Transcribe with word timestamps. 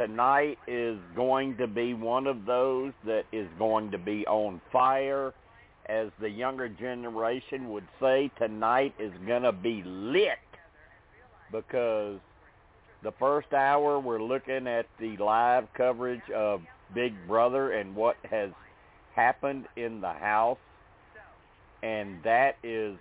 Tonight 0.00 0.56
is 0.66 0.96
going 1.14 1.58
to 1.58 1.66
be 1.66 1.92
one 1.92 2.26
of 2.26 2.46
those 2.46 2.94
that 3.04 3.24
is 3.32 3.46
going 3.58 3.90
to 3.90 3.98
be 3.98 4.26
on 4.26 4.58
fire. 4.72 5.34
As 5.90 6.08
the 6.22 6.30
younger 6.30 6.70
generation 6.70 7.70
would 7.70 7.86
say, 8.00 8.30
tonight 8.38 8.94
is 8.98 9.12
going 9.26 9.42
to 9.42 9.52
be 9.52 9.82
lit 9.84 10.38
because 11.52 12.18
the 13.02 13.12
first 13.18 13.52
hour 13.52 14.00
we're 14.00 14.22
looking 14.22 14.66
at 14.66 14.86
the 14.98 15.18
live 15.18 15.64
coverage 15.76 16.30
of 16.34 16.62
Big 16.94 17.12
Brother 17.28 17.72
and 17.72 17.94
what 17.94 18.16
has 18.30 18.52
happened 19.14 19.66
in 19.76 20.00
the 20.00 20.14
house. 20.14 20.56
And 21.82 22.22
that 22.24 22.56
is 22.62 22.96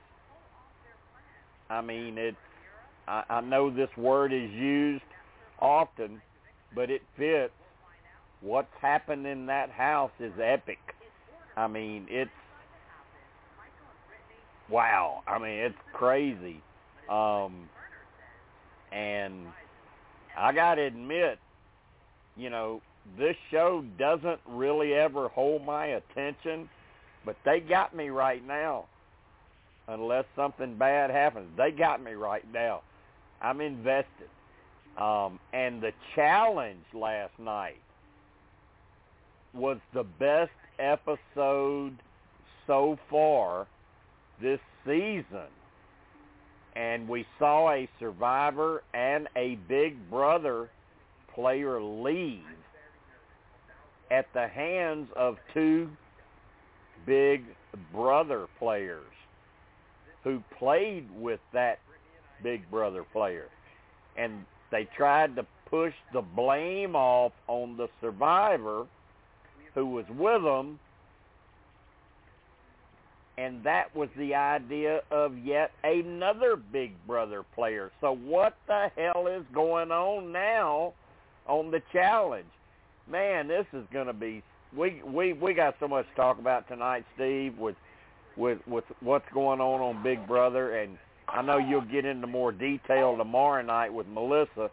I 1.70 1.80
mean, 1.80 2.18
it's 2.18 2.36
I, 3.08 3.24
I 3.30 3.40
know 3.40 3.70
this 3.70 3.90
word 3.96 4.34
is 4.34 4.52
used 4.52 5.04
often, 5.62 6.22
but 6.76 6.90
it 6.90 7.02
fits. 7.18 7.54
What's 8.42 8.68
happened 8.82 9.28
in 9.28 9.46
that 9.48 9.70
house 9.70 10.12
is 10.20 10.32
epic. 10.42 10.80
I 11.58 11.68
mean, 11.68 12.08
it's 12.10 12.32
wow. 14.70 15.24
I 15.28 15.40
mean, 15.40 15.60
it's 15.60 15.76
crazy. 15.94 16.62
Um, 17.10 17.68
and 18.92 19.48
I 20.38 20.54
got 20.54 20.76
to 20.76 20.84
admit, 20.84 21.40
you 22.38 22.50
know, 22.50 22.82
this 23.18 23.36
show 23.52 23.84
doesn't 23.98 24.40
really 24.48 24.94
ever 24.94 25.28
hold 25.30 25.66
my 25.66 25.88
attention, 25.88 26.70
but 27.26 27.36
they 27.44 27.60
got 27.60 27.96
me 27.96 28.10
right 28.10 28.46
now 28.46 28.86
unless 29.88 30.26
something 30.36 30.78
bad 30.78 31.10
happens. 31.10 31.48
They 31.58 31.72
got 31.72 32.02
me 32.04 32.12
right 32.14 32.46
now. 32.54 32.82
I'm 33.42 33.60
invested. 33.60 34.30
Um, 35.00 35.40
and 35.54 35.82
the 35.82 35.92
challenge 36.16 36.84
last 36.94 37.32
night 37.40 37.80
was 39.54 39.78
the 39.94 40.04
best 40.04 40.52
episode 40.78 41.98
so 42.68 42.98
far 43.10 43.68
this 44.42 44.60
season. 44.86 45.48
And 46.76 47.08
we 47.08 47.26
saw 47.38 47.72
a 47.72 47.90
survivor 48.00 48.84
and 48.94 49.28
a 49.36 49.58
big 49.68 50.10
brother 50.10 50.70
player 51.34 51.82
leave 51.82 52.44
at 54.12 54.26
the 54.34 54.48
hands 54.48 55.08
of 55.16 55.38
two 55.54 55.90
big 57.06 57.44
brother 57.94 58.48
players 58.58 59.04
who 60.24 60.44
played 60.58 61.08
with 61.18 61.40
that 61.54 61.80
Big 62.44 62.70
Brother 62.70 63.04
player. 63.04 63.48
And 64.18 64.46
they 64.72 64.88
tried 64.96 65.36
to 65.36 65.46
push 65.70 65.94
the 66.14 66.22
blame 66.22 66.96
off 66.96 67.32
on 67.48 67.78
the 67.78 67.88
survivor 68.02 68.86
who 69.76 69.86
was 69.86 70.06
with 70.10 70.44
them. 70.44 70.80
And 73.38 73.64
that 73.64 73.96
was 73.96 74.10
the 74.18 74.36
idea 74.36 75.02
of 75.12 75.38
yet 75.38 75.72
another 75.84 76.58
Big 76.58 76.92
Brother 77.08 77.46
player. 77.56 77.90
So 78.02 78.14
what 78.14 78.58
the 78.68 78.92
hell 78.98 79.28
is 79.28 79.44
going 79.54 79.92
on 79.92 80.34
now 80.34 80.94
on 81.48 81.72
the 81.72 81.82
challenge? 81.94 82.46
Man, 83.10 83.48
this 83.48 83.66
is 83.72 83.86
going 83.94 84.08
to 84.08 84.14
be 84.14 84.44
we 84.76 85.02
we 85.06 85.34
we 85.34 85.54
got 85.54 85.76
so 85.80 85.88
much 85.88 86.06
to 86.10 86.16
talk 86.16 86.40
about 86.40 86.68
tonight, 86.68 87.06
Steve, 87.16 87.58
with 87.58 87.76
with 88.36 88.60
with 88.68 88.84
what's 89.00 89.26
going 89.34 89.62
on 89.62 89.82
on 89.82 90.04
Big 90.04 90.28
Brother, 90.28 90.78
and 90.78 90.98
I 91.34 91.42
know 91.42 91.58
you'll 91.58 91.82
get 91.82 92.06
into 92.06 92.28
more 92.28 92.52
detail 92.52 93.18
tomorrow 93.18 93.62
night 93.62 93.94
with 93.94 94.08
Melissa. 94.08 94.70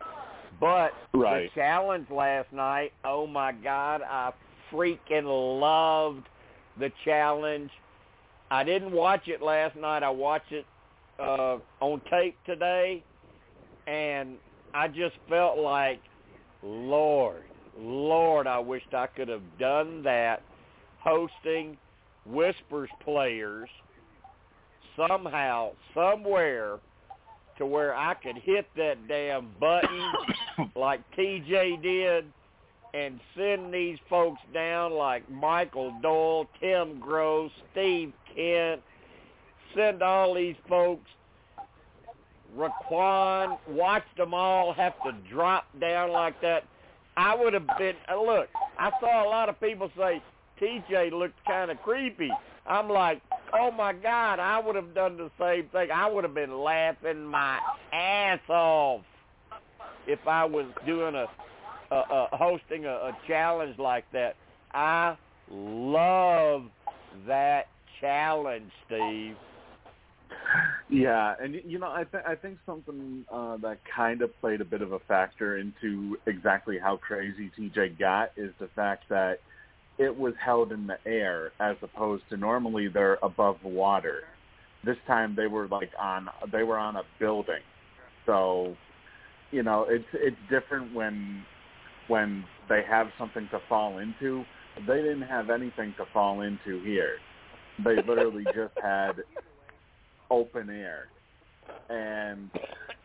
But 0.61 0.93
right. 1.13 1.51
the 1.55 1.61
challenge 1.61 2.09
last 2.11 2.53
night, 2.53 2.93
oh 3.05 3.27
my 3.27 3.53
God, 3.53 4.03
I 4.03 4.33
freaking 4.73 5.61
loved 5.61 6.27
the 6.79 6.91
challenge. 7.05 7.71
I 8.51 8.65
didn't 8.65 8.93
watch 8.93 9.29
it 9.29 9.43
last 9.43 9.77
night. 9.77 10.03
I 10.03 10.11
watched 10.11 10.53
it 10.53 10.65
uh, 11.19 11.59
on 11.81 12.01
tape 12.11 12.37
today, 12.47 13.03
and 13.87 14.37
I 14.73 14.89
just 14.89 15.17
felt 15.29 15.59
like, 15.59 16.01
Lord, 16.63 17.43
Lord, 17.79 18.47
I 18.47 18.59
wished 18.59 18.95
I 18.95 19.07
could 19.09 19.29
have 19.29 19.43
done 19.59 20.03
that 20.05 20.43
hosting 21.01 21.77
Whispers 22.25 22.91
players 23.05 23.69
somehow, 24.97 25.71
somewhere, 25.95 26.79
to 27.59 27.67
where 27.67 27.95
I 27.97 28.15
could 28.15 28.37
hit 28.37 28.67
that 28.77 29.09
damn 29.09 29.49
button 29.59 30.13
like 30.77 31.01
TJ 31.17 31.83
did 31.83 32.27
and 32.95 33.21
send 33.37 33.73
these 33.73 33.99
folks 34.09 34.41
down 34.55 34.93
like 34.93 35.29
Michael 35.31 35.95
Doyle, 36.03 36.47
Tim 36.61 37.01
Gross, 37.01 37.51
Steve 37.73 38.13
Kent, 38.35 38.81
send 39.75 40.03
all 40.03 40.35
these 40.35 40.57
folks, 40.69 41.09
Raquan, 42.57 43.59
watch 43.69 44.05
them 44.17 44.33
all 44.33 44.73
have 44.73 44.95
to 45.05 45.13
drop 45.31 45.67
down 45.81 46.11
like 46.11 46.41
that. 46.41 46.65
I 47.19 47.35
would 47.35 47.53
have 47.55 47.67
been, 47.79 47.95
uh, 48.11 48.21
look, 48.21 48.49
I 48.79 48.91
saw 49.01 49.27
a 49.27 49.29
lot 49.29 49.49
of 49.49 49.61
people 49.61 49.91
say, 49.97 50.23
TJ 50.61 51.13
looked 51.13 51.45
kind 51.47 51.71
of 51.71 51.83
creepy. 51.83 52.31
I'm 52.67 52.89
like, 52.89 53.21
oh 53.59 53.71
my 53.71 53.93
God, 53.93 54.39
I 54.39 54.61
would 54.61 54.77
have 54.77 54.95
done 54.95 55.17
the 55.17 55.31
same 55.39 55.69
thing. 55.69 55.91
I 55.91 56.11
would 56.11 56.25
have 56.25 56.35
been 56.35 56.59
laughing 56.59 57.25
my 57.25 57.59
ass 57.93 58.41
off 58.49 59.03
if 60.07 60.21
I 60.27 60.45
was 60.45 60.67
doing 60.85 61.15
a, 61.15 61.27
a, 61.95 61.97
a 61.97 62.29
hosting 62.33 62.85
a, 62.85 62.91
a 62.91 63.17
challenge 63.27 63.79
like 63.79 64.05
that. 64.13 64.37
I 64.73 65.17
love 65.51 66.65
that 67.27 67.69
challenge, 68.01 68.71
Steve. 68.87 69.37
Yeah, 70.89 71.35
and 71.41 71.61
you 71.65 71.79
know, 71.79 71.89
I 71.89 72.05
think 72.05 72.25
I 72.27 72.35
think 72.35 72.59
something 72.67 73.25
uh, 73.33 73.57
that 73.59 73.79
kind 73.95 74.23
of 74.23 74.39
played 74.41 74.61
a 74.61 74.65
bit 74.65 74.83
of 74.83 74.93
a 74.93 74.99
factor 75.01 75.59
into 75.59 76.17
exactly 76.27 76.79
how 76.79 76.97
crazy 76.97 77.51
TJ 77.59 77.99
got 77.99 78.31
is 78.37 78.53
the 78.61 78.69
fact 78.77 79.05
that 79.09 79.41
it 79.99 80.17
was 80.17 80.35
held 80.45 80.73
in 80.73 80.87
the 80.87 80.99
air 81.07 81.53
as 81.61 81.77
opposed 81.83 82.23
to 82.31 82.37
normally 82.37 82.89
they're 82.89 83.19
above 83.23 83.57
water. 83.65 84.23
This 84.85 84.97
time 85.07 85.35
they 85.35 85.47
were 85.47 85.67
like 85.69 85.91
on 85.99 86.29
they 86.53 86.63
were 86.63 86.79
on 86.79 86.97
a 86.97 87.03
building. 87.19 87.63
So, 88.27 88.77
you 89.51 89.63
know, 89.63 89.87
it's 89.89 90.05
it's 90.13 90.37
different 90.51 90.95
when 90.95 91.43
when 92.09 92.45
they 92.69 92.83
have 92.89 93.09
something 93.19 93.49
to 93.51 93.61
fall 93.69 93.99
into. 93.99 94.45
They 94.87 94.97
didn't 94.97 95.23
have 95.23 95.51
anything 95.51 95.95
to 95.97 96.05
fall 96.13 96.43
into 96.43 96.83
here. 96.85 97.17
They 97.83 97.97
literally 98.07 98.45
just 98.55 98.75
had 98.83 99.13
open 100.31 100.69
air. 100.69 101.07
And 101.89 102.51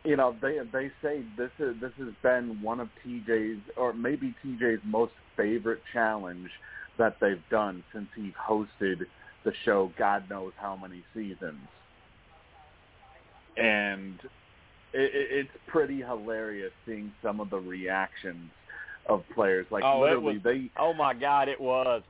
you 0.03 0.17
know, 0.17 0.35
they 0.41 0.57
they 0.71 0.91
say 1.01 1.23
this 1.38 1.51
is 1.57 1.79
this 1.79 1.93
has 1.97 2.13
been 2.21 2.61
one 2.61 2.79
of 2.79 2.89
TJ's 3.05 3.61
or 3.77 3.93
maybe 3.93 4.35
TJ's 4.45 4.81
most 4.85 5.13
favorite 5.38 5.81
challenge 5.93 6.49
that 7.01 7.18
they've 7.19 7.42
done 7.50 7.83
since 7.92 8.07
he 8.15 8.31
hosted 8.39 9.07
the 9.44 9.51
show 9.65 9.92
God 9.98 10.30
knows 10.30 10.51
how 10.56 10.75
many 10.75 11.03
seasons. 11.15 11.57
And 13.57 14.19
it, 14.94 15.12
it's 15.13 15.50
pretty 15.65 16.01
hilarious 16.01 16.71
seeing 16.86 17.12
some 17.24 17.39
of 17.39 17.50
the 17.50 17.57
reactions 17.57 18.51
of 19.09 19.24
players. 19.33 19.65
Like 19.71 19.83
oh, 19.83 20.01
literally, 20.01 20.36
was, 20.36 20.44
they. 20.44 20.69
Oh 20.77 20.94
my 20.94 21.15
God, 21.15 21.50
it 21.50 21.59
was. 21.59 22.03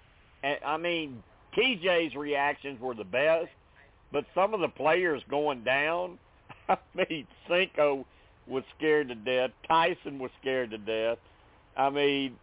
And, 0.44 0.58
I 0.66 0.76
mean, 0.76 1.24
TJ's 1.58 2.14
reactions 2.16 2.82
were 2.82 2.94
the 2.94 3.06
best, 3.06 3.48
but 4.12 4.26
some 4.36 4.54
of 4.54 4.60
the 4.60 4.68
players 4.68 5.22
going 5.30 5.64
down. 5.64 6.20
I 6.70 6.78
mean, 6.94 7.26
Cinco 7.48 8.06
was 8.46 8.66
scared 8.78 9.08
to 9.08 9.16
death. 9.16 9.52
Tyson 9.70 10.20
was 10.20 10.32
scared 10.42 10.72
to 10.72 10.78
death. 10.78 11.18
I 11.78 11.90
mean, 11.90 12.36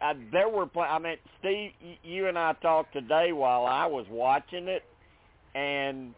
uh, 0.00 0.14
there 0.32 0.48
were. 0.48 0.66
Pl- 0.66 0.82
I 0.82 0.98
mean, 0.98 1.16
Steve, 1.38 1.72
you 2.02 2.26
and 2.28 2.38
I 2.38 2.54
talked 2.54 2.92
today 2.92 3.32
while 3.32 3.66
I 3.66 3.86
was 3.86 4.06
watching 4.10 4.68
it, 4.68 4.82
and 5.54 6.14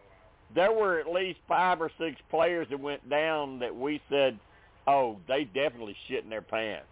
there 0.53 0.71
were 0.71 0.99
at 0.99 1.07
least 1.07 1.39
five 1.47 1.81
or 1.81 1.91
six 1.97 2.19
players 2.29 2.67
that 2.69 2.79
went 2.79 3.09
down 3.09 3.59
that 3.59 3.75
we 3.75 4.01
said, 4.09 4.39
"Oh, 4.87 5.17
they 5.27 5.43
definitely 5.43 5.95
shit 6.07 6.23
in 6.23 6.29
their 6.29 6.41
pants." 6.41 6.87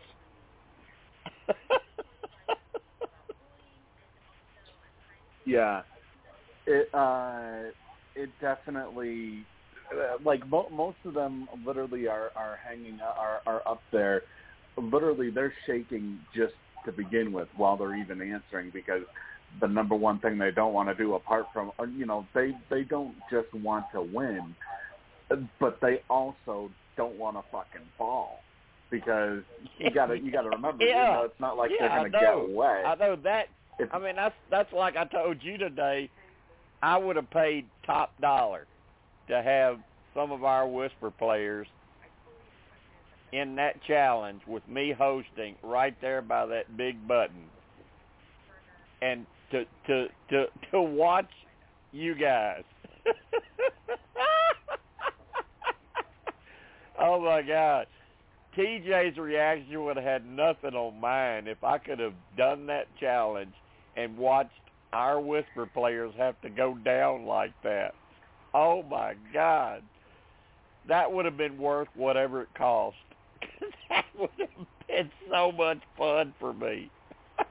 yeah, 5.46 5.82
it 6.68 6.94
uh, 6.94 7.72
it 8.16 8.30
definitely 8.40 9.46
uh, 9.94 10.18
like 10.24 10.48
mo- 10.48 10.70
most 10.72 10.98
of 11.06 11.14
them 11.14 11.48
literally 11.66 12.08
are 12.08 12.32
are 12.36 12.60
hanging 12.64 13.00
are 13.02 13.42
are 13.46 13.62
up 13.68 13.82
there 13.92 14.24
Literally, 14.78 15.30
they're 15.30 15.54
shaking 15.66 16.20
just 16.36 16.54
to 16.86 16.92
begin 16.92 17.32
with 17.32 17.48
while 17.56 17.78
they're 17.78 17.96
even 17.96 18.22
answering 18.22 18.72
because 18.72 19.02
the 19.60 19.68
number 19.68 19.96
one 19.96 20.20
thing 20.20 20.38
they 20.38 20.52
don't 20.52 20.74
want 20.74 20.90
to 20.90 20.96
do 20.96 21.16
apart 21.16 21.46
from 21.54 21.72
uh, 21.80 21.84
you 21.84 22.06
know 22.06 22.26
they 22.34 22.54
they 22.70 22.84
don't 22.84 23.14
just 23.30 23.54
want 23.54 23.86
to 23.94 24.02
win 24.02 24.56
but 25.60 25.80
they 25.82 26.02
also 26.10 26.72
don't 26.98 27.18
want 27.18 27.36
to 27.36 27.44
fucking 27.52 27.86
fall 27.98 28.40
because 28.90 29.40
you 29.78 29.92
got 29.94 30.08
to 30.08 30.20
you 30.20 30.32
got 30.32 30.44
to 30.44 30.50
remember 30.50 30.84
yeah. 30.84 31.08
you 31.08 31.14
know 31.14 31.24
it's 31.24 31.40
not 31.40 31.58
like 31.58 31.72
yeah, 31.72 31.88
they're 31.88 32.00
going 32.00 32.12
to 32.12 32.20
get 32.20 32.34
away. 32.34 32.84
I 32.86 32.96
know 32.96 33.16
that. 33.24 33.48
It's- 33.80 33.90
I 33.94 34.00
mean 34.00 34.16
that's 34.16 34.36
that's 34.50 34.72
like 34.74 34.96
I 34.96 35.06
told 35.06 35.38
you 35.42 35.58
today 35.58 36.10
I 36.82 36.98
would 36.98 37.16
have 37.16 37.30
paid 37.30 37.66
top 37.86 38.12
dollar 38.22 38.68
to 39.28 39.42
have 39.42 39.80
some 40.14 40.32
of 40.32 40.44
our 40.44 40.68
whisper 40.68 41.12
players 41.12 41.68
in 43.34 43.56
that 43.56 43.82
challenge 43.84 44.42
with 44.48 44.68
me 44.68 44.94
hosting 44.98 45.56
right 45.64 45.96
there 46.02 46.22
by 46.22 46.46
that 46.46 46.76
big 46.78 47.08
button 47.08 47.46
and 49.02 49.26
to 49.52 49.64
to 49.88 50.08
to 50.30 50.46
to 50.72 50.82
watch 50.82 51.30
you 51.92 52.14
guys 52.16 52.64
oh 57.00 57.20
my 57.22 57.42
god 57.42 57.88
TJ's 58.58 59.18
reaction 59.18 59.84
would 59.86 59.96
have 59.96 60.06
had 60.06 60.26
nothing 60.26 60.76
on 60.76 61.00
mine 61.00 61.48
if 61.48 61.64
I 61.64 61.78
could 61.78 62.00
have 62.00 62.14
done 62.38 62.66
that 62.68 62.88
challenge 63.00 63.54
and 63.96 64.18
watched 64.18 64.52
our 64.94 65.20
whisper 65.22 65.66
players 65.66 66.14
have 66.18 66.40
to 66.42 66.50
go 66.50 66.76
down 66.84 67.26
like 67.26 67.54
that. 67.64 67.94
Oh 68.54 68.84
my 68.84 69.14
God. 69.34 69.84
That 70.88 71.12
would 71.12 71.26
have 71.26 71.38
been 71.38 71.58
worth 71.58 71.88
whatever 71.96 72.42
it 72.42 72.50
cost. 72.58 72.98
that 73.90 74.06
would 74.18 74.30
have 74.40 74.50
been 74.88 75.12
so 75.30 75.52
much 75.52 75.80
fun 75.98 76.34
for 76.40 76.54
me. 76.54 76.90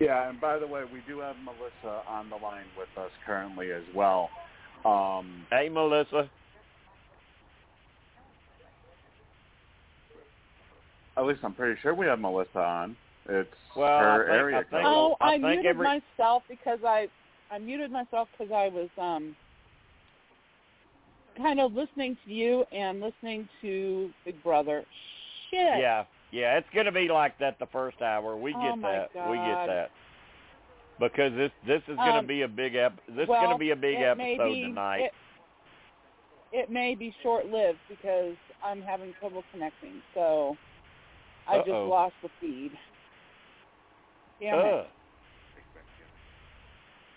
yeah 0.00 0.28
and 0.28 0.40
by 0.40 0.58
the 0.58 0.66
way 0.66 0.82
we 0.92 1.00
do 1.06 1.20
have 1.20 1.36
Melissa 1.44 2.02
on 2.08 2.28
the 2.28 2.36
line 2.36 2.64
with 2.78 2.88
us 3.02 3.10
currently 3.24 3.70
as 3.70 3.82
well 3.94 4.28
um 4.84 5.46
hey, 5.50 5.68
Melissa. 5.70 6.28
at 11.16 11.24
least 11.24 11.40
I'm 11.42 11.54
pretty 11.54 11.80
sure 11.80 11.94
we 11.94 12.06
have 12.06 12.18
Melissa 12.18 12.58
on 12.58 12.96
it's 13.26 13.48
Well, 13.74 13.86
her 13.88 14.24
I 14.24 14.26
think- 14.26 14.38
area 14.38 14.56
I 14.58 14.60
think- 14.60 14.70
code. 14.72 14.82
Oh, 14.84 15.16
I 15.20 15.26
I, 15.28 15.30
think 15.32 15.42
muted 15.44 15.66
every- 15.66 15.86
myself 16.18 16.42
because 16.48 16.80
I 16.84 17.08
I 17.54 17.58
muted 17.58 17.92
myself 17.92 18.28
because 18.36 18.52
I 18.52 18.68
was 18.68 18.88
um 18.98 19.36
kind 21.36 21.60
of 21.60 21.72
listening 21.72 22.16
to 22.24 22.32
you 22.32 22.64
and 22.72 23.00
listening 23.00 23.48
to 23.62 24.10
Big 24.24 24.42
Brother. 24.42 24.84
Shit. 25.50 25.78
Yeah, 25.78 26.04
yeah, 26.32 26.58
it's 26.58 26.66
going 26.74 26.86
to 26.86 26.92
be 26.92 27.08
like 27.08 27.38
that 27.38 27.58
the 27.60 27.66
first 27.66 28.02
hour. 28.02 28.36
We 28.36 28.54
Oh, 28.56 28.62
get 28.62 28.78
my 28.78 28.92
that. 28.92 29.30
We 29.30 29.36
get 29.36 29.66
that. 29.66 29.90
Because 30.98 31.32
this 31.34 31.50
this 31.66 31.82
is 31.88 31.96
going 31.96 32.12
to 32.12 32.18
Um, 32.18 32.26
be 32.26 32.42
a 32.42 32.48
big 32.48 32.74
ep- 32.74 33.00
this 33.08 33.22
is 33.22 33.28
going 33.28 33.50
to 33.50 33.58
be 33.58 33.70
a 33.70 33.76
big 33.76 33.96
episode 34.00 34.48
be- 34.48 34.62
tonight. 34.62 35.00
It, 35.00 35.12
it 36.52 36.70
may 36.70 36.94
be 36.94 37.14
short 37.22 37.46
lived 37.46 37.78
because 37.88 38.34
I'm 38.64 38.80
having 38.82 39.12
trouble 39.20 39.42
connecting. 39.52 40.02
So 40.14 40.56
I 41.48 41.58
just 41.58 41.68
Uh-oh. 41.70 41.88
lost 41.88 42.14
the 42.22 42.30
feed. 42.40 42.72
Damn 44.40 44.58
it. 44.58 44.86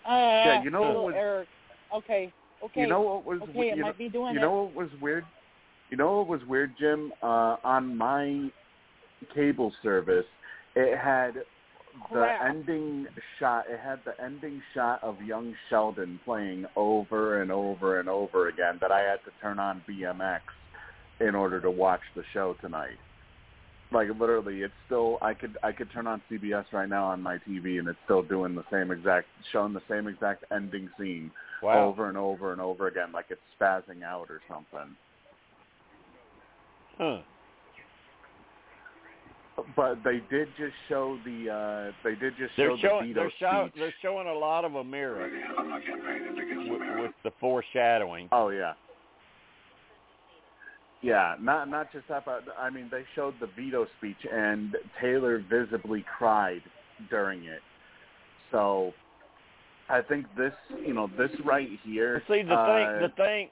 Uh, 0.08 0.12
Yeah, 0.46 0.62
you 0.62 0.70
know 0.70 0.82
what 0.82 1.04
was- 1.04 1.14
error. 1.14 1.46
Okay. 1.94 2.32
Okay. 2.64 2.80
You 2.80 2.86
know 2.88 3.00
what 3.02 3.24
was 3.24 3.40
okay, 3.42 3.52
we- 3.54 3.70
it 3.70 3.76
you 3.76 3.82
might 3.82 3.88
know, 3.90 3.94
be 3.98 4.08
doing 4.08 4.32
you 4.34 4.38
it. 4.40 4.42
know 4.42 4.62
what 4.64 4.74
was 4.74 4.90
weird? 5.00 5.24
You 5.90 5.96
know 5.96 6.16
what 6.18 6.26
was 6.28 6.44
weird, 6.46 6.76
Jim? 6.76 7.12
Uh, 7.22 7.56
on 7.62 7.96
my 7.96 8.50
cable 9.34 9.72
service, 9.82 10.26
it 10.74 10.96
had 10.98 11.34
the 11.34 11.44
Crap. 12.10 12.42
ending 12.44 13.06
shot. 13.38 13.66
It 13.68 13.78
had 13.80 14.02
the 14.04 14.18
ending 14.20 14.62
shot 14.74 15.02
of 15.02 15.20
young 15.22 15.54
Sheldon 15.68 16.18
playing 16.24 16.66
over 16.76 17.40
and 17.42 17.50
over 17.52 18.00
and 18.00 18.08
over 18.08 18.48
again. 18.48 18.78
That 18.80 18.92
I 18.92 19.00
had 19.00 19.22
to 19.24 19.30
turn 19.40 19.58
on 19.58 19.82
BMX 19.86 20.42
in 21.20 21.34
order 21.34 21.60
to 21.60 21.70
watch 21.70 22.02
the 22.14 22.22
show 22.32 22.54
tonight. 22.54 22.98
Like 23.90 24.08
literally, 24.20 24.60
it's 24.62 24.74
still. 24.86 25.18
I 25.22 25.32
could 25.32 25.56
I 25.62 25.72
could 25.72 25.90
turn 25.92 26.06
on 26.06 26.20
CBS 26.30 26.64
right 26.72 26.88
now 26.88 27.06
on 27.06 27.22
my 27.22 27.38
TV, 27.48 27.78
and 27.78 27.88
it's 27.88 27.98
still 28.04 28.22
doing 28.22 28.54
the 28.54 28.64
same 28.70 28.90
exact, 28.90 29.26
showing 29.50 29.72
the 29.72 29.82
same 29.88 30.06
exact 30.08 30.44
ending 30.52 30.90
scene 30.98 31.30
Wow. 31.62 31.88
over 31.88 32.08
and 32.08 32.16
over 32.16 32.52
and 32.52 32.60
over 32.60 32.86
again, 32.86 33.10
like 33.12 33.26
it's 33.30 33.40
spazzing 33.60 34.02
out 34.04 34.26
or 34.30 34.40
something. 34.48 34.94
Huh. 36.98 37.18
But 39.74 40.04
they 40.04 40.20
did 40.30 40.48
just 40.56 40.74
show 40.88 41.18
the. 41.24 41.50
uh 41.50 41.92
They 42.04 42.14
did 42.14 42.34
just 42.38 42.52
They're 42.56 42.76
show 42.76 43.00
showing 43.00 43.08
the 43.08 43.14
they're, 43.14 43.32
show, 43.40 43.68
they're 43.76 43.94
showing 44.02 44.28
a 44.28 44.34
lot 44.34 44.64
of 44.64 44.72
Ameerah 44.72 45.28
with, 46.68 47.00
with 47.00 47.12
the 47.24 47.32
foreshadowing. 47.40 48.28
Oh 48.30 48.50
yeah. 48.50 48.74
Yeah, 51.00 51.36
not 51.40 51.68
not 51.68 51.92
just 51.92 52.08
that, 52.08 52.24
but 52.24 52.44
I 52.58 52.70
mean 52.70 52.88
they 52.90 53.04
showed 53.14 53.34
the 53.40 53.46
veto 53.46 53.86
speech, 53.98 54.16
and 54.32 54.76
Taylor 55.00 55.42
visibly 55.48 56.04
cried 56.18 56.62
during 57.08 57.44
it. 57.44 57.60
So, 58.50 58.92
I 59.88 60.00
think 60.02 60.26
this, 60.36 60.52
you 60.84 60.94
know, 60.94 61.08
this 61.18 61.30
right 61.44 61.68
here. 61.84 62.22
See 62.28 62.42
the 62.42 62.54
uh, 62.54 62.66
thing 62.66 63.08
the 63.08 63.22
thing 63.22 63.48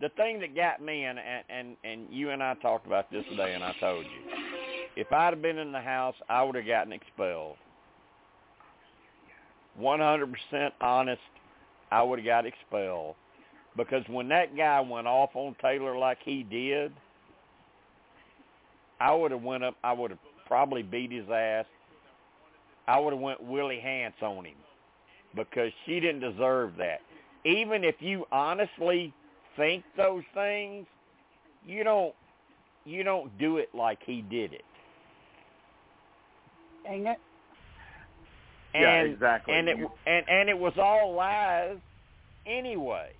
the 0.00 0.08
thing 0.10 0.40
that 0.40 0.54
got 0.54 0.80
me 0.80 1.04
and, 1.04 1.18
and 1.18 1.44
and 1.50 1.76
and 1.84 2.06
you 2.10 2.30
and 2.30 2.42
I 2.42 2.54
talked 2.54 2.86
about 2.86 3.10
this 3.10 3.24
today 3.30 3.54
and 3.54 3.62
I 3.62 3.74
told 3.80 4.04
you. 4.04 4.36
If 4.96 5.12
I'd 5.12 5.32
have 5.32 5.42
been 5.42 5.58
in 5.58 5.72
the 5.72 5.80
house, 5.80 6.16
I 6.28 6.42
would 6.42 6.56
have 6.56 6.66
gotten 6.66 6.92
expelled. 6.92 7.56
100% 9.80 10.34
honest, 10.80 11.20
I 11.92 12.02
would 12.02 12.18
have 12.18 12.26
got 12.26 12.46
expelled. 12.46 13.14
Because 13.78 14.02
when 14.08 14.28
that 14.30 14.56
guy 14.56 14.80
went 14.80 15.06
off 15.06 15.30
on 15.34 15.54
Taylor 15.62 15.96
like 15.96 16.18
he 16.24 16.42
did, 16.42 16.92
I 19.00 19.14
would 19.14 19.30
have 19.30 19.42
went 19.42 19.62
up, 19.62 19.76
I 19.84 19.92
would 19.92 20.10
have 20.10 20.18
probably 20.48 20.82
beat 20.82 21.12
his 21.12 21.30
ass. 21.30 21.64
I 22.88 22.98
would 22.98 23.12
have 23.12 23.22
went 23.22 23.40
Willie 23.40 23.78
Hance 23.78 24.16
on 24.20 24.44
him 24.44 24.56
because 25.36 25.70
she 25.86 26.00
didn't 26.00 26.20
deserve 26.20 26.72
that. 26.78 26.98
Even 27.44 27.84
if 27.84 27.94
you 28.00 28.24
honestly 28.32 29.14
think 29.56 29.84
those 29.96 30.24
things, 30.34 30.84
you 31.64 31.84
don't 31.84 32.14
you 32.84 33.04
don't 33.04 33.36
do 33.38 33.58
it 33.58 33.68
like 33.74 33.98
he 34.04 34.22
did 34.22 34.54
it. 34.54 34.64
Dang 36.82 37.06
it. 37.06 37.18
And, 38.74 38.82
Yeah, 38.82 39.02
exactly. 39.02 39.54
And 39.54 39.68
it 39.68 39.76
and 40.06 40.28
and 40.28 40.48
it 40.48 40.58
was 40.58 40.72
all 40.78 41.14
lies 41.14 41.76
anyway. 42.44 43.10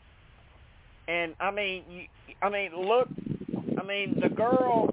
And 1.09 1.35
I 1.41 1.51
mean, 1.51 2.07
I 2.43 2.51
mean, 2.51 2.71
look, 2.77 3.09
I 3.81 3.83
mean, 3.83 4.21
the 4.23 4.29
girl, 4.29 4.91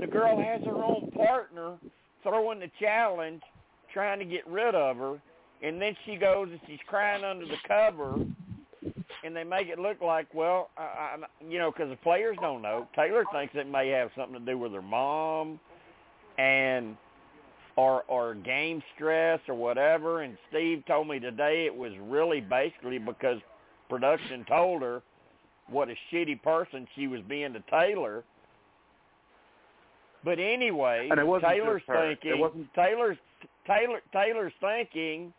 the 0.00 0.06
girl 0.06 0.40
has 0.40 0.62
her 0.64 0.82
own 0.82 1.12
partner 1.14 1.74
throwing 2.22 2.58
the 2.58 2.70
challenge, 2.80 3.42
trying 3.92 4.18
to 4.18 4.24
get 4.24 4.46
rid 4.48 4.74
of 4.74 4.96
her, 4.96 5.20
and 5.62 5.80
then 5.80 5.94
she 6.06 6.16
goes 6.16 6.48
and 6.50 6.60
she's 6.66 6.78
crying 6.86 7.22
under 7.22 7.44
the 7.44 7.58
cover, 7.66 8.14
and 9.24 9.36
they 9.36 9.44
make 9.44 9.68
it 9.68 9.78
look 9.78 10.00
like, 10.00 10.26
well, 10.32 10.70
I, 10.78 10.82
I, 10.82 11.16
you 11.46 11.58
know, 11.58 11.70
because 11.70 11.90
the 11.90 11.96
players 11.96 12.38
don't 12.40 12.62
know. 12.62 12.88
Taylor 12.96 13.24
thinks 13.32 13.54
it 13.54 13.70
may 13.70 13.88
have 13.88 14.10
something 14.16 14.38
to 14.38 14.44
do 14.44 14.56
with 14.56 14.72
her 14.72 14.82
mom, 14.82 15.60
and 16.38 16.96
or 17.76 18.04
or 18.08 18.34
game 18.34 18.82
stress 18.94 19.40
or 19.48 19.54
whatever. 19.54 20.22
And 20.22 20.38
Steve 20.48 20.82
told 20.86 21.08
me 21.08 21.18
today 21.18 21.66
it 21.66 21.74
was 21.74 21.92
really 22.00 22.40
basically 22.40 22.98
because 22.98 23.38
production 23.90 24.46
told 24.48 24.82
her 24.82 25.02
what 25.70 25.88
a 25.88 25.94
shitty 26.12 26.42
person 26.42 26.86
she 26.94 27.06
was 27.06 27.20
being 27.28 27.52
to 27.52 27.60
Taylor. 27.70 28.24
But 30.24 30.38
anyway, 30.38 31.08
And 31.10 31.20
it 31.20 31.26
wasn't 31.26 31.52
Taylor's 31.52 31.82
thinking 31.86 32.40
wasn't- 32.40 32.74
Taylor's 32.74 33.18
Taylor 33.66 34.00
Taylor's 34.12 34.52
thinking 34.60 35.32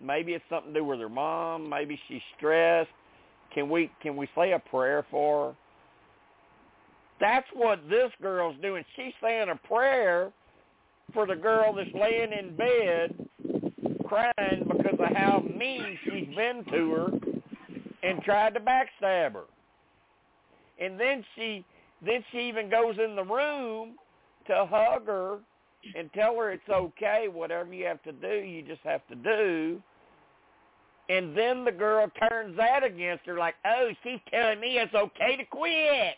maybe 0.00 0.34
it's 0.34 0.44
something 0.48 0.72
to 0.74 0.80
do 0.80 0.84
with 0.84 1.00
her 1.00 1.08
mom, 1.08 1.68
maybe 1.68 2.00
she's 2.08 2.22
stressed. 2.36 2.90
Can 3.52 3.68
we 3.68 3.90
can 4.00 4.16
we 4.16 4.28
say 4.34 4.52
a 4.52 4.58
prayer 4.58 5.04
for 5.10 5.48
her? 5.50 5.56
That's 7.20 7.46
what 7.52 7.88
this 7.88 8.12
girl's 8.22 8.56
doing. 8.62 8.84
She's 8.96 9.12
saying 9.20 9.48
a 9.48 9.56
prayer 9.56 10.30
for 11.12 11.26
the 11.26 11.34
girl 11.36 11.72
that's 11.72 11.92
laying 11.94 12.32
in 12.32 12.54
bed 12.56 13.28
crying 14.06 14.64
because 14.68 14.98
of 14.98 15.16
how 15.16 15.40
mean 15.40 15.98
she's 16.04 16.34
been 16.34 16.64
to 16.70 16.90
her 16.92 17.08
and 18.02 18.22
tried 18.22 18.54
to 18.54 18.60
backstab 18.60 19.32
her. 19.34 19.44
And 20.80 20.98
then 20.98 21.24
she 21.34 21.64
then 22.04 22.24
she 22.30 22.48
even 22.48 22.70
goes 22.70 22.96
in 23.02 23.16
the 23.16 23.24
room 23.24 23.94
to 24.46 24.66
hug 24.66 25.06
her 25.06 25.38
and 25.96 26.12
tell 26.12 26.36
her 26.36 26.52
it's 26.52 26.68
okay. 26.68 27.28
Whatever 27.30 27.72
you 27.74 27.86
have 27.86 28.02
to 28.04 28.12
do, 28.12 28.44
you 28.44 28.62
just 28.62 28.82
have 28.82 29.06
to 29.08 29.14
do. 29.14 29.82
And 31.08 31.36
then 31.36 31.64
the 31.64 31.72
girl 31.72 32.10
turns 32.28 32.56
that 32.58 32.84
against 32.84 33.24
her, 33.26 33.38
like, 33.38 33.54
"Oh, 33.64 33.90
she's 34.02 34.20
telling 34.30 34.60
me 34.60 34.78
it's 34.78 34.94
okay 34.94 35.36
to 35.36 35.44
quit." 35.44 36.16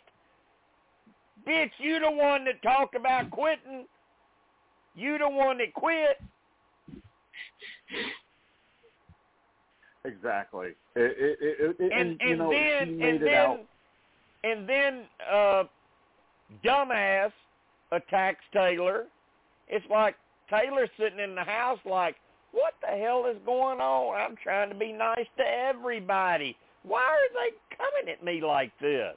Bitch, 1.47 1.71
you 1.79 2.00
the 2.00 2.11
one 2.11 2.45
that 2.45 2.62
talked 2.62 2.95
about 2.95 3.31
quitting. 3.31 3.87
You 4.95 5.17
the 5.19 5.29
one 5.29 5.59
that 5.59 5.73
quit. 5.75 6.21
Exactly. 10.05 10.75
It, 10.97 11.38
it, 11.40 11.76
it, 11.79 11.93
and 11.93 11.93
and, 11.93 12.21
you 12.21 12.37
know, 12.37 12.50
then 12.50 12.88
she 12.88 12.95
made 12.95 13.09
and 13.09 13.23
it 13.23 13.25
then 13.25 13.35
out. 13.35 13.61
And 14.45 14.69
then 14.69 15.05
uh 15.31 15.65
dumbass 16.65 17.33
attacks 17.93 18.45
Taylor. 18.53 19.07
It's 19.69 19.85
like 19.91 20.17
Taylor's 20.49 20.91
sitting 20.99 21.21
in 21.21 21.35
the 21.35 21.45
house 21.45 21.79
like, 21.85 22.17
what 22.53 22.75
the 22.81 22.97
hell 22.97 23.27
is 23.31 23.37
going 23.47 23.81
on? 23.81 24.21
I'm 24.21 24.37
trying 24.43 24.69
to 24.71 24.75
be 24.75 24.93
nice 24.93 25.27
to 25.37 25.45
everybody. 25.45 26.57
Why 26.83 27.03
are 27.03 27.33
they 27.35 27.77
coming 27.77 28.13
at 28.13 28.25
me 28.25 28.41
like 28.41 28.73
this? 28.81 29.15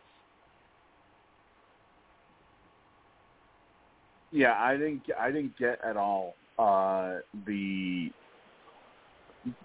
Yeah, 4.31 4.53
I 4.59 4.73
didn't. 4.73 5.03
I 5.19 5.31
didn't 5.31 5.57
get 5.59 5.79
at 5.83 5.95
all 5.95 6.35
uh, 6.57 7.17
the 7.45 8.09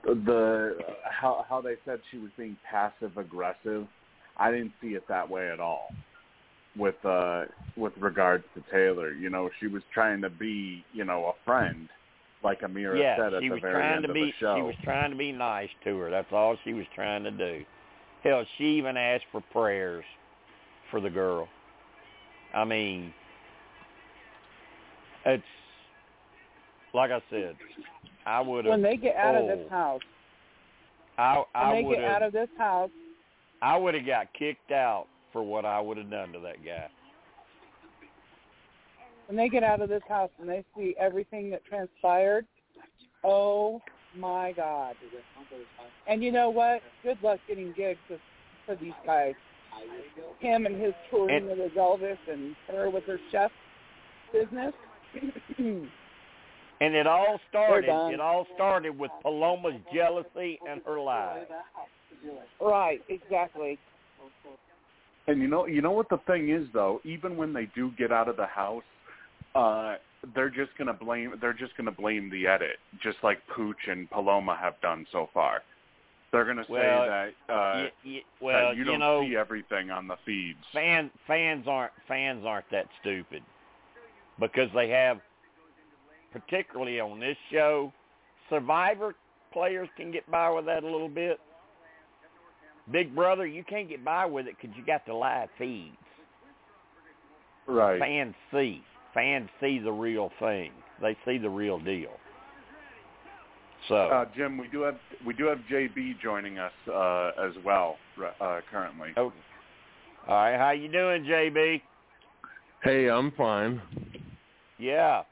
the 0.05 0.77
how 1.11 1.47
how 1.49 1.63
they 1.63 1.77
said 1.87 2.01
she 2.11 2.19
was 2.19 2.31
being 2.37 2.57
passive 2.71 3.17
aggressive. 3.17 3.87
I 4.39 4.51
didn't 4.51 4.73
see 4.81 4.89
it 4.89 5.07
that 5.09 5.29
way 5.29 5.51
at 5.51 5.61
all. 5.61 5.91
With 6.77 7.03
uh 7.05 7.45
with 7.77 7.93
regards 7.99 8.45
to 8.55 8.63
Taylor, 8.73 9.13
you 9.13 9.31
know, 9.31 9.51
she 9.61 9.69
was 9.69 9.83
trying 9.95 10.21
to 10.23 10.31
be, 10.31 10.85
you 10.93 11.05
know, 11.05 11.27
a 11.27 11.33
friend, 11.45 11.89
like 12.43 12.61
Ameerah 12.63 13.01
yeah, 13.01 13.17
said 13.17 13.35
at 13.35 13.43
she 13.43 13.49
the 13.49 13.55
was 13.55 13.63
very 13.63 13.75
trying 13.75 13.97
end 13.97 14.03
to 14.05 14.09
of 14.11 14.15
be 14.15 14.21
the 14.27 14.33
show. 14.41 14.57
she 14.57 14.63
was 14.63 14.75
trying 14.85 15.11
to 15.11 15.17
be 15.17 15.33
nice 15.33 15.69
to 15.85 15.97
her. 15.99 16.11
That's 16.11 16.33
all 16.33 16.57
she 16.65 16.75
was 16.75 16.87
trying 16.95 17.25
to 17.25 17.31
do. 17.31 17.65
Hell, 18.25 18.45
she 18.57 18.65
even 18.79 18.97
asked 18.97 19.25
for 19.31 19.41
prayers 19.53 20.05
for 20.91 21.01
the 21.01 21.11
girl. 21.11 21.49
I 22.55 22.65
mean, 22.65 23.13
it's 25.27 25.43
like 26.95 27.11
I 27.11 27.23
said, 27.31 27.57
I 28.27 28.41
would 28.41 28.65
have 28.65 28.73
When 28.73 28.83
they 28.83 28.97
get 28.97 29.17
out 29.17 29.35
of 29.35 29.45
oh, 29.45 29.57
this 29.57 29.71
house, 29.71 30.01
I 31.19 31.45
I 31.55 31.73
when 31.73 31.85
they 31.85 31.97
get 31.97 32.05
out 32.05 32.23
of 32.23 32.33
this 32.33 32.49
house, 32.57 32.91
I 33.63 33.77
would 33.77 33.95
have 33.95 34.07
got 34.07 34.33
kicked 34.35 34.71
out 34.71 35.07
for 35.33 35.43
what 35.43 35.65
I 35.65 35.81
would 35.81 35.97
have 35.97 36.11
done 36.11 36.33
to 36.33 36.41
that 36.41 36.65
guy. 36.65 36.89
when 39.27 39.37
they 39.37 39.49
get 39.49 39.63
out 39.63 39.81
of 39.83 39.89
this 39.89 40.03
house 40.09 40.31
and 40.41 40.49
they 40.49 40.65
see 40.77 40.95
everything 40.99 41.51
that 41.51 41.65
transpired, 41.65 42.47
oh 43.25 43.81
my 44.17 44.53
God! 44.53 44.97
And 46.07 46.23
you 46.23 46.33
know 46.33 46.49
what? 46.49 46.81
Good 47.03 47.19
luck 47.23 47.39
getting 47.47 47.73
gigs 47.77 47.99
for, 48.09 48.19
for 48.65 48.75
these 48.77 48.95
guys. 49.05 49.35
Him 50.41 50.67
and 50.67 50.81
his 50.81 50.95
touring 51.11 51.37
And- 51.37 51.49
with 51.49 51.59
his 51.59 51.73
Elvis, 51.73 52.17
and 52.31 52.57
her 52.69 52.91
with 52.91 53.05
her 53.05 53.19
chef 53.31 53.51
business. 54.33 54.73
And 56.81 56.95
it 56.95 57.07
all 57.07 57.41
started 57.49 57.91
it 58.13 58.21
all 58.21 58.47
started 58.55 58.99
with 58.99 59.11
Paloma's 59.23 59.81
jealousy 59.93 60.59
and 60.69 60.81
her 60.87 61.01
lies. 61.01 61.47
Right, 62.61 63.01
exactly. 63.09 63.79
And 65.27 65.43
you 65.43 65.49
know, 65.49 65.67
you 65.67 65.83
know 65.83 65.93
what 65.93 66.09
the 66.09 66.19
thing 66.27 66.51
is 66.51 66.67
though. 66.73 67.01
Even 67.05 67.37
when 67.37 67.53
they 67.53 67.69
do 67.75 67.93
get 67.99 68.11
out 68.11 68.29
of 68.29 68.37
the 68.37 68.47
house, 68.47 68.83
uh, 69.55 69.97
they're 70.35 70.51
just 70.51 70.71
gonna 70.79 70.93
blame. 70.93 71.35
They're 71.41 71.53
just 71.53 71.77
gonna 71.77 71.93
blame 71.93 72.31
the 72.31 72.47
edit, 72.47 72.79
just 73.03 73.19
like 73.23 73.39
Pooch 73.55 73.77
and 73.89 74.11
Paloma 74.11 74.57
have 74.61 74.81
done 74.81 75.07
so 75.13 75.29
far. 75.35 75.63
They're 76.33 76.45
gonna 76.45 76.65
say 76.65 76.73
Well, 76.73 77.07
that 77.07 77.29
uh, 77.49 77.75
Y- 77.75 77.91
y- 78.05 78.23
well, 78.41 78.69
that 78.69 78.77
you 78.77 78.85
don't 78.85 79.01
know, 79.01 79.23
see 79.23 79.37
everything 79.37 79.91
on 79.91 80.09
the 80.09 80.17
feeds. 80.25 80.59
fan 80.73 81.11
fans 81.27 81.67
aren't 81.69 81.93
fans 82.07 82.45
aren't 82.47 82.69
that 82.71 82.87
stupid 83.01 83.43
because 84.39 84.69
they 84.75 84.89
have 84.89 85.21
particularly 86.33 87.01
on 87.01 87.21
this 87.21 87.37
show 87.51 87.93
survivor 88.51 89.15
players 89.53 89.89
can 89.97 90.11
get 90.11 90.31
by 90.31 90.51
with 90.51 90.67
that 90.67 90.83
a 90.85 90.87
little 90.87 91.09
bit 91.09 91.41
big 92.93 93.15
brother 93.15 93.47
you 93.47 93.65
can't 93.65 93.89
get 93.89 94.05
by 94.05 94.27
with 94.27 94.47
it 94.47 94.57
because 94.61 94.77
you 94.77 94.85
got 94.85 95.05
the 95.07 95.15
live 95.15 95.49
feeds. 95.59 95.97
Right. 97.67 97.99
fans 97.99 98.35
see. 98.53 98.83
Fans 99.13 99.49
see 99.61 99.79
the 99.79 99.93
real 99.93 100.31
thing. 100.39 100.73
They 101.03 101.17
see 101.25 101.39
the 101.39 101.51
real 101.51 101.79
deal. 101.79 102.13
So. 103.89 103.95
Uh, 103.95 104.25
Jim, 104.37 104.59
we 104.59 104.69
do 104.69 104.83
have 104.83 104.97
we 105.27 105.35
do 105.35 105.47
have 105.47 105.59
JB 105.71 106.21
joining 106.21 106.59
us 106.59 106.73
uh, 106.93 107.31
as 107.43 107.53
well 107.65 107.97
uh, 108.41 108.61
currently. 108.71 109.11
oh, 109.17 109.33
all 110.27 110.35
right. 110.35 110.59
How 110.59 110.73
you 110.73 110.91
doing 110.91 111.25
jb 111.25 111.81
Hey, 112.83 113.09
I'm 113.09 113.33
fine. 113.33 113.81
yeah. 114.79 115.23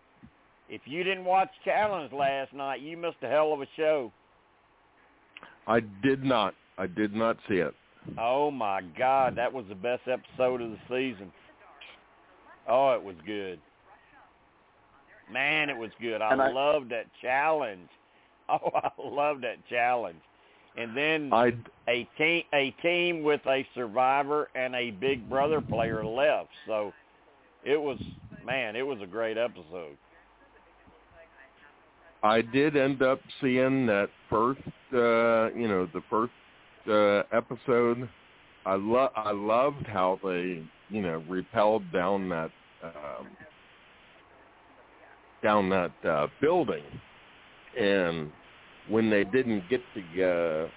If 0.68 0.82
you 0.84 1.04
didn't 1.04 1.24
watch 1.24 1.50
challenge 1.64 2.12
last 2.12 2.52
night 2.52 2.80
you 2.80 2.96
missed 2.96 3.18
a 3.22 3.28
hell 3.28 3.52
of 3.52 3.60
a 3.60 3.66
show. 3.76 4.12
I 5.66 5.80
did 6.02 6.24
not. 6.24 6.54
I 6.78 6.86
did 6.86 7.14
not 7.14 7.36
see 7.48 7.56
it. 7.56 7.74
Oh 8.18 8.50
my 8.50 8.82
God, 8.96 9.34
that 9.36 9.52
was 9.52 9.64
the 9.68 9.74
best 9.74 10.02
episode 10.06 10.60
of 10.60 10.70
the 10.70 10.78
season. 10.88 11.32
Oh, 12.68 12.92
it 12.92 13.02
was 13.02 13.16
good. 13.26 13.58
Man, 15.32 15.70
it 15.70 15.76
was 15.76 15.90
good. 16.00 16.22
I, 16.22 16.32
And 16.32 16.42
I- 16.42 16.50
loved 16.52 16.90
that 16.90 17.06
challenge. 17.20 17.88
Oh, 18.48 18.70
I 18.76 18.90
loved 19.02 19.42
that 19.42 19.56
challenge. 19.68 20.20
And 20.76 20.96
then 20.96 21.30
I 21.32 21.52
a 21.88 22.08
team 22.16 22.44
a 22.54 22.70
team 22.80 23.24
with 23.24 23.40
a 23.44 23.66
survivor 23.74 24.50
and 24.54 24.72
a 24.76 24.92
big 24.92 25.28
brother 25.28 25.60
player 25.60 26.04
left. 26.06 26.50
So 26.64 26.92
it 27.64 27.76
was 27.80 27.98
man, 28.44 28.76
it 28.76 28.86
was 28.86 28.98
a 29.02 29.06
great 29.06 29.36
episode. 29.36 29.96
I 32.22 32.40
did 32.40 32.76
end 32.76 33.02
up 33.02 33.18
seeing 33.40 33.84
that 33.86 34.10
first, 34.30 34.60
uh, 34.92 35.50
you 35.58 35.66
know, 35.66 35.88
the 35.92 36.02
first 36.08 36.32
uh, 36.88 37.22
episode. 37.36 38.08
I 38.64 38.74
lo- 38.74 39.10
I 39.14 39.32
loved 39.32 39.86
how 39.86 40.18
they, 40.22 40.62
you 40.88 41.02
know, 41.02 41.22
repelled 41.28 41.90
down 41.92 42.28
that 42.30 42.50
um, 42.82 43.28
down 45.42 45.68
that 45.70 45.92
uh, 46.08 46.26
building, 46.40 46.82
and 47.78 48.30
when 48.88 49.10
they 49.10 49.24
didn't 49.24 49.68
get 49.68 49.80
the 49.94 50.68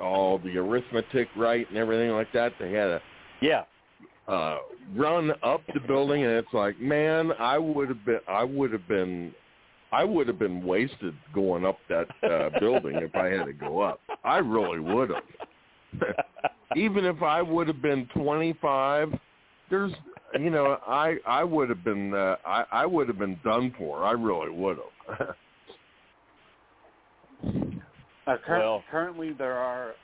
uh, 0.00 0.04
all 0.04 0.38
the 0.38 0.56
arithmetic 0.56 1.28
right 1.36 1.68
and 1.68 1.76
everything 1.78 2.10
like 2.10 2.32
that, 2.32 2.52
they 2.58 2.72
had 2.72 2.88
a 2.88 3.00
Yeah. 3.40 3.64
uh 4.28 4.58
run 4.96 5.32
up 5.42 5.62
the 5.74 5.80
building 5.80 6.22
and 6.24 6.32
it's 6.32 6.52
like 6.52 6.78
man 6.80 7.32
i 7.38 7.56
would 7.58 7.88
have 7.88 8.04
been 8.04 8.20
i 8.28 8.44
would 8.44 8.72
have 8.72 8.86
been 8.88 9.32
i 9.92 10.02
would 10.04 10.26
have 10.26 10.38
been 10.38 10.64
wasted 10.64 11.14
going 11.34 11.64
up 11.64 11.78
that 11.88 12.06
uh 12.28 12.50
building 12.60 12.96
if 12.96 13.14
i 13.14 13.26
had 13.26 13.44
to 13.46 13.52
go 13.52 13.80
up. 13.80 14.00
I 14.24 14.38
really 14.38 14.80
would 14.80 15.10
have. 15.10 15.24
Even 16.76 17.04
if 17.04 17.22
i 17.22 17.42
would 17.42 17.68
have 17.68 17.82
been 17.82 18.08
twenty 18.14 18.54
five 18.60 19.12
there's 19.70 19.92
you 20.38 20.50
know 20.50 20.78
i 20.86 21.16
i 21.26 21.44
would 21.44 21.68
have 21.68 21.84
been 21.84 22.14
uh, 22.14 22.36
i 22.46 22.64
i 22.72 22.86
would 22.86 23.08
have 23.08 23.18
been 23.18 23.38
done 23.44 23.74
for. 23.78 24.04
I 24.04 24.12
really 24.12 24.50
would 24.50 24.78
have. 25.18 25.28
Uh, 28.24 28.36
cur- 28.46 28.58
Well- 28.58 28.84
currently, 28.90 29.32
there 29.32 29.56
are 29.56 29.94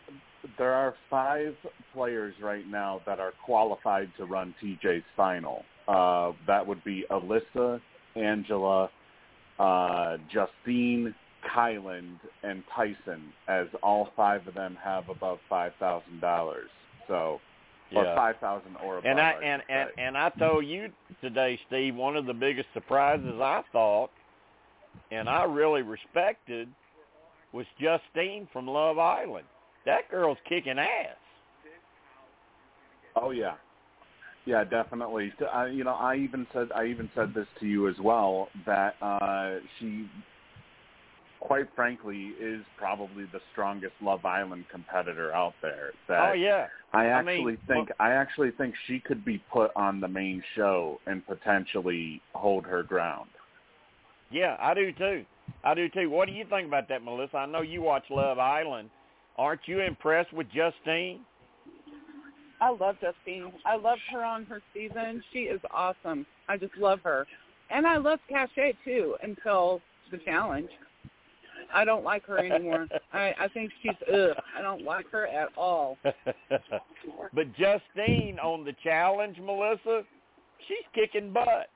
there 0.57 0.73
are 0.73 0.95
five 1.11 1.55
players 1.93 2.35
right 2.43 2.67
now 2.67 3.01
that 3.07 3.21
are 3.21 3.33
qualified 3.45 4.11
to 4.17 4.25
run 4.25 4.55
TJ's 4.63 5.05
final. 5.17 5.65
Uh, 5.87 6.33
that 6.47 6.67
would 6.67 6.83
be 6.85 7.05
Alyssa, 7.11 7.81
Angela, 8.17 8.91
uh, 9.59 10.17
Justine, 10.33 11.15
Kyland, 11.55 12.19
and 12.43 12.63
Tyson, 12.75 13.33
as 13.49 13.67
all 13.83 14.11
five 14.17 14.47
of 14.47 14.55
them 14.55 14.77
have 14.83 15.09
above 15.09 15.39
five 15.49 15.73
thousand 15.79 16.21
dollars. 16.21 16.69
So, 17.07 17.41
or 17.95 18.05
Yeah. 18.05 18.15
five 18.15 18.37
thousand 18.39 18.77
or 18.83 18.99
above. 18.99 19.11
And 19.11 19.21
I 19.21 19.35
should 19.35 19.43
and, 19.45 19.63
and 19.69 19.89
and 19.99 20.19
I 20.19 20.31
told 20.31 20.67
you 20.67 20.93
today, 21.21 21.59
Steve, 21.67 21.95
one 21.95 22.17
of 22.17 22.27
the 22.27 22.35
biggest 22.35 22.69
surprises 22.75 23.41
I 23.41 23.63
thought, 23.73 24.11
and 25.11 25.29
I 25.29 25.45
really 25.45 25.83
respected, 25.83 26.69
was 27.53 27.67
Justine 27.81 28.49
from 28.53 28.67
Love 28.67 28.99
Island. 28.99 29.47
That 29.87 30.11
girl's 30.11 30.39
kicking 30.49 30.79
ass. 30.79 31.17
Oh 33.17 33.31
yeah, 33.31 33.55
yeah, 34.49 34.65
definitely. 34.65 35.33
I, 35.53 35.67
you 35.67 35.85
know, 35.85 35.95
I 35.95 36.17
even 36.17 36.47
said 36.53 36.69
I 36.75 36.87
even 36.87 37.11
said 37.15 37.35
this 37.35 37.47
to 37.61 37.67
you 37.67 37.89
as 37.89 37.97
well 38.03 38.49
that 38.67 38.95
uh, 39.03 39.59
she 39.79 40.09
quite 41.41 41.67
frankly, 41.75 42.33
is 42.41 42.63
probably 42.77 43.25
the 43.33 43.41
strongest 43.53 43.95
Love 44.03 44.25
Island 44.25 44.65
competitor 44.71 45.33
out 45.33 45.55
there. 45.63 45.93
That 46.09 46.31
oh 46.31 46.33
yeah, 46.33 46.67
I 46.93 47.05
I 47.05 47.07
actually 47.07 47.45
mean, 47.53 47.59
think 47.67 47.89
I 48.01 48.11
actually 48.13 48.51
think 48.53 48.75
she 48.87 49.01
could 49.01 49.25
be 49.25 49.43
put 49.53 49.71
on 49.77 50.01
the 50.01 50.09
main 50.09 50.43
show 50.57 50.99
and 51.07 51.27
potentially 51.27 52.21
hold 52.35 52.65
her 52.65 52.83
ground. 52.83 53.31
yeah, 54.31 54.57
I 54.61 54.75
do 54.75 54.93
too. 54.93 55.25
I 55.65 55.75
do 55.75 55.89
too. 55.89 56.11
What 56.11 56.27
do 56.27 56.33
you 56.33 56.45
think 56.49 56.69
about 56.69 56.89
that, 56.89 57.03
Melissa? 57.03 57.39
I 57.39 57.47
know 57.47 57.63
you 57.63 57.83
watch 57.83 58.05
Love 58.11 58.39
Island. 58.39 58.91
Aren't 59.37 59.61
you 59.67 59.81
impressed 59.81 60.33
with 60.33 60.49
Justine? 60.49 61.21
I 62.61 62.71
love 62.71 62.97
Justine. 63.01 63.53
I 63.65 63.77
loved 63.77 64.01
her 64.13 64.25
on 64.25 64.45
her 64.47 64.61
season. 64.75 65.23
She 65.33 65.41
is 65.41 65.61
awesome. 65.73 66.27
I 66.49 66.57
just 66.57 66.77
love 66.77 67.01
her. 67.05 67.27
And 67.71 67.87
I 67.87 67.99
love 67.99 68.19
Cashay 68.31 68.75
too 68.85 69.17
until 69.23 69.81
the 70.11 70.19
challenge. 70.19 70.71
I 71.73 71.85
don't 71.85 72.05
like 72.05 72.25
her 72.27 72.39
anymore. 72.39 72.89
I 73.13 73.35
I 73.39 73.49
think 73.49 73.71
she's 73.83 73.93
ugh. 74.13 74.37
I 74.57 74.63
don't 74.63 74.83
like 74.83 75.11
her 75.11 75.27
at 75.27 75.49
all. 75.57 75.99
but 76.03 77.47
Justine 77.57 78.39
on 78.43 78.65
the 78.65 78.75
challenge, 78.83 79.37
Melissa, 79.39 80.03
she's 80.67 80.87
kicking 80.95 81.33
butt. 81.33 81.69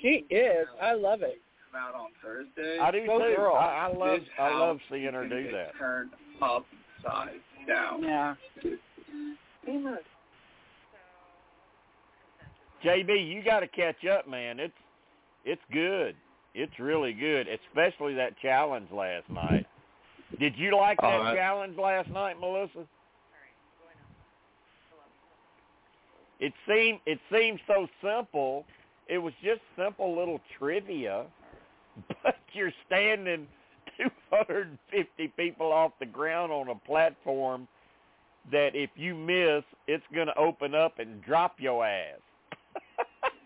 She 0.00 0.26
is. 0.30 0.66
I 0.80 0.92
love 0.94 1.22
it. 1.22 1.40
out 1.76 1.94
on 1.94 2.10
Thursday. 2.22 2.78
I 2.78 2.90
do 2.90 3.06
Go 3.06 3.18
too. 3.18 3.34
girl. 3.36 3.54
I, 3.54 3.88
I 3.88 3.96
love 3.96 4.20
I 4.38 4.58
love 4.58 4.78
seeing 4.90 5.12
her 5.12 5.28
do 5.28 5.50
that. 5.52 5.72
Turned 5.78 6.10
upside 6.40 7.40
down. 7.66 8.02
Yeah. 8.02 8.34
JB, 12.84 13.28
you 13.30 13.42
got 13.42 13.60
to 13.60 13.68
catch 13.68 14.04
up, 14.06 14.28
man. 14.28 14.58
It's 14.58 14.72
it's 15.44 15.62
good. 15.72 16.16
It's 16.54 16.78
really 16.78 17.12
good, 17.12 17.46
especially 17.48 18.14
that 18.14 18.38
challenge 18.40 18.90
last 18.90 19.28
night. 19.30 19.66
Did 20.38 20.54
you 20.56 20.76
like 20.76 20.98
that 21.00 21.20
I- 21.20 21.34
challenge 21.34 21.76
last 21.78 22.08
night, 22.10 22.38
Melissa? 22.40 22.86
It 26.40 26.54
seemed 26.66 27.00
it 27.06 27.18
seemed 27.30 27.60
so 27.66 27.86
simple. 28.02 28.64
It 29.08 29.18
was 29.18 29.34
just 29.42 29.60
simple 29.76 30.16
little 30.16 30.40
trivia, 30.58 31.26
but 32.22 32.36
you're 32.54 32.72
standing 32.86 33.46
250 33.98 35.28
people 35.36 35.70
off 35.70 35.92
the 36.00 36.06
ground 36.06 36.50
on 36.50 36.68
a 36.68 36.74
platform 36.86 37.68
that 38.50 38.70
if 38.74 38.90
you 38.94 39.14
miss, 39.14 39.62
it's 39.86 40.04
going 40.14 40.26
to 40.26 40.36
open 40.38 40.74
up 40.74 40.98
and 40.98 41.22
drop 41.22 41.54
your 41.58 41.86
ass. 41.86 42.18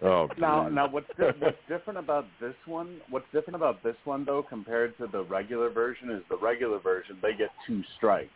Oh, 0.03 0.29
Now, 0.37 0.69
now 0.69 0.87
what's 0.87 1.07
di- 1.19 1.33
what's 1.39 1.57
different 1.67 1.99
about 1.99 2.27
this 2.39 2.55
one? 2.67 3.01
What's 3.09 3.25
different 3.33 3.57
about 3.57 3.83
this 3.83 3.97
one 4.05 4.25
though, 4.27 4.43
compared 4.43 4.99
to 4.99 5.07
the 5.07 5.23
regular 5.23 5.71
version, 5.71 6.11
is 6.11 6.23
the 6.29 6.37
regular 6.37 6.79
version 6.79 7.17
they 7.23 7.33
get 7.33 7.49
two 7.67 7.83
strikes, 7.97 8.29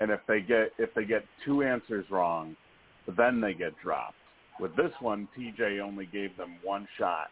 and 0.00 0.10
if 0.10 0.18
they 0.26 0.40
get 0.40 0.72
if 0.78 0.92
they 0.94 1.04
get 1.04 1.24
two 1.44 1.62
answers 1.62 2.04
wrong, 2.10 2.56
then 3.16 3.40
they 3.40 3.54
get 3.54 3.72
dropped. 3.80 4.16
With 4.58 4.74
this 4.74 4.90
one, 5.00 5.28
TJ 5.38 5.80
only 5.80 6.06
gave 6.06 6.36
them 6.36 6.56
one 6.64 6.88
shot, 6.98 7.28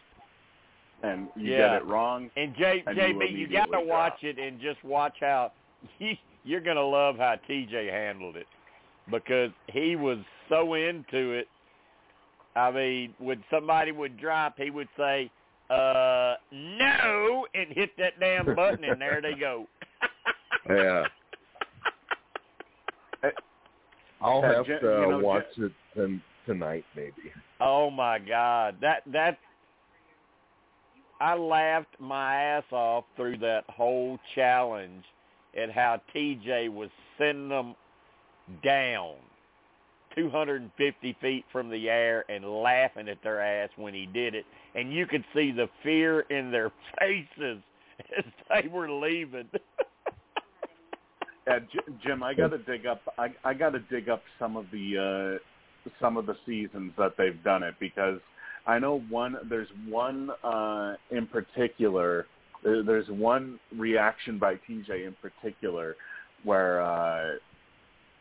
and 1.01 1.27
you 1.35 1.51
Yeah. 1.51 1.57
get 1.73 1.81
it 1.81 1.85
wrong. 1.85 2.29
And 2.37 2.55
J, 2.55 2.83
And 2.85 2.95
you 2.95 3.03
JB, 3.03 3.31
you 3.31 3.47
got 3.47 3.71
to 3.71 3.81
watch 3.81 4.23
it 4.23 4.37
and 4.39 4.59
just 4.61 4.81
watch 4.85 5.17
how 5.19 5.51
he, 5.99 6.17
you're 6.43 6.61
going 6.61 6.77
to 6.77 6.85
love 6.85 7.17
how 7.17 7.35
TJ 7.49 7.91
handled 7.91 8.35
it 8.35 8.47
because 9.11 9.51
he 9.67 9.95
was 9.95 10.17
so 10.49 10.73
into 10.73 11.31
it. 11.31 11.47
I 12.55 12.71
mean, 12.71 13.13
when 13.17 13.43
somebody 13.49 13.91
would 13.91 14.19
drop, 14.19 14.55
he 14.57 14.69
would 14.69 14.89
say, 14.97 15.31
"Uh, 15.69 16.35
no," 16.51 17.47
and 17.55 17.69
hit 17.69 17.91
that 17.97 18.19
damn 18.19 18.55
button, 18.55 18.83
and 18.83 19.01
there 19.01 19.21
they 19.21 19.33
go. 19.33 19.67
yeah. 20.69 21.03
I'll 24.21 24.41
have 24.41 24.65
Jen- 24.65 24.79
to 24.81 24.87
you 24.87 25.09
know, 25.09 25.19
watch 25.19 25.45
it 25.57 25.71
t- 25.95 26.21
tonight, 26.45 26.85
maybe. 26.95 27.31
Oh 27.59 27.89
my 27.89 28.19
God, 28.19 28.77
that 28.81 29.03
that 29.11 29.37
I 31.19 31.35
laughed 31.35 31.95
my 31.99 32.35
ass 32.35 32.63
off 32.71 33.03
through 33.15 33.37
that 33.39 33.63
whole 33.69 34.17
challenge 34.33 35.03
at 35.61 35.71
how 35.71 36.01
TJ 36.15 36.73
was 36.73 36.89
sending 37.17 37.49
them 37.49 37.75
down 38.63 39.15
250 40.15 41.17
feet 41.21 41.45
from 41.51 41.69
the 41.69 41.89
air 41.89 42.23
and 42.29 42.45
laughing 42.45 43.07
at 43.09 43.21
their 43.23 43.41
ass 43.41 43.69
when 43.75 43.93
he 43.93 44.05
did 44.05 44.35
it, 44.35 44.45
and 44.75 44.93
you 44.93 45.05
could 45.05 45.23
see 45.33 45.51
the 45.51 45.67
fear 45.81 46.21
in 46.21 46.51
their 46.51 46.71
faces 46.99 47.61
as 48.17 48.25
they 48.49 48.67
were 48.67 48.91
leaving. 48.91 49.49
Yeah, 51.47 51.59
Jim, 52.05 52.23
I 52.23 52.33
got 52.33 52.51
to 52.51 52.57
dig 52.57 52.85
up. 52.85 53.01
I, 53.17 53.33
I 53.43 53.53
got 53.53 53.71
to 53.71 53.79
dig 53.79 54.07
up 54.07 54.23
some 54.39 54.55
of 54.55 54.65
the 54.71 55.39
uh, 55.87 55.89
some 55.99 56.15
of 56.15 56.25
the 56.25 56.37
seasons 56.45 56.93
that 56.97 57.15
they've 57.17 57.43
done 57.43 57.63
it 57.63 57.75
because 57.79 58.19
I 58.65 58.79
know 58.79 59.01
one. 59.09 59.35
There's 59.49 59.67
one 59.87 60.29
uh, 60.43 60.95
in 61.11 61.27
particular. 61.27 62.27
There, 62.63 62.83
there's 62.83 63.07
one 63.09 63.59
reaction 63.77 64.39
by 64.39 64.55
TJ 64.55 65.07
in 65.07 65.15
particular 65.21 65.95
where 66.43 66.81
uh, 66.81 67.35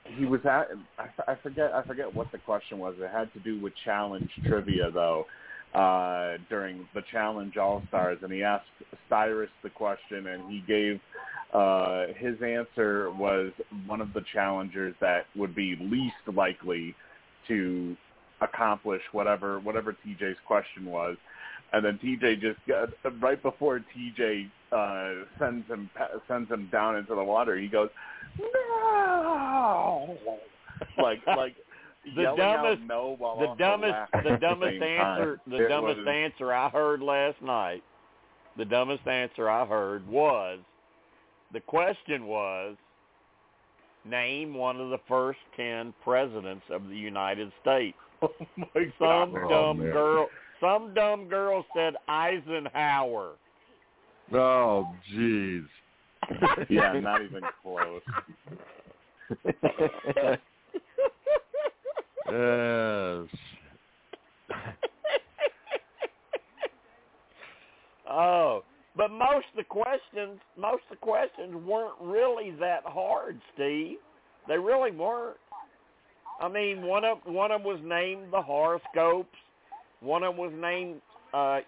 he 0.05 0.24
was 0.24 0.40
at. 0.44 0.68
I, 0.98 1.33
I 1.33 1.37
forget. 1.42 1.72
I 1.72 1.83
forget 1.83 2.12
what 2.12 2.31
the 2.33 2.38
question 2.38 2.78
was. 2.78 2.94
It 2.98 3.11
had 3.11 3.33
to 3.35 3.40
do 3.40 3.61
with 3.61 3.72
challenge 3.85 4.31
trivia 4.46 4.90
though. 4.90 5.26
Uh, 5.74 6.37
during 6.50 6.87
the 6.94 7.00
challenge 7.11 7.57
All 7.57 7.83
Stars, 7.88 8.18
and 8.20 8.31
he 8.31 8.42
asked 8.42 8.66
Cyrus 9.09 9.48
the 9.62 9.70
question, 9.70 10.26
and 10.26 10.50
he 10.50 10.62
gave 10.68 11.00
uh, 11.55 12.09
his 12.18 12.35
answer 12.42 13.11
was 13.11 13.52
one 13.87 14.02
of 14.02 14.12
the 14.12 14.22
challengers 14.33 14.94
that 15.00 15.26
would 15.35 15.55
be 15.55 15.76
least 15.81 16.37
likely 16.37 16.94
to 17.48 17.96
accomplish 18.40 19.02
whatever 19.12 19.61
whatever 19.61 19.96
TJ's 20.07 20.37
question 20.46 20.87
was. 20.87 21.16
And 21.75 21.85
then 21.85 21.99
TJ 22.05 22.41
just 22.41 22.59
got, 22.69 22.91
right 23.23 23.41
before 23.43 23.81
TJ 23.97 24.51
uh, 24.73 25.25
sends 25.39 25.67
him 25.69 25.89
sends 26.29 26.51
him 26.51 26.69
down 26.71 26.97
into 26.97 27.15
the 27.15 27.25
water, 27.25 27.57
he 27.59 27.67
goes, 27.69 27.89
"No!" 28.39 30.17
Like 30.99 31.21
like 31.27 31.55
The 32.17 32.35
dumbest- 32.37 32.83
no 32.87 33.15
while 33.19 33.39
the 33.39 33.55
dumbest 33.59 33.95
the 34.13 34.19
at 34.19 34.25
the 34.25 34.37
dumbest 34.39 34.81
time. 34.81 34.83
answer 35.01 35.41
the 35.47 35.65
It 35.65 35.69
dumbest 35.69 35.99
was- 35.99 36.09
answer 36.09 36.53
I 36.53 36.69
heard 36.69 37.01
last 37.03 37.41
night 37.43 37.83
the 38.57 38.65
dumbest 38.67 39.07
answer 39.07 39.49
I 39.49 39.65
heard 39.65 40.07
was 40.09 40.59
the 41.53 41.61
question 41.61 42.27
was 42.27 42.77
name 44.05 44.53
one 44.55 44.81
of 44.81 44.91
the 44.91 44.99
first 45.09 45.39
10 45.57 45.95
presidents 46.03 46.65
of 46.71 46.89
the 46.89 46.97
United 46.97 47.53
States 47.63 47.97
Oh 48.23 48.31
my 48.57 48.67
some 48.99 49.33
God. 49.33 49.43
Oh, 49.45 49.49
dumb 49.49 49.79
man. 49.79 49.93
girl 49.93 50.29
some 50.62 50.94
dumb 50.94 51.29
girl 51.29 51.66
said 51.75 51.94
Eisenhower 52.09 53.33
Oh, 54.35 54.87
jeez. 55.14 55.64
yeah, 56.70 56.92
not 57.01 57.22
even 57.22 57.42
close. 57.62 58.01
yes. 59.44 59.59
oh, 68.09 68.62
but 68.96 69.11
most 69.11 69.46
of 69.53 69.57
the 69.57 69.64
questions, 69.68 70.38
most 70.57 70.83
of 70.90 70.96
the 70.96 70.96
questions 70.96 71.55
weren't 71.66 72.01
really 72.01 72.53
that 72.61 72.85
hard, 72.87 73.38
Steve. 73.55 73.98
They 74.48 74.57
really 74.57 74.92
weren't. 74.92 75.37
I 76.40 76.48
mean, 76.48 76.83
one 76.83 77.05
of 77.05 77.18
one 77.27 77.53
of 77.53 77.62
them 77.62 77.68
was 77.68 77.81
named 77.85 78.33
the 78.33 78.40
horoscopes. 78.40 79.37
One 80.03 80.23
of 80.23 80.35
them 80.37 80.43
was 80.45 80.53
named 80.55 81.01
uh, 81.33 81.61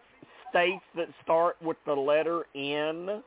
states 0.51 0.83
that 0.97 1.09
start 1.23 1.57
with 1.62 1.77
the 1.87 1.94
letter 1.94 2.44
N. 2.55 3.23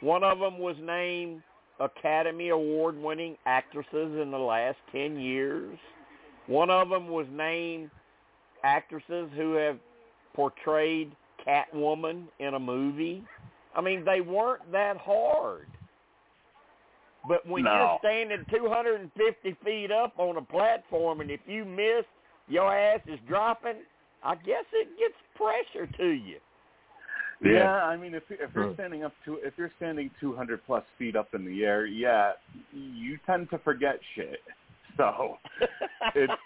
One 0.00 0.24
of 0.24 0.38
them 0.38 0.58
was 0.58 0.76
named 0.80 1.42
Academy 1.78 2.50
Award-winning 2.50 3.36
actresses 3.46 4.18
in 4.20 4.30
the 4.30 4.38
last 4.38 4.78
ten 4.92 5.18
years. 5.18 5.78
One 6.46 6.70
of 6.70 6.88
them 6.88 7.08
was 7.08 7.26
named 7.30 7.90
actresses 8.64 9.30
who 9.36 9.54
have 9.54 9.78
portrayed 10.34 11.12
Catwoman 11.46 12.24
in 12.38 12.54
a 12.54 12.58
movie. 12.58 13.22
I 13.74 13.80
mean, 13.80 14.04
they 14.04 14.20
weren't 14.20 14.70
that 14.72 14.96
hard. 14.96 15.66
But 17.28 17.46
when 17.46 17.64
No. 17.64 17.72
you're 17.72 17.98
standing 17.98 18.44
250 18.50 19.52
feet 19.64 19.90
up 19.92 20.18
on 20.18 20.36
a 20.38 20.42
platform 20.42 21.20
and 21.20 21.30
if 21.30 21.40
you 21.46 21.64
miss, 21.64 22.04
your 22.50 22.74
ass 22.76 23.00
is 23.06 23.18
dropping, 23.26 23.76
I 24.22 24.34
guess 24.34 24.64
it 24.72 24.88
gets 24.98 25.14
pressure 25.34 25.86
to 25.96 26.08
you. 26.10 26.38
Yeah, 27.42 27.72
I 27.84 27.96
mean, 27.96 28.12
if 28.14 28.24
if 28.28 28.50
you're 28.54 28.74
standing 28.74 29.02
up 29.02 29.14
to 29.24 29.36
if 29.42 29.54
you're 29.56 29.72
standing 29.76 30.10
200 30.20 30.62
plus 30.66 30.84
feet 30.98 31.16
up 31.16 31.34
in 31.34 31.42
the 31.46 31.64
air, 31.64 31.86
yeah, 31.86 32.32
you 32.70 33.16
tend 33.24 33.48
to 33.50 33.58
forget 33.60 33.98
shit. 34.14 34.40
So 34.98 35.38
It's- 36.14 36.38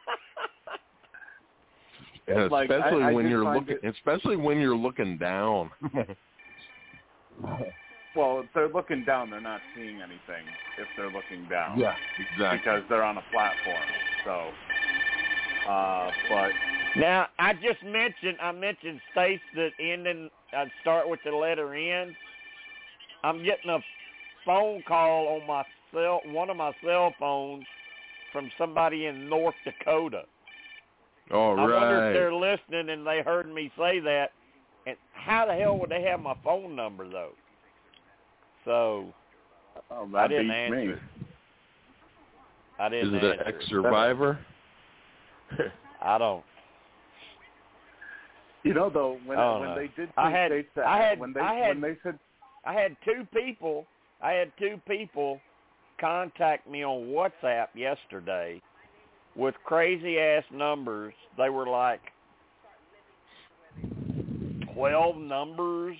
And 2.28 2.50
Like, 2.50 2.70
especially 2.70 3.02
I 3.02 3.12
when 3.12 3.24
just 3.24 3.30
you're 3.32 3.52
looking, 3.54 3.78
it- 3.82 3.84
especially 3.96 4.36
when 4.36 4.60
you're 4.60 4.76
looking 4.76 5.18
down. 5.18 5.70
Well, 8.14 8.38
if 8.40 8.46
they're 8.54 8.68
looking 8.68 9.02
down, 9.02 9.28
they're 9.28 9.40
not 9.40 9.62
seeing 9.74 10.00
anything 10.00 10.46
if 10.78 10.86
they're 10.96 11.10
looking 11.10 11.46
down. 11.48 11.80
Yeah, 11.80 11.96
exactly. 12.16 12.58
Because 12.58 12.84
they're 12.88 13.02
on 13.02 13.18
a 13.18 13.22
platform. 13.22 13.90
So, 14.22 14.54
uh, 15.68 16.10
but 16.28 16.50
Now, 16.96 17.26
I 17.38 17.54
just 17.54 17.82
mentioned 17.84 18.38
I 18.40 18.52
mentioned 18.52 19.00
states 19.12 19.42
that 19.56 19.70
end 19.80 20.06
in 20.06 20.30
uh, 20.56 20.66
start 20.80 21.08
with 21.08 21.20
the 21.24 21.32
letter 21.32 21.74
N. 21.74 22.14
I'm 23.22 23.44
getting 23.44 23.70
a 23.70 23.78
phone 24.44 24.82
call 24.86 25.40
on 25.40 25.46
my 25.46 25.64
cell, 25.92 26.20
one 26.26 26.50
of 26.50 26.56
my 26.56 26.72
cell 26.84 27.14
phones, 27.18 27.64
from 28.32 28.50
somebody 28.58 29.06
in 29.06 29.28
North 29.28 29.54
Dakota. 29.64 30.24
All 31.32 31.58
I 31.58 31.62
wonder 31.62 32.08
if 32.08 32.14
they're 32.14 32.34
listening 32.34 32.90
and 32.90 33.06
they 33.06 33.22
heard 33.22 33.52
me 33.52 33.72
say 33.78 34.00
that. 34.00 34.32
And 34.86 34.96
how 35.12 35.46
the 35.46 35.54
hell 35.54 35.78
would 35.78 35.90
they 35.90 36.02
have 36.02 36.20
my 36.20 36.34
phone 36.44 36.76
number 36.76 37.08
though? 37.08 37.32
So 38.66 39.06
oh, 39.90 40.10
I 40.14 40.28
didn't 40.28 40.50
answer. 40.50 40.86
me. 40.86 40.94
I 42.78 42.88
didn't 42.90 43.14
Is 43.14 43.22
it 43.22 43.24
an 43.24 43.46
ex-survivor? 43.46 44.38
I 46.02 46.18
don't. 46.18 46.44
You 48.62 48.72
know, 48.74 48.88
though, 48.88 49.18
when 49.26 49.38
I 49.38 49.58
when 49.58 49.68
know. 49.70 49.74
they 49.76 49.88
did 49.96 50.08
I 50.16 50.30
had- 50.30 50.50
states 50.50 50.68
that 50.76 50.86
I 50.86 50.98
had- 51.02 51.18
when 51.18 51.32
they 51.32 51.40
I 51.40 51.54
had- 51.54 51.68
when 51.68 51.80
they 51.80 51.96
said 52.02 52.18
I 52.64 52.72
had 52.72 52.96
two 53.04 53.26
people. 53.34 53.86
I 54.22 54.32
had 54.32 54.52
two 54.58 54.80
people 54.88 55.40
contact 56.00 56.66
me 56.68 56.82
on 56.82 57.08
WhatsApp 57.08 57.68
yesterday 57.74 58.60
with 59.36 59.54
crazy 59.64 60.18
ass 60.18 60.44
numbers. 60.50 61.12
They 61.36 61.50
were 61.50 61.66
like 61.66 62.00
twelve 64.74 65.16
numbers, 65.16 65.96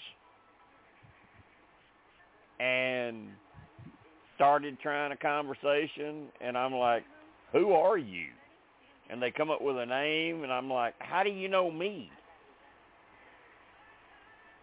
and 2.60 3.28
started 4.36 4.78
trying 4.80 5.12
a 5.12 5.16
conversation. 5.16 6.28
And 6.40 6.56
I'm 6.56 6.74
like, 6.74 7.04
"Who 7.52 7.72
are 7.72 7.98
you?" 7.98 8.28
And 9.10 9.22
they 9.22 9.30
come 9.30 9.50
up 9.50 9.60
with 9.60 9.76
a 9.76 9.86
name, 9.86 10.44
and 10.44 10.52
I'm 10.52 10.70
like, 10.70 10.94
"How 10.98 11.22
do 11.22 11.30
you 11.30 11.48
know 11.48 11.70
me?" 11.70 12.10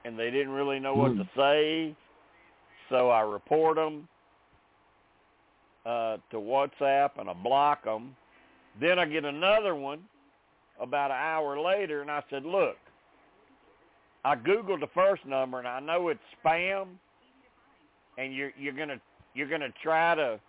and 0.06 0.18
they 0.18 0.32
didn't 0.32 0.52
really 0.52 0.80
know 0.80 0.94
what 0.94 1.16
to 1.18 1.28
say. 1.36 1.96
So 2.90 3.10
I 3.10 3.22
report 3.22 3.76
them 3.78 4.08
uh, 5.86 6.18
to 6.32 6.38
WhatsApp 6.38 7.12
and 7.20 7.30
I 7.30 7.34
block 7.34 7.84
them. 7.84 8.16
Then 8.80 9.00
I 9.00 9.06
get 9.06 9.26
another 9.26 9.76
one 9.76 10.00
about 10.80 11.12
an 11.12 11.18
hour 11.18 11.60
later, 11.60 12.02
and 12.02 12.10
I 12.10 12.24
said, 12.30 12.46
"Look, 12.46 12.78
I 14.24 14.36
googled 14.36 14.80
the 14.80 14.88
first 14.94 15.26
number, 15.26 15.60
and 15.60 15.68
I 15.68 15.80
know 15.80 16.08
it's 16.08 16.20
spam, 16.44 16.88
and 18.18 18.34
you're 18.34 18.52
you're 18.58 18.74
gonna 18.74 19.00
you're 19.34 19.50
gonna 19.50 19.74
try 19.84 20.16
to 20.16 20.40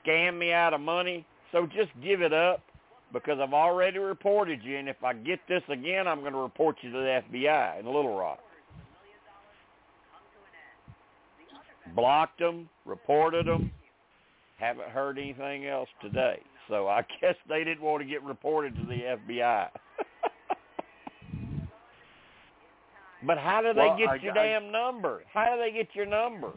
scam 0.00 0.38
me 0.38 0.52
out 0.52 0.72
of 0.72 0.80
money. 0.80 1.26
So 1.52 1.66
just 1.66 1.90
give 2.02 2.22
it 2.22 2.32
up." 2.32 2.62
Because 3.12 3.38
I've 3.40 3.54
already 3.54 3.98
reported 3.98 4.62
you, 4.62 4.76
and 4.76 4.88
if 4.88 5.02
I 5.02 5.14
get 5.14 5.40
this 5.48 5.62
again, 5.70 6.06
I'm 6.06 6.20
going 6.20 6.32
to 6.34 6.38
report 6.38 6.76
you 6.82 6.92
to 6.92 6.98
the 6.98 7.22
FBI 7.32 7.80
in 7.80 7.86
Little 7.86 8.16
Rock. 8.18 8.40
blocked 11.94 12.38
them, 12.38 12.68
reported 12.84 13.46
them. 13.46 13.70
Haven't 14.58 14.90
heard 14.90 15.16
anything 15.18 15.66
else 15.66 15.88
today. 16.02 16.40
So 16.68 16.86
I 16.86 17.00
guess 17.20 17.34
they 17.48 17.64
didn't 17.64 17.80
want 17.80 18.02
to 18.02 18.08
get 18.08 18.22
reported 18.22 18.76
to 18.76 18.82
the 18.82 19.16
FBI. 19.16 19.68
but 23.26 23.38
how 23.38 23.62
do 23.62 23.72
they 23.72 23.80
Well, 23.80 23.96
get 23.98 24.08
I- 24.10 24.14
your 24.16 24.38
I- 24.38 24.46
damn 24.46 24.70
number? 24.70 25.22
How 25.32 25.54
do 25.54 25.60
they 25.62 25.72
get 25.76 25.88
your 25.94 26.06
number? 26.06 26.52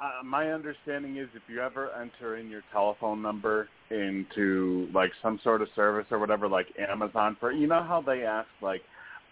Uh, 0.00 0.22
my 0.24 0.52
understanding 0.52 1.16
is 1.16 1.28
if 1.34 1.42
you 1.48 1.60
ever 1.60 1.90
enter 2.00 2.36
in 2.36 2.48
your 2.50 2.62
telephone 2.72 3.22
number 3.22 3.68
into 3.90 4.88
like 4.92 5.10
some 5.22 5.40
sort 5.42 5.62
of 5.62 5.68
service 5.74 6.06
or 6.10 6.18
whatever, 6.18 6.48
like 6.48 6.66
Amazon 6.78 7.36
for 7.40 7.52
you 7.52 7.66
know 7.66 7.82
how 7.82 8.02
they 8.02 8.22
ask 8.22 8.48
like, 8.60 8.82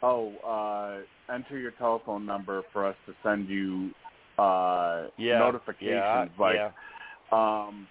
oh, 0.02 0.34
uh, 0.38 1.32
enter 1.34 1.58
your 1.58 1.72
telephone 1.72 2.24
number 2.24 2.62
for 2.72 2.86
us 2.86 2.96
to 3.06 3.14
send 3.22 3.48
you 3.48 3.90
uh, 4.38 5.08
Yeah, 5.18 5.38
notifications 5.38 5.80
yeah, 5.90 6.26
like 6.38 6.56
yeah. 6.56 6.70
um 7.32 7.86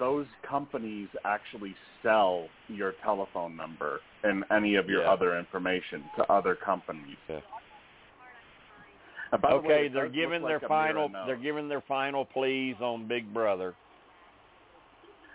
those 0.00 0.26
companies 0.48 1.08
actually 1.24 1.74
sell 2.02 2.48
your 2.68 2.94
telephone 3.04 3.54
number 3.56 4.00
and 4.24 4.42
any 4.50 4.74
of 4.74 4.88
your 4.88 5.02
Yeah. 5.02 5.12
other 5.12 5.38
information 5.38 6.02
to 6.16 6.32
other 6.32 6.56
companies. 6.56 7.16
Yeah. 7.28 7.40
And 9.32 9.42
by 9.42 9.50
the 9.50 9.58
way, 9.58 9.74
okay, 9.74 9.88
they're 9.88 10.08
giving 10.08 10.42
their 10.42 10.58
like 10.60 10.68
final. 10.68 11.10
They're 11.26 11.36
giving 11.36 11.68
their 11.68 11.82
final 11.82 12.24
pleas 12.24 12.76
on 12.80 13.08
Big 13.08 13.32
Brother 13.34 13.74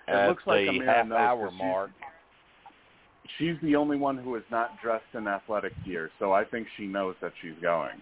It 0.08 0.14
at 0.14 0.30
looks 0.30 0.44
like 0.48 0.66
the 0.66 0.72
Ameerah 0.72 0.86
half 0.86 1.06
knows 1.08 1.20
hour 1.20 1.46
'cause 1.48 1.54
she's- 1.58 1.68
mark. 1.68 1.92
She's 3.38 3.60
the 3.62 3.76
only 3.76 3.98
one 3.98 4.18
who 4.18 4.36
is 4.36 4.44
not 4.50 4.80
dressed 4.82 5.14
in 5.14 5.28
athletic 5.28 5.74
gear, 5.86 6.12
so 6.20 6.34
I 6.34 6.44
think 6.44 6.68
she 6.76 6.86
knows 6.86 7.16
that 7.22 7.34
she's 7.42 7.56
going. 7.62 8.02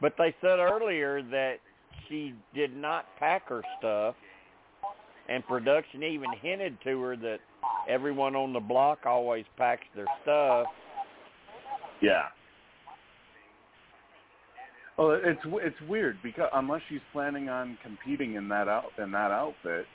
But 0.00 0.16
they 0.16 0.32
said 0.40 0.58
earlier 0.58 1.22
that 1.22 1.60
she 2.08 2.34
did 2.54 2.76
not 2.76 3.06
pack 3.16 3.48
her 3.48 3.62
stuff, 3.78 4.16
and 5.28 5.46
production 5.46 6.02
even 6.02 6.30
hinted 6.32 6.80
to 6.82 7.00
her 7.02 7.16
that 7.16 7.40
everyone 7.88 8.34
on 8.36 8.52
the 8.52 8.60
block 8.60 9.06
always 9.06 9.46
packs 9.56 9.86
their 9.94 10.06
stuff. 10.22 10.66
Yeah. 12.00 12.28
Well, 14.98 15.18
it's 15.24 15.40
it's 15.44 15.80
weird 15.88 16.18
because 16.22 16.48
unless 16.52 16.82
she's 16.88 17.00
planning 17.12 17.48
on 17.48 17.78
competing 17.82 18.34
in 18.34 18.48
that 18.48 18.68
out 18.68 18.86
in 19.02 19.10
that 19.12 19.30
outfit, 19.30 19.86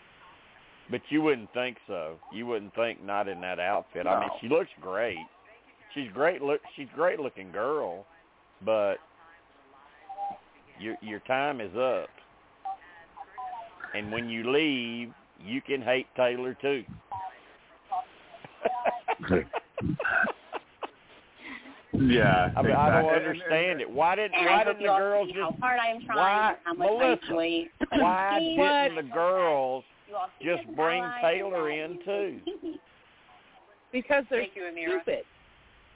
But 0.90 1.02
you 1.10 1.22
wouldn't 1.22 1.54
think 1.54 1.78
so. 1.86 2.16
You 2.34 2.48
wouldn't 2.48 2.74
think 2.74 3.04
not 3.04 3.28
in 3.28 3.40
that 3.42 3.60
outfit. 3.60 4.08
I 4.08 4.20
mean, 4.20 4.30
she 4.42 4.50
looks 4.50 4.70
great. 4.82 5.18
She's 5.94 6.12
great. 6.14 6.42
Look, 6.42 6.62
she's 6.76 6.88
a 6.92 6.96
great 6.96 7.20
looking 7.20 7.52
girl, 7.52 8.06
but 8.66 8.96
your 10.80 10.96
your 11.02 11.20
time 11.20 11.62
is 11.62 11.76
up. 11.76 12.10
And 13.94 14.12
when 14.12 14.30
you 14.30 14.52
leave, 14.52 15.14
you 15.44 15.62
can 15.62 15.82
hate 15.82 16.08
Taylor 16.16 16.58
too. 16.60 16.84
yeah. 22.00 22.52
I 22.56 22.62
mean, 22.62 22.74
I 22.74 23.02
don't 23.02 23.14
understand 23.14 23.82
it. 23.82 23.90
Why 23.90 24.16
didn't 24.16 24.34
why 24.34 24.64
didn't 24.64 24.80
the 24.80 24.86
girls 24.88 25.28
just 25.28 25.40
how 25.40 25.56
hard 25.60 25.80
I 25.80 25.88
am 25.88 26.06
trying, 26.06 26.18
why- 26.18 26.56
how 26.64 26.74
much 26.74 26.88
Melissa, 26.90 27.06
I 27.06 27.12
enjoy. 27.14 27.70
why 28.02 28.40
didn't 28.90 29.08
the 29.08 29.14
girls 29.14 29.84
You 30.10 30.16
all 30.16 30.30
see 30.40 30.46
just 30.46 30.76
bring 30.76 31.04
Taylor 31.22 31.70
in 31.70 32.00
too? 32.06 32.40
because 33.92 34.24
they're 34.30 34.42
Thank 34.42 34.56
you, 34.56 34.72
stupid. 34.88 35.24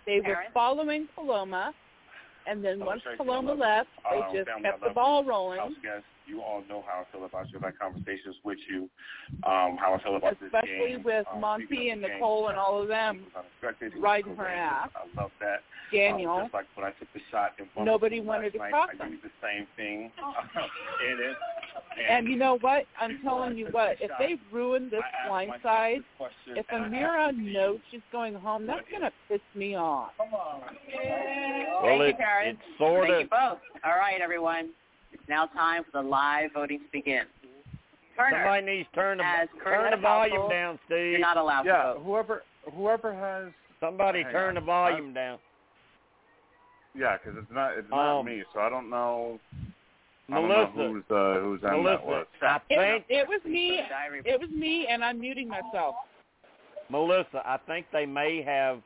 They 0.05 0.19
were 0.21 0.37
following 0.53 1.07
Paloma, 1.15 1.73
and 2.47 2.63
then 2.65 2.81
Oh, 2.81 2.85
once 2.87 3.01
Tracy, 3.03 3.17
Paloma 3.17 3.53
left, 3.53 3.89
they 4.11 4.17
Uh, 4.19 4.33
just 4.33 4.49
kept 4.63 4.79
the 4.79 4.87
love 4.87 4.95
ball 4.95 5.21
house 5.23 5.29
rolling. 5.29 5.59
Guests. 6.31 6.41
You 6.41 6.41
all 6.41 6.63
know 6.69 6.83
how 6.87 7.01
I 7.07 7.11
feel 7.11 7.25
about 7.25 7.49
you. 7.51 7.57
I've 7.59 7.63
had 7.65 7.79
conversations 7.79 8.35
with 8.43 8.57
you. 8.69 8.89
Um, 9.43 9.77
how 9.77 9.97
I 9.99 10.03
feel 10.03 10.15
about 10.15 10.39
this 10.39 10.51
game. 10.51 10.61
Especially 10.63 10.97
with 11.03 11.25
Um, 11.31 11.41
Monte 11.41 11.89
and 11.89 12.01
game, 12.01 12.11
Nicole 12.13 12.47
and 12.49 12.57
all 12.57 12.81
of 12.81 12.87
them, 12.87 13.25
was 13.35 13.43
unexpected. 13.45 13.93
It 13.93 13.95
was 13.95 14.03
riding 14.03 14.35
her 14.35 14.47
ass. 14.47 14.89
I 14.95 15.19
love 15.21 15.31
that. 15.39 15.61
Daniel. 15.91 16.31
Um, 16.31 16.41
just 16.43 16.53
like 16.53 16.65
when 16.75 16.85
I 16.85 16.91
took 16.91 17.11
the 17.13 17.19
shot 17.31 17.51
in 17.59 17.65
front 17.73 17.85
Nobody 17.85 18.19
of 18.19 18.25
wanted 18.25 18.53
to 18.53 18.59
last 18.59 18.71
cross 18.71 18.87
night, 18.93 18.95
I 19.01 19.03
them. 19.03 19.11
used 19.13 19.23
the 19.25 19.31
same 19.41 19.67
thing. 19.75 20.11
and 21.09 21.19
it, 21.19 21.37
And 22.09 22.27
you 22.27 22.37
know 22.37 22.57
what? 22.61 22.85
I'm 22.99 23.19
telling 23.23 23.57
you 23.57 23.67
what, 23.71 23.97
if 23.99 24.09
they 24.17 24.37
ruin 24.51 24.89
this 24.89 25.01
I 25.03 25.27
blind 25.27 25.51
side, 25.61 25.99
this 26.19 26.29
if 26.57 26.67
Ameerah 26.67 27.35
knows 27.35 27.79
she's 27.91 27.99
going 28.11 28.33
home, 28.35 28.65
that's 28.65 28.87
going 28.89 29.01
to 29.01 29.11
piss 29.27 29.41
me 29.53 29.75
off. 29.75 30.11
Well, 30.17 30.63
Thank 31.81 31.99
you, 31.99 32.05
it, 32.07 32.17
Karen. 32.17 32.49
it's 32.55 32.77
sort 32.77 33.07
Thank 33.09 33.13
of 33.15 33.21
you 33.21 33.27
both. 33.29 33.59
All 33.83 33.97
right, 33.97 34.21
everyone. 34.21 34.69
It's 35.31 35.37
now 35.37 35.45
time 35.61 35.83
for 35.89 36.01
the 36.03 36.09
live 36.09 36.49
voting 36.53 36.79
to 36.79 36.85
begin. 36.91 37.23
Turner, 38.17 38.35
somebody 38.43 38.65
needs 38.65 38.89
to 38.89 38.95
turn 38.95 39.17
the 39.17 39.23
turn 39.63 39.91
the 39.91 39.95
volume 39.95 40.33
household, 40.35 40.51
down, 40.51 40.79
you're 40.89 41.19
not 41.19 41.37
allowed 41.37 41.65
yeah, 41.65 41.83
to 41.83 41.93
vote. 41.93 42.03
whoever 42.03 42.43
whoever 42.73 43.13
has 43.13 43.53
Somebody 43.79 44.23
Hang 44.23 44.31
turn 44.33 44.49
on. 44.49 44.55
the 44.55 44.61
volume 44.65 45.13
down. 45.13 45.39
yeah, 46.93 47.15
because 47.17 47.39
it's 47.41 47.49
not 47.49 47.77
it's 47.77 47.89
not 47.89 48.19
Um, 48.19 48.25
me, 48.25 48.43
so 48.53 48.59
I 48.59 48.69
don't 48.69 48.89
know. 48.89 49.39
I 50.29 50.33
don't 50.35 50.47
Melissa, 50.49 50.77
know 50.77 50.93
who's 50.93 51.03
uh, 51.09 51.39
who's 51.39 51.63
on 51.63 51.69
that 51.85 52.05
Melissa, 52.05 52.09
list. 52.09 52.27
I 52.41 52.59
think 52.67 53.05
It, 53.07 53.15
it 53.21 53.27
was 53.29 53.39
me. 53.45 53.79
It 54.25 54.37
was 54.39 54.49
me, 54.49 54.87
and 54.89 55.01
I'm 55.01 55.17
muting 55.17 55.47
myself. 55.47 55.95
Melissa, 56.89 57.41
I 57.45 57.57
think 57.67 57.85
they 57.93 58.05
may 58.05 58.43
have 58.43 58.81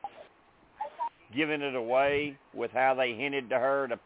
given 1.36 1.60
it 1.60 1.74
away 1.74 2.38
with 2.54 2.70
how 2.70 2.94
they 2.94 3.14
hinted 3.14 3.50
to 3.50 3.58
her 3.58 3.88
to 3.88 3.98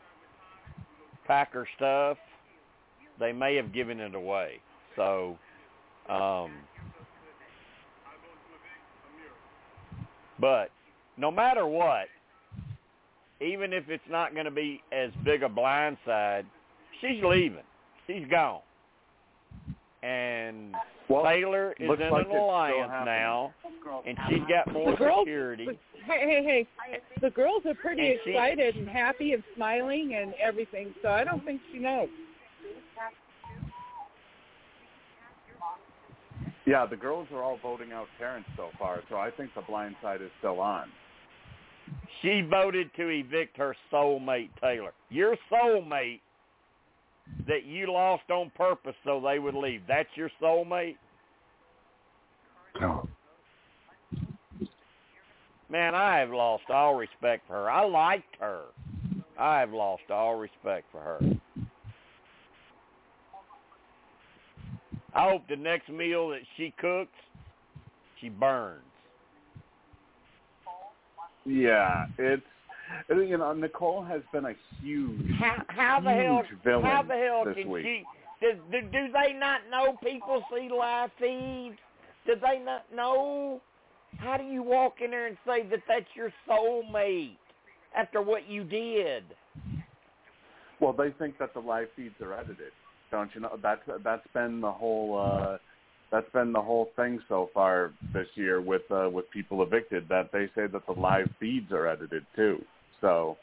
pack 1.26 1.52
her 1.52 1.68
stuff. 1.76 2.16
They 3.20 3.32
may 3.32 3.54
have 3.56 3.72
given 3.72 4.00
it 4.00 4.14
away. 4.14 4.54
So, 4.96 5.36
um, 6.08 6.50
but 10.40 10.70
no 11.16 11.30
matter 11.30 11.66
what, 11.66 12.06
even 13.40 13.72
if 13.72 13.88
it's 13.88 14.02
not 14.10 14.32
going 14.32 14.46
to 14.46 14.50
be 14.50 14.82
as 14.90 15.10
big 15.24 15.42
a 15.42 15.48
blindside, 15.48 16.44
she's 17.00 17.22
leaving. 17.22 17.62
She's 18.06 18.26
gone. 18.30 18.60
And 20.02 20.74
Well, 21.08 21.24
Taylor 21.24 21.74
is 21.78 21.90
in 22.00 22.10
like 22.10 22.26
an 22.26 22.36
alliance 22.36 22.90
now, 23.04 23.52
and 24.06 24.16
she's 24.30 24.40
got 24.48 24.72
more 24.72 24.92
The 24.92 24.96
girls- 24.96 25.20
security. 25.26 25.68
Hey, 26.06 26.20
hey, 26.42 26.66
hey! 26.88 27.00
The 27.20 27.28
girls 27.28 27.66
are 27.66 27.74
pretty 27.74 28.12
And 28.12 28.20
she- 28.24 28.30
excited 28.30 28.76
and 28.76 28.88
happy 28.88 29.34
and 29.34 29.42
smiling 29.54 30.14
and 30.14 30.32
everything, 30.42 30.94
so 31.02 31.10
I 31.10 31.22
don't 31.24 31.44
think 31.44 31.60
she 31.70 31.78
knows. 31.78 32.08
Yeah, 36.66 36.86
the 36.86 36.96
girls 36.96 37.26
are 37.32 37.42
all 37.42 37.58
voting 37.62 37.92
out 37.92 38.06
Terrance 38.18 38.46
so 38.56 38.68
far, 38.78 39.00
so 39.08 39.16
I 39.16 39.30
think 39.30 39.50
the 39.56 39.62
blind 39.62 39.96
side 40.02 40.22
is 40.22 40.30
still 40.38 40.60
on. 40.60 40.88
She 42.22 42.42
voted 42.48 42.90
to 42.96 43.08
evict 43.08 43.56
her 43.56 43.74
soulmate, 43.92 44.50
Taylor. 44.60 44.92
Your 45.08 45.36
soulmate 45.50 46.20
that 47.48 47.64
you 47.64 47.90
lost 47.90 48.30
on 48.30 48.50
purpose 48.56 48.94
so 49.04 49.20
they 49.20 49.38
would 49.38 49.54
leave. 49.54 49.82
That's 49.88 50.08
your 50.14 50.30
soulmate? 50.40 50.96
Oh. 52.82 53.08
Man, 55.68 55.94
I 55.94 56.18
have 56.18 56.30
lost 56.30 56.64
all 56.68 56.94
respect 56.94 57.46
for 57.46 57.54
her. 57.54 57.70
I 57.70 57.84
liked 57.84 58.36
her. 58.40 58.62
I 59.38 59.60
have 59.60 59.72
lost 59.72 60.10
all 60.10 60.36
respect 60.36 60.86
for 60.92 61.00
her. 61.00 61.20
I 65.14 65.30
hope 65.30 65.42
the 65.48 65.56
next 65.56 65.88
meal 65.88 66.28
that 66.30 66.40
she 66.56 66.72
cooks, 66.78 67.10
she 68.20 68.28
burns. 68.28 68.82
Yeah, 71.44 72.06
it's 72.18 72.42
you 73.08 73.38
know 73.38 73.52
Nicole 73.52 74.04
has 74.04 74.22
been 74.32 74.44
a 74.44 74.54
huge, 74.80 75.30
How 75.38 75.62
how 75.68 76.00
the 76.00 76.10
hell 76.10 76.42
huge 76.48 76.62
villain 76.62 76.84
how 76.84 77.02
the 77.02 77.14
hell 77.14 77.44
this 77.44 77.54
can 77.54 77.70
week. 77.70 77.84
she 77.84 78.04
do, 78.40 78.52
do 78.70 78.80
do 78.82 79.06
they 79.12 79.32
not 79.32 79.60
know 79.70 79.96
people 80.02 80.42
see 80.52 80.68
live 80.68 81.10
feeds? 81.18 81.78
Do 82.26 82.34
they 82.40 82.58
not 82.58 82.84
know? 82.94 83.60
How 84.18 84.36
do 84.36 84.44
you 84.44 84.62
walk 84.62 84.96
in 85.02 85.10
there 85.12 85.26
and 85.26 85.36
say 85.46 85.62
that 85.70 85.80
that's 85.88 86.06
your 86.14 86.32
soulmate 86.48 87.36
after 87.96 88.20
what 88.20 88.48
you 88.48 88.64
did? 88.64 89.24
Well, 90.80 90.92
they 90.92 91.10
think 91.18 91.38
that 91.38 91.54
the 91.54 91.60
live 91.60 91.88
feeds 91.94 92.14
are 92.20 92.34
edited, 92.34 92.72
don't 93.10 93.30
you 93.34 93.40
know? 93.40 93.58
That's 93.62 93.82
that's 94.04 94.26
been 94.34 94.60
the 94.60 94.70
whole 94.70 95.18
uh, 95.18 95.58
that's 96.10 96.30
been 96.32 96.52
the 96.52 96.62
whole 96.62 96.90
thing 96.96 97.20
so 97.28 97.50
far 97.52 97.92
this 98.12 98.26
year 98.34 98.60
with 98.60 98.82
uh, 98.90 99.08
with 99.10 99.30
people 99.30 99.62
evicted. 99.62 100.08
That 100.08 100.30
they 100.32 100.46
say 100.54 100.66
that 100.66 100.86
the 100.86 100.92
live 100.92 101.28
feeds 101.38 101.72
are 101.72 101.86
edited 101.86 102.24
too. 102.34 102.62
So 103.00 103.36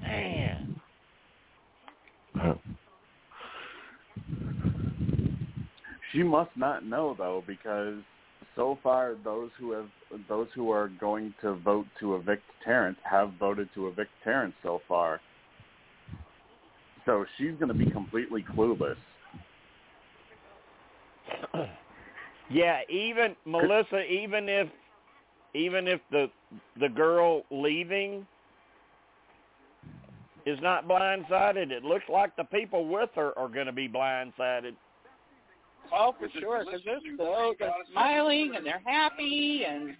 Man, 0.00 0.80
she 6.12 6.22
must 6.22 6.50
not 6.56 6.84
know 6.84 7.14
though, 7.16 7.42
because 7.46 7.96
so 8.56 8.78
far 8.82 9.16
those 9.24 9.50
who 9.58 9.72
have 9.72 9.88
those 10.28 10.48
who 10.54 10.70
are 10.70 10.88
going 11.00 11.34
to 11.40 11.54
vote 11.54 11.86
to 12.00 12.16
evict 12.16 12.42
Terrance 12.64 12.98
have 13.02 13.32
voted 13.38 13.68
to 13.74 13.88
evict 13.88 14.10
Terrance 14.22 14.54
so 14.62 14.80
far. 14.86 15.20
So 17.06 17.24
she's 17.36 17.52
going 17.58 17.68
to 17.68 17.74
be 17.74 17.90
completely 17.90 18.44
clueless. 18.56 18.96
yeah. 22.50 22.80
Even 22.88 23.36
Melissa, 23.44 24.02
even 24.02 24.48
if 24.48 24.68
even 25.54 25.86
if 25.86 26.00
the 26.10 26.30
the 26.80 26.88
girl 26.88 27.44
leaving 27.50 28.26
is 30.46 30.58
not 30.62 30.86
blindsided, 30.88 31.70
it 31.70 31.84
looks 31.84 32.04
like 32.10 32.34
the 32.36 32.44
people 32.44 32.88
with 32.88 33.10
her 33.14 33.36
are 33.38 33.48
going 33.48 33.66
to 33.66 33.72
be 33.72 33.88
blindsided. 33.88 34.74
Oh, 35.92 36.14
for 36.18 36.28
sure, 36.40 36.64
because 36.64 36.80
they're 36.84 36.98
so 37.16 37.54
they're 37.58 37.72
smiling 37.92 38.54
and 38.56 38.64
they're 38.64 38.82
happy 38.84 39.64
and 39.68 39.94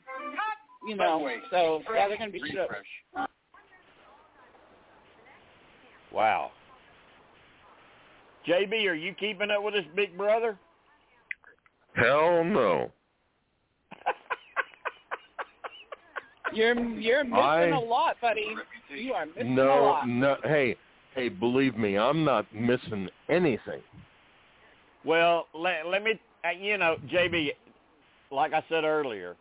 you 0.87 0.97
know, 0.97 1.29
so 1.51 1.83
yeah, 1.95 2.09
they're 2.09 2.19
gonna 2.19 2.31
be 2.31 2.43
shook. 2.51 2.71
Wow. 6.13 6.53
JB, 8.47 8.87
are 8.89 8.95
you 8.95 9.15
keeping 9.15 9.51
up 9.51 9.63
with 9.63 9.75
this 9.75 9.85
big 9.95 10.17
brother? 10.17 10.59
Hell 11.95 12.45
no. 12.45 12.91
You're 16.53 16.75
you're 16.75 17.25
missing 17.25 17.37
I- 17.37 17.71
a 17.71 17.81
lot, 17.81 18.17
buddy. 18.21 18.55
You 18.95 19.13
are 19.15 19.27
missing 19.27 19.59
a 19.59 19.65
lot. 19.65 20.07
No, 20.07 20.35
no. 20.35 20.37
Hey, 20.45 20.77
hey, 21.15 21.29
believe 21.29 21.77
me, 21.77 21.97
I'm 21.99 22.25
not 22.25 22.47
missing 22.55 23.09
anything. 23.29 23.81
Well, 25.05 25.47
let, 25.55 25.87
let 25.87 26.03
me, 26.03 26.19
uh, 26.45 26.51
you 26.51 26.79
know, 26.79 26.97
JB, 27.13 27.51
like 28.31 28.53
I 28.53 28.63
said 28.69 28.85
earlier, 28.85 29.37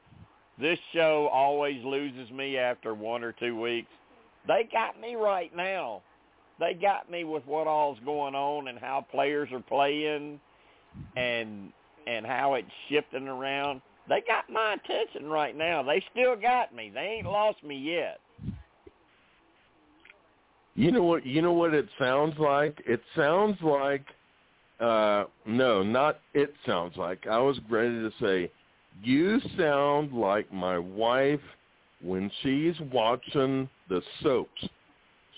this 0.60 0.80
show 0.94 1.30
always 1.32 1.84
loses 1.84 2.30
me 2.32 2.58
after 2.58 2.94
one 2.94 3.24
or 3.24 3.32
two 3.34 3.60
weeks. 3.60 3.90
They 4.48 4.68
got 4.72 5.00
me 5.00 5.16
right 5.16 5.56
now. 5.56 6.02
They 6.64 6.74
got 6.74 7.12
me 7.12 7.26
with 7.26 7.46
what 7.46 7.68
all's 7.68 7.98
going 8.06 8.36
on 8.36 8.70
and 8.70 8.80
how 8.80 9.06
players 9.12 9.50
are 9.52 9.60
playing 9.60 10.40
and 11.18 11.74
and 12.08 12.26
how 12.26 12.54
it's 12.54 12.72
shifting 12.90 13.28
around. 13.28 13.82
They 14.08 14.22
got 14.26 14.50
my 14.50 14.76
attention 14.76 15.30
right 15.30 15.56
now. 15.58 15.84
They 15.84 16.04
still 16.12 16.36
got 16.36 16.74
me. 16.74 16.92
They 16.94 17.18
ain't 17.18 17.28
lost 17.28 17.64
me 17.64 17.78
yet. 17.78 18.20
You 20.76 20.92
know 20.92 21.04
what? 21.04 21.26
You 21.26 21.42
know 21.42 21.54
what 21.54 21.74
it 21.74 21.88
sounds 22.00 22.36
like? 22.40 22.82
It 22.86 23.02
sounds 23.16 23.58
like. 23.62 24.06
Uh, 24.80 25.26
no, 25.46 25.84
not 25.84 26.20
it 26.34 26.54
sounds 26.66 26.96
like. 26.98 27.28
I 27.28 27.40
was 27.40 27.60
ready 27.70 27.96
to 27.96 28.12
say, 28.22 28.52
you 29.02 29.40
sound 29.58 30.14
like 30.14 30.52
my 30.52 30.78
wife 30.78 31.40
when 32.02 32.32
she's 32.42 32.76
watching 32.92 33.70
the 33.90 34.02
soaps. 34.22 34.68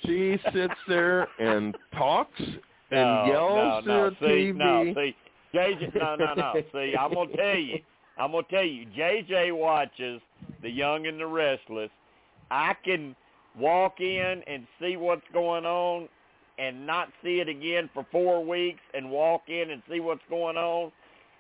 She 0.06 0.38
sits 0.54 0.74
there 0.88 1.28
and 1.40 1.76
talks 1.94 2.40
and 2.40 2.60
no, 2.92 3.26
yells 3.28 3.86
no, 3.86 3.94
no. 3.94 4.10
to 4.10 4.16
the 4.20 4.28
see, 4.28 4.52
TV. 4.52 4.56
No, 4.56 4.94
see, 4.94 5.16
JJ, 5.56 5.96
no, 5.96 6.16
no, 6.16 6.34
no. 6.34 6.54
See, 6.74 6.96
I'm 7.00 7.14
gonna 7.14 7.36
tell 7.36 7.58
you, 7.58 7.80
I'm 8.18 8.32
gonna 8.32 8.44
tell 8.50 8.64
you. 8.64 8.86
JJ 8.98 9.56
watches 9.56 10.22
The 10.62 10.70
Young 10.70 11.08
and 11.08 11.20
the 11.20 11.26
Restless. 11.26 11.90
I 12.52 12.76
can 12.84 13.16
walk 13.58 14.00
in 14.00 14.44
and 14.48 14.68
see 14.80 14.98
what's 14.98 15.26
going 15.34 15.66
on, 15.66 16.10
and 16.60 16.86
not 16.86 17.10
see 17.24 17.40
it 17.40 17.50
again 17.50 17.90
for 17.94 18.06
four 18.12 18.44
weeks, 18.44 18.82
and 18.94 19.10
walk 19.10 19.44
in 19.48 19.72
and 19.72 19.82
see 19.90 20.00
what's 20.00 20.24
going 20.30 20.58
on, 20.58 20.92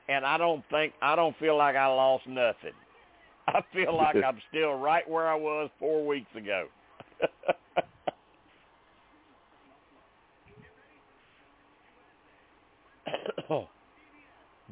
and 0.10 0.25
I 0.25 0.38
don't 0.38 0.63
think 0.69 0.93
I 1.01 1.15
don't 1.15 1.38
feel 1.38 1.58
like 1.58 1.75
I 1.75 1.88
lost 1.88 2.28
nothing. 2.28 2.73
I 3.47 3.62
feel 3.73 3.95
like 3.95 4.15
I'm 4.25 4.39
still 4.49 4.73
right 4.73 5.08
where 5.10 5.28
I 5.28 5.36
was 5.36 5.69
four 5.80 6.06
weeks 6.06 6.34
ago. 6.36 6.67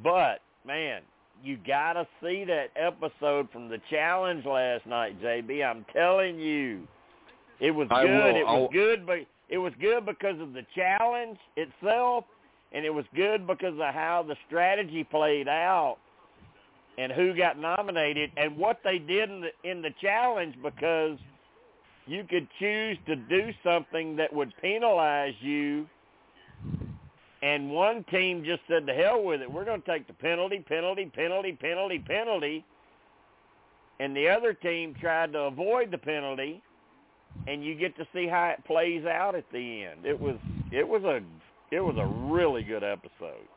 but 0.01 0.39
man, 0.65 1.01
you 1.43 1.58
gotta 1.67 2.08
see 2.21 2.45
that 2.45 2.71
episode 2.75 3.49
from 3.51 3.67
the 3.69 3.79
challenge 3.89 4.45
last 4.45 4.86
night, 4.86 5.21
JB. 5.21 5.63
I'm 5.63 5.86
telling 5.93 6.39
you, 6.39 6.88
it 7.60 7.71
was 7.71 7.88
I 7.91 8.03
good. 8.03 8.12
will. 8.12 8.36
It 8.36 8.45
was 8.45 8.47
I'll- 8.47 8.67
good, 8.69 9.06
but 9.06 9.19
it 9.49 9.58
was 9.58 9.73
good 9.79 10.06
because 10.06 10.39
of 10.39 10.53
the 10.53 10.65
challenge 10.73 11.38
itself, 11.58 12.25
and 12.71 12.86
it 12.86 12.93
was 12.93 13.06
good 13.15 13.45
because 13.45 13.73
of 13.73 13.93
how 13.93 14.23
the 14.27 14.36
strategy 14.47 15.03
played 15.03 15.47
out 15.47 15.97
and 16.97 17.12
who 17.12 17.36
got 17.36 17.60
nominated 17.60 18.32
and 18.38 18.56
what 18.58 18.79
they 18.84 18.99
did 18.99 19.29
in 19.29 19.41
the 19.41 19.69
in 19.69 19.82
the 19.82 19.91
challenge 20.01 20.56
because 20.63 21.17
you 22.06 22.23
could 22.29 22.47
choose 22.60 22.97
to 23.08 23.15
do 23.15 23.51
something 23.63 24.15
that 24.15 24.32
would 24.34 24.53
penalize 24.62 25.34
you 25.41 25.88
and 27.43 27.69
one 27.69 28.03
team 28.06 28.43
just 28.43 28.62
said 28.67 28.88
to 28.88 28.93
hell 28.93 29.23
with 29.23 29.41
it 29.41 29.51
we're 29.51 29.65
going 29.65 29.82
to 29.82 29.91
take 29.91 30.08
the 30.08 30.13
penalty 30.13 30.63
penalty 30.67 31.12
penalty 31.15 31.51
penalty 31.51 31.99
penalty 31.99 32.65
and 33.99 34.15
the 34.15 34.27
other 34.27 34.53
team 34.53 34.95
tried 34.99 35.34
to 35.34 35.39
avoid 35.39 35.91
the 35.91 35.97
penalty 35.97 36.62
and 37.47 37.63
you 37.63 37.75
get 37.75 37.95
to 37.97 38.08
see 38.13 38.27
how 38.27 38.53
it 38.58 38.63
plays 38.65 39.06
out 39.06 39.36
at 39.36 39.45
the 39.51 39.84
end 39.84 40.06
it 40.06 40.19
was 40.19 40.38
it 40.71 40.88
was 40.88 41.03
a 41.03 41.19
it 41.75 41.82
was 41.82 41.95
a 41.97 42.34
really 42.34 42.63
good 42.63 42.84
episode 42.84 43.47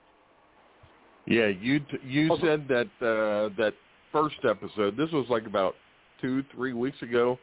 Yeah, 1.27 1.49
you 1.49 1.81
t- 1.81 1.99
you 2.05 2.37
said 2.41 2.67
that 2.69 2.87
uh, 3.01 3.55
that 3.57 3.75
first 4.13 4.37
episode. 4.49 4.97
This 4.97 5.11
was 5.11 5.27
like 5.29 5.47
about 5.47 5.75
two, 6.21 6.45
three 6.55 6.73
weeks 6.73 7.01
ago. 7.03 7.39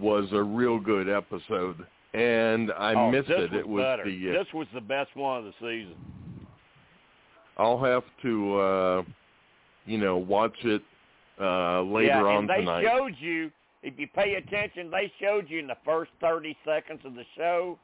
Was 0.00 0.24
a 0.32 0.42
real 0.42 0.80
good 0.80 1.08
episode, 1.08 1.86
and 2.14 2.70
I 2.72 2.94
oh, 2.94 3.10
missed 3.10 3.30
it. 3.30 3.52
it 3.52 3.68
was 3.68 3.82
better. 3.82 4.04
the. 4.04 4.30
Uh, 4.30 4.32
this 4.32 4.52
was 4.52 4.66
the 4.74 4.80
best 4.80 5.14
one 5.16 5.38
of 5.38 5.44
the 5.44 5.52
season 5.60 5.96
I'll 7.56 7.82
have 7.82 8.04
to, 8.22 8.58
uh, 8.58 9.02
you 9.86 9.98
know, 9.98 10.16
watch 10.16 10.56
it 10.64 10.82
uh, 11.40 11.82
later 11.82 12.06
yeah, 12.08 12.22
on 12.22 12.46
they 12.46 12.60
tonight. 12.60 12.84
showed 12.84 13.14
you 13.18 13.50
if 13.82 13.94
you 13.98 14.06
pay 14.08 14.34
attention, 14.34 14.90
they 14.90 15.12
showed 15.20 15.48
you 15.48 15.58
in 15.58 15.66
the 15.66 15.76
first 15.84 16.10
30 16.20 16.56
seconds 16.64 17.00
of 17.04 17.14
the 17.14 17.24
show 17.36 17.78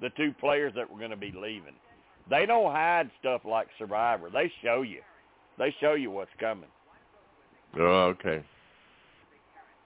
the 0.00 0.10
two 0.10 0.32
players 0.38 0.72
that 0.76 0.88
were 0.88 0.98
going 0.98 1.10
to 1.10 1.16
be 1.16 1.32
leaving. 1.32 1.74
They 2.30 2.46
don't 2.46 2.70
hide 2.70 3.10
stuff 3.18 3.40
like 3.44 3.66
Survivor. 3.78 4.30
They 4.30 4.52
show 4.62 4.82
you. 4.82 5.00
They 5.58 5.74
show 5.80 5.94
you 5.94 6.10
what's 6.10 6.30
coming. 6.38 6.68
Oh, 7.78 8.14
okay. 8.14 8.44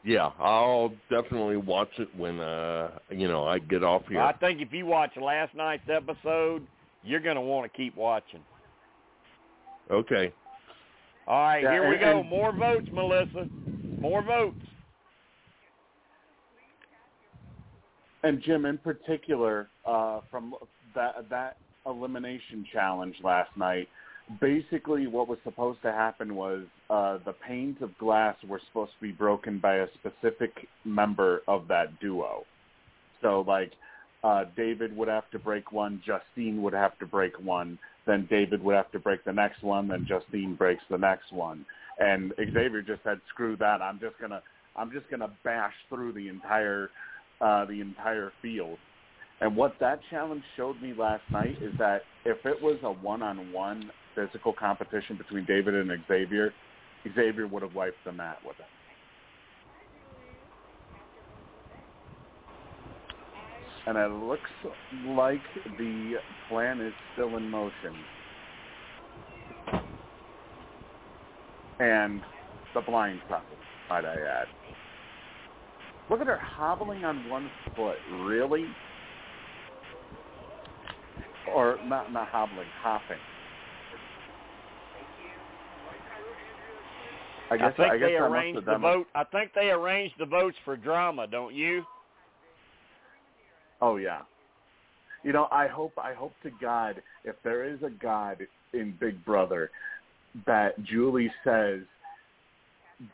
Yeah, 0.05 0.31
I'll 0.41 0.93
definitely 1.11 1.57
watch 1.57 1.91
it 1.99 2.09
when 2.17 2.41
uh 2.41 2.91
you 3.11 3.29
know 3.29 3.45
I 3.47 3.59
get 3.61 3.85
off 3.85 4.03
here. 4.09 4.21
I 4.21 4.33
think 4.33 4.61
if 4.61 4.73
you 4.73 4.85
watch 4.87 5.13
last 5.17 5.55
night's 5.55 5.89
episode, 5.89 6.67
you're 7.05 7.21
going 7.21 7.37
to 7.37 7.41
want 7.43 7.71
to 7.71 7.77
keep 7.77 7.97
watching. 7.97 8.41
Okay. 9.91 10.33
All 11.29 11.41
right, 11.41 11.63
Yeah, 11.63 11.73
here 11.73 11.89
we 11.89 11.95
and- 11.97 12.01
go. 12.01 12.21
and- 12.21 12.29
More 12.29 12.53
votes, 12.53 12.89
Melissa. 12.93 13.47
More 14.01 14.23
votes. 14.23 14.57
And 18.25 18.41
Jim, 18.43 18.67
in 18.67 18.79
particular, 18.79 19.69
uh, 19.85 20.21
from 20.31 20.55
that 20.95 21.29
that 21.31 21.57
elimination 21.87 22.65
challenge 22.73 23.17
last 23.23 23.51
night, 23.57 23.89
basically 24.41 25.07
what 25.07 25.29
was 25.29 25.39
supposed 25.45 25.83
to 25.83 25.93
happen 25.93 26.35
was 26.35 26.65
uh, 26.91 27.19
the 27.25 27.35
panes 27.47 27.77
of 27.81 27.97
glass 27.99 28.37
were 28.49 28.61
supposed 28.69 28.93
to 28.99 29.07
be 29.07 29.13
broken 29.13 29.59
by 29.59 29.77
a 29.77 29.87
specific 29.95 30.69
member 30.85 31.43
of 31.49 31.69
that 31.69 31.99
duo. 32.01 32.45
So, 33.21 33.45
like, 33.47 33.73
uh, 34.25 34.45
David 34.57 34.97
would 34.97 35.09
have 35.09 35.29
to 35.31 35.39
break 35.39 35.73
one, 35.73 36.01
Justine 36.07 36.63
would 36.63 36.73
have 36.73 36.99
to 36.99 37.07
break 37.07 37.33
one, 37.43 37.79
then 38.07 38.27
David 38.31 38.63
would 38.63 38.75
have 38.75 38.91
to 38.93 38.99
break 38.99 39.25
the 39.25 39.33
next 39.33 39.63
one, 39.63 39.89
then 39.89 40.07
Justine 40.09 40.55
breaks 40.55 40.83
the 40.91 40.99
next 40.99 41.33
one, 41.33 41.65
and 41.99 42.33
Xavier 42.37 42.83
just 42.83 43.03
said, 43.05 43.21
"Screw 43.29 43.57
that! 43.57 43.83
I'm 43.83 43.99
just 44.01 44.19
gonna, 44.21 44.43
I'm 44.77 44.91
just 44.93 45.09
gonna 45.11 45.31
bash 45.45 45.75
through 45.89 46.13
the 46.13 46.29
entire." 46.29 46.91
uh, 47.43 47.65
the 47.67 47.81
entire 47.81 48.33
field. 48.41 48.79
And 49.41 49.57
what 49.57 49.75
that 49.81 50.01
challenge 50.09 50.45
showed 50.57 50.81
me 50.81 50.95
last 50.97 51.25
night 51.33 51.57
is 51.61 51.73
that 51.79 52.03
if 52.25 52.39
it 52.47 52.63
was 52.63 52.79
a 52.85 52.93
one-on-one 52.93 53.91
physical 54.15 54.53
competition 54.53 55.17
between 55.17 55.45
David 55.45 55.75
and 55.75 55.91
Xavier, 56.09 56.53
Xavier 57.15 57.47
would 57.47 57.63
have 57.63 57.75
wiped 57.75 57.97
the 58.05 58.13
mat 58.13 58.39
with 58.47 58.57
him. 58.57 58.67
And 63.85 63.99
it 63.99 64.11
looks 64.25 64.51
like 65.09 65.41
the 65.77 66.15
plan 66.49 66.81
is 66.81 66.93
still 67.15 67.37
in 67.37 67.51
motion. 67.51 67.95
And 71.81 72.21
the 72.75 72.81
blind 72.81 73.21
side, 73.29 73.43
might 73.91 74.05
I 74.05 74.15
add. 74.15 74.47
Look 76.09 76.21
at 76.21 76.29
her 76.29 76.39
hobbling 76.39 77.05
on 77.05 77.29
one 77.29 77.51
foot. 77.75 77.97
Really? 78.21 78.67
Or 81.53 81.79
not 81.85 82.13
not 82.13 82.29
hobbling, 82.29 82.69
hopping. 82.83 83.19
I 87.53 87.57
guess 87.59 87.77
think 87.77 87.93
I 87.93 87.99
guess 87.99 88.09
they 88.09 88.17
I 88.17 88.27
arranged 88.27 88.67
the 88.67 88.79
vote. 88.79 89.07
I 89.15 89.25
think 89.25 89.51
they 89.55 89.71
arranged 89.71 90.15
the 90.19 90.25
votes 90.25 90.57
for 90.65 90.75
drama, 90.75 91.27
don't 91.27 91.55
you? 91.55 91.85
Oh 93.83 93.97
yeah. 93.97 94.23
You 95.23 95.33
know, 95.35 95.49
I 95.53 95.67
hope 95.67 95.93
I 95.99 96.15
hope 96.15 96.33
to 96.45 96.51
God 96.61 97.03
if 97.25 97.37
there 97.45 97.65
is 97.65 97.83
a 97.83 97.91
God 97.91 98.39
in 98.73 98.95
Big 98.99 99.23
Brother 99.25 99.71
that 100.47 100.83
Julie 100.85 101.31
says 101.45 101.81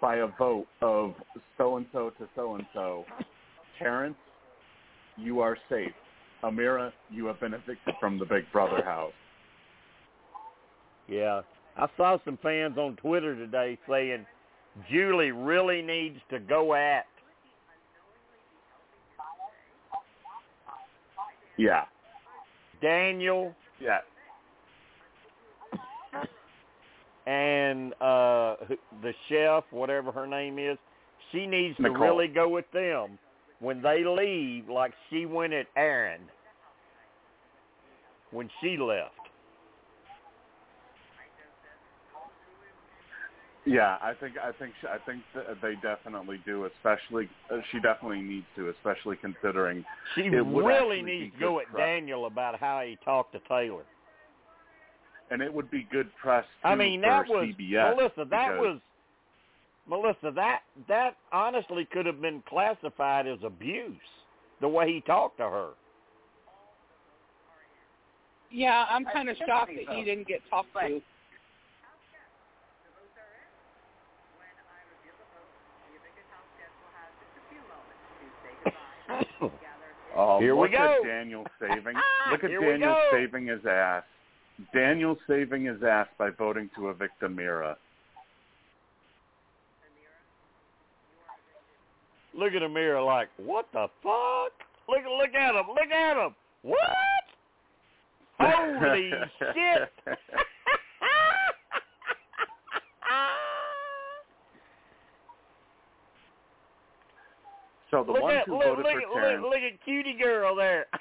by 0.01 0.16
a 0.16 0.28
vote 0.39 0.68
of 0.82 1.14
so 1.57 1.76
and 1.76 1.86
so 1.93 2.11
to 2.11 2.28
so 2.36 2.55
and 2.55 2.66
so, 2.72 3.05
Terrance, 3.78 4.14
you 5.16 5.41
are 5.41 5.57
safe. 5.68 5.93
Ameerah, 6.45 6.93
you 7.11 7.26
have 7.26 7.41
been 7.41 7.55
evicted 7.55 7.95
from 7.99 8.20
the 8.20 8.24
Big 8.24 8.45
Brother 8.53 8.84
house. 8.84 9.12
Yeah. 11.09 11.41
I 11.79 11.87
saw 11.97 12.18
some 12.24 12.39
fans 12.43 12.76
on 12.76 12.97
Twitter 12.97 13.37
today 13.37 13.79
saying 13.89 14.26
Julie 14.91 15.31
really 15.31 15.81
needs 15.81 16.18
to 16.31 16.39
go 16.41 16.74
at 16.74 17.07
Yeah. 21.57 21.85
Daniel 22.81 23.55
Yeah. 23.81 24.01
and 27.26 27.93
uh 28.01 28.57
the 29.03 29.12
chef, 29.29 29.64
whatever 29.70 30.11
her 30.12 30.26
name 30.26 30.59
is. 30.59 30.79
She 31.33 31.47
needs 31.47 31.76
to 31.79 31.91
really 31.91 32.29
go 32.29 32.49
with 32.49 32.70
them 32.72 33.18
when 33.61 33.83
they 33.83 34.03
leave 34.05 34.68
like 34.68 34.93
she 35.11 35.26
went 35.26 35.53
at 35.53 35.66
Aaron 35.76 36.22
when 38.31 38.49
she 38.61 38.76
left. 38.76 39.18
Yeah, 43.69 43.99
I 44.01 44.14
think 44.14 44.37
I 44.39 44.53
think 44.53 44.73
I 44.89 44.97
think 45.05 45.23
th- 45.35 45.47
they 45.61 45.75
definitely 45.83 46.41
do. 46.47 46.64
Especially, 46.64 47.29
uh, 47.53 47.59
she 47.71 47.81
definitely 47.81 48.23
needs 48.23 48.47
to, 48.57 48.71
especially 48.71 49.16
considering 49.16 49.85
She 50.14 50.23
really 50.31 51.03
needs 51.03 51.35
to 51.35 51.41
go 51.41 51.61
at 51.61 51.66
prep. 51.66 51.87
Daniel 51.87 52.27
about 52.27 52.59
how 52.59 52.81
he 52.81 52.97
talked 53.05 53.33
to 53.33 53.41
Taylor. 53.49 53.83
and 55.31 55.43
it 55.43 55.53
would 55.53 55.71
be 55.71 55.87
good 55.93 56.09
press. 56.16 56.45
Too 56.62 56.69
I 56.69 56.75
mean, 56.75 57.03
for 57.03 57.09
that 57.09 57.29
was 57.29 57.49
CBS 57.49 57.97
Melissa. 57.97 58.25
That 58.31 58.59
was 58.59 58.81
Melissa. 59.87 60.33
That 60.35 60.61
that 60.89 61.16
honestly 61.33 61.87
could 61.93 62.07
have 62.07 62.23
been 62.23 62.43
classified 62.49 63.27
as 63.27 63.39
abuse. 63.45 63.97
The 64.61 64.69
way 64.69 64.93
he 64.93 65.01
talked 65.03 65.37
to 65.39 65.45
her. 65.45 65.69
Yeah, 68.51 68.87
I'm 68.89 69.05
kind 69.05 69.29
of 69.29 69.37
shocked 69.47 69.73
that 69.77 69.95
he 69.95 70.05
didn't 70.05 70.27
get 70.27 70.41
talked 70.49 70.73
to. 70.73 71.01
Oh, 80.16 80.41
Here 80.41 80.57
we 80.57 80.62
look 80.62 80.73
go. 80.73 80.97
at 81.01 81.07
Daniel 81.07 81.45
saving. 81.61 81.95
Ah, 81.97 82.33
look 82.33 82.43
at 82.43 82.51
Here 82.51 82.61
Daniel 82.61 82.97
saving 83.12 83.47
his 83.47 83.64
ass. 83.64 84.03
Daniel 84.75 85.16
saving 85.29 85.64
his 85.64 85.83
ass 85.83 86.09
by 86.19 86.31
voting 86.31 86.69
to 86.77 86.89
evict 86.91 87.21
Ameerah. 87.23 87.77
Look 92.35 92.53
at 92.53 92.62
Ameerah 92.62 93.05
like, 93.05 93.29
what 93.37 93.66
the 93.73 93.87
fuck? 94.03 94.53
Look 94.89 95.05
look 95.05 95.35
at 95.35 95.55
him. 95.55 95.66
Look 95.69 95.91
at 95.91 96.16
him. 96.16 96.35
What? 96.62 96.79
Holy 98.41 99.11
shit. 99.39 99.93
So 107.91 108.05
the 108.05 108.12
look 108.12 108.22
ones 108.22 108.36
at 108.41 108.47
who 108.47 108.55
look, 108.59 108.64
voted 108.64 108.84
look, 108.84 108.95
for 108.95 109.20
Terrance, 109.20 109.43
look, 109.43 109.51
look 109.55 109.62
at 109.62 109.84
cutie 109.84 110.14
girl 110.22 110.55
there. 110.55 110.86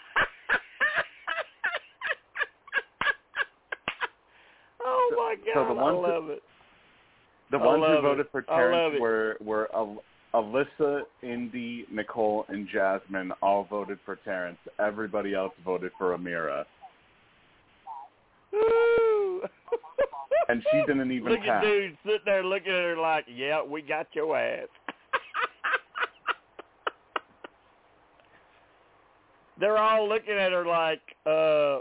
oh 4.83 5.11
my 5.17 5.35
god, 5.45 5.53
So 5.53 5.73
the 5.73 5.79
I 5.79 5.83
ones 5.83 6.05
that- 6.05 6.13
love 6.13 6.29
it. 6.29 6.43
the 7.51 7.59
ones 7.59 7.83
who 7.85 8.01
voted 8.01 8.25
it. 8.27 8.31
for 8.31 8.43
I 8.49 8.55
Terrance 8.55 8.99
were 9.01 9.37
were 9.41 9.69
Al- 9.73 10.03
Alyssa, 10.33 11.01
Indy, 11.23 11.85
Nicole, 11.91 12.45
and 12.49 12.67
Jasmine. 12.67 13.31
All 13.41 13.63
voted 13.69 13.99
for 14.05 14.15
Terrance. 14.17 14.57
Everybody 14.79 15.33
else 15.33 15.53
voted 15.65 15.91
for 15.97 16.15
Ameerah, 16.17 16.65
and 20.49 20.63
she 20.71 20.77
didn't 20.85 21.11
even 21.11 21.29
Look 21.31 21.39
at 21.41 21.45
pass. 21.47 21.63
dude 21.63 21.97
sitting 22.05 22.19
there 22.25 22.43
looking 22.43 22.71
at 22.71 22.83
her 22.83 22.97
like, 22.97 23.25
yeah, 23.33 23.61
we 23.63 23.81
got 23.81 24.07
your 24.13 24.37
ass. 24.37 24.67
They're 29.59 29.77
all 29.77 30.07
looking 30.07 30.33
at 30.33 30.51
her 30.51 30.65
like, 30.65 31.01
uh, 31.25 31.79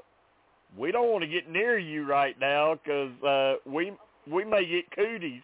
we 0.76 0.92
don't 0.92 1.10
want 1.10 1.22
to 1.22 1.28
get 1.28 1.50
near 1.50 1.78
you 1.78 2.06
right 2.06 2.38
now 2.38 2.74
because 2.74 3.22
uh, 3.22 3.54
we 3.70 3.92
we 4.30 4.44
may 4.44 4.66
get 4.66 4.90
cooties. 4.94 5.42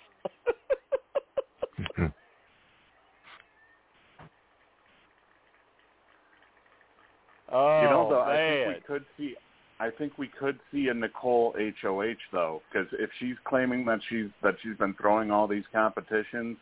oh 7.51 7.83
you 7.83 7.89
know, 7.89 8.09
though, 8.11 8.21
I 8.21 8.35
man. 8.35 8.67
think 8.67 8.89
we 8.89 8.95
could 8.95 9.05
see. 9.17 9.35
I 9.81 9.91
think 9.91 10.17
we 10.17 10.29
could 10.29 10.61
see 10.71 10.89
a 10.89 10.95
Nicole 10.95 11.55
HOH 11.83 12.15
though, 12.31 12.63
because 12.71 12.89
if 12.93 13.11
she's 13.19 13.37
claiming 13.45 13.85
that 13.87 14.01
she's 14.09 14.29
that 14.43 14.55
she's 14.63 14.77
been 14.77 14.95
throwing 14.95 15.31
all 15.31 15.49
these 15.49 15.65
competitions, 15.73 16.57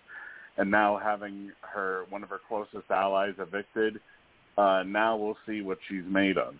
and 0.57 0.71
now 0.71 0.99
having 1.03 1.51
her 1.61 2.05
one 2.09 2.23
of 2.23 2.29
her 2.29 2.41
closest 2.49 2.91
allies 2.91 3.35
evicted, 3.39 4.01
uh, 4.61 4.83
now 4.83 5.17
we'll 5.17 5.39
see 5.47 5.63
what 5.63 5.79
she's 5.89 6.05
made 6.07 6.37
of. 6.37 6.55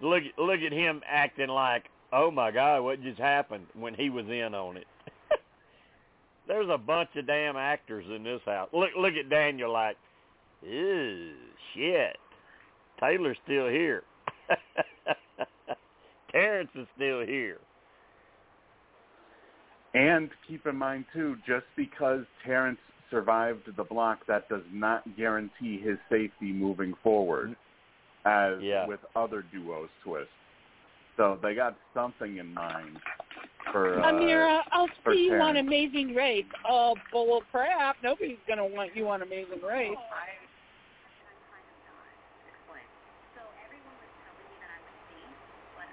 Look 0.00 0.22
look 0.38 0.60
at 0.60 0.72
him 0.72 1.02
acting 1.06 1.48
like, 1.48 1.84
oh 2.10 2.30
my 2.30 2.50
God, 2.50 2.80
what 2.82 3.02
just 3.02 3.18
happened 3.20 3.66
when 3.74 3.92
he 3.94 4.08
was 4.08 4.24
in 4.26 4.54
on 4.54 4.78
it. 4.78 4.86
there's 6.48 6.70
a 6.70 6.78
bunch 6.78 7.10
of 7.16 7.26
damn 7.26 7.56
actors 7.56 8.06
in 8.14 8.24
this 8.24 8.40
house. 8.46 8.70
Look 8.72 8.90
look 8.96 9.12
at 9.14 9.28
Daniel 9.28 9.70
like, 9.70 9.96
ew, 10.62 11.32
shit. 11.74 12.16
Taylor's 12.98 13.36
still 13.44 13.68
here. 13.68 14.04
Terrance 16.32 16.70
is 16.74 16.86
still 16.96 17.20
here. 17.26 17.58
And 19.92 20.30
keep 20.48 20.66
in 20.66 20.76
mind 20.76 21.04
too, 21.12 21.36
just 21.46 21.66
because 21.76 22.24
Terrance 22.46 22.78
survived 23.10 23.62
the 23.76 23.84
block, 23.84 24.20
that 24.26 24.48
does 24.48 24.62
not 24.72 25.02
guarantee 25.16 25.80
his 25.80 25.98
safety 26.08 26.52
moving 26.52 26.94
forward, 27.02 27.56
as 28.24 28.60
Yeah. 28.62 28.86
with 28.86 29.00
other 29.16 29.42
duos 29.42 29.88
twist. 30.02 30.30
So 31.16 31.38
they 31.42 31.54
got 31.54 31.76
something 31.92 32.38
in 32.38 32.54
mind 32.54 33.00
for 33.72 34.00
uh, 34.00 34.12
Ameerah, 34.12 34.62
I'll 34.72 34.88
for 35.02 35.12
see 35.12 35.26
you 35.26 35.34
on 35.34 35.58
Amazing 35.58 36.14
Race. 36.14 36.46
Oh, 36.68 36.94
bull 37.12 37.38
of 37.38 37.44
crap. 37.50 37.96
Nobody's 38.02 38.38
going 38.46 38.58
to 38.58 38.64
want 38.64 38.96
you 38.96 39.08
on 39.08 39.22
Amazing 39.22 39.60
Race. 39.62 39.96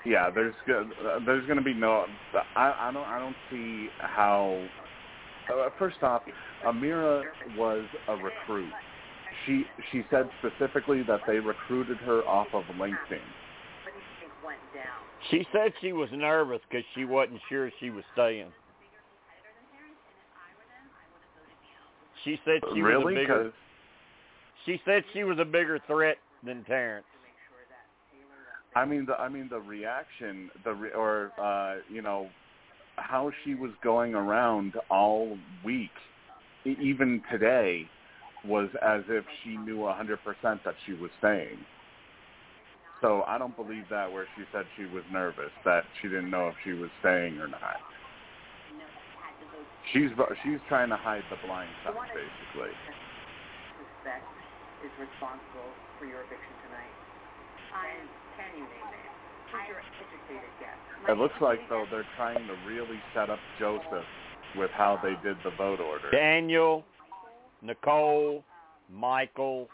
Yeah, 0.06 0.30
there's 0.30 0.56
go- 0.66 0.90
uh, 1.06 1.20
there's 1.26 1.46
going 1.48 1.58
to 1.58 1.64
be 1.64 1.74
no. 1.74 2.06
I 2.56 2.88
I 2.88 2.92
don't 2.94 3.06
I 3.06 3.20
don't 3.20 3.36
see 3.52 3.90
how. 4.00 4.66
Uh, 5.50 5.70
first 5.80 6.02
off, 6.04 6.24
Ameerah 6.66 7.24
was 7.58 7.86
a 8.08 8.16
recruit. 8.16 8.72
She 9.46 9.64
she 9.92 10.04
said 10.10 10.30
specifically 10.40 11.04
that 11.04 11.22
they 11.28 11.40
recruited 11.40 11.98
her 11.98 12.22
off 12.24 12.48
of 12.54 12.64
LinkedIn. 12.76 12.80
What 12.80 13.94
do 13.94 14.46
went 14.46 14.60
down? 14.74 14.84
She 15.32 15.46
said 15.52 15.74
she 15.82 15.94
was 15.94 16.10
nervous 16.12 16.60
because 16.70 16.86
she 16.96 17.06
wasn't 17.06 17.40
sure 17.50 17.72
she 17.80 17.90
was 17.90 18.04
staying. 18.14 18.52
She 22.24 22.40
said 22.44 22.62
she 22.74 22.82
was 22.82 22.94
a 22.94 23.00
really? 23.00 23.52
She 24.66 24.82
said 24.84 25.04
she 25.14 25.24
was 25.24 25.40
a 25.40 25.46
bigger 25.46 25.80
threat 25.88 26.18
than 26.44 26.64
Terrance. 26.66 27.06
I 28.76 28.86
mean 28.86 29.06
the 29.06 29.14
I 29.14 29.30
mean 29.30 29.48
the 29.50 29.60
reaction 29.60 30.50
the 30.64 30.74
re- 30.74 30.92
or 30.92 31.32
uh 31.40 31.82
you 31.90 32.02
know 32.02 32.28
how 32.98 33.32
she 33.44 33.56
was 33.56 33.72
going 33.84 34.14
around 34.14 34.74
all 34.90 35.38
week 35.64 35.92
e- 36.66 36.76
even 36.82 37.22
today 37.32 37.88
was 38.46 38.70
as 38.82 39.02
if 39.10 39.26
she 39.44 39.58
knew 39.58 39.86
a 39.88 39.94
100% 39.94 40.18
that 40.64 40.76
she 40.86 40.94
was 40.94 41.12
staying. 41.20 41.58
So 43.02 43.24
I 43.28 43.38
don't 43.38 43.56
believe 43.56 43.86
that 43.90 44.12
where 44.12 44.26
she 44.36 44.44
said 44.52 44.66
she 44.76 44.86
was 44.86 45.04
nervous 45.12 45.54
that 45.66 45.84
she 46.02 46.08
didn't 46.08 46.32
know 46.32 46.50
if 46.50 46.56
she 46.64 46.74
was 46.74 46.90
staying 47.00 47.38
or 47.38 47.48
not. 47.48 47.78
She's 49.94 50.10
she's 50.44 50.60
trying 50.68 50.90
to 50.90 50.98
hide 50.98 51.24
the 51.30 51.38
blind 51.46 51.70
side 51.86 51.94
basically. 52.12 52.74
Suspect 53.78 54.26
is 54.84 54.92
responsible 55.00 55.72
for 55.98 56.06
your 56.06 56.26
eviction 56.26 56.58
tonight. 56.66 56.96
Can, 57.72 58.10
can 58.36 58.52
you 58.58 58.66
name 58.66 58.90
names? 58.92 59.17
Who's 59.52 59.62
your 59.68 59.80
educated 59.80 60.50
guess? 60.60 61.10
It 61.10 61.18
looks 61.18 61.36
like 61.42 61.60
though 61.70 61.86
they're 61.90 62.08
trying 62.16 62.46
to 62.48 62.54
really 62.68 63.00
set 63.14 63.30
up 63.30 63.40
Joseph 63.60 64.06
with 64.56 64.72
how 64.72 65.00
they 65.02 65.14
did 65.28 65.38
the 65.44 65.52
vote 65.58 65.80
order. 65.80 66.12
Daniel, 66.12 66.84
Nicole, 67.62 68.44
Michael 68.92 69.68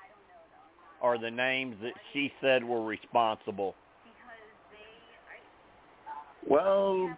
are 1.02 1.18
the 1.20 1.32
names 1.32 1.76
that 1.82 1.94
she 2.12 2.32
said 2.42 2.64
were 2.64 2.86
responsible. 2.86 3.76
Well, 6.48 7.16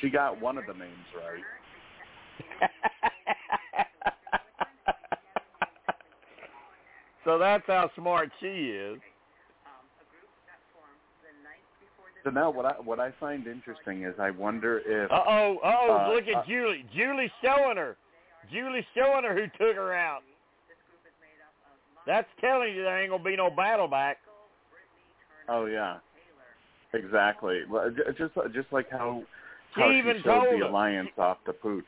she 0.00 0.10
got 0.10 0.40
one 0.40 0.58
of 0.58 0.64
the 0.66 0.74
names 0.74 0.92
right. 1.16 1.42
so 7.24 7.38
that's 7.38 7.64
how 7.66 7.90
smart 7.96 8.30
she 8.40 8.46
is. 8.46 8.98
So 12.24 12.30
now 12.30 12.50
what 12.50 12.64
I 12.64 12.72
what 12.72 13.00
I 13.00 13.12
find 13.18 13.46
interesting 13.46 14.04
is 14.04 14.14
I 14.18 14.30
wonder 14.30 14.80
if 14.86 15.10
Uh 15.10 15.22
oh, 15.26 15.58
oh, 15.64 16.12
look 16.14 16.28
at 16.28 16.42
uh, 16.42 16.46
Julie. 16.46 16.84
Julie's 16.94 17.30
showing 17.42 17.76
her. 17.76 17.96
Julie's 18.52 18.84
showing 18.94 19.24
her 19.24 19.34
who 19.34 19.46
took 19.64 19.76
her 19.76 19.92
out. 19.92 20.20
That's 22.06 22.28
telling 22.40 22.74
you 22.74 22.82
there 22.82 23.00
ain't 23.00 23.10
gonna 23.10 23.22
be 23.22 23.36
no 23.36 23.50
battle 23.50 23.88
back. 23.88 24.18
oh 25.48 25.66
yeah, 25.66 25.96
exactly. 26.94 27.62
Well, 27.68 27.90
just 28.18 28.34
just 28.54 28.72
like 28.72 28.90
how 28.90 29.22
She 29.74 29.80
how 29.80 29.92
even 29.92 30.16
she 30.16 30.22
showed 30.22 30.44
told 30.44 30.60
the 30.60 30.66
alliance 30.68 31.10
off 31.18 31.38
to 31.46 31.52
Pooch. 31.52 31.84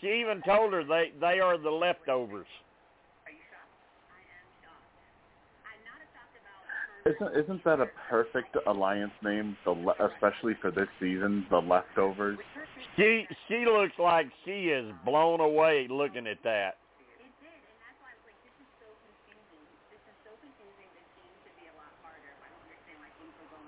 She 0.00 0.08
even 0.20 0.42
told 0.42 0.72
her 0.72 0.84
they 0.84 1.12
they 1.20 1.40
are 1.40 1.58
the 1.58 1.70
leftovers. 1.70 2.46
Isn't 7.06 7.36
isn't 7.36 7.64
that 7.64 7.80
a 7.80 7.86
perfect 8.08 8.56
alliance 8.66 9.12
name? 9.22 9.56
The 9.64 9.70
le- 9.70 9.94
especially 10.12 10.54
for 10.60 10.70
this 10.70 10.88
season, 10.98 11.46
the 11.50 11.58
leftovers. 11.58 12.38
She 12.96 13.26
she 13.48 13.64
looks 13.64 13.94
like 13.98 14.26
she 14.44 14.68
is 14.68 14.92
blown 15.04 15.40
away 15.40 15.86
looking 15.90 16.26
at 16.26 16.42
that. 16.44 16.76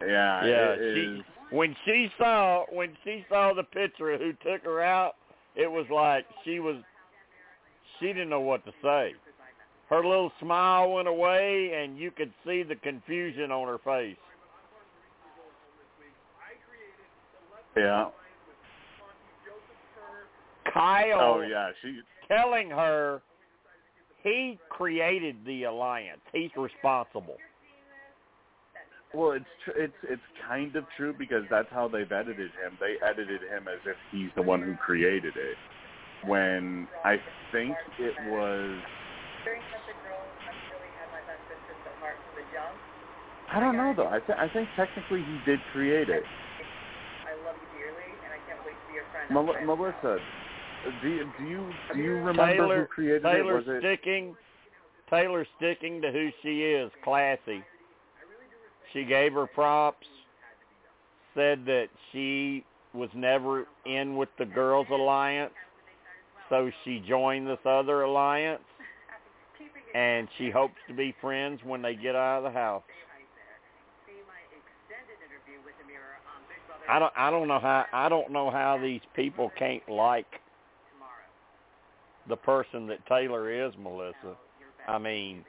Yeah, 0.07 0.45
Yeah, 0.45 0.75
she 0.77 1.01
is. 1.01 1.21
when 1.51 1.77
she 1.85 2.09
saw 2.19 2.65
when 2.71 2.97
she 3.05 3.25
saw 3.29 3.55
the 3.55 3.63
picture 3.63 4.11
of 4.11 4.21
who 4.21 4.33
took 4.45 4.65
her 4.65 4.83
out, 4.83 5.15
it 5.55 5.71
was 5.71 5.87
like 5.91 6.27
she 6.45 6.59
was 6.59 6.77
she 7.99 8.09
didn't 8.09 8.29
know 8.29 8.41
what 8.41 8.65
to 8.67 8.73
say. 8.83 9.15
Her 9.93 10.03
little 10.03 10.33
smile 10.41 10.91
went 10.91 11.07
away 11.07 11.71
and 11.77 11.99
you 11.99 12.11
could 12.11 12.33
see 12.47 12.63
the 12.63 12.77
confusion 12.77 13.53
on 13.53 13.69
her 13.69 13.77
face. 13.77 14.17
Yeah. 17.77 18.07
Kyle 20.73 21.21
Oh 21.21 21.41
yeah, 21.43 21.69
she. 21.83 22.01
telling 22.27 22.71
her 22.71 23.21
he 24.23 24.59
created 24.71 25.37
the 25.45 25.65
alliance. 25.65 26.21
He's 26.33 26.51
responsible. 26.57 27.37
Well, 29.13 29.33
it's 29.33 29.45
tr- 29.67 29.79
it's 29.79 29.93
it's 30.09 30.23
kind 30.49 30.75
of 30.75 30.85
true 30.97 31.15
because 31.19 31.45
that's 31.51 31.69
how 31.71 31.89
they've 31.89 32.11
edited 32.11 32.51
him. 32.53 32.79
They 32.81 32.95
edited 33.07 33.43
him 33.43 33.69
as 33.69 33.81
if 33.85 33.97
he's 34.11 34.31
the 34.37 34.43
one 34.43 34.63
who 34.63 34.75
created 34.77 35.35
it. 35.37 35.57
When 36.27 36.89
I 37.05 37.17
think 37.53 37.77
it 37.99 38.15
was, 38.31 38.79
I 43.53 43.61
don't 43.61 43.77
know 43.77 43.93
though. 43.97 44.09
I 44.09 44.21
th- 44.21 44.39
I 44.39 44.49
think 44.49 44.69
technically 44.77 45.21
he 45.21 45.51
did 45.51 45.61
create 45.73 46.09
it. 46.09 46.23
I 47.27 47.35
love 47.45 47.57
you 47.61 47.79
dearly, 47.79 48.09
and 48.25 48.33
I 48.33 48.41
can't 48.49 48.65
wait 48.65 48.73
to 48.73 48.87
be 48.89 48.95
your 48.95 49.05
friend. 49.13 49.29
Mel- 49.31 49.77
Melissa, 49.77 50.19
do 51.03 51.09
you 51.09 51.31
do 51.39 51.45
you 51.45 51.71
do 51.95 52.01
you 52.01 52.13
remember 52.13 52.47
Taylor 52.47 52.81
who 52.81 52.87
created 52.87 53.23
Taylor 53.23 53.59
it? 53.59 53.67
Was 53.67 53.77
it? 53.77 53.81
sticking 53.81 54.35
Taylor 55.11 55.47
sticking 55.59 56.01
to 56.01 56.11
who 56.11 56.31
she 56.43 56.63
is, 56.63 56.91
classy. 57.05 57.63
She 58.93 59.05
gave 59.05 59.35
her 59.35 59.47
props, 59.47 60.07
said 61.35 61.65
that 61.67 61.89
she 62.11 62.65
was 62.95 63.11
never 63.15 63.67
in 63.87 64.17
with 64.17 64.29
the 64.39 64.45
girls 64.45 64.87
alliance, 64.91 65.53
so 66.49 66.71
she 66.85 67.03
joined 67.07 67.47
this 67.47 67.59
other 67.65 68.03
alliance 68.03 68.63
and 69.95 70.29
she 70.39 70.49
hopes 70.49 70.81
to 70.89 70.95
be 70.95 71.15
friends 71.21 71.61
when 71.65 71.83
they 71.83 71.95
get 71.95 72.17
out 72.17 72.39
of 72.41 72.45
the 72.45 72.57
house. 72.57 72.83
See 74.09 74.17
my 74.25 74.41
extended 74.49 75.21
interview 75.21 75.61
with 75.69 75.77
Ameerah 75.85 76.17
on 76.33 76.41
Big 76.49 76.65
Brother 76.65 76.72
I 76.89 76.99
don't 76.99 77.13
I 77.17 77.31
don't 77.31 77.49
know 77.49 77.61
how 77.61 77.85
I 77.93 78.09
don't 78.09 78.31
know 78.31 78.51
how 78.51 78.79
these 78.81 79.01
people 79.15 79.51
can't 79.59 79.87
like 79.89 80.27
the 82.29 82.37
person 82.37 82.87
that 82.87 83.05
Taylor 83.07 83.51
is, 83.67 83.73
Melissa. 83.79 84.37
I 84.87 84.99
mean, 84.99 85.45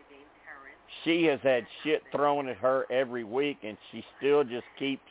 she 1.03 1.23
has 1.25 1.39
had 1.43 1.65
shit 1.83 2.01
thrown 2.11 2.47
at 2.47 2.57
her 2.57 2.85
every 2.91 3.23
week 3.23 3.57
and 3.63 3.77
she 3.91 4.03
still 4.17 4.43
just 4.43 4.65
keeps 4.77 5.01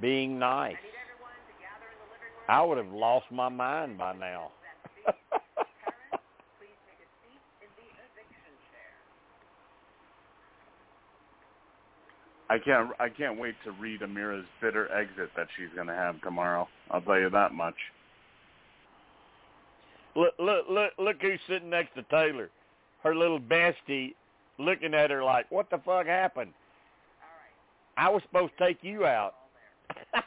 being 0.00 0.38
nice. 0.38 0.76
I 2.48 2.62
would 2.62 2.76
have 2.76 2.92
lost 2.92 3.26
my 3.30 3.48
mind 3.48 3.96
by 3.96 4.12
now. 4.14 4.50
Terrance, 5.04 6.20
please 6.60 6.76
take 6.84 7.00
a 7.00 7.08
seat 7.24 7.40
in 7.64 7.70
the 7.72 7.88
eviction 7.88 8.52
chair. 8.68 8.92
I 12.50 12.58
can't 12.58 12.90
I 13.00 13.08
can't 13.08 13.38
wait 13.38 13.54
to 13.64 13.72
read 13.72 14.00
Ameerah's 14.00 14.46
bitter 14.60 14.92
exit 14.92 15.30
that 15.36 15.48
she's 15.56 15.74
going 15.74 15.86
to 15.86 15.94
have 15.94 16.20
tomorrow. 16.20 16.68
I'll 16.90 17.00
tell 17.00 17.18
you 17.18 17.30
that 17.30 17.52
much. 17.54 17.74
look, 20.14 20.34
look, 20.38 20.66
look, 20.68 20.92
look 20.98 21.16
who's 21.20 21.40
sitting 21.48 21.70
next 21.70 21.94
to 21.94 22.02
Taylor. 22.04 22.50
Her 23.02 23.14
little 23.14 23.40
bestie 23.40 24.14
looking 24.58 24.94
at 24.94 25.10
her 25.10 25.24
like, 25.24 25.50
what 25.50 25.70
the 25.70 25.78
fuck 25.84 26.06
happened? 26.06 26.52
I 27.96 28.08
was 28.08 28.22
supposed 28.22 28.52
to 28.58 28.66
take 28.66 28.78
you 28.82 29.06
out. 29.06 29.34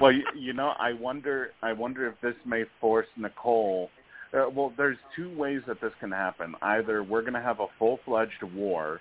well, 0.00 0.12
you, 0.12 0.24
you 0.36 0.52
know, 0.52 0.72
I 0.78 0.92
wonder. 0.94 1.50
I 1.62 1.72
wonder 1.72 2.06
if 2.08 2.14
this 2.22 2.34
may 2.46 2.64
force 2.80 3.06
Nicole. 3.16 3.90
Uh, 4.32 4.48
well, 4.48 4.72
there's 4.76 4.96
two 5.16 5.36
ways 5.36 5.60
that 5.66 5.80
this 5.80 5.92
can 6.00 6.10
happen. 6.10 6.54
Either 6.62 7.02
we're 7.02 7.20
going 7.22 7.34
to 7.34 7.42
have 7.42 7.60
a 7.60 7.66
full-fledged 7.78 8.42
war 8.54 9.00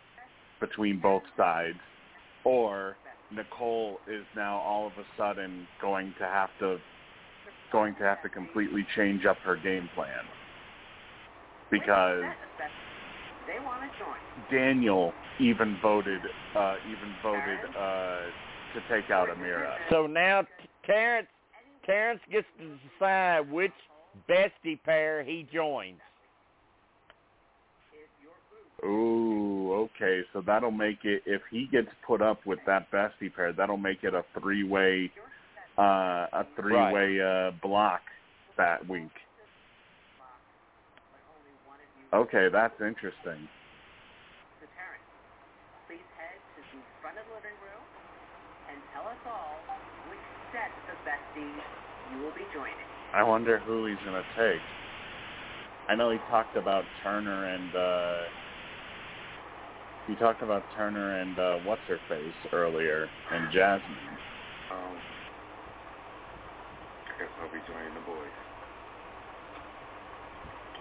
between 0.60 1.00
both 1.00 1.24
sides, 1.38 1.78
or 2.44 2.96
Nicole 3.32 4.00
is 4.08 4.26
now 4.36 4.58
all 4.58 4.88
of 4.88 4.94
a 4.94 5.06
sudden 5.18 5.68
going 5.82 6.14
to 6.20 6.26
have 6.26 6.50
to 6.60 6.78
going 7.72 7.94
to 7.96 8.04
have 8.04 8.22
to 8.24 8.30
completely 8.30 8.86
change 8.96 9.26
up 9.26 9.38
her 9.38 9.56
game 9.56 9.88
plan 9.94 10.24
because 11.70 12.24
They 13.46 13.64
want 13.64 13.82
to 13.82 14.00
join. 14.00 14.18
Daniel 14.52 15.14
even 15.40 15.78
voted 15.82 16.22
uh, 16.56 16.76
even 16.88 17.14
voted 17.22 17.60
uh, 17.78 18.22
to 18.74 18.82
take 18.90 19.12
out 19.12 19.30
Ameerah. 19.30 19.76
So 19.90 20.08
now 20.08 20.46
Terrance 20.86 21.28
Terrance 21.86 22.22
gets 22.32 22.48
to 22.60 22.78
decide 22.90 23.52
which 23.52 23.72
bestie 24.30 24.82
pair 24.84 25.24
he 25.24 25.48
joins. 25.54 26.00
Ooh, 28.84 29.59
okay. 29.74 30.22
So 30.34 30.42
that'll 30.46 30.72
make 30.72 31.00
it 31.04 31.24
if 31.26 31.42
he 31.52 31.68
gets 31.72 31.88
put 32.06 32.22
up 32.22 32.46
with 32.46 32.60
that 32.66 32.92
bestie 32.92 33.34
pair, 33.34 33.54
that'll 33.54 33.78
make 33.78 34.04
it 34.04 34.14
a 34.14 34.24
three-way 34.40 35.12
uh 35.78 36.28
a 36.34 36.46
three-way 36.56 37.22
uh 37.22 37.52
block 37.62 38.02
that 38.58 38.88
week. 38.90 39.12
Okay, 42.12 42.50
that's 42.52 42.74
interesting. 42.82 43.46
So 44.58 44.66
Terrance, 44.74 45.06
please 45.86 46.02
head 46.18 46.42
to 46.58 46.62
the 46.74 46.82
front 47.06 47.22
of 47.22 47.26
the 47.30 47.38
living 47.38 47.54
room 47.62 47.86
and 48.74 48.82
tell 48.98 49.06
us 49.06 49.22
all 49.30 49.62
which 50.10 50.26
set 50.50 50.74
of 50.90 50.98
besties 51.06 51.62
you 52.10 52.26
will 52.26 52.34
be 52.34 52.46
joining. 52.50 52.90
I 53.14 53.22
wonder 53.22 53.60
who 53.60 53.86
he's 53.86 54.02
going 54.06 54.18
to 54.18 54.30
take. 54.34 54.62
I 55.88 55.96
know 55.96 56.10
he 56.10 56.18
talked 56.30 56.58
about 56.58 56.84
Turner 57.04 57.46
and 57.46 57.76
uh 57.76 58.39
he 60.10 60.16
talked 60.16 60.42
about 60.42 60.64
Turner 60.76 61.22
and 61.22 61.38
uh 61.38 61.58
what's 61.66 61.82
her 61.88 62.00
face 62.10 62.52
earlier 62.52 63.08
and 63.32 63.54
Jasmine. 63.54 63.92
Um, 64.72 64.98
I 67.06 67.22
guess 67.22 67.30
I'll 67.42 67.52
be 67.52 67.60
joining 67.68 67.94
the 67.94 68.02
boys. 68.02 68.34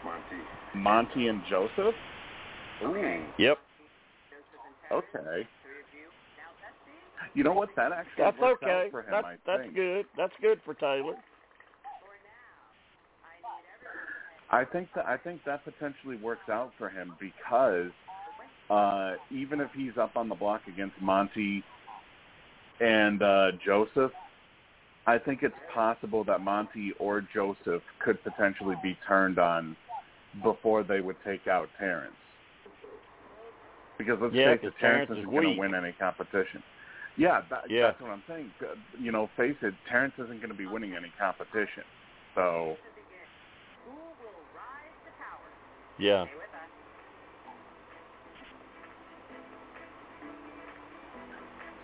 Monte. 0.04 0.42
Monte 0.74 1.26
and 1.28 1.42
Joseph? 1.50 1.94
Okay. 2.82 3.24
Yep. 3.38 3.58
Okay. 4.92 5.36
You. 5.36 5.44
You 7.34 7.44
know 7.44 7.52
what? 7.52 7.68
That 7.76 7.92
actually 7.92 8.24
That's 8.24 8.38
works 8.38 8.62
okay. 8.62 8.86
out 8.86 8.90
for 8.90 9.02
him, 9.02 9.08
That's 9.10 9.26
I 9.26 9.36
that's 9.44 9.62
think. 9.62 9.74
good. 9.74 10.06
That's 10.16 10.32
good 10.40 10.60
for 10.64 10.74
Taylor. 10.74 11.16
I 14.50 14.64
think 14.64 14.88
that 14.94 15.04
I 15.06 15.18
think 15.18 15.44
that 15.44 15.64
potentially 15.64 16.16
works 16.16 16.48
out 16.48 16.72
for 16.78 16.88
him 16.88 17.12
because 17.20 17.90
uh 18.70 19.14
even 19.30 19.60
if 19.60 19.70
he's 19.74 19.96
up 19.98 20.16
on 20.16 20.28
the 20.28 20.34
block 20.34 20.62
against 20.68 21.00
Monte 21.00 21.62
and 22.80 23.22
uh 23.22 23.52
Joseph, 23.64 24.12
I 25.06 25.18
think 25.18 25.42
it's 25.42 25.54
possible 25.72 26.24
that 26.24 26.40
Monte 26.40 26.92
or 26.98 27.24
Joseph 27.34 27.82
could 28.04 28.22
potentially 28.22 28.76
be 28.82 28.96
turned 29.06 29.38
on 29.38 29.76
before 30.42 30.82
they 30.82 31.00
would 31.00 31.16
take 31.24 31.46
out 31.46 31.68
Terrance. 31.78 32.12
Because 33.98 34.18
let's 34.20 34.34
Yeah, 34.34 34.54
face 34.54 34.60
it, 34.62 34.74
Terrance 34.78 35.08
Terrance 35.08 35.10
is 35.10 35.18
isn't 35.18 35.30
going 35.32 35.54
to 35.54 35.60
win 35.60 35.74
any 35.74 35.92
competition. 35.92 36.62
Yeah, 37.16 37.42
that, 37.50 37.64
Yeah. 37.68 37.90
that's 37.90 38.00
what 38.00 38.10
I'm 38.10 38.22
saying. 38.28 38.52
You 39.00 39.10
know, 39.10 39.28
face 39.36 39.56
it, 39.62 39.74
Terrance 39.90 40.14
isn't 40.18 40.38
going 40.38 40.50
to 40.50 40.56
be 40.56 40.66
winning 40.66 40.94
any 40.94 41.10
competition. 41.18 41.82
So, 42.36 42.76
who 43.84 43.90
will 44.22 44.38
rise 44.54 44.94
to 45.02 45.10
power? 45.18 45.50
Yeah. 45.98 46.26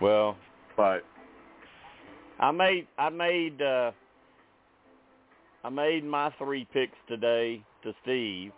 Well, 0.01 0.35
but 0.75 1.03
I 2.39 2.51
made 2.51 2.87
I 2.97 3.09
made 3.09 3.61
uh 3.61 3.91
I 5.63 5.69
made 5.69 6.03
my 6.03 6.31
three 6.37 6.67
picks 6.73 6.97
today 7.07 7.63
to 7.83 7.93
Steve. 8.03 8.51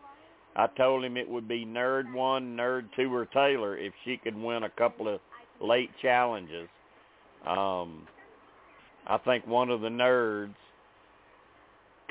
I 0.55 0.67
told 0.75 1.05
him 1.05 1.15
it 1.15 1.29
would 1.29 1.47
be 1.47 1.65
nerd 1.65 2.11
one, 2.11 2.57
nerd 2.57 2.89
two, 2.95 3.13
or 3.13 3.25
Taylor 3.27 3.77
if 3.77 3.93
she 4.03 4.17
could 4.17 4.35
win 4.35 4.63
a 4.63 4.69
couple 4.71 5.13
of 5.13 5.19
late 5.61 5.91
challenges. 6.01 6.67
Um 7.45 8.07
I 9.05 9.17
think 9.19 9.45
one 9.47 9.69
of 9.69 9.81
the 9.81 9.89
nerds, 9.89 10.55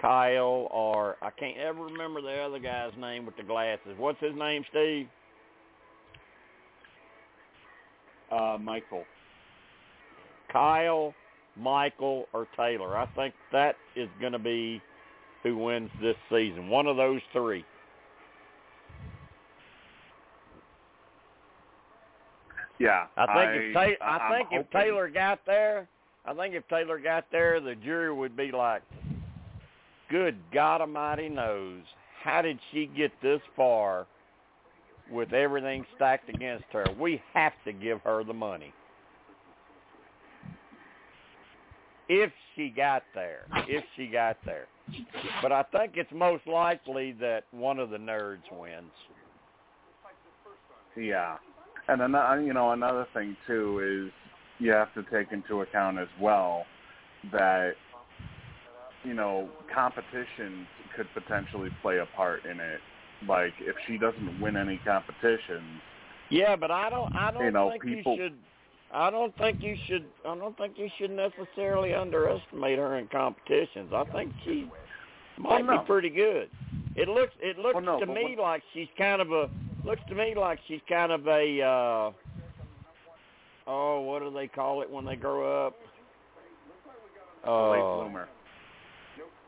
Kyle 0.00 0.68
or 0.70 1.16
I 1.20 1.30
can't 1.30 1.58
ever 1.58 1.82
remember 1.82 2.22
the 2.22 2.40
other 2.42 2.60
guy's 2.60 2.92
name 2.98 3.26
with 3.26 3.36
the 3.36 3.42
glasses. 3.42 3.96
What's 3.98 4.20
his 4.20 4.36
name, 4.36 4.64
Steve? 4.70 5.08
uh 8.30 8.56
Michael. 8.60 9.04
Kyle, 10.52 11.14
Michael, 11.56 12.26
or 12.32 12.46
Taylor. 12.56 12.96
I 12.96 13.06
think 13.16 13.34
that 13.52 13.76
is 13.94 14.08
going 14.20 14.32
to 14.32 14.38
be 14.38 14.80
who 15.42 15.56
wins 15.56 15.90
this 16.00 16.16
season. 16.30 16.68
One 16.68 16.86
of 16.86 16.96
those 16.96 17.20
three. 17.32 17.64
Yeah, 22.78 23.06
I 23.16 23.26
think 23.26 23.62
if 23.64 23.74
Ta- 23.98 24.04
I, 24.04 24.18
I'm 24.18 24.32
think 24.32 24.48
if 24.52 24.66
hoping- 24.66 24.80
Taylor 24.80 25.08
got 25.08 25.40
there, 25.46 25.88
I 26.26 26.34
think 26.34 26.54
if 26.54 26.66
Taylor 26.68 26.98
got 26.98 27.24
there, 27.32 27.60
the 27.60 27.74
jury 27.74 28.12
would 28.12 28.36
be 28.36 28.50
like, 28.52 28.82
"Good 30.10 30.36
God 30.52 30.80
Almighty 30.82 31.28
knows, 31.28 31.82
how 32.22 32.42
did 32.42 32.58
she 32.72 32.86
get 32.86 33.12
this 33.22 33.40
far 33.54 34.06
with 35.10 35.32
everything 35.32 35.86
stacked 35.94 36.28
against 36.28 36.66
her? 36.72 36.84
We 36.98 37.22
have 37.32 37.52
to 37.64 37.72
give 37.72 38.00
her 38.02 38.24
the 38.24 38.34
money." 38.34 38.74
If 42.08 42.30
she 42.54 42.68
got 42.68 43.02
there, 43.14 43.46
if 43.68 43.84
she 43.96 44.06
got 44.06 44.36
there, 44.44 44.66
but 45.42 45.50
I 45.52 45.64
think 45.64 45.92
it's 45.96 46.12
most 46.12 46.46
likely 46.46 47.12
that 47.20 47.44
one 47.50 47.78
of 47.78 47.90
the 47.90 47.96
nerds 47.96 48.42
wins. 48.52 48.92
Yeah, 50.96 51.36
and 51.88 52.00
another, 52.00 52.40
you 52.42 52.52
know, 52.54 52.70
another 52.72 53.06
thing 53.12 53.36
too 53.46 54.06
is 54.08 54.12
you 54.64 54.70
have 54.72 54.94
to 54.94 55.02
take 55.12 55.32
into 55.32 55.62
account 55.62 55.98
as 55.98 56.08
well 56.20 56.64
that 57.32 57.72
you 59.04 59.12
know 59.14 59.48
competition 59.74 60.66
could 60.96 61.06
potentially 61.12 61.70
play 61.82 61.98
a 61.98 62.06
part 62.16 62.44
in 62.44 62.60
it. 62.60 62.80
Like 63.28 63.52
if 63.60 63.74
she 63.86 63.98
doesn't 63.98 64.40
win 64.40 64.56
any 64.56 64.80
competitions, 64.84 65.80
Yeah, 66.30 66.54
but 66.56 66.70
I 66.70 66.88
don't. 66.88 67.10
I 67.14 67.30
don't 67.30 67.44
You 67.44 67.50
know, 67.50 67.70
think 67.70 67.82
people- 67.82 68.16
you 68.16 68.22
should. 68.28 68.38
I 68.92 69.10
don't 69.10 69.36
think 69.36 69.62
you 69.62 69.76
should. 69.86 70.04
I 70.26 70.34
don't 70.36 70.56
think 70.56 70.78
you 70.78 70.88
should 70.98 71.10
necessarily 71.10 71.92
underestimate 71.94 72.78
her 72.78 72.96
in 72.96 73.08
competitions. 73.08 73.92
I 73.94 74.04
think 74.12 74.32
she 74.44 74.70
might 75.38 75.64
Well, 75.66 75.76
no. 75.76 75.80
be 75.82 75.86
pretty 75.86 76.10
good. 76.10 76.48
It 76.94 77.08
looks. 77.08 77.34
It 77.40 77.58
looks 77.58 77.74
Well, 77.74 77.82
no, 77.84 78.00
to 78.00 78.06
me 78.06 78.36
what- 78.36 78.42
like 78.42 78.62
she's 78.72 78.88
kind 78.96 79.20
of 79.20 79.32
a. 79.32 79.50
Looks 79.84 80.02
to 80.08 80.14
me 80.14 80.34
like 80.34 80.58
she's 80.66 80.80
kind 80.88 81.12
of 81.12 81.26
a. 81.28 81.62
uh 81.62 82.12
Oh, 83.68 84.00
what 84.02 84.20
do 84.22 84.30
they 84.30 84.46
call 84.46 84.80
it 84.82 84.88
when 84.90 85.04
they 85.04 85.16
grow 85.16 85.66
up? 85.66 85.74
a 87.44 87.70
late 87.70 87.80
Uh, 87.80 87.94
bloomer. 87.96 88.28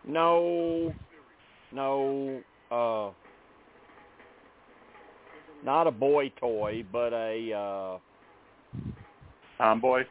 no, 0.05 0.95
no. 1.72 2.43
Uh, 2.70 3.11
not 5.64 5.86
a 5.86 5.91
boy 5.91 6.28
toy, 6.41 6.84
but 6.93 7.12
a. 7.12 7.53
uh 7.53 7.99
Tomboy. 9.59 10.05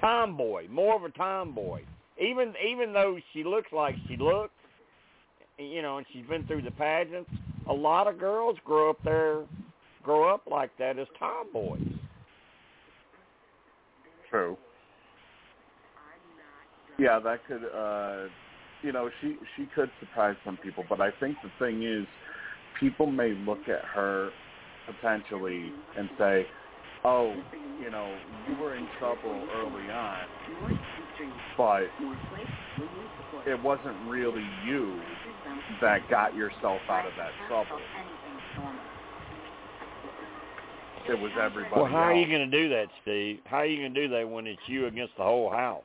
tomboy, 0.00 0.68
more 0.68 0.96
of 0.96 1.04
a 1.04 1.10
tomboy. 1.10 1.82
Even 2.20 2.54
even 2.64 2.92
though 2.92 3.18
she 3.32 3.44
looks 3.44 3.72
like 3.72 3.94
she 4.08 4.16
looks, 4.16 4.54
you 5.58 5.82
know, 5.82 5.98
and 5.98 6.06
she's 6.12 6.26
been 6.26 6.44
through 6.44 6.62
the 6.62 6.70
pageants, 6.70 7.30
a 7.68 7.72
lot 7.72 8.06
of 8.06 8.18
girls 8.18 8.56
grow 8.64 8.90
up 8.90 8.98
there, 9.04 9.42
grow 10.02 10.32
up 10.32 10.42
like 10.50 10.70
that 10.78 10.98
as 10.98 11.06
tomboys. 11.18 11.82
True. 14.30 14.56
Yeah, 16.98 17.18
that 17.18 17.46
could 17.46 17.64
uh 17.64 18.28
you 18.82 18.92
know, 18.92 19.10
she 19.20 19.36
she 19.56 19.66
could 19.74 19.90
surprise 19.98 20.36
some 20.44 20.56
people, 20.56 20.84
but 20.88 21.00
I 21.00 21.10
think 21.20 21.36
the 21.42 21.50
thing 21.58 21.82
is 21.82 22.06
people 22.78 23.06
may 23.06 23.32
look 23.46 23.68
at 23.68 23.84
her 23.84 24.30
potentially 24.86 25.72
and 25.96 26.08
say, 26.18 26.46
oh, 27.04 27.34
you 27.80 27.90
know, 27.90 28.16
you 28.48 28.56
were 28.62 28.76
in 28.76 28.86
trouble 28.98 29.46
early 29.56 29.90
on, 29.90 30.18
but 31.56 31.82
it 33.46 33.62
wasn't 33.62 33.96
really 34.06 34.46
you 34.66 35.00
that 35.80 36.08
got 36.10 36.34
yourself 36.34 36.80
out 36.88 37.06
of 37.06 37.12
that 37.16 37.30
trouble. 37.48 37.80
It 41.08 41.18
was 41.18 41.32
everybody. 41.40 41.74
Well, 41.74 41.86
how 41.86 42.02
else. 42.02 42.06
are 42.06 42.14
you 42.14 42.26
going 42.26 42.50
to 42.50 42.62
do 42.62 42.68
that, 42.68 42.86
Steve? 43.02 43.40
How 43.44 43.58
are 43.58 43.66
you 43.66 43.78
going 43.80 43.94
to 43.94 44.06
do 44.06 44.14
that 44.14 44.28
when 44.28 44.46
it's 44.46 44.60
you 44.66 44.86
against 44.86 45.16
the 45.16 45.24
whole 45.24 45.50
house? 45.50 45.82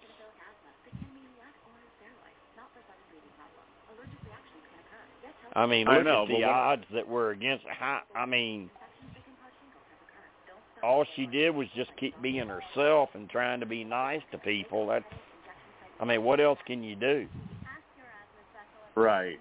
I 5.56 5.66
mean, 5.66 5.88
look 5.88 6.00
I 6.00 6.02
know, 6.02 6.24
at 6.24 6.28
the 6.28 6.44
odds 6.44 6.84
that 6.94 7.08
we're 7.08 7.32
against. 7.32 7.64
I 8.14 8.26
mean, 8.26 8.70
all 10.86 11.06
she 11.16 11.26
did 11.26 11.54
was 11.54 11.68
just 11.76 11.90
keep 12.00 12.20
being 12.22 12.48
herself 12.48 13.10
and 13.16 13.30
trying 13.30 13.60
to 13.60 13.66
be 13.66 13.84
nice 13.84 14.22
to 14.32 14.38
people. 14.38 14.88
That's, 14.88 15.04
I 16.00 16.06
mean, 16.06 16.24
what 16.24 16.40
else 16.40 16.60
can 16.68 16.84
you 16.84 16.96
do? 16.96 17.28
Right. 18.96 19.38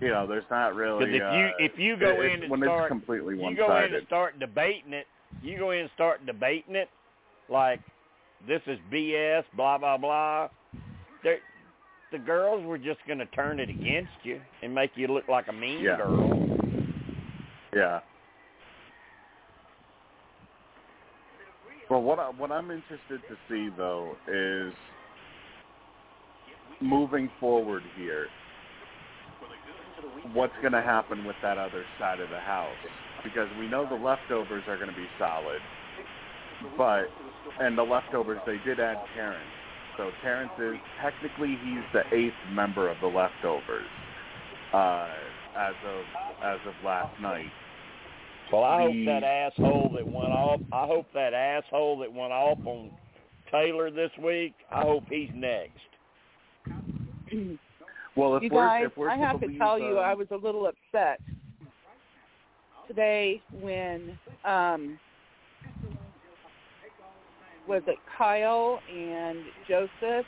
You 0.00 0.08
know, 0.08 0.26
there's 0.26 0.44
not 0.50 0.74
really. 0.74 1.06
Because 1.06 1.14
if 1.14 1.22
uh, 1.22 1.32
you 1.32 1.48
if 1.58 1.78
you 1.78 1.96
go 1.96 2.20
in 2.22 2.42
and 2.42 2.50
when 2.50 2.60
start 2.60 2.84
it's 2.84 2.88
completely 2.88 3.34
one-sided. 3.34 3.60
you 3.60 3.66
go 3.66 3.84
in 3.84 3.94
and 3.94 4.06
start 4.06 4.38
debating 4.38 4.92
it, 4.92 5.06
you 5.42 5.58
go 5.58 5.70
in 5.70 5.80
and 5.80 5.90
start 5.94 6.24
debating 6.26 6.76
it, 6.76 6.88
like 7.48 7.80
this 8.46 8.60
is 8.66 8.78
BS, 8.92 9.42
blah 9.56 9.78
blah 9.78 9.96
blah. 9.96 10.48
They're, 11.24 11.38
the 12.12 12.18
girls 12.18 12.64
were 12.64 12.78
just 12.78 13.00
going 13.06 13.18
to 13.18 13.26
turn 13.26 13.58
it 13.58 13.68
against 13.68 14.12
you 14.22 14.40
and 14.62 14.74
make 14.74 14.92
you 14.94 15.08
look 15.08 15.28
like 15.28 15.48
a 15.48 15.52
mean 15.52 15.80
Yeah. 15.82 15.96
girl. 15.96 16.58
Yeah. 17.74 18.00
Well, 21.90 22.02
what 22.02 22.18
I, 22.18 22.30
what 22.30 22.52
I'm 22.52 22.70
interested 22.70 23.20
to 23.28 23.36
see 23.48 23.68
though 23.76 24.14
is 24.28 24.74
moving 26.80 27.30
forward 27.40 27.82
here. 27.96 28.26
What's 30.32 30.52
going 30.60 30.72
to 30.72 30.82
happen 30.82 31.24
with 31.24 31.36
that 31.42 31.58
other 31.58 31.84
side 31.98 32.20
of 32.20 32.28
the 32.30 32.40
house? 32.40 32.76
Because 33.24 33.48
we 33.58 33.68
know 33.68 33.88
the 33.88 33.96
leftovers 33.96 34.62
are 34.68 34.76
going 34.76 34.90
to 34.90 34.96
be 34.96 35.06
solid, 35.18 35.60
but 36.76 37.04
and 37.60 37.76
the 37.76 37.82
leftovers 37.82 38.38
they 38.46 38.58
did 38.64 38.80
add 38.80 38.98
Terrance. 39.14 39.42
So 39.96 40.10
Terrance 40.22 40.52
is 40.60 40.76
technically 41.02 41.56
he's 41.64 41.84
the 41.92 42.02
eighth 42.14 42.34
member 42.52 42.88
of 42.88 42.98
the 43.00 43.08
leftovers 43.08 43.86
uh, 44.72 45.08
as 45.56 45.74
of 45.86 46.04
as 46.44 46.58
of 46.66 46.74
last 46.84 47.20
night. 47.20 47.50
Well, 48.52 48.64
I 48.64 48.82
hope 48.82 48.94
that 49.06 49.24
asshole 49.24 49.92
that 49.94 50.06
went 50.06 50.32
off. 50.32 50.60
I 50.72 50.86
hope 50.86 51.06
that 51.12 51.34
asshole 51.34 51.98
that 51.98 52.12
went 52.12 52.32
off 52.32 52.58
on 52.64 52.90
Taylor 53.50 53.90
this 53.90 54.10
week. 54.22 54.54
I 54.70 54.82
hope 54.82 55.04
he's 55.10 55.30
next. 55.34 55.72
Well, 58.16 58.36
if 58.36 58.42
you 58.42 58.50
we're 58.50 58.66
guys, 58.66 58.84
if 58.86 58.96
we're 58.96 59.10
I 59.10 59.16
have 59.16 59.34
to 59.34 59.46
believe, 59.46 59.58
tell 59.58 59.78
you, 59.78 59.98
uh, 59.98 60.02
I 60.02 60.14
was 60.14 60.26
a 60.30 60.36
little 60.36 60.66
upset 60.66 61.20
today 62.88 63.42
when 63.60 64.18
um 64.44 64.98
was 67.68 67.82
it 67.86 67.98
Kyle 68.16 68.80
and 68.90 69.38
Joseph 69.68 70.26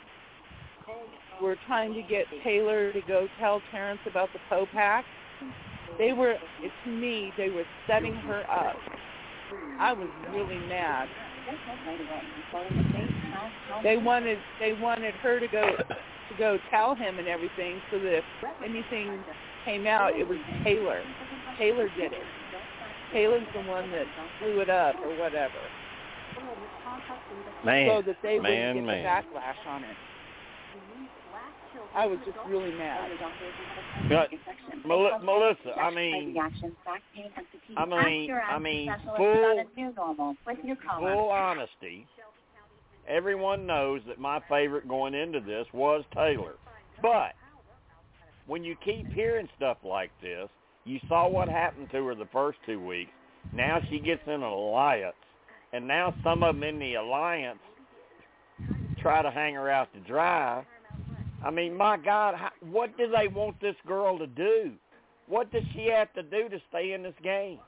were 1.41 1.57
trying 1.65 1.93
to 1.95 2.03
get 2.03 2.25
Taylor 2.43 2.93
to 2.93 3.01
go 3.07 3.27
tell 3.39 3.61
Terrance 3.71 3.99
about 4.05 4.29
the 4.31 4.39
Poe 4.47 4.67
pack. 4.71 5.05
They 5.97 6.13
were, 6.13 6.35
to 6.85 6.89
me, 6.89 7.31
they 7.37 7.49
were 7.49 7.65
setting 7.87 8.13
her 8.13 8.43
up. 8.49 8.75
I 9.79 9.93
was 9.93 10.07
really 10.31 10.59
mad. 10.67 11.07
They 13.83 13.97
wanted, 13.97 14.37
they 14.59 14.73
wanted 14.73 15.13
her 15.15 15.39
to 15.39 15.47
go, 15.47 15.61
to 15.77 16.37
go 16.37 16.57
tell 16.69 16.95
him 16.95 17.19
and 17.19 17.27
everything, 17.27 17.81
so 17.91 17.99
that 17.99 18.17
if 18.17 18.23
anything 18.63 19.19
came 19.65 19.85
out, 19.87 20.15
it 20.17 20.27
was 20.27 20.37
Taylor. 20.63 21.01
Taylor 21.57 21.89
did 21.97 22.13
it. 22.13 22.23
Taylor's 23.11 23.47
the 23.53 23.61
one 23.69 23.91
that 23.91 24.05
blew 24.39 24.61
it 24.61 24.69
up 24.69 24.95
or 25.03 25.17
whatever, 25.17 25.59
Man, 27.65 27.89
so 27.89 28.01
that 28.07 28.15
they 28.23 28.39
man, 28.39 28.75
wouldn't 28.75 28.75
get 28.75 28.85
man. 28.85 29.03
the 29.03 29.37
backlash 29.39 29.67
on 29.67 29.83
it. 29.83 29.97
I 31.93 32.05
was 32.05 32.19
just 32.25 32.37
really 32.47 32.71
mad. 32.71 33.11
But, 34.07 34.29
Mel- 34.85 35.19
Melissa, 35.23 35.77
I 35.79 35.89
mean, 35.93 36.35
I 37.77 37.85
mean, 37.85 38.31
I 38.49 38.59
mean, 38.59 38.91
full, 39.17 39.63
full 40.99 41.29
honesty. 41.29 42.07
Everyone 43.07 43.65
knows 43.65 44.01
that 44.07 44.19
my 44.19 44.39
favorite 44.49 44.87
going 44.87 45.13
into 45.13 45.39
this 45.39 45.65
was 45.73 46.03
Taylor, 46.13 46.53
but 47.01 47.33
when 48.47 48.63
you 48.63 48.75
keep 48.83 49.11
hearing 49.13 49.47
stuff 49.57 49.77
like 49.83 50.11
this, 50.21 50.49
you 50.85 50.99
saw 51.07 51.27
what 51.27 51.47
happened 51.49 51.89
to 51.91 52.05
her 52.07 52.15
the 52.15 52.27
first 52.31 52.57
two 52.65 52.83
weeks. 52.83 53.11
Now 53.53 53.79
she 53.89 53.99
gets 53.99 54.21
in 54.27 54.33
an 54.33 54.41
alliance, 54.43 55.15
and 55.73 55.87
now 55.87 56.13
some 56.23 56.43
of 56.43 56.55
them 56.55 56.63
in 56.63 56.79
the 56.79 56.95
alliance 56.95 57.59
try 59.01 59.21
to 59.21 59.31
hang 59.31 59.55
her 59.55 59.69
out 59.69 59.91
to 59.93 59.99
dry. 60.01 60.63
I 61.43 61.49
mean, 61.49 61.75
my 61.75 61.97
God, 61.97 62.35
how, 62.35 62.51
what 62.69 62.95
do 62.97 63.09
they 63.09 63.27
want 63.27 63.59
this 63.61 63.75
girl 63.87 64.17
to 64.19 64.27
do? 64.27 64.71
What 65.27 65.51
does 65.51 65.63
she 65.73 65.87
have 65.87 66.13
to 66.13 66.23
do 66.23 66.49
to 66.49 66.59
stay 66.69 66.93
in 66.93 67.03
this 67.03 67.13
game? 67.23 67.59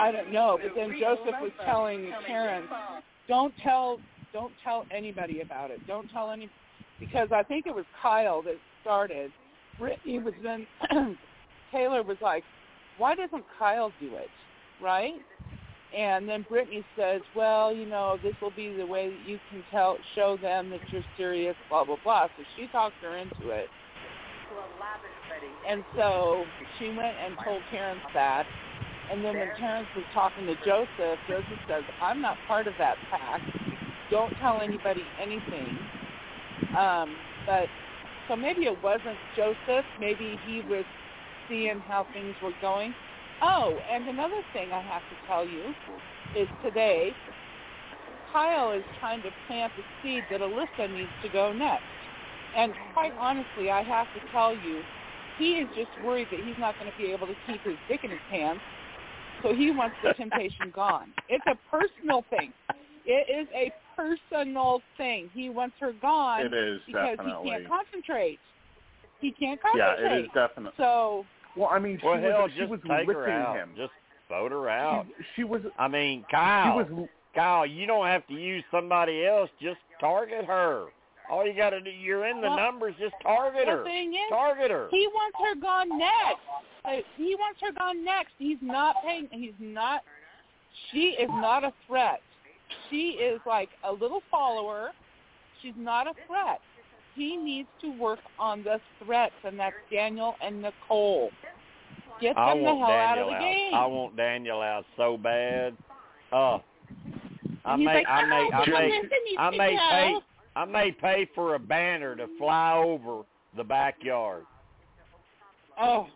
I 0.00 0.12
don't 0.12 0.32
know, 0.32 0.58
but 0.62 0.72
then 0.76 0.96
Joseph 0.98 1.34
was 1.40 1.50
telling 1.64 2.12
Terrance, 2.26 2.66
don't 3.26 3.52
tell, 3.62 3.98
don't 4.32 4.52
tell 4.62 4.86
anybody 4.92 5.40
about 5.40 5.70
it. 5.70 5.84
Don't 5.86 6.08
tell 6.08 6.30
any, 6.30 6.48
because 7.00 7.28
I 7.32 7.42
think 7.42 7.66
it 7.66 7.74
was 7.74 7.84
Kyle 8.00 8.40
that 8.42 8.56
started. 8.80 9.32
Brittany 9.78 10.20
was 10.20 10.34
then, 10.42 10.66
Taylor 11.72 12.02
was 12.02 12.16
like, 12.20 12.44
why 12.96 13.14
doesn't 13.14 13.44
Kyle 13.58 13.92
do 14.00 14.14
it, 14.14 14.30
right? 14.82 15.14
And 15.96 16.28
then 16.28 16.44
Brittany 16.48 16.84
says, 16.96 17.22
well, 17.34 17.74
you 17.74 17.86
know, 17.86 18.18
this 18.22 18.34
will 18.42 18.50
be 18.50 18.74
the 18.74 18.86
way 18.86 19.08
that 19.08 19.28
you 19.28 19.38
can 19.50 19.64
tell, 19.70 19.96
show 20.14 20.36
them 20.40 20.70
that 20.70 20.80
you're 20.92 21.02
serious, 21.16 21.56
blah 21.68 21.84
blah 21.84 21.96
blah. 22.04 22.26
So 22.36 22.44
she 22.56 22.66
talked 22.68 22.96
her 23.02 23.16
into 23.16 23.50
it. 23.50 23.68
And 25.66 25.84
so 25.96 26.44
she 26.78 26.88
went 26.88 27.16
and 27.24 27.36
told 27.44 27.62
Terrance 27.70 28.00
that. 28.14 28.44
And 29.10 29.24
then 29.24 29.38
when 29.38 29.48
Terrance 29.58 29.88
was 29.96 30.04
talking 30.12 30.46
to 30.46 30.54
Joseph, 30.64 31.18
Joseph 31.26 31.58
says, 31.68 31.82
I'm 32.02 32.20
not 32.20 32.36
part 32.46 32.66
of 32.66 32.74
that 32.78 32.96
pack. 33.10 33.40
Don't 34.10 34.32
tell 34.40 34.60
anybody 34.60 35.02
anything. 35.20 35.78
Um, 36.76 37.16
but 37.46 37.66
so 38.28 38.36
maybe 38.36 38.62
it 38.62 38.76
wasn't 38.82 39.16
Joseph. 39.36 39.84
Maybe 39.98 40.38
he 40.46 40.60
was 40.68 40.84
seeing 41.48 41.80
how 41.80 42.06
things 42.12 42.34
were 42.42 42.52
going. 42.60 42.94
Oh, 43.42 43.78
and 43.92 44.08
another 44.08 44.40
thing 44.52 44.72
I 44.72 44.80
have 44.82 45.02
to 45.02 45.16
tell 45.26 45.46
you 45.46 45.74
is 46.36 46.48
today, 46.64 47.12
Kyle 48.32 48.72
is 48.72 48.82
trying 48.98 49.22
to 49.22 49.30
plant 49.46 49.72
the 49.76 49.82
seed 50.02 50.24
that 50.30 50.40
Alyssa 50.40 50.92
needs 50.92 51.10
to 51.22 51.28
go 51.30 51.52
next. 51.52 51.84
And 52.56 52.74
quite 52.92 53.12
honestly, 53.18 53.70
I 53.70 53.82
have 53.82 54.06
to 54.14 54.20
tell 54.32 54.54
you, 54.54 54.82
he 55.38 55.52
is 55.52 55.68
just 55.76 55.90
worried 56.04 56.26
that 56.30 56.40
he's 56.40 56.58
not 56.58 56.78
going 56.78 56.90
to 56.90 56.98
be 56.98 57.12
able 57.12 57.26
to 57.26 57.34
keep 57.46 57.62
his 57.62 57.76
dick 57.88 58.00
in 58.02 58.10
his 58.10 58.20
pants, 58.30 58.60
so 59.42 59.54
he 59.54 59.70
wants 59.70 59.96
the 60.02 60.12
temptation 60.14 60.70
gone. 60.74 61.12
It's 61.28 61.44
a 61.46 61.56
personal 61.70 62.24
thing. 62.30 62.52
It 63.06 63.26
is 63.30 63.48
a 63.54 63.72
personal 63.96 64.82
thing. 64.96 65.30
He 65.32 65.48
wants 65.48 65.76
her 65.80 65.92
gone 65.92 66.46
It 66.46 66.52
is 66.52 66.80
because 66.86 67.16
definitely. 67.16 67.42
he 67.44 67.50
can't 67.50 67.68
concentrate. 67.68 68.40
He 69.20 69.32
can't 69.32 69.60
concentrate. 69.62 70.02
yeah, 70.02 70.16
it 70.16 70.24
is 70.24 70.30
definitely. 70.34 70.72
So 70.76 71.24
Well, 71.58 71.68
I 71.72 71.78
mean, 71.78 71.98
she 72.00 72.06
Well, 72.06 72.20
was 72.20 72.30
hell, 72.30 72.48
she 72.48 72.58
just 72.60 72.70
was 72.70 72.80
take 72.88 73.06
her 73.08 73.28
out. 73.28 73.56
him. 73.56 73.70
Just 73.76 73.92
vote 74.28 74.52
her 74.52 74.68
out. 74.68 75.06
She, 75.18 75.24
she 75.36 75.44
was 75.44 75.62
I 75.78 75.88
mean, 75.88 76.24
she 76.28 76.36
Kyle, 76.36 76.76
was 76.76 77.08
Kyle, 77.34 77.66
you 77.66 77.86
don't 77.86 78.06
have 78.06 78.26
to 78.28 78.34
use 78.34 78.64
somebody 78.70 79.26
else. 79.26 79.50
Just 79.60 79.78
target 80.00 80.44
her. 80.44 80.86
All 81.30 81.46
you 81.46 81.52
got 81.54 81.70
to 81.70 81.80
do, 81.80 81.90
you're 81.90 82.26
in 82.26 82.40
the 82.40 82.46
Well, 82.48 82.56
numbers. 82.56 82.94
Just 82.98 83.14
target 83.22 83.66
the 83.66 83.72
her. 83.72 83.84
thing 83.84 84.14
is, 84.14 84.30
Target 84.30 84.70
her. 84.70 84.88
he 84.90 85.06
wants 85.12 85.36
her 85.44 85.60
gone 85.60 85.98
next. 85.98 86.40
Uh, 86.84 87.02
He 87.16 87.34
wants 87.34 87.60
her 87.60 87.72
gone 87.72 88.02
next. 88.04 88.32
He's 88.38 88.56
not 88.62 88.96
paying. 89.04 89.28
He's 89.30 89.52
not. 89.60 90.02
She 90.90 91.16
is 91.20 91.28
not 91.28 91.64
a 91.64 91.72
threat. 91.86 92.20
She 92.88 93.10
is 93.20 93.40
like 93.46 93.68
a 93.84 93.92
little 93.92 94.22
follower. 94.30 94.90
She's 95.60 95.74
not 95.76 96.06
a 96.06 96.12
threat. 96.26 96.60
He 97.14 97.36
needs 97.36 97.68
to 97.82 97.90
work 97.98 98.20
on 98.38 98.62
the 98.62 98.80
threats, 99.04 99.34
and 99.44 99.58
that's 99.58 99.74
Daniel 99.90 100.34
and 100.40 100.62
Nicole. 100.62 101.30
Get 102.20 102.34
them 102.34 102.44
I 102.44 102.56
the 102.56 102.62
want 102.62 102.78
hell 102.78 102.90
out 102.90 103.14
Daniel 103.14 103.28
of 103.28 103.30
the 103.30 103.36
out. 103.36 103.40
game. 103.40 103.74
I 103.74 103.86
want 103.86 104.16
Daniel 104.16 104.62
out 104.62 104.84
so 104.96 105.16
bad. 105.16 105.76
Uh, 106.32 106.58
I 107.64 107.76
he's 107.76 107.84
may, 107.86 107.94
like, 107.94 108.06
I 108.08 108.26
may, 108.26 108.50
"Oh, 108.52 108.56
I 108.56 108.66
may, 108.66 108.88
Melissa 108.88 109.14
needs 109.24 109.36
I 109.38 109.50
may 109.50 109.76
pay, 109.76 110.14
I 110.56 110.64
may 110.64 110.92
pay 110.92 111.28
for 111.34 111.54
a 111.54 111.58
banner 111.58 112.16
to 112.16 112.26
fly 112.38 112.74
over 112.76 113.22
the 113.56 113.64
backyard. 113.64 114.44
Oh, 115.80 116.06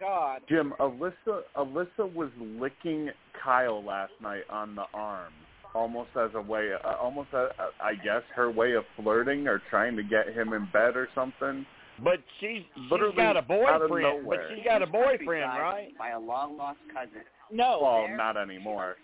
God. 0.00 0.42
Jim. 0.48 0.72
Alyssa 0.78 1.42
Alyssa 1.56 2.14
was 2.14 2.30
licking 2.38 3.10
Kyle 3.42 3.82
last 3.84 4.12
night 4.22 4.44
on 4.50 4.74
the 4.74 4.84
arm, 4.94 5.32
almost 5.74 6.10
as 6.16 6.30
a 6.34 6.40
way, 6.40 6.70
uh, 6.72 6.94
almost 7.00 7.28
a, 7.32 7.46
a, 7.58 7.70
I 7.82 7.94
guess 7.94 8.22
her 8.34 8.50
way 8.50 8.72
of 8.74 8.84
flirting 8.96 9.48
or 9.48 9.60
trying 9.70 9.96
to 9.96 10.02
get 10.02 10.28
him 10.28 10.52
in 10.52 10.68
bed 10.72 10.96
or 10.96 11.08
something. 11.14 11.66
But 12.02 12.20
she's 12.40 12.62
she's 12.74 12.90
Literally 12.90 13.16
got 13.16 13.36
a 13.36 13.42
boyfriend. 13.42 14.26
But 14.28 14.38
she's 14.54 14.64
got 14.64 14.82
a 14.82 14.86
boyfriend, 14.86 15.44
right? 15.44 15.96
By 15.98 16.10
a 16.10 16.18
long 16.18 16.56
lost 16.56 16.78
cousin. 16.92 17.22
No. 17.50 17.80
Well, 17.82 18.16
not 18.16 18.36
anymore. 18.36 18.96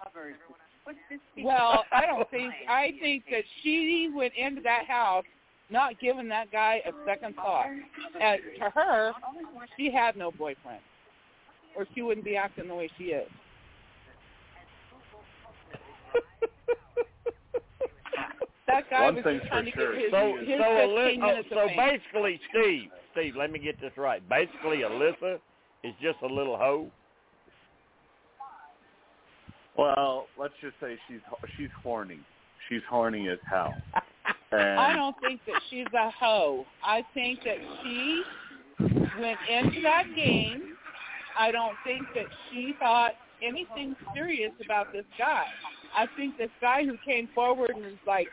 Well, 1.42 1.84
I 1.92 2.07
don't 2.07 2.30
think. 2.30 2.53
I 2.68 2.92
think 3.01 3.24
that 3.30 3.45
she 3.62 4.11
went 4.14 4.34
into 4.34 4.61
that 4.62 4.86
house 4.86 5.24
not 5.70 5.99
giving 5.99 6.28
that 6.28 6.53
guy 6.53 6.82
a 6.86 6.92
second 7.07 7.34
thought. 7.36 7.66
And 8.20 8.40
to 8.59 8.70
her, 8.70 9.12
she 9.76 9.90
had 9.90 10.16
no 10.16 10.30
boyfriend, 10.30 10.80
or 11.76 11.86
she 11.95 12.03
wouldn't 12.03 12.24
be 12.24 12.36
acting 12.36 12.68
the 12.68 12.74
way 12.74 12.90
she 12.99 13.05
is. 13.05 13.28
that 18.66 18.88
guy 18.90 19.04
One 19.04 19.16
was 19.16 19.24
thing's 19.24 19.42
trying 19.48 19.64
for 19.66 19.70
to 19.70 19.76
sure. 19.76 19.92
get 19.94 20.02
his, 20.02 20.10
So, 20.10 20.36
his 20.38 20.58
so, 20.58 20.64
15 20.64 20.90
Aly- 20.90 21.18
oh, 21.22 21.26
minutes 21.26 21.48
so 21.50 21.66
fame. 21.68 21.76
basically, 21.76 22.40
Steve, 22.50 22.90
Steve, 23.12 23.36
let 23.36 23.50
me 23.52 23.58
get 23.58 23.80
this 23.80 23.92
right. 23.96 24.26
Basically, 24.28 24.78
Alyssa 24.78 25.38
is 25.82 25.94
just 26.02 26.18
a 26.22 26.26
little 26.26 26.56
hoe. 26.56 26.90
Well, 29.76 30.26
let's 30.38 30.54
just 30.60 30.74
say 30.80 30.96
she's 31.08 31.20
she's 31.56 31.68
horny. 31.82 32.20
She's 32.68 32.82
horny 32.88 33.28
as 33.28 33.38
hell. 33.48 33.74
And 34.52 34.78
I 34.78 34.94
don't 34.94 35.16
think 35.20 35.40
that 35.48 35.60
she's 35.68 35.86
a 35.98 36.10
hoe. 36.12 36.64
I 36.84 37.02
think 37.12 37.40
that 37.44 37.56
she 37.82 38.22
went 39.20 39.38
into 39.50 39.82
that 39.82 40.04
game. 40.14 40.74
I 41.36 41.50
don't 41.50 41.74
think 41.82 42.02
that 42.14 42.26
she 42.50 42.72
thought 42.78 43.14
anything 43.42 43.96
serious 44.14 44.52
about 44.64 44.92
this 44.92 45.04
guy. 45.18 45.42
I 45.96 46.06
think 46.16 46.38
this 46.38 46.50
guy 46.60 46.84
who 46.84 46.96
came 47.04 47.28
forward 47.34 47.70
and 47.70 47.84
was 47.84 47.94
like, 48.06 48.28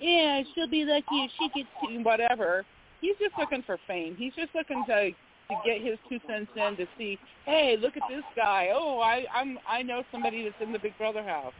yeah, 0.00 0.42
she'll 0.54 0.68
be 0.68 0.84
lucky 0.84 1.24
if 1.24 1.30
she 1.38 1.48
gets 1.48 1.68
to 1.84 2.02
whatever. 2.02 2.64
He's 3.00 3.16
just 3.20 3.36
looking 3.38 3.62
for 3.62 3.78
fame. 3.86 4.16
He's 4.16 4.34
just 4.34 4.54
looking 4.54 4.84
to 4.86 5.10
to 5.48 5.54
get 5.64 5.80
his 5.80 5.96
two 6.08 6.18
cents 6.26 6.50
in 6.56 6.76
to 6.76 6.86
see, 6.98 7.16
hey, 7.44 7.76
look 7.78 7.96
at 7.96 8.02
this 8.08 8.24
guy. 8.34 8.70
Oh, 8.72 8.98
I 8.98 9.24
I'm 9.32 9.58
I 9.68 9.82
know 9.82 10.02
somebody 10.10 10.42
that's 10.44 10.60
in 10.60 10.72
the 10.72 10.78
Big 10.78 10.96
Brother 10.98 11.22
house. 11.22 11.52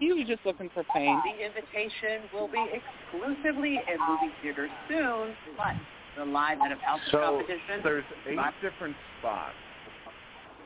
He 0.00 0.12
was 0.12 0.26
just 0.26 0.44
looking 0.44 0.70
for 0.74 0.84
fame. 0.92 1.20
The 1.24 1.44
invitation 1.44 2.28
will 2.32 2.48
be 2.48 2.64
exclusively 2.72 3.80
in 3.86 3.98
movie 4.08 4.32
theaters 4.42 4.70
soon, 4.88 5.34
but 5.56 5.74
the 6.16 6.24
live 6.24 6.58
and 6.60 6.78
house 6.80 7.00
so 7.10 7.18
competition. 7.18 7.80
there's 7.82 8.04
eight 8.28 8.38
different 8.62 8.96
spots 9.20 9.54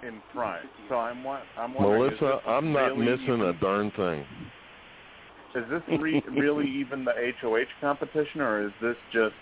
in 0.02 0.20
front. 0.34 0.66
So 0.88 0.96
I'm 0.96 1.22
wa- 1.22 1.42
I'm 1.56 1.74
wondering. 1.74 2.16
Melissa, 2.20 2.40
I'm 2.46 2.72
not 2.72 2.96
really 2.96 3.16
missing 3.16 3.42
a 3.42 3.52
darn 3.54 3.90
thing. 3.92 4.24
Is 5.54 5.64
this 5.70 5.82
re- 6.00 6.24
really 6.30 6.68
even 6.68 7.04
the 7.04 7.12
HOH 7.40 7.64
competition, 7.80 8.40
or 8.40 8.66
is 8.66 8.72
this 8.80 8.96
just 9.12 9.34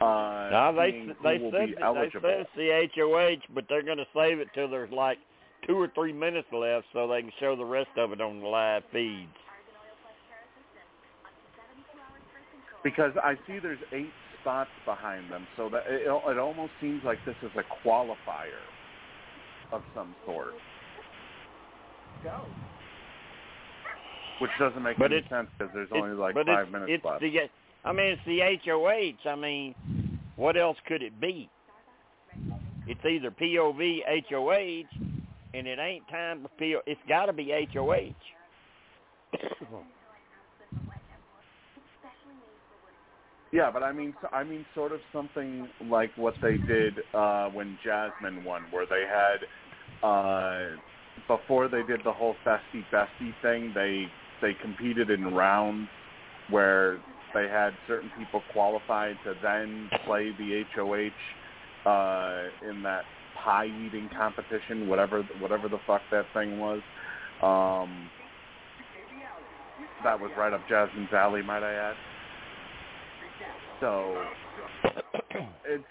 uh, 0.00 0.48
Now 0.50 0.72
they 0.72 0.90
seeing 0.92 1.06
they 1.22 1.38
said 1.50 1.74
they 1.78 2.10
said 2.12 2.46
it's 2.46 2.50
the 2.56 2.88
HOH, 2.94 3.54
but 3.54 3.64
they're 3.68 3.82
going 3.82 3.98
to 3.98 4.06
save 4.14 4.38
it 4.38 4.48
till 4.54 4.68
there's 4.68 4.92
like 4.92 5.18
two 5.66 5.78
or 5.78 5.88
three 5.94 6.12
minutes 6.12 6.48
left, 6.52 6.86
so 6.92 7.06
they 7.08 7.20
can 7.20 7.32
show 7.40 7.56
the 7.56 7.64
rest 7.64 7.90
of 7.96 8.12
it 8.12 8.20
on 8.20 8.40
the 8.40 8.46
live 8.46 8.82
feeds. 8.92 9.32
because 12.84 13.12
I 13.22 13.34
see 13.46 13.58
there's 13.58 13.78
eight 13.92 14.12
spots 14.40 14.70
behind 14.84 15.30
them, 15.30 15.46
so 15.56 15.68
that 15.68 15.84
it, 15.88 16.06
it 16.06 16.38
almost 16.38 16.72
seems 16.80 17.02
like 17.04 17.18
this 17.26 17.36
is 17.42 17.50
a 17.56 17.64
qualifier 17.86 18.64
of 19.72 19.82
some 19.94 20.14
sort. 20.24 20.54
Which 24.40 24.50
doesn't 24.58 24.82
make 24.82 24.98
But 24.98 25.12
any 25.12 25.26
sense 25.28 25.48
because 25.58 25.72
there's 25.74 25.88
only 25.92 26.14
like 26.14 26.34
five 26.34 26.46
it's, 26.46 26.72
minutes 26.72 26.92
it's 26.92 27.04
left. 27.04 27.20
The, 27.20 27.50
I 27.84 27.92
mean, 27.92 28.16
it's 28.18 28.22
the 28.26 28.40
HOH. 28.64 29.28
I 29.28 29.34
mean, 29.34 29.74
what 30.36 30.56
else 30.56 30.76
could 30.86 31.02
it 31.02 31.20
be? 31.20 31.50
It's 32.86 33.00
either 33.04 33.30
POV, 33.30 34.00
HOH, 34.30 34.84
and 35.54 35.66
it 35.66 35.78
ain't 35.78 36.08
time 36.08 36.42
for 36.42 36.48
PO. 36.58 36.80
It's 36.86 37.00
got 37.08 37.26
to 37.26 37.32
be 37.32 37.52
HOH. 37.72 38.14
Yeah, 43.50 43.70
but 43.72 43.82
I 43.82 43.92
mean, 43.92 44.12
I 44.30 44.44
mean, 44.44 44.66
sort 44.74 44.92
of 44.92 45.00
something 45.10 45.68
like 45.86 46.10
what 46.16 46.34
they 46.42 46.58
did 46.58 46.98
uh, 47.14 47.48
when 47.48 47.78
Jasmine 47.82 48.44
won, 48.44 48.64
where 48.70 48.84
they 48.84 49.04
had 49.08 50.06
uh, 50.06 50.76
before 51.26 51.68
they 51.68 51.82
did 51.82 52.00
the 52.04 52.12
whole 52.12 52.34
festy 52.44 52.84
bestie 52.92 53.32
thing, 53.40 53.72
they 53.74 54.06
they 54.40 54.54
competed 54.62 55.10
in 55.10 55.34
rounds 55.34 55.88
where 56.50 56.98
they 57.34 57.48
had 57.48 57.70
certain 57.86 58.10
people 58.18 58.42
qualified 58.52 59.16
to 59.24 59.34
then 59.42 59.90
play 60.06 60.32
the 60.38 60.64
HOH 60.74 61.88
uh, 61.88 62.68
in 62.68 62.82
that 62.82 63.02
pie 63.44 63.66
eating 63.66 64.08
competition, 64.16 64.88
whatever 64.88 65.22
whatever 65.40 65.68
the 65.68 65.78
fuck 65.86 66.02
that 66.10 66.24
thing 66.34 66.58
was. 66.58 66.80
Um, 67.42 68.10
that 70.04 70.18
was 70.18 70.30
right 70.36 70.52
up 70.52 70.60
Jasmine's 70.68 71.12
alley, 71.12 71.42
might 71.42 71.62
I 71.62 71.72
add. 71.72 71.96
So 73.80 74.24
it's 75.64 75.84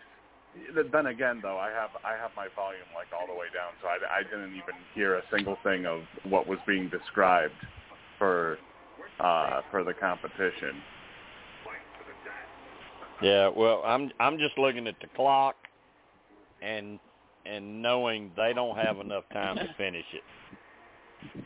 then 0.92 1.06
again 1.06 1.40
though 1.42 1.58
I 1.58 1.70
have 1.70 1.92
I 2.04 2.20
have 2.20 2.32
my 2.36 2.48
volume 2.56 2.88
like 2.96 3.08
all 3.18 3.28
the 3.28 3.40
way 3.40 3.48
down, 3.54 3.74
so 3.82 3.88
I, 3.88 4.20
I 4.20 4.24
didn't 4.24 4.54
even 4.54 4.76
hear 4.94 5.16
a 5.16 5.22
single 5.32 5.58
thing 5.64 5.86
of 5.86 6.02
what 6.24 6.48
was 6.48 6.60
being 6.68 6.90
described 6.90 7.54
for 8.18 8.58
uh, 9.20 9.62
for 9.72 9.84
the 9.84 9.94
competition. 9.94 10.82
Yeah, 13.22 13.50
well, 13.56 13.82
I'm 13.86 14.12
I'm 14.20 14.38
just 14.38 14.58
looking 14.58 14.88
at 14.88 14.96
the 15.02 15.08
clock 15.16 15.56
and 16.62 17.00
and 17.46 17.82
knowing 17.82 18.32
they 18.36 18.54
don't 18.54 18.78
have 18.78 19.00
enough 19.00 19.24
time 19.34 19.56
to 19.56 19.68
finish 19.78 20.06
it. 20.14 20.24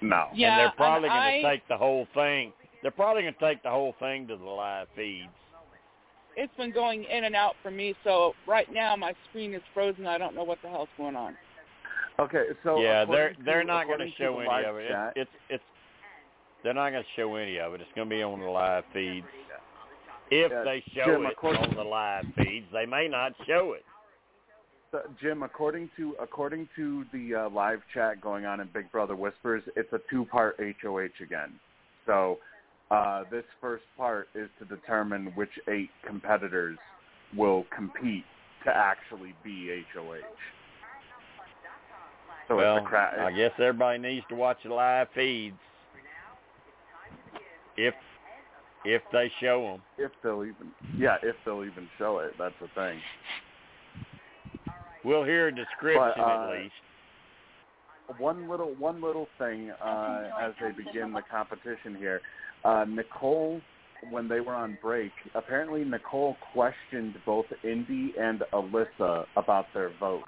No. 0.02 0.28
Yeah, 0.34 0.50
and 0.50 0.60
they're 0.60 0.74
probably 0.76 1.10
going 1.10 1.42
to 1.44 1.50
take 1.50 1.68
the 1.68 1.78
whole 1.78 2.08
thing. 2.14 2.52
They're 2.82 2.92
probably 2.92 3.22
going 3.24 3.36
to 3.36 3.40
take 3.40 3.64
the 3.64 3.70
whole 3.70 3.94
thing 4.00 4.28
to 4.28 4.36
the 4.36 4.44
live 4.44 4.88
feeds. 4.96 5.28
It's 6.36 6.54
been 6.56 6.72
going 6.72 7.04
in 7.04 7.26
and 7.26 7.36
out 7.36 7.56
for 7.62 7.72
me, 7.72 7.94
so 8.04 8.34
right 8.48 8.72
now 8.74 8.96
my 8.96 9.14
screen 9.30 9.54
is 9.54 9.62
frozen. 9.74 10.08
I 10.08 10.18
don't 10.18 10.34
know 10.34 10.44
what 10.44 10.60
the 10.64 10.70
hell's 10.70 10.90
going 10.98 11.16
on. 11.16 11.36
Okay, 12.20 12.46
so 12.64 12.82
yeah, 12.82 13.06
they're 13.06 13.34
they're 13.46 13.64
not 13.64 13.88
going 13.88 14.00
to 14.00 14.12
show 14.18 14.40
any 14.40 14.48
live 14.48 14.66
of 14.76 14.78
it. 14.78 14.90
chat- 14.90 15.14
It's, 15.16 15.30
it's 15.50 15.62
it's 15.62 15.64
they're 16.64 16.74
not 16.74 16.91
going 16.91 17.03
to 17.03 17.09
show 17.16 17.36
any 17.36 17.59
of 17.59 17.74
it. 17.74 17.82
It's 17.82 17.89
going 17.95 18.09
to 18.09 18.16
be 18.16 18.22
on 18.22 18.39
the 18.39 18.45
live 18.45 18.84
feeds. 18.93 19.26
If 20.30 20.51
Yeah, 20.51 20.64
they 20.64 20.84
show 20.95 21.18
Jim, 21.18 21.26
it 21.26 21.38
on 21.43 21.76
the 21.76 21.84
live 21.84 22.26
feeds, 22.38 22.68
they 22.72 22.86
may 22.86 23.07
not 23.07 23.34
show 23.45 23.74
it. 23.74 23.84
So, 24.91 25.01
Jim, 25.22 25.43
according 25.43 25.89
to 25.97 26.16
according 26.22 26.68
to 26.76 27.05
the 27.14 27.36
uh, 27.36 27.49
live 27.49 27.80
chat 27.93 28.22
going 28.22 28.45
on 28.45 28.59
in 28.59 28.70
Big 28.74 28.91
Brother 28.91 29.16
Whispers, 29.16 29.64
it's 29.76 29.91
a 29.93 29.99
two-part 30.09 30.59
HOH 30.82 31.24
again. 31.24 31.53
So 32.05 32.39
uh, 32.91 33.24
this 33.32 33.45
first 33.62 33.84
part 33.97 34.28
is 34.36 34.49
to 34.59 34.66
determine 34.66 35.32
which 35.36 35.51
eight 35.70 35.89
competitors 36.05 36.78
will 37.36 37.66
compete 37.76 38.26
to 38.66 38.70
actually 38.76 39.34
be 39.43 39.84
HOH. 39.93 40.18
So 42.47 42.57
well, 42.57 42.78
it's 42.78 42.86
a 42.86 42.88
cra- 42.88 43.26
I 43.26 43.32
guess 43.32 43.51
everybody 43.59 43.97
needs 43.99 44.26
to 44.28 44.36
watch 44.36 44.57
the 44.64 44.74
live 44.74 45.07
feeds 45.16 45.55
if 47.78 47.94
if 48.84 49.02
they 49.12 49.32
show 49.40 49.62
them. 49.62 49.82
if 49.98 50.12
they'll 50.24 50.44
even 50.44 50.72
yeah 50.98 51.18
if 51.24 51.36
they'll 51.46 51.64
even 51.64 51.88
show 51.98 52.20
it. 52.20 52.34
That's 52.38 52.56
the 52.62 52.68
thing. 52.76 53.00
We'll 55.04 55.24
hear 55.24 55.48
a 55.48 55.56
description 55.56 56.12
But, 56.16 56.22
uh, 56.22 56.48
at 56.54 56.62
least. 56.62 56.74
one 58.20 58.50
little 58.50 58.74
one 58.78 59.02
little 59.02 59.28
thing 59.38 59.72
uh, 59.84 60.30
as 60.42 60.54
they 60.62 60.72
begin 60.72 61.12
the 61.14 61.22
competition 61.30 61.96
here. 61.98 62.22
Uh, 62.64 62.86
Nicole, 62.88 63.60
when 64.12 64.28
they 64.28 64.40
were 64.42 64.54
on 64.54 64.78
break, 64.82 65.12
apparently 65.34 65.84
Nicole 65.84 66.36
questioned 66.54 67.16
both 67.26 67.46
Indy 67.64 68.14
and 68.20 68.44
Alyssa 68.54 69.26
about 69.36 69.66
their 69.74 69.92
vote. 70.00 70.24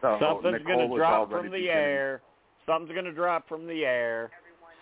So 0.00 0.18
Something's 0.20 0.64
going 0.66 0.90
to 0.90 0.96
drop 0.96 1.30
from 1.30 1.44
the 1.46 1.50
beginning- 1.50 1.68
air. 1.70 2.22
Something's 2.66 2.92
going 2.92 3.04
to 3.04 3.12
drop 3.12 3.48
from 3.48 3.66
the 3.66 3.84
air. 3.84 4.30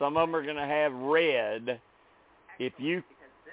Some 0.00 0.16
of 0.16 0.26
them 0.28 0.34
are 0.34 0.42
going 0.42 0.56
to 0.56 0.66
have 0.66 0.92
red. 0.94 1.80
If 2.58 2.72
you 2.78 3.02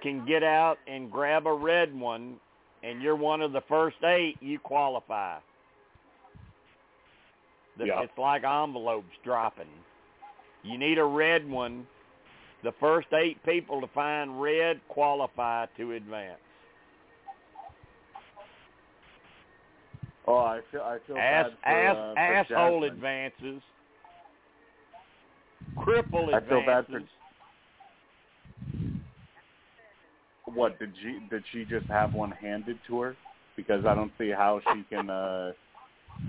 can 0.01 0.25
get 0.25 0.43
out 0.43 0.77
and 0.87 1.11
grab 1.11 1.45
a 1.45 1.53
red 1.53 1.93
one, 1.97 2.37
and 2.83 3.01
you're 3.01 3.15
one 3.15 3.41
of 3.41 3.51
the 3.51 3.61
first 3.67 3.97
eight, 4.03 4.37
you 4.39 4.57
qualify. 4.57 5.37
The- 7.77 7.85
Yeah. 7.87 8.01
It's 8.01 8.17
like 8.17 8.43
envelopes 8.43 9.15
dropping. 9.23 9.69
You 10.63 10.77
need 10.79 10.97
a 10.97 11.03
red 11.05 11.47
one. 11.47 11.85
The 12.63 12.71
first 12.79 13.13
eight 13.13 13.41
people 13.43 13.79
to 13.81 13.87
find 13.87 14.41
red 14.41 14.79
qualify 14.87 15.67
to 15.77 15.91
advance. 15.93 16.39
Oh, 20.25 20.39
I 20.39 20.61
feel 20.71 20.81
I 20.81 20.99
feel 21.07 21.17
Ass, 21.17 21.45
bad 21.45 21.57
for, 21.63 21.69
ass, 21.69 21.95
uh, 21.95 22.13
for 22.13 22.19
asshole 22.19 22.81
Jasmine. 22.81 22.93
advances. 22.95 23.61
Cripple 25.77 26.33
I 26.33 26.39
feel 26.41 26.65
bad 26.65 26.85
for- 26.87 27.01
What 30.51 30.79
did 30.79 30.93
she 31.01 31.19
did 31.29 31.43
she 31.51 31.65
just 31.65 31.85
have 31.87 32.13
one 32.13 32.31
handed 32.31 32.77
to 32.87 32.99
her? 33.01 33.15
Because 33.55 33.85
I 33.85 33.93
don't 33.95 34.11
see 34.17 34.29
how 34.29 34.61
she 34.73 34.83
can. 34.89 35.09
uh 35.09 35.51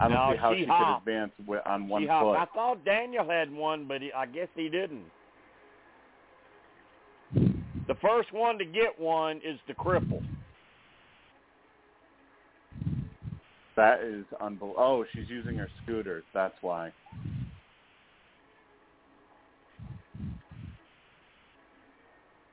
I 0.01 0.09
don't 0.09 0.13
No, 0.17 0.33
see 0.33 0.39
how 0.39 0.55
she 0.55 0.61
she, 0.61 0.67
hopped. 0.67 1.05
could 1.05 1.13
advance 1.13 1.61
on 1.67 1.89
one 1.89 2.03
She 2.03 2.09
hopped. 2.09 2.25
foot. 2.25 2.39
I 2.39 2.45
thought 2.55 2.85
Daniel 2.85 3.27
had 3.29 3.51
one, 3.53 3.87
but 3.87 4.03
he, 4.03 4.13
I 4.13 4.27
guess 4.27 4.49
he 4.55 4.69
didn't. 4.69 5.05
The 7.87 7.95
first 8.03 8.33
one 8.33 8.59
to 8.59 8.65
get 8.65 8.99
one 8.99 9.39
is 9.39 9.59
the 9.67 9.73
cripple. 9.75 10.23
That 13.77 14.01
is 14.03 14.25
unbelievable. 14.41 14.75
Oh, 14.77 15.05
she's 15.15 15.29
using 15.29 15.57
her 15.57 15.69
scooters. 15.83 16.25
That's 16.35 16.55
why. 16.61 16.93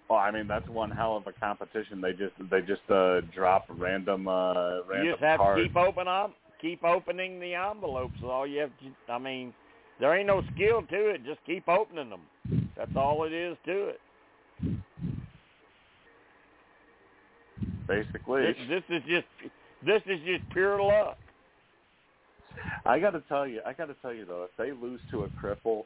Well, 0.10 0.20
I 0.20 0.32
mean 0.32 0.48
that's 0.48 0.68
one 0.70 0.92
hell 0.92 1.18
of 1.18 1.28
a 1.28 1.34
competition. 1.34 2.02
They 2.02 2.14
just 2.14 2.34
they 2.52 2.62
just 2.62 2.90
uh 2.90 3.22
drop 3.34 3.66
random 3.70 4.28
uh 4.28 4.84
random 4.84 5.06
You 5.06 5.12
just 5.12 5.24
have 5.24 5.40
cards. 5.40 5.62
to 5.62 5.68
keep 5.68 5.76
open 5.76 6.08
up, 6.08 6.34
keep 6.62 6.84
opening 6.84 7.40
the 7.40 7.56
envelopes. 7.56 8.18
Is 8.20 8.24
all 8.24 8.46
you 8.46 8.60
have 8.60 8.72
to. 8.80 9.12
I 9.12 9.18
mean, 9.18 9.54
there 10.00 10.16
ain't 10.16 10.28
no 10.28 10.44
skill 10.54 10.84
to 10.84 11.10
it. 11.10 11.26
Just 11.26 11.40
keep 11.46 11.68
opening 11.68 12.10
them. 12.10 12.22
That's 12.78 12.96
all 12.96 13.24
it 13.24 13.34
is 13.34 13.58
to 13.66 13.90
it. 13.90 14.00
basically. 17.88 18.44
This, 18.44 18.56
this 18.70 18.84
is 18.90 19.04
just 19.08 19.28
this 19.86 20.02
is 20.06 20.20
just 20.26 20.50
pure 20.52 20.82
luck. 20.82 21.18
I 22.86 23.00
got 23.00 23.12
to 23.12 23.22
tell 23.22 23.48
you, 23.48 23.62
I 23.66 23.74
got 23.74 23.88
to 23.88 23.96
tell 24.02 24.14
you 24.14 24.26
though, 24.26 24.44
if 24.44 24.52
they 24.58 24.72
lose 24.72 25.02
to 25.12 25.24
a 25.24 25.30
cripple, 25.30 25.86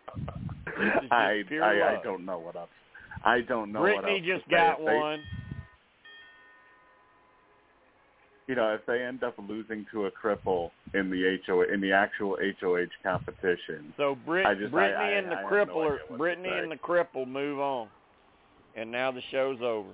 This 0.00 0.10
is 0.10 0.46
just 0.46 0.51
I, 1.10 1.42
I 1.62 1.98
I 1.98 2.00
don't 2.02 2.24
know 2.24 2.38
what 2.38 2.56
else. 2.56 2.68
I 3.24 3.40
don't 3.40 3.72
know 3.72 3.80
what 3.82 4.02
Brittany 4.02 4.30
else 4.30 4.40
just 4.40 4.50
got 4.50 4.78
they- 4.78 4.84
one. 4.96 5.20
You 8.48 8.56
know, 8.56 8.74
if 8.74 8.84
they 8.86 9.00
end 9.02 9.22
up 9.22 9.34
losing 9.38 9.86
to 9.92 10.06
a 10.06 10.10
cripple 10.10 10.72
in 10.94 11.08
the 11.10 11.38
HO 11.46 11.62
in 11.62 11.80
the 11.80 11.92
actual 11.92 12.36
HOH 12.60 12.88
competition, 13.02 13.94
So 13.96 14.16
Brit, 14.26 14.44
I 14.46 14.54
just- 14.54 14.72
Brittany 14.72 14.96
I- 14.96 15.08
I- 15.08 15.10
and 15.12 15.30
the 15.30 15.36
I 15.36 15.40
have 15.42 15.68
no 15.68 15.74
cripple 15.74 15.86
are 16.12 16.16
Brittany 16.16 16.48
and 16.50 16.70
the 16.72 16.76
cripple 16.76 17.26
move 17.26 17.60
on, 17.60 17.88
and 18.74 18.90
now 18.90 19.10
the 19.12 19.22
show's 19.30 19.62
over. 19.62 19.90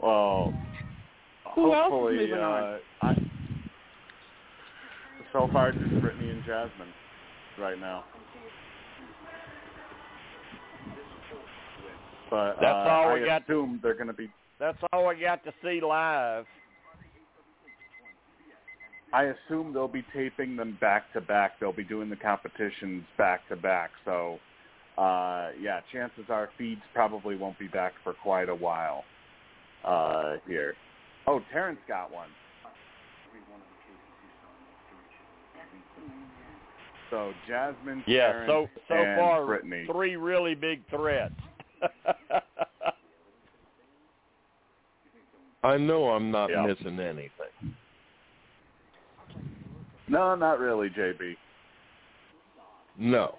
well, 0.00 0.52
Who 1.54 1.72
else 1.72 1.86
is 1.86 1.90
hopefully, 1.90 2.16
moving 2.16 2.34
on? 2.38 2.62
uh, 2.62 2.78
I, 3.02 3.25
so 5.36 5.48
far 5.52 5.70
just 5.70 6.00
Brittany 6.00 6.30
and 6.30 6.42
Jasmine 6.46 6.88
right 7.58 7.78
now. 7.78 8.04
But 12.30 12.54
That's 12.54 12.72
uh, 12.72 12.90
all 12.90 13.08
I 13.10 13.14
we 13.14 13.26
got. 13.26 13.42
assume 13.42 13.78
they're 13.82 13.94
going 13.94 14.06
to 14.06 14.14
be. 14.14 14.30
That's 14.58 14.78
all 14.92 15.08
I 15.08 15.20
got 15.20 15.44
to 15.44 15.52
see 15.62 15.80
live. 15.86 16.46
I 19.12 19.24
assume 19.24 19.74
they'll 19.74 19.86
be 19.88 20.04
taping 20.14 20.56
them 20.56 20.78
back 20.80 21.12
to 21.12 21.20
back. 21.20 21.60
They'll 21.60 21.72
be 21.72 21.84
doing 21.84 22.08
the 22.08 22.16
competitions 22.16 23.04
back 23.18 23.46
to 23.50 23.56
back. 23.56 23.90
So, 24.06 24.38
uh, 24.96 25.50
yeah, 25.60 25.80
chances 25.92 26.24
are 26.30 26.48
feeds 26.56 26.80
probably 26.94 27.36
won't 27.36 27.58
be 27.58 27.68
back 27.68 27.92
for 28.02 28.14
quite 28.14 28.48
a 28.48 28.54
while 28.54 29.04
uh, 29.84 30.36
here. 30.48 30.74
Oh, 31.26 31.40
Terrance 31.52 31.78
got 31.86 32.10
one. 32.10 32.28
So 37.10 37.32
Jasmine, 37.46 38.02
Yeah. 38.06 38.32
Terrance, 38.32 38.48
So 38.50 38.68
so 38.88 38.94
and 38.94 39.16
far, 39.20 39.46
Brittany. 39.46 39.86
three 39.90 40.16
really 40.16 40.54
big 40.54 40.82
threats. 40.90 41.34
I 45.64 45.76
know 45.76 46.10
I'm 46.10 46.30
not 46.30 46.50
Yeah. 46.50 46.66
missing 46.66 46.98
anything. 47.00 47.76
No, 50.08 50.34
not 50.36 50.58
really, 50.60 50.88
JB. 50.90 51.36
No. 52.96 53.38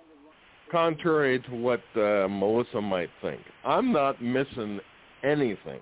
Contrary 0.69 1.39
to 1.39 1.51
what 1.55 1.81
uh, 1.95 2.27
Melissa 2.27 2.81
might 2.81 3.09
think, 3.21 3.41
I'm 3.63 3.91
not 3.93 4.21
missing 4.21 4.79
anything. 5.23 5.79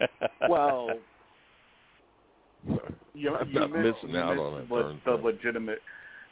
Well, 0.48 0.98
you, 3.14 3.34
I'm 3.34 3.48
you 3.48 3.60
not 3.60 3.70
missed, 3.72 4.02
missing 4.04 4.16
out 4.16 4.38
on 4.38 4.62
it, 4.62 4.70
le- 4.70 4.92
the 5.04 5.16
thing. 5.16 5.24
legitimate. 5.24 5.78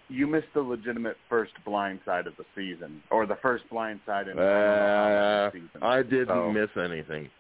You 0.09 0.26
missed 0.26 0.49
the 0.53 0.61
legitimate 0.61 1.16
first 1.28 1.53
blind 1.64 2.01
side 2.05 2.26
of 2.26 2.35
the 2.37 2.45
season, 2.55 3.03
or 3.11 3.24
the 3.24 3.37
first 3.41 3.64
blind 3.70 4.01
side 4.05 4.28
in 4.28 4.39
I 4.39 4.43
don't 4.43 4.45
know 4.45 4.53
how 4.53 5.05
Uh, 5.09 5.51
many 5.55 5.66
seasons. 5.66 5.83
I 5.83 6.03
didn't 6.03 6.28
So- 6.28 6.51
miss 6.53 6.76
anything. 6.76 7.30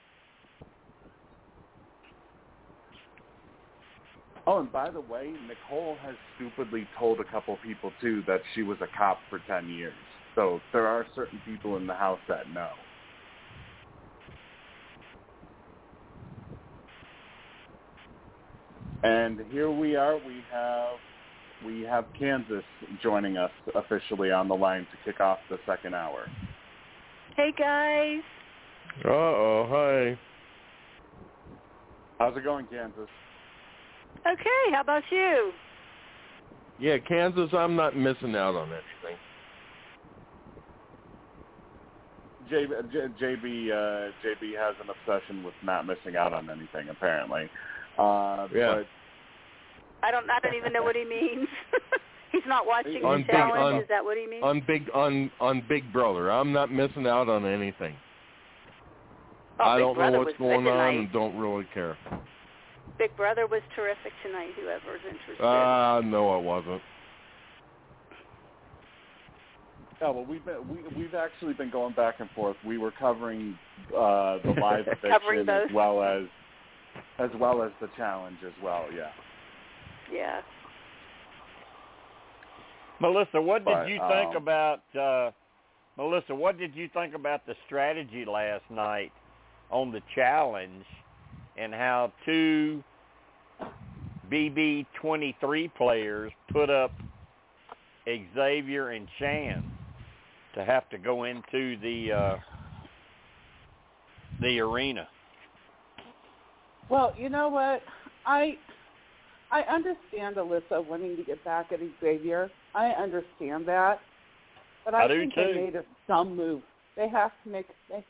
Oh, 4.46 4.58
and 4.58 4.72
by 4.72 4.90
the 4.90 5.00
way, 5.00 5.32
Nicole 5.46 5.96
has 6.02 6.16
stupidly 6.34 6.88
told 6.98 7.20
a 7.20 7.24
couple 7.24 7.56
people 7.62 7.92
too 8.00 8.22
that 8.26 8.40
she 8.54 8.62
was 8.62 8.80
a 8.80 8.88
cop 8.98 9.18
for 9.30 9.38
ten 9.46 9.68
years. 9.68 9.94
So 10.34 10.60
there 10.72 10.86
are 10.86 11.06
certain 11.14 11.40
people 11.44 11.76
in 11.76 11.86
the 11.86 11.94
house 11.94 12.18
that 12.26 12.50
know. 12.50 12.70
And 19.02 19.40
here 19.50 19.70
we 19.70 19.96
are. 19.96 20.16
We 20.16 20.42
have 20.52 20.96
we 21.64 21.82
have 21.82 22.06
Kansas 22.18 22.64
joining 23.02 23.36
us 23.36 23.50
officially 23.74 24.30
on 24.30 24.48
the 24.48 24.54
line 24.54 24.86
to 24.90 25.10
kick 25.10 25.20
off 25.20 25.38
the 25.48 25.58
second 25.66 25.94
hour. 25.94 26.26
Hey 27.36 27.52
guys. 27.56 28.22
Uh 29.04 29.08
oh, 29.08 29.66
hi. 29.68 30.18
How's 32.18 32.36
it 32.36 32.44
going, 32.44 32.66
Kansas? 32.66 33.08
Okay, 34.20 34.72
how 34.72 34.82
about 34.82 35.02
you? 35.10 35.52
Yeah, 36.78 36.98
Kansas, 36.98 37.50
I'm 37.52 37.74
not 37.74 37.96
missing 37.96 38.36
out 38.36 38.54
on 38.54 38.68
anything. 38.68 39.18
JB, 42.50 42.92
J- 42.92 43.24
JB, 43.24 43.70
uh, 43.70 44.12
JB 44.24 44.56
has 44.56 44.76
an 44.82 44.90
obsession 44.90 45.42
with 45.42 45.54
not 45.64 45.86
missing 45.86 46.16
out 46.16 46.32
on 46.32 46.50
anything, 46.50 46.88
apparently. 46.90 47.50
Uh, 47.98 48.48
Yeah. 48.54 48.74
But 48.76 48.86
I 50.02 50.10
don't 50.10 50.28
I 50.30 50.40
don't 50.40 50.54
even 50.54 50.72
know 50.72 50.82
what 50.82 50.96
he 50.96 51.04
means. 51.04 51.46
He's 52.32 52.42
not 52.46 52.66
watching 52.66 53.04
On 53.04 53.18
the 53.20 53.24
big- 53.26 53.30
challenge, 53.30 53.74
on- 53.74 53.76
is 53.82 53.88
that 53.88 54.02
what 54.04 54.16
he 54.16 54.26
means? 54.26 54.42
On 54.42 54.60
big 54.66 54.88
on 54.94 55.30
on 55.40 55.62
Big 55.68 55.92
Brother, 55.92 56.30
I'm 56.30 56.52
not 56.52 56.72
missing 56.72 57.06
out 57.06 57.28
on 57.28 57.44
anything. 57.46 57.94
oh, 59.60 59.64
I 59.64 59.76
Big 59.76 59.82
don't 59.84 59.94
Brother 59.94 60.12
know 60.12 60.18
what's 60.24 60.38
going 60.38 60.66
on 60.66 60.72
tonight. 60.92 60.98
and 60.98 61.12
don't 61.12 61.36
really 61.36 61.66
care. 61.74 61.96
Big 62.98 63.14
Brother 63.16 63.46
was 63.46 63.60
terrific 63.76 64.12
tonight, 64.24 64.50
whoever's 64.58 65.00
interested. 65.04 65.44
Ah, 65.44 66.00
no, 66.04 66.30
I 66.30 66.36
wasn't. 66.38 66.80
yeah, 70.00 70.10
well, 70.10 70.24
we've 70.24 70.44
been, 70.44 70.56
we, 70.68 70.78
we've 71.00 71.14
actually 71.14 71.54
been 71.54 71.70
going 71.70 71.94
back 71.94 72.16
and 72.20 72.28
forth. 72.30 72.56
We 72.66 72.76
were 72.78 72.90
covering 72.92 73.56
uh, 73.90 74.38
the 74.44 74.54
live 74.60 74.86
Covering 75.02 75.40
eviction 75.40 75.48
as 75.48 75.74
well 75.74 76.02
as 76.02 76.24
as 77.18 77.30
well 77.38 77.62
as 77.62 77.70
the 77.80 77.88
challenge 77.96 78.38
as 78.46 78.52
well. 78.62 78.86
Yeah. 78.94 79.10
yeah. 80.12 80.40
Melissa, 83.00 83.40
what 83.40 83.64
did 83.64 83.74
But, 83.74 83.88
you 83.88 83.98
think 84.08 84.36
um, 84.36 84.42
about 84.42 84.96
uh 84.98 85.30
Melissa, 85.96 86.34
what 86.34 86.58
did 86.58 86.74
you 86.74 86.88
think 86.94 87.14
about 87.14 87.44
the 87.46 87.54
strategy 87.66 88.24
last 88.24 88.64
night 88.70 89.12
on 89.70 89.92
the 89.92 90.00
challenge 90.14 90.84
and 91.56 91.74
how 91.74 92.12
two 92.24 92.82
BB 94.30 94.86
twenty 95.00 95.36
three 95.40 95.68
players 95.68 96.32
put 96.52 96.70
up 96.70 96.92
Xavier 98.06 98.90
and 98.90 99.06
Shan 99.18 99.64
to 100.54 100.64
have 100.64 100.88
to 100.90 100.98
go 100.98 101.24
into 101.24 101.76
the 101.80 102.12
uh 102.12 102.36
the 104.40 104.60
arena. 104.60 105.08
Well, 106.92 107.14
you 107.16 107.30
know 107.30 107.48
what? 107.48 107.80
I 108.26 108.58
I 109.50 109.62
understand 109.62 110.36
Alyssa 110.36 110.86
wanting 110.86 111.16
to 111.16 111.22
get 111.22 111.42
back 111.42 111.72
at 111.72 111.78
Xavier. 112.02 112.50
I 112.74 112.88
understand 112.88 113.66
that. 113.66 113.98
But 114.84 114.94
I, 114.94 115.04
I 115.04 115.08
think 115.08 115.34
too. 115.34 115.42
they 115.42 115.54
made 115.54 115.74
a 115.74 115.84
dumb 116.06 116.36
move. 116.36 116.60
They 116.94 117.08
have 117.08 117.30
to 117.44 117.50
make 117.50 117.64
they 117.88 118.04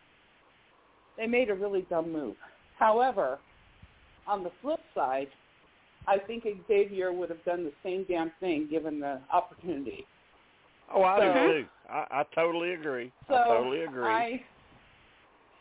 they 1.16 1.28
made 1.28 1.48
a 1.48 1.54
really 1.54 1.86
dumb 1.88 2.12
move. 2.12 2.34
However, 2.76 3.38
on 4.26 4.42
the 4.42 4.50
flip 4.60 4.80
side, 4.96 5.28
I 6.08 6.18
think 6.18 6.44
Xavier 6.66 7.12
would 7.12 7.30
have 7.30 7.44
done 7.44 7.62
the 7.62 7.72
same 7.84 8.04
damn 8.08 8.32
thing 8.40 8.66
given 8.68 8.98
the 8.98 9.20
opportunity. 9.32 10.08
Oh, 10.92 11.04
I 11.04 11.20
So- 11.20 11.32
do 11.34 11.52
too. 11.52 11.66
I, 11.88 12.06
I 12.10 12.24
totally 12.34 12.72
agree. 12.72 13.12
So 13.28 13.34
I 13.34 13.44
totally 13.46 13.82
agree. 13.82 14.02
I 14.02 14.42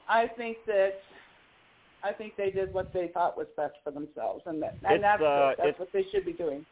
I 0.10 0.28
think 0.36 0.58
that 0.66 0.94
I 2.04 2.12
think 2.14 2.36
they 2.36 2.50
did 2.50 2.74
what 2.74 2.92
they 2.94 3.10
thought 3.14 3.38
was 3.38 3.48
best 3.56 3.76
for 3.84 3.92
themselves, 3.92 4.44
and 4.46 4.62
that 4.62 4.78
and 4.84 5.04
that's 5.04 5.22
uh, 5.22 5.54
that's 5.58 5.80
what 5.80 5.90
they 5.94 6.06
should 6.12 6.26
be 6.26 6.34
doing. 6.34 6.66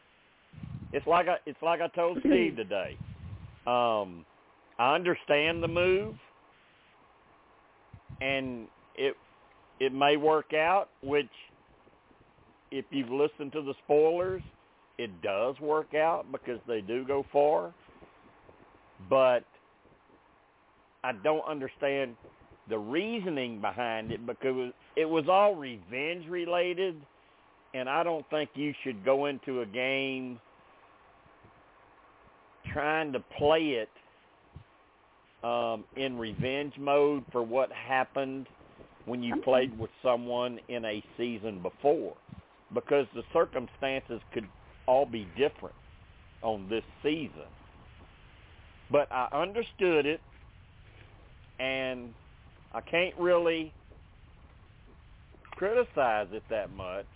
It's 0.92 1.06
like 1.06 1.28
I 1.28 1.36
it's 1.46 1.60
like 1.62 1.80
I 1.80 1.88
told 1.88 2.18
Steve 2.20 2.56
today. 2.56 2.96
Um, 3.66 4.24
I 4.78 4.94
understand 4.94 5.62
the 5.62 5.68
move, 5.68 6.14
and 8.20 8.66
it 8.96 9.14
it 9.78 9.92
may 9.92 10.16
work 10.16 10.52
out, 10.52 10.88
which 11.02 11.30
if 12.70 12.84
you've 12.90 13.10
listened 13.10 13.52
to 13.52 13.62
the 13.62 13.74
spoilers, 13.84 14.42
it 14.98 15.22
does 15.22 15.58
work 15.60 15.94
out 15.94 16.26
because 16.30 16.60
they 16.66 16.80
do 16.80 17.04
go 17.04 17.24
far. 17.32 17.72
But 19.08 19.44
I 21.02 21.12
don't 21.12 21.44
understand 21.48 22.16
the 22.70 22.78
reasoning 22.78 23.60
behind 23.60 24.12
it 24.12 24.24
because 24.24 24.72
it 24.96 25.04
was 25.04 25.24
all 25.28 25.54
revenge 25.54 26.26
related 26.28 26.96
and 27.74 27.88
I 27.88 28.02
don't 28.02 28.28
think 28.30 28.50
you 28.54 28.72
should 28.82 29.04
go 29.04 29.26
into 29.26 29.60
a 29.60 29.66
game 29.66 30.40
trying 32.72 33.12
to 33.12 33.20
play 33.38 33.82
it 33.82 33.88
um, 35.44 35.84
in 35.96 36.18
revenge 36.18 36.74
mode 36.78 37.24
for 37.32 37.42
what 37.42 37.70
happened 37.72 38.46
when 39.06 39.22
you 39.22 39.36
played 39.42 39.76
with 39.78 39.90
someone 40.02 40.60
in 40.68 40.84
a 40.84 41.02
season 41.16 41.60
before 41.62 42.14
because 42.74 43.06
the 43.14 43.22
circumstances 43.32 44.20
could 44.32 44.46
all 44.86 45.06
be 45.06 45.26
different 45.36 45.74
on 46.42 46.68
this 46.68 46.84
season. 47.02 47.48
But 48.90 49.08
I 49.10 49.28
understood 49.32 50.06
it 50.06 50.20
and 51.58 52.12
I 52.72 52.80
can't 52.80 53.14
really 53.18 53.72
criticize 55.52 56.28
it 56.32 56.42
that 56.50 56.70
much. 56.72 57.06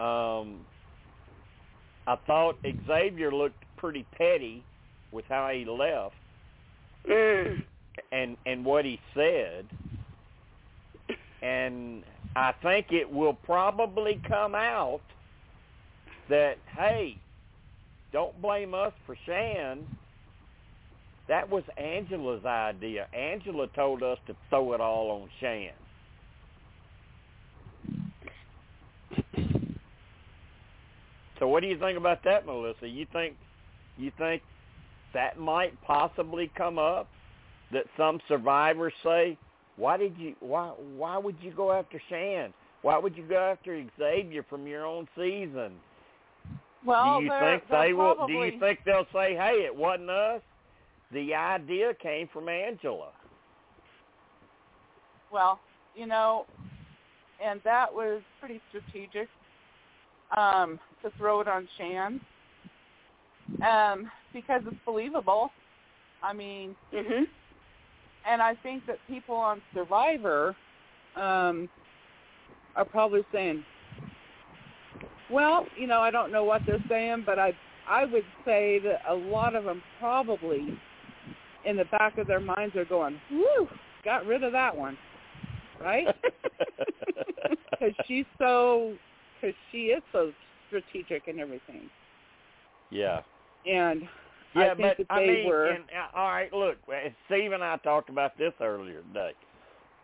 Um, 0.00 0.60
I 2.06 2.16
thought 2.26 2.56
Xavier 2.86 3.32
looked 3.32 3.62
pretty 3.76 4.06
petty 4.16 4.64
with 5.10 5.24
how 5.28 5.50
he 5.50 5.64
left 5.64 6.14
and 8.12 8.36
and 8.46 8.64
what 8.64 8.84
he 8.84 8.98
said, 9.14 9.66
and 11.42 12.02
I 12.34 12.52
think 12.62 12.86
it 12.92 13.10
will 13.10 13.34
probably 13.34 14.20
come 14.26 14.54
out 14.54 15.02
that 16.28 16.54
hey, 16.76 17.18
don't 18.12 18.40
blame 18.40 18.72
us 18.72 18.92
for 19.04 19.16
Shan. 19.26 19.84
That 21.28 21.48
was 21.48 21.62
Angela's 21.76 22.44
idea. 22.44 23.06
Angela 23.12 23.68
told 23.68 24.02
us 24.02 24.18
to 24.26 24.36
throw 24.50 24.72
it 24.72 24.80
all 24.80 25.10
on 25.22 25.28
Shan. 25.40 25.72
So 31.38 31.48
what 31.48 31.60
do 31.60 31.66
you 31.66 31.76
think 31.76 31.98
about 31.98 32.22
that, 32.24 32.46
Melissa? 32.46 32.86
You 32.86 33.04
think 33.12 33.34
you 33.98 34.12
think 34.16 34.42
that 35.12 35.38
might 35.38 35.80
possibly 35.82 36.50
come 36.56 36.78
up 36.78 37.08
that 37.72 37.84
some 37.96 38.20
survivors 38.28 38.92
say, 39.02 39.36
"Why 39.76 39.96
did 39.96 40.16
you 40.18 40.36
why 40.38 40.68
why 40.96 41.18
would 41.18 41.36
you 41.40 41.50
go 41.50 41.72
after 41.72 42.00
Shan? 42.08 42.54
Why 42.82 42.96
would 42.96 43.16
you 43.16 43.24
go 43.24 43.38
after 43.38 43.84
Xavier 43.98 44.44
from 44.44 44.68
your 44.68 44.86
own 44.86 45.08
season?" 45.16 45.80
Well, 46.84 47.18
do 47.18 47.24
you 47.24 47.30
they're- 47.30 47.40
think 47.40 47.68
they're 47.68 47.82
they 47.86 47.92
will? 47.92 48.26
Do 48.26 48.32
you 48.32 48.58
think 48.60 48.84
they'll 48.84 49.06
say, 49.12 49.34
"Hey, 49.34 49.64
it 49.64 49.74
wasn't 49.74 50.10
us"? 50.10 50.42
The 51.12 51.34
idea 51.34 51.92
came 51.94 52.28
from 52.32 52.48
Angela. 52.48 53.08
Well, 55.30 55.60
you 55.94 56.06
know, 56.06 56.46
and 57.44 57.60
that 57.64 57.92
was 57.92 58.22
pretty 58.40 58.60
strategic 58.68 59.28
um, 60.36 60.78
to 61.02 61.10
throw 61.18 61.40
it 61.40 61.48
on 61.48 61.68
Shan 61.76 62.20
um, 63.62 64.10
because 64.32 64.62
it's 64.66 64.76
believable. 64.86 65.50
I 66.22 66.32
mean, 66.32 66.76
Mhm. 66.92 67.26
and 68.24 68.40
I 68.40 68.54
think 68.56 68.86
that 68.86 68.98
people 69.06 69.34
on 69.36 69.60
Survivor 69.74 70.54
um, 71.16 71.68
are 72.76 72.86
probably 72.86 73.24
saying, 73.32 73.64
well, 75.28 75.66
you 75.76 75.86
know, 75.86 76.00
I 76.00 76.10
don't 76.10 76.32
know 76.32 76.44
what 76.44 76.64
they're 76.64 76.82
saying, 76.88 77.24
but 77.26 77.38
I 77.38 77.54
I 77.86 78.04
would 78.04 78.24
say 78.44 78.78
that 78.78 79.02
a 79.08 79.14
lot 79.14 79.56
of 79.56 79.64
them 79.64 79.82
probably 79.98 80.78
in 81.64 81.76
the 81.76 81.84
back 81.86 82.18
of 82.18 82.26
their 82.26 82.40
minds 82.40 82.74
are 82.76 82.84
going, 82.84 83.20
"Whew, 83.30 83.68
got 84.04 84.26
rid 84.26 84.42
of 84.42 84.52
that 84.52 84.76
one," 84.76 84.96
right? 85.80 86.06
Because 87.70 87.94
she's 88.06 88.26
so, 88.38 88.94
because 89.40 89.56
she 89.72 89.86
is 89.86 90.02
so 90.12 90.32
strategic 90.68 91.26
and 91.26 91.40
everything, 91.40 91.90
yeah. 92.90 93.22
and 93.66 94.02
Yeah, 94.54 94.72
I 94.72 94.74
think 94.76 94.78
but 94.78 94.96
that 94.98 95.06
I 95.10 95.20
they 95.20 95.26
mean, 95.26 95.46
were. 95.46 95.66
and, 95.70 95.84
uh, 95.90 96.16
all 96.16 96.28
right. 96.28 96.52
Look, 96.52 96.76
uh, 96.88 97.08
Steve 97.26 97.50
and 97.50 97.64
I 97.64 97.76
talked 97.78 98.08
about 98.08 98.38
this 98.38 98.52
earlier 98.60 99.02
today 99.12 99.32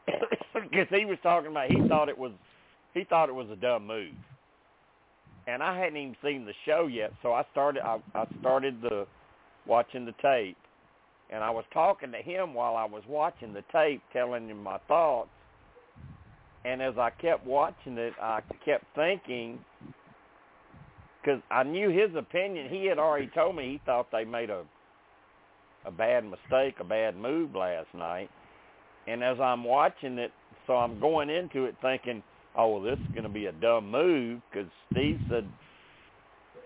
because 0.54 0.88
he 0.90 1.04
was 1.04 1.18
talking 1.22 1.50
about 1.52 1.70
he 1.70 1.80
thought 1.88 2.08
it 2.08 2.18
was 2.18 2.32
he 2.94 3.04
thought 3.04 3.28
it 3.28 3.34
was 3.34 3.48
a 3.50 3.56
dumb 3.56 3.86
move, 3.86 4.14
and 5.46 5.62
I 5.62 5.78
hadn't 5.78 5.96
even 5.96 6.16
seen 6.24 6.44
the 6.44 6.54
show 6.66 6.88
yet, 6.88 7.12
so 7.22 7.32
I 7.32 7.44
started 7.52 7.82
I, 7.82 7.98
I 8.16 8.26
started 8.40 8.82
the 8.82 9.06
watching 9.66 10.04
the 10.04 10.14
tape, 10.20 10.56
and 11.30 11.44
I 11.44 11.50
was 11.50 11.64
talking 11.72 12.12
to 12.12 12.18
him 12.18 12.54
while 12.54 12.76
I 12.76 12.84
was 12.84 13.02
watching 13.08 13.52
the 13.52 13.64
tape, 13.72 14.02
telling 14.12 14.48
him 14.48 14.62
my 14.62 14.78
thoughts, 14.88 15.30
and 16.64 16.82
as 16.82 16.94
I 16.98 17.10
kept 17.10 17.46
watching 17.46 17.98
it, 17.98 18.12
I 18.20 18.40
kept 18.64 18.84
thinking 18.94 19.58
because 21.20 21.40
I 21.50 21.62
knew 21.62 21.90
his 21.90 22.14
opinion. 22.16 22.68
He 22.70 22.86
had 22.86 22.98
already 22.98 23.30
told 23.34 23.56
me 23.56 23.72
he 23.72 23.80
thought 23.84 24.08
they 24.12 24.24
made 24.24 24.50
a 24.50 24.64
a 25.86 25.90
bad 25.90 26.24
mistake, 26.24 26.74
a 26.80 26.84
bad 26.84 27.16
move 27.16 27.54
last 27.54 27.88
night. 27.94 28.28
And 29.06 29.22
as 29.22 29.38
I'm 29.40 29.64
watching 29.64 30.18
it, 30.18 30.32
so 30.66 30.74
I'm 30.74 31.00
going 31.00 31.30
into 31.30 31.64
it 31.64 31.76
thinking, 31.80 32.22
oh, 32.56 32.68
well, 32.74 32.82
this 32.82 32.98
is 32.98 33.12
going 33.14 33.22
to 33.22 33.30
be 33.30 33.46
a 33.46 33.52
dumb 33.52 33.90
move 33.90 34.42
because 34.50 34.68
Steve 34.90 35.18
said, 35.30 35.48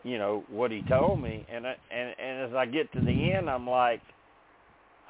you 0.03 0.19
know, 0.19 0.43
what 0.49 0.73
he 0.73 0.83
told 0.89 1.21
me. 1.21 1.47
And 1.53 1.67
I, 1.67 1.77
and 1.93 2.15
and 2.19 2.51
as 2.51 2.57
I 2.57 2.67
get 2.67 2.93
to 2.95 3.01
the 3.01 3.33
end, 3.33 3.49
I'm 3.49 3.69
like, 3.69 4.01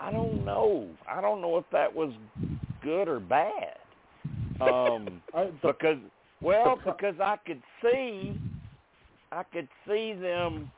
I 0.03 0.11
don't 0.11 0.45
know. 0.45 0.89
I 1.09 1.21
don't 1.21 1.41
know 1.41 1.59
if 1.59 1.65
that 1.71 1.95
was 1.95 2.13
good 2.83 3.07
or 3.07 3.21
bad. 3.21 3.77
Um, 4.61 5.23
because 5.63 5.99
well, 6.41 6.77
because 6.85 7.15
I 7.21 7.37
could 7.47 7.63
see, 7.81 8.37
I 9.31 9.45
could 9.45 9.69
see 9.87 10.15
them 10.15 10.71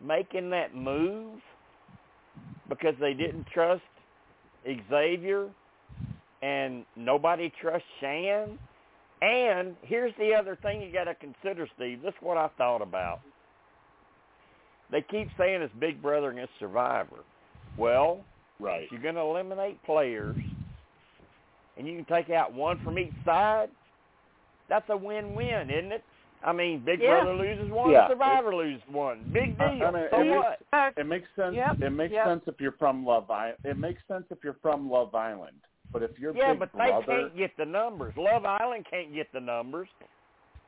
making 0.00 0.50
that 0.50 0.74
move 0.74 1.40
because 2.68 2.94
they 3.00 3.12
didn't 3.12 3.46
trust 3.52 3.82
Xavier, 4.88 5.48
and 6.42 6.84
nobody 6.94 7.52
trusts 7.60 7.88
Shan. 8.00 8.56
And 9.20 9.74
here's 9.82 10.14
the 10.16 10.32
other 10.32 10.56
thing 10.62 10.80
you 10.80 10.92
got 10.92 11.04
to 11.04 11.14
consider, 11.16 11.66
Steve. 11.74 12.02
This 12.02 12.10
is 12.10 12.22
what 12.22 12.36
I 12.36 12.48
thought 12.56 12.82
about. 12.82 13.20
They 14.92 15.04
keep 15.10 15.28
saying 15.36 15.60
it's 15.60 15.74
Big 15.78 16.00
Brother 16.00 16.30
against 16.30 16.52
Survivor. 16.58 17.18
Well, 17.76 18.20
right. 18.58 18.82
if 18.84 18.92
you're 18.92 19.00
going 19.02 19.14
to 19.14 19.20
eliminate 19.20 19.82
players 19.84 20.36
and 21.76 21.86
you 21.86 21.96
can 21.96 22.04
take 22.04 22.30
out 22.30 22.52
one 22.52 22.82
from 22.84 22.98
each 22.98 23.12
side, 23.24 23.70
that's 24.68 24.88
a 24.90 24.96
win-win, 24.96 25.70
isn't 25.70 25.92
it? 25.92 26.04
I 26.42 26.52
mean, 26.52 26.80
Big 26.84 27.00
Yeah. 27.00 27.20
Brother 27.20 27.34
loses 27.34 27.70
one, 27.70 27.90
Yeah. 27.90 28.08
Survivor 28.08 28.54
loses 28.54 28.82
one. 28.88 29.24
Big 29.32 29.60
I- 29.60 29.64
I 29.66 29.78
deal. 29.78 29.92
mean, 29.92 30.08
so 30.10 30.20
it 30.22 30.28
what? 30.30 30.60
makes- 30.72 30.98
It 30.98 31.06
makes 31.06 31.28
sense. 31.36 31.54
Yep, 31.54 31.82
It 31.82 31.90
makes 31.90 32.12
yep. 32.12 32.24
sense 32.26 32.48
if 32.48 32.60
you're 32.60 32.72
from 32.72 33.04
Love 33.04 33.30
Island. 33.30 33.58
It 33.64 33.76
makes 33.76 34.02
sense 34.08 34.24
if 34.30 34.42
you're 34.42 34.54
from 34.62 34.90
Love 34.90 35.14
Island. 35.14 35.60
But 35.92 36.02
if 36.02 36.18
you're 36.18 36.34
Yeah, 36.34 36.52
Big 36.52 36.60
but 36.60 36.72
they 36.72 36.78
Brother, 36.88 37.04
can't 37.22 37.36
get 37.36 37.56
the 37.56 37.66
numbers. 37.66 38.16
Love 38.16 38.46
Island 38.46 38.86
can't 38.86 39.12
get 39.12 39.30
the 39.32 39.40
numbers. 39.40 39.88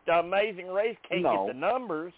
The 0.05 0.19
Amazing 0.19 0.71
Race 0.71 0.99
can't 1.05 1.23
No. 1.23 1.47
get 1.47 1.55
the 1.55 1.59
numbers. 1.61 2.13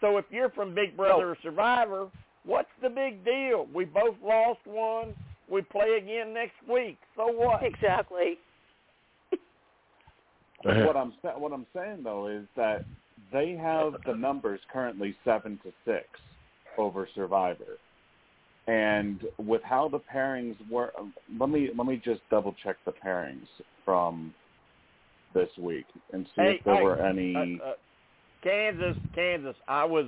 So 0.00 0.18
if 0.18 0.30
you're 0.30 0.50
from 0.50 0.74
Big 0.74 0.96
Brother 0.96 1.30
or 1.30 1.36
Survivor, 1.36 2.08
what's 2.44 2.68
the 2.82 2.88
big 2.88 3.24
deal? 3.24 3.66
We 3.74 3.84
both 3.84 4.16
lost 4.22 4.60
one. 4.64 5.14
We 5.50 5.62
play 5.62 5.98
again 5.98 6.32
next 6.32 6.56
week. 6.70 6.98
So 7.16 7.26
what? 7.26 7.60
Exactly. 7.62 8.38
what 10.62 10.96
I'm 10.96 11.12
what 11.38 11.52
I'm 11.52 11.66
saying 11.74 12.02
though 12.04 12.28
is 12.28 12.46
that 12.56 12.84
they 13.32 13.52
have 13.52 13.94
the 14.06 14.14
numbers 14.14 14.60
currently 14.72 15.14
seven 15.24 15.58
to 15.64 15.72
six 15.84 16.06
over 16.78 17.08
Survivor, 17.14 17.78
and 18.66 19.20
with 19.38 19.62
how 19.64 19.88
the 19.88 20.00
pairings 20.12 20.56
were, 20.70 20.92
let 21.38 21.48
me 21.50 21.70
let 21.76 21.86
me 21.86 22.00
just 22.02 22.20
double 22.30 22.54
check 22.62 22.76
the 22.86 22.92
pairings 23.04 23.46
from 23.84 24.32
this 25.34 25.48
week 25.58 25.86
and 26.12 26.26
see 26.36 26.42
Hey, 26.42 26.56
if 26.58 26.64
there 26.64 26.76
hey, 26.76 26.82
were 26.82 27.00
any. 27.00 27.58
Uh, 27.60 27.64
uh, 27.64 27.72
Kansas, 28.42 28.96
Kansas. 29.14 29.56
I 29.68 29.84
was, 29.84 30.06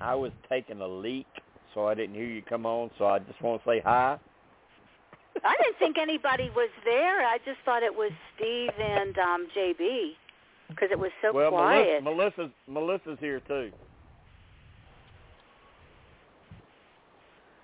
I 0.00 0.14
was 0.14 0.32
taking 0.48 0.80
a 0.80 0.88
leak, 0.88 1.26
so 1.74 1.86
I 1.86 1.94
didn't 1.94 2.14
hear 2.14 2.24
you 2.24 2.42
come 2.42 2.66
on. 2.66 2.90
So 2.98 3.06
I 3.06 3.18
just 3.18 3.40
want 3.42 3.62
to 3.62 3.70
say 3.70 3.80
hi. 3.84 4.18
I 5.44 5.56
didn't 5.62 5.78
think 5.78 5.98
anybody 5.98 6.50
was 6.54 6.70
there. 6.84 7.20
I 7.26 7.38
just 7.44 7.58
thought 7.64 7.82
it 7.82 7.94
was 7.94 8.10
Steve 8.36 8.70
and 8.80 9.16
um 9.18 9.46
JB 9.56 10.12
because 10.68 10.88
it 10.90 10.98
was 10.98 11.10
so 11.22 11.32
well, 11.32 11.50
quiet. 11.50 12.02
Melissa, 12.02 12.36
Melissa's 12.36 12.52
Melissa's 12.68 13.18
here 13.20 13.40
too. 13.40 13.70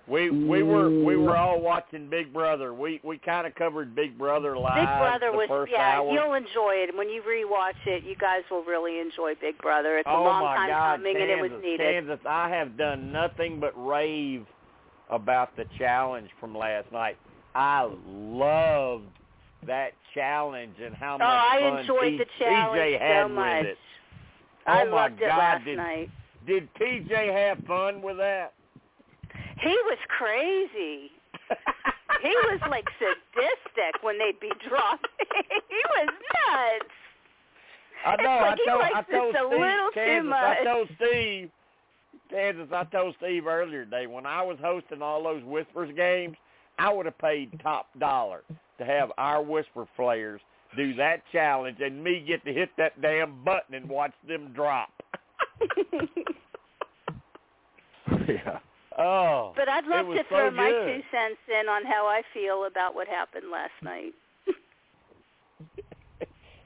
We 0.07 0.29
we 0.29 0.63
were 0.63 0.89
we 0.89 1.17
were 1.17 1.33
mm. 1.33 1.39
all 1.39 1.59
watching 1.59 2.09
Big 2.09 2.31
Brother. 2.31 2.73
We 2.73 3.01
we 3.03 3.17
kind 3.17 3.45
of 3.45 3.53
covered 3.55 3.93
Big 3.93 4.17
Brother 4.17 4.57
live. 4.57 4.75
Big 4.75 4.85
Brother 4.85 5.31
the 5.31 5.37
was 5.37 5.47
first 5.49 5.71
yeah. 5.73 5.97
hour. 5.97 6.13
You'll 6.13 6.33
enjoy 6.33 6.75
it 6.75 6.95
when 6.95 7.09
you 7.09 7.21
rewatch 7.21 7.85
it. 7.85 8.05
You 8.05 8.15
guys 8.15 8.43
will 8.49 8.63
really 8.63 8.99
enjoy 8.99 9.33
Big 9.41 9.57
Brother. 9.57 9.97
It's 9.97 10.07
oh 10.09 10.21
a 10.21 10.23
long 10.23 10.43
time 10.55 10.69
God, 10.69 10.95
coming, 10.97 11.13
Kansas, 11.15 11.29
and 11.29 11.45
it 11.45 11.51
was 11.51 11.61
needed. 11.61 11.79
Kansas, 11.79 12.19
I 12.25 12.49
have 12.49 12.77
done 12.77 13.11
nothing 13.11 13.59
but 13.59 13.73
rave 13.75 14.45
about 15.09 15.55
the 15.57 15.65
challenge 15.77 16.29
from 16.39 16.55
last 16.57 16.89
night. 16.93 17.17
I 17.53 17.89
loved 18.07 19.09
that 19.65 19.91
challenge 20.13 20.75
and 20.81 20.95
how 20.95 21.15
Oh, 21.15 21.17
much 21.17 21.27
I 21.27 21.59
fun 21.59 21.79
enjoyed 21.79 22.11
T- 22.11 22.17
the 22.17 22.25
challenge 22.39 22.79
TJ 22.79 22.99
had 22.99 23.23
so 23.23 23.29
much. 23.29 23.57
with 23.57 23.71
it. 23.71 23.77
I 24.67 24.81
oh 24.83 24.85
my 24.85 25.01
loved 25.03 25.21
it 25.21 25.27
God, 25.27 25.37
last 25.37 25.65
did, 25.65 25.77
night. 25.77 26.09
Did 26.45 26.73
TJ 26.75 27.33
have 27.33 27.65
fun 27.65 28.01
with 28.01 28.17
that? 28.17 28.53
He 29.61 29.75
was 29.85 29.97
crazy. 30.07 31.11
he 32.21 32.33
was 32.45 32.59
like 32.69 32.87
sadistic 32.99 34.03
when 34.03 34.17
they'd 34.19 34.39
be 34.39 34.51
dropping. 34.67 35.09
he 35.69 35.81
was 35.89 36.07
nuts. 36.07 36.91
I 38.05 38.15
know. 38.21 38.29
like 38.29 38.53
I 38.53 38.55
he 38.55 38.65
told, 38.65 38.79
likes 38.79 38.95
I 38.95 39.01
this 39.01 39.11
told 39.17 39.35
Steve, 39.35 39.59
little 39.59 39.89
too 39.89 39.99
Kansas. 39.99 40.33
I 40.33 40.63
told 40.63 40.89
Steve, 40.97 41.49
Kansas, 42.29 42.67
I 42.71 42.83
told 42.85 43.15
Steve 43.17 43.47
earlier 43.47 43.85
today 43.85 44.07
when 44.07 44.25
I 44.25 44.41
was 44.43 44.57
hosting 44.61 45.01
all 45.01 45.23
those 45.23 45.43
Whispers 45.43 45.93
games, 45.95 46.37
I 46.77 46.93
would 46.93 47.05
have 47.05 47.17
paid 47.17 47.59
top 47.63 47.87
dollar 47.99 48.43
to 48.77 48.85
have 48.85 49.11
our 49.17 49.41
Whisper 49.41 49.87
players 49.95 50.41
do 50.75 50.93
that 50.95 51.23
challenge 51.31 51.77
and 51.81 52.03
me 52.03 52.23
get 52.27 52.43
to 52.45 52.53
hit 52.53 52.69
that 52.77 53.01
damn 53.01 53.43
button 53.43 53.73
and 53.73 53.89
watch 53.89 54.13
them 54.27 54.51
drop. 54.53 54.89
yeah. 58.27 58.59
Oh, 58.97 59.53
But 59.55 59.69
I'd 59.69 59.85
love 59.85 60.07
to 60.07 60.23
throw 60.27 60.49
so 60.49 60.55
my 60.55 60.69
two 60.69 61.01
cents 61.11 61.37
in 61.47 61.69
on 61.69 61.85
how 61.85 62.07
I 62.07 62.23
feel 62.33 62.65
about 62.65 62.95
what 62.95 63.07
happened 63.07 63.45
last 63.51 63.73
night. 63.83 64.13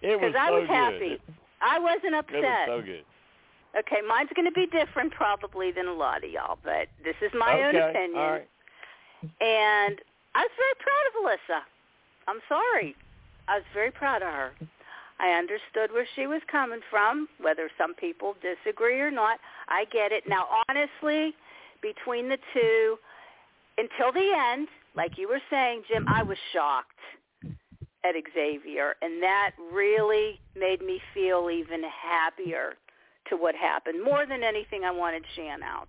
It 0.01 0.19
was 0.19 0.31
Because 0.31 0.35
I 0.39 0.47
so 0.49 0.53
was 0.59 0.67
good. 0.67 0.75
happy. 0.75 1.17
I 1.61 1.79
wasn't 1.79 2.15
upset. 2.15 2.35
It 2.67 2.71
was 2.71 2.81
so 2.81 2.81
good. 2.81 3.05
Okay, 3.77 4.01
mine's 4.07 4.29
going 4.35 4.47
to 4.47 4.51
be 4.51 4.65
different 4.67 5.13
probably 5.13 5.71
than 5.71 5.87
a 5.87 5.93
lot 5.93 6.23
of 6.23 6.31
y'all, 6.31 6.57
but 6.63 6.87
this 7.03 7.15
is 7.21 7.31
my 7.37 7.53
okay. 7.53 7.63
own 7.63 7.75
opinion. 7.89 8.17
All 8.19 8.31
right. 8.31 8.47
And 9.39 10.01
I 10.35 10.41
was 10.41 10.51
very 10.57 10.77
proud 10.81 11.05
of 11.07 11.13
Alyssa. 11.23 11.61
I'm 12.27 12.41
sorry. 12.49 12.95
I 13.47 13.55
was 13.57 13.65
very 13.73 13.91
proud 13.91 14.21
of 14.23 14.29
her. 14.29 14.51
I 15.19 15.37
understood 15.37 15.91
where 15.93 16.07
she 16.15 16.25
was 16.25 16.41
coming 16.51 16.79
from, 16.89 17.27
whether 17.39 17.69
some 17.77 17.93
people 17.93 18.35
disagree 18.41 18.99
or 18.99 19.11
not. 19.11 19.39
I 19.69 19.85
get 19.85 20.11
it. 20.11 20.23
Now, 20.27 20.47
honestly, 20.67 21.35
between 21.81 22.29
the 22.29 22.37
two, 22.53 22.97
until 23.77 24.11
the 24.13 24.31
end, 24.51 24.67
like 24.95 25.17
you 25.17 25.27
were 25.27 25.41
saying, 25.49 25.83
Jim, 25.91 26.05
I 26.07 26.23
was 26.23 26.37
shocked 26.53 26.99
at 28.03 28.15
Xavier, 28.33 28.95
and 29.01 29.21
that 29.21 29.51
really 29.71 30.39
made 30.55 30.81
me 30.81 30.99
feel 31.13 31.49
even 31.51 31.81
happier 31.83 32.73
to 33.29 33.37
what 33.37 33.55
happened. 33.55 34.03
More 34.03 34.25
than 34.25 34.43
anything, 34.43 34.83
I 34.83 34.91
wanted 34.91 35.23
Shan 35.35 35.63
out. 35.63 35.87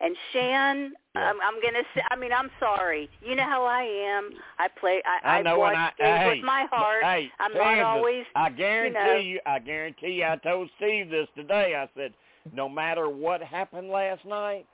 And 0.00 0.16
Shan, 0.32 0.92
Yeah. 1.16 1.30
I'm, 1.30 1.36
I'm 1.42 1.60
gonna 1.60 1.82
say. 1.94 2.02
I 2.10 2.14
mean, 2.16 2.32
I'm 2.32 2.50
sorry. 2.60 3.10
You 3.20 3.34
know 3.34 3.42
how 3.44 3.64
I 3.64 3.82
am. 3.82 4.30
I 4.58 4.68
play. 4.80 5.02
I, 5.04 5.38
I 5.38 5.42
know 5.42 5.58
watch 5.58 5.74
I 5.74 5.92
hey, 5.98 6.28
with 6.36 6.44
my 6.44 6.66
heart. 6.70 7.02
Hey, 7.02 7.30
I'm 7.40 7.52
not 7.52 7.80
always. 7.80 8.24
I 8.36 8.48
guarantee 8.50 8.94
know. 8.94 9.16
you, 9.16 9.40
I 9.44 9.58
guarantee 9.58 10.12
you. 10.12 10.24
I 10.24 10.36
told 10.36 10.70
Steve 10.76 11.10
this 11.10 11.26
today. 11.34 11.74
I 11.74 11.88
said, 11.96 12.14
no 12.52 12.68
matter 12.68 13.08
what 13.08 13.42
happened 13.42 13.88
last 13.90 14.24
night, 14.24 14.66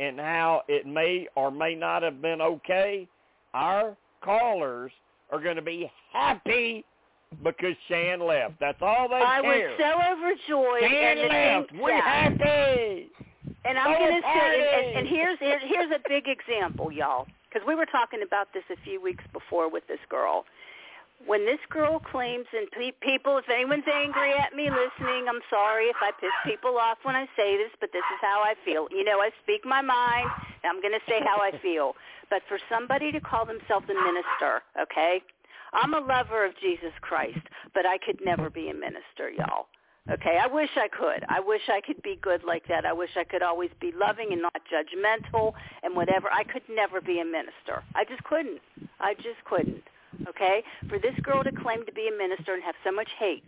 and 0.00 0.18
how 0.18 0.62
it 0.68 0.86
may 0.86 1.28
or 1.34 1.50
may 1.50 1.74
not 1.74 2.02
have 2.02 2.20
been 2.20 2.40
okay, 2.40 3.08
our 3.54 3.96
callers 4.22 4.92
are 5.30 5.40
going 5.40 5.56
to 5.56 5.62
be 5.62 5.90
happy 6.12 6.84
because 7.42 7.74
Shan 7.88 8.20
left. 8.20 8.54
That's 8.60 8.78
all 8.80 9.08
they 9.08 9.16
I 9.16 9.40
care. 9.42 9.70
I 9.80 10.22
was 10.22 10.32
so 10.48 10.56
overjoyed, 10.56 10.90
Shan 10.90 11.18
and 11.18 11.28
left. 11.28 11.82
We're 11.82 12.00
happy. 12.00 13.08
And 13.64 13.78
I'm 13.78 13.92
a 13.92 13.98
going 13.98 14.22
to 14.22 14.22
say, 14.22 14.88
and, 14.88 14.98
and, 14.98 15.08
here's 15.08 15.38
here's 15.40 15.90
a 15.90 16.00
big 16.08 16.24
example, 16.26 16.90
y'all, 16.90 17.26
because 17.48 17.66
we 17.66 17.74
were 17.74 17.86
talking 17.86 18.20
about 18.26 18.48
this 18.54 18.62
a 18.70 18.76
few 18.84 19.00
weeks 19.02 19.24
before 19.32 19.70
with 19.70 19.86
this 19.88 19.98
girl. 20.08 20.44
When 21.26 21.44
this 21.44 21.58
girl 21.68 21.98
claims, 21.98 22.46
and 22.56 22.70
pe- 22.70 22.96
people, 23.02 23.38
if 23.38 23.48
anyone's 23.50 23.88
angry 23.92 24.32
at 24.38 24.54
me 24.54 24.70
listening, 24.70 25.26
I'm 25.28 25.42
sorry 25.50 25.86
if 25.86 25.96
I 26.00 26.12
piss 26.20 26.32
people 26.46 26.78
off 26.78 26.98
when 27.02 27.16
I 27.16 27.26
say 27.36 27.56
this, 27.56 27.70
but 27.80 27.90
this 27.92 28.06
is 28.14 28.20
how 28.20 28.40
I 28.40 28.54
feel. 28.64 28.86
You 28.90 29.04
know, 29.04 29.18
I 29.20 29.30
speak 29.42 29.64
my 29.64 29.82
mind, 29.82 30.30
and 30.62 30.70
I'm 30.70 30.80
going 30.80 30.94
to 30.94 31.04
say 31.08 31.20
how 31.20 31.42
I 31.42 31.50
feel. 31.60 31.94
But 32.30 32.42
for 32.48 32.58
somebody 32.70 33.10
to 33.12 33.20
call 33.20 33.44
themselves 33.44 33.86
a 33.90 33.94
minister, 33.94 34.62
okay? 34.80 35.20
I'm 35.72 35.92
a 35.94 36.00
lover 36.00 36.46
of 36.46 36.52
Jesus 36.60 36.92
Christ, 37.00 37.42
but 37.74 37.84
I 37.84 37.98
could 37.98 38.20
never 38.24 38.48
be 38.48 38.70
a 38.70 38.74
minister, 38.74 39.28
y'all. 39.36 39.66
Okay, 40.10 40.38
I 40.42 40.46
wish 40.46 40.70
I 40.76 40.88
could. 40.88 41.22
I 41.28 41.38
wish 41.38 41.60
I 41.68 41.82
could 41.82 42.02
be 42.02 42.18
good 42.22 42.42
like 42.42 42.66
that. 42.68 42.86
I 42.86 42.94
wish 42.94 43.10
I 43.16 43.24
could 43.24 43.42
always 43.42 43.68
be 43.78 43.92
loving 43.92 44.32
and 44.32 44.40
not 44.40 44.56
judgmental 44.72 45.52
and 45.82 45.94
whatever. 45.94 46.28
I 46.32 46.44
could 46.44 46.62
never 46.70 47.02
be 47.02 47.20
a 47.20 47.26
minister. 47.26 47.82
I 47.94 48.04
just 48.04 48.24
couldn't. 48.24 48.60
I 49.00 49.12
just 49.14 49.44
couldn't. 49.44 49.84
Okay? 50.28 50.62
For 50.88 50.98
this 50.98 51.14
girl 51.22 51.44
to 51.44 51.52
claim 51.52 51.84
to 51.86 51.92
be 51.92 52.08
a 52.12 52.16
minister 52.16 52.54
and 52.54 52.62
have 52.62 52.74
so 52.84 52.92
much 52.92 53.08
hate 53.18 53.44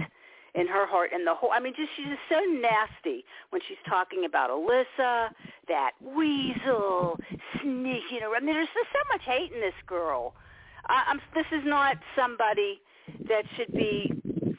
in 0.54 0.66
her 0.66 0.86
heart 0.86 1.10
and 1.14 1.26
the 1.26 1.34
whole 1.34 1.50
I 1.52 1.60
mean 1.60 1.74
just 1.76 1.90
she's 1.96 2.06
just 2.06 2.26
so 2.28 2.40
nasty 2.40 3.24
when 3.50 3.62
she's 3.68 3.78
talking 3.88 4.24
about 4.24 4.50
Alyssa, 4.50 5.30
that 5.68 5.92
weasel, 6.02 7.18
sneaking 7.62 8.22
around. 8.22 8.42
I 8.42 8.46
mean 8.46 8.54
there's 8.54 8.74
just 8.74 8.90
so 8.92 9.02
much 9.12 9.22
hate 9.24 9.52
in 9.52 9.60
this 9.60 9.78
girl. 9.86 10.34
I, 10.86 11.04
I'm 11.06 11.20
this 11.34 11.46
is 11.52 11.62
not 11.64 11.98
somebody 12.16 12.80
that 13.28 13.44
should 13.56 13.72
be 13.72 14.10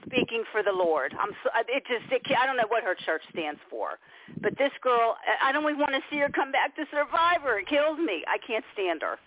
speaking 0.05 0.43
for 0.51 0.63
the 0.63 0.71
Lord. 0.71 1.13
I'm 1.19 1.31
so, 1.43 1.49
it 1.67 1.83
just 1.87 2.11
it, 2.11 2.21
I 2.37 2.45
don't 2.45 2.57
know 2.57 2.67
what 2.69 2.83
her 2.83 2.95
church 2.95 3.23
stands 3.31 3.59
for, 3.69 3.99
but 4.39 4.57
this 4.57 4.71
girl 4.81 5.17
I 5.43 5.51
don't 5.51 5.63
even 5.63 5.79
want 5.79 5.91
to 5.91 6.01
see 6.09 6.19
her 6.19 6.29
come 6.29 6.51
back 6.51 6.75
to 6.77 6.85
Survivor. 6.91 7.59
It 7.59 7.67
kills 7.67 7.99
me. 7.99 8.23
I 8.27 8.37
can't 8.45 8.63
stand 8.73 9.01
her. 9.01 9.19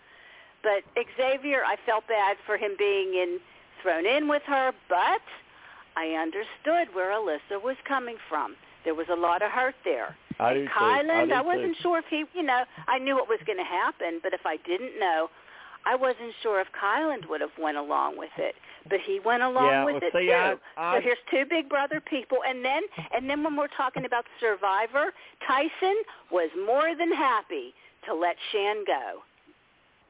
But 0.64 0.82
Xavier, 1.16 1.62
I 1.64 1.76
felt 1.86 2.08
bad 2.08 2.36
for 2.46 2.56
him 2.56 2.72
being 2.78 3.14
in 3.14 3.38
thrown 3.82 4.06
in 4.06 4.26
with 4.28 4.42
her, 4.46 4.72
but 4.88 5.20
I 5.96 6.06
understood 6.14 6.94
where 6.94 7.10
Alyssa 7.12 7.62
was 7.62 7.76
coming 7.86 8.16
from. 8.28 8.56
There 8.84 8.94
was 8.94 9.06
a 9.12 9.14
lot 9.16 9.42
of 9.42 9.50
hurt 9.50 9.74
there. 9.84 10.16
I 10.40 10.52
And 10.52 10.66
too. 10.66 10.72
I 10.74 11.02
Kyland, 11.04 11.32
I 11.32 11.42
wasn't 11.42 11.76
too. 11.76 11.82
sure 11.82 11.98
if 11.98 12.06
he, 12.08 12.24
you 12.34 12.42
know, 12.42 12.64
I 12.88 12.98
knew 12.98 13.14
what 13.14 13.28
was 13.28 13.38
going 13.46 13.58
to 13.58 13.64
happen, 13.64 14.20
but 14.22 14.32
if 14.32 14.40
I 14.46 14.56
didn't 14.66 14.98
know, 14.98 15.28
I 15.86 15.94
wasn't 15.94 16.32
sure 16.42 16.60
if 16.60 16.68
Kyland 16.72 17.28
would 17.28 17.42
have 17.42 17.56
went 17.60 17.76
along 17.76 18.16
with 18.16 18.32
it. 18.38 18.54
But 18.88 19.00
he 19.00 19.20
went 19.20 19.42
along 19.42 19.66
Yeah, 19.66 19.84
with 19.84 19.94
well, 20.02 20.02
it 20.02 20.12
see, 20.12 20.26
too. 20.28 20.32
I- 20.32 20.56
I- 20.76 20.96
so 20.96 21.00
here's 21.02 21.18
two 21.30 21.44
Big 21.44 21.68
Brother 21.68 22.00
people, 22.00 22.38
and 22.46 22.64
then 22.64 22.82
and 23.14 23.28
then 23.28 23.42
when 23.44 23.54
we're 23.56 23.68
talking 23.68 24.04
about 24.06 24.24
Survivor, 24.40 25.12
Tyson 25.46 25.96
was 26.30 26.50
more 26.66 26.94
than 26.96 27.12
happy 27.12 27.74
to 28.06 28.14
let 28.14 28.36
Shan 28.50 28.84
go. 28.86 29.22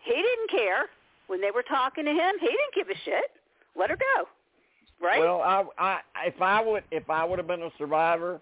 He 0.04 0.14
didn't 0.14 0.50
care 0.50 0.86
when 1.26 1.40
they 1.40 1.50
were 1.50 1.62
talking 1.62 2.04
to 2.04 2.10
him. 2.10 2.34
He 2.40 2.46
didn't 2.46 2.74
give 2.74 2.88
a 2.88 2.98
shit. 3.04 3.30
Let 3.76 3.90
her 3.90 3.96
go. 3.96 4.28
Right? 5.04 5.20
Well, 5.20 5.40
I, 5.40 5.64
I, 5.78 6.00
if 6.26 6.40
I 6.40 6.62
would, 6.62 6.84
if 6.90 7.10
I 7.10 7.24
would 7.24 7.38
have 7.38 7.48
been 7.48 7.62
a 7.62 7.70
survivor, 7.78 8.40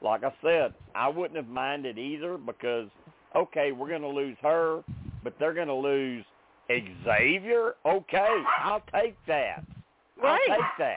like 0.00 0.24
I 0.24 0.32
said, 0.42 0.74
I 0.94 1.08
wouldn't 1.08 1.36
have 1.36 1.48
minded 1.48 1.98
either 1.98 2.38
because, 2.38 2.88
okay, 3.34 3.72
we're 3.72 3.88
going 3.88 4.02
to 4.02 4.08
lose 4.08 4.36
her, 4.42 4.82
but 5.22 5.34
they're 5.38 5.54
going 5.54 5.68
to 5.68 5.74
lose 5.74 6.24
Xavier. 6.68 7.74
Okay, 7.84 8.42
I'll 8.60 8.82
take 8.92 9.16
that. 9.26 9.64
Right. 10.22 10.40
I'll 10.50 10.56
take 10.56 10.64
that. 10.78 10.96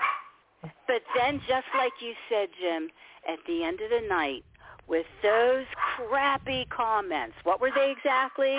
But 0.88 1.02
then, 1.16 1.40
just 1.48 1.68
like 1.78 1.94
you 2.02 2.14
said, 2.30 2.50
Jim, 2.60 2.90
at 3.28 3.40
the 3.48 3.64
end 3.64 3.80
of 3.82 3.90
the 3.90 4.08
night, 4.08 4.44
with 4.88 5.06
those 5.24 5.66
crappy 5.96 6.66
comments, 6.70 7.36
what 7.44 7.60
were 7.62 7.72
they 7.76 7.92
exactly? 7.98 8.56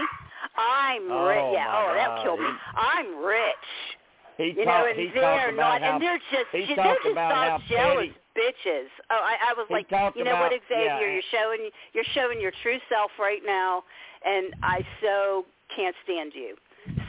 I'm 0.56 1.10
Oh, 1.10 1.26
rich. 1.26 1.44
Yeah. 1.54 1.66
Oh, 1.72 1.94
that 1.94 2.22
killed 2.22 2.40
me. 2.40 2.46
I'm 2.76 3.24
rich. 3.24 3.54
He 4.36 4.44
You 4.44 4.64
talked. 4.64 4.66
know, 4.66 4.86
and 4.90 4.98
he 4.98 5.10
they're 5.14 5.50
about 5.54 5.80
not, 5.80 5.82
how 5.82 5.94
and 5.94 6.02
they're 6.02 6.18
just, 6.30 6.46
he 6.52 6.74
they're 6.74 6.94
just 6.94 7.06
about 7.10 7.60
jealous 7.68 8.08
bitches. 8.36 8.86
Oh, 9.10 9.18
I, 9.20 9.50
I 9.50 9.54
was 9.56 9.66
like, 9.70 9.90
you 10.14 10.22
know 10.24 10.36
what, 10.36 10.52
Xavier, 10.68 10.84
yeah. 10.84 11.00
you're 11.00 11.22
showing, 11.32 11.70
you're 11.92 12.04
showing 12.14 12.40
your 12.40 12.52
true 12.62 12.78
self 12.88 13.10
right 13.18 13.40
now, 13.44 13.82
and 14.24 14.54
I 14.62 14.86
so 15.02 15.44
can't 15.74 15.96
stand 16.04 16.32
you. 16.34 16.54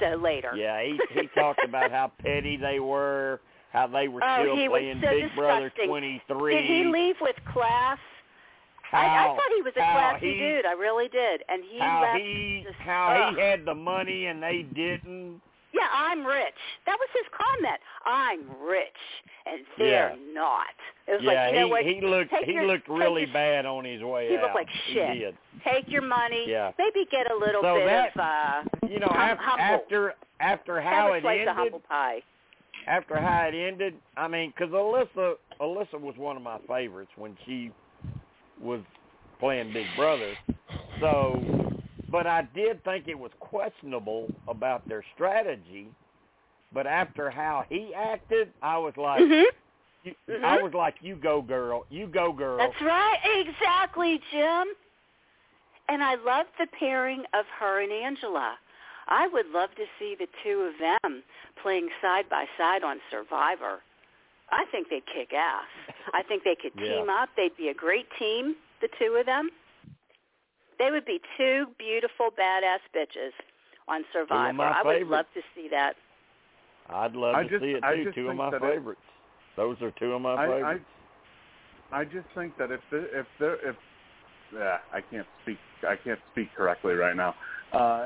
So 0.02 0.16
later. 0.16 0.54
Yeah, 0.58 0.82
he 0.84 1.00
he 1.14 1.28
talked 1.36 1.64
about 1.64 1.92
how 1.92 2.12
petty 2.24 2.58
they 2.58 2.80
were, 2.80 3.40
how 3.72 3.86
they 3.88 4.08
were 4.08 4.22
Oh, 4.24 4.44
still 4.44 4.68
playing 4.70 5.00
so 5.04 5.10
Big 5.10 5.36
Brother 5.36 5.72
23. 5.86 6.54
Did 6.56 6.66
he 6.66 6.84
leave 6.86 7.16
with 7.22 7.36
class? 7.54 8.00
I, 8.92 9.26
I 9.26 9.28
thought 9.28 9.52
he 9.56 9.62
was 9.62 9.74
a 9.76 9.80
classy 9.80 10.34
he- 10.34 10.40
dude. 10.40 10.66
I 10.66 10.74
really 10.74 11.08
did. 11.10 11.44
And 11.50 11.64
he 11.70 11.80
how 11.80 12.02
left. 12.02 12.20
he 12.20 12.64
just- 12.66 12.80
how 12.80 13.32
he 13.36 13.42
had 13.42 13.66
the 13.66 13.76
money 13.76 14.26
and 14.28 14.42
they 14.42 14.64
didn't. 14.74 15.42
Yeah, 15.72 15.88
I'm 15.94 16.26
rich. 16.26 16.56
That 16.88 16.98
was 17.00 17.08
his 17.14 17.26
comment. 17.38 17.80
I'm 18.04 18.42
rich, 18.68 18.88
and 19.46 19.62
they're 19.78 20.10
Yeah. 20.18 20.34
not. 20.34 20.66
It 21.08 21.12
was 21.12 21.22
yeah, 21.22 21.30
like, 21.46 21.54
you 21.54 21.60
know 21.60 21.66
he 21.68 21.72
what? 21.72 21.84
he 21.86 22.02
looked 22.02 22.32
Take 22.32 22.46
he 22.46 22.54
your- 22.54 22.66
looked 22.66 22.90
really 22.90 23.26
your- 23.26 23.34
bad 23.34 23.68
on 23.68 23.86
his 23.86 24.02
way 24.02 24.30
He 24.30 24.34
out. 24.36 24.40
He 24.40 24.44
looked 24.44 24.56
like 24.56 24.70
shit. 24.92 25.10
He 25.14 25.20
did. 25.20 25.38
Take 25.64 25.88
your 25.88 26.02
money. 26.02 26.46
Yeah. 26.50 26.72
Maybe 26.80 27.06
get 27.12 27.30
a 27.32 27.36
little 27.36 27.62
So 27.62 27.76
bit 27.76 27.86
that- 27.86 28.16
of 28.16 28.20
uh, 28.20 28.88
You 28.88 29.00
know, 29.00 29.08
hum- 29.12 29.38
af- 29.38 29.60
after 29.60 30.16
after 30.40 30.82
how 30.82 31.14
it 31.14 31.24
ended, 31.24 31.48
humble 31.50 31.82
pie. 31.82 32.24
after 32.88 33.20
how 33.20 33.44
it 33.44 33.54
ended, 33.54 33.94
I 34.18 34.28
mean, 34.28 34.50
because 34.50 34.72
Alyssa 34.74 35.36
Alyssa 35.62 36.02
was 36.02 36.16
one 36.18 36.36
of 36.36 36.42
my 36.42 36.58
favorites 36.68 37.12
when 37.16 37.38
she 37.46 37.72
was 38.62 38.82
playing 39.40 39.74
Big 39.74 39.86
Brother. 39.96 40.36
So, 41.00 41.42
but 42.10 42.28
I 42.28 42.48
did 42.54 42.84
think 42.84 43.08
it 43.08 43.18
was 43.18 43.32
questionable 43.40 44.28
about 44.48 44.88
their 44.88 45.04
strategy. 45.14 45.88
But 46.74 46.86
after 46.86 47.30
how 47.30 47.66
he 47.70 47.94
acted, 47.96 48.52
I 48.62 48.78
was 48.78 48.96
like, 48.98 49.22
Mhm. 49.22 49.46
you, 50.04 50.16
Mhm. 50.28 50.44
I 50.44 50.62
was 50.62 50.74
like, 50.74 51.02
you 51.02 51.16
go, 51.16 51.42
girl, 51.42 51.86
you 51.90 52.08
go, 52.08 52.32
girl. 52.32 52.58
That's 52.58 52.82
right. 52.82 53.20
Exactly, 53.24 54.20
Jim. 54.32 54.76
And 55.88 56.04
I 56.04 56.16
love 56.16 56.46
the 56.60 56.68
pairing 56.68 57.26
of 57.34 57.48
her 57.48 57.82
and 57.82 57.92
Angela. 57.92 58.60
I 59.08 59.28
would 59.28 59.48
love 59.48 59.74
to 59.76 59.88
see 59.98 60.14
the 60.14 60.28
two 60.44 60.62
of 60.62 60.78
them 60.78 61.24
playing 61.56 61.90
side 62.02 62.30
by 62.30 62.48
side 62.58 62.84
on 62.84 63.02
Survivor. 63.10 63.82
I 64.52 64.66
think 64.72 64.88
they'd 64.90 65.06
kick 65.06 65.34
ass. 65.34 65.66
I 66.14 66.24
think 66.24 66.44
they 66.44 66.56
could 66.60 66.72
Yeah. 66.82 66.96
team 67.00 67.10
up. 67.10 67.30
They'd 67.38 67.56
be 67.58 67.70
a 67.70 67.74
great 67.74 68.08
team, 68.18 68.56
the 68.82 68.90
two 69.00 69.16
of 69.20 69.26
them. 69.26 69.50
They 70.80 70.92
would 70.92 71.06
be 71.06 71.20
two 71.38 71.66
beautiful 71.78 72.30
badass 72.32 72.80
bitches 72.96 73.32
on 73.88 74.04
Survivor. 74.14 74.62
I 74.64 74.82
would 74.84 75.08
love 75.08 75.26
to 75.34 75.42
see 75.56 75.68
that. 75.72 75.94
I'd 76.90 77.14
love 77.16 77.36
I 77.36 77.44
to 77.44 77.50
just- 77.50 77.62
see 77.64 77.72
it 77.72 77.84
too. 78.04 78.12
Two 78.14 78.30
of 78.30 78.36
my 78.38 78.50
that 78.50 78.64
it- 78.64 78.76
favorites. 78.76 79.02
Those 79.56 79.82
are 79.82 79.92
two 79.92 80.14
of 80.14 80.22
my 80.22 80.36
I, 80.36 80.44
I 80.44 80.48
favorites. 80.48 80.86
I 81.92 82.04
just 82.06 82.28
think 82.36 82.56
that 82.58 82.72
if 82.72 82.80
the, 82.92 83.20
if 83.20 83.26
there 83.40 83.56
if 83.68 83.76
yeah, 84.54 84.78
I 84.94 85.02
can't 85.02 85.28
speak 85.44 85.58
I 85.88 85.96
can't 85.96 86.20
speak 86.32 86.48
correctly 86.56 86.94
right 86.94 87.16
now. 87.16 87.36
Uh, 87.74 88.06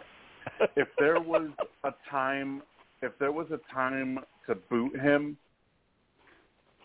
if 0.75 0.87
there 0.97 1.19
was 1.19 1.49
a 1.83 1.91
time 2.09 2.63
if 3.01 3.11
there 3.19 3.31
was 3.31 3.47
a 3.51 3.59
time 3.73 4.19
to 4.47 4.55
boot 4.55 4.99
him, 4.99 5.37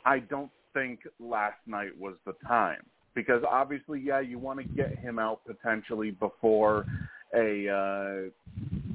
I 0.04 0.20
don't 0.20 0.50
think 0.74 1.00
last 1.20 1.58
night 1.66 1.98
was 1.98 2.14
the 2.24 2.34
time. 2.46 2.82
Because 3.14 3.42
obviously, 3.48 4.00
yeah, 4.00 4.20
you 4.20 4.38
want 4.38 4.60
to 4.60 4.64
get 4.64 4.96
him 4.98 5.18
out 5.18 5.40
potentially 5.44 6.12
before 6.12 6.86
a 7.34 7.68
uh, 7.68 8.30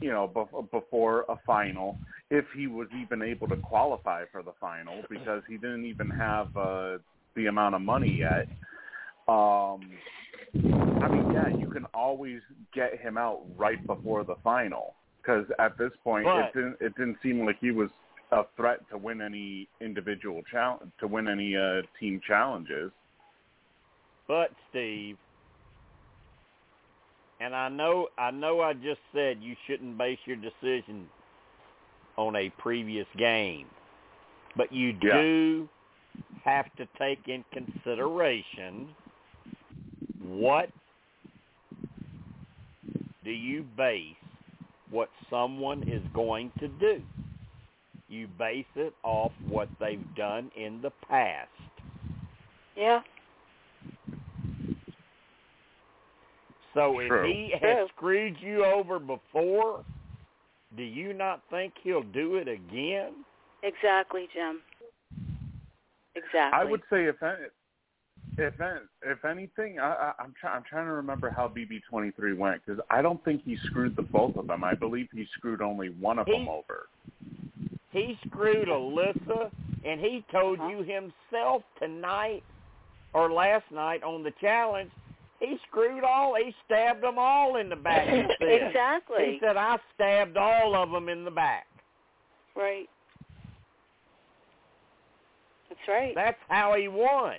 you 0.01 0.09
know 0.11 0.31
bef- 0.33 0.71
before 0.71 1.25
a 1.29 1.35
final 1.45 1.97
if 2.31 2.45
he 2.55 2.67
was 2.67 2.87
even 2.99 3.21
able 3.21 3.47
to 3.47 3.57
qualify 3.57 4.23
for 4.31 4.41
the 4.41 4.53
final 4.59 5.03
because 5.09 5.43
he 5.47 5.57
didn't 5.57 5.85
even 5.85 6.09
have 6.09 6.55
uh, 6.55 6.97
the 7.35 7.47
amount 7.47 7.75
of 7.75 7.81
money 7.81 8.17
yet. 8.19 8.47
Um, 9.27 9.91
I 10.55 11.07
mean, 11.09 11.31
yeah, 11.33 11.49
you 11.57 11.69
can 11.69 11.85
always 11.93 12.39
get 12.73 12.99
him 12.99 13.17
out 13.17 13.41
right 13.57 13.85
before 13.85 14.23
the 14.23 14.35
final. 14.43 14.95
Because 15.21 15.45
at 15.59 15.77
this 15.77 15.91
point, 16.03 16.25
But- 16.25 16.45
it 16.47 16.53
didn't 16.53 16.77
it 16.81 16.95
didn't 16.95 17.17
seem 17.23 17.45
like 17.45 17.57
he 17.59 17.71
was 17.71 17.89
a 18.33 18.47
threat 18.55 18.79
to 18.89 18.97
win 18.97 19.21
any 19.21 19.67
individual 19.81 20.41
challenge 20.51 20.91
to 20.99 21.07
win 21.07 21.27
any 21.27 21.55
uh, 21.55 21.81
team 21.99 22.19
challenges. 22.25 22.91
But 24.27 24.51
Steve, 24.69 25.17
and 27.39 27.55
I 27.55 27.69
know 27.69 28.07
I 28.17 28.31
know 28.31 28.61
I 28.61 28.73
just 28.73 29.01
said 29.13 29.37
you 29.41 29.55
shouldn't 29.67 29.97
base 29.97 30.19
your 30.25 30.37
decision 30.37 31.07
on 32.17 32.35
a 32.35 32.49
previous 32.57 33.07
game, 33.17 33.67
but 34.55 34.71
you 34.71 34.93
Yeah. 35.03 35.21
do 35.21 35.69
have 36.43 36.65
to 36.77 36.87
take 36.99 37.27
in 37.27 37.43
consideration 37.53 38.89
what 40.21 40.69
do 43.23 43.31
you 43.31 43.63
base 43.77 44.15
what 44.89 45.09
someone 45.29 45.83
is 45.83 46.01
going 46.13 46.51
to 46.59 46.67
do. 46.67 47.01
You 48.13 48.27
base 48.37 48.65
it 48.75 48.93
off 49.01 49.31
what 49.49 49.67
they've 49.79 50.05
done 50.15 50.51
in 50.55 50.81
the 50.83 50.91
past. 51.09 51.49
Yeah. 52.77 52.99
So 56.75 56.99
if 56.99 57.07
True. 57.07 57.25
he 57.25 57.55
True. 57.59 57.69
has 57.69 57.87
screwed 57.95 58.35
you 58.39 58.65
over 58.65 58.99
before, 58.99 59.83
do 60.77 60.83
you 60.83 61.13
not 61.13 61.41
think 61.49 61.73
he'll 61.81 62.03
do 62.03 62.35
it 62.35 62.47
again? 62.47 63.13
Exactly, 63.63 64.27
Jim. 64.31 64.61
Exactly. 66.15 66.51
I 66.53 66.63
would 66.63 66.81
say 66.91 67.05
if 67.05 67.15
any, 67.23 67.47
if 68.37 68.53
if 69.01 69.25
anything, 69.25 69.79
I, 69.79 69.85
I, 69.85 70.13
I'm 70.19 70.35
trying 70.39 70.57
I'm 70.57 70.63
trying 70.69 70.85
to 70.85 70.91
remember 70.93 71.31
how 71.31 71.47
BB23 71.47 72.37
went 72.37 72.61
because 72.63 72.79
I 72.91 73.01
don't 73.01 73.23
think 73.25 73.41
he 73.43 73.57
screwed 73.65 73.95
the 73.95 74.03
both 74.03 74.35
of 74.35 74.45
them. 74.45 74.63
I 74.63 74.75
believe 74.75 75.07
he 75.11 75.25
screwed 75.35 75.63
only 75.63 75.89
one 75.89 76.19
of 76.19 76.27
He- 76.27 76.33
them 76.33 76.47
over. 76.47 76.89
He 77.93 78.17
screwed 78.27 78.67
Alyssa, 78.67 79.51
and 79.85 79.99
he 80.01 80.23
told 80.31 80.59
Uh-huh. 80.59 80.69
you 80.69 80.77
himself 80.83 81.63
tonight 81.79 82.43
or 83.13 83.31
last 83.31 83.69
night 83.71 84.03
on 84.03 84.23
the 84.23 84.31
challenge. 84.41 84.91
He 85.39 85.57
screwed 85.67 86.03
all. 86.03 86.35
He 86.35 86.53
stabbed 86.65 87.03
them 87.03 87.19
all 87.19 87.57
in 87.57 87.69
the 87.69 87.75
back. 87.75 88.07
Exactly. 88.41 89.33
He 89.33 89.39
said 89.39 89.57
I 89.57 89.77
stabbed 89.93 90.37
all 90.37 90.75
of 90.75 90.89
them 90.91 91.07
in 91.09 91.23
the 91.23 91.31
back. 91.31 91.67
Right. 92.55 92.89
That's 95.69 95.87
right. 95.87 96.15
That's 96.15 96.39
how 96.49 96.73
he 96.75 96.87
won. 96.87 97.37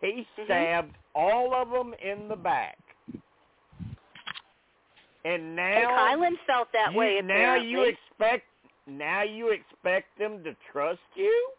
He 0.00 0.26
Mhm. 0.38 0.44
stabbed 0.44 0.94
all 1.14 1.54
of 1.54 1.70
them 1.70 1.94
in 1.94 2.28
the 2.28 2.36
back. 2.36 2.78
And 5.24 5.34
and 5.42 5.56
now 5.56 5.90
Kyland 5.90 6.38
felt 6.46 6.72
that 6.72 6.92
you, 6.92 6.98
way. 6.98 7.20
now 7.22 7.54
you 7.56 7.82
expect 7.82 8.46
now 8.88 9.22
you 9.22 9.50
expect 9.52 10.06
them 10.18 10.42
to 10.44 10.54
trust 10.72 11.00
you? 11.14 11.50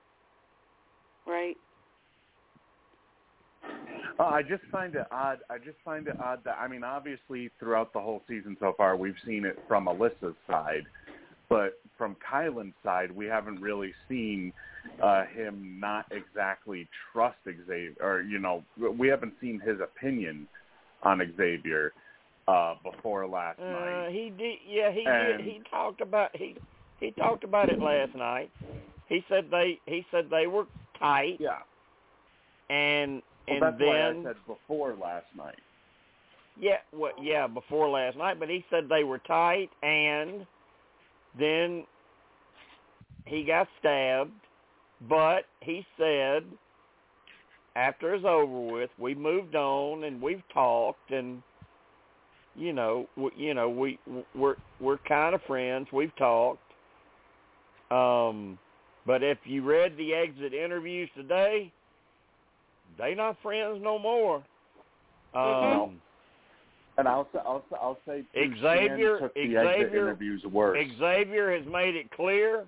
right. 1.28 1.56
Uh, 4.20 4.24
I 4.24 4.42
just 4.42 4.64
find 4.72 4.96
it 4.96 5.06
odd. 5.12 5.40
I 5.50 5.58
just 5.58 5.78
find 5.86 6.08
it 6.08 6.20
odd 6.20 6.44
that 6.44 6.58
I 6.60 6.68
mean, 6.68 6.84
obviously, 6.84 7.50
throughout 7.60 7.94
the 7.94 8.00
whole 8.02 8.22
season 8.28 8.58
so 8.60 8.74
far, 8.76 8.98
we've 8.98 9.16
seen 9.26 9.46
it 9.46 9.58
from 9.68 9.86
Alyssa's 9.86 10.36
side, 10.48 10.86
but 11.48 11.80
from 11.98 12.16
Kyland's 12.30 12.76
side, 12.84 13.12
we 13.12 13.26
haven't 13.28 13.62
really 13.62 13.94
seen 14.10 14.52
uh, 15.02 15.26
him 15.26 15.78
not 15.80 16.06
exactly 16.12 16.88
trust 17.14 17.38
Xavier, 17.46 17.94
or 18.02 18.22
you 18.22 18.40
know, 18.40 18.64
we 18.98 19.08
haven't 19.08 19.34
seen 19.40 19.60
his 19.60 19.80
opinion 19.80 20.48
on 21.04 21.22
Xavier 21.38 21.94
uh, 22.48 22.76
before 22.84 23.26
last 23.28 23.60
Uh, 23.60 23.66
night. 23.70 24.10
he 24.12 24.34
did. 24.38 24.58
Yeah, 24.68 24.92
he 24.92 25.06
And- 25.06 25.38
did. 25.38 25.46
He 25.46 25.62
talked 25.70 26.02
about 26.02 26.36
he 26.36 26.58
he 27.00 27.12
talked 27.12 27.44
about 27.44 27.70
it 27.70 27.80
last 27.80 28.16
night. 28.16 28.52
He 29.08 29.24
said 29.30 29.46
they 29.52 29.80
he 29.86 30.06
said 30.12 30.28
they 30.30 30.48
were 30.48 30.66
tight, 30.98 31.38
Yeah, 31.40 31.60
and 32.70 33.22
well, 33.48 33.56
and 33.56 33.64
that's 33.64 33.80
why 33.80 34.02
I 34.02 34.14
then 34.14 34.24
said 34.24 34.36
before 34.48 34.96
last 35.02 35.26
night. 35.36 35.60
yeah, 36.60 36.78
what 36.92 37.14
yeah 37.22 37.48
before 37.48 37.90
last 37.90 38.18
night. 38.18 38.40
But 38.40 38.50
he 38.50 38.64
said 38.70 38.88
they 38.90 39.04
were 39.04 39.20
tight, 39.20 39.70
and 39.82 40.46
then 41.38 41.86
he 43.26 43.44
got 43.44 43.68
stabbed. 43.80 44.32
But 45.08 45.46
he 45.62 45.86
said 45.98 46.44
after 47.76 48.14
it's 48.14 48.26
over 48.26 48.74
with, 48.74 48.90
we 49.00 49.16
moved 49.16 49.56
on 49.56 50.04
and 50.04 50.22
we've 50.22 50.44
talked 50.54 51.12
and 51.12 51.42
you 52.56 52.74
know, 52.74 53.08
we, 53.16 53.30
you 53.38 53.54
know, 53.54 53.70
we 53.70 54.00
we're 54.36 54.56
we're 54.82 54.98
kind 55.08 55.34
of 55.34 55.42
friends. 55.48 55.88
We've 55.94 56.16
talked. 56.18 56.60
Um, 57.92 58.58
but 59.06 59.24
if 59.24 59.38
you 59.46 59.64
read 59.64 59.98
the 59.98 60.14
exit 60.14 60.54
interviews 60.54 61.10
today, 61.16 61.72
they 62.98 63.16
not 63.16 63.38
friends 63.42 63.80
no 63.82 63.98
more. 63.98 64.44
Mhm. 65.34 65.84
Um, 65.84 66.02
And 66.98 67.08
I'll 67.08 67.28
say, 67.32 67.40
I'll, 67.40 67.64
say- 67.70 67.78
I'll 67.80 67.98
say 68.06 68.26
Xavier- 68.34 69.20
took 69.20 69.34
the 69.34 69.56
exit 69.58 69.88
Xavier- 69.88 70.08
interviews 70.08 70.46
worse. 70.46 70.86
Xavier 70.98 71.52
has 71.58 71.66
made 71.66 71.96
it 71.96 72.12
clear 72.12 72.68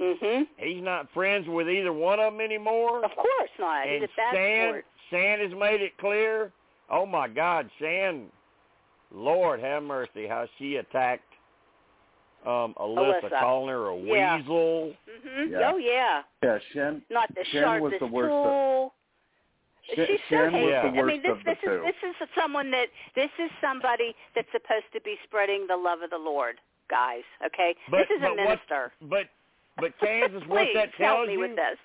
Mhm. 0.00 0.48
he's 0.56 0.82
not 0.82 1.08
friends 1.10 1.46
with 1.46 1.68
either 1.70 1.92
one 1.92 2.18
of 2.18 2.32
them 2.32 2.40
anymore. 2.40 3.04
Of 3.04 3.14
course 3.14 3.50
not. 3.58 3.86
He's 3.86 4.02
and 4.02 4.04
a 4.04 4.08
bad 4.16 4.34
Shan. 4.34 4.82
Shan 5.10 5.38
has 5.38 5.54
made 5.54 5.80
it 5.82 5.96
clear. 5.98 6.50
Oh 6.90 7.06
my 7.06 7.28
God, 7.28 7.70
Shan! 7.78 8.32
Lord 9.12 9.60
have 9.60 9.84
mercy, 9.84 10.26
how 10.26 10.46
she 10.58 10.76
attacked 10.76 11.32
um, 12.46 12.74
Alyssa, 12.78 13.22
Alyssa. 13.22 13.40
calling 13.40 13.68
her 13.70 13.88
a 13.88 13.96
Yeah. 13.96 14.36
weasel. 14.38 14.92
Mhm. 15.08 15.50
Yeah. 15.50 15.70
Oh 15.72 15.76
yeah. 15.78 16.22
yeah, 16.42 16.58
Shen. 16.72 17.02
Not 17.10 17.34
the 17.34 17.44
Shan 17.44 17.62
sharpest 17.62 17.92
was 17.92 18.00
the 18.00 18.06
worst. 18.06 18.28
tool. 18.30 18.94
Shan, 19.94 20.06
She's 20.06 20.20
so 20.28 20.36
Shan 20.36 20.52
was 20.52 20.52
hated. 20.52 20.94
the 20.94 20.98
I 21.00 21.02
mean, 21.02 21.22
this 21.22 21.30
of 21.32 21.38
the 21.38 21.44
this 21.44 21.58
two. 21.64 21.70
is 21.72 21.82
this 21.84 22.10
is 22.10 22.28
someone 22.34 22.70
that 22.70 22.88
this 23.14 23.30
is 23.38 23.50
somebody 23.60 24.14
that's 24.34 24.50
supposed 24.52 24.86
to 24.92 25.00
be 25.02 25.16
spreading 25.24 25.66
the 25.66 25.76
love 25.76 26.02
of 26.02 26.10
the 26.10 26.18
Lord. 26.18 26.60
guys. 26.88 27.24
Okay, 27.46 27.74
But- 27.88 28.06
this 28.06 28.10
is 28.18 28.22
a 28.22 28.26
but 28.26 28.30
what- 28.36 28.44
minister. 28.44 28.92
But 29.00 29.28
but 29.78 29.98
Kansas, 29.98 30.44
what 30.46 30.58
Please 30.66 30.74
that 30.74 30.94
help 30.94 31.16
tells 31.16 31.26
me 31.28 31.32
you, 31.32 31.38
with 31.40 31.56
this. 31.56 31.78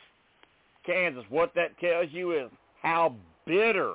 Kansas, 0.84 1.24
what 1.30 1.54
that 1.56 1.78
tells 1.80 2.12
you 2.12 2.34
is 2.34 2.52
how 2.84 3.16
bitter, 3.46 3.94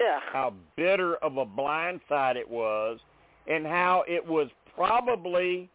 Ugh. 0.00 0.22
how 0.32 0.54
bitter 0.76 1.16
of 1.16 1.36
a 1.38 1.44
blindside 1.44 2.36
it 2.36 2.48
was, 2.48 3.00
and 3.48 3.66
how 3.66 4.04
it 4.06 4.24
was 4.24 4.48
probably 4.74 5.68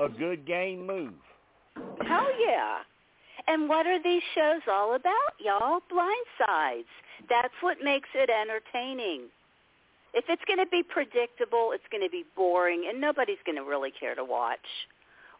a 0.00 0.08
good 0.08 0.46
game 0.46 0.86
move. 0.86 1.14
Hell 2.06 2.28
yeah. 2.44 2.78
And 3.46 3.68
what 3.68 3.86
are 3.86 4.02
these 4.02 4.22
shows 4.34 4.62
all 4.70 4.94
about, 4.94 5.34
y'all? 5.38 5.80
Blindsides. 5.92 6.84
That's 7.28 7.52
what 7.60 7.78
makes 7.82 8.08
it 8.14 8.30
entertaining. 8.30 9.22
If 10.14 10.24
it's 10.28 10.42
going 10.46 10.60
to 10.60 10.70
be 10.70 10.82
predictable, 10.82 11.72
it's 11.74 11.84
going 11.90 12.02
to 12.02 12.10
be 12.10 12.24
boring, 12.36 12.86
and 12.88 13.00
nobody's 13.00 13.38
going 13.44 13.56
to 13.56 13.64
really 13.64 13.90
care 13.98 14.14
to 14.14 14.24
watch. 14.24 14.58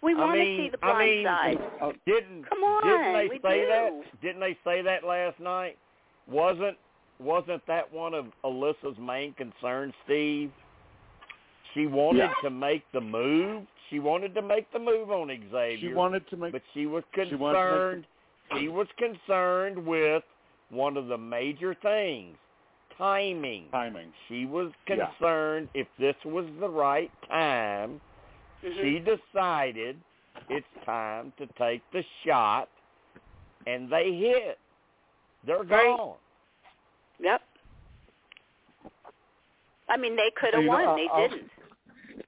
We 0.03 0.13
I 0.15 0.19
want 0.19 0.39
mean- 0.39 0.57
to 0.59 0.65
see 0.65 0.69
the 0.71 0.79
I 0.85 0.93
blind 0.93 1.11
mean, 1.11 1.25
side. 1.25 1.59
Uh, 1.81 1.93
didn't 2.07 2.49
Come 2.49 2.63
on, 2.63 2.83
didn't 2.87 3.13
they 3.43 3.49
say 3.49 3.61
do. 3.63 3.69
that? 3.69 4.21
Didn't 4.21 4.41
they 4.41 4.59
say 4.65 4.83
that 4.83 5.05
last 5.05 5.41
night? 5.41 5.79
Wasn't 6.29 6.77
wasn't 7.21 7.65
that 7.69 7.91
one 7.93 8.13
of 8.13 8.27
Alyssa's 8.45 8.99
main 8.99 9.33
concerns, 9.35 9.95
Steve? 10.05 10.51
She 11.75 11.87
wanted 11.87 12.19
Yeah. 12.31 12.35
to 12.43 12.51
make 12.51 12.85
the 12.93 13.01
move. 13.01 13.67
She 13.91 13.99
wanted 13.99 14.35
to 14.35 14.43
make 14.43 14.71
the 14.73 14.79
move 14.79 15.11
on 15.11 15.29
Xavier. 15.29 15.77
She 15.79 15.93
wanted 15.93 16.27
to 16.29 16.37
make 16.37 16.53
but 16.53 16.63
she 16.73 16.87
was 16.87 17.05
she 17.15 17.35
wanted 17.35 17.59
to 17.59 17.63
concerned. 17.63 18.07
She 18.59 18.69
was 18.69 18.87
concerned 18.97 19.85
with 19.87 20.23
one 20.71 20.97
of 20.97 21.09
the 21.09 21.19
major 21.19 21.75
things, 21.75 22.37
timing. 22.97 23.69
timing. 23.71 24.13
She 24.29 24.47
was 24.47 24.73
Yeah. 24.89 25.07
concerned 25.07 25.69
if 25.75 25.87
this 25.99 26.17
was 26.25 26.47
the 26.61 26.69
right 26.69 27.11
time. 27.29 28.01
Mhm. 28.63 28.81
She 28.81 28.99
decided 29.01 30.01
it's 30.49 30.67
time 30.85 31.33
to 31.39 31.47
take 31.59 31.83
the 31.91 32.03
shot, 32.25 32.69
and 33.67 33.89
they 33.91 34.13
hit. 34.13 34.59
They're 35.45 35.63
Right. 35.63 35.97
gone. 35.97 36.17
Yep. 37.19 37.43
I 39.89 39.97
mean, 39.97 40.17
they 40.17 40.31
could 40.31 40.55
have 40.55 40.63
You 40.63 40.71
know, 40.71 40.77
won. 40.77 40.89
I'll- 40.89 40.97
they 40.97 41.09
I'll- 41.09 41.29
didn't. 41.29 41.51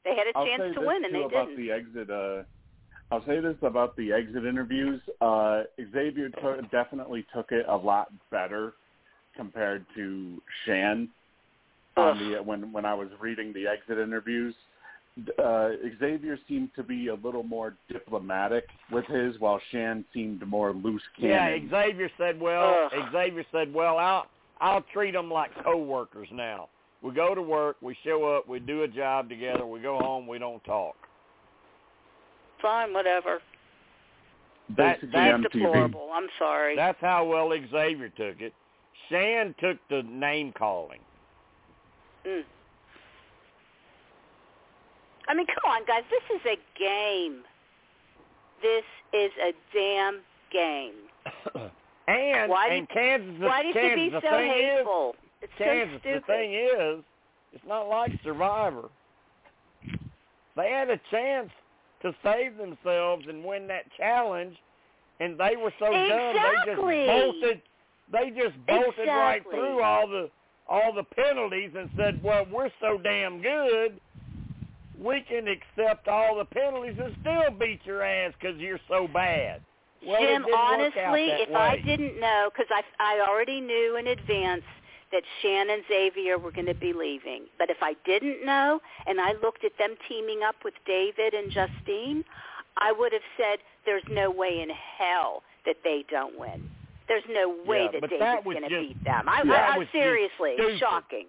They 0.07 0.15
had 0.15 0.28
a 0.28 0.39
I'll 0.39 0.47
chance 0.47 0.74
to 0.77 0.81
win, 0.87 1.05
and 1.05 1.12
they 1.12 1.24
about 1.24 1.49
didn't. 1.49 1.66
the 1.66 1.73
exit. 1.73 2.11
Uh, 2.11 2.43
I'll 3.11 3.27
say 3.27 3.41
this 3.41 3.57
about 3.62 3.97
the 3.97 4.12
exit 4.12 4.47
interviews. 4.47 5.01
Uh, 5.20 5.65
Xavier 5.93 6.28
took, 6.28 6.70
definitely 6.70 7.27
took 7.35 7.51
it 7.51 7.66
a 7.69 7.77
lot 7.77 8.12
better 8.31 8.74
compared 9.37 9.85
to 9.97 10.41
Shan. 10.65 11.09
On 11.97 12.19
the 12.19 12.43
when 12.43 12.73
when 12.73 12.85
I 12.85 12.95
was 12.95 13.09
reading 13.20 13.53
the 13.53 13.66
exit 13.66 13.99
interviews, 13.99 14.55
uh, 15.43 15.70
Xavier 15.99 16.39
seemed 16.47 16.70
to 16.77 16.83
be 16.83 17.09
a 17.09 17.15
little 17.15 17.43
more 17.43 17.74
diplomatic 17.91 18.65
with 18.93 19.07
his, 19.07 19.41
while 19.41 19.61
Shan 19.73 20.05
seemed 20.12 20.47
more 20.47 20.73
loose 20.73 21.03
cannon. 21.19 21.69
Yeah. 21.70 21.87
Xavier 21.87 22.11
said, 22.19 22.39
"Well, 22.39 22.91
Ugh. 22.93 23.09
Xavier 23.12 23.45
said, 23.51 23.73
well, 23.73 23.99
I'll 23.99 24.27
I'll 24.61 24.85
treat 24.93 25.12
them 25.12 25.31
like 25.31 25.51
coworkers 25.65 26.28
now. 26.33 26.69
We 27.02 27.12
go 27.12 27.35
to 27.35 27.43
work, 27.43 27.77
we 27.81 27.97
show 28.05 28.24
up, 28.36 28.48
we 28.48 28.59
do 28.59 28.82
a 28.82 28.89
job 28.89 29.28
together, 29.28 29.66
we 29.66 29.81
go 29.81 29.98
home, 29.98 30.27
we 30.27 30.39
don't 30.39 30.62
talk. 30.64 30.97
Fine, 32.62 32.93
whatever. 32.93 33.40
That- 34.77 34.98
that's 35.01 35.12
That's 35.12 35.35
MTV. 35.44 35.52
deplorable. 35.52 36.10
I'm 36.12 36.28
sorry. 36.39 36.74
That's 36.74 37.01
how 37.01 37.24
well 37.24 37.51
Xavier 37.51 38.09
took 38.09 38.40
it. 38.40 38.52
Shan 39.09 39.55
took 39.60 39.78
the 39.89 40.02
name 40.05 40.52
calling. 40.52 41.01
Mm. 42.27 42.44
I 45.28 45.35
mean, 45.35 45.47
come 45.47 45.70
on, 45.70 45.85
guys. 45.86 46.02
This 46.10 46.36
is 46.36 46.47
a 46.47 46.78
game. 46.78 47.43
This 48.62 48.85
is 49.12 49.31
a 49.43 49.52
damn 49.73 50.20
game. 50.52 50.94
and 52.09 52.51
Why 52.51 52.68
do 52.70 52.74
and 52.77 52.89
Kansas, 52.89 53.35
Why 53.40 53.62
do 53.62 53.68
you 53.68 53.74
have 53.74 53.82
to 53.82 53.89
Kansas, 53.97 54.20
be 54.23 54.27
so 54.28 54.36
thing 54.36 54.51
is, 54.51 54.77
hateful? 54.78 55.14
It's 55.47 55.59
Kansas, 55.59 56.01
so 56.02 56.14
the 56.14 56.20
thing 56.27 56.55
is, 56.55 57.05
it's 57.52 57.64
not 57.66 57.89
like 57.89 58.12
Survivor. 58.24 58.89
They 60.56 60.70
had 60.70 60.90
a 60.90 61.01
chance 61.10 61.51
to 62.02 62.14
save 62.23 62.56
themselves 62.56 63.24
and 63.28 63.44
win 63.44 63.66
that 63.68 63.85
challenge, 63.97 64.56
and 65.20 65.39
they 65.39 65.56
were 65.56 65.73
so 65.78 65.90
dumb 65.90 66.35
they 66.35 66.73
just 66.73 66.77
bolted. 66.77 67.62
They 68.12 68.31
just 68.31 68.55
bolted 68.66 69.09
right 69.09 69.43
through 69.51 69.82
all 69.82 70.06
the 70.06 70.31
all 70.68 70.93
the 70.93 71.05
penalties 71.05 71.70
and 71.77 71.89
said, 71.97 72.23
"Well, 72.23 72.47
we're 72.51 72.70
so 72.81 72.98
damn 72.98 73.40
good, 73.40 74.01
we 74.98 75.20
can 75.23 75.47
accept 75.47 76.09
all 76.09 76.36
the 76.36 76.44
penalties 76.44 76.97
and 76.98 77.14
still 77.20 77.51
beat 77.51 77.81
your 77.85 78.02
ass 78.02 78.32
because 78.40 78.59
you're 78.59 78.81
so 78.89 79.06
bad." 79.09 79.62
Well, 80.05 80.20
Jim, 80.20 80.43
didn't 80.43 80.47
work 80.47 80.55
out 80.55 80.74
honestly, 80.74 81.28
if 81.31 81.55
I 81.55 81.78
didn't 81.78 82.20
know, 82.20 82.51
because 82.52 82.70
I 82.70 82.82
I 82.98 83.27
already 83.28 83.60
knew 83.60 83.97
in 83.97 84.09
advance 84.09 84.64
that 85.17 85.23
Shan 85.41 85.71
and 85.71 85.83
Xavier 85.89 86.37
were 86.37 86.51
going 86.53 86.67
to 86.67 86.75
be 86.75 86.93
leaving, 86.93 87.45
but 87.59 87.71
if 87.71 87.79
I 87.81 87.95
didn't 88.05 88.45
know 88.45 88.81
and 89.07 89.19
I 89.19 89.33
looked 89.43 89.65
at 89.65 89.73
them 89.79 89.95
teaming 90.07 90.41
up 90.47 90.57
with 90.63 90.75
David 90.87 91.33
and 91.33 91.51
Justine, 91.51 92.23
I 92.77 92.93
would 92.93 93.13
have 93.15 93.25
said, 93.39 93.61
"There's 93.87 94.03
no 94.11 94.31
way 94.31 94.61
in 94.61 94.69
hell 94.99 95.43
that 95.65 95.77
they 95.83 96.05
don't 96.11 96.39
win. 96.39 96.69
There's 97.09 97.25
no 97.31 97.57
way 97.67 97.85
Yeah, 97.85 98.01
that 98.01 98.11
David's 98.11 98.21
that 98.21 98.45
going 98.45 98.63
to 98.63 98.69
beat 98.69 99.03
them." 99.05 99.27
I, 99.27 99.41
I, 99.47 99.79
I 99.81 99.89
seriously, 99.91 100.57
shocking. 100.79 101.29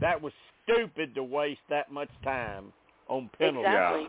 that 0.00 0.20
was 0.20 0.34
stupid 0.62 1.14
to 1.14 1.22
waste 1.24 1.64
that 1.70 1.90
much 1.90 2.10
time 2.22 2.74
on 3.08 3.30
penalties. 3.38 3.64
Exactly. 3.66 4.08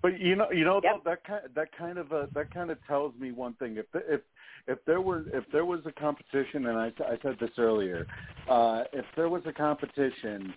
But 0.00 0.20
you 0.20 0.36
know, 0.36 0.50
you 0.52 0.64
know 0.64 0.80
Yep. 0.84 1.04
that 1.06 1.24
kind 1.24 1.42
that 1.56 1.68
kind 1.76 1.98
of 1.98 2.12
uh, 2.12 2.26
that 2.34 2.54
kind 2.54 2.70
of 2.70 2.78
tells 2.86 3.12
me 3.18 3.32
one 3.32 3.54
thing. 3.54 3.78
If 3.78 3.86
if 3.94 4.20
if 4.66 4.78
there 4.86 5.00
were 5.00 5.24
if 5.32 5.44
there 5.52 5.64
was 5.64 5.80
a 5.86 5.92
competition, 5.92 6.66
and 6.66 6.78
I, 6.78 6.92
I 7.00 7.18
said 7.22 7.36
this 7.40 7.50
earlier, 7.58 8.06
uh, 8.48 8.84
if 8.92 9.04
there 9.16 9.28
was 9.28 9.42
a 9.46 9.52
competition, 9.52 10.54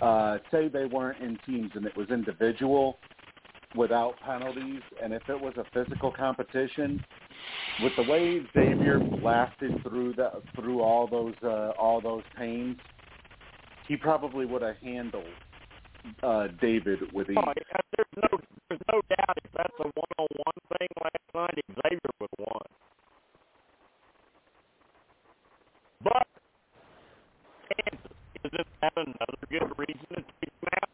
uh, 0.00 0.38
say 0.50 0.68
they 0.68 0.86
weren't 0.86 1.22
in 1.22 1.38
teams 1.46 1.70
and 1.74 1.86
it 1.86 1.96
was 1.96 2.10
individual 2.10 2.98
without 3.74 4.14
penalties, 4.24 4.82
and 5.02 5.12
if 5.12 5.22
it 5.28 5.40
was 5.40 5.54
a 5.56 5.64
physical 5.72 6.10
competition, 6.10 7.02
with 7.82 7.92
the 7.96 8.02
way 8.10 8.40
Xavier 8.54 8.98
blasted 8.98 9.82
through 9.82 10.14
that 10.14 10.32
through 10.54 10.80
all 10.80 11.06
those 11.06 11.34
uh, 11.42 11.72
all 11.78 12.00
those 12.00 12.22
pains, 12.36 12.76
he 13.88 13.96
probably 13.96 14.46
would 14.46 14.62
have 14.62 14.76
handled 14.76 15.24
uh, 16.22 16.48
David 16.60 17.12
with 17.12 17.30
ease. 17.30 17.36
Oh, 17.38 17.52
there's 17.96 18.06
no, 18.16 18.38
there's 18.68 18.80
no 18.92 19.00
doubt 19.08 19.38
if 19.44 19.50
that's 19.56 19.74
a 19.80 19.84
one-on-one 19.84 20.78
thing 20.78 20.88
last 21.02 21.34
night, 21.34 21.64
Xavier 21.70 22.00
would 22.20 22.28
have 22.38 22.46
won. 22.46 22.85
But 26.06 26.26
Kansas, 27.74 28.12
is 28.44 28.50
it 28.52 28.66
that 28.80 28.92
another 28.96 29.46
good 29.50 29.72
reason 29.76 30.06
to 30.10 30.22
take 30.40 30.52
him 30.62 30.68
out? 30.80 30.90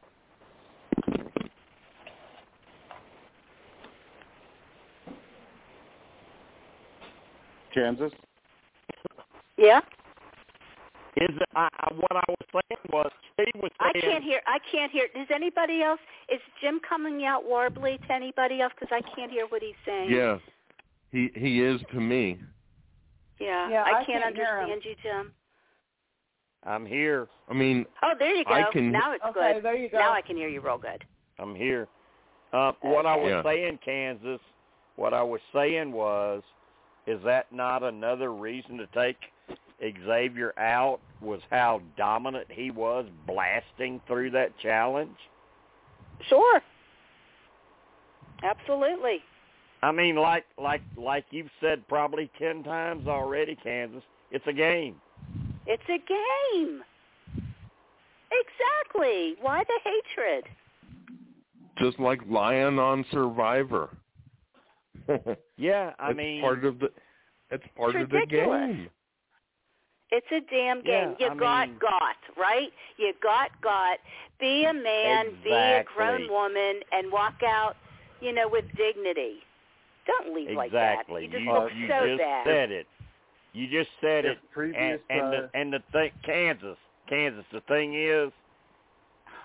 Kansas. 7.74 8.12
Yeah. 9.58 9.80
Is 11.16 11.28
it? 11.28 11.48
I, 11.54 11.68
I, 11.78 11.94
what 11.94 12.16
I 12.16 12.22
was 12.28 12.38
saying 12.52 12.80
was, 12.90 13.10
Steve 13.34 13.62
was 13.62 13.70
I 13.80 13.92
can't 14.00 14.24
hear. 14.24 14.40
I 14.46 14.58
can't 14.70 14.90
hear. 14.90 15.08
Is 15.14 15.28
anybody 15.34 15.82
else? 15.82 16.00
Is 16.32 16.40
Jim 16.62 16.80
coming 16.88 17.26
out 17.26 17.44
warbly 17.44 18.00
to 18.06 18.12
anybody 18.14 18.62
else? 18.62 18.72
Because 18.78 18.88
I 18.90 19.02
can't 19.14 19.30
hear 19.30 19.46
what 19.46 19.60
he's 19.60 19.74
saying. 19.84 20.10
Yeah, 20.10 20.38
he 21.10 21.30
he 21.34 21.60
is 21.60 21.82
to 21.92 22.00
me. 22.00 22.38
Yeah. 23.42 23.68
Yeah, 23.70 23.82
I, 23.82 23.88
I 23.90 23.92
can't 24.04 24.06
can't 24.06 24.24
understand 24.24 24.82
you, 24.84 24.94
Jim. 25.02 25.32
I'm 26.64 26.86
here. 26.86 27.28
I 27.48 27.54
mean, 27.54 27.86
Oh, 28.02 28.12
there 28.18 28.34
you 28.34 28.44
go. 28.44 28.52
I 28.52 28.64
can- 28.72 28.92
now 28.92 29.12
it's 29.12 29.24
Okay, 29.24 29.54
good. 29.54 29.64
there 29.64 29.74
you 29.74 29.88
go. 29.88 29.98
Now 29.98 30.12
I 30.12 30.22
can 30.22 30.36
hear 30.36 30.48
you 30.48 30.60
real 30.60 30.78
good. 30.78 31.04
I'm 31.38 31.54
here. 31.54 31.88
Uh, 32.52 32.72
what 32.82 33.04
I 33.06 33.16
was 33.16 33.30
Yeah. 33.30 33.42
saying, 33.42 33.78
Kansas, 33.84 34.40
what 34.96 35.12
I 35.12 35.22
was 35.22 35.40
saying 35.52 35.90
was, 35.90 36.42
is 37.06 37.20
that 37.24 37.50
not 37.50 37.82
another 37.82 38.32
reason 38.32 38.78
to 38.78 38.86
take 38.88 39.16
Xavier 39.80 40.52
out? 40.58 41.00
Was 41.20 41.40
how 41.50 41.80
dominant 41.96 42.46
he 42.50 42.70
was 42.70 43.06
blasting 43.26 44.00
through 44.06 44.30
that 44.30 44.56
challenge? 44.58 45.16
Sure. 46.28 46.60
Absolutely. 48.44 49.22
I 49.82 49.90
mean, 49.92 50.16
like 50.16 50.44
like 50.58 50.82
like 50.96 51.24
you've 51.30 51.50
said 51.60 51.86
probably 51.88 52.30
ten 52.38 52.62
times 52.62 53.06
already, 53.08 53.56
Kansas. 53.62 54.02
It's 54.30 54.44
a 54.46 54.52
game. 54.52 54.96
It's 55.66 55.82
a 55.88 55.98
game. 55.98 56.82
Exactly. 58.30 59.34
Why 59.40 59.62
the 59.64 59.80
hatred? 59.84 60.44
just 61.78 61.98
like 61.98 62.20
Lion 62.28 62.78
on 62.78 63.04
Survivor. 63.12 63.90
Yeah, 65.56 65.92
I 65.98 66.10
it's 66.10 66.16
mean, 66.16 66.40
part 66.40 66.64
of 66.64 66.78
the 66.80 66.88
it's 67.50 67.64
part 67.76 67.94
It's 67.94 68.04
of 68.04 68.10
the 68.10 68.16
ridiculous. 68.18 68.58
game. 68.76 68.90
It's 70.10 70.26
a 70.32 70.40
damn 70.50 70.82
game. 70.82 71.14
Yeah, 71.18 71.26
you 71.26 71.32
I 71.32 71.36
got 71.36 71.68
mean- 71.68 71.78
got, 71.80 72.16
right? 72.36 72.70
You 72.96 73.12
got 73.22 73.50
got. 73.62 73.98
Be 74.40 74.64
a 74.64 74.72
man, 74.72 75.26
be 75.44 75.50
a 75.52 75.84
grown 75.94 76.28
woman, 76.30 76.80
and 76.92 77.10
walk 77.12 77.42
out, 77.46 77.74
you 78.20 78.32
know, 78.32 78.48
with 78.48 78.64
dignity. 78.76 79.36
Don't 80.06 80.34
leave 80.34 80.56
like 80.56 80.72
that. 80.72 80.92
Exactly. 80.94 81.22
You 81.22 81.28
just 81.28 81.42
you 81.42 81.52
look 81.52 81.70
you 81.76 81.88
so 81.88 82.06
just 82.06 82.18
bad. 82.18 82.46
said 82.46 82.70
it. 82.70 82.86
You 83.52 83.68
just 83.68 83.90
said 84.00 84.24
If 84.24 84.38
it. 84.38 84.50
previous, 84.52 85.00
and 85.10 85.18
and 85.18 85.22
uh, 85.22 85.30
the 85.30 85.50
and 85.54 85.72
the 85.72 85.78
thing, 85.92 86.10
Kansas, 86.24 86.78
Kansas. 87.08 87.44
The 87.52 87.60
thing 87.62 87.94
is, 87.94 88.32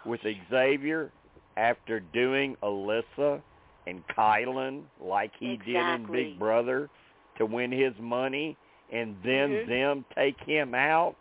with 0.06 0.22
Xavier, 0.50 1.12
after 1.58 2.00
doing 2.00 2.56
Alyssa 2.64 3.42
and 3.86 4.04
Kyland 4.18 4.84
like 5.02 5.32
he 5.40 5.58
did 5.66 5.76
in 5.76 6.08
Big 6.12 6.40
Brother 6.40 6.90
to 7.38 7.46
win 7.46 7.72
his 7.72 7.94
money, 8.00 8.58
and 8.92 9.16
then 9.24 9.50
Mhm. 9.50 9.68
them 9.68 10.06
take 10.16 10.40
him 10.42 10.74
out, 10.74 11.16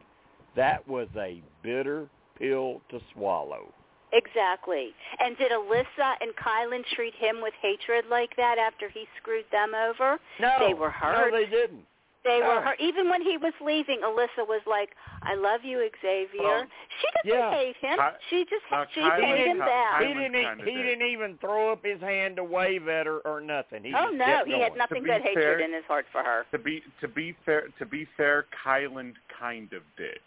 that 0.54 0.86
was 0.88 1.08
a 1.16 1.42
bitter 1.62 2.08
pill 2.38 2.80
to 2.88 3.00
swallow. 3.12 3.72
Exactly. 4.12 4.90
And 5.18 5.36
did 5.36 5.50
Alyssa 5.52 6.14
and 6.20 6.32
Kyland 6.36 6.84
treat 6.94 7.14
him 7.14 7.40
with 7.42 7.54
hatred 7.60 8.04
like 8.10 8.34
that 8.36 8.56
after 8.58 8.88
he 8.88 9.06
screwed 9.20 9.44
them 9.52 9.72
over? 9.74 10.18
No, 10.40 10.52
They 10.60 10.74
were 10.74 10.90
hurt. 10.90 11.32
No, 11.32 11.38
they 11.38 11.46
didn't. 11.46 11.84
They 12.24 12.40
No. 12.40 12.56
were 12.56 12.60
hurt. 12.60 12.80
Even 12.80 13.08
when 13.08 13.22
he 13.22 13.36
was 13.36 13.52
leaving, 13.60 14.00
Alyssa 14.00 14.42
was 14.48 14.60
like, 14.66 14.96
"I 15.22 15.34
love 15.34 15.62
you, 15.64 15.88
Xavier." 16.02 16.42
Well, 16.42 16.66
she 17.00 17.06
doesn't 17.30 17.38
yeah. 17.40 17.50
hate 17.52 17.76
him. 17.76 17.98
Ky- 17.98 18.16
she 18.30 18.44
just 18.46 18.64
uh, 18.72 18.84
she 18.92 19.00
Kyland- 19.00 19.20
paid 19.20 19.46
him 19.46 19.56
Ky- 19.58 19.62
back. 19.62 20.02
He 20.02 20.08
didn't. 20.14 20.34
e- 20.34 20.64
He 20.64 20.76
did. 20.76 20.82
didn't 20.82 21.06
even 21.06 21.38
throw 21.38 21.70
up 21.70 21.84
his 21.84 22.00
hand 22.00 22.34
to 22.36 22.42
wave 22.44 22.88
at 22.88 23.06
her 23.06 23.18
or 23.20 23.40
nothing. 23.40 23.84
He 23.84 23.94
oh 23.94 24.08
no, 24.10 24.42
he 24.44 24.50
going. 24.52 24.62
had 24.62 24.76
nothing 24.76 25.04
be 25.04 25.10
but 25.10 25.22
hatred 25.22 25.60
in 25.60 25.72
his 25.72 25.84
heart 25.84 26.06
for 26.10 26.24
her. 26.24 26.46
To 26.50 26.58
be 26.58 26.82
to 27.00 27.06
be 27.06 27.32
fair, 27.44 27.68
to 27.78 27.86
be 27.86 28.06
fair, 28.16 28.46
Kyland 28.64 29.14
kind 29.38 29.72
of 29.72 29.82
did. 29.96 30.18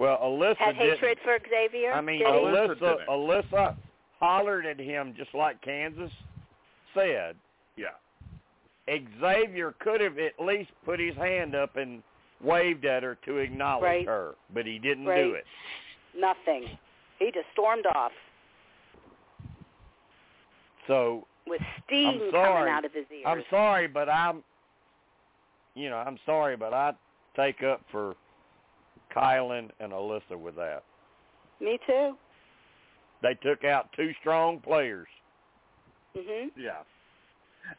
Well, 0.00 0.18
Alyssa 0.18 0.56
Had 0.56 0.78
didn't. 0.78 0.94
hatred 0.94 1.18
for 1.22 1.38
Xavier. 1.50 1.92
I 1.92 2.00
mean. 2.00 2.22
Alyssa 2.24 3.06
Alyssa, 3.06 3.76
hollered 4.18 4.64
at 4.64 4.80
him 4.80 5.14
just 5.14 5.34
like 5.34 5.60
Kansas 5.60 6.10
said. 6.94 7.36
Yeah. 7.76 7.88
Xavier 9.20 9.74
could 9.78 10.00
have 10.00 10.18
at 10.18 10.32
least 10.42 10.70
put 10.86 10.98
his 10.98 11.14
hand 11.16 11.54
up 11.54 11.76
and 11.76 12.02
waved 12.42 12.86
at 12.86 13.02
her 13.02 13.18
to 13.26 13.36
acknowledge 13.36 13.82
Right. 13.84 14.06
her, 14.06 14.34
but 14.54 14.64
he 14.64 14.78
didn't 14.78 15.04
Right. 15.04 15.22
do 15.22 15.34
it. 15.34 15.46
Nothing. 16.14 16.78
He 17.18 17.30
just 17.30 17.46
stormed 17.52 17.84
off 17.86 18.12
So 20.86 21.26
with 21.46 21.60
steam 21.84 22.18
coming 22.18 22.30
sorry. 22.32 22.70
out 22.70 22.84
of 22.86 22.92
his 22.94 23.04
ears. 23.12 23.24
I'm 23.26 23.44
sorry, 23.50 23.86
but 23.86 24.08
I'm, 24.08 24.42
you 25.74 25.90
know, 25.90 25.98
I'm 25.98 26.18
sorry, 26.24 26.56
but 26.56 26.72
I 26.72 26.94
take 27.36 27.62
up 27.62 27.82
for 27.92 28.16
Kyland 29.14 29.70
and 29.80 29.92
Alyssa 29.92 30.38
with 30.38 30.56
that. 30.56 30.82
Me 31.60 31.78
too. 31.86 32.16
They 33.22 33.34
took 33.42 33.64
out 33.64 33.90
two 33.94 34.12
strong 34.20 34.60
players. 34.60 35.08
Mhm. 36.16 36.50
Yeah. 36.56 36.82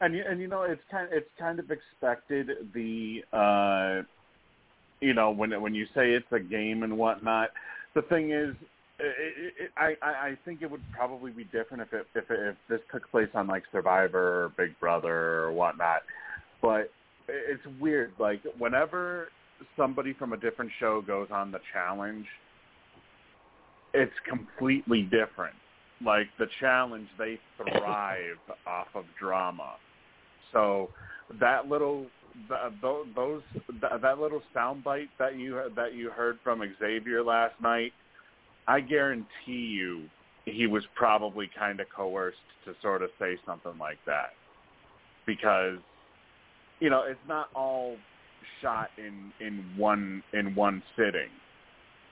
And 0.00 0.14
you 0.14 0.24
and 0.26 0.40
you 0.40 0.48
know 0.48 0.62
it's 0.62 0.82
kind 0.90 1.08
it's 1.12 1.28
kind 1.38 1.58
of 1.58 1.70
expected 1.70 2.72
the 2.72 3.24
uh 3.32 4.02
you 5.00 5.12
know 5.12 5.30
when 5.30 5.60
when 5.60 5.74
you 5.74 5.86
say 5.94 6.12
it's 6.12 6.30
a 6.32 6.40
game 6.40 6.82
and 6.82 6.96
whatnot 6.96 7.50
the 7.94 8.02
thing 8.02 8.30
is 8.30 8.54
it, 8.98 9.52
it, 9.58 9.70
I 9.76 9.96
I 10.00 10.10
I 10.28 10.38
think 10.44 10.62
it 10.62 10.70
would 10.70 10.82
probably 10.92 11.32
be 11.32 11.44
different 11.44 11.82
if 11.82 11.92
it 11.92 12.06
if 12.14 12.30
it, 12.30 12.40
if 12.40 12.56
this 12.68 12.80
took 12.90 13.10
place 13.10 13.28
on 13.34 13.48
like 13.48 13.64
Survivor 13.72 14.44
or 14.44 14.48
Big 14.56 14.78
Brother 14.78 15.42
or 15.42 15.52
whatnot 15.52 16.02
but 16.62 16.90
it's 17.28 17.66
weird 17.80 18.12
like 18.18 18.40
whenever 18.58 19.28
somebody 19.76 20.12
from 20.12 20.32
a 20.32 20.36
different 20.36 20.70
show 20.78 21.00
goes 21.00 21.28
on 21.30 21.50
the 21.50 21.60
challenge 21.72 22.26
it's 23.94 24.12
completely 24.26 25.02
different. 25.02 25.54
Like 26.04 26.26
the 26.38 26.46
challenge 26.60 27.08
they 27.18 27.38
thrive 27.56 28.38
off 28.66 28.88
of 28.94 29.04
drama. 29.20 29.74
So 30.52 30.88
that 31.40 31.68
little 31.68 32.06
th- 32.48 33.04
those 33.14 33.42
that 33.80 34.18
little 34.18 34.42
soundbite 34.56 35.08
that 35.18 35.36
you 35.36 35.60
that 35.76 35.94
you 35.94 36.10
heard 36.10 36.38
from 36.42 36.62
Xavier 36.80 37.22
last 37.22 37.54
night 37.60 37.92
i 38.68 38.80
guarantee 38.80 39.26
you 39.46 40.04
he 40.44 40.66
was 40.66 40.82
probably 40.94 41.48
kind 41.58 41.80
of 41.80 41.86
coerced 41.94 42.38
to 42.64 42.74
sort 42.82 43.02
of 43.02 43.10
say 43.18 43.36
something 43.46 43.76
like 43.78 43.98
that. 44.06 44.30
Because 45.26 45.78
you 46.80 46.90
know 46.90 47.04
it's 47.06 47.20
not 47.28 47.48
all 47.54 47.96
shot 48.60 48.90
in 48.98 49.32
in 49.44 49.64
one 49.76 50.22
in 50.32 50.54
one 50.54 50.82
sitting 50.96 51.30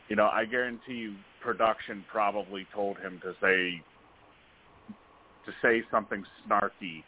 you 0.08 0.16
know 0.16 0.28
i 0.32 0.44
guarantee 0.44 0.94
you 0.94 1.14
production 1.40 2.04
probably 2.10 2.66
told 2.74 2.98
him 2.98 3.20
to 3.22 3.34
say 3.40 3.82
to 5.46 5.52
say 5.62 5.82
something 5.90 6.24
snarky 6.46 7.02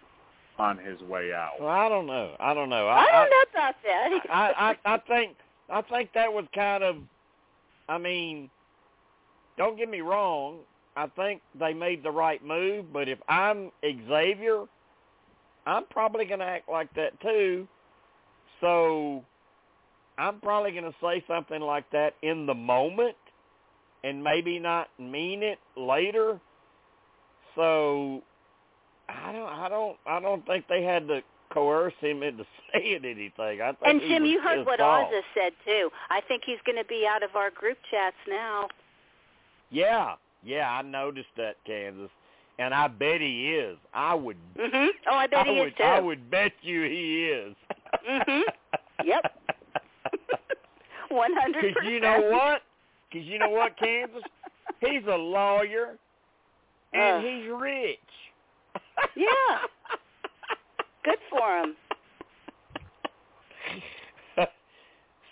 on 0.59 0.78
his 0.78 1.01
way 1.03 1.32
out. 1.32 1.53
Well, 1.61 1.69
I 1.69 1.89
don't 1.89 2.07
know. 2.07 2.35
I 2.39 2.55
don't 2.55 2.69
know. 2.69 2.89
I, 2.89 3.07
don't 3.11 3.31
know 3.31 3.44
about 3.53 3.74
that. 3.85 4.20
I, 4.31 4.77
I 4.86 4.94
I 4.94 4.99
think 4.99 5.36
I 5.70 5.82
think 5.82 6.11
that 6.15 6.32
was 6.32 6.44
kind 6.55 6.82
of 6.82 6.97
I 7.89 7.99
mean 7.99 8.51
don't 9.57 9.77
get 9.77 9.89
me 9.89 10.01
wrong, 10.01 10.59
I 10.97 11.07
think 11.09 11.40
they 11.59 11.73
made 11.73 12.03
the 12.03 12.11
right 12.11 12.44
move, 12.44 12.93
but 12.93 13.09
if 13.09 13.19
I'm 13.28 13.70
Xavier, 13.82 14.65
I'm 15.66 15.85
probably 15.90 16.24
going 16.24 16.40
to 16.40 16.47
act 16.47 16.69
like 16.69 16.93
that 16.94 17.19
too. 17.20 17.66
So 18.62 19.22
I'm 20.16 20.40
probably 20.40 20.70
going 20.70 20.84
to 20.84 20.94
say 21.02 21.22
something 21.28 21.60
like 21.60 21.84
that 21.90 22.14
in 22.22 22.47
the 22.47 22.55
moment 22.55 23.16
and 24.05 24.22
maybe 24.22 24.59
not 24.59 24.89
mean 24.98 25.43
it 25.43 25.59
later. 25.76 26.40
So 27.55 28.22
I 29.09 29.32
don't 29.32 29.48
I 29.48 29.68
don't 29.68 29.97
I 30.06 30.20
don't 30.20 30.47
think 30.47 30.66
they 30.68 30.82
had 30.82 31.06
to 31.09 31.20
coerce 31.52 31.93
him 32.01 32.22
into 32.22 32.44
saying 32.72 33.05
anything. 33.05 33.60
I 33.60 33.72
think 33.72 33.78
and 33.84 34.01
Jim, 34.01 34.24
you 34.24 34.40
heard 34.40 34.64
what 34.64 34.80
off. 34.80 35.09
Azah 35.09 35.20
said 35.34 35.52
too. 35.66 35.90
I 36.10 36.20
think 36.26 36.43
he's 36.47 36.59
going 36.64 36.78
to 36.78 36.84
be 36.89 37.06
out 37.06 37.22
of 37.22 37.36
our 37.36 37.51
group 37.51 37.78
chats 37.90 38.16
now. 38.28 38.68
Yeah, 39.70 40.14
yeah, 40.44 40.70
I 40.70 40.82
noticed 40.82 41.28
that, 41.39 41.56
Kansas, 41.66 42.10
and 42.59 42.74
I 42.74 42.89
bet 42.89 43.20
he 43.20 43.55
is. 43.55 43.78
I 43.94 44.14
would. 44.14 44.36
Mm-hmm. 44.59 44.86
Oh, 45.10 45.14
I 45.14 45.26
bet 45.26 45.47
I 45.47 45.52
he 45.52 45.59
would, 45.59 45.68
is 45.68 45.74
too. 45.78 45.84
I 45.84 46.01
would 46.01 46.30
bet 46.30 46.52
you 46.62 46.82
he 46.82 47.24
is. 47.26 47.56
Mhm. 48.09 48.43
Yep. 49.05 49.23
One 51.11 51.33
hundred 51.35 51.74
Because 51.74 51.89
you 51.91 52.01
know 52.01 52.20
what? 52.31 52.62
Because 53.11 53.27
you 53.27 53.39
know 53.39 53.51
what, 53.51 53.77
Kansas? 53.79 54.23
He's 54.81 55.03
a 55.09 55.16
lawyer, 55.16 55.97
and 56.93 57.16
Uh. 57.24 57.29
he's 57.29 57.51
rich. 57.61 57.99
Yeah. 59.16 59.59
Good 61.05 61.19
for 61.31 61.59
him. 61.59 61.77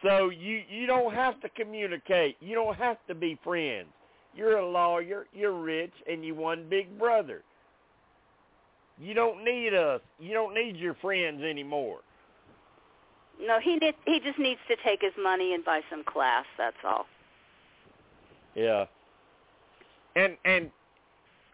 so 0.03 0.31
you 0.31 0.63
you 0.69 0.87
don't 0.87 1.15
have 1.15 1.41
to 1.41 1.49
communicate. 1.51 2.37
You 2.41 2.55
don't 2.55 2.77
have 2.77 2.99
to 3.09 3.15
be 3.15 3.39
friends. 3.43 3.89
You're 4.35 4.59
a 4.59 4.69
lawyer. 4.69 5.27
You're 5.33 5.59
rich, 5.61 5.93
and 6.11 6.25
you 6.25 6.35
won 6.35 6.67
Big 6.69 6.99
Brother. 6.99 7.43
You 9.01 9.15
don't 9.15 9.43
need 9.45 9.73
us. 9.75 10.01
You 10.19 10.33
don't 10.35 10.55
need 10.55 10.77
your 10.77 10.95
friends 10.95 11.43
anymore. 11.43 12.01
No, 13.41 13.59
he 13.61 13.77
need, 13.77 13.95
he 14.07 14.21
just 14.21 14.39
needs 14.39 14.61
to 14.69 14.77
take 14.85 15.01
his 15.01 15.13
money 15.21 15.55
and 15.55 15.65
buy 15.65 15.81
some 15.91 16.05
class. 16.05 16.45
That's 16.59 16.77
all. 16.85 17.07
Yeah. 18.55 18.85
And 20.17 20.37
and 20.45 20.71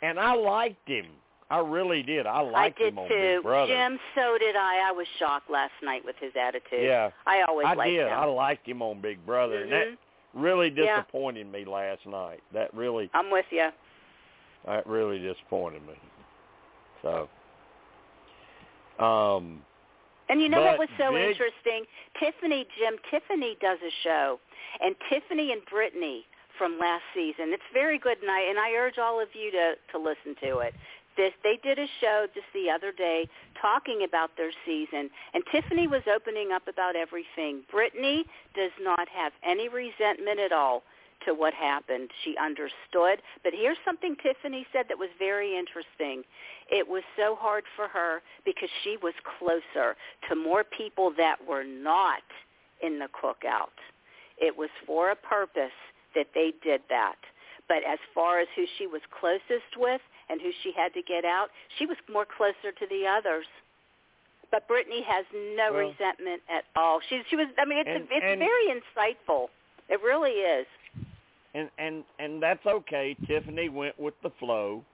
and 0.02 0.18
I 0.18 0.34
liked 0.34 0.88
him. 0.88 1.06
I 1.48 1.58
really 1.58 2.02
did. 2.02 2.26
I 2.26 2.40
liked 2.40 2.80
I 2.80 2.84
did 2.84 2.92
him 2.94 2.98
on 2.98 3.08
too. 3.08 3.34
Big 3.36 3.42
Brother. 3.44 3.72
Jim, 3.72 3.98
so 4.16 4.36
did 4.38 4.56
I. 4.56 4.88
I 4.88 4.92
was 4.92 5.06
shocked 5.18 5.48
last 5.48 5.72
night 5.82 6.04
with 6.04 6.16
his 6.20 6.32
attitude. 6.40 6.82
Yeah. 6.82 7.10
I 7.26 7.42
always 7.48 7.66
I 7.68 7.74
liked 7.74 7.90
did. 7.90 8.06
him. 8.08 8.12
I 8.12 8.24
liked 8.24 8.66
him 8.66 8.82
on 8.82 9.00
Big 9.00 9.24
Brother, 9.24 9.62
and 9.62 9.70
that 9.72 9.86
Mhm. 9.88 9.96
really 10.34 10.70
Yeah. 10.70 10.96
disappointed 11.02 11.46
me 11.52 11.64
last 11.64 12.04
night. 12.06 12.40
That 12.52 12.74
really 12.74 13.08
I'm 13.14 13.30
with 13.30 13.46
you. 13.52 13.70
that 14.64 14.86
really 14.88 15.20
disappointed 15.20 15.86
me. 15.86 15.94
So, 17.02 17.28
um, 18.98 19.64
And 20.28 20.42
you 20.42 20.48
know 20.48 20.58
But 20.58 20.78
what 20.78 20.88
was 20.88 20.88
so 20.98 21.12
big- 21.12 21.30
interesting? 21.30 21.84
Tiffany, 22.18 22.66
Jim, 22.78 22.98
Tiffany 23.10 23.56
does 23.60 23.78
a 23.82 23.90
show, 24.02 24.40
and 24.80 24.94
Tiffany 25.08 25.52
and 25.52 25.64
Brittany 25.66 26.26
from 26.58 26.78
last 26.78 27.04
season. 27.14 27.52
It's 27.52 27.70
very 27.72 27.98
good, 27.98 28.18
and 28.22 28.30
I 28.30 28.40
and 28.40 28.58
I 28.58 28.72
urge 28.72 28.98
all 28.98 29.20
of 29.20 29.28
you 29.34 29.50
to 29.52 29.74
to 29.92 29.98
listen 29.98 30.34
to 30.42 30.58
it. 30.60 30.74
This 31.16 31.32
they 31.42 31.58
did 31.62 31.78
a 31.78 31.86
show 32.00 32.26
just 32.34 32.46
the 32.52 32.70
other 32.70 32.92
day 32.92 33.28
talking 33.60 34.02
about 34.04 34.36
their 34.36 34.52
season, 34.64 35.10
and 35.32 35.42
Tiffany 35.52 35.86
was 35.86 36.02
opening 36.12 36.52
up 36.52 36.66
about 36.68 36.96
everything. 36.96 37.62
Brittany 37.70 38.24
does 38.54 38.72
not 38.80 39.08
have 39.08 39.32
any 39.42 39.68
resentment 39.68 40.40
at 40.40 40.52
all 40.52 40.82
to 41.24 41.34
what 41.34 41.54
happened. 41.54 42.10
She 42.24 42.36
understood. 42.36 43.22
But 43.42 43.52
here's 43.54 43.78
something 43.84 44.16
Tiffany 44.22 44.66
said 44.72 44.86
that 44.88 44.98
was 44.98 45.08
very 45.18 45.56
interesting. 45.56 46.22
It 46.70 46.86
was 46.86 47.02
so 47.16 47.36
hard 47.36 47.64
for 47.74 47.88
her 47.88 48.22
because 48.44 48.68
she 48.84 48.96
was 49.02 49.14
closer 49.38 49.96
to 50.28 50.36
more 50.36 50.64
people 50.64 51.12
that 51.16 51.36
were 51.46 51.64
not 51.64 52.22
in 52.82 52.98
the 52.98 53.08
cookout. 53.08 53.74
It 54.38 54.56
was 54.56 54.68
for 54.86 55.10
a 55.10 55.16
purpose 55.16 55.74
that 56.14 56.28
they 56.34 56.52
did 56.62 56.82
that. 56.90 57.16
But 57.68 57.78
as 57.88 57.98
far 58.14 58.38
as 58.40 58.48
who 58.54 58.64
she 58.78 58.86
was 58.86 59.00
closest 59.18 59.76
with 59.76 60.00
and 60.28 60.40
who 60.40 60.50
she 60.62 60.72
had 60.76 60.92
to 60.94 61.02
get 61.02 61.24
out, 61.24 61.48
she 61.78 61.86
was 61.86 61.96
more 62.12 62.26
closer 62.26 62.70
to 62.78 62.86
the 62.88 63.06
others. 63.06 63.46
But 64.50 64.68
Brittany 64.68 65.02
has 65.02 65.24
no 65.32 65.72
Well- 65.72 65.88
resentment 65.88 66.42
at 66.48 66.64
all. 66.76 67.00
She 67.00 67.22
she 67.28 67.34
was 67.36 67.48
I 67.58 67.64
mean 67.64 67.78
it's 67.78 67.88
And- 67.88 68.08
it's 68.10 68.24
and- 68.24 68.38
very 68.38 68.66
insightful. 68.68 69.48
It 69.88 70.00
really 70.02 70.32
is. 70.40 70.66
And 71.56 71.70
and 71.78 72.04
and 72.18 72.42
that's 72.42 72.64
okay. 72.66 73.16
Tiffany 73.26 73.68
went 73.68 73.98
with 73.98 74.14
the 74.22 74.30
flow 74.38 74.84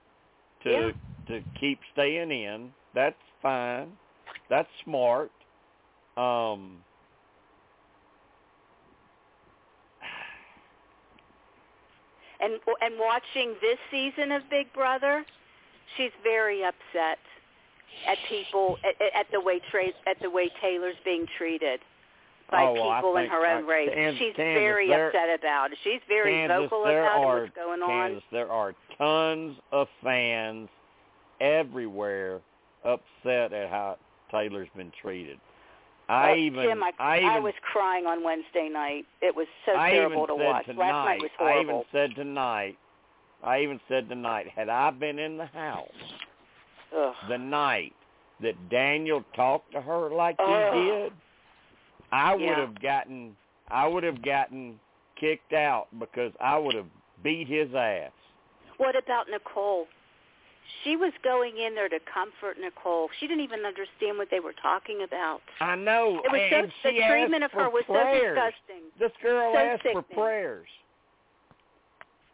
to 0.63 0.71
Yeah. 0.71 0.91
to 1.27 1.43
keep 1.59 1.79
staying 1.91 2.31
in. 2.31 2.71
That's 2.93 3.15
fine. 3.41 3.97
That's 4.49 4.69
smart. 4.83 5.31
Um 6.17 6.83
And 12.39 12.59
and 12.81 12.99
watching 12.99 13.55
this 13.61 13.79
season 13.89 14.31
of 14.31 14.49
Big 14.49 14.71
Brother, 14.73 15.25
she's 15.95 16.11
very 16.23 16.63
upset 16.63 17.19
at 18.07 18.17
people 18.27 18.77
at, 18.83 18.95
at 19.15 19.31
the 19.31 19.39
way 19.39 19.59
tra- 19.71 19.93
at 20.07 20.19
the 20.21 20.29
way 20.29 20.49
Taylor's 20.61 20.97
being 21.05 21.25
treated 21.37 21.79
by 22.53 22.63
Oh, 22.63 22.73
well, 22.73 22.89
I 22.89 22.97
people 22.99 23.17
in 23.17 23.27
her 23.27 23.45
own 23.47 23.65
race. 23.65 23.89
Kansas- 23.93 24.19
she's 24.19 24.35
Kansas, 24.35 24.61
very 24.61 24.87
there- 24.87 25.07
upset 25.09 25.29
about 25.39 25.71
it. 25.73 25.77
She's 25.83 25.99
very 26.07 26.31
Kansas, 26.31 26.69
vocal 26.69 26.85
about 26.85 27.17
are, 27.25 27.41
what's 27.41 27.55
going 27.55 27.81
on. 27.81 28.21
There 28.31 28.49
are 28.51 28.73
tons 28.97 29.57
of 29.71 29.87
fans 30.03 30.69
everywhere 31.41 32.39
upset 32.83 33.53
at 33.53 33.69
how 33.69 33.97
Taylor's 34.31 34.69
been 34.75 34.91
treated. 35.01 35.39
I 36.09 36.31
Uh, 36.31 36.35
even 36.35 36.63
Jim, 36.63 36.83
I, 36.83 36.91
I 36.99 37.17
even 37.19 37.43
was 37.43 37.53
crying 37.61 38.05
on 38.05 38.23
Wednesday 38.23 38.69
night. 38.69 39.05
It 39.21 39.35
was 39.35 39.47
so 39.65 39.75
I 39.75 39.91
terrible 39.91 40.27
to 40.27 40.35
watch. 40.35 40.65
tonight, 40.65 40.79
Last 40.79 41.05
night 41.05 41.21
was 41.21 41.31
horrible. 41.37 41.57
I 41.57 41.61
even 41.61 41.83
said 41.91 42.15
tonight, 42.15 42.77
I 43.41 43.59
even 43.61 43.79
said 43.87 44.09
tonight, 44.09 44.47
had 44.49 44.69
I 44.69 44.91
been 44.91 45.17
in 45.17 45.37
the 45.37 45.45
house 45.47 45.89
Ugh. 46.95 47.13
the 47.29 47.37
night 47.37 47.93
that 48.41 48.69
Daniel 48.69 49.23
talked 49.35 49.71
to 49.71 49.81
her 49.81 50.09
like 50.09 50.35
he 50.39 50.45
did, 50.79 51.13
I 52.13 52.35
would 52.35 52.41
Yeah. 52.41 52.59
have 52.59 52.79
gotten 52.79 53.35
I 53.71 53.87
would 53.87 54.03
have 54.03 54.21
gotten 54.21 54.79
kicked 55.15 55.53
out 55.53 55.87
because 55.97 56.31
I 56.39 56.57
would 56.57 56.75
have 56.75 56.89
beat 57.23 57.47
his 57.47 57.73
ass. 57.73 58.11
What 58.77 58.95
about 58.95 59.29
Nicole? 59.29 59.87
She 60.83 60.95
was 60.95 61.11
going 61.23 61.57
in 61.57 61.73
there 61.73 61.89
to 61.89 61.99
comfort 62.01 62.59
Nicole. 62.59 63.09
She 63.19 63.27
didn't 63.27 63.43
even 63.43 63.65
understand 63.65 64.17
what 64.17 64.29
they 64.29 64.39
were 64.39 64.53
talking 64.53 65.01
about. 65.03 65.41
I 65.59 65.75
know. 65.75 66.21
It 66.23 66.31
was 66.31 66.41
and 66.51 66.73
so 66.83 66.91
the 66.91 67.01
treatment 67.07 67.43
of 67.43 67.51
her 67.51 67.69
was 67.69 67.83
prayers. 67.85 68.37
so 68.37 68.51
disgusting. 68.51 68.83
This 68.99 69.11
girl 69.21 69.53
So 69.53 69.59
asked 69.59 69.83
for 69.91 70.01
prayers. 70.03 70.67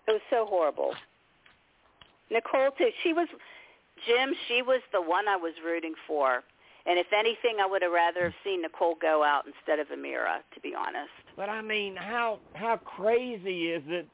It 0.08 0.12
was 0.12 0.22
so 0.30 0.46
horrible. 0.46 0.94
Nicole 2.30 2.72
too. 2.72 2.90
She 3.04 3.14
was 3.14 3.28
Jim. 4.06 4.34
She 4.48 4.62
was 4.62 4.82
the 4.92 5.02
one 5.02 5.28
I 5.28 5.38
was 5.38 5.54
rooting 5.64 5.94
for. 6.06 6.44
And 6.86 6.98
if 6.98 7.08
anything, 7.14 7.58
I 7.62 7.66
would 7.68 7.82
have 7.82 7.92
rather 7.92 8.24
have 8.26 8.34
seen 8.44 8.62
Nicole 8.62 8.96
go 9.02 9.24
out 9.24 9.46
instead 9.46 9.80
of 9.80 9.88
Ameerah. 9.90 10.40
To 10.54 10.60
be 10.62 10.74
honest. 10.76 11.10
But 11.36 11.50
I 11.50 11.62
mean, 11.62 11.96
how 11.96 12.40
how 12.54 12.78
crazy 12.78 13.68
is 13.72 13.84
it 13.88 14.08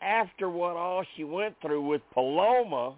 after 0.00 0.48
what 0.50 0.76
all 0.76 1.02
she 1.16 1.24
went 1.24 1.54
through 1.62 1.82
with 1.86 2.02
Paloma 2.12 2.94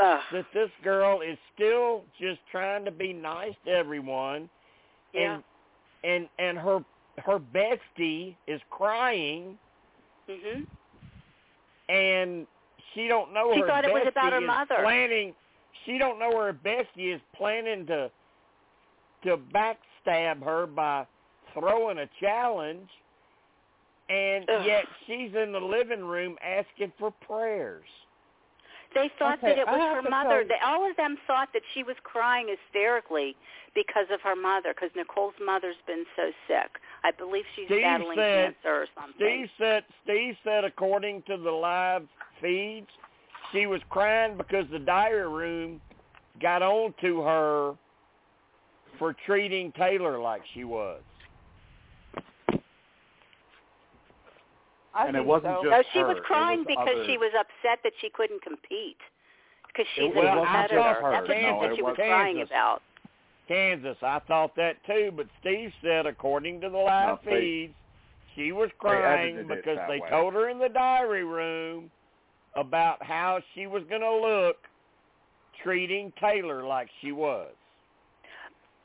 Ugh. 0.00 0.20
that 0.32 0.46
this 0.52 0.70
girl 0.82 1.20
is 1.20 1.38
still 1.54 2.02
just 2.20 2.40
trying 2.50 2.84
to 2.84 2.90
be 2.90 3.12
nice 3.12 3.54
to 3.64 3.70
everyone 3.70 4.48
Yeah. 5.12 5.34
and 5.34 5.44
and 6.04 6.28
and 6.38 6.58
her 6.58 6.84
her 7.18 7.38
bestie 7.38 8.34
is 8.46 8.60
crying 8.70 9.58
Mhm. 10.28 10.66
and 11.88 12.46
she 12.94 13.06
don't 13.06 13.32
know 13.32 13.52
She 13.52 13.60
her 13.60 13.66
thought 13.66 13.84
it 13.84 13.92
was 13.92 14.06
about 14.06 14.32
her 14.32 14.40
mother. 14.40 14.76
planning 14.82 15.34
she 15.86 15.98
don't 15.98 16.18
know 16.18 16.36
her 16.40 16.52
bestie 16.52 17.14
is 17.14 17.20
planning 17.36 17.86
to 17.86 18.10
to 19.24 19.36
backstab 19.54 20.42
her 20.42 20.66
by 20.66 21.06
throwing 21.54 21.98
a 21.98 22.08
challenge 22.20 22.88
and 24.08 24.48
Ugh. 24.50 24.66
yet 24.66 24.84
she's 25.06 25.30
in 25.34 25.52
the 25.52 25.60
living 25.60 26.04
room 26.04 26.36
asking 26.42 26.92
for 26.98 27.12
prayers. 27.26 27.86
They 28.94 29.10
thought 29.18 29.38
Okay, 29.38 29.54
that 29.54 29.58
it 29.58 29.66
was 29.66 30.02
her 30.04 30.10
mother. 30.10 30.44
They, 30.46 30.56
all 30.62 30.88
of 30.90 30.94
them 30.96 31.16
thought 31.26 31.48
that 31.54 31.62
she 31.72 31.82
was 31.82 31.96
crying 32.02 32.48
hysterically 32.48 33.34
because 33.74 34.04
of 34.12 34.20
her 34.20 34.36
mother, 34.36 34.74
because 34.74 34.90
Nicole's 34.94 35.32
mother's 35.42 35.76
been 35.86 36.04
so 36.14 36.30
sick. 36.46 36.68
I 37.02 37.10
believe 37.10 37.44
she's 37.56 37.66
Steve 37.68 37.80
battling 37.82 38.18
said- 38.18 38.54
cancer 38.62 38.82
or 38.82 38.86
something. 38.94 39.14
Steve 39.16 39.48
said 39.56 39.84
Steve 40.04 40.34
said 40.44 40.64
according 40.64 41.22
to 41.22 41.38
the 41.38 41.50
live 41.50 42.06
feeds, 42.42 42.88
she 43.52 43.66
was 43.66 43.80
crying 43.90 44.36
because 44.36 44.64
the 44.72 44.78
diary 44.78 45.28
room 45.28 45.80
got 46.40 46.62
on 46.62 46.94
to 47.02 47.20
her 47.20 47.74
for 48.98 49.14
treating 49.26 49.72
Taylor 49.72 50.18
like 50.20 50.42
she 50.54 50.64
was. 50.64 51.00
I 54.94 55.06
And 55.06 55.16
it 55.16 55.20
think 55.20 55.28
wasn't 55.28 55.54
so. 55.56 55.62
just 55.64 55.70
no, 55.72 55.82
she 55.92 55.98
her. 56.00 56.06
was 56.08 56.18
crying 56.24 56.58
was 56.60 56.66
because 56.68 56.88
other- 56.96 57.04
she 57.06 57.16
was 57.16 57.32
upset 57.38 57.78
that 57.82 57.92
she 58.00 58.10
couldn't 58.10 58.42
compete 58.42 58.98
because 59.66 59.86
she's 59.94 60.04
It 60.04 60.12
a 60.12 60.16
wasn't 60.16 60.34
just 60.34 60.44
competitor. 60.46 60.82
her. 60.82 61.10
That's 61.12 61.28
what 61.28 61.36
she 61.36 61.42
No, 61.42 61.76
she 61.76 61.82
was 61.82 61.90
wasn't. 61.96 62.08
crying 62.08 62.40
about. 62.42 62.82
Kansas, 63.48 63.96
I 64.02 64.18
thought 64.20 64.54
that 64.56 64.76
too, 64.84 65.12
but 65.16 65.26
Steve 65.40 65.72
said 65.82 66.06
according 66.06 66.60
to 66.60 66.68
the 66.70 66.76
live 66.78 67.24
No, 67.24 67.30
they- 67.30 67.40
feeds, 67.40 67.74
she 68.34 68.52
was 68.52 68.70
crying 68.78 69.36
edited 69.38 69.48
because 69.48 69.78
they 69.88 70.00
way. 70.00 70.08
told 70.10 70.34
her 70.34 70.48
in 70.48 70.58
the 70.58 70.68
diary 70.68 71.24
room 71.24 71.90
about 72.56 73.02
how 73.02 73.40
she 73.54 73.66
was 73.66 73.82
going 73.88 74.00
to 74.02 74.12
look 74.14 74.56
treating 75.62 76.12
Taylor 76.20 76.64
like 76.66 76.88
she 77.00 77.12
was. 77.12 77.52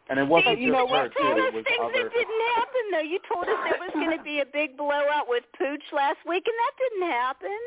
And 0.10 0.19
it 0.19 0.23
wasn't 0.27 0.56
Steve, 0.56 0.64
you 0.64 0.72
know 0.72 0.88
just 0.88 0.91
you 0.91 0.95
her 0.95 1.03
what? 1.03 1.11
too. 1.11 1.23
told 1.23 1.38
It 1.38 1.44
us 1.44 1.53
was 1.53 1.65
things 1.68 1.84
other. 1.84 2.03
that 2.07 2.14
didn't 2.15 2.44
happen, 2.56 2.84
though. 2.95 3.03
You 3.11 3.19
told 3.27 3.44
us 3.44 3.60
there 3.68 3.80
was 3.84 3.91
going 3.94 4.15
to 4.18 4.23
be 4.23 4.39
a 4.39 4.45
big 4.48 4.77
blowout 4.77 5.27
with 5.27 5.44
Pooch 5.60 5.84
last 5.91 6.19
week, 6.23 6.48
and 6.48 6.56
that 6.56 6.73
didn't 6.80 7.07
happen. 7.11 7.60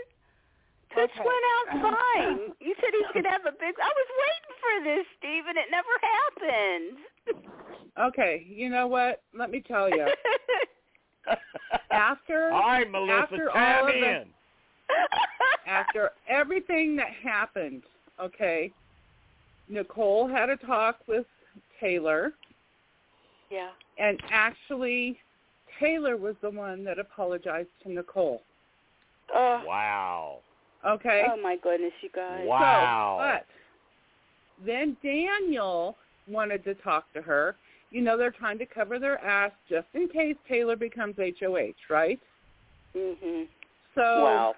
Pooch 0.94 1.12
Okay. 1.12 1.20
went 1.28 1.44
out 1.52 1.66
fine. 1.84 2.40
You 2.64 2.72
said 2.80 2.90
he 2.96 3.04
was 3.04 3.12
going 3.12 3.28
to 3.28 3.30
have 3.30 3.44
a 3.44 3.52
big. 3.52 3.76
I 3.76 3.92
was 3.92 4.08
waiting 4.24 4.54
for 4.56 4.74
this, 4.88 5.06
Steve, 5.20 5.44
and 5.52 5.58
it 5.60 5.68
never 5.68 5.94
happened. 6.00 6.96
Okay, 8.08 8.46
you 8.48 8.70
know 8.70 8.86
what? 8.86 9.22
Let 9.36 9.50
me 9.50 9.60
tell 9.60 9.90
you. 9.90 10.08
After 11.90 12.50
All 12.50 12.60
right, 12.60 12.90
Melissa, 12.90 13.22
after 13.22 13.50
chime 13.52 13.78
all 13.84 13.88
of 13.88 13.94
the- 13.94 14.10
in. 14.22 14.28
After 15.66 16.10
everything 16.28 16.96
that 16.96 17.10
happened, 17.22 17.82
okay, 18.20 18.72
Nicole 19.68 20.28
had 20.28 20.50
a 20.50 20.56
talk 20.56 20.96
with 21.06 21.26
Taylor, 21.80 22.32
yeah. 23.50 23.70
and 23.98 24.20
actually, 24.30 25.18
Taylor 25.78 26.16
was 26.16 26.34
the 26.42 26.50
one 26.50 26.84
that 26.84 26.98
apologized 26.98 27.68
to 27.84 27.92
Nicole. 27.92 28.42
Oh, 29.34 29.62
Wow. 29.66 30.38
Okay. 30.86 31.24
oh 31.30 31.40
my 31.40 31.56
goodness, 31.62 31.92
you 32.00 32.08
guys. 32.14 32.44
Wow. 32.46 33.18
So, 33.20 33.38
but 33.38 34.66
then 34.66 34.96
Daniel 35.02 35.96
wanted 36.26 36.64
to 36.64 36.74
talk 36.74 37.12
to 37.12 37.22
her. 37.22 37.56
You 37.90 38.00
know, 38.02 38.16
they're 38.16 38.30
trying 38.30 38.58
to 38.58 38.66
cover 38.66 38.98
their 38.98 39.18
ass 39.24 39.52
just 39.68 39.86
in 39.94 40.08
case 40.08 40.36
Taylor 40.48 40.76
becomes 40.76 41.16
HOH, 41.18 41.74
right? 41.90 42.20
Mhm. 42.94 43.48
So 43.94 44.00
Wow. 44.24 44.54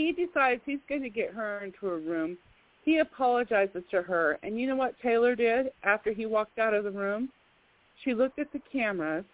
He 0.00 0.12
decides 0.12 0.62
he's 0.64 0.78
going 0.88 1.02
to 1.02 1.10
get 1.10 1.30
her 1.34 1.62
into 1.62 1.88
a 1.88 1.98
room. 1.98 2.38
He 2.84 2.98
apologizes 2.98 3.82
to 3.90 4.00
her, 4.00 4.38
and 4.42 4.58
you 4.58 4.66
know 4.66 4.76
what 4.76 4.94
Taylor 5.02 5.34
did 5.34 5.66
after 5.84 6.12
he 6.12 6.24
walked 6.24 6.58
out 6.58 6.72
of 6.72 6.84
the 6.84 6.90
room? 6.90 7.28
She 8.02 8.14
looked 8.14 8.38
at 8.38 8.50
the 8.54 8.60
cameras, 8.72 9.26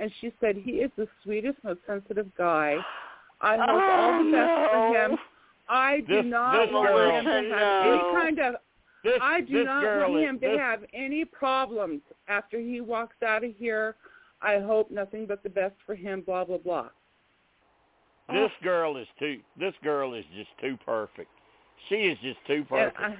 and 0.00 0.10
she 0.20 0.32
said, 0.40 0.56
"He 0.56 0.72
is 0.82 0.90
the 0.96 1.06
sweetest, 1.22 1.58
most 1.62 1.78
sensitive 1.86 2.26
guy. 2.36 2.76
I 3.40 3.56
hope 3.56 3.68
all 3.68 4.24
the 4.24 4.28
oh, 4.28 4.32
best 4.32 4.72
for 4.72 4.76
Oh, 4.76 4.92
him. 5.10 5.18
I 5.68 6.00
do 6.00 6.16
This- 6.22 6.26
not 6.26 6.66
this 6.66 6.72
want 6.72 6.88
girl- 6.88 7.10
him 7.10 7.24
to 7.24 7.30
have 7.30 7.44
No. 7.48 7.92
any 7.92 8.14
kind 8.20 8.38
of. 8.40 8.56
This, 9.04 9.18
I 9.22 9.40
do 9.42 9.64
not 9.64 9.82
girl 9.82 10.10
want 10.10 10.22
is, 10.22 10.28
him 10.28 10.40
to 10.40 10.48
this, 10.48 10.58
have 10.58 10.84
any 10.92 11.24
problems 11.24 12.02
after 12.26 12.58
he 12.58 12.80
walks 12.80 13.22
out 13.22 13.44
of 13.44 13.54
here. 13.56 13.94
I 14.42 14.58
hope 14.58 14.90
nothing 14.90 15.24
but 15.26 15.42
the 15.44 15.48
best 15.48 15.76
for 15.86 15.94
him. 15.94 16.22
Blah 16.22 16.44
blah 16.44 16.58
blah." 16.58 16.88
Oh. 18.30 18.34
this 18.42 18.52
girl 18.62 18.96
is 18.96 19.06
too. 19.18 19.40
This 19.58 19.74
girl 19.82 20.14
is 20.14 20.24
just 20.36 20.50
too 20.60 20.78
perfect. 20.84 21.30
She 21.88 21.94
is 21.96 22.18
just 22.22 22.38
too 22.46 22.54
And 22.54 22.68
perfect. 22.68 23.00
I, 23.00 23.16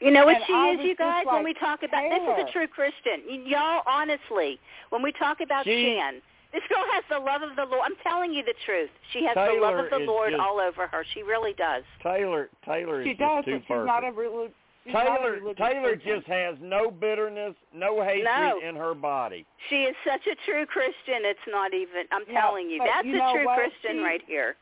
You 0.00 0.10
know 0.10 0.24
what 0.26 0.36
And 0.36 0.44
she 0.46 0.52
is, 0.52 0.80
you 0.84 0.96
just 0.96 0.98
guys? 0.98 1.24
when 1.26 1.44
we 1.44 1.54
talk 1.54 1.82
about 1.82 2.02
this 2.10 2.22
is 2.22 2.48
a 2.48 2.52
true 2.52 2.66
Christian. 2.66 3.22
Y- 3.28 3.42
y'all, 3.46 3.82
honestly, 3.86 4.58
when 4.90 5.02
we 5.02 5.12
talk 5.12 5.40
about 5.40 5.64
She- 5.64 5.84
Shan, 5.96 6.20
this 6.52 6.62
girl 6.68 6.84
has 6.92 7.04
the 7.08 7.18
love 7.18 7.42
of 7.42 7.54
the 7.56 7.64
Lord. 7.64 7.82
I'm 7.84 7.96
telling 8.02 8.32
you 8.32 8.42
the 8.42 8.54
truth. 8.66 8.90
She 9.12 9.24
has 9.24 9.34
the 9.34 9.58
love 9.60 9.76
of 9.78 9.90
the 9.90 9.98
Lord 10.00 10.32
just- 10.32 10.40
all 10.42 10.58
over 10.60 10.86
her. 10.86 11.04
She 11.14 11.22
really 11.22 11.52
does. 11.54 11.84
Taylor 12.02 12.48
Taylor 12.64 13.00
is 13.00 13.06
she 13.06 13.12
just 13.14 13.20
does, 13.20 13.44
too 13.44 13.52
but 13.52 13.58
she's 13.60 13.66
perfect. 13.68 13.86
not 13.86 14.04
a 14.04 14.12
reli- 14.12 14.46
She's 14.46 14.50
not 14.50 14.52
a 14.52 14.61
Taylor 14.86 15.38
Taylor 15.54 15.94
just 15.94 16.26
has 16.26 16.56
no 16.60 16.90
bitterness, 16.90 17.54
no 17.72 18.02
hatred 18.02 18.24
No. 18.24 18.58
in 18.66 18.74
her 18.74 18.94
body. 18.94 19.46
She 19.70 19.84
is 19.84 19.94
such 20.04 20.26
a 20.26 20.34
true 20.44 20.66
Christian. 20.66 21.22
It's 21.22 21.38
not 21.46 21.72
even. 21.72 22.06
I'm 22.10 22.24
Yeah, 22.28 22.40
telling 22.40 22.68
you, 22.68 22.82
that's 22.84 23.06
you 23.06 23.14
a 23.14 23.18
know 23.18 23.32
true 23.34 23.44
what? 23.46 23.58
Christian 23.58 23.98
She- 23.98 24.02
right 24.02 24.22
here. 24.26 24.56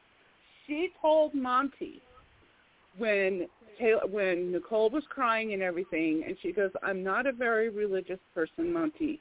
she 0.67 0.93
told 1.01 1.35
Monte 1.35 2.03
when 2.99 3.49
Taylor, 3.79 4.07
when 4.07 4.53
Nicole 4.53 4.91
was 4.91 5.07
crying 5.07 5.55
and 5.55 5.63
everything, 5.63 6.23
and 6.25 6.39
she 6.41 6.53
goes, 6.53 6.71
"I'm 6.83 7.03
not 7.03 7.27
a 7.27 7.33
very 7.33 7.71
religious 7.71 8.21
person, 8.35 8.71
Monte, 8.73 9.21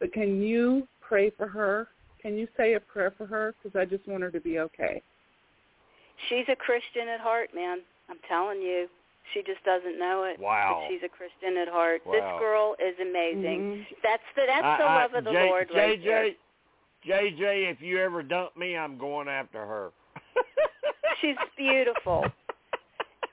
but 0.00 0.12
can 0.12 0.42
you 0.42 0.88
pray 1.00 1.30
for 1.30 1.46
her? 1.46 1.88
Can 2.20 2.36
you 2.36 2.48
say 2.56 2.74
a 2.74 2.80
prayer 2.80 3.12
for 3.12 3.26
her? 3.26 3.54
Because 3.62 3.78
I 3.78 3.84
just 3.84 4.06
want 4.08 4.24
her 4.24 4.30
to 4.32 4.40
be 4.40 4.58
okay." 4.58 5.02
She's 6.28 6.48
a 6.48 6.56
Christian 6.56 7.06
at 7.08 7.20
heart, 7.20 7.54
man. 7.54 7.82
I'm 8.08 8.18
telling 8.28 8.60
you. 8.60 8.88
She 9.34 9.42
just 9.42 9.62
doesn't 9.64 9.98
know 9.98 10.24
it. 10.24 10.38
Wow. 10.38 10.82
But 10.82 10.92
she's 10.92 11.02
a 11.04 11.08
Christian 11.08 11.56
at 11.58 11.68
heart. 11.68 12.02
Wow. 12.04 12.12
This 12.12 12.40
girl 12.40 12.76
is 12.78 12.94
amazing. 13.00 13.60
Mhm. 13.60 13.86
That's 14.02 14.22
the 14.36 14.42
that's 14.46 14.64
I- 14.64 14.76
the 14.78 14.84
I- 14.84 15.02
love 15.02 15.14
of 15.14 15.24
the 15.24 15.32
J- 15.32 15.48
Lord 15.48 15.70
right 15.74 15.98
JJ, 16.00 16.04
there. 16.04 16.34
JJ, 17.04 17.70
if 17.70 17.80
you 17.80 17.98
ever 18.00 18.22
dump 18.22 18.56
me, 18.56 18.76
I'm 18.76 18.98
going 18.98 19.28
after 19.28 19.64
her. 19.64 19.92
She's 21.20 21.36
beautiful. 21.56 22.24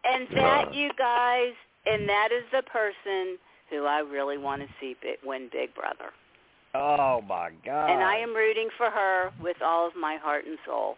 And 0.06 0.28
that, 0.34 0.74
you 0.74 0.90
guys, 0.98 1.54
and 1.86 2.08
that 2.10 2.30
is 2.32 2.44
the 2.52 2.64
person 2.64 3.38
who 3.70 3.86
I 3.86 4.00
really 4.00 4.38
want 4.38 4.62
to 4.62 4.68
see 4.80 4.96
big, 5.02 5.18
win 5.24 5.50
Big 5.52 5.76
Brother. 5.76 6.12
Oh 6.74 7.22
my 7.22 7.52
God! 7.66 7.90
And 7.92 8.02
I 8.02 8.16
am 8.16 8.34
rooting 8.34 8.70
for 8.78 8.90
her 8.90 9.32
with 9.42 9.58
all 9.62 9.86
of 9.86 9.96
my 9.96 10.16
heart 10.16 10.46
and 10.46 10.58
soul. 10.66 10.98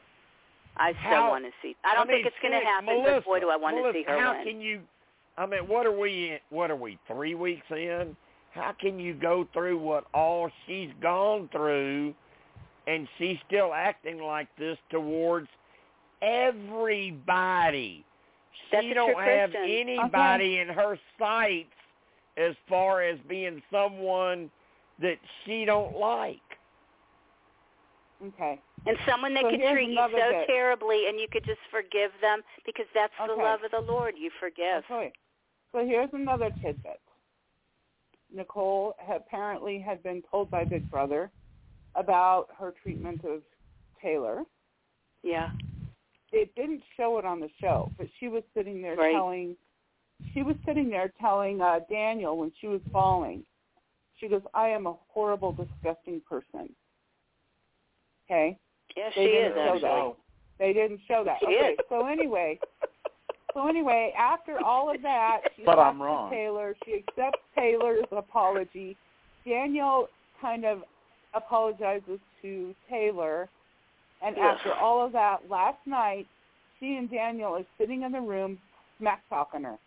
I 0.77 0.93
so 0.93 0.97
How- 0.99 1.29
want 1.29 1.45
to 1.45 1.51
see. 1.61 1.75
I 1.83 1.93
don't 1.95 2.07
mean, 2.07 2.17
think 2.23 2.27
it's 2.27 2.35
going 2.41 2.59
to 2.59 2.65
happen, 2.65 2.85
Melissa, 2.85 3.13
but 3.15 3.25
boy, 3.25 3.39
do 3.39 3.49
I 3.49 3.55
want 3.57 3.75
Melissa, 3.77 3.93
to 3.93 3.99
see 3.99 4.03
her 4.11 4.19
how 4.19 4.33
win. 4.37 4.45
can 4.45 4.61
you? 4.61 4.81
I 5.37 5.45
mean, 5.45 5.67
what 5.67 5.85
are 5.85 5.97
we? 5.97 6.31
In, 6.31 6.39
what 6.49 6.71
are 6.71 6.75
we? 6.75 6.97
Three 7.07 7.35
weeks 7.35 7.65
in? 7.69 8.15
How 8.51 8.73
can 8.79 8.99
you 8.99 9.13
go 9.13 9.47
through 9.53 9.77
what 9.77 10.05
all 10.13 10.49
she's 10.67 10.89
gone 11.01 11.49
through, 11.51 12.13
and 12.87 13.07
she's 13.17 13.37
still 13.47 13.73
acting 13.73 14.21
like 14.21 14.47
this 14.57 14.77
towards 14.89 15.47
everybody? 16.21 18.05
She 18.71 18.91
a 18.91 18.93
don't 18.93 19.17
have 19.19 19.51
Christian. 19.51 19.87
anybody 19.87 20.59
in 20.59 20.67
her 20.69 20.97
sights 21.19 21.67
as 22.37 22.55
far 22.69 23.01
as 23.01 23.17
being 23.27 23.61
someone 23.71 24.49
that 25.01 25.17
she 25.45 25.65
don't 25.65 25.97
like. 25.97 26.39
Okay. 28.27 28.61
And 28.85 28.97
someone 29.07 29.33
that 29.35 29.43
So 29.43 29.49
could 29.51 29.61
treat 29.71 29.89
you 29.89 29.95
so 29.95 30.31
bit. 30.31 30.47
terribly, 30.47 31.07
and 31.07 31.19
you 31.19 31.27
could 31.31 31.45
just 31.45 31.59
forgive 31.69 32.11
them 32.21 32.41
because 32.65 32.85
that's 32.93 33.13
the 33.25 33.33
love 33.33 33.59
of 33.63 33.71
the 33.71 33.79
Lord. 33.91 34.15
You 34.17 34.31
forgive. 34.39 34.83
Okay. 34.89 35.11
So 35.71 35.85
here's 35.85 36.09
another 36.13 36.49
tidbit. 36.61 36.99
Nicole 38.33 38.95
apparently 39.09 39.79
had 39.79 40.01
been 40.03 40.23
told 40.29 40.49
by 40.49 40.63
Big 40.63 40.89
Brother 40.89 41.29
about 41.95 42.47
her 42.57 42.73
treatment 42.81 43.23
of 43.25 43.41
Taylor. 44.01 44.43
Yeah. 45.23 45.49
It 46.31 46.53
didn't 46.55 46.81
show 46.95 47.17
it 47.19 47.25
on 47.25 47.39
the 47.39 47.49
show, 47.59 47.91
but 47.97 48.07
she 48.19 48.27
was 48.29 48.43
sitting 48.55 48.81
there 48.81 48.95
Right. 48.95 49.13
telling 49.13 49.57
she 50.33 50.43
was 50.43 50.55
sitting 50.65 50.89
there 50.89 51.11
telling 51.19 51.61
uh, 51.61 51.79
Daniel 51.89 52.37
when 52.37 52.51
she 52.61 52.67
was 52.67 52.81
falling. 52.91 53.43
She 54.19 54.27
goes, 54.27 54.43
"I 54.53 54.67
am 54.69 54.85
a 54.85 54.93
horrible, 55.09 55.51
disgusting 55.51 56.21
person." 56.21 56.73
Okay. 58.31 58.57
Yeah, 58.95 59.09
They 59.15 59.25
she 59.25 59.31
didn't 59.31 59.51
is 59.51 59.55
show 59.55 59.61
actually. 59.75 59.81
that. 59.81 60.13
They 60.59 60.73
didn't 60.73 60.99
show 61.07 61.23
that. 61.25 61.37
She 61.41 61.45
okay. 61.47 61.55
is. 61.73 61.79
So 61.89 62.05
anyway, 62.07 62.59
so 63.53 63.67
anyway, 63.67 64.13
after 64.17 64.57
all 64.63 64.93
of 64.93 65.01
that, 65.01 65.41
she 65.57 65.63
But 65.65 65.79
I'm 65.79 66.01
wrong. 66.01 66.29
Taylor. 66.31 66.75
She 66.85 67.03
accepts 67.07 67.39
Taylor's 67.57 68.05
apology. 68.11 68.95
Daniel 69.45 70.07
kind 70.41 70.65
of 70.65 70.83
apologizes 71.33 72.19
to 72.41 72.75
Taylor, 72.89 73.49
and 74.21 74.35
Yeah. 74.37 74.51
after 74.51 74.73
all 74.73 75.05
of 75.05 75.11
that, 75.13 75.49
last 75.49 75.79
night, 75.85 76.27
she 76.79 76.95
and 76.97 77.09
Daniel 77.09 77.55
are 77.55 77.65
sitting 77.77 78.03
in 78.03 78.11
the 78.11 78.21
room, 78.21 78.57
smack 78.99 79.21
talking 79.29 79.63
her, 79.63 79.77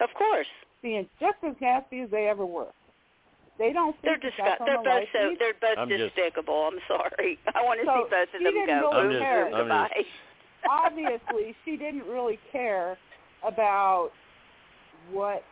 Of 0.00 0.10
course. 0.14 0.46
being 0.82 1.08
just 1.20 1.36
as 1.42 1.54
nasty 1.60 2.00
as 2.00 2.10
they 2.10 2.28
ever 2.28 2.44
were. 2.46 2.68
They 3.58 3.72
don't 3.72 3.96
They're 4.02 4.18
think 4.20 4.34
that 4.36 4.58
that's 4.58 4.58
disgust- 4.58 4.62
They're 4.66 4.84
both 4.84 5.08
so 5.12 5.28
lead. 5.28 5.38
they're 5.38 5.54
both 5.60 5.78
I'm 5.78 5.88
just- 5.88 6.14
despicable. 6.14 6.68
I'm 6.72 6.80
sorry. 6.86 7.38
I 7.54 7.62
want 7.62 7.80
to 7.80 7.86
So, 7.86 7.92
see 7.94 8.10
both 8.10 8.34
of 8.34 8.42
them 8.42 8.66
go. 8.66 9.02
really 9.02 9.14
Boom, 9.14 9.22
care. 9.22 9.44
boom, 9.46 9.54
I'm 9.54 9.60
goodbye. 9.62 9.90
just- 9.96 10.08
obviously 10.70 11.56
she 11.64 11.76
didn't 11.76 12.04
really 12.06 12.38
care 12.52 12.98
about 13.46 14.10
what 15.12 15.42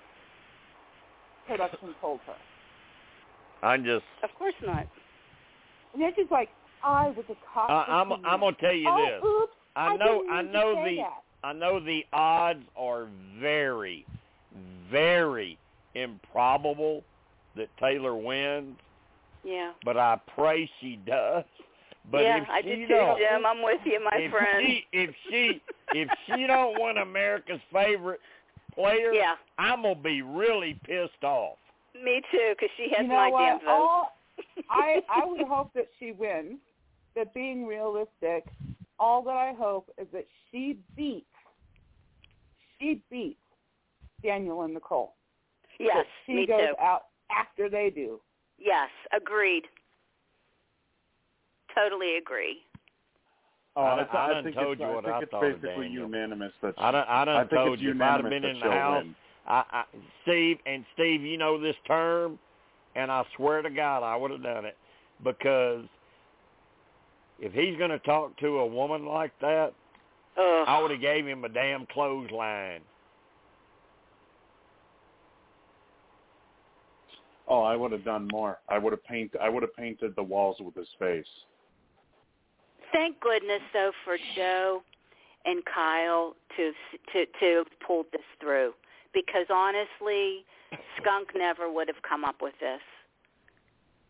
production 1.46 1.94
told 2.00 2.20
her. 2.26 2.34
I'm 3.66 3.84
just. 3.84 4.04
Of 4.22 4.30
course 4.38 4.54
not. 4.64 4.86
And 5.92 6.02
then 6.02 6.12
she's 6.16 6.30
like, 6.30 6.48
I 6.82 7.08
was 7.10 7.24
a 7.30 7.34
cop. 7.52 7.70
I, 7.70 7.84
for 7.86 7.90
I'm. 7.90 8.08
two 8.08 8.26
I'm 8.28 8.40
gonna 8.40 8.56
tell 8.60 8.74
you 8.74 8.88
oh, 8.88 9.06
this. 9.06 9.24
Oops, 9.24 9.52
I 9.76 9.86
I 9.86 9.96
know. 9.96 10.18
didn't 10.22 10.32
I 10.32 10.42
know 10.42 10.84
the. 10.84 10.96
that. 10.96 11.20
I 11.44 11.52
know 11.52 11.78
the 11.80 12.04
odds 12.12 12.64
are 12.76 13.06
very, 13.38 14.06
very 14.90 15.58
improbable 15.94 17.04
that 17.56 17.68
Taylor 17.78 18.14
wins, 18.14 18.76
Yeah. 19.44 19.72
but 19.84 19.96
I 19.96 20.18
pray 20.34 20.68
she 20.80 20.96
does. 20.96 21.44
But 22.10 22.22
yeah, 22.22 22.42
if 22.42 22.48
I 22.50 22.60
she 22.62 22.68
do 22.76 22.86
too, 22.88 23.14
Jim. 23.18 23.46
I'm 23.46 23.62
with 23.62 23.80
you, 23.84 23.98
my 24.04 24.16
if 24.18 24.30
friend. 24.30 24.66
she 24.66 24.84
if 24.92 25.10
she 25.30 25.62
if 25.92 26.08
she 26.26 26.46
don't 26.46 26.80
win 26.80 26.98
America's 26.98 27.60
favorite 27.72 28.20
player, 28.74 29.12
Yeah. 29.12 29.36
I'm 29.58 29.82
gonna 29.82 29.94
be 29.94 30.20
really 30.22 30.78
pissed 30.84 31.22
off. 31.24 31.56
Me 31.94 32.20
too, 32.30 32.54
because 32.58 32.70
she 32.76 32.90
has 32.90 33.02
you 33.02 33.08
know 33.08 33.14
my 33.14 33.30
what? 33.30 33.40
damn 33.40 33.58
vote. 33.60 33.68
All, 33.68 34.16
I 34.68 35.00
I 35.08 35.24
would 35.24 35.40
hope 35.46 35.72
that 35.74 35.88
she 35.98 36.12
wins. 36.12 36.58
But 37.14 37.32
being 37.32 37.64
realistic, 37.66 38.44
all 38.98 39.22
that 39.22 39.36
I 39.36 39.52
hope 39.56 39.88
is 39.96 40.08
that 40.12 40.26
she 40.50 40.76
beats 40.96 41.24
she 42.80 43.00
beats 43.10 43.38
Daniel 44.22 44.62
and 44.62 44.74
Nicole. 44.74 45.14
yes, 45.78 45.90
that 45.96 46.06
she 46.26 46.32
me 46.34 46.46
goes 46.46 46.60
too. 46.60 46.74
out 46.82 47.04
after 47.38 47.68
they 47.68 47.90
do. 47.94 48.20
Yes, 48.58 48.88
agreed. 49.16 49.64
Totally 51.74 52.16
agree. 52.16 52.58
Oh, 53.76 53.82
I 53.82 53.94
I, 53.94 53.96
done- 53.96 54.08
I 54.12 54.16
I 54.26 54.32
done 54.34 54.44
think 54.44 54.56
told 54.56 54.72
it's, 54.72 54.80
you 54.80 54.86
I 54.86 54.94
what 54.94 55.04
think 55.04 55.16
I 55.16 55.20
thought 55.26 55.44
of 55.44 55.60
basically 55.62 55.86
Daniel. 55.86 56.04
unanimous 56.06 56.52
that 56.62 56.74
I 56.78 56.90
done, 56.92 57.04
I 57.08 57.22
I 57.22 57.24
done 57.24 57.48
think 57.48 57.58
told 57.58 57.72
it's 57.74 57.82
you 57.82 57.90
if 57.90 58.00
I'd 58.00 58.04
have 58.04 58.24
unanimous 58.24 58.42
been 58.42 58.50
in 58.50 58.60
the 58.60 58.70
house, 58.70 59.02
win. 59.04 59.14
I, 59.46 59.64
I, 59.72 59.84
Steve 60.22 60.58
and 60.66 60.84
Steve, 60.94 61.22
you 61.22 61.36
know 61.36 61.60
this 61.60 61.74
term, 61.86 62.38
and 62.94 63.10
I 63.10 63.24
swear 63.36 63.62
to 63.62 63.70
God, 63.70 64.02
I 64.04 64.14
would 64.16 64.30
have 64.30 64.42
done 64.42 64.64
it 64.64 64.76
because 65.24 65.84
if 67.40 67.52
he's 67.52 67.76
going 67.76 67.90
to 67.90 67.98
talk 68.00 68.36
to 68.38 68.58
a 68.58 68.66
woman 68.66 69.04
like 69.06 69.32
that, 69.40 69.72
Ugh. 70.38 70.64
I 70.68 70.80
would 70.80 70.92
have 70.92 71.00
gave 71.00 71.26
him 71.26 71.44
a 71.44 71.48
damn 71.48 71.86
clothesline. 71.86 72.80
Oh, 77.46 77.62
I 77.62 77.76
would 77.76 77.92
have 77.92 78.04
done 78.04 78.28
more. 78.32 78.58
I 78.68 78.78
would 78.78 78.92
have 78.92 79.04
painted. 79.04 79.40
I 79.40 79.48
would 79.48 79.62
have 79.62 79.74
painted 79.76 80.14
the 80.16 80.22
walls 80.22 80.56
with 80.60 80.74
his 80.74 80.88
face. 80.98 81.26
Thank 82.92 83.20
goodness, 83.20 83.60
though, 83.72 83.92
for 84.04 84.16
Joe 84.36 84.82
and 85.44 85.62
Kyle 85.66 86.34
to 86.56 86.72
to 87.12 87.26
to 87.40 87.64
pull 87.86 88.04
this 88.12 88.22
through. 88.40 88.72
Because 89.12 89.46
honestly, 89.50 90.44
Skunk 91.00 91.28
never 91.36 91.70
would 91.70 91.88
have 91.88 92.02
come 92.08 92.24
up 92.24 92.36
with 92.40 92.54
this. 92.60 92.80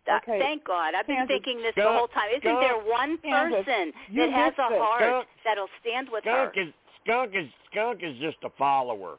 Uh, 0.07 0.17
okay. 0.23 0.39
Thank 0.39 0.65
God. 0.65 0.95
I've 0.95 1.07
been 1.07 1.17
Kansas. 1.17 1.35
thinking 1.35 1.63
this 1.63 1.75
the 1.75 1.83
Skunk- 1.83 1.99
whole 1.99 2.09
time. 2.09 2.29
Isn't 2.31 2.43
Skunk- 2.43 2.61
there 2.61 2.77
one 2.79 3.19
Kansas, 3.19 3.65
person 3.65 3.93
you 4.11 4.21
that 4.21 4.31
has 4.33 4.53
missed 4.57 4.71
a 4.71 4.75
it. 4.75 4.81
heart 4.81 5.01
Skunk- 5.03 5.29
that'll 5.45 5.69
stand 5.81 6.09
with 6.13 6.25
her? 6.25 6.51
Skunk 6.53 6.69
is 6.69 6.75
skunk 7.03 7.35
is 7.35 7.49
skunk 7.71 8.03
is 8.03 8.17
just 8.21 8.37
a 8.45 8.51
follower. 8.51 9.19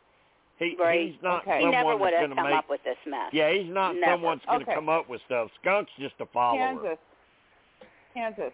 He 0.57 0.75
Right. 0.79 1.11
he's 1.11 1.21
not 1.21 1.43
Okay. 1.43 1.59
he 1.59 1.69
never 1.69 1.97
would 1.97 2.13
have 2.13 2.21
going 2.21 2.29
to 2.29 2.35
come 2.35 2.45
make. 2.45 2.53
up 2.53 2.69
with 2.69 2.83
this 2.83 2.97
mess. 3.05 3.33
Yeah, 3.33 3.51
he's 3.51 3.71
not 3.71 3.95
Never. 3.95 4.13
someone 4.13 4.37
that's 4.37 4.45
going 4.45 4.59
to 4.59 4.65
Okay. 4.65 4.75
come 4.75 4.89
up 4.89 5.09
with 5.09 5.21
stuff. 5.23 5.51
Skunk's 5.55 5.91
just 5.99 6.15
a 6.21 6.25
follower. 6.27 6.57
Kansas, 6.57 6.99
Kansas, 8.13 8.53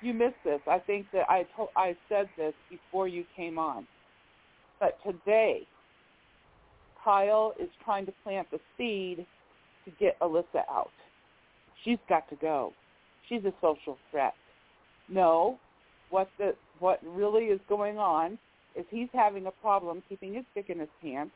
you 0.00 0.12
missed 0.12 0.42
this. 0.44 0.60
I 0.66 0.78
think 0.80 1.10
that 1.12 1.30
I 1.30 1.44
told, 1.54 1.70
I 1.76 1.96
said 2.08 2.28
this 2.36 2.54
before 2.68 3.06
you 3.06 3.24
came 3.34 3.58
on, 3.58 3.86
but 4.80 4.98
today, 5.04 5.66
Kyle 7.02 7.54
is 7.60 7.70
trying 7.84 8.04
to 8.06 8.12
plant 8.24 8.50
the 8.50 8.60
seed 8.76 9.24
to 9.84 9.90
get 9.92 10.18
Alyssa 10.20 10.64
out. 10.68 10.92
She's 11.84 11.98
got 12.08 12.28
to 12.30 12.36
go. 12.36 12.72
She's 13.28 13.44
a 13.44 13.52
social 13.60 13.98
threat. 14.10 14.34
No, 15.08 15.60
what 16.10 16.30
the 16.38 16.56
what 16.80 17.00
really 17.04 17.44
is 17.44 17.60
going 17.68 17.98
on 17.98 18.38
is 18.76 18.84
he's 18.90 19.08
having 19.12 19.46
a 19.46 19.50
problem 19.50 20.02
keeping 20.08 20.34
his 20.34 20.44
dick 20.54 20.66
in 20.70 20.78
his 20.80 20.88
pants. 21.02 21.32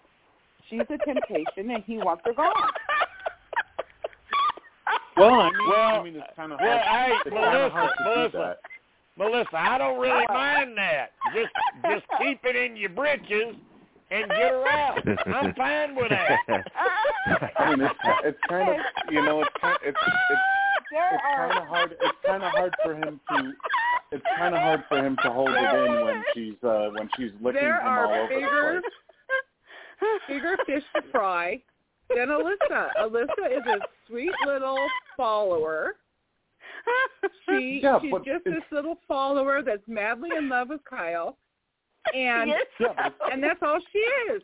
She's 0.68 0.80
a 0.80 0.98
temptation, 1.04 1.70
and 1.70 1.82
he 1.84 1.96
wants 1.98 2.22
her 2.26 2.32
gone. 2.34 2.52
Well, 5.16 5.34
I 5.34 5.50
mean, 5.50 5.68
Well, 5.68 6.00
I 6.00 6.02
mean, 6.02 6.16
it's 6.16 6.26
kind 6.36 6.52
of 6.52 6.58
well, 6.60 6.78
hard. 6.78 7.10
hey, 7.10 7.16
it's 7.26 7.34
Melissa, 7.34 7.70
hard 7.70 7.90
to 7.98 8.04
Melissa. 8.04 8.30
do 8.32 8.38
that. 8.38 8.58
Melissa, 9.18 9.56
I 9.58 9.78
don't 9.78 10.00
really 10.00 10.24
mind 10.30 10.76
that. 10.78 11.10
Just 11.34 11.52
just 11.84 12.04
keep 12.18 12.40
it 12.44 12.56
in 12.56 12.76
your 12.76 12.88
britches 12.90 13.54
and 14.10 14.28
get 14.30 14.50
her 14.50 14.66
out. 14.68 14.98
I'm 15.26 15.54
fine 15.54 15.94
with 15.94 16.08
that. 16.10 16.38
I 17.58 17.70
mean, 17.76 17.82
it's 17.82 17.94
it's 18.24 18.38
kind 18.48 18.68
of 18.70 18.76
you 19.10 19.22
know 19.22 19.42
it's 19.42 19.50
kind 19.60 19.76
it's 19.84 19.98
it's 19.98 20.40
There 20.90 21.14
it's 21.14 21.22
are 21.24 21.48
kind 21.48 21.58
of 21.58 21.66
hard. 21.68 21.92
It's 22.00 22.18
kind 22.26 22.42
of 22.42 22.52
hard 22.52 22.74
for 22.82 22.94
him 22.94 23.20
to. 23.30 23.52
It's 24.12 24.24
kind 24.36 24.54
of 24.54 24.60
hard 24.60 24.84
for 24.88 24.98
him 24.98 25.16
to 25.22 25.30
hold 25.30 25.50
it 25.50 25.56
in 25.56 26.04
when 26.04 26.24
she's 26.34 26.62
uh 26.64 26.90
when 26.92 27.08
she's 27.16 27.30
licking 27.40 27.60
there 27.60 27.80
him 27.80 27.86
all 27.86 28.12
over 28.12 28.28
bigger 28.28 28.74
the 28.74 28.80
place. 28.82 30.20
bigger 30.28 30.56
fish 30.66 30.82
to 30.96 31.02
fry 31.12 31.60
than 32.08 32.28
Alyssa. 32.28 32.88
Alyssa 33.00 33.56
is 33.56 33.66
a 33.66 33.78
sweet 34.08 34.32
little 34.46 34.78
follower. 35.16 35.96
She 37.48 37.80
Yeah, 37.82 37.98
she's 38.00 38.12
just 38.24 38.44
this 38.44 38.64
little 38.72 38.98
follower 39.06 39.62
that's 39.62 39.82
madly 39.86 40.30
in 40.36 40.48
love 40.48 40.70
with 40.70 40.80
Kyle, 40.88 41.36
and 42.14 42.50
yes, 42.50 42.66
Yeah, 42.80 43.10
and 43.30 43.42
that's 43.42 43.60
all 43.62 43.78
she 43.92 43.98
is. 44.32 44.42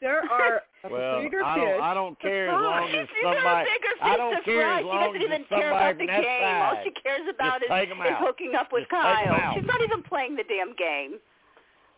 There 0.00 0.20
are 0.30 0.62
Well, 0.90 1.20
bigger 1.20 1.44
I 1.44 1.54
fish. 1.56 1.64
don't. 1.64 1.82
I 1.82 1.92
don't 1.94 2.16
to 2.18 2.22
care 2.22 2.48
as 2.48 2.54
fry. 2.56 2.80
long 2.80 2.88
as 3.00 3.08
She's 3.08 3.22
got 3.22 3.32
a 3.32 3.36
somebody. 3.36 3.68
bigger 3.68 3.92
I 4.00 4.08
fish 4.08 4.16
don't 4.16 4.36
to 4.36 4.42
care 4.42 4.60
fry. 4.62 4.72
as 4.72 4.80
She 4.80 4.84
long 4.88 5.00
doesn't 5.04 5.16
as 5.16 5.22
even 5.28 5.44
care 5.44 5.60
somebody 5.60 5.68
about 5.76 5.92
the 5.92 5.98
from 6.00 6.06
that 6.06 6.22
game. 6.24 6.62
All 6.62 6.76
she 6.84 6.90
cares 7.02 7.26
about 7.28 7.60
Just 7.60 7.64
is, 7.64 7.68
take 7.70 7.90
'em 7.90 8.00
is 8.00 8.08
out. 8.10 8.20
hooking 8.24 8.52
up 8.56 8.68
with 8.72 8.82
Just 8.82 8.90
Kyle. 8.90 9.32
out. 9.34 9.54
She's 9.54 9.66
not 9.66 9.80
even 9.82 10.02
playing 10.02 10.36
the 10.36 10.44
damn 10.48 10.72
game. 10.76 11.18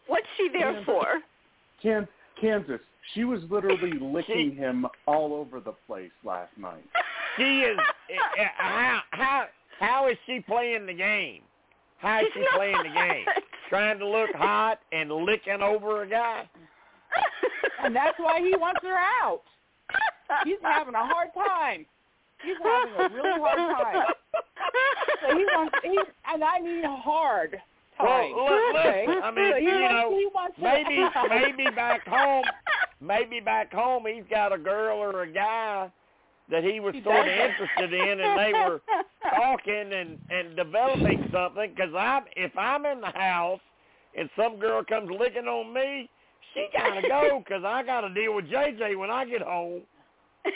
What's 0.09 0.27
she 0.37 0.49
there 0.51 0.73
Yeah, 0.73 0.83
but- 0.83 0.87
for? 0.87 1.07
Kan- 1.83 2.09
Kansas. 2.41 2.81
She 3.15 3.23
was 3.24 3.41
literally 3.51 3.93
licking 4.01 4.55
him 4.57 4.87
all 5.07 5.33
over 5.35 5.61
the 5.61 5.73
place 5.87 6.11
last 6.24 6.51
night. 6.59 6.85
She 7.37 7.61
is. 7.62 7.79
eh, 8.11 8.15
eh, 8.39 8.49
how 8.57 9.01
how 9.11 9.45
how 9.79 10.09
is 10.09 10.16
she 10.27 10.41
playing 10.41 10.87
the 10.87 10.93
game? 10.95 11.43
How 11.99 12.19
is 12.20 12.27
She's 12.35 12.43
she 12.43 12.49
playing 12.57 12.79
the 12.83 12.91
game? 12.95 13.24
Trying 13.69 13.99
to 14.01 14.07
look 14.07 14.31
hot 14.35 14.81
and 14.93 15.11
licking 15.11 15.62
over 15.62 16.03
a 16.03 16.07
guy. 16.09 16.49
And 17.82 17.94
that's 17.94 18.19
why 18.19 18.40
he 18.40 18.55
wants 18.57 18.81
her 18.82 18.97
out. 19.23 19.43
He's 20.44 20.59
having 20.62 20.94
a 20.94 21.05
hard 21.05 21.28
time. 21.35 21.86
He's 22.43 22.57
having 22.62 22.94
a 22.94 23.15
really 23.15 23.39
hard 23.40 23.93
time. 23.93 24.15
So 25.23 25.36
he 25.36 25.44
wants 25.44 25.74
he 25.82 25.99
and 26.32 26.43
I 26.43 26.61
mean 26.61 26.85
hard 26.85 27.53
time. 27.99 28.32
Well, 28.35 28.44
look, 28.44 28.77
okay? 28.77 29.05
listen, 29.07 29.23
I 29.23 29.31
mean, 29.31 29.53
so 29.53 29.59
he 29.59 29.65
you 29.65 29.81
wants, 29.81 29.93
know, 29.93 30.19
he 30.19 30.27
wants 30.35 30.57
maybe 30.59 30.97
maybe 31.28 31.77
back 31.77 32.07
home, 32.07 32.44
maybe 33.01 33.40
back 33.40 33.73
home 33.73 34.05
he's 34.12 34.24
got 34.31 34.53
a 34.53 34.59
girl 34.59 34.99
or 34.99 35.23
a 35.23 35.32
guy 35.32 35.90
that 36.51 36.65
he 36.65 36.81
was 36.81 36.94
sort 37.05 37.28
of 37.28 37.35
interested 37.35 37.93
in, 37.93 38.20
and 38.20 38.39
they 38.39 38.53
were 38.53 38.81
talking 39.31 39.93
and 39.93 40.19
and 40.31 40.57
developing 40.57 41.28
something. 41.32 41.73
Because 41.74 41.94
I'm 41.97 42.24
if 42.36 42.57
I'm 42.57 42.85
in 42.86 43.01
the 43.01 43.12
house 43.15 43.61
and 44.16 44.28
some 44.36 44.59
girl 44.59 44.82
comes 44.85 45.11
licking 45.11 45.47
on 45.47 45.73
me, 45.73 46.09
she 46.55 46.69
gotta 46.77 47.07
go 47.09 47.43
because 47.45 47.65
I 47.65 47.83
got 47.83 48.03
to 48.03 48.12
deal 48.15 48.35
with 48.35 48.47
JJ 48.47 48.97
when 48.99 49.11
I 49.11 49.24
get 49.24 49.43
home. 49.43 49.83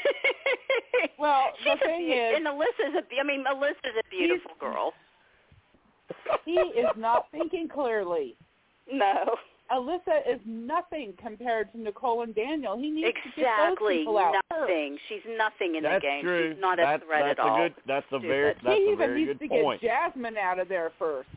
Well, 1.18 1.46
the 1.64 1.70
She's 1.72 1.80
thing 1.82 2.06
be- 2.06 2.12
is- 2.12 2.36
and 2.36 2.46
Alyssa's 2.46 2.94
a, 2.96 3.20
I 3.20 3.22
mean, 3.24 3.44
Alyssa's 3.44 3.96
a 3.98 4.10
beautiful 4.10 4.50
girl. 4.60 4.92
he 6.44 6.52
is 6.52 6.86
not 6.96 7.26
thinking 7.30 7.68
clearly. 7.68 8.34
No, 8.90 9.34
Alyssa 9.72 10.20
is 10.28 10.40
nothing 10.46 11.14
compared 11.20 11.72
to 11.72 11.80
Nicole 11.80 12.22
and 12.22 12.34
Daniel. 12.34 12.76
He 12.78 12.90
needs 12.90 13.08
to 13.08 13.12
get 13.12 13.24
those 13.36 13.72
exactly 13.72 13.98
people 13.98 14.18
out 14.18 14.34
first. 14.50 14.60
nothing. 14.60 14.98
She's 15.08 15.22
nothing 15.36 15.76
in 15.76 15.82
that's 15.82 15.96
the 16.02 16.06
game. 16.06 16.22
true. 16.24 16.52
She's 16.52 16.60
not 16.60 16.78
a 16.78 16.82
that's, 16.82 17.04
threat 17.04 17.22
that's 17.26 17.38
at 17.40 17.44
all. 17.44 17.56
a 17.64 17.68
good. 17.68 17.74
That's 17.86 18.06
a 18.12 18.18
very. 18.18 18.52
Stupid. 18.54 18.66
That's 18.66 18.78
he 18.78 18.84
a 18.88 18.92
even 18.92 18.98
very 18.98 19.24
needs 19.24 19.38
good 19.38 19.48
to 19.50 19.62
point. 19.62 19.80
get 19.80 19.90
Jasmine 19.90 20.36
out 20.36 20.58
of 20.58 20.68
there 20.68 20.92
first. 20.98 21.28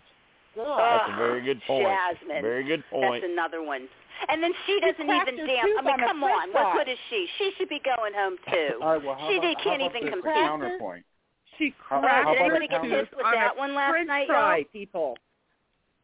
Ugh. 0.60 0.65
That's 0.65 1.10
a 1.14 1.18
very 1.18 1.41
good 1.44 1.61
point. 1.65 1.88
Jasmine. 1.88 2.41
Very 2.41 2.64
good 2.65 2.84
point. 2.91 3.22
That's 3.23 3.31
another 3.31 3.64
one. 3.64 3.88
And 4.27 4.43
then 4.43 4.51
she 4.65 4.79
doesn't 4.81 5.05
cracked 5.05 5.29
even 5.31 5.47
dance. 5.47 5.69
I 5.79 5.81
mean, 5.81 5.93
on 5.93 5.99
come 6.07 6.23
on. 6.23 6.51
What 6.51 6.73
good 6.77 6.91
is 6.91 6.97
she? 7.09 7.27
She 7.37 7.51
should 7.57 7.69
be 7.69 7.79
going 7.79 8.13
home 8.13 8.35
too. 8.51 8.79
All 8.81 8.93
right, 8.93 9.03
well, 9.03 9.15
how 9.15 9.29
She 9.29 9.37
about, 9.37 9.47
did- 9.47 9.57
can't 9.63 9.81
about 9.81 9.95
even 9.95 10.11
compete. 10.11 10.33
counterpoint? 10.33 11.05
She 11.57 11.73
How- 11.87 11.99
cracked 12.01 12.25
how 12.27 12.33
Did 12.33 12.41
anybody 12.41 12.67
get 12.67 12.81
pissed 12.83 13.15
with 13.15 13.25
that 13.33 13.57
one 13.57 13.73
last 13.75 13.91
French 13.91 14.07
night, 14.07 14.27
fry, 14.27 14.57
y'all? 14.57 14.65
people. 14.71 15.17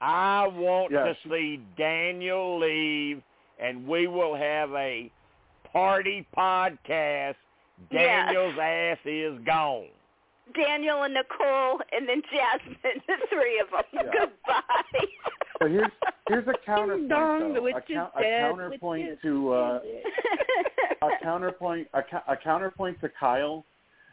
I 0.02 0.48
want 0.48 0.92
Yes. 0.92 1.16
to 1.24 1.30
see 1.30 1.58
Daniel 1.78 2.58
leave, 2.60 3.22
and 3.60 3.88
we 3.88 4.08
will 4.08 4.36
have 4.36 4.74
a 4.74 5.10
party 5.72 6.26
podcast. 6.36 7.36
Yes. 7.92 8.28
Daniel's 8.32 8.58
ass 8.60 8.98
is 9.06 9.40
gone. 9.46 9.88
Daniel 10.54 11.04
and 11.04 11.14
Nicole, 11.14 11.80
and 11.92 12.08
then 12.08 12.22
Jasmine, 12.32 13.02
the 13.08 13.16
three 13.30 13.60
of 13.60 13.72
them. 13.72 13.84
Yeah. 13.94 14.12
Goodbye. 14.20 15.06
But 15.58 15.72
here's 15.72 15.92
here's 16.28 16.48
a 16.50 16.54
counterpoint 16.66 17.10
Dong, 17.10 17.54
the 17.54 17.62
witch 17.62 17.76
A, 17.76 17.80
is 17.94 17.98
a 18.14 18.22
dead, 18.22 18.42
counterpoint 18.42 19.10
witch 19.10 19.22
to 19.22 19.54
uh, 19.54 19.80
a 21.02 21.10
counterpoint 21.24 21.88
a, 21.94 22.04
cou- 22.04 22.24
a 22.28 22.36
counterpoint 22.36 23.00
to 23.00 23.10
Kyle, 23.18 23.66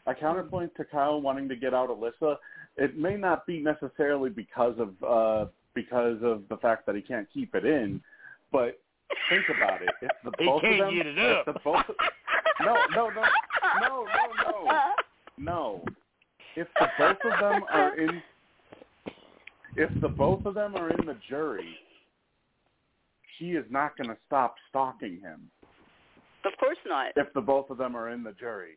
a 0.06 0.14
counterpoint 0.14 0.72
to 0.76 0.84
Kyle 0.84 1.20
wanting 1.20 1.48
to 1.48 1.56
get 1.56 1.74
out 1.74 1.88
Alyssa. 1.88 2.36
It 2.76 2.96
may 2.96 3.16
not 3.16 3.44
be 3.44 3.60
necessarily 3.60 4.30
because 4.30 4.76
of 4.78 4.90
uh, 5.02 5.50
because 5.74 6.18
of 6.22 6.42
the 6.48 6.58
fact 6.58 6.86
that 6.86 6.94
he 6.94 7.02
can't 7.02 7.26
keep 7.34 7.56
it 7.56 7.64
in, 7.64 8.00
but 8.52 8.78
think 9.28 9.44
about 9.56 9.82
it. 9.82 9.90
If 10.00 10.10
the 10.24 10.30
He 10.38 10.44
both 10.46 10.62
can't 10.62 10.80
of 10.80 10.86
them, 10.86 10.96
get 10.96 11.06
it 11.08 11.18
if 11.18 11.44
the 11.46 11.52
both, 11.64 11.82
no, 12.60 12.76
no, 12.94 13.08
no, 13.10 13.22
no, 13.80 14.06
no, 14.06 14.06
no, 14.44 14.92
no. 15.38 15.84
If 16.56 16.68
the 16.78 16.86
both 16.98 17.16
of 17.24 17.40
them 17.40 17.64
are 17.72 17.96
in, 17.98 18.22
if 19.76 20.00
the 20.00 20.08
both 20.08 20.44
of 20.44 20.54
them 20.54 20.74
are 20.76 20.90
in 20.90 21.06
the 21.06 21.16
jury, 21.28 21.76
she 23.38 23.52
is 23.52 23.64
not 23.70 23.96
going 23.96 24.10
to 24.10 24.16
stop 24.26 24.56
stalking 24.68 25.18
him 25.20 25.50
Of 26.44 26.52
course 26.58 26.76
not. 26.86 27.12
if 27.16 27.32
the 27.32 27.40
both 27.40 27.70
of 27.70 27.78
them 27.78 27.96
are 27.96 28.10
in 28.10 28.22
the 28.22 28.32
jury. 28.32 28.76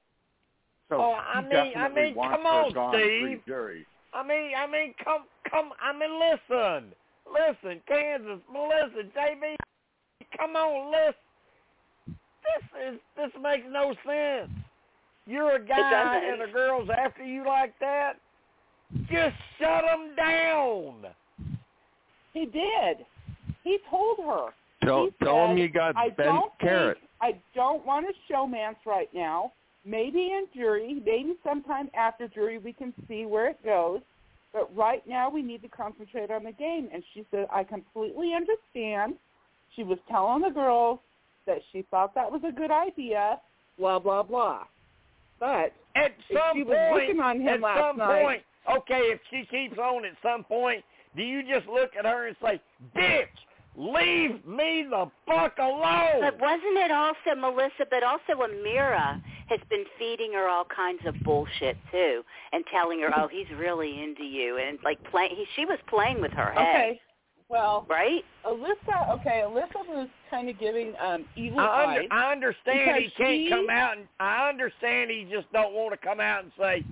So 0.89 0.95
Oh, 1.01 1.15
he 1.33 1.39
I 1.39 1.41
mean- 1.41 1.51
I 1.53 1.63
definitely 1.73 2.03
mean, 2.03 2.15
wants 2.15 2.35
come 2.37 2.45
on, 2.45 2.71
gone 2.73 2.93
Steve. 2.95 3.21
pre-jury. 3.43 3.85
I 4.13 4.23
mean, 4.23 4.51
I 4.55 4.65
mean, 4.67 4.93
come, 5.03 5.25
come. 5.49 5.73
I 5.81 5.91
mean, 5.91 6.17
listen, 6.17 6.93
listen, 7.27 7.81
Kansas, 7.87 8.39
Melissa, 8.49 9.03
JB, 9.13 9.55
come 10.37 10.55
on, 10.55 10.91
listen. 10.91 11.15
This 12.45 12.93
is 12.93 12.99
this 13.17 13.31
makes 13.41 13.65
no 13.69 13.93
sense. 14.05 14.49
You're 15.27 15.55
a 15.55 15.65
guy 15.65 16.21
and 16.31 16.41
the 16.41 16.51
girl's 16.51 16.89
after 16.89 17.23
you 17.23 17.45
like 17.45 17.73
that. 17.79 18.13
Just 19.09 19.35
shut 19.59 19.83
them 19.83 20.15
down. 20.15 21.05
He 22.33 22.45
did. 22.45 23.05
He 23.63 23.79
told 23.89 24.19
her. 24.19 24.49
Tell 24.83 25.05
He 25.05 25.25
tell 25.25 25.47
him 25.47 25.57
you 25.57 25.69
got 25.69 25.95
I 25.97 26.09
Ben 26.09 26.27
don't 26.27 26.51
Carrot. 26.59 26.97
Think, 26.99 27.09
I 27.21 27.39
don't 27.55 27.85
want 27.85 28.05
to 28.07 28.33
showmance 28.33 28.75
right 28.85 29.09
now. 29.13 29.53
Maybe 29.85 30.31
in 30.31 30.45
jury, 30.53 31.01
maybe 31.05 31.35
sometime 31.43 31.89
after 31.95 32.27
jury 32.27 32.57
we 32.57 32.73
can 32.73 32.93
see 33.07 33.25
where 33.25 33.49
it 33.49 33.63
goes. 33.63 34.01
But 34.53 34.73
right 34.75 35.05
now 35.07 35.29
we 35.29 35.41
need 35.41 35.61
to 35.63 35.67
concentrate 35.67 36.31
on 36.31 36.43
the 36.43 36.51
game. 36.51 36.89
And 36.93 37.03
she 37.13 37.25
said, 37.31 37.47
I 37.51 37.63
completely 37.63 38.33
understand. 38.33 39.15
She 39.75 39.83
was 39.83 39.97
telling 40.09 40.41
the 40.41 40.49
girls 40.49 40.99
that 41.45 41.57
she 41.71 41.83
thought 41.91 42.15
that 42.15 42.31
was 42.31 42.41
a 42.47 42.51
good 42.51 42.71
idea, 42.71 43.39
blah, 43.77 43.99
blah, 43.99 44.23
blah. 44.23 44.63
But 45.45 45.73
At 45.93 46.11
some 46.33 46.55
she 46.57 46.63
was 46.63 46.75
point, 46.75 46.93
looking 47.07 47.19
on 47.21 47.39
him 47.39 47.47
at 47.55 47.61
last 47.61 47.79
some 47.79 47.97
night- 47.97 48.23
point, 48.23 48.43
okay, 48.77 49.11
if 49.11 49.19
she 49.29 49.45
keeps 49.45 49.77
on 49.77 50.03
at 50.03 50.13
some 50.23 50.43
point, 50.43 50.83
do 51.15 51.21
you 51.21 51.43
just 51.43 51.67
look 51.67 51.95
at 51.95 52.03
her 52.03 52.25
and 52.27 52.35
say, 52.41 52.59
"Bitch, 52.95 53.27
leave 53.75 54.43
me 54.45 54.87
the 54.89 55.09
fuck 55.27 55.57
alone"? 55.59 56.21
But 56.21 56.39
wasn't 56.39 56.77
it 56.77 56.89
also 56.91 57.35
Melissa? 57.37 57.85
But 57.91 58.01
also 58.01 58.41
Ameerah 58.41 59.21
has 59.47 59.59
been 59.69 59.85
feeding 59.99 60.33
her 60.33 60.47
all 60.49 60.65
kinds 60.65 61.05
of 61.05 61.13
bullshit 61.23 61.77
too, 61.91 62.25
and 62.51 62.65
telling 62.67 62.99
her, 63.01 63.11
"Oh, 63.15 63.27
he's 63.27 63.49
really 63.51 64.01
into 64.01 64.23
you," 64.23 64.57
and 64.57 64.79
like 64.83 65.01
play. 65.11 65.29
He, 65.29 65.45
she 65.55 65.65
was 65.65 65.77
playing 65.87 66.21
with 66.21 66.31
her 66.33 66.51
head, 66.53 66.75
okay, 66.75 67.01
well, 67.49 67.85
right? 67.89 68.23
Alyssa, 68.45 69.19
okay, 69.19 69.43
Alyssa 69.45 69.87
was 69.87 70.07
kind 70.29 70.49
of 70.49 70.59
giving 70.59 70.93
um, 71.05 71.25
evil 71.35 71.59
I, 71.59 71.63
eyes. 71.63 71.97
under, 72.03 72.13
I 72.13 72.31
understand 72.31 73.03
he 73.03 73.09
can't 73.11 73.29
she- 73.29 73.49
come 73.49 73.69
out, 73.69 73.97
and 73.97 74.07
I 74.19 74.49
understand 74.49 75.11
he 75.11 75.27
just 75.31 75.51
don't 75.53 75.73
want 75.73 75.99
to 75.99 76.05
come 76.05 76.19
out 76.19 76.43
and 76.43 76.51
say, 76.59 76.83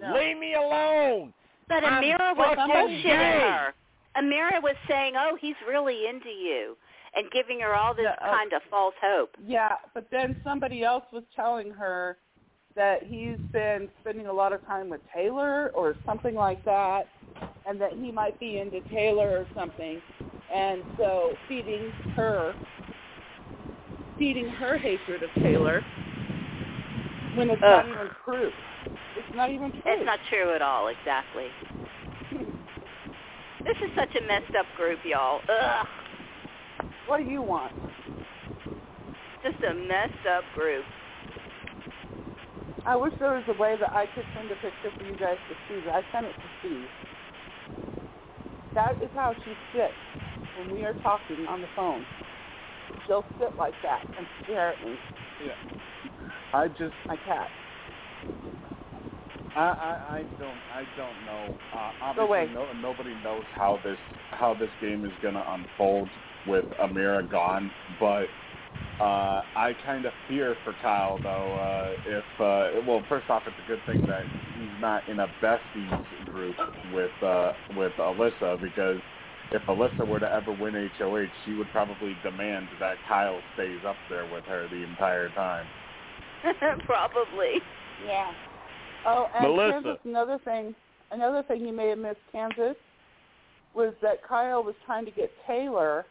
No. 0.00 0.14
"Leave 0.14 0.38
me 0.38 0.54
alone." 0.54 1.32
But 1.68 1.84
I'm 1.84 2.02
Ameerah 2.02 2.36
was 2.36 2.56
fucking 2.56 2.74
bullshitting 2.74 3.40
her. 3.40 3.74
Ameerah 4.16 4.62
was 4.62 4.76
saying, 4.88 5.14
"Oh, 5.16 5.36
he's 5.40 5.56
really 5.66 6.06
into 6.06 6.28
you," 6.28 6.76
and 7.14 7.30
giving 7.30 7.60
her 7.60 7.74
all 7.74 7.94
this 7.94 8.04
Yeah, 8.04 8.28
uh, 8.28 8.34
kind 8.34 8.52
of 8.52 8.62
false 8.70 8.94
hope. 9.00 9.30
Yeah, 9.44 9.76
but 9.94 10.06
then 10.10 10.36
somebody 10.44 10.84
else 10.84 11.04
was 11.12 11.24
telling 11.34 11.70
her 11.70 12.18
that 12.74 13.02
he's 13.02 13.36
been 13.52 13.88
spending 14.00 14.26
a 14.26 14.32
lot 14.32 14.52
of 14.52 14.64
time 14.66 14.88
with 14.88 15.00
Taylor 15.14 15.70
or 15.74 15.94
something 16.06 16.34
like 16.34 16.64
that, 16.64 17.06
and 17.66 17.80
that 17.80 17.92
he 17.92 18.10
might 18.10 18.38
be 18.40 18.58
into 18.58 18.80
Taylor 18.90 19.30
or 19.38 19.46
something, 19.54 20.00
and 20.52 20.82
so 20.98 21.32
feeding 21.48 21.92
her, 22.16 22.54
feeding 24.18 24.48
her 24.48 24.78
hatred 24.78 25.22
of 25.22 25.30
Taylor 25.42 25.82
when 27.34 27.50
it's 27.50 27.62
not 27.62 27.86
even 27.86 28.08
true. 28.24 28.50
It's 29.16 29.36
not 29.36 29.50
even 29.50 29.70
true. 29.70 29.82
It's 29.86 30.06
not 30.06 30.18
true 30.28 30.54
at 30.54 30.62
all, 30.62 30.88
exactly. 30.88 31.46
This 33.64 33.76
is 33.76 33.94
such 33.94 34.08
a 34.20 34.26
messed 34.26 34.56
up 34.58 34.66
group, 34.76 34.98
y'all. 35.04 35.38
Ugh. 35.48 35.86
What 37.06 37.18
do 37.18 37.24
you 37.24 37.40
want? 37.40 37.72
just 39.42 39.58
a 39.68 39.74
messed 39.74 40.26
up 40.30 40.44
group. 40.54 40.84
I 42.86 42.96
wish 42.96 43.12
there 43.18 43.34
was 43.34 43.44
a 43.48 43.60
way 43.60 43.76
that 43.78 43.90
I 43.94 44.06
could 44.06 44.24
send 44.34 44.50
a 44.50 44.54
picture 44.56 44.90
for 44.98 45.04
you 45.04 45.16
guys 45.18 45.36
to 45.50 45.54
see. 45.68 45.88
I 45.90 46.02
sent 46.12 46.26
it 46.26 46.34
to 46.34 46.48
Steve. 46.60 46.86
That 48.74 48.92
is 49.02 49.10
how 49.14 49.34
she 49.44 49.52
sits 49.72 49.92
when 50.58 50.72
we 50.72 50.84
are 50.84 50.94
talking 51.02 51.46
on 51.46 51.60
the 51.60 51.68
phone. 51.76 52.04
She'll 53.06 53.24
sit 53.38 53.50
like 53.58 53.74
that 53.82 54.00
and 54.18 54.26
stare 54.44 54.72
at 54.72 54.84
me. 54.84 54.94
Yeah. 55.44 55.52
I 56.54 56.68
just 56.68 56.94
My 57.08 57.16
cat. 57.16 57.48
I, 59.54 59.60
I, 59.60 60.16
I 60.18 60.24
don't 60.38 60.58
I 60.72 60.84
don't 60.96 61.24
know. 61.26 61.48
Uh, 61.74 61.90
obviously, 62.02 62.54
no, 62.54 62.72
nobody 62.80 63.14
knows 63.22 63.44
how 63.54 63.78
this 63.84 63.98
how 64.30 64.54
this 64.54 64.70
game 64.80 65.04
is 65.04 65.12
going 65.20 65.34
to 65.34 65.44
unfold 65.46 66.08
with 66.46 66.64
Ameerah 66.82 67.30
gone, 67.30 67.70
but 68.00 68.24
uh, 69.00 69.42
I 69.56 69.72
kind 69.84 70.04
of 70.04 70.12
fear 70.28 70.56
for 70.64 70.74
Kyle 70.82 71.18
though. 71.22 71.56
Uh, 71.58 71.92
if 72.06 72.24
uh, 72.40 72.80
well, 72.86 73.02
first 73.08 73.28
off, 73.30 73.42
it's 73.46 73.56
a 73.64 73.68
good 73.68 73.80
thing 73.86 74.06
that 74.06 74.24
he's 74.58 74.80
not 74.80 75.08
in 75.08 75.20
a 75.20 75.26
besties 75.42 76.04
group 76.32 76.56
with 76.92 77.10
uh, 77.22 77.52
with 77.76 77.92
Alyssa 77.98 78.60
because 78.60 78.98
if 79.52 79.62
Alyssa 79.62 80.06
were 80.06 80.20
to 80.20 80.32
ever 80.32 80.52
win 80.52 80.90
HOH, 80.98 81.26
she 81.44 81.54
would 81.54 81.68
probably 81.72 82.16
demand 82.22 82.68
that 82.80 82.96
Kyle 83.08 83.40
stays 83.54 83.80
up 83.86 83.96
there 84.08 84.30
with 84.32 84.44
her 84.44 84.66
the 84.68 84.82
entire 84.82 85.28
time. 85.30 85.66
Probably. 86.86 87.60
Yeah. 88.06 88.32
Oh, 89.06 89.28
and 89.34 89.48
Melissa. 89.48 89.82
Kansas, 89.82 89.98
another 90.04 90.38
thing, 90.44 90.74
another 91.10 91.42
thing 91.42 91.64
you 91.66 91.72
may 91.72 91.88
have 91.88 91.98
missed, 91.98 92.20
Kansas, 92.32 92.76
was 93.74 93.94
that 94.02 94.26
Kyle 94.26 94.62
was 94.62 94.74
trying 94.86 95.04
to 95.04 95.10
get 95.10 95.30
Taylor 95.46 96.04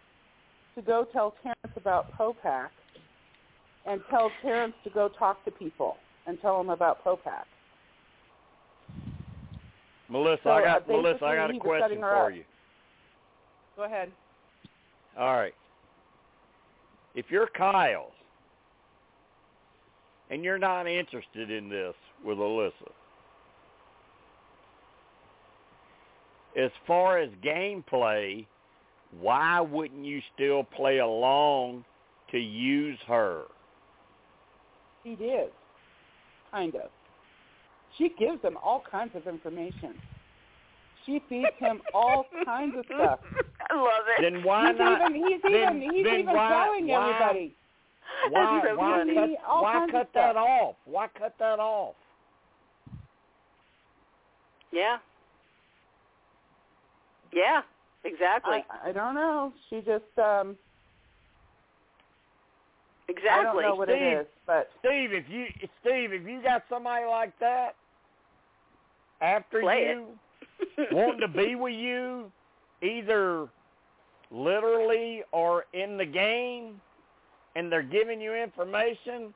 to 0.76 0.82
go 0.82 1.06
tell 1.12 1.36
Terrance 1.42 1.78
about 1.78 2.12
POPAC 2.18 2.70
and 3.86 4.02
tell 4.10 4.32
Terrance 4.42 4.74
to 4.84 4.90
go 4.90 5.10
talk 5.10 5.44
to 5.46 5.52
people 5.52 5.98
and 6.28 6.40
tell 6.42 6.58
them 6.58 6.70
about 6.70 7.04
POPAC. 7.04 7.44
Melissa, 10.10 10.42
So, 10.44 10.50
I 10.50 10.62
uh, 10.62 10.66
got 10.80 10.88
Melissa, 10.88 11.26
I 11.26 11.36
got 11.36 11.56
a 11.56 11.60
question 11.60 12.00
for 12.00 12.28
up. 12.28 12.36
you. 12.36 12.44
Go 13.78 13.84
ahead. 13.84 14.12
All 15.18 15.36
right. 15.36 15.54
If 17.16 17.26
you're 17.30 17.48
Kyle 17.58 18.12
and 20.30 20.44
you're 20.44 20.60
not 20.60 20.88
interested 20.88 21.50
in 21.50 21.70
this 21.70 21.94
with 22.24 22.38
Alyssa, 22.38 22.72
as 26.58 26.72
far 26.86 27.18
as 27.18 27.30
gameplay, 27.44 28.46
why 29.20 29.60
wouldn't 29.60 30.06
you 30.06 30.22
still 30.34 30.64
play 30.64 31.00
along 31.00 31.84
to 32.32 32.38
use 32.40 32.98
her? 33.08 33.44
He 35.04 35.16
did, 35.16 35.50
kind 36.52 36.76
of. 36.76 36.90
She 37.98 38.10
gives 38.18 38.42
him 38.42 38.58
all 38.64 38.84
kinds 38.90 39.12
of 39.16 39.28
information. 39.28 39.96
She 41.06 41.22
feeds 41.28 41.48
him 41.60 41.82
all 41.94 42.26
kinds 42.46 42.76
of 42.78 42.86
stuff. 42.86 43.20
I 43.70 43.76
love 43.76 44.06
it. 44.18 44.22
Then 44.22 44.44
why 44.44 44.70
he's 44.72 44.80
not? 44.80 45.12
even 45.12 45.16
he's 45.28 45.42
then- 45.42 45.54
even 45.54 45.82
he's 45.82 46.06
then 46.06 46.20
even 46.20 46.36
why- 46.36 46.50
telling 46.50 46.88
why- 46.88 47.10
everybody. 47.10 47.56
Why, 48.30 48.60
That's 48.62 48.68
so 48.68 48.76
why 48.78 49.04
cut, 49.16 49.62
why 49.64 49.74
kinds 49.74 49.90
of 49.90 49.94
cut 49.94 50.10
that 50.14 50.36
off? 50.38 50.76
Why 50.86 51.08
cut 51.18 51.34
that 51.40 51.60
off? 51.60 51.96
Yeah. 54.72 54.98
Yeah, 57.34 57.62
exactly. 58.04 58.64
I, 58.70 58.90
I 58.90 58.92
don't 58.92 59.16
know. 59.16 59.54
She 59.70 59.78
just 59.78 60.04
um 60.18 60.58
I 63.08 63.12
exactly. 63.12 63.64
don't 63.64 63.72
know 63.72 63.76
what 63.76 63.90
Steve. 63.90 64.02
it 64.02 64.22
is, 64.22 64.28
but 64.48 64.70
Steve, 64.80 65.12
if 65.14 65.26
you 65.30 65.46
Steve, 65.82 66.14
if 66.14 66.28
you 66.28 66.42
got 66.42 66.64
somebody 66.70 67.06
like 67.06 67.38
that 67.40 67.76
after 69.22 69.62
Play 69.62 69.96
you 69.96 70.08
wanting 70.92 71.20
to 71.22 71.28
be 71.28 71.56
with 71.56 71.74
you, 71.74 72.32
either 72.82 73.48
literally 74.32 75.24
or 75.32 75.66
in 75.74 75.98
the 75.98 76.06
game, 76.06 76.80
and 77.56 77.72
they're 77.72 77.84
giving 77.84 78.22
you 78.22 78.34
information, 78.34 79.34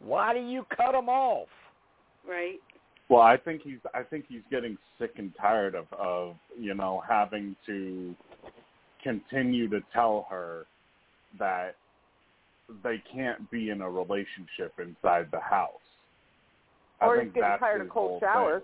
why 0.00 0.34
do 0.34 0.40
you 0.40 0.66
cut 0.76 0.92
them 0.92 1.08
off? 1.08 1.48
right. 2.28 2.60
Well, 3.08 3.20
I 3.20 3.36
think 3.36 3.62
he's 3.62 3.78
I 3.92 4.02
think 4.02 4.24
he's 4.28 4.42
getting 4.50 4.78
sick 4.98 5.12
and 5.18 5.32
tired 5.40 5.74
of 5.74 5.86
of 5.92 6.36
you 6.58 6.74
know 6.74 7.02
having 7.06 7.54
to 7.66 8.14
continue 9.02 9.68
to 9.68 9.80
tell 9.92 10.26
her 10.30 10.66
that 11.38 11.76
they 12.82 13.02
can't 13.12 13.50
be 13.50 13.70
in 13.70 13.82
a 13.82 13.90
relationship 13.90 14.72
inside 14.78 15.28
the 15.30 15.40
house. 15.40 15.70
I 17.00 17.06
or 17.06 17.16
think 17.16 17.28
he's 17.28 17.34
getting 17.34 17.50
that's 17.50 17.60
tired 17.60 17.80
of 17.82 17.88
cold 17.90 18.10
whole 18.10 18.20
thing. 18.20 18.28
showers. 18.28 18.62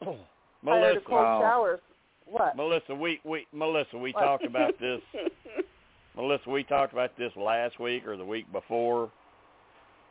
Tired 0.02 0.18
Melissa, 0.62 0.98
of 0.98 1.04
cold 1.04 1.22
Wow. 1.22 1.40
showers. 1.40 1.80
What? 2.26 2.56
Melissa, 2.56 2.94
we 2.94 3.20
we 3.24 3.46
Melissa, 3.52 3.98
we 3.98 4.12
What? 4.12 4.20
talked 4.20 4.44
about 4.44 4.78
this. 4.78 5.00
Melissa, 6.16 6.48
we 6.48 6.64
talked 6.64 6.92
about 6.92 7.16
this 7.16 7.34
last 7.36 7.78
week 7.78 8.06
or 8.06 8.16
the 8.16 8.24
week 8.24 8.50
before. 8.52 9.10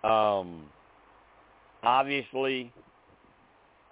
Um, 0.03 0.63
obviously, 1.83 2.71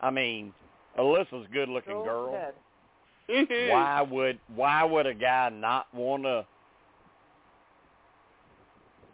I 0.01 0.09
mean, 0.09 0.53
Alyssa's 0.97 1.45
a 1.49 1.53
good-looking 1.53 1.93
Go 1.93 2.03
girl. 2.03 2.35
ahead. 2.35 2.53
Why 3.71 4.01
would 4.01 4.39
why 4.55 4.85
would 4.85 5.05
a 5.05 5.13
guy 5.13 5.49
not 5.49 5.93
want 5.93 6.23
to 6.23 6.45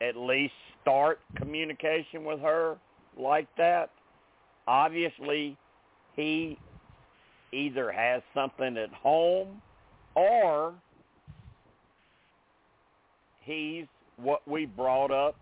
at 0.06 0.16
least 0.16 0.54
start 0.82 1.20
communication 1.36 2.24
with 2.24 2.40
her 2.40 2.78
like 3.18 3.48
that? 3.58 3.90
Obviously, 4.68 5.58
he 6.16 6.60
either 7.52 7.92
has 7.92 8.22
something 8.36 8.78
at 8.78 8.94
home 8.94 9.60
or 10.16 10.76
he's 13.42 13.86
what 14.18 14.48
we 14.48 14.68
brought 14.68 15.10
up 15.10 15.36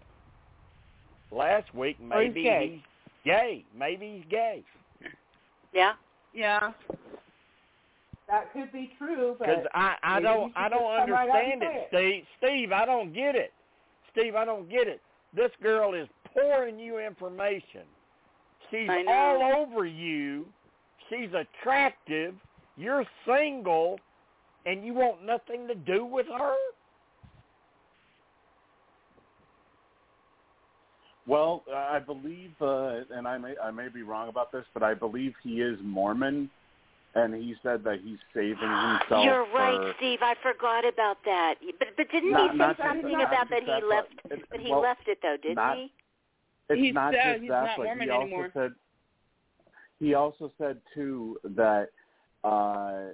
last 1.32 1.74
week. 1.74 1.98
Or 2.12 2.22
he's 2.22 2.30
Maybe 2.30 2.44
gay. 2.44 2.70
he's 2.74 3.32
gay. 3.32 3.66
Maybe 3.78 4.18
he's 4.18 4.32
gay. 4.32 4.64
Yeah. 5.74 5.94
Yeah. 6.34 6.72
That 8.28 8.52
could 8.54 8.72
be 8.72 8.92
true, 8.98 9.36
but 9.38 9.48
Because 9.48 9.66
I, 9.74 9.96
I 10.04 10.22
don't 10.22 10.54
I 10.56 10.70
don't 10.70 10.82
just 10.82 11.08
come 11.08 11.12
right 11.12 11.30
out 11.30 11.44
and 11.44 11.62
understand 11.62 11.64
it, 11.64 11.88
Steve. 11.90 12.24
Steve, 12.38 12.72
I 12.72 12.86
don't 12.86 13.14
get 13.14 13.36
it. 13.36 13.52
Steve, 14.12 14.36
I 14.36 14.46
don't 14.46 14.70
get 14.70 14.88
it. 14.88 15.02
This 15.36 15.52
girl 15.62 15.94
is 15.94 16.08
pouring 16.34 16.80
you 16.80 17.00
information. 17.00 17.84
She's 18.70 18.90
all 19.10 19.42
over 19.58 19.86
you. 19.86 20.46
She's 21.10 21.30
attractive. 21.34 22.36
You're 22.78 23.06
single, 23.28 24.00
and 24.66 24.86
you 24.86 24.94
want 24.94 25.26
nothing 25.26 25.68
to 25.68 25.76
do 25.76 26.06
with 26.06 26.28
her. 26.28 26.56
Well, 31.28 31.64
uh, 31.72 31.76
I 31.76 32.00
believe, 32.00 32.52
uh, 32.62 33.02
and 33.14 33.28
I 33.28 33.38
may 33.38 33.54
I 33.64 33.72
may 33.72 33.90
be 33.90 34.02
wrong 34.02 34.30
about 34.30 34.52
this, 34.52 34.66
but 34.74 34.82
I 34.84 34.94
believe 34.94 35.34
he 35.44 35.62
is 35.62 35.78
Mormon, 35.84 36.50
and 37.16 37.36
he 37.36 37.56
said 37.62 37.84
that 37.84 38.00
he's 38.04 38.18
saving 38.34 38.58
himself. 38.58 39.24
You're 39.24 39.46
for, 39.52 39.58
right, 39.58 39.94
Steve. 39.98 40.20
I 40.24 40.34
forgot 40.42 40.84
about 40.86 41.18
that. 41.26 41.56
But 41.80 41.90
but 41.96 42.10
didn't 42.12 42.32
Not- 42.32 42.52
he 42.54 42.58
say 42.58 42.74
something 42.84 43.18
that, 43.18 43.28
about 43.28 43.50
that 43.52 43.62
he 43.62 43.68
just 43.68 43.86
left? 43.86 44.10
that, 44.24 44.30
but- 44.40 44.50
But 44.50 44.60
he 44.62 44.72
well, 44.72 44.82
left 44.82 45.08
it 45.08 45.20
though, 45.22 45.38
didn't 45.42 45.56
not- 45.56 45.78
he? 45.78 45.92
It's 46.70 46.80
He's, 46.80 46.94
not 46.94 47.14
uh, 47.14 47.18
just 47.18 47.42
he's 47.42 47.50
that, 47.50 47.64
not 47.66 47.78
but 47.78 47.84
Mormon 47.84 48.04
he 48.08 48.10
also 48.12 48.24
anymore. 48.26 48.52
said 48.54 48.72
he 50.00 50.14
also 50.14 50.52
said 50.58 50.82
too 50.96 51.38
that 51.44 51.90
uh, 52.46 53.10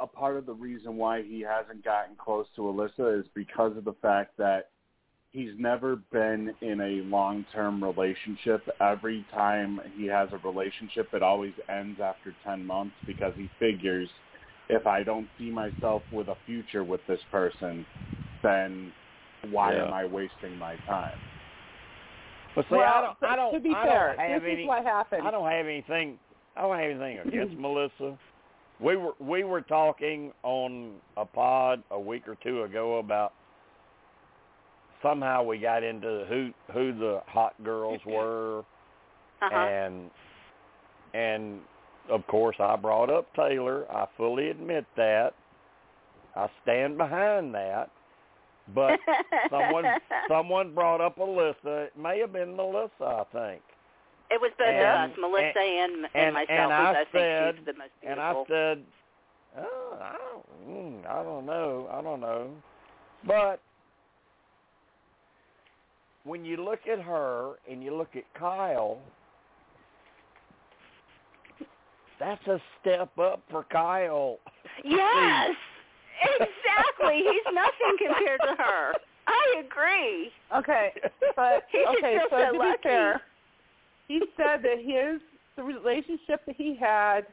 a 0.00 0.06
part 0.06 0.36
of 0.38 0.46
the 0.46 0.54
reason 0.54 0.96
why 0.96 1.22
he 1.22 1.40
hasn't 1.42 1.84
gotten 1.84 2.16
close 2.16 2.46
to 2.56 2.62
Alyssa 2.62 3.20
is 3.20 3.26
because 3.34 3.76
of 3.76 3.84
the 3.84 3.92
fact 4.02 4.36
that 4.38 4.70
he's 5.34 5.50
never 5.58 5.96
been 6.12 6.54
in 6.62 6.80
a 6.80 7.02
long-term 7.10 7.82
relationship. 7.82 8.62
Every 8.80 9.26
time 9.34 9.80
he 9.98 10.06
has 10.06 10.28
a 10.32 10.38
relationship, 10.48 11.08
it 11.12 11.22
always 11.22 11.52
ends 11.68 12.00
after 12.00 12.34
10 12.44 12.64
months 12.64 12.94
because 13.06 13.34
he 13.36 13.50
figures 13.58 14.08
if 14.70 14.86
I 14.86 15.02
don't 15.02 15.28
see 15.38 15.50
myself 15.50 16.02
with 16.10 16.28
a 16.28 16.36
future 16.46 16.84
with 16.84 17.00
this 17.06 17.20
person, 17.30 17.84
then 18.42 18.92
why 19.50 19.74
Yeah. 19.74 19.86
am 19.86 19.92
I 19.92 20.06
wasting 20.06 20.56
my 20.56 20.76
time? 20.86 21.18
But 22.54 22.64
see, 22.68 22.76
well, 22.76 22.82
I 22.94 23.00
don't. 23.00 23.16
I 23.32 23.36
don't. 23.36 23.52
to 23.52 23.60
be 23.60 23.74
I 23.74 23.86
fair, 23.86 24.14
don't 24.16 24.18
have 24.30 24.42
this 24.42 24.50
any. 24.52 24.62
is 24.62 24.68
what 24.68 24.84
happened. 24.84 25.26
I 25.26 25.30
don't 25.32 25.50
have 25.50 25.66
anything. 25.66 26.18
I 26.56 26.62
don't 26.62 26.78
have 26.78 26.90
anything 26.90 27.18
against 27.18 27.56
Melissa. 27.58 28.16
We 28.80 28.96
were 28.96 29.14
we 29.18 29.42
were 29.42 29.60
talking 29.60 30.32
on 30.44 30.94
a 31.16 31.24
pod 31.26 31.82
a 31.90 31.98
week 31.98 32.28
or 32.28 32.36
two 32.36 32.62
ago 32.62 32.98
about 32.98 33.32
somehow 35.04 35.44
we 35.44 35.58
got 35.58 35.84
into 35.84 36.24
who 36.28 36.50
who 36.72 36.92
the 36.98 37.20
hot 37.26 37.54
girls 37.62 38.00
were 38.06 38.64
Uh-huh. 39.40 39.54
and 39.54 40.10
and 41.14 41.60
of 42.10 42.26
course 42.26 42.56
I 42.58 42.74
brought 42.76 43.10
up 43.10 43.32
Taylor. 43.34 43.86
I 43.92 44.06
fully 44.16 44.50
admit 44.50 44.84
that. 44.96 45.32
I 46.36 46.48
stand 46.62 46.98
behind 46.98 47.54
that. 47.54 47.90
But 48.74 48.98
someone 49.50 49.84
someone 50.28 50.74
brought 50.74 51.00
up 51.00 51.18
Alyssa. 51.18 51.86
It 51.86 51.96
may 51.98 52.18
have 52.20 52.32
been 52.32 52.56
Melissa, 52.56 52.90
I 53.04 53.24
think. 53.32 53.62
It 54.30 54.40
was 54.40 54.50
both 54.58 54.66
and- 54.68 54.78
of 55.04 55.10
us, 55.10 55.16
Melissa 55.20 55.60
and 55.60 55.92
and, 55.92 56.06
and- 56.14 56.34
myself. 56.34 56.50
and 56.50 56.72
I 56.72 56.90
I 56.90 56.94
said- 57.12 57.54
think 57.54 57.56
she's 57.58 57.66
the 57.66 57.78
most 57.78 57.90
And 58.02 58.18
I 58.20 58.32
beautiful. 58.32 58.46
said, 58.48 58.84
oh, 59.58 59.98
I 60.00 60.16
don't, 60.16 60.68
mm, 60.68 61.06
I 61.06 61.22
don't 61.22 61.46
know, 61.46 61.88
I 61.92 62.00
don't 62.02 62.20
know. 62.20 62.50
But 63.26 63.60
when 66.24 66.44
you 66.44 66.56
look 66.56 66.80
at 66.90 67.00
her 67.00 67.54
and 67.70 67.82
you 67.82 67.94
look 67.94 68.16
at 68.16 68.24
Kyle, 68.38 68.98
that's 72.18 72.46
a 72.46 72.60
step 72.80 73.16
up 73.18 73.42
for 73.50 73.64
Kyle. 73.64 74.38
yes, 74.84 75.54
exactly. 76.40 77.18
He's 77.18 77.54
nothing 77.54 78.06
compared 78.06 78.40
to 78.40 78.62
her. 78.62 78.92
I 79.26 79.62
agree. 79.64 80.30
Okay, 80.56 80.92
but 81.36 81.64
He 81.70 81.78
should 81.78 81.98
okay. 81.98 82.16
feel 82.18 82.26
So 82.30 82.36
so 82.52 82.58
to 82.58 82.64
be 82.64 82.72
fair, 82.82 83.22
he 84.08 84.20
said 84.36 84.62
that 84.62 84.78
his 84.78 85.20
the 85.56 85.62
relationship 85.62 86.44
that 86.46 86.56
he 86.56 86.76
had 86.76 87.26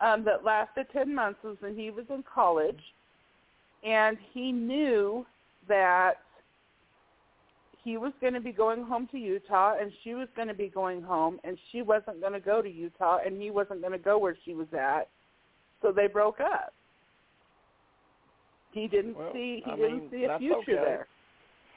um, 0.00 0.24
that 0.24 0.44
lasted 0.44 0.86
ten 0.92 1.14
months 1.14 1.40
was 1.42 1.56
when 1.60 1.76
he 1.76 1.90
was 1.90 2.04
in 2.10 2.22
college, 2.22 2.80
and 3.84 4.16
he 4.32 4.52
knew 4.52 5.26
that 5.68 6.14
he 7.88 7.96
was 7.96 8.12
going 8.20 8.34
to 8.34 8.40
be 8.40 8.52
going 8.52 8.84
home 8.84 9.08
to 9.12 9.18
Utah, 9.18 9.76
and 9.80 9.90
she 10.04 10.12
was 10.12 10.28
going 10.36 10.48
to 10.48 10.52
be 10.54 10.68
going 10.68 11.00
home, 11.00 11.40
and 11.42 11.56
she 11.72 11.80
wasn't 11.80 12.20
going 12.20 12.34
to 12.34 12.40
go 12.40 12.60
to 12.60 12.68
Utah, 12.70 13.18
and 13.24 13.40
he 13.40 13.50
wasn't 13.50 13.80
going 13.80 13.92
to 13.92 13.98
go 13.98 14.18
where 14.18 14.36
she 14.44 14.52
was 14.52 14.66
at, 14.78 15.08
so 15.80 15.90
they 15.90 16.06
broke 16.06 16.38
up. 16.38 16.74
He 18.72 18.88
didn't 18.88 19.16
Well, 19.16 19.32
see 19.32 19.62
he 19.64 19.72
I 19.72 19.76
didn't 19.76 20.00
mean, 20.00 20.10
see 20.10 20.24
a 20.24 20.38
future 20.38 20.56
okay. 20.58 20.72
there. 20.74 21.06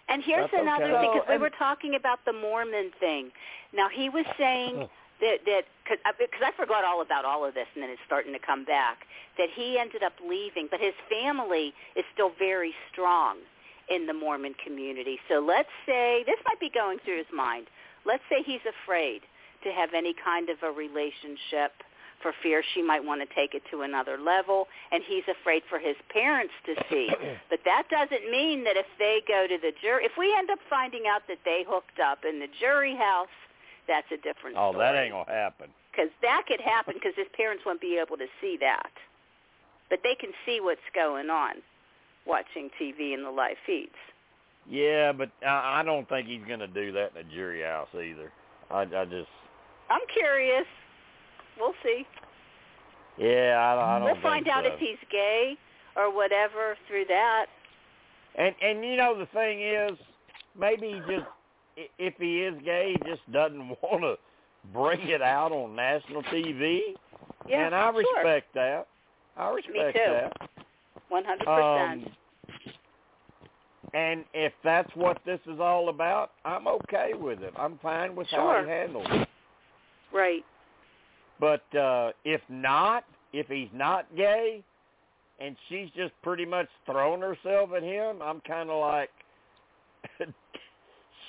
And 0.09 0.21
here's 0.21 0.49
That's 0.51 0.63
another 0.63 0.91
okay. 0.91 0.99
thing, 0.99 1.11
So, 1.13 1.19
because 1.21 1.29
we 1.29 1.38
were 1.38 1.55
talking 1.57 1.95
about 1.95 2.19
the 2.25 2.33
Mormon 2.33 2.91
thing. 2.99 3.31
Now 3.73 3.88
he 3.88 4.09
was 4.09 4.25
saying 4.38 4.89
that 5.21 5.38
that 5.45 5.63
because 5.85 6.43
uh, 6.43 6.47
I 6.47 6.51
forgot 6.57 6.83
all 6.83 7.01
about 7.01 7.23
all 7.23 7.45
of 7.45 7.53
this, 7.53 7.67
and 7.73 7.81
then 7.83 7.89
it's 7.89 8.01
starting 8.05 8.33
to 8.33 8.39
come 8.39 8.65
back. 8.65 9.07
That 9.38 9.47
he 9.55 9.79
ended 9.79 10.03
up 10.03 10.11
leaving, 10.19 10.67
but 10.69 10.81
his 10.81 10.93
family 11.07 11.71
is 11.95 12.03
still 12.13 12.31
very 12.38 12.73
strong 12.91 13.38
in 13.93 14.07
the 14.07 14.13
Mormon 14.13 14.55
community. 14.63 15.19
So 15.30 15.39
let's 15.39 15.69
say 15.85 16.23
this 16.26 16.39
might 16.47 16.59
be 16.59 16.69
going 16.73 16.99
through 17.03 17.18
his 17.18 17.31
mind. 17.34 17.68
Let's 18.05 18.23
say 18.30 18.41
he's 18.43 18.63
afraid 18.65 19.22
to 19.63 19.69
have 19.72 19.89
any 19.93 20.15
kind 20.23 20.49
of 20.49 20.57
a 20.63 20.72
relationship 20.72 21.72
for 22.22 22.34
fear 22.43 22.61
she 22.73 22.81
might 22.84 23.03
want 23.03 23.19
to 23.22 23.30
take 23.35 23.53
it 23.55 23.63
to 23.72 23.81
another 23.81 24.18
level, 24.18 24.68
and 24.91 25.01
he's 25.07 25.23
afraid 25.26 25.63
for 25.69 25.80
his 25.80 25.95
parents 26.13 26.53
to 26.65 26.73
see. 26.89 27.09
But 27.49 27.59
that 27.65 27.89
doesn't 27.89 28.30
mean 28.31 28.63
that 28.63 28.77
if 28.77 28.85
they 28.97 29.22
go 29.27 29.45
to 29.49 29.57
the 29.57 29.73
jury, 29.81 30.05
if 30.05 30.13
we 30.18 30.34
end 30.38 30.49
up 30.49 30.59
finding 30.69 31.03
out 31.09 31.22
that 31.27 31.39
they 31.45 31.65
hooked 31.68 31.99
up 31.99 32.19
in 32.23 32.39
the 32.39 32.47
jury 32.59 32.95
house, 32.95 33.34
that's 33.88 34.07
a 34.13 34.18
different 34.18 34.55
Oh, 34.57 34.72
story. 34.72 34.85
that 34.85 34.95
ain't 34.95 35.11
gonna 35.13 35.30
happen. 35.30 35.69
Because 35.91 36.09
that 36.22 36.43
could 36.47 36.61
happen 36.61 36.93
because 36.93 37.13
his 37.18 37.27
parents 37.35 37.63
won't 37.65 37.81
be 37.81 37.97
able 37.97 38.15
to 38.18 38.27
see 38.39 38.55
that. 38.61 38.91
But 39.89 39.99
they 40.03 40.15
can 40.15 40.31
see 40.45 40.61
what's 40.61 40.85
going 40.95 41.30
on 41.30 41.55
watching 42.26 42.69
TV 42.80 43.14
in 43.14 43.23
the 43.23 43.31
live 43.31 43.57
feeds. 43.65 43.91
Yeah, 44.69 45.11
but 45.11 45.30
I, 45.45 45.80
I 45.80 45.84
don't 45.84 46.07
think 46.07 46.27
he's 46.27 46.41
gonna 46.48 46.68
do 46.68 46.91
that 46.93 47.11
in 47.15 47.26
a 47.26 47.30
jury 47.34 47.64
house 47.64 47.89
either. 47.95 48.31
I, 48.69 48.81
I 48.81 49.06
just, 49.06 49.27
I'm 49.89 50.02
curious. 50.14 50.65
We'll 51.60 51.73
see. 51.84 52.06
yeah, 53.18 53.57
I, 53.60 53.76
don't- 53.76 53.84
I 53.89 53.99
don't. 53.99 54.06
we'll 54.06 54.22
find 54.22 54.45
think 54.45 54.56
out 54.56 54.64
so. 54.65 54.73
if 54.73 54.80
he's 54.80 54.98
gay 55.11 55.57
or 55.95 56.14
whatever 56.14 56.77
through 56.88 57.06
that. 57.10 57.48
And 58.35 58.56
and 58.61 58.85
you 58.85 58.95
know 58.95 59.18
the 59.18 59.26
thing 59.27 59.61
is, 59.61 59.91
maybe 60.57 60.88
he 60.93 60.99
just 60.99 61.27
i- 61.77 61.89
if 61.99 62.14
he 62.18 62.43
is 62.43 62.56
gay, 62.64 62.93
he 62.98 63.10
just 63.10 63.30
doesn't 63.31 63.68
want 63.81 64.02
to 64.03 64.15
bring 64.72 65.02
it 65.10 65.22
out 65.22 65.52
on 65.52 65.76
national 65.76 66.23
TV. 66.23 66.80
Yeah, 67.48 67.65
and 67.65 67.76
I 67.76 67.91
sure. 67.91 67.99
respect 67.99 68.53
that. 68.53 68.88
I 69.35 69.49
respect 69.49 69.98
too. 69.98 70.11
that. 70.11 70.49
One 71.11 71.25
hundred 71.25 71.47
Um, 71.47 71.99
percent. 71.99 72.17
and 73.93 74.23
if 74.33 74.53
that's 74.63 74.89
what 74.95 75.19
this 75.25 75.39
is 75.45 75.59
all 75.59 75.89
about, 75.89 76.31
I'm 76.45 76.67
okay 76.67 77.11
with 77.13 77.41
it. 77.43 77.53
I'm 77.57 77.77
fine 77.79 78.15
with 78.15 78.27
how 78.29 78.38
Sure. 78.38 78.63
he 78.63 78.69
handles 78.69 79.07
it. 79.11 79.27
Right. 80.13 80.45
But 81.39 81.63
uh 81.75 82.13
if 82.23 82.41
not, 82.49 83.03
if 83.33 83.47
he's 83.47 83.69
not 83.73 84.05
gay 84.15 84.63
and 85.41 85.57
she's 85.67 85.89
just 85.97 86.13
pretty 86.21 86.45
much 86.45 86.69
throwing 86.85 87.19
herself 87.21 87.71
at 87.75 87.83
him, 87.83 88.21
I'm 88.21 88.39
kind 88.41 88.69
of 88.69 88.79
like 88.79 89.09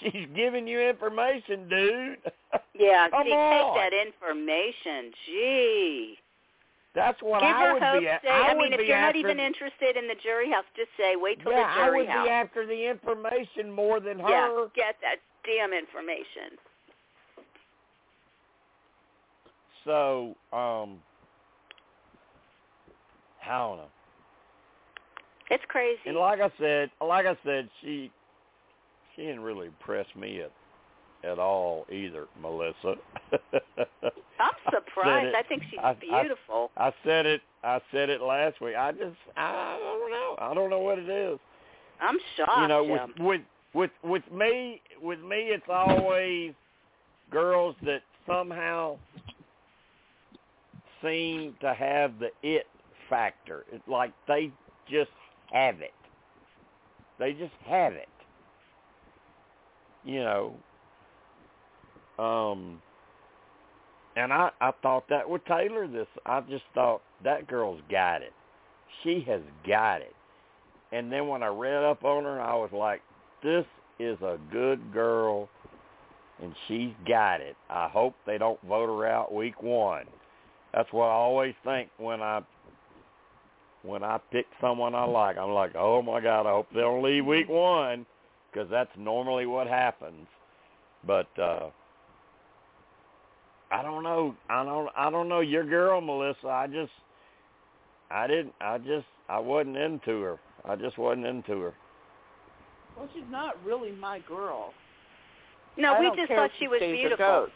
she's 0.00 0.28
giving 0.36 0.68
you 0.68 0.80
information, 0.80 1.68
dude. 1.68 2.18
Yeah. 2.74 3.08
Come 3.10 3.20
on. 3.20 3.24
take 3.26 3.92
that 3.92 4.06
information. 4.06 5.12
Gee. 5.26 6.18
That's 6.94 7.20
what 7.22 7.40
Give 7.40 7.48
I 7.48 7.72
would 7.72 7.82
hope. 7.82 8.00
be. 8.00 8.08
At. 8.08 8.22
say, 8.22 8.28
I, 8.28 8.52
I, 8.52 8.54
mean, 8.54 8.72
if 8.72 8.80
you're 8.86 9.00
not 9.00 9.16
even 9.16 9.38
the, 9.38 9.46
interested 9.46 9.96
in 9.96 10.06
the 10.08 10.14
jury 10.22 10.50
house, 10.50 10.64
just 10.76 10.90
say, 10.98 11.16
wait 11.16 11.42
till 11.42 11.52
yeah, 11.52 11.74
the 11.74 11.80
I 11.82 11.90
would 11.90 12.06
house. 12.06 12.26
be 12.26 12.30
after 12.30 12.66
the 12.66 12.90
information 12.90 13.72
more 13.72 13.98
than 13.98 14.18
her. 14.18 14.28
Yeah, 14.28 14.66
get 14.76 14.96
that 15.00 15.16
damn 15.44 15.72
information. 15.72 16.58
So, 19.84 20.36
um, 20.52 21.00
I 23.44 23.58
don't 23.58 23.78
know. 23.78 23.88
It's 25.50 25.64
crazy. 25.68 26.00
And 26.06 26.16
like 26.16 26.40
I 26.40 26.50
said, 26.58 26.90
like 27.00 27.26
I 27.26 27.36
said, 27.44 27.68
she 27.82 28.10
she 29.14 29.22
didn't 29.22 29.40
really 29.40 29.66
impress 29.66 30.06
me 30.16 30.40
at 30.40 30.52
at 31.28 31.38
all 31.38 31.86
either, 31.90 32.26
Melissa. 32.40 32.94
Surprised. 34.70 35.34
I 35.34 35.42
think 35.42 35.62
she's 35.70 35.78
I- 35.82 35.90
I- 35.90 36.22
beautiful. 36.22 36.70
I 36.76 36.92
said 37.04 37.26
it. 37.26 37.42
I 37.64 37.80
said 37.92 38.10
it 38.10 38.20
last 38.20 38.60
week. 38.60 38.74
I 38.76 38.92
just 38.92 39.16
I 39.36 39.78
don't 39.80 40.10
know. 40.10 40.36
I 40.38 40.54
don't 40.54 40.70
know 40.70 40.80
what 40.80 40.98
it 40.98 41.08
is. 41.08 41.38
I'm 42.00 42.18
shocked. 42.36 42.60
you 42.60 42.68
know, 42.68 42.84
with 42.84 43.00
with 43.20 43.40
with 43.74 43.90
with 44.02 44.32
me, 44.32 44.80
with 45.00 45.20
me, 45.20 45.36
it's 45.50 45.64
always 45.68 46.52
girls 47.30 47.76
that 47.82 48.02
somehow 48.26 48.98
seem 51.02 51.54
to 51.60 51.72
have 51.74 52.18
the 52.18 52.30
it 52.42 52.66
factor. 53.08 53.64
It's 53.72 53.86
like 53.86 54.12
they 54.26 54.50
just 54.90 55.10
have 55.52 55.80
it. 55.80 55.92
They 57.18 57.32
just 57.32 57.54
have 57.66 57.92
it. 57.92 58.08
You 60.04 60.20
know. 60.20 60.54
Um 62.18 62.82
and 64.16 64.32
I 64.32 64.50
I 64.60 64.72
thought 64.82 65.08
that 65.08 65.28
with 65.28 65.44
Taylor 65.44 65.86
this 65.86 66.06
I 66.26 66.40
just 66.42 66.64
thought 66.74 67.02
that 67.24 67.46
girl's 67.46 67.80
got 67.90 68.22
it. 68.22 68.32
She 69.02 69.24
has 69.28 69.40
got 69.66 70.00
it. 70.00 70.14
And 70.92 71.10
then 71.10 71.26
when 71.26 71.42
I 71.42 71.46
read 71.46 71.82
up 71.82 72.04
on 72.04 72.24
her, 72.24 72.40
I 72.40 72.54
was 72.54 72.70
like, 72.72 73.00
this 73.42 73.64
is 73.98 74.20
a 74.20 74.38
good 74.52 74.92
girl, 74.92 75.48
and 76.42 76.54
she's 76.68 76.92
got 77.08 77.40
it. 77.40 77.56
I 77.70 77.88
hope 77.88 78.14
they 78.26 78.36
don't 78.36 78.60
vote 78.68 78.86
her 78.88 79.06
out 79.06 79.32
week 79.32 79.62
one. 79.62 80.04
That's 80.74 80.92
what 80.92 81.06
I 81.06 81.12
always 81.12 81.54
think 81.64 81.88
when 81.98 82.20
I 82.20 82.42
when 83.82 84.02
I 84.04 84.18
pick 84.30 84.46
someone 84.60 84.94
I 84.94 85.04
like. 85.04 85.36
I'm 85.38 85.50
like, 85.50 85.74
oh 85.74 86.02
my 86.02 86.20
God, 86.20 86.46
I 86.46 86.50
hope 86.50 86.68
they 86.74 86.80
don't 86.80 87.02
leave 87.02 87.24
week 87.24 87.48
one, 87.48 88.06
because 88.50 88.68
that's 88.70 88.90
normally 88.98 89.46
what 89.46 89.66
happens. 89.66 90.26
But 91.06 91.28
uh 91.38 91.70
I 93.72 93.82
don't 93.82 94.02
know. 94.02 94.34
I 94.50 94.64
don't. 94.64 94.88
I 94.96 95.10
don't 95.10 95.28
know 95.28 95.40
your 95.40 95.64
girl, 95.64 96.00
Melissa. 96.00 96.48
I 96.48 96.66
just, 96.66 96.92
I 98.10 98.26
didn't. 98.26 98.52
I 98.60 98.78
just, 98.78 99.06
I 99.28 99.38
wasn't 99.38 99.76
into 99.76 100.20
her. 100.22 100.38
I 100.68 100.76
just 100.76 100.98
wasn't 100.98 101.26
into 101.26 101.58
her. 101.60 101.74
Well, 102.96 103.08
she's 103.14 103.22
not 103.30 103.54
really 103.64 103.92
my 103.92 104.20
girl. 104.28 104.72
no, 105.78 105.94
I 105.94 106.00
we 106.00 106.06
just 106.16 106.28
thought 106.28 106.46
if 106.46 106.52
she 106.58 106.68
was 106.68 106.80
beautiful. 106.80 107.48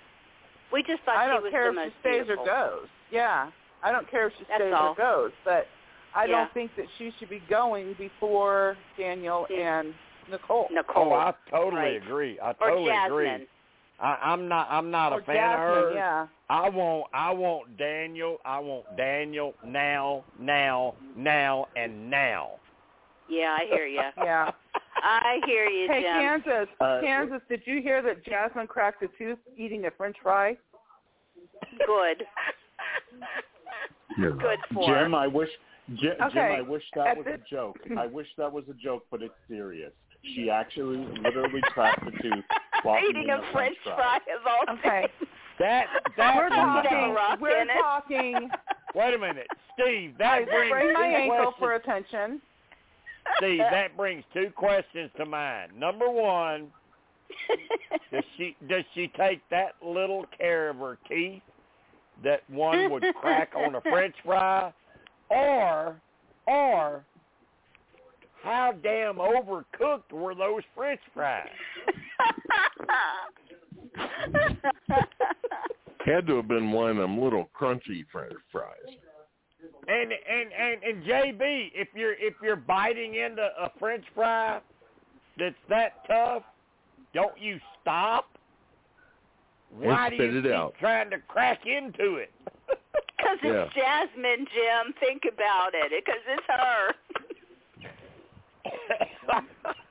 We 0.72 0.82
just 0.82 1.02
thought 1.04 1.16
I 1.18 1.26
she 1.26 1.32
don't 1.32 1.42
was 1.42 1.50
care 1.52 1.72
the 1.72 1.80
if 1.82 1.92
she 1.92 2.00
stays 2.00 2.24
beautiful. 2.26 2.44
or 2.44 2.46
goes. 2.80 2.88
Yeah, 3.12 3.50
I 3.84 3.92
don't 3.92 4.10
care 4.10 4.28
if 4.28 4.32
she 4.38 4.44
That's 4.48 4.62
stays 4.62 4.74
all. 4.74 4.92
or 4.92 4.94
goes, 4.96 5.32
but 5.44 5.66
I 6.14 6.24
Yeah. 6.24 6.32
don't 6.32 6.54
think 6.54 6.70
that 6.76 6.86
she 6.98 7.12
should 7.18 7.28
be 7.28 7.40
going 7.48 7.94
before 7.98 8.76
Daniel 8.98 9.46
Yeah. 9.50 9.80
and 9.80 9.94
Nicole. 10.30 10.66
Nicole 10.72 11.12
Oh, 11.12 11.14
I 11.14 11.34
totally 11.50 11.76
right. 11.76 12.02
agree. 12.02 12.40
I 12.40 12.50
or 12.50 12.54
totally 12.70 12.90
Jasmine. 12.92 13.12
agree. 13.12 13.48
I, 13.98 14.16
I'm 14.22 14.48
not. 14.48 14.68
I'm 14.70 14.90
not 14.90 15.12
or 15.12 15.20
a 15.20 15.24
fan 15.24 15.36
Jasmine, 15.36 15.68
of 15.78 15.84
her. 15.84 15.92
yeah. 15.94 16.26
I 16.50 16.68
want. 16.68 17.06
I 17.14 17.30
want 17.32 17.76
Daniel. 17.78 18.38
I 18.44 18.58
want 18.60 18.84
Daniel 18.96 19.54
now, 19.66 20.24
now, 20.38 20.94
now, 21.16 21.66
and 21.76 22.10
now. 22.10 22.50
Yeah, 23.28 23.56
I 23.58 23.66
hear 23.70 23.86
you. 23.86 24.00
Yeah. 24.18 24.50
I 25.02 25.40
hear 25.44 25.66
you, 25.68 25.88
Hey, 25.88 26.02
Jim. 26.02 26.12
Kansas, 26.14 26.68
Uh, 26.80 27.00
Kansas, 27.02 27.40
did 27.50 27.60
you 27.66 27.82
hear 27.82 28.00
that 28.02 28.24
Jasmine 28.24 28.66
cracked 28.66 29.02
a 29.02 29.08
tooth 29.18 29.38
eating 29.56 29.84
a 29.84 29.90
French 29.90 30.16
fry? 30.22 30.56
Good. 31.86 32.24
Good 34.18 34.58
for. 34.72 34.86
Jim, 34.88 35.14
I 35.14 35.26
wish 35.26 35.50
Jim, 35.96 36.14
Jim, 36.32 36.38
I 36.42 36.62
wish 36.62 36.82
that 36.94 37.08
at 37.08 37.16
was 37.18 37.26
this- 37.26 37.40
a 37.46 37.54
joke. 37.54 37.76
I 37.98 38.06
wish 38.06 38.26
that 38.38 38.50
was 38.50 38.64
a 38.70 38.74
joke, 38.74 39.04
but 39.10 39.22
it's 39.22 39.34
serious. 39.48 39.92
She 40.34 40.48
actually 40.50 40.96
literally 41.22 41.60
cracked 41.72 42.04
while 42.04 42.14
Eating 42.24 42.42
eating 43.08 43.30
a 43.30 43.40
French 43.52 43.76
fry 43.84 44.16
of 44.16 44.46
all 44.46 44.74
Okay. 44.76 45.08
things. 45.18 45.30
That 45.58 45.86
that 46.18 46.36
We're 46.36 46.50
talking. 46.50 47.16
We're 47.40 47.64
talking. 47.64 48.50
Wait 48.94 49.14
a 49.14 49.18
minute, 49.18 49.46
Steve. 49.72 50.14
That 50.18 50.44
brings 50.44 50.70
sprained 50.70 50.92
my 50.92 51.06
ankle 51.06 51.36
questions. 51.36 51.54
for 51.58 51.74
attention. 51.76 52.42
Steve, 53.38 53.58
that 53.70 53.96
brings 53.96 54.22
two 54.34 54.50
questions 54.54 55.10
to 55.16 55.24
mind. 55.24 55.72
Number 55.74 56.10
one, 56.10 56.66
does 58.12 58.22
she 58.36 58.54
does 58.68 58.84
she 58.94 59.08
take 59.16 59.40
that 59.50 59.76
little 59.82 60.26
care 60.38 60.68
of 60.68 60.76
her 60.76 60.98
teeth 61.08 61.40
that 62.22 62.42
one 62.50 62.90
would 62.90 63.04
crack 63.18 63.52
on 63.56 63.76
a 63.76 63.80
French 63.80 64.14
fry, 64.26 64.70
or 65.30 65.96
or 66.46 67.02
how 68.42 68.72
damn 68.82 69.14
overcooked 69.16 70.12
were 70.12 70.34
those 70.34 70.62
French 70.74 71.00
fries? 71.14 71.48
Had 76.04 76.26
to 76.28 76.36
have 76.36 76.48
been 76.48 76.70
one 76.70 76.90
of 76.90 76.96
them 76.96 77.20
little 77.20 77.50
crunchy 77.58 78.04
French 78.12 78.34
fries. 78.52 78.96
And 79.88 80.12
and 80.12 80.52
and 80.52 80.82
and 80.82 81.02
JB, 81.04 81.70
if 81.74 81.88
you're 81.94 82.14
if 82.14 82.34
you're 82.42 82.56
biting 82.56 83.14
into 83.14 83.42
a 83.42 83.70
French 83.78 84.04
fry 84.14 84.60
that's 85.38 85.54
that 85.68 86.04
tough, 86.06 86.42
don't 87.14 87.40
you 87.40 87.58
stop? 87.80 88.28
Why 89.78 90.10
do 90.10 90.16
you 90.16 90.38
it 90.38 90.42
keep 90.42 90.52
out. 90.52 90.74
trying 90.78 91.08
to 91.10 91.18
crack 91.28 91.66
into 91.66 92.16
it? 92.16 92.30
Because 93.18 93.38
it's 93.42 93.74
Jasmine, 93.74 94.46
Jim. 94.54 94.92
Think 95.00 95.22
about 95.32 95.70
it. 95.72 95.90
Because 95.90 96.20
it's 96.28 96.46
her. 96.48 96.94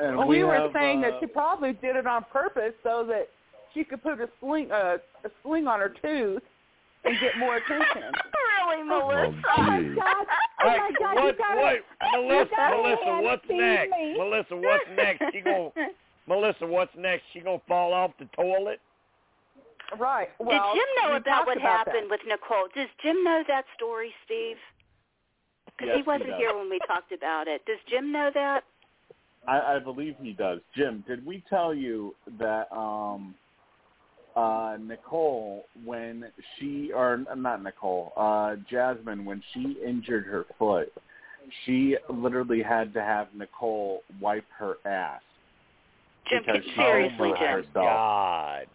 And 0.00 0.16
Well, 0.16 0.26
we, 0.26 0.42
were 0.44 0.54
have, 0.54 0.70
saying 0.72 0.98
uh, 1.04 1.10
that 1.10 1.20
she 1.20 1.26
probably 1.26 1.72
did 1.74 1.96
it 1.96 2.06
on 2.06 2.24
purpose 2.32 2.72
so 2.82 3.04
that 3.08 3.28
she 3.74 3.84
could 3.84 4.02
put 4.02 4.20
a 4.20 4.28
sling 4.40 4.70
uh, 4.72 4.96
a 5.24 5.28
sling 5.42 5.66
on 5.66 5.80
her 5.80 5.90
tooth 6.02 6.42
and 7.04 7.18
get 7.20 7.36
more 7.38 7.56
attention. 7.56 8.02
really, 8.68 8.82
Melissa? 8.84 9.42
Oh, 9.56 9.80
geez. 9.80 9.94
God. 9.96 10.26
Oh 10.62 10.68
Hey, 10.70 10.76
my 10.78 10.90
God, 10.98 11.14
what, 11.24 11.38
gotta, 11.38 11.60
what, 11.60 11.76
Melissa, 12.12 12.76
Melissa, 12.76 13.22
what's 13.22 13.44
next? 13.48 13.90
me. 13.90 14.14
Melissa, 14.18 14.56
what's 14.56 14.84
next? 14.96 15.22
She 15.32 15.40
gonna, 15.40 15.70
Melissa, 16.28 16.66
what's 16.66 16.92
next? 16.96 17.22
She 17.32 17.40
gonna 17.40 17.60
fall 17.68 17.92
off 17.94 18.10
the 18.18 18.26
toilet? 18.36 18.80
Right. 19.98 20.28
Well, 20.38 20.50
Did 20.74 20.80
Jim 20.80 20.88
know 21.10 21.16
about 21.16 21.46
what 21.46 21.56
about 21.56 21.86
happened 21.86 22.04
that. 22.04 22.10
with 22.10 22.20
Nicole? 22.26 22.68
Does 22.76 22.88
Jim 23.02 23.24
know 23.24 23.42
that 23.48 23.64
story, 23.76 24.12
Steve? 24.24 24.56
Because 25.66 25.88
Yes, 25.88 25.96
he 25.96 26.02
wasn't 26.02 26.30
does. 26.30 26.38
here 26.38 26.56
when 26.56 26.68
we 26.70 26.78
talked 26.86 27.12
about 27.12 27.48
it. 27.48 27.64
Does 27.66 27.78
Jim 27.88 28.12
know 28.12 28.30
that? 28.34 28.62
I, 29.46 29.76
I 29.76 29.78
believe 29.78 30.16
he 30.20 30.32
does. 30.32 30.60
Jim, 30.76 31.04
did 31.08 31.24
we 31.24 31.42
tell 31.48 31.74
you 31.74 32.14
that 32.38 32.70
um 32.72 33.34
uh 34.36 34.76
Nicole 34.80 35.64
when 35.84 36.26
she 36.58 36.92
or 36.92 37.24
not 37.36 37.62
Nicole, 37.62 38.12
uh 38.16 38.56
Jasmine 38.70 39.24
when 39.24 39.42
she 39.52 39.76
injured 39.84 40.26
her 40.26 40.44
foot, 40.58 40.92
she 41.64 41.96
literally 42.08 42.62
had 42.62 42.92
to 42.94 43.02
have 43.02 43.28
Nicole 43.34 44.02
wipe 44.20 44.44
her 44.56 44.74
ass. 44.84 45.20
Jim, 46.28 46.42
Because 46.46 46.62
seriously, 46.76 47.32
Jim. 47.38 47.48
herself. 47.48 47.74
God. 47.74 48.66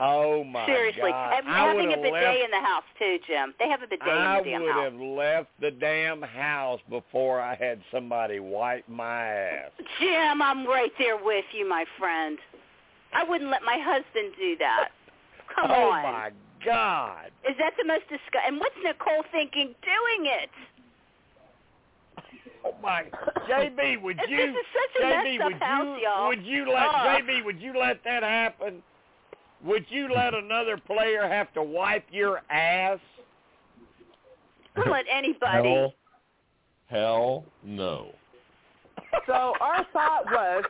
Oh 0.00 0.42
my 0.42 0.66
Seriously. 0.66 1.10
God. 1.10 1.44
I 1.46 1.68
having 1.68 1.92
a 1.92 1.96
bidet 1.96 2.12
left, 2.12 2.38
in 2.38 2.50
the 2.50 2.66
house, 2.66 2.82
too, 2.98 3.18
Jim. 3.28 3.54
They 3.60 3.68
have 3.68 3.82
a 3.82 3.86
bidet 3.86 4.08
I 4.08 4.38
in 4.38 4.44
the 4.44 4.50
damn 4.50 4.60
house. 4.62 4.70
I 4.74 4.82
would 4.82 4.92
have 4.92 5.00
left 5.00 5.48
the 5.60 5.70
damn 5.70 6.22
house 6.22 6.80
before 6.90 7.40
I 7.40 7.54
had 7.54 7.80
somebody 7.92 8.40
wipe 8.40 8.88
my 8.88 9.24
ass. 9.24 9.70
Jim, 10.00 10.42
I'm 10.42 10.66
right 10.66 10.92
there 10.98 11.16
with 11.22 11.44
you, 11.52 11.68
my 11.68 11.84
friend. 11.98 12.38
I 13.12 13.22
wouldn't 13.22 13.50
let 13.50 13.62
my 13.62 13.78
husband 13.80 14.34
do 14.36 14.56
that. 14.58 14.88
Come 15.54 15.70
oh 15.70 15.90
on. 15.90 16.04
Oh 16.04 16.12
my 16.12 16.30
God. 16.64 17.30
Is 17.48 17.56
that 17.58 17.74
the 17.78 17.84
most 17.84 18.02
disgusting? 18.10 18.48
And 18.48 18.58
what's 18.58 18.74
Nicole 18.82 19.22
thinking 19.30 19.74
doing 19.82 20.26
it? 20.26 20.50
Oh 22.66 22.74
my, 22.82 23.04
JB, 23.48 24.00
would 24.02 24.16
This 24.16 24.26
you, 24.30 24.40
is 24.40 24.54
such 24.54 25.02
a 25.02 25.06
JB, 25.06 25.38
messed 25.38 25.40
up 25.40 25.52
would 25.52 25.62
house, 25.62 25.98
you, 26.00 26.08
y'all. 26.08 26.28
would 26.28 26.44
you 26.44 26.66
let 26.72 26.88
Ugh. 26.88 27.22
JB, 27.22 27.44
would 27.44 27.60
you 27.60 27.78
let 27.78 28.02
that 28.04 28.22
happen? 28.22 28.82
Would 29.64 29.86
you 29.88 30.08
let 30.14 30.34
another 30.34 30.76
player 30.76 31.26
have 31.26 31.52
to 31.54 31.62
wipe 31.62 32.04
your 32.10 32.42
ass? 32.50 32.98
Don't 34.76 34.90
let 34.90 35.06
anybody. 35.10 35.68
Hell, 35.68 35.94
hell 36.86 37.44
no. 37.64 38.12
So 39.26 39.54
our 39.60 39.86
thought 39.92 40.24
was, 40.26 40.64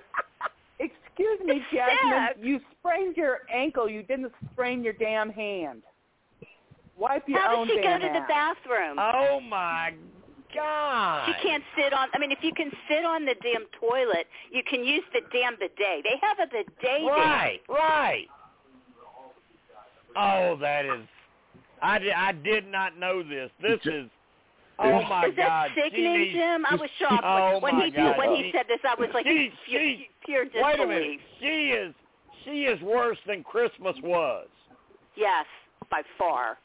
excuse 0.78 1.40
me, 1.44 1.62
Jasmine, 1.72 2.28
Sick. 2.28 2.44
you 2.44 2.60
sprained 2.78 3.16
your 3.16 3.38
ankle. 3.52 3.88
You 3.88 4.02
didn't 4.02 4.32
sprain 4.52 4.84
your 4.84 4.92
damn 4.92 5.30
hand. 5.30 5.82
Wipe 6.96 7.26
your 7.26 7.40
How 7.40 7.56
own 7.56 7.66
does 7.66 7.76
she 7.76 7.82
go 7.82 7.88
damn 7.88 8.00
to 8.02 8.06
the 8.08 8.24
bathroom? 8.28 8.98
Oh 8.98 9.40
my 9.40 9.94
God. 10.54 11.26
She 11.26 11.48
can't 11.48 11.64
sit 11.76 11.92
on. 11.92 12.08
I 12.14 12.18
mean, 12.18 12.30
if 12.30 12.38
you 12.42 12.52
can 12.54 12.70
sit 12.88 13.04
on 13.04 13.24
the 13.24 13.34
damn 13.42 13.64
toilet, 13.80 14.26
you 14.52 14.62
can 14.68 14.84
use 14.84 15.02
the 15.12 15.22
damn 15.32 15.54
bidet. 15.54 16.04
They 16.04 16.20
have 16.20 16.38
a 16.38 16.46
bidet 16.46 17.06
Right, 17.06 17.60
right. 17.68 18.28
Oh, 20.16 20.56
that 20.60 20.84
is. 20.84 21.06
I 21.82 21.98
did, 21.98 22.12
I 22.12 22.32
did 22.32 22.66
not 22.70 22.98
know 22.98 23.22
this. 23.22 23.50
This 23.60 23.80
is. 23.84 24.08
Oh 24.78 24.98
Is- 25.00 25.04
my 25.08 25.20
there. 25.22 25.30
Is 25.30 25.36
that 25.36 25.46
God. 25.46 25.70
Sickening, 25.76 26.18
needs- 26.18 26.32
Jim? 26.34 26.66
I 26.66 26.74
was 26.74 26.90
shocked 26.98 27.24
Oh, 27.24 27.58
when 27.60 27.76
my 27.76 27.84
he 27.86 27.90
God. 27.92 28.18
when 28.18 28.34
he 28.34 28.50
said 28.52 28.66
this. 28.68 28.80
I 28.88 28.94
was 28.98 29.10
like, 29.14 29.26
she- 29.26 29.52
pure, 29.66 29.80
she- 29.80 30.08
pure 30.24 30.46
Wait 30.54 30.80
a 30.80 30.86
minute. 30.86 31.20
She 31.40 31.70
is. 31.70 31.94
She 32.44 32.64
is 32.64 32.80
worse 32.82 33.18
than 33.26 33.42
Christmas 33.44 33.96
was. 34.02 34.48
Yes, 35.16 35.46
by 35.90 36.02
far. 36.18 36.58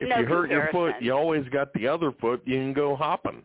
If 0.00 0.08
No 0.08 0.18
you 0.18 0.26
hurt 0.26 0.50
your 0.50 0.68
foot, 0.72 0.94
you 1.00 1.12
always 1.12 1.48
got 1.50 1.72
the 1.74 1.86
other 1.86 2.10
foot. 2.20 2.42
You 2.44 2.56
can 2.56 2.72
go 2.72 2.96
hopping. 2.96 3.42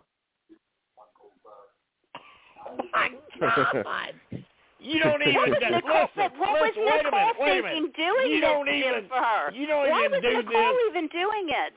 My 2.94 3.10
God. 3.40 4.14
You 4.80 5.00
don't 5.00 5.22
even. 5.22 5.34
What 5.36 5.50
was 5.50 5.58
listen, 5.60 5.76
Nicole, 5.76 6.08
listen, 6.16 6.40
what 6.40 6.62
was 6.62 6.72
wait 6.78 6.88
a 6.88 7.04
Nicole 7.04 7.20
minute. 7.20 7.36
Wait 7.40 7.60
a 7.60 7.62
thinking 7.64 7.92
doing 7.98 8.32
You 8.32 8.40
don't 8.42 8.66
Jim, 8.66 8.76
even. 8.76 9.08
for 9.10 9.16
her? 9.16 9.52
You 9.52 9.68
don't 9.68 9.90
Why 9.90 10.00
even 10.06 10.12
was 10.12 10.22
do 10.22 10.38
Nicole 10.38 10.74
this. 10.74 10.82
even 10.90 11.08
doing 11.08 11.50
it? 11.50 11.74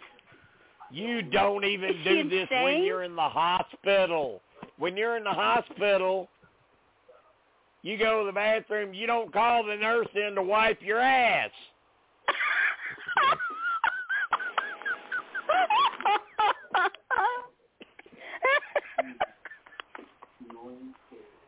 You 0.93 1.23
don't 1.23 1.65
even 1.65 1.91
Is 1.91 1.97
she 2.05 2.23
do 2.23 2.29
this 2.29 2.49
when 2.51 2.85
you're 2.85 3.03
in 3.03 3.17
the 3.17 3.29
hospital. 3.29 4.41
When 4.79 4.97
you're 4.97 5.17
in 5.17 5.25
the 5.25 5.31
hospital, 5.31 6.29
you 7.83 7.99
go 7.99 8.21
to 8.21 8.27
the 8.27 8.33
bathroom. 8.33 8.95
You 8.95 9.07
don't 9.09 9.33
call 9.33 9.65
the 9.65 9.75
nurse 9.77 10.07
in 10.15 10.35
to 10.37 10.43
wipe 10.43 10.81
your 10.81 11.01
ass. 11.01 11.51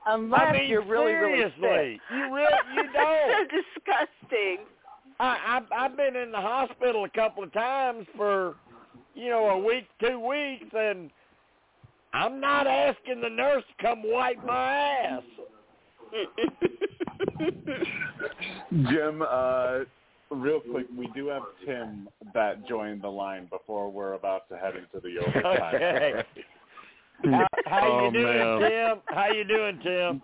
Unless 0.06 0.40
I 0.42 0.52
mean, 0.52 0.70
you're 0.70 0.84
really, 0.84 1.12
really 1.12 1.44
sick. 1.60 2.00
you 2.10 2.34
really 2.34 2.46
you 2.74 2.82
so 2.86 2.92
don't. 2.92 3.50
so 3.50 3.56
disgusting. 3.56 4.58
I, 5.20 5.60
I 5.70 5.84
I've 5.84 5.96
been 5.96 6.16
in 6.16 6.30
the 6.30 6.40
hospital 6.40 7.04
a 7.04 7.08
couple 7.10 7.42
of 7.42 7.52
times 7.52 8.06
for, 8.16 8.54
you 9.14 9.30
know, 9.30 9.50
a 9.50 9.58
week, 9.58 9.86
two 10.00 10.18
weeks, 10.18 10.66
and 10.76 11.10
I'm 12.12 12.40
not 12.40 12.66
asking 12.66 13.20
the 13.20 13.28
nurse 13.30 13.64
to 13.78 13.86
come 13.86 14.02
wipe 14.04 14.44
my 14.44 14.72
ass. 14.72 15.22
Jim, 18.90 19.22
uh, 19.28 19.80
real 20.30 20.60
quick, 20.60 20.86
we 20.96 21.08
do 21.14 21.28
have 21.28 21.42
Tim 21.64 22.08
that 22.34 22.66
joined 22.68 23.02
the 23.02 23.08
line 23.08 23.46
before 23.50 23.90
we're 23.90 24.12
about 24.14 24.48
to 24.48 24.56
head 24.56 24.74
into 24.76 25.00
the 25.06 25.18
overtime. 25.24 25.74
Okay. 25.74 26.24
How, 27.30 27.46
how 27.66 27.80
Oh, 27.82 28.04
you 28.06 28.12
doing, 28.12 28.38
man. 28.38 28.70
Tim? 28.70 28.98
How 29.06 29.28
you 29.32 29.44
doing, 29.44 29.78
Tim? 29.82 30.22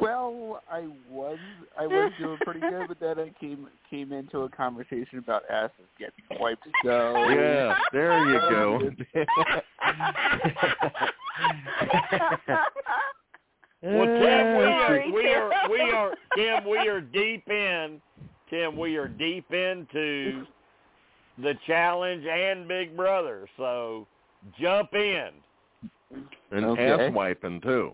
Well, 0.00 0.62
I 0.70 0.86
was 1.10 1.38
I 1.78 1.86
was 1.86 2.12
doing 2.20 2.36
pretty 2.44 2.60
good, 2.60 2.88
but 2.88 3.00
then 3.00 3.18
I 3.18 3.30
came 3.40 3.66
came 3.88 4.12
into 4.12 4.40
a 4.40 4.50
conversation 4.50 5.18
about 5.18 5.44
asses 5.48 5.86
getting 5.98 6.24
wiped. 6.38 6.68
So 6.84 7.28
Yeah, 7.30 7.74
there 7.92 8.28
you 8.28 8.38
go. 8.50 8.80
Um, 13.82 13.94
well, 13.94 14.06
Tim, 14.06 14.56
we 14.56 14.64
are 14.64 15.00
we 15.12 15.28
are 15.30 15.50
we 15.70 15.80
are 15.80 16.14
Tim. 16.36 16.68
We 16.68 16.88
are 16.88 17.00
deep 17.00 17.48
in. 17.48 18.00
Tim, 18.50 18.76
we 18.76 18.96
are 18.96 19.08
deep 19.08 19.50
into 19.52 20.44
the 21.38 21.54
challenge 21.66 22.24
and 22.26 22.68
Big 22.68 22.96
Brother. 22.96 23.48
So 23.56 24.06
jump 24.60 24.94
in. 24.94 25.30
And 26.50 26.64
Okay. 26.64 26.90
ass 26.90 27.12
wiping 27.12 27.60
too. 27.60 27.92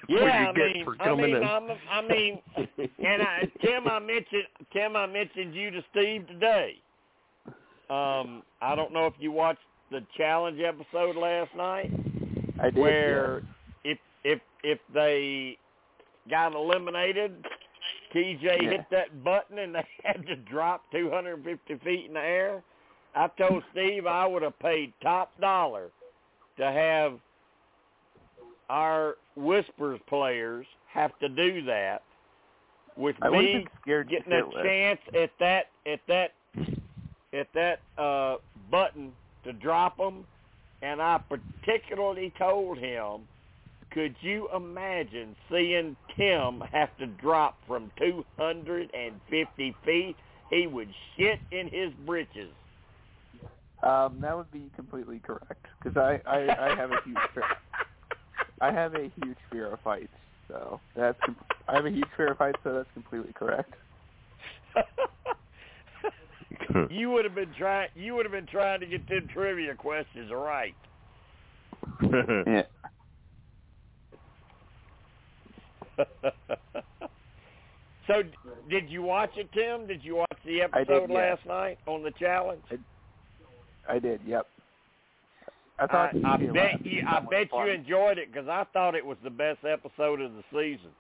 Yeah, 0.09 0.49
I 0.49 0.51
mean, 0.51 0.87
I 0.99 1.15
mean, 1.15 1.35
in. 1.35 1.43
I'm, 1.43 1.69
I 1.89 2.01
mean, 2.01 2.39
and 2.57 3.21
I, 3.21 3.41
Tim, 3.63 3.87
I 3.87 3.99
mentioned 3.99 4.45
Tim, 4.73 4.95
I 4.95 5.05
mentioned 5.05 5.53
you 5.53 5.69
to 5.69 5.81
Steve 5.91 6.27
today. 6.27 6.73
Um, 7.91 8.41
I 8.61 8.75
don't 8.75 8.91
know 8.91 9.05
if 9.05 9.13
you 9.19 9.31
watched 9.31 9.59
the 9.91 10.01
challenge 10.17 10.59
episode 10.61 11.15
last 11.15 11.55
night 11.55 11.91
I 12.59 12.69
did. 12.71 12.79
where 12.79 13.41
if 13.83 13.99
if 14.23 14.39
if 14.63 14.79
they 14.93 15.57
got 16.29 16.55
eliminated, 16.55 17.45
TJ 18.13 18.41
Yeah. 18.43 18.69
hit 18.71 18.81
that 18.91 19.23
button 19.23 19.59
and 19.59 19.75
they 19.75 19.85
had 20.03 20.25
to 20.27 20.35
drop 20.35 20.83
250 20.91 21.75
feet 21.85 22.05
in 22.07 22.13
the 22.13 22.19
air. 22.19 22.63
I 23.15 23.27
told 23.37 23.63
Steve 23.71 24.05
I 24.05 24.25
would 24.27 24.43
have 24.43 24.57
paid 24.59 24.93
top 25.01 25.31
dollar 25.39 25.89
to 26.57 26.65
have 26.65 27.19
our 28.69 29.15
Whispers 29.35 29.99
players 30.07 30.65
have 30.87 31.17
to 31.19 31.29
do 31.29 31.63
that 31.65 32.03
with 32.95 33.15
I 33.21 33.29
me 33.29 33.65
scared 33.81 34.09
getting 34.09 34.33
a 34.33 34.63
chance 34.63 34.99
at 35.15 35.31
that 35.39 35.67
at 35.85 35.99
that 36.07 36.31
at 37.33 37.47
that 37.53 37.79
uh 37.97 38.37
button 38.69 39.11
to 39.43 39.53
drop 39.53 39.97
them 39.97 40.25
and 40.81 41.01
I 41.01 41.19
particularly 41.29 42.33
told 42.37 42.77
him 42.77 43.21
could 43.91 44.15
you 44.21 44.47
imagine 44.55 45.35
seeing 45.49 45.95
Tim 46.15 46.61
have 46.71 46.95
to 46.99 47.07
drop 47.07 47.57
from 47.67 47.91
250 47.97 49.75
feet? 49.83 50.15
He 50.51 50.67
would 50.67 50.89
shit 51.17 51.39
in 51.51 51.67
his 51.69 51.91
britches 52.05 52.51
Um, 53.81 54.19
that 54.21 54.35
would 54.35 54.51
be 54.51 54.69
completely 54.75 55.19
correct 55.19 55.65
because 55.81 55.95
I, 55.97 56.19
I 56.29 56.71
I 56.71 56.75
have 56.75 56.91
a 56.91 56.97
huge 57.05 57.17
fear. 57.33 57.43
I 58.61 58.71
have 58.73 58.93
a 58.93 59.09
huge 59.21 59.37
fear 59.51 59.71
of 59.73 59.79
heights, 59.79 60.13
so 60.49 60.81
that's 60.95 61.17
com- 61.25 61.37
I 61.67 61.75
have 61.75 61.85
a 61.85 61.89
huge 61.91 62.09
fear 62.17 62.31
of 62.31 62.37
heights, 62.37 62.59
so 62.63 62.73
that's 62.73 62.89
completely 62.93 63.31
correct. 63.33 63.73
you 66.89 67.09
would 67.11 67.25
have 67.25 67.35
been 67.35 67.53
trying 67.57 67.89
you 67.95 68.15
would 68.15 68.25
have 68.25 68.31
been 68.31 68.47
trying 68.47 68.79
to 68.79 68.85
get 68.85 69.07
them 69.07 69.27
trivia 69.33 69.75
questions 69.75 70.31
right 70.31 70.75
Yeah. 72.07 72.63
so 78.07 78.23
did 78.69 78.89
you 78.89 79.01
watch 79.01 79.31
it 79.35 79.49
tim 79.53 79.87
did 79.87 80.03
you 80.03 80.15
watch 80.17 80.37
the 80.45 80.61
I 80.61 80.79
did, 80.79 80.89
episode 80.89 81.09
yeah. 81.09 81.15
last 81.15 81.45
night 81.45 81.77
on 81.87 82.03
the 82.03 82.11
challenge 82.11 82.63
I 82.71 82.77
did. 83.97 84.21
Yep. 84.25 84.45
I 85.79 85.83
I, 85.83 85.87
thought 85.87 86.09
I 86.15 86.37
TJ 86.37 86.53
bet 86.53 86.85
you 86.85 87.03
I 87.07 87.19
bet 87.21 87.49
fun. 87.49 87.65
you 87.67 87.73
enjoyed 87.73 88.17
it 88.17 88.31
because 88.31 88.47
I 88.47 88.65
thought 88.73 88.95
it 88.95 89.05
was 89.05 89.17
the 89.23 89.29
best 89.29 89.59
episode 89.65 90.21
of 90.21 90.33
the 90.33 90.43
season. 90.51 90.91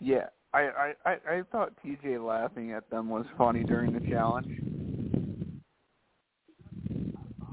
Yeah, 0.00 0.26
I, 0.52 0.60
I 0.60 0.94
I 1.04 1.12
I 1.28 1.42
thought 1.50 1.72
TJ 1.84 2.24
laughing 2.24 2.72
at 2.72 2.88
them 2.90 3.08
was 3.08 3.26
funny 3.38 3.64
during 3.64 3.92
the 3.92 4.00
challenge. 4.08 4.60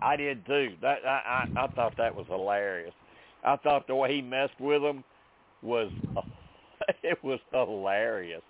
I 0.01 0.15
did 0.15 0.45
too. 0.45 0.73
That 0.81 0.99
I, 1.05 1.47
I 1.55 1.63
I 1.63 1.67
thought 1.67 1.95
that 1.97 2.13
was 2.13 2.25
hilarious. 2.27 2.93
I 3.43 3.55
thought 3.57 3.87
the 3.87 3.95
way 3.95 4.15
he 4.15 4.21
messed 4.21 4.59
with 4.59 4.81
them 4.81 5.03
was 5.61 5.91
it 7.03 7.23
was 7.23 7.39
hilarious, 7.51 8.43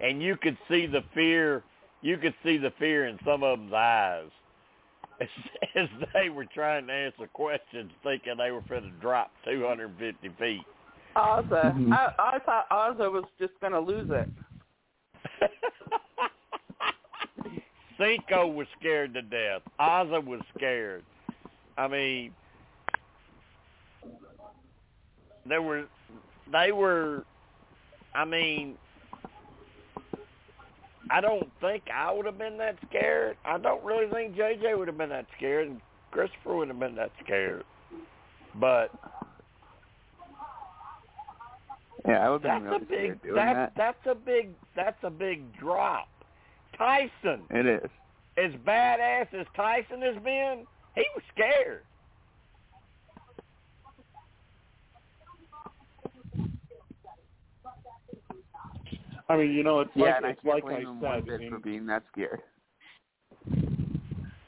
and 0.00 0.22
you 0.22 0.36
could 0.36 0.56
see 0.68 0.86
the 0.86 1.02
fear. 1.14 1.62
You 2.02 2.18
could 2.18 2.34
see 2.44 2.56
the 2.56 2.72
fear 2.78 3.06
in 3.06 3.18
some 3.24 3.42
of 3.42 3.58
them's 3.58 3.72
eyes 3.72 4.30
as, 5.20 5.28
as 5.74 5.88
they 6.14 6.28
were 6.28 6.46
trying 6.46 6.86
to 6.86 6.92
answer 6.92 7.26
questions, 7.32 7.90
thinking 8.02 8.34
they 8.38 8.50
were 8.50 8.62
going 8.68 8.82
to 8.82 8.90
drop 9.00 9.30
250 9.44 10.28
feet. 10.38 10.62
Azah. 11.16 11.74
Mhm. 11.74 11.92
I, 11.92 12.12
I 12.18 12.38
thought 12.40 12.68
Azah 12.70 13.10
was 13.10 13.24
just 13.38 13.54
going 13.60 13.72
to 13.72 13.80
lose 13.80 14.10
it. 14.10 14.28
Cinco 17.98 18.46
was 18.46 18.66
scared 18.78 19.14
to 19.14 19.22
death. 19.22 19.62
Azah 19.80 20.24
was 20.24 20.40
scared. 20.54 21.02
I 21.78 21.88
mean, 21.88 22.32
there 25.46 25.62
were, 25.62 25.86
they 26.52 26.72
were, 26.72 27.24
I 28.14 28.24
mean, 28.26 28.76
I 31.10 31.20
don't 31.20 31.50
think 31.60 31.84
I 31.94 32.12
would 32.12 32.26
have 32.26 32.38
been 32.38 32.58
that 32.58 32.76
scared. 32.88 33.36
I 33.44 33.58
don't 33.58 33.84
really 33.84 34.08
think 34.10 34.34
JJ 34.36 34.76
would 34.76 34.88
have 34.88 34.98
been 34.98 35.10
that 35.10 35.26
scared, 35.36 35.68
and 35.68 35.80
Christopher 36.10 36.56
would 36.56 36.68
have 36.68 36.80
been 36.80 36.96
that 36.96 37.12
scared. 37.22 37.64
But 38.54 38.90
Yeah, 42.06 42.26
I 42.26 42.30
would 42.30 42.42
have 42.44 42.62
that's 42.62 42.62
been 42.62 42.66
a 42.66 42.70
really 42.70 42.84
big, 42.84 42.88
scared 43.18 43.22
doing 43.22 43.34
that's 43.34 43.56
that. 43.56 43.72
that's 43.76 44.06
a 44.06 44.14
big, 44.14 44.48
that's 44.74 44.98
a 45.02 45.10
big 45.10 45.56
drop. 45.58 46.08
Tyson, 46.76 47.42
It 47.50 47.66
is. 47.66 47.90
as 48.36 48.52
badass 48.66 49.32
as 49.32 49.46
Tyson 49.54 50.02
has 50.02 50.16
been, 50.22 50.66
he 50.94 51.04
was 51.14 51.22
scared. 51.34 51.82
I 59.28 59.36
mean, 59.36 59.52
you 59.52 59.64
know, 59.64 59.80
it's 59.80 59.90
Yeah, 59.94 60.04
like 60.04 60.16
and 60.16 60.26
I 60.26 60.28
can't 60.34 60.44
like 60.46 60.62
blame 60.62 60.76
I 60.76 60.80
him 60.80 61.00
one 61.00 61.24
bit 61.26 61.40
in 61.40 61.50
for 61.50 61.58
being 61.58 61.86
that 61.86 62.04
scared. 62.12 62.40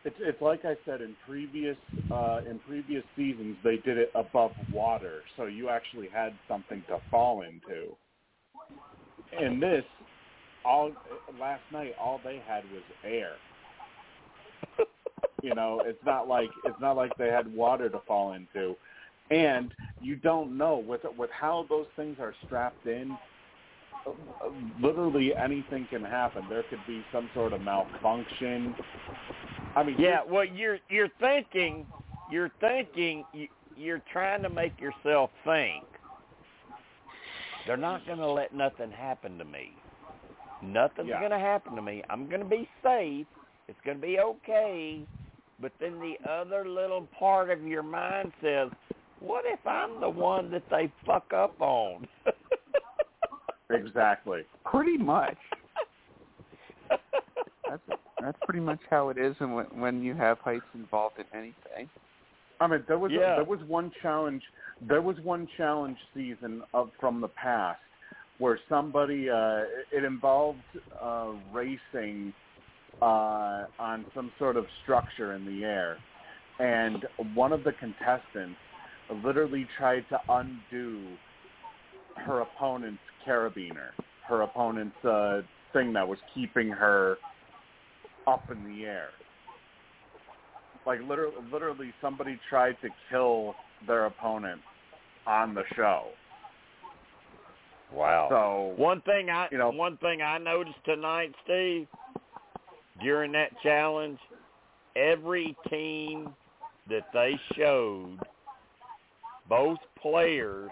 It's 0.04 0.16
it's 0.20 0.40
like 0.40 0.64
I 0.64 0.76
said 0.86 1.00
in 1.02 1.16
previous 1.26 1.76
uh, 2.10 2.40
in 2.48 2.58
previous 2.60 3.04
seasons 3.16 3.56
they 3.64 3.76
did 3.76 3.98
it 3.98 4.10
above 4.14 4.52
water, 4.72 5.22
so 5.36 5.46
you 5.46 5.68
actually 5.68 6.08
had 6.08 6.32
something 6.48 6.82
to 6.88 6.98
fall 7.10 7.42
into. 7.42 7.94
In 9.44 9.60
this, 9.60 9.84
all 10.64 10.92
last 11.38 11.62
night 11.72 11.94
all 12.00 12.20
they 12.24 12.40
had 12.46 12.64
was 12.72 12.82
air. 13.04 13.32
you 15.42 15.54
know, 15.54 15.82
it's 15.84 16.02
not 16.06 16.28
like 16.28 16.48
it's 16.64 16.80
not 16.80 16.96
like 16.96 17.16
they 17.18 17.28
had 17.28 17.52
water 17.52 17.88
to 17.88 18.00
fall 18.06 18.32
into, 18.32 18.76
and 19.30 19.72
you 20.00 20.16
don't 20.16 20.56
know 20.56 20.78
with 20.78 21.02
with 21.16 21.30
how 21.30 21.66
those 21.68 21.86
things 21.96 22.16
are 22.20 22.34
strapped 22.46 22.86
in. 22.86 23.16
Literally 24.80 25.34
anything 25.36 25.86
can 25.90 26.04
happen. 26.04 26.44
There 26.48 26.62
could 26.64 26.84
be 26.86 27.04
some 27.12 27.28
sort 27.34 27.52
of 27.52 27.60
malfunction. 27.60 28.74
I 29.76 29.82
mean, 29.82 29.96
Yeah, 29.98 30.20
well, 30.26 30.44
you're 30.44 30.78
you're 30.88 31.10
thinking, 31.20 31.86
you're 32.30 32.50
thinking, 32.60 33.24
you, 33.34 33.48
you're 33.76 34.02
trying 34.12 34.42
to 34.42 34.48
make 34.48 34.80
yourself 34.80 35.30
think. 35.44 35.84
They're 37.66 37.76
not 37.76 38.06
going 38.06 38.18
to 38.18 38.26
let 38.30 38.54
nothing 38.54 38.90
happen 38.90 39.36
to 39.38 39.44
me. 39.44 39.72
Nothing's 40.62 41.08
Yeah. 41.08 41.18
going 41.20 41.30
to 41.32 41.38
happen 41.38 41.76
to 41.76 41.82
me. 41.82 42.02
I'm 42.08 42.28
going 42.28 42.40
to 42.40 42.48
be 42.48 42.68
safe. 42.82 43.26
It's 43.68 43.78
going 43.84 44.00
to 44.00 44.06
be 44.06 44.18
okay. 44.18 45.06
But 45.60 45.72
then 45.80 46.00
the 46.00 46.16
other 46.28 46.66
little 46.68 47.06
part 47.18 47.50
of 47.50 47.62
your 47.66 47.82
mind 47.82 48.32
says, 48.42 48.70
"What 49.20 49.44
if 49.44 49.64
I'm 49.66 50.00
the 50.00 50.08
one 50.08 50.50
that 50.52 50.68
they 50.70 50.90
fuck 51.04 51.32
up 51.32 51.60
on?" 51.60 52.08
Exactly. 53.70 54.42
Pretty 54.64 54.96
much. 54.98 55.36
That's 57.68 57.82
that's 58.20 58.38
pretty 58.44 58.60
much 58.60 58.80
how 58.90 59.10
it 59.10 59.18
is, 59.18 59.36
and 59.40 59.54
when 59.54 59.66
when 59.78 60.02
you 60.02 60.14
have 60.14 60.38
heights 60.38 60.64
involved 60.74 61.16
in 61.18 61.26
anything. 61.38 61.88
I 62.60 62.66
mean, 62.66 62.82
there 62.88 62.98
was 62.98 63.12
Yeah. 63.12 63.36
there 63.36 63.44
was 63.44 63.60
one 63.68 63.92
challenge. 64.02 64.42
There 64.80 65.02
was 65.02 65.16
one 65.20 65.46
challenge 65.56 65.98
season 66.14 66.62
of 66.72 66.90
from 66.98 67.20
the 67.20 67.28
past 67.28 67.78
where 68.38 68.58
somebody 68.68 69.28
uh, 69.28 69.64
it 69.92 70.02
involved 70.04 70.58
uh, 71.00 71.32
racing 71.52 72.32
uh, 73.02 73.66
on 73.78 74.06
some 74.14 74.32
sort 74.38 74.56
of 74.56 74.64
structure 74.82 75.34
in 75.34 75.44
the 75.44 75.64
air, 75.64 75.98
and 76.58 77.06
one 77.34 77.52
of 77.52 77.64
the 77.64 77.72
contestants 77.72 78.58
literally 79.22 79.66
tried 79.76 80.04
to 80.08 80.18
undo 80.28 81.16
her 82.16 82.40
opponent's 82.40 82.98
carabiner, 83.28 83.90
her 84.26 84.42
opponent's 84.42 85.04
uh, 85.04 85.42
thing 85.72 85.92
that 85.92 86.06
was 86.06 86.18
keeping 86.34 86.68
her 86.68 87.16
up 88.26 88.50
in 88.50 88.64
the 88.64 88.84
air. 88.84 89.08
Like 90.86 91.00
literally, 91.06 91.34
literally, 91.52 91.92
somebody 92.00 92.38
tried 92.48 92.76
to 92.82 92.88
kill 93.10 93.54
their 93.86 94.06
opponent 94.06 94.60
on 95.26 95.54
the 95.54 95.62
show. 95.76 96.04
wow. 97.92 98.28
So 98.30 98.82
One 98.82 99.02
thing 99.02 99.28
I 99.30 99.48
You 99.50 99.58
know- 99.58 99.70
one 99.70 99.96
thing 99.98 100.22
I 100.22 100.38
noticed 100.38 100.82
tonight, 100.84 101.34
Steve, 101.44 101.86
during 103.02 103.32
that 103.32 103.50
challenge, 103.62 104.18
every 104.96 105.54
team 105.68 106.34
that 106.88 107.12
they 107.12 107.38
showed, 107.54 108.18
both 109.48 109.78
players 110.00 110.70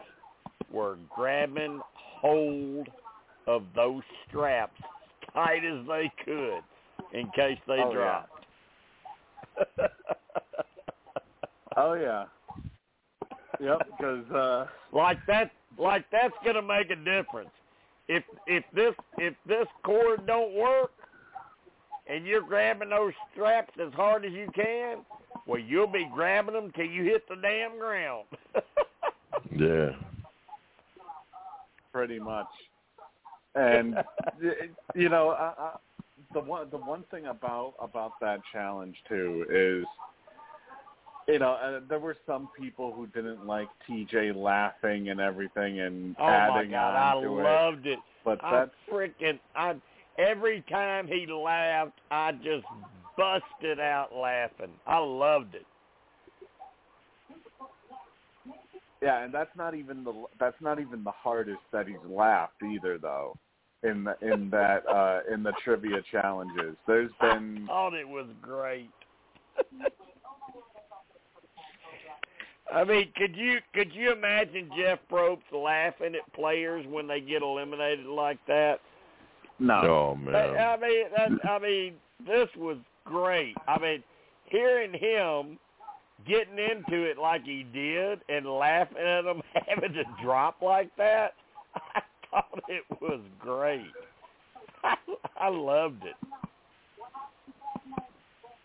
were 0.70 0.96
grabbing 1.14 1.80
hold 2.20 2.88
of 3.46 3.62
those 3.74 4.02
straps 4.28 4.80
tight 5.32 5.64
as 5.64 5.86
they 5.86 6.10
could 6.24 6.62
in 7.12 7.30
case 7.34 7.58
they 7.66 7.74
Oh, 7.80 7.92
yeah. 7.92 7.94
dropped. 7.94 8.46
Oh 11.78 11.92
yeah. 11.92 12.24
Yep, 13.60 13.82
because 13.90 14.30
uh, 14.30 14.66
like 14.92 15.18
that 15.26 15.50
like 15.78 16.06
that's 16.10 16.32
gonna 16.44 16.62
make 16.62 16.90
a 16.90 16.96
difference. 16.96 17.50
If 18.08 18.24
if 18.46 18.64
this 18.74 18.94
if 19.18 19.34
this 19.46 19.66
cord 19.84 20.26
don't 20.26 20.54
work, 20.54 20.90
and 22.06 22.26
you're 22.26 22.40
grabbing 22.40 22.88
those 22.90 23.12
straps 23.32 23.72
as 23.78 23.92
hard 23.92 24.24
as 24.24 24.32
you 24.32 24.48
can, 24.54 24.98
well, 25.46 25.60
you'll 25.60 25.86
be 25.86 26.08
grabbing 26.14 26.54
them 26.54 26.72
till 26.74 26.86
you 26.86 27.04
hit 27.04 27.28
the 27.28 27.36
damn 27.36 27.78
ground. 27.78 28.24
Yeah. 29.54 29.90
Pretty 31.96 32.18
much. 32.18 32.46
And 33.54 33.96
you 34.94 35.08
know, 35.08 35.30
I, 35.30 35.52
I, 35.58 35.76
the 36.34 36.40
one 36.40 36.68
the 36.70 36.76
one 36.76 37.04
thing 37.10 37.26
about 37.26 37.72
about 37.80 38.12
that 38.20 38.40
challenge 38.52 38.96
too 39.08 39.46
is, 39.48 39.86
you 41.26 41.38
know, 41.38 41.52
uh, 41.52 41.80
there 41.88 41.98
were 41.98 42.18
some 42.26 42.50
people 42.58 42.92
who 42.92 43.06
didn't 43.06 43.46
like 43.46 43.68
TJ 43.88 44.36
laughing 44.36 45.08
and 45.08 45.20
everything 45.20 45.80
and 45.80 46.14
oh 46.18 46.24
my 46.24 46.32
adding 46.32 46.72
God, 46.72 46.96
I 46.96 47.20
to 47.22 47.30
loved 47.32 47.86
it. 47.86 47.98
But 48.26 48.44
I 48.44 48.66
freaking 48.92 49.38
I 49.54 49.76
every 50.18 50.62
time 50.68 51.06
he 51.06 51.26
laughed, 51.26 51.98
I 52.10 52.32
just 52.32 52.66
busted 53.16 53.80
out 53.80 54.14
laughing. 54.14 54.72
I 54.86 54.98
loved 54.98 55.54
it. 55.54 55.64
Yeah, 59.02 59.24
and 59.24 59.32
that's 59.32 59.54
not 59.56 59.74
even 59.74 60.04
the 60.04 60.24
that's 60.38 60.60
not 60.60 60.80
even 60.80 61.04
the 61.04 61.10
hardest 61.12 61.60
that 61.72 61.86
he's 61.86 61.96
laughed 62.08 62.62
either 62.62 62.98
though. 62.98 63.36
In 63.82 64.04
the, 64.04 64.16
in 64.22 64.50
that 64.50 64.86
uh 64.88 65.20
in 65.32 65.42
the 65.42 65.52
trivia 65.62 66.02
challenges, 66.10 66.76
there's 66.86 67.10
been 67.20 67.64
I 67.64 67.66
thought 67.66 67.94
it 67.94 68.08
was 68.08 68.26
great. 68.40 68.90
I 72.72 72.84
mean, 72.84 73.12
could 73.16 73.36
you 73.36 73.58
could 73.74 73.92
you 73.94 74.12
imagine 74.12 74.70
Jeff 74.76 74.98
Probst 75.10 75.38
laughing 75.52 76.14
at 76.14 76.32
players 76.32 76.84
when 76.88 77.06
they 77.06 77.20
get 77.20 77.42
eliminated 77.42 78.06
like 78.06 78.38
that? 78.48 78.80
no. 79.58 79.80
Oh 79.84 80.18
I, 80.20 80.30
man. 80.30 80.56
I 80.56 80.76
mean, 80.76 81.04
that, 81.16 81.48
I 81.48 81.58
mean, 81.58 81.94
this 82.26 82.48
was 82.56 82.76
great. 83.04 83.54
I 83.68 83.78
mean, 83.78 84.02
hearing 84.46 84.92
him 84.92 85.58
getting 86.28 86.58
into 86.58 87.04
it 87.04 87.18
like 87.18 87.44
he 87.44 87.64
did 87.72 88.20
and 88.28 88.46
laughing 88.46 88.98
at 88.98 89.22
them 89.22 89.42
having 89.66 89.92
to 89.92 90.04
drop 90.22 90.62
like 90.62 90.90
that, 90.96 91.34
I 91.94 92.00
thought 92.30 92.62
it 92.68 92.84
was 93.00 93.20
great. 93.38 93.92
I, 94.82 94.96
I 95.40 95.48
loved 95.48 96.02
it. 96.04 96.16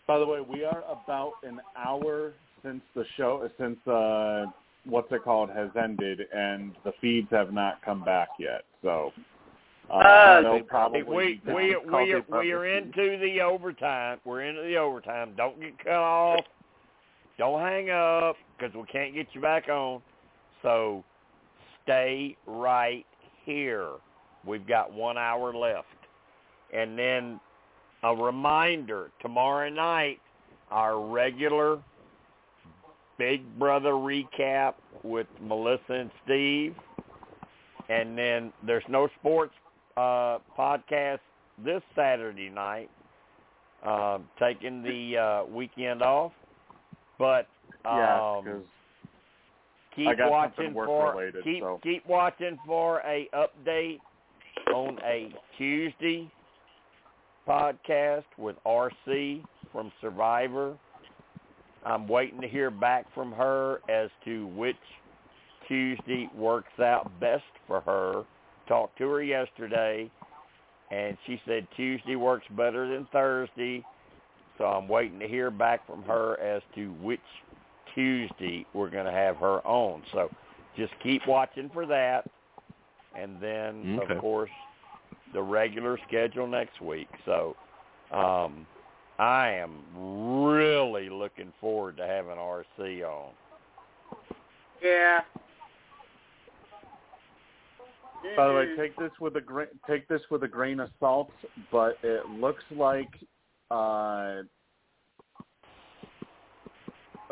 By 0.06 0.18
the 0.18 0.26
way, 0.26 0.40
we 0.40 0.64
are 0.64 0.82
about 0.90 1.32
an 1.42 1.60
hour 1.76 2.32
since 2.64 2.82
the 2.94 3.04
show, 3.16 3.48
since 3.58 3.78
uh, 3.86 4.46
what's 4.84 5.10
it 5.12 5.22
called 5.24 5.50
has 5.50 5.70
ended, 5.80 6.20
and 6.34 6.72
the 6.84 6.92
feeds 7.00 7.28
have 7.30 7.52
not 7.52 7.82
come 7.84 8.04
back 8.04 8.28
yet. 8.38 8.64
So, 8.82 9.12
uh, 9.90 9.94
Uh, 9.94 10.42
they'll 10.42 10.60
probably 10.64 11.02
we 11.02 11.40
we 11.46 11.52
we 11.52 12.12
are, 12.12 12.22
we 12.30 12.52
are 12.52 12.66
into 12.66 13.18
the 13.18 13.40
overtime. 13.40 14.18
We're 14.24 14.42
into 14.42 14.62
the 14.62 14.76
overtime. 14.76 15.34
Don't 15.36 15.58
get 15.60 15.78
cut 15.78 15.92
off. 15.92 16.44
Don't 17.42 17.60
hang 17.60 17.90
up 17.90 18.36
because 18.56 18.72
we 18.72 18.84
can't 18.84 19.12
get 19.16 19.26
you 19.32 19.40
back 19.40 19.68
on. 19.68 20.00
So 20.62 21.02
stay 21.82 22.36
right 22.46 23.04
here. 23.44 23.88
We've 24.46 24.64
got 24.64 24.92
one 24.92 25.18
hour 25.18 25.52
left, 25.52 25.88
and 26.72 26.96
then 26.96 27.40
a 28.04 28.14
reminder: 28.14 29.10
tomorrow 29.20 29.68
night, 29.70 30.20
our 30.70 31.04
regular 31.04 31.80
Big 33.18 33.42
Brother 33.58 33.90
recap 33.90 34.74
with 35.02 35.26
Melissa 35.40 35.94
and 35.94 36.12
Steve, 36.24 36.76
and 37.88 38.16
then 38.16 38.52
there's 38.64 38.84
no 38.88 39.08
sports 39.18 39.54
uh, 39.96 40.38
podcast 40.56 41.18
this 41.64 41.82
Saturday 41.96 42.50
night, 42.50 42.88
uh, 43.84 44.18
taking 44.38 44.80
the 44.84 45.18
uh, 45.18 45.52
weekend 45.52 46.02
off. 46.02 46.30
But 47.18 47.46
yeah, 47.84 48.14
um, 48.14 48.44
'cause 48.44 48.62
keep 49.94 50.18
watching 50.18 50.72
for 50.72 51.12
related, 51.12 51.44
keep 51.44 51.62
so. 51.62 51.78
keep 51.82 52.06
watching 52.06 52.58
for 52.66 53.00
a 53.00 53.28
update 53.34 54.00
on 54.72 54.98
a 55.04 55.34
Tuesday 55.58 56.30
podcast 57.46 58.24
with 58.36 58.56
RC 58.64 59.44
from 59.72 59.92
Survivor. 60.00 60.76
I'm 61.84 62.06
waiting 62.06 62.40
to 62.40 62.48
hear 62.48 62.70
back 62.70 63.06
from 63.14 63.32
her 63.32 63.80
as 63.88 64.08
to 64.24 64.46
which 64.48 64.76
Tuesday 65.66 66.28
works 66.34 66.78
out 66.78 67.10
best 67.18 67.44
for 67.66 67.80
her. 67.80 68.24
Talked 68.68 68.96
to 68.98 69.08
her 69.08 69.22
yesterday, 69.22 70.08
and 70.90 71.16
she 71.26 71.40
said 71.46 71.66
Tuesday 71.76 72.14
works 72.14 72.46
better 72.50 72.88
than 72.88 73.06
Thursday. 73.06 73.84
So 74.58 74.64
I'm 74.64 74.88
waiting 74.88 75.18
to 75.20 75.28
hear 75.28 75.50
back 75.50 75.86
from 75.86 76.02
her 76.04 76.38
as 76.40 76.62
to 76.74 76.92
which 76.94 77.20
Tuesday 77.94 78.66
we're 78.74 78.90
going 78.90 79.06
to 79.06 79.12
have 79.12 79.36
her 79.38 79.66
on. 79.66 80.02
So 80.12 80.30
just 80.76 80.92
keep 81.02 81.26
watching 81.26 81.70
for 81.72 81.86
that. 81.86 82.28
And 83.14 83.40
then, 83.40 83.98
Okay. 84.00 84.14
of 84.14 84.20
course, 84.20 84.50
the 85.34 85.42
regular 85.42 85.98
schedule 86.06 86.46
next 86.46 86.80
week. 86.80 87.08
So 87.24 87.56
um, 88.10 88.66
I 89.18 89.48
am 89.48 89.82
really 89.94 91.08
looking 91.10 91.52
forward 91.60 91.96
to 91.98 92.06
having 92.06 92.36
RC 92.36 93.02
on. 93.02 93.32
Yeah. 94.82 95.20
By 98.36 98.48
the 98.48 98.54
way, 98.54 98.76
take 98.76 98.96
this 98.96 99.10
with 99.20 99.36
a 99.36 99.40
gra- 99.40 99.66
take 99.86 100.06
this 100.08 100.22
with 100.30 100.44
a 100.44 100.48
grain 100.48 100.80
of 100.80 100.90
salt, 101.00 101.32
but 101.70 101.98
it 102.02 102.28
looks 102.28 102.64
like 102.70 103.10
uh, 103.72 104.42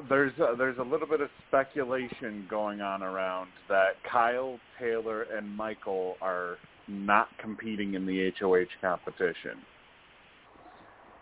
there's 0.09 0.33
a, 0.39 0.55
there's 0.57 0.79
a 0.79 0.83
little 0.83 1.07
bit 1.07 1.21
of 1.21 1.29
speculation 1.49 2.47
going 2.49 2.81
on 2.81 3.03
around 3.03 3.51
that 3.69 3.97
Kyle 4.11 4.59
Taylor 4.79 5.23
and 5.25 5.55
Michael 5.55 6.17
are 6.23 6.57
not 6.89 7.29
competing 7.39 7.95
in 7.95 8.07
the 8.07 8.33
HOH 8.41 8.65
competition, 8.81 9.59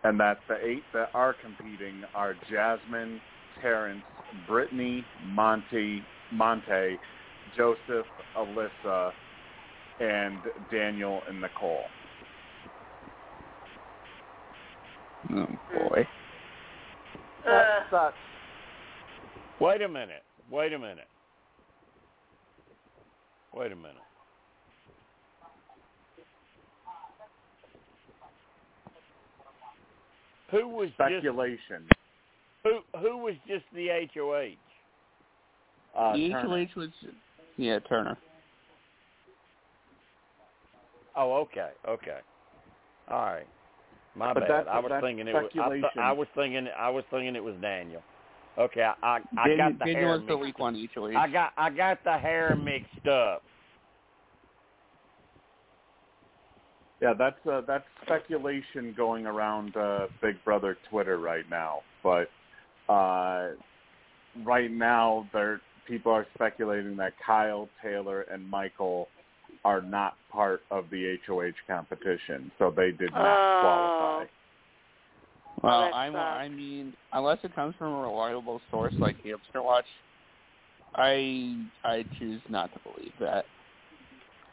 and 0.05 0.19
that 0.21 0.39
the 0.49 0.57
eight 0.65 0.85
that 0.95 1.09
are 1.15 1.35
competing 1.43 2.03
are 2.15 2.35
Jasmine, 2.49 3.21
Terrance, 3.61 4.03
Brittany, 4.47 5.05
Monty, 5.27 6.03
Monte, 6.33 6.97
Joseph, 7.57 8.07
Alyssa, 8.37 9.11
and 10.01 10.39
Daniel 10.71 11.21
and 11.29 11.41
Nicole. 11.41 11.83
Oh 15.31 15.47
boy. 15.73 16.07
Uh, 17.47 17.51
That 17.51 17.87
sucks. 17.91 18.15
Wait 19.61 19.83
a 19.83 19.89
minute. 19.89 20.23
Wait 20.51 20.73
a 20.73 20.79
minute. 20.79 21.09
Wait 23.55 23.73
a 23.73 23.77
minute. 23.77 23.97
Who 30.51 30.69
was 30.69 30.89
just 30.89 30.95
Speculation. 30.97 31.87
who 32.63 32.81
who 32.99 33.19
was 33.19 33.35
just 33.47 33.65
the 33.75 33.89
HOH? 34.15 34.55
Uh, 35.99 36.13
the 36.15 36.29
Turner. 36.31 36.67
HOH 36.67 36.81
was 36.81 36.89
yeah 37.57 37.79
Turner. 37.81 38.17
Oh, 41.17 41.33
okay, 41.35 41.71
okay. 41.89 42.19
All 43.11 43.27
right. 43.27 43.47
My 44.19 44.35
But 44.35 44.49
bad. 44.49 44.67
I 44.67 44.81
was 44.81 44.91
thinking 45.01 45.29
it 45.29 45.35
was. 45.35 45.51
I, 45.55 45.69
th- 45.69 45.85
I 45.97 46.13
was 46.13 46.27
thinking. 46.35 46.69
I 46.77 46.91
was 46.91 47.05
thinking 47.11 47.37
it 47.37 47.45
was 47.45 47.55
Daniel. 47.63 48.03
Okay, 48.59 48.83
I 48.83 48.95
I, 49.07 49.21
I 49.39 49.49
Daniel, 49.49 49.71
got 49.71 49.79
the 49.79 49.85
Daniel 49.85 50.09
hair 50.09 50.19
mixed. 50.19 50.41
week 50.41 50.59
one 50.59 50.89
HOH. 50.95 51.17
I 51.17 51.29
got 51.29 51.53
I 51.57 51.71
got 51.71 52.03
the 52.03 52.19
hair 52.19 52.57
mixed 52.57 53.07
up. 53.07 53.43
Yeah, 57.01 57.15
that's 57.17 57.39
uh, 57.47 57.61
that's 57.67 57.85
speculation 58.03 58.93
going 58.97 59.25
around 59.25 59.77
uh, 59.77 60.09
Big 60.21 60.43
Brother 60.45 60.77
Twitter 60.91 61.19
right 61.19 61.49
now. 61.49 61.83
But 62.03 62.29
uh, 62.93 63.51
right 64.45 64.71
now, 64.71 65.29
there 65.33 65.61
people 65.87 66.11
are 66.11 66.27
speculating 66.35 66.97
that 66.97 67.13
Kyle, 67.25 67.69
Taylor, 67.81 68.23
and 68.23 68.51
Michael 68.51 69.07
are 69.65 69.81
not 69.81 70.17
part 70.31 70.63
of 70.71 70.89
the 70.91 71.19
HOH 71.27 71.53
competition, 71.67 72.51
so 72.59 72.71
they 72.71 72.91
did 72.93 73.13
not 73.13 73.39
Oh. 73.39 73.61
qualify. 73.61 74.27
well, 75.63 75.91
I. 75.93 76.07
I 76.45 76.49
mean, 76.49 76.95
unless 77.13 77.39
it 77.43 77.55
comes 77.55 77.75
from 77.77 77.93
a 77.93 78.01
reliable 78.03 78.61
source 78.71 78.95
like 79.01 79.17
Hamster 79.25 79.63
Watch, 79.63 79.87
I 80.95 81.57
I 81.85 82.05
choose 82.19 82.41
not 82.49 82.73
to 82.73 82.79
believe 82.81 83.13
that. 83.21 83.45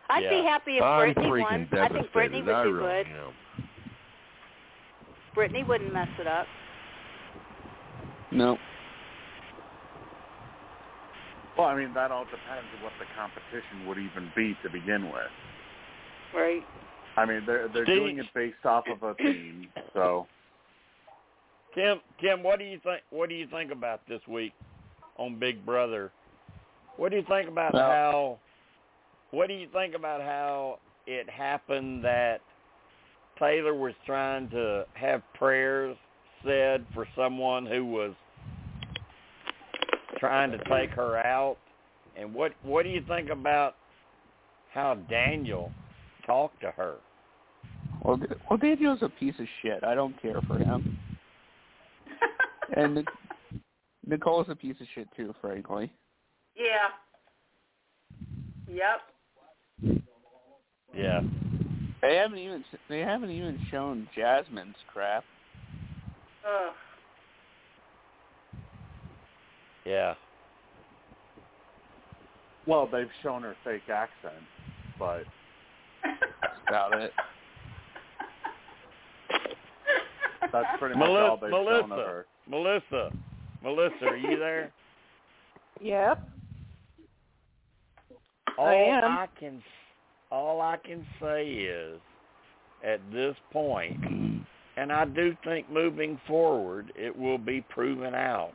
I'd 0.10 0.23
Yeah. 0.23 0.30
be 0.30 0.44
happy 0.44 0.77
if 0.77 0.84
I'm 0.84 1.14
Brittany 1.14 1.30
freaking 1.30 1.41
won. 1.41 1.65
devastated. 1.65 1.82
I 1.82 1.90
think 1.99 2.11
Brittany 2.14 2.41
would 2.44 2.56
I 2.56 2.64
do 2.64 2.72
really 2.73 3.03
good. 3.03 3.07
am. 3.07 3.34
Brittany 5.34 5.64
wouldn't 5.64 5.91
mess 5.91 6.07
it 6.19 6.27
up. 6.27 6.48
No. 8.32 8.57
Well, 11.57 11.68
I 11.68 11.76
mean, 11.76 11.94
that 11.94 12.11
all 12.11 12.26
depends 12.26 12.68
on 12.77 12.84
what 12.84 12.94
the 12.99 13.06
competition 13.18 13.88
would 13.88 13.98
even 13.98 14.32
be 14.36 14.57
to 14.64 14.69
begin 14.69 15.06
with. 15.06 15.32
Right. 16.34 16.64
I 17.18 17.26
mean, 17.26 17.44
they're 17.45 17.69
they're 17.69 17.86
Steve- 17.86 17.95
doing 17.99 18.19
it 18.19 18.26
based 18.34 18.65
off 18.65 18.86
of 18.91 19.02
a 19.03 19.14
theme. 19.15 19.68
So 19.94 20.27
Tim, 21.73 21.99
Tim, 22.22 22.44
what 22.44 22.60
do 22.60 22.65
you 22.65 22.80
think? 22.84 23.02
What 23.10 23.30
do 23.30 23.36
you 23.36 23.48
think 23.48 23.72
about 23.72 24.02
this 24.07 24.22
week 24.27 24.53
on 25.18 25.40
Big 25.40 25.65
Brother? 25.65 26.11
What 26.98 27.11
do 27.11 27.18
you 27.18 27.23
think 27.27 27.48
about 27.49 27.73
Well- 27.73 27.90
how? 27.90 28.40
What 29.32 29.48
do 29.48 29.53
you 29.53 29.68
think 29.73 29.95
about 29.95 30.22
how 30.22 30.80
it 31.07 31.30
happened 31.30 32.03
that 32.03 32.41
Taylor 33.40 33.73
was 33.73 33.94
trying 34.06 34.49
to 34.49 34.86
have 34.94 35.22
prayers 35.34 35.98
said 36.45 36.86
for 36.94 37.07
someone 37.15 37.65
who 37.65 37.86
was 37.86 38.14
trying 40.18 40.52
to 40.52 40.58
take 40.70 40.92
her 40.92 41.18
out? 41.18 41.58
And 42.18 42.34
what 42.34 42.54
what 42.64 42.84
do 42.84 42.90
you 42.90 43.04
think 43.08 43.30
about 43.30 43.76
how 44.74 44.96
Daniel 45.10 45.72
talked 46.26 46.62
to 46.62 46.72
her? 46.72 46.96
Well, 48.04 48.20
well, 48.50 48.58
Daniel's 48.58 49.00
a 49.02 49.10
piece 49.10 49.36
of 49.40 49.46
shit. 49.62 49.84
I 49.84 49.96
don't 49.96 50.20
care 50.22 50.40
for 50.48 50.58
him. 50.58 50.98
and 52.76 52.96
Nic- 52.96 53.08
Nicole's 54.08 54.48
a 54.50 54.56
piece 54.56 54.76
of 54.80 54.88
shit 54.94 55.08
too, 55.18 55.34
frankly. 55.42 55.92
Yeah. 56.56 56.90
Yep. 58.72 60.02
Yeah. 60.96 61.22
They 62.02 62.16
haven't 62.16 62.38
even 62.38 62.64
they 62.88 63.00
haven't 63.00 63.32
even 63.32 63.60
shown 63.72 64.08
Jasmine's 64.16 64.76
crap. 64.92 65.24
Ugh. 66.46 66.74
Yeah. 69.86 70.16
well, 72.66 72.90
they've 72.91 73.10
shown 73.22 73.44
her 73.44 73.56
fake 73.64 73.88
accent, 73.90 74.44
but 74.98 75.24
That's 76.03 76.53
about 76.68 76.99
it. 76.99 77.12
that's 80.52 80.80
pretty 80.80 80.95
much 80.95 81.07
all 81.10 81.38
Melissa, 81.38 81.41
they've 81.41 81.52
shown 81.52 81.68
of 81.84 81.90
Melissa, 81.90 82.07
her. 82.10 82.26
Melissa, 82.49 83.12
Melissa, 83.64 84.06
are 84.06 84.18
you 84.18 84.38
there? 84.40 84.72
Yep. 85.82 86.30
all 88.57 88.68
I 88.68 88.74
am. 88.74 89.03
I 89.03 89.28
can 89.40 89.62
all 90.32 90.62
I 90.62 90.78
can 90.78 91.06
say 91.22 91.45
is 91.48 91.99
at 92.84 92.99
this 93.12 93.36
point, 93.52 94.03
and 94.78 94.91
I 94.91 95.06
do 95.06 95.36
think 95.44 95.70
moving 95.70 96.20
forward 96.28 96.91
it 96.95 97.16
will 97.16 97.38
be 97.38 97.62
proven 97.70 98.16
out. 98.16 98.53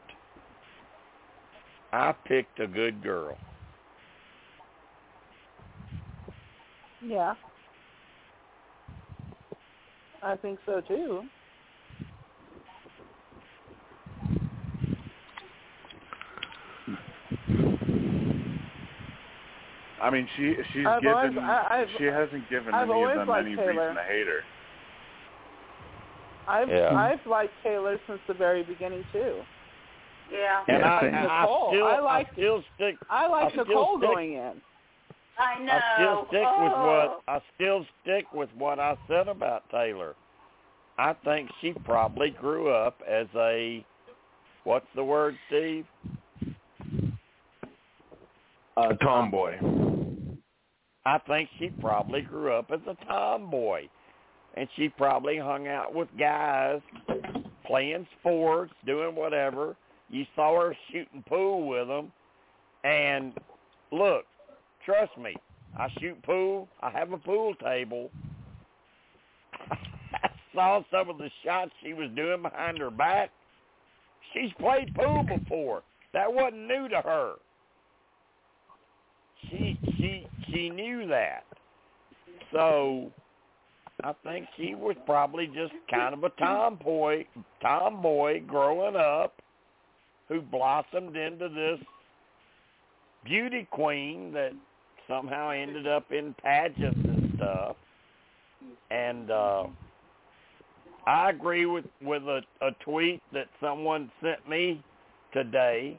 I 1.92 2.12
picked 2.24 2.60
a 2.60 2.66
good 2.66 3.02
girl. 3.02 3.36
Yeah. 7.02 7.34
I 10.22 10.36
think 10.36 10.58
so 10.66 10.80
too. 10.82 11.22
I 20.00 20.08
mean, 20.10 20.26
she 20.36 20.54
she's 20.72 20.86
I've 20.86 21.02
given 21.02 21.16
always- 21.16 21.38
I- 21.38 21.80
I've- 21.80 21.92
she 21.98 22.04
hasn't 22.04 22.48
given 22.48 22.72
I've 22.74 22.88
any 22.90 23.02
of 23.02 23.14
them 23.14 23.30
any 23.30 23.54
Taylor. 23.56 23.68
reason 23.72 23.94
to 23.96 24.02
hate 24.02 24.26
her. 24.26 24.44
I've 26.48 26.68
Yeah. 26.68 26.94
I've 26.96 27.24
liked 27.26 27.52
Taylor 27.62 28.00
since 28.06 28.20
the 28.26 28.34
very 28.34 28.62
beginning 28.62 29.04
too. 29.12 29.44
Yeah. 30.32 30.64
And 30.68 30.78
Yeah, 30.78 30.94
I, 30.94 31.00
same. 31.00 31.14
I 31.14 31.44
still 31.70 31.86
I 31.86 31.98
like- 32.00 32.26
I 32.28 32.32
still 32.32 32.64
stick 32.76 32.96
I 33.08 33.26
like 33.26 33.44
I 33.44 33.50
still 33.50 33.64
Nicole 33.66 33.98
stick- 33.98 34.08
going 34.10 34.32
in. 34.34 34.52
I 35.38 35.58
know. 35.58 35.72
I 35.72 35.94
still 35.96 36.24
stick 36.28 36.48
with 36.58 36.72
oh. 36.76 36.86
what 36.86 37.22
I 37.28 37.40
still 37.54 37.86
stick 38.02 38.24
with 38.34 38.50
what 38.56 38.78
I 38.78 38.96
said 39.08 39.28
about 39.28 39.62
Taylor. 39.70 40.14
I 40.98 41.14
think 41.24 41.48
she 41.60 41.72
probably 41.84 42.30
grew 42.30 42.70
up 42.70 43.00
as 43.08 43.26
a 43.36 43.84
what's 44.64 44.86
the 44.94 45.04
word, 45.04 45.36
Steve? 45.48 45.86
Uh, 48.76 48.90
A 48.90 48.96
tomboy. 48.96 49.56
I 51.06 51.18
think 51.26 51.48
she 51.58 51.70
probably 51.80 52.20
grew 52.20 52.52
up 52.52 52.70
as 52.70 52.80
a 52.86 52.94
tomboy. 53.06 53.88
And 54.54 54.68
she 54.76 54.88
probably 54.90 55.38
hung 55.38 55.68
out 55.68 55.94
with 55.94 56.08
guys 56.18 56.80
playing 57.66 58.06
sports, 58.20 58.72
doing 58.84 59.14
whatever. 59.14 59.76
You 60.10 60.26
saw 60.34 60.60
her 60.60 60.76
shooting 60.90 61.24
pool 61.28 61.68
with 61.68 61.86
them. 61.88 62.12
And 62.82 63.32
look, 63.92 64.24
trust 64.84 65.16
me, 65.16 65.36
I 65.78 65.88
shoot 66.00 66.20
pool. 66.22 66.68
I 66.82 66.90
have 66.90 67.12
a 67.12 67.18
pool 67.18 67.54
table. 67.54 68.10
I 69.70 70.28
saw 70.54 70.82
some 70.90 71.10
of 71.10 71.18
the 71.18 71.30
shots 71.44 71.70
she 71.82 71.92
was 71.92 72.10
doing 72.16 72.42
behind 72.42 72.78
her 72.78 72.90
back. 72.90 73.30
She's 74.34 74.50
played 74.58 74.94
pool 74.94 75.24
before. 75.24 75.82
That 76.12 76.32
wasn't 76.32 76.66
new 76.66 76.88
to 76.88 77.00
her. 77.02 77.34
She 79.48 79.78
she 79.96 80.26
she 80.52 80.70
knew 80.70 81.06
that. 81.08 81.44
So 82.52 83.10
I 84.02 84.12
think 84.24 84.46
she 84.56 84.74
was 84.74 84.96
probably 85.06 85.46
just 85.46 85.72
kind 85.90 86.14
of 86.14 86.24
a 86.24 86.30
tomboy 86.30 87.24
tomboy 87.62 88.42
growing 88.46 88.96
up 88.96 89.40
who 90.30 90.40
blossomed 90.40 91.16
into 91.16 91.50
this 91.50 91.78
beauty 93.24 93.68
queen 93.70 94.32
that 94.32 94.52
somehow 95.06 95.50
ended 95.50 95.86
up 95.86 96.10
in 96.10 96.34
pageants 96.42 97.00
and 97.04 97.32
stuff. 97.36 97.76
And 98.90 99.30
uh 99.30 99.64
I 101.06 101.30
agree 101.30 101.66
with 101.66 101.86
with 102.02 102.22
a, 102.22 102.40
a 102.60 102.70
tweet 102.84 103.20
that 103.32 103.48
someone 103.60 104.10
sent 104.22 104.48
me 104.48 104.82
today 105.32 105.96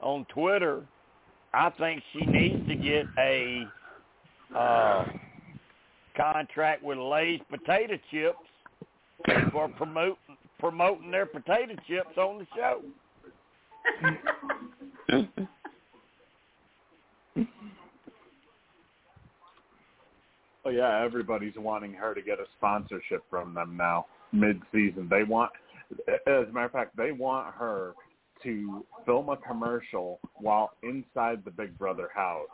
on 0.00 0.26
Twitter. 0.26 0.82
I 1.52 1.70
think 1.70 2.02
she 2.12 2.24
needs 2.26 2.66
to 2.68 2.74
get 2.74 3.06
a 3.18 3.66
uh, 4.54 5.04
contract 6.16 6.82
with 6.82 6.98
Lay's 6.98 7.40
potato 7.48 7.98
chips 8.10 8.38
for 9.52 9.68
promote 9.68 10.18
promoting 10.58 11.10
their 11.10 11.26
potato 11.26 11.74
chips 11.86 12.16
on 12.16 12.38
the 12.38 12.46
show. 12.54 12.80
Oh 20.66 20.70
yeah, 20.70 21.04
everybody's 21.04 21.54
wanting 21.56 21.92
her 21.92 22.14
to 22.14 22.22
get 22.22 22.38
a 22.38 22.44
sponsorship 22.56 23.22
from 23.28 23.52
them 23.52 23.76
now 23.76 24.06
mid-season. 24.32 25.08
They 25.10 25.22
want, 25.22 25.52
as 26.08 26.48
a 26.48 26.52
matter 26.52 26.66
of 26.66 26.72
fact, 26.72 26.96
they 26.96 27.12
want 27.12 27.54
her 27.54 27.92
to 28.42 28.84
film 29.04 29.28
a 29.28 29.36
commercial 29.36 30.20
while 30.36 30.72
inside 30.82 31.42
the 31.44 31.50
Big 31.50 31.76
Brother 31.78 32.08
house 32.14 32.48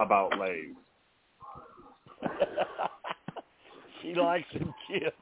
about 0.00 0.38
Lay's. 0.38 0.74
she 4.02 4.14
likes 4.14 4.46
some 4.52 4.74
chips. 4.88 5.16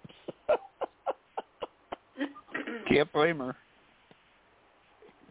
Can't 2.92 3.12
blame 3.12 3.38
her. 3.38 3.56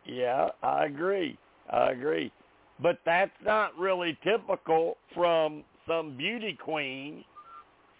Yeah, 0.05 0.49
I 0.63 0.85
agree. 0.85 1.37
I 1.69 1.91
agree. 1.91 2.31
But 2.81 2.99
that's 3.05 3.31
not 3.43 3.77
really 3.77 4.17
typical 4.23 4.97
from 5.13 5.63
some 5.87 6.17
beauty 6.17 6.57
queen 6.61 7.23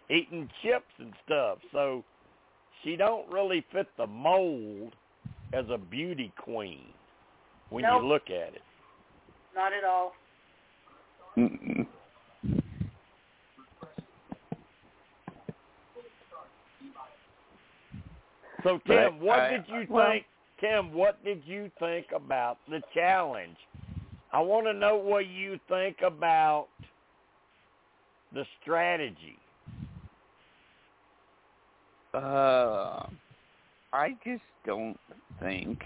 eating 0.10 0.50
chips 0.64 0.92
and 1.00 1.14
stuff. 1.26 1.60
So 1.72 2.04
she 2.84 2.96
don't 2.96 3.32
really 3.32 3.64
fit 3.72 3.88
the 3.98 4.08
mold 4.08 4.94
as 5.54 5.66
a 5.70 5.78
beauty 5.78 6.34
queen 6.38 6.86
when 7.70 7.84
Nope. 7.84 8.02
you 8.02 8.08
look 8.08 8.26
at 8.26 8.56
it. 8.56 8.62
Not 9.56 9.74
at 9.74 9.84
all. 9.84 10.14
Mm-mm. 11.38 11.86
So 18.64 18.80
But 18.88 18.94
Tim, 18.94 19.20
what 19.20 19.40
I- 19.40 19.50
did 19.52 19.64
you 19.68 19.86
well- 19.90 20.12
think? 20.12 20.26
Tim, 20.60 20.94
what 20.94 21.24
did 21.26 21.42
you 21.48 21.72
think 21.80 22.06
about 22.16 22.60
the 22.70 22.82
challenge? 22.94 23.58
I 24.32 24.40
want 24.42 24.68
to 24.68 24.74
know 24.74 24.96
what 24.96 25.28
you 25.28 25.60
think 25.68 25.98
about 26.06 26.68
the 28.32 28.46
strategy. 28.62 29.40
Uh, 32.14 33.08
I 33.92 34.10
just 34.24 34.44
don't 34.66 35.00
think. 35.42 35.80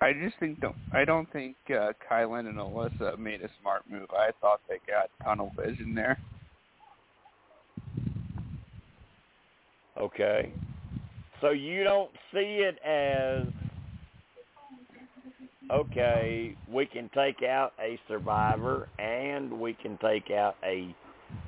I 0.00 0.12
just 0.12 0.36
think 0.38 0.60
don't. 0.60 0.76
I 0.92 1.04
don't 1.04 1.30
think 1.32 1.56
uh, 1.68 1.92
Kyland 2.10 2.48
and 2.48 2.58
Alyssa 2.58 3.18
made 3.18 3.42
a 3.42 3.48
smart 3.60 3.82
move. 3.90 4.08
I 4.12 4.30
thought 4.40 4.60
they 4.68 4.78
got 4.86 5.10
tunnel 5.24 5.50
vision 5.58 5.94
there. 5.94 6.18
Okay. 9.98 10.52
So 11.40 11.50
you 11.50 11.84
don't 11.84 12.10
see 12.32 12.62
it 12.62 12.78
as 12.84 13.46
okay, 15.70 16.56
we 16.70 16.86
can 16.86 17.08
take 17.14 17.42
out 17.42 17.72
a 17.80 17.98
survivor 18.08 18.88
and 18.98 19.60
we 19.60 19.72
can 19.74 19.98
take 19.98 20.30
out 20.30 20.56
a 20.64 20.94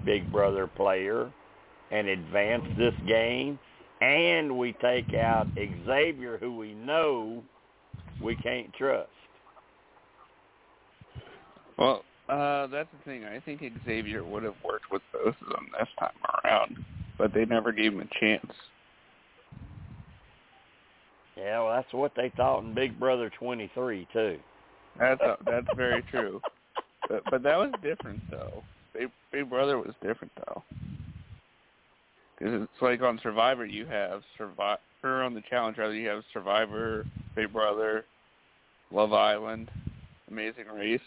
Big 0.05 0.31
Brother 0.31 0.67
player 0.67 1.31
and 1.91 2.09
advance 2.09 2.65
this 2.79 2.95
game, 3.07 3.59
and 4.01 4.57
we 4.57 4.73
take 4.81 5.13
out 5.15 5.47
Xavier, 5.87 6.39
who 6.39 6.57
we 6.57 6.73
know 6.73 7.43
we 8.23 8.37
can't 8.37 8.73
trust. 8.75 9.11
Well, 11.77 12.05
uh, 12.29 12.69
that's 12.69 12.89
the 12.97 13.05
thing. 13.05 13.25
I 13.25 13.41
think 13.41 13.63
Xavier 13.85 14.25
would 14.25 14.43
have 14.45 14.55
worked 14.65 14.91
with 14.91 15.03
both 15.13 15.35
of 15.43 15.49
them 15.49 15.69
this 15.79 15.89
time 15.99 16.11
around, 16.45 16.85
but 17.19 17.35
they 17.35 17.45
never 17.45 17.73
gave 17.73 17.93
him 17.93 18.01
a 18.01 18.21
chance. 18.21 18.53
Yeah, 21.43 21.61
well, 21.63 21.75
that's 21.75 21.93
what 21.93 22.13
they 22.15 22.33
thought 22.37 22.61
in 22.61 22.75
Big 22.75 22.99
Brother 23.01 23.31
23 23.39 24.07
too. 24.13 24.39
That's 24.99 25.21
uh, 25.21 25.37
that's 25.47 25.67
very 25.77 26.03
true. 26.11 26.41
But 27.09 27.23
but 27.31 27.43
that 27.43 27.57
was 27.57 27.73
different 27.83 28.21
though. 28.31 28.63
Big 28.95 29.09
Big 29.33 29.51
Brother 29.51 29.79
was 29.79 29.95
different 30.03 30.33
though. 30.47 30.63
Because 32.39 32.63
it's 32.63 32.83
like 32.83 33.03
on 33.03 33.19
Survivor 33.23 33.67
you 33.67 33.87
have 33.87 34.23
Survivor 34.39 34.79
or 35.03 35.23
on 35.23 35.35
the 35.35 35.43
Challenge 35.51 35.79
rather 35.79 35.95
you 35.95 36.09
have 36.09 36.23
Survivor, 36.33 37.05
Big 37.35 37.53
Brother, 37.53 38.05
Love 38.93 39.13
Island, 39.13 39.71
Amazing 40.31 40.67
Race. 40.73 41.01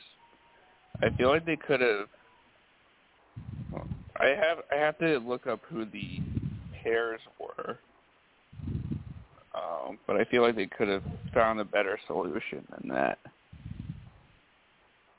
I 1.02 1.10
feel 1.16 1.30
like 1.30 1.46
they 1.46 1.56
could 1.56 1.82
have. 1.82 2.08
I 4.18 4.28
have 4.28 4.60
I 4.72 4.76
have 4.76 4.98
to 5.00 5.18
look 5.20 5.48
up 5.48 5.62
who 5.70 5.86
the 5.86 6.20
pairs 6.84 7.22
were. 7.40 7.80
Um, 9.56 9.98
but 10.06 10.18
I 10.18 10.26
feel 10.26 10.42
like 10.42 10.56
they 10.56 10.68
could 10.68 10.88
have 10.88 11.04
found 11.34 11.60
a 11.60 11.66
better 11.66 11.98
solution 12.08 12.66
than 12.72 12.90
that. 12.90 13.20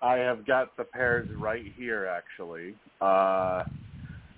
I 0.02 0.16
have 0.18 0.46
got 0.46 0.76
the 0.76 0.84
pairs 0.84 1.28
right 1.38 1.72
here, 1.76 2.06
actually. 2.06 2.74
Uh, 3.00 3.64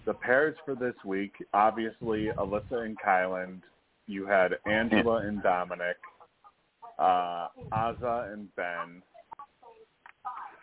the 0.06 0.14
pairs 0.14 0.56
for 0.64 0.74
this 0.74 0.94
week, 1.04 1.32
obviously, 1.52 2.28
Alyssa 2.38 2.84
and 2.84 2.96
Kyland. 2.98 3.60
You 4.06 4.24
had 4.24 4.52
Angela 4.64 5.16
and 5.18 5.42
Domenick, 5.42 5.94
uh, 6.98 7.48
Azah 7.72 8.32
and 8.32 8.48
Ben, 8.56 9.02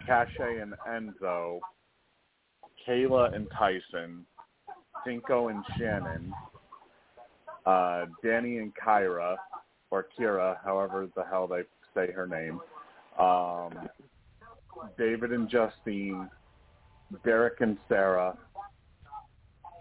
Cashay 0.07 0.61
and 0.61 0.73
Enzo, 0.89 1.59
Kayla 2.87 3.35
and 3.35 3.47
Tyson, 3.51 4.25
Cinco 5.05 5.49
and 5.49 5.63
Shannon, 5.77 6.33
uh, 7.65 8.05
Danny 8.23 8.57
and 8.57 8.71
Kyra, 8.75 9.35
or 9.91 10.05
Kira, 10.17 10.57
however 10.63 11.07
the 11.15 11.23
hell 11.23 11.47
they 11.47 11.61
say 11.93 12.11
her 12.11 12.27
name, 12.27 12.59
um, 13.19 13.87
David 14.97 15.31
and 15.31 15.49
Justine, 15.49 16.29
Derek 17.23 17.61
and 17.61 17.77
Sarah, 17.87 18.37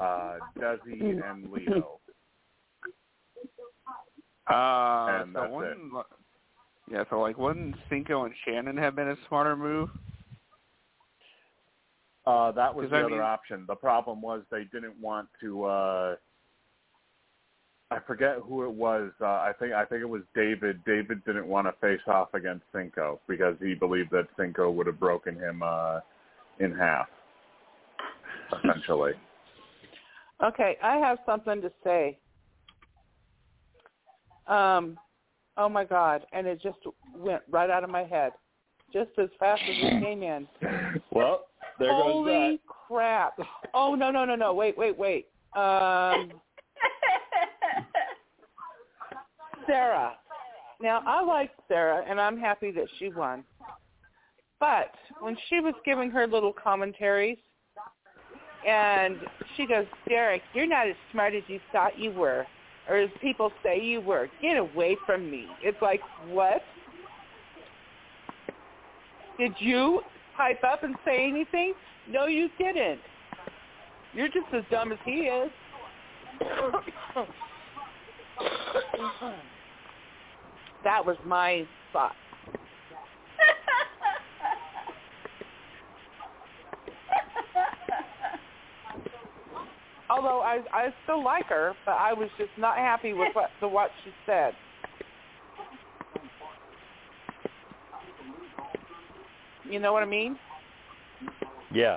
uh, 0.01 0.35
Desi 0.59 1.21
and 1.31 1.51
Leo. 1.51 1.99
Uh, 4.51 5.21
And 5.23 5.33
so 5.35 5.41
that's 5.41 5.53
wouldn't, 5.53 5.93
yeah, 6.91 7.05
so 7.09 7.21
like 7.21 7.39
wouldn't 7.39 7.75
Cinco 7.89 8.25
and 8.25 8.35
Shannon 8.45 8.77
have 8.77 8.95
been 8.95 9.09
a 9.09 9.17
smarter 9.27 9.57
move? 9.57 9.89
Uh, 12.27 12.53
that 12.53 12.75
was 12.75 12.91
the 12.91 12.97
I 12.97 13.01
other 13.01 13.11
mean- 13.11 13.21
option. 13.21 13.65
The 13.67 13.75
problem 13.77 14.21
was 14.23 14.43
they 14.51 14.65
didn't 14.65 14.99
want 15.01 15.29
to. 15.41 15.65
Uh, 15.65 16.17
I 17.95 18.01
forget 18.07 18.39
who 18.43 18.65
it 18.65 18.73
was. 18.73 19.13
Uh, 19.21 19.27
I 19.27 19.53
think 19.59 19.73
I 19.73 19.85
think 19.85 20.03
it 20.03 20.09
was 20.09 20.23
David. 20.35 20.85
David 20.85 21.25
didn't 21.25 21.47
want 21.47 21.69
to 21.69 21.73
face 21.81 22.01
off 22.09 22.35
against 22.35 22.65
Cinco 22.75 23.21
because 23.29 23.55
he 23.61 23.75
believed 23.75 24.11
that 24.11 24.27
Cinco 24.37 24.71
would 24.71 24.89
have 24.89 24.99
broken 24.99 25.37
him 25.37 25.63
uh, 25.63 26.01
in 26.59 26.75
half, 26.75 27.07
essentially. 28.59 29.13
Okay, 30.43 30.77
I 30.83 30.97
have 30.97 31.19
something 31.25 31.63
to 31.63 31.71
say. 31.85 32.19
Um, 34.49 34.99
oh 35.57 35.69
my 35.69 35.85
God, 35.85 36.27
and 36.33 36.45
it 36.47 36.61
just 36.61 36.79
went 37.17 37.41
right 37.49 37.71
out 37.71 37.85
of 37.85 37.89
my 37.89 38.03
head, 38.03 38.33
just 38.93 39.11
as 39.17 39.29
fast 39.39 39.63
as 39.63 39.77
it 39.81 40.03
came 40.03 40.25
in. 40.25 40.49
well, 41.13 41.47
there 41.79 41.89
goes 41.89 41.99
that. 41.99 42.03
Holy 42.03 42.61
crap! 42.67 43.39
Oh 43.73 43.95
no 43.95 44.11
no 44.11 44.25
no 44.25 44.35
no! 44.35 44.53
Wait 44.53 44.77
wait 44.77 44.99
wait. 44.99 45.29
Um, 45.55 46.33
Sarah. 49.67 50.15
Now 50.81 51.03
I 51.07 51.23
like 51.23 51.51
Sarah, 51.69 52.05
and 52.09 52.21
I'm 52.21 52.39
happy 52.39 52.71
that 52.73 52.87
she 52.99 53.09
won. 53.11 53.45
But 54.61 54.93
when 55.21 55.37
she 55.49 55.61
was 55.61 55.75
giving 55.85 56.11
her 56.11 56.27
little 56.27 56.53
commentaries, 56.53 57.39
and 58.67 59.19
she 59.57 59.67
goes, 59.67 59.87
Derek, 60.09 60.43
you're 60.55 60.67
not 60.67 60.89
as 60.89 60.95
smart 61.13 61.35
as 61.35 61.43
you 61.49 61.61
thought 61.71 61.99
you 61.99 62.11
were, 62.11 62.47
or 62.89 62.97
as 62.97 63.11
people 63.21 63.53
say 63.63 63.81
you 63.81 64.01
were. 64.01 64.29
Get 64.41 64.57
away 64.57 64.97
from 65.05 65.31
me. 65.31 65.47
It's 65.63 65.81
like, 65.83 66.01
what? 66.29 66.63
Did 69.39 69.53
you 69.59 70.01
pipe 70.37 70.63
up 70.65 70.83
and 70.83 70.95
say 71.05 71.29
anything? 71.29 71.75
No, 72.09 72.27
you 72.27 72.49
didn't. 72.59 73.01
You're 74.15 74.29
just 74.29 74.47
as 74.53 74.63
dumb 74.71 74.93
as 74.93 74.99
he 75.05 75.29
is. 75.29 75.51
That 80.85 81.05
was 81.05 81.17
my 81.27 81.67
thought. 81.93 82.13
Although 90.11 90.41
I 90.41 90.61
I 90.73 90.89
still 91.05 91.25
like 91.25 91.47
her, 91.47 91.73
but 91.85 91.93
I 91.93 92.13
was 92.13 92.29
just 92.39 92.51
not 92.59 92.77
happy 92.77 93.13
with 93.13 93.35
what 93.35 93.51
the 93.61 93.69
what 93.69 93.91
she 94.05 94.11
said. 94.27 94.55
You 99.69 99.81
know 99.81 99.93
what 99.93 100.03
I 100.03 100.07
mean? 100.07 100.39
Yeah. 101.73 101.97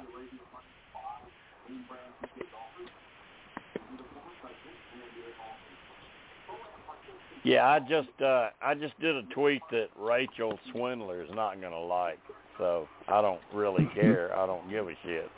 Yeah, 7.47 7.65
I 7.65 7.79
just 7.79 8.09
uh 8.21 8.49
I 8.61 8.73
just 8.73 8.99
did 8.99 9.15
a 9.15 9.23
tweet 9.33 9.61
that 9.71 9.87
Rachel 9.97 10.59
Swindler 10.71 11.21
is 11.23 11.29
not 11.33 11.61
gonna 11.61 11.79
like. 11.79 12.19
So 12.57 12.87
I 13.07 13.21
don't 13.21 13.39
really 13.53 13.85
care. 13.95 14.35
I 14.37 14.45
don't 14.45 14.69
give 14.69 14.87
a 14.89 14.93
shit. 15.05 15.29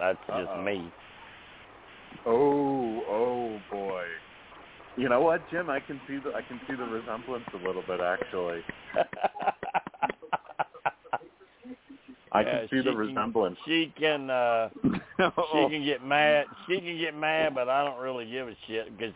That's 0.00 0.18
just 0.26 0.48
Uh-oh. 0.50 0.62
me. 0.62 0.92
Oh, 2.26 3.02
oh 3.08 3.60
boy. 3.70 4.04
You 4.96 5.08
know 5.08 5.20
what, 5.20 5.42
Jim? 5.50 5.70
I 5.70 5.78
can 5.80 6.00
see 6.08 6.18
the 6.18 6.32
I 6.34 6.42
can 6.42 6.60
see 6.68 6.74
the 6.74 6.84
resemblance 6.84 7.44
a 7.52 7.58
little 7.66 7.82
bit 7.86 8.00
actually. 8.00 8.60
I 12.32 12.40
Yeah, 12.40 12.58
can 12.60 12.68
see 12.70 12.76
the 12.78 12.82
can- 12.90 12.96
resemblance. 12.96 13.56
She 13.64 13.92
can 13.98 14.28
uh 14.28 14.70
she 14.82 14.90
can 15.70 15.84
get 15.84 16.04
mad. 16.04 16.46
She 16.66 16.80
can 16.80 16.98
get 16.98 17.16
mad, 17.16 17.54
but 17.54 17.68
I 17.68 17.84
don't 17.84 18.00
really 18.00 18.28
give 18.28 18.48
a 18.48 18.56
shit 18.66 18.96
because 18.98 19.14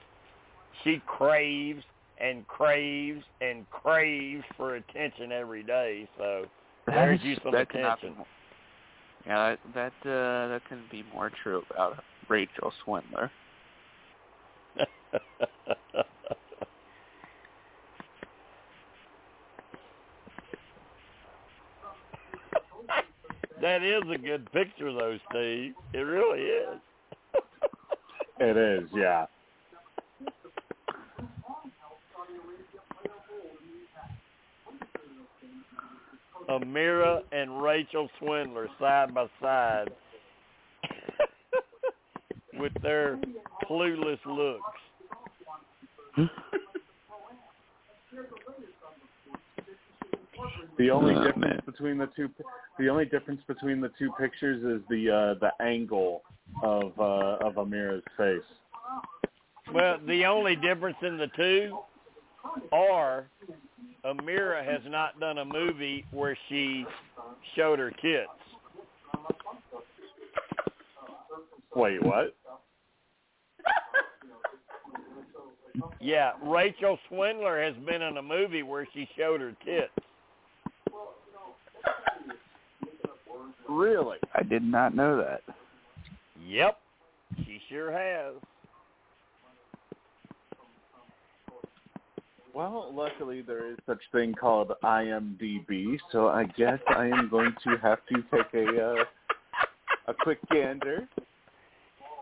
she 0.84 1.02
craves 1.06 1.82
and 2.20 2.46
craves 2.46 3.24
and 3.40 3.68
craves 3.70 4.44
for 4.56 4.76
attention 4.76 5.32
every 5.32 5.62
day. 5.62 6.08
So 6.16 6.46
there's 6.86 7.22
you 7.22 7.36
some 7.42 7.52
that 7.52 7.70
cannot 7.70 8.00
be 8.00 8.08
attention. 8.08 8.26
Yeah, 9.26 9.56
that 9.74 9.92
that 10.02 10.10
uh, 10.10 10.48
that 10.48 10.62
couldn't 10.68 10.90
be 10.90 11.04
more 11.12 11.30
true 11.42 11.62
about 11.70 12.02
Rachel 12.28 12.72
Swindler. 12.84 13.30
that 23.60 23.82
is 23.82 24.02
a 24.12 24.18
good 24.18 24.50
picture, 24.52 24.92
though, 24.92 25.18
Steve. 25.30 25.74
It 25.92 25.98
really 25.98 26.42
is. 26.42 26.80
It 28.40 28.56
is, 28.56 28.88
yeah. 28.94 29.26
Ameerah 36.48 37.22
and 37.32 37.62
Rachel 37.62 38.08
Swindler 38.18 38.68
side 38.80 39.14
by 39.14 39.26
side 39.40 39.90
with 42.54 42.72
their 42.82 43.18
clueless 43.68 44.18
looks. 44.26 44.80
The 50.78 50.90
only 50.90 51.14
Oh, 51.14 51.24
difference 51.24 51.44
man. 51.44 51.60
between 51.66 51.98
the 51.98 52.06
two 52.16 52.30
the 52.78 52.88
only 52.88 53.04
difference 53.04 53.42
between 53.48 53.80
the 53.80 53.90
two 53.98 54.12
pictures 54.12 54.62
is 54.64 54.86
the 54.88 55.10
uh 55.10 55.34
the 55.40 55.52
angle 55.60 56.22
of 56.62 56.92
uh 56.98 57.38
of 57.46 57.54
Ameerah's 57.56 58.04
face. 58.16 58.42
Well, 59.74 59.98
the 60.06 60.24
only 60.24 60.56
difference 60.56 60.96
in 61.02 61.18
the 61.18 61.26
two 61.36 61.78
are 62.72 63.26
Ameerah 64.08 64.64
has 64.64 64.80
not 64.86 65.20
done 65.20 65.38
a 65.38 65.44
movie 65.44 66.04
where 66.10 66.36
she 66.48 66.84
showed 67.54 67.78
her 67.78 67.90
tits. 67.90 68.28
Wait, 71.74 72.02
what? 72.02 72.34
Yeah, 76.00 76.32
Rachel 76.44 76.98
Swindler 77.08 77.62
has 77.62 77.74
been 77.84 78.02
in 78.02 78.16
a 78.16 78.22
movie 78.22 78.62
where 78.62 78.86
she 78.94 79.08
showed 79.16 79.40
her 79.40 79.54
tits. 79.64 79.92
Really? 83.68 84.18
I 84.34 84.42
did 84.42 84.62
not 84.62 84.94
know 84.94 85.18
that. 85.18 85.42
Yep, 86.46 86.78
she 87.44 87.60
sure 87.68 87.92
has. 87.92 88.34
Well, 92.58 92.90
luckily 92.92 93.40
there 93.40 93.70
is 93.70 93.78
such 93.86 94.00
thing 94.10 94.34
called 94.34 94.72
IMDb, 94.82 95.96
so 96.10 96.26
I 96.26 96.42
guess 96.42 96.80
I 96.88 97.06
am 97.06 97.28
going 97.30 97.54
to 97.62 97.76
have 97.80 98.00
to 98.12 98.20
take 98.32 98.52
a 98.52 98.84
uh, 98.84 99.04
a 100.08 100.14
quick 100.14 100.40
gander. 100.50 101.08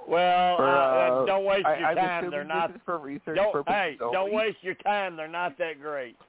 Well, 0.07 0.59
For, 0.59 0.69
uh, 0.69 1.23
uh, 1.23 1.25
don't 1.25 1.47
waste 1.47 1.65
I, 1.65 1.79
your 1.79 1.89
I'm 1.89 1.97
time. 1.97 2.31
They're 2.31 2.45
this 2.45 2.49
not. 2.49 2.71
is 2.73 2.77
for 2.85 2.99
research 2.99 3.37
Don't 3.37 3.51
purposes 3.51 3.75
hey, 3.75 3.97
don't 3.99 4.31
waste 4.31 4.59
your 4.61 4.75
time. 4.75 5.17
They're 5.17 5.27
not 5.27 5.57
that 5.57 5.81
great. 5.81 6.17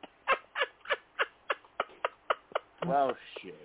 Well, 2.87 3.11
shit. 3.43 3.55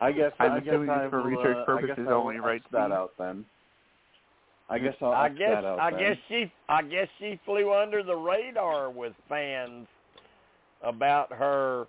I 0.00 0.12
guess 0.12 0.32
I'm 0.38 0.52
I 0.52 0.60
guess 0.60 0.68
assuming 0.68 0.88
I 0.88 1.04
it's 1.04 1.10
for 1.10 1.18
will, 1.18 1.28
research 1.28 1.56
uh, 1.58 1.60
I 1.60 1.64
purposes 1.66 1.96
guess 1.98 2.06
I 2.08 2.12
will 2.14 2.20
only, 2.20 2.38
right, 2.38 2.62
that 2.72 2.90
out 2.90 3.12
then. 3.18 3.44
I 4.70 4.78
guess 4.78 4.94
I'll 5.00 5.12
I 5.12 5.26
X 5.26 5.38
guess 5.38 5.50
that 5.50 5.64
out 5.64 5.80
I 5.80 5.90
then. 5.90 6.00
guess 6.00 6.16
she 6.28 6.52
I 6.68 6.82
guess 6.82 7.08
she 7.18 7.40
flew 7.44 7.72
under 7.72 8.02
the 8.02 8.14
radar 8.14 8.90
with 8.90 9.12
fans 9.28 9.86
about 10.82 11.32
her 11.32 11.86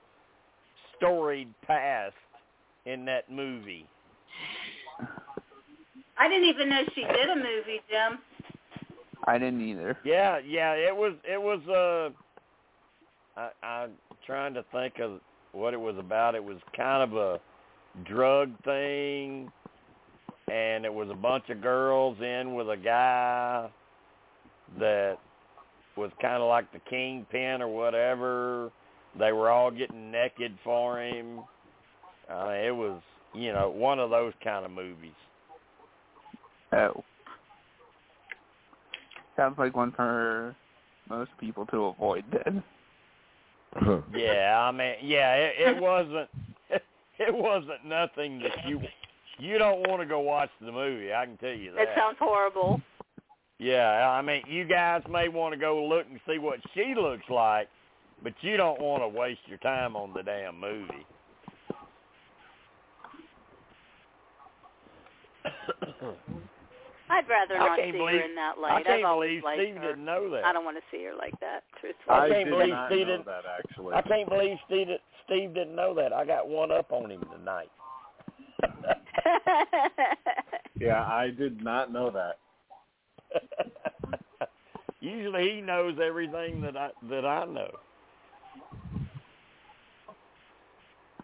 storied 0.97 1.53
past 1.65 2.13
in 2.85 3.05
that 3.05 3.31
movie. 3.31 3.85
I 6.17 6.27
didn't 6.27 6.49
even 6.49 6.69
know 6.69 6.81
she 6.95 7.01
did 7.01 7.29
a 7.29 7.35
movie, 7.35 7.81
Jim. 7.89 8.19
I 9.25 9.37
didn't 9.37 9.61
either. 9.61 9.97
Yeah, 10.03 10.39
yeah, 10.45 10.73
it 10.73 10.95
was 10.95 11.13
it 11.29 11.41
was 11.41 11.59
uh 11.67 13.39
I 13.39 13.65
I'm 13.65 13.91
trying 14.25 14.53
to 14.53 14.63
think 14.71 14.99
of 14.99 15.19
what 15.51 15.73
it 15.73 15.79
was 15.79 15.97
about. 15.97 16.35
It 16.35 16.43
was 16.43 16.57
kind 16.75 17.03
of 17.03 17.17
a 17.17 17.39
drug 18.05 18.51
thing 18.63 19.51
and 20.51 20.85
it 20.85 20.93
was 20.93 21.09
a 21.09 21.15
bunch 21.15 21.49
of 21.49 21.61
girls 21.61 22.17
in 22.21 22.55
with 22.55 22.69
a 22.69 22.77
guy 22.77 23.69
that 24.79 25.17
was 25.95 26.11
kind 26.21 26.41
of 26.41 26.47
like 26.47 26.71
the 26.71 26.79
kingpin 26.89 27.61
or 27.61 27.67
whatever. 27.67 28.71
They 29.17 29.31
were 29.31 29.49
all 29.49 29.71
getting 29.71 30.11
naked 30.11 30.57
for 30.63 31.01
him. 31.01 31.41
Uh, 32.31 32.49
it 32.49 32.75
was, 32.75 33.01
you 33.33 33.51
know, 33.51 33.69
one 33.69 33.99
of 33.99 34.09
those 34.09 34.33
kind 34.43 34.65
of 34.65 34.71
movies. 34.71 35.11
Oh. 36.71 37.03
Sounds 39.35 39.57
like 39.57 39.75
one 39.75 39.91
for 39.91 40.55
most 41.09 41.31
people 41.39 41.65
to 41.67 41.85
avoid 41.85 42.23
then. 42.31 42.63
Yeah, 44.15 44.67
I 44.67 44.71
mean, 44.71 44.95
yeah, 45.03 45.35
it, 45.35 45.53
it 45.59 45.81
wasn't. 45.81 46.27
It 47.21 47.35
wasn't 47.35 47.85
nothing 47.85 48.39
that 48.39 48.65
you 48.65 48.79
you 49.39 49.57
don't 49.57 49.87
want 49.87 50.01
to 50.01 50.05
go 50.05 50.19
watch 50.19 50.49
the 50.61 50.71
movie. 50.71 51.13
I 51.13 51.25
can 51.25 51.37
tell 51.37 51.49
you 51.53 51.71
that. 51.71 51.85
That 51.85 51.95
sounds 51.95 52.17
horrible. 52.19 52.81
Yeah, 53.57 54.09
I 54.09 54.21
mean, 54.21 54.43
you 54.47 54.65
guys 54.65 55.01
may 55.09 55.27
want 55.27 55.53
to 55.53 55.59
go 55.59 55.83
look 55.85 56.05
and 56.09 56.19
see 56.27 56.37
what 56.37 56.59
she 56.73 56.93
looks 56.95 57.25
like, 57.29 57.67
but 58.23 58.33
you 58.41 58.55
don't 58.57 58.79
want 58.79 59.03
to 59.03 59.07
waste 59.07 59.41
your 59.47 59.57
time 59.57 59.95
on 59.95 60.13
the 60.13 60.23
damn 60.23 60.59
movie. 60.59 61.05
I'd 67.11 67.27
rather 67.27 67.57
not 67.57 67.77
see 67.79 67.91
believe- 67.91 68.21
her 68.21 68.25
in 68.25 68.35
that 68.35 68.55
I 68.57 68.61
light. 68.61 68.85
can't 68.85 69.03
I've 69.03 69.15
believe 69.15 69.41
Steve 69.55 69.75
her. 69.77 69.81
didn't 69.89 70.05
know 70.05 70.29
that. 70.29 70.45
I 70.45 70.53
don't 70.53 70.63
want 70.63 70.77
to 70.77 70.83
see 70.91 71.03
her 71.05 71.15
like 71.15 71.37
that, 71.39 71.63
truthfully. 71.81 72.15
I 72.15 72.25
I 72.25 72.29
can't 72.29 72.45
did 72.45 72.51
believe 72.51 72.69
not 72.69 72.89
Steve 72.91 72.99
know 72.99 73.05
didn't- 73.13 73.25
that 73.25 73.43
actually. 73.45 73.93
I 73.95 74.01
can't 74.03 74.29
believe 74.29 74.57
Steve, 74.67 74.87
Steve 75.25 75.53
didn't 75.55 75.75
know 75.75 75.93
that. 75.95 76.13
I 76.13 76.23
got 76.23 76.47
one 76.47 76.71
up 76.71 76.91
on 76.91 77.09
him 77.09 77.21
tonight. 77.31 77.71
Yeah, 80.79 81.03
I 81.03 81.29
did 81.29 81.61
not 81.61 81.91
know 81.91 82.09
that. 82.09 82.37
Usually 85.01 85.55
he 85.55 85.61
knows 85.61 85.97
everything 86.01 86.61
that 86.61 86.77
I 86.77 86.91
that 87.09 87.25
I 87.25 87.43
know. 87.45 87.69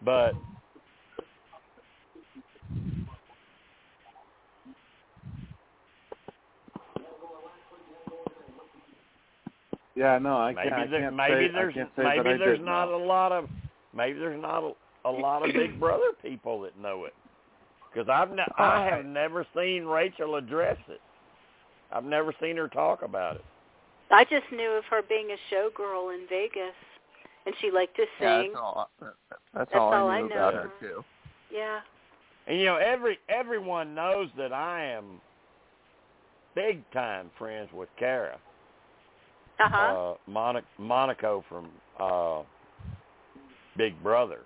But 0.04 0.34
Yeah, 9.96 10.18
no, 10.18 10.36
I 10.36 10.52
maybe 10.52 10.68
can't. 10.68 10.94
I 10.94 10.98
can't 11.00 11.16
maybe 11.16 11.46
say, 11.48 11.52
there's 11.52 11.74
say 11.74 12.02
maybe 12.04 12.38
there's 12.38 12.60
not 12.60 12.90
know. 12.90 13.02
a 13.02 13.02
lot 13.02 13.32
of 13.32 13.48
maybe 13.94 14.18
there's 14.18 14.40
not 14.40 14.62
a, 14.62 14.72
a 15.08 15.10
lot 15.10 15.48
of 15.48 15.54
Big 15.54 15.80
Brother 15.80 16.12
people 16.22 16.60
that 16.62 16.78
know 16.78 17.06
it. 17.06 17.14
Because 17.96 18.10
I've 18.10 18.30
ne- 18.36 18.44
I 18.58 18.84
have 18.94 19.06
never 19.06 19.46
seen 19.56 19.86
Rachel 19.86 20.36
address 20.36 20.76
it. 20.88 21.00
I've 21.90 22.04
never 22.04 22.34
seen 22.42 22.58
her 22.58 22.68
talk 22.68 23.00
about 23.00 23.36
it. 23.36 23.44
I 24.10 24.24
just 24.24 24.44
knew 24.52 24.70
of 24.72 24.84
her 24.90 25.00
being 25.08 25.30
a 25.30 25.54
showgirl 25.54 26.14
in 26.14 26.26
Vegas, 26.28 26.74
and 27.46 27.54
she 27.60 27.70
liked 27.70 27.96
to 27.96 28.04
Yeah, 28.20 28.42
sing. 28.42 28.50
that's 28.52 28.60
all. 28.62 28.90
That's, 29.00 29.14
That's 29.54 29.70
all, 29.74 29.94
all 29.94 30.08
I 30.10 30.18
I 30.18 30.22
knew 30.22 30.28
know. 30.28 30.34
about 30.48 30.54
her 30.54 30.70
too. 30.78 31.04
Yeah. 31.50 31.80
And 32.46 32.58
you 32.58 32.66
know, 32.66 32.76
every 32.76 33.18
everyone 33.30 33.94
knows 33.94 34.28
that 34.36 34.52
I 34.52 34.84
am 34.84 35.18
big 36.54 36.82
time 36.92 37.30
friends 37.38 37.70
with 37.72 37.88
Kara. 37.98 38.36
Uh-huh. 39.58 39.76
uh 39.76 40.30
Monic- 40.30 40.64
Monaco 40.76 41.42
from 41.48 41.70
uh 41.98 42.42
Big 43.78 44.00
Brother. 44.02 44.40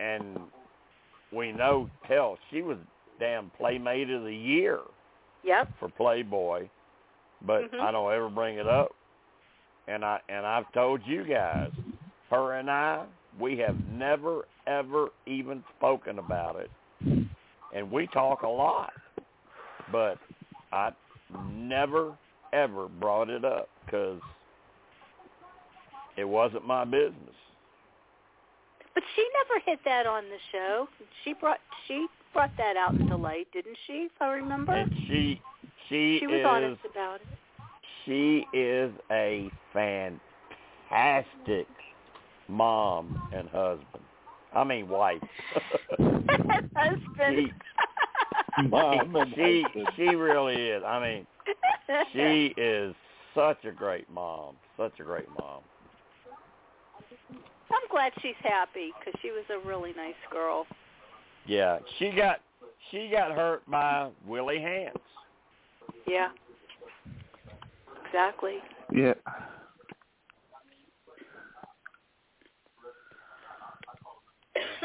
And 0.00 0.38
we 1.32 1.52
know 1.52 1.88
hell, 2.02 2.38
she 2.50 2.62
was 2.62 2.78
damn 3.18 3.50
playmate 3.50 4.10
of 4.10 4.24
the 4.24 4.34
year 4.34 4.80
Yep. 5.42 5.68
for 5.78 5.88
Playboy. 5.88 6.68
But 7.42 7.70
Mhm. 7.70 7.80
I 7.80 7.90
don't 7.90 8.12
ever 8.12 8.28
bring 8.28 8.58
it 8.58 8.66
up. 8.66 8.92
And 9.86 10.04
I 10.04 10.20
and 10.28 10.46
I've 10.46 10.70
told 10.72 11.06
you 11.06 11.24
guys, 11.24 11.72
her 12.30 12.54
and 12.54 12.70
I, 12.70 13.06
we 13.38 13.56
have 13.58 13.76
never 13.86 14.46
ever 14.66 15.08
even 15.26 15.64
spoken 15.76 16.18
about 16.18 16.56
it. 16.56 16.70
And 17.72 17.90
we 17.90 18.06
talk 18.08 18.42
a 18.42 18.48
lot. 18.48 18.92
But 19.90 20.18
I 20.72 20.92
never 21.44 22.16
ever 22.52 22.88
brought 22.88 23.30
it 23.30 23.44
up 23.44 23.68
because 23.84 24.20
it 26.16 26.24
wasn't 26.24 26.66
my 26.66 26.84
business. 26.84 27.34
But 28.94 29.02
she 29.14 29.24
never 29.48 29.60
hit 29.64 29.80
that 29.84 30.06
on 30.06 30.24
the 30.24 30.38
show. 30.52 30.88
She 31.24 31.32
brought 31.34 31.58
she 31.86 32.06
brought 32.32 32.50
that 32.58 32.76
out 32.76 32.94
into 32.94 33.16
light, 33.16 33.48
didn't 33.52 33.76
she? 33.86 34.08
If 34.14 34.20
I 34.20 34.28
remember. 34.28 34.72
And 34.72 34.92
she 35.08 35.40
she, 35.88 36.18
she 36.20 36.26
was 36.26 36.40
is 36.40 36.46
honest 36.46 36.80
about 36.90 37.20
it. 37.20 37.26
she 38.04 38.46
is 38.56 38.92
a 39.10 39.50
fantastic 39.72 41.66
mom 42.48 43.20
and 43.32 43.48
husband. 43.48 44.04
I 44.54 44.64
mean 44.64 44.88
wife. 44.88 45.22
Husband. 46.74 47.52
Mom 48.68 49.14
and 49.16 49.32
she 49.34 49.62
husband. 49.62 49.88
she 49.96 50.14
really 50.14 50.56
is. 50.56 50.82
I 50.84 51.00
mean, 51.00 51.26
she 52.12 52.54
is 52.60 52.94
such 53.34 53.64
a 53.64 53.72
great 53.72 54.10
mom. 54.10 54.56
Such 54.76 54.98
a 54.98 55.04
great 55.04 55.28
mom. 55.38 55.60
I'm 57.70 57.88
glad 57.90 58.12
she's 58.20 58.34
happy 58.42 58.92
because 58.98 59.18
she 59.22 59.30
was 59.30 59.44
a 59.50 59.66
really 59.66 59.92
nice 59.96 60.14
girl. 60.30 60.66
Yeah, 61.46 61.78
she 61.98 62.10
got 62.10 62.40
she 62.90 63.08
got 63.10 63.32
hurt 63.32 63.68
by 63.70 64.08
Willie 64.26 64.58
Hantz. 64.58 64.96
Yeah. 66.06 66.28
Exactly. 68.06 68.56
Yeah. 68.92 69.14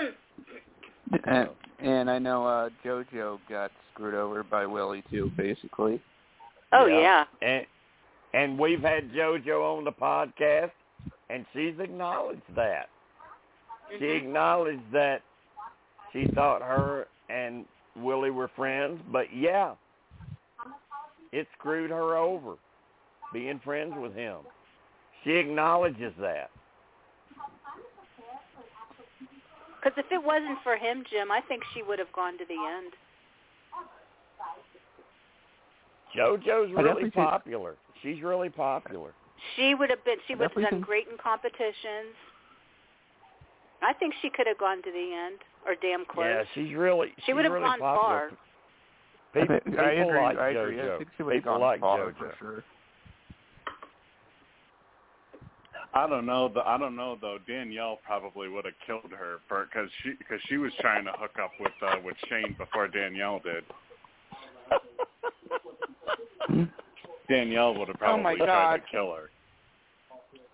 and, 1.25 1.49
and 1.79 2.09
I 2.09 2.19
know 2.19 2.45
uh 2.45 2.69
JoJo 2.83 3.39
got 3.49 3.71
screwed 3.93 4.13
over 4.13 4.43
by 4.43 4.65
Willie 4.65 5.03
too, 5.09 5.31
basically. 5.35 6.01
Oh 6.71 6.85
yeah. 6.85 7.25
And 7.41 7.65
and 8.33 8.59
we've 8.59 8.81
had 8.81 9.11
JoJo 9.11 9.77
on 9.77 9.83
the 9.85 9.91
podcast, 9.91 10.71
and 11.29 11.45
she's 11.53 11.79
acknowledged 11.79 12.55
that. 12.55 12.89
She 13.89 14.05
Mhm. 14.05 14.17
acknowledged 14.17 14.91
that 14.91 15.21
she 16.11 16.25
thought 16.27 16.61
her 16.61 17.07
and 17.29 17.67
Willie 17.95 18.31
were 18.31 18.47
friends, 18.49 19.01
but 19.11 19.31
yeah, 19.31 19.75
it 21.31 21.47
screwed 21.53 21.91
her 21.91 22.15
over 22.15 22.57
being 23.31 23.59
friends 23.59 23.95
with 23.95 24.13
him. 24.13 24.45
She 25.23 25.35
acknowledges 25.35 26.13
that. 26.17 26.51
Because 29.75 29.97
if 29.97 30.11
it 30.11 30.23
wasn't 30.23 30.59
for 30.63 30.77
him, 30.77 31.03
Jim, 31.09 31.31
I 31.31 31.41
think 31.41 31.63
she 31.73 31.83
would 31.83 31.99
have 31.99 32.11
gone 32.13 32.37
to 32.37 32.45
the 32.45 32.57
end. 32.57 32.93
JoJo's 36.15 36.73
really 36.73 37.11
popular. 37.11 37.75
She's 38.01 38.21
really 38.21 38.49
popular. 38.49 39.13
She 39.55 39.75
would 39.75 39.89
have 39.89 40.03
been. 40.05 40.17
She 40.27 40.35
would 40.35 40.51
have 40.51 40.71
done 40.71 40.81
great 40.81 41.07
in 41.09 41.17
competitions. 41.17 42.15
I 43.81 43.93
think 43.93 44.13
she 44.21 44.29
could 44.29 44.47
have 44.47 44.57
gone 44.57 44.77
to 44.83 44.91
the 44.91 45.13
end 45.27 45.39
or 45.65 45.75
damn 45.81 46.05
close. 46.05 46.25
Yeah, 46.25 46.43
she's 46.53 46.75
really 46.75 47.09
She 47.17 47.23
she's 47.27 47.35
would 47.35 47.45
have 47.45 47.53
really 47.53 47.65
gone 47.65 47.79
popular. 47.79 48.29
far. 48.29 48.29
People, 49.33 49.55
I, 49.55 49.59
think, 49.59 49.79
I 49.79 49.91
agree. 49.91 50.21
like 50.21 50.37
I 50.37 50.49
agree. 50.49 50.75
JoJo. 50.77 50.95
I 50.95 50.97
think 50.97 51.09
she 51.17 51.23
would 51.23 51.33
have 51.35 51.43
people 51.43 51.53
gone 51.53 51.61
like 51.61 51.79
far 51.81 51.99
JoJo. 51.99 52.17
for 52.17 52.35
sure. 52.39 52.63
I 55.93 56.07
don't 56.09 56.25
know. 56.25 56.49
The, 56.53 56.61
I 56.67 56.77
don't 56.77 56.95
know 56.95 57.17
though. 57.21 57.37
Danielle 57.47 57.99
probably 58.05 58.49
would 58.49 58.65
have 58.65 58.73
killed 58.85 59.11
her 59.11 59.37
for 59.47 59.65
because 59.65 59.89
she 60.03 60.11
because 60.17 60.39
she 60.47 60.57
was 60.57 60.71
trying 60.79 61.05
to 61.05 61.11
hook 61.13 61.31
up 61.41 61.51
with 61.59 61.71
uh, 61.81 61.95
with 62.03 62.15
Shane 62.29 62.55
before 62.57 62.87
Danielle 62.87 63.39
did. 63.43 63.63
Danielle 67.29 67.75
would 67.77 67.87
have 67.87 67.97
Oh, 68.01 68.17
my 68.17 68.35
probably 68.35 68.45
tried 68.45 68.77
to 68.77 68.83
kill 68.91 69.13
her. 69.13 69.29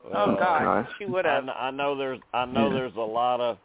Oh 0.05 0.09
Uh, 0.11 0.25
God, 0.35 0.63
gosh. 0.63 0.87
she 0.97 1.05
would 1.05 1.25
I, 1.25 1.35
have. 1.35 1.45
kn- 1.45 1.55
I 1.57 1.71
know 1.71 1.95
there's 1.95 2.19
I 2.33 2.45
know 2.45 2.67
Yeah. 2.67 2.73
there's 2.73 2.95
a 2.95 2.99
lot 2.99 3.39
of 3.39 3.57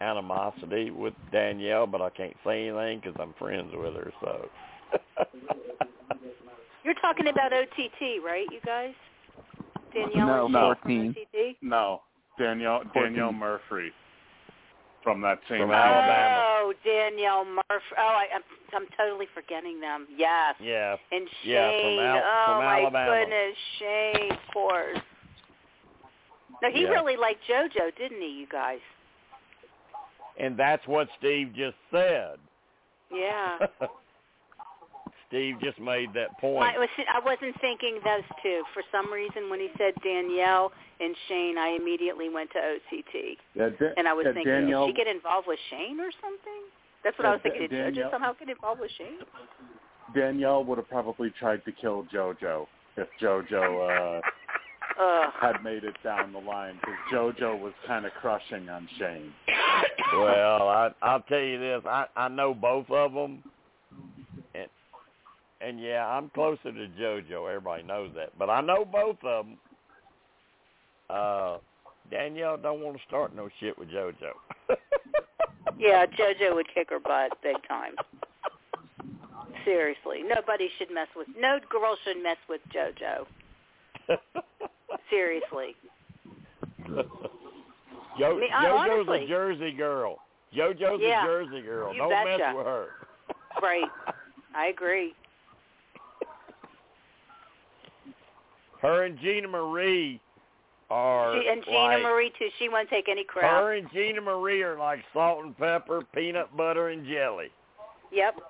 animosity 0.00 0.90
with 0.90 1.14
Danielle, 1.32 1.86
but 1.86 2.00
I 2.02 2.10
can't 2.10 2.36
say 2.44 2.68
anything 2.68 3.00
because 3.00 3.14
I'm 3.20 3.32
friends 3.34 3.72
with 3.74 3.94
her. 3.94 4.12
So. 4.20 4.48
You're 6.84 6.94
talking 6.94 7.28
about 7.28 7.52
OTT, 7.52 8.22
right, 8.24 8.46
you 8.50 8.60
guys? 8.64 8.92
Danielle 9.94 10.26
No, 10.26 10.44
and 10.44 10.52
no. 10.52 10.74
Shane 10.86 11.14
OTT. 11.34 11.56
No, 11.62 12.02
Danielle 12.38 12.82
Danielle 12.92 13.32
Murphy 13.32 13.90
from 15.02 15.20
that 15.22 15.38
team. 15.48 15.60
From. 15.60 15.70
Alabama. 15.70 16.42
Oh, 16.44 16.72
Danielle 16.84 17.44
Murphy. 17.44 17.94
Oh, 17.98 18.02
I, 18.02 18.26
I'm 18.34 18.42
I'm 18.74 18.86
totally 18.98 19.26
forgetting 19.34 19.80
them. 19.80 20.06
Yes. 20.14 20.54
yeah, 20.60 20.96
And 21.12 21.28
Yeah, 21.44 21.70
from 21.70 21.80
Shane. 21.80 22.00
Al- 22.00 22.22
oh 22.24 22.44
from 22.46 22.64
my 22.64 22.80
Alabama. 22.80 23.20
goodness, 23.20 23.56
Shane, 23.78 24.32
of 24.32 24.52
course. 24.52 24.98
No, 26.62 26.70
he 26.70 26.82
Yeah. 26.82 26.90
really 26.90 27.16
liked 27.16 27.40
JoJo, 27.48 27.96
didn't 27.96 28.20
he, 28.20 28.28
you 28.28 28.46
guys? 28.50 28.80
and 30.36 30.56
that's 30.56 30.84
what 30.88 31.08
Steve 31.18 31.52
just 31.54 31.76
said. 31.92 32.38
Yeah. 33.12 33.58
Steve 35.28 35.56
just 35.62 35.78
made 35.78 36.12
that 36.14 36.36
point. 36.40 36.62
I, 36.64 36.78
was, 36.78 36.88
I 37.12 37.20
wasn't 37.24 37.54
thinking 37.60 37.98
those 38.04 38.22
two. 38.42 38.62
For 38.74 38.82
some 38.92 39.12
reason, 39.12 39.48
when 39.50 39.60
he 39.60 39.68
said 39.78 39.94
Danielle 40.02 40.72
and 41.00 41.14
Shane, 41.28 41.56
I 41.58 41.76
immediately 41.80 42.28
went 42.28 42.50
to 42.52 42.58
OTT. 42.58 43.38
Yeah, 43.54 43.68
Da- 43.78 43.94
And 43.96 44.06
I 44.08 44.12
was 44.12 44.24
yeah, 44.26 44.32
thinking, 44.34 44.52
Danielle, 44.52 44.86
did 44.86 44.96
she 44.96 45.04
get 45.04 45.06
involved 45.06 45.46
with 45.48 45.58
Shane 45.70 45.98
or 46.00 46.10
something? 46.22 46.62
That's 47.02 47.16
what 47.18 47.24
Yeah, 47.24 47.30
I 47.30 47.32
was 47.34 47.40
thinking. 47.42 47.68
Da- 47.68 47.90
Did 47.90 47.94
JoJo 47.96 48.10
somehow 48.10 48.32
get 48.38 48.48
involved 48.48 48.80
with 48.80 48.90
Shane? 48.98 49.18
Danielle 50.14 50.64
would 50.64 50.78
have 50.78 50.88
probably 50.88 51.30
tried 51.38 51.64
to 51.64 51.72
kill 51.72 52.04
JoJo 52.12 52.66
if 52.96 53.08
JoJo 53.20 54.18
uh, 54.18 54.20
Ugh. 55.00 55.32
had 55.40 55.62
made 55.64 55.84
it 55.84 55.96
down 56.02 56.32
the 56.32 56.38
line 56.38 56.78
because 56.80 56.94
JoJo 57.12 57.60
was 57.60 57.72
kind 57.86 58.06
of 58.06 58.12
crushing 58.20 58.68
on 58.68 58.88
Shane. 58.98 59.32
well, 60.14 60.68
I 60.68 60.90
I'll 61.02 61.22
tell 61.22 61.40
you 61.40 61.58
this. 61.58 61.82
I 61.86 62.06
I 62.16 62.28
know 62.28 62.54
both 62.54 62.90
of 62.90 63.12
them, 63.12 63.42
and 64.54 64.68
and 65.60 65.80
yeah, 65.80 66.06
I'm 66.06 66.30
closer 66.30 66.72
to 66.72 66.88
JoJo. 67.00 67.48
Everybody 67.48 67.82
knows 67.82 68.10
that, 68.16 68.38
but 68.38 68.50
I 68.50 68.60
know 68.60 68.84
both 68.84 69.18
of 69.24 69.46
them. 69.46 69.58
Uh, 71.10 71.58
Danielle 72.10 72.56
don't 72.56 72.80
want 72.80 72.96
to 72.96 73.02
start 73.06 73.34
no 73.34 73.48
shit 73.60 73.78
with 73.78 73.88
JoJo. 73.90 74.32
Yeah, 75.78 76.06
JoJo 76.06 76.54
would 76.54 76.68
kick 76.72 76.90
her 76.90 77.00
butt 77.00 77.32
big 77.42 77.56
time. 77.68 77.94
Seriously, 79.64 80.22
nobody 80.22 80.68
should 80.78 80.90
mess 80.92 81.08
with. 81.16 81.28
No 81.38 81.58
girl 81.70 81.96
should 82.04 82.22
mess 82.22 82.36
with 82.48 82.60
JoJo. 82.74 83.26
Seriously. 85.10 85.76
Jo- 88.18 88.36
I 88.36 88.40
mean, 88.40 88.50
JoJo's 88.50 88.90
honestly- 89.08 89.24
a 89.24 89.28
Jersey 89.28 89.72
girl. 89.72 90.18
JoJo's 90.54 91.00
Yeah, 91.02 91.24
a 91.24 91.26
Jersey 91.26 91.62
girl. 91.62 91.92
Don't 91.94 92.10
mess 92.10 92.40
with 92.54 92.66
her. 92.66 92.86
Right. 93.62 93.84
I 94.56 94.66
agree. 94.66 95.14
Her 98.82 99.04
and 99.04 99.18
Gina 99.20 99.46
Marie 99.48 100.20
are 100.90 101.40
She, 101.40 101.48
and 101.48 101.64
Gina 101.64 101.76
like, 101.78 102.02
Marie 102.02 102.32
too. 102.38 102.48
She 102.58 102.68
won't 102.68 102.90
take 102.90 103.08
any 103.08 103.24
crap. 103.24 103.50
Her 103.50 103.74
and 103.74 103.88
Gina 103.92 104.20
Marie 104.20 104.62
are 104.62 104.76
like 104.76 105.00
salt 105.12 105.44
and 105.44 105.56
pepper, 105.56 106.02
peanut 106.14 106.54
butter 106.56 106.88
and 106.88 107.06
jelly. 107.06 107.48
Yep. 108.12 108.40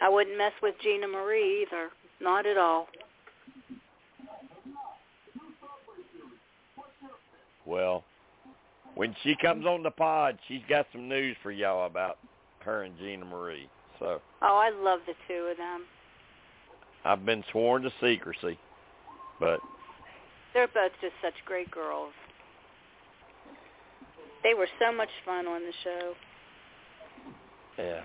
I 0.00 0.08
wouldn't 0.08 0.36
mess 0.36 0.52
with 0.62 0.74
Gina 0.82 1.08
Marie 1.08 1.62
either. 1.62 1.88
Not 2.20 2.46
at 2.46 2.56
all. 2.58 2.88
Well, 7.66 8.04
when 8.94 9.14
she 9.22 9.34
comes 9.40 9.66
on 9.66 9.82
the 9.82 9.90
pod, 9.90 10.38
she's 10.46 10.62
got 10.68 10.86
some 10.92 11.08
news 11.08 11.36
for 11.42 11.50
y'all 11.50 11.86
about 11.86 12.18
her 12.60 12.82
and 12.82 12.96
Gina 12.98 13.24
Marie. 13.24 13.68
So 13.98 14.20
Oh, 14.42 14.56
I 14.56 14.70
love 14.70 15.00
the 15.06 15.14
two 15.26 15.48
of 15.50 15.56
them. 15.56 15.84
I've 17.04 17.24
been 17.24 17.44
sworn 17.52 17.82
to 17.82 17.92
secrecy, 18.00 18.58
but 19.40 19.60
They're 20.54 20.68
both 20.68 20.92
just 21.00 21.14
such 21.22 21.34
great 21.44 21.70
girls. 21.70 22.12
They 24.42 24.54
were 24.54 24.68
so 24.80 24.92
much 24.96 25.08
fun 25.24 25.46
on 25.46 25.60
the 25.62 25.72
show. 25.84 26.14
yeah. 27.78 28.00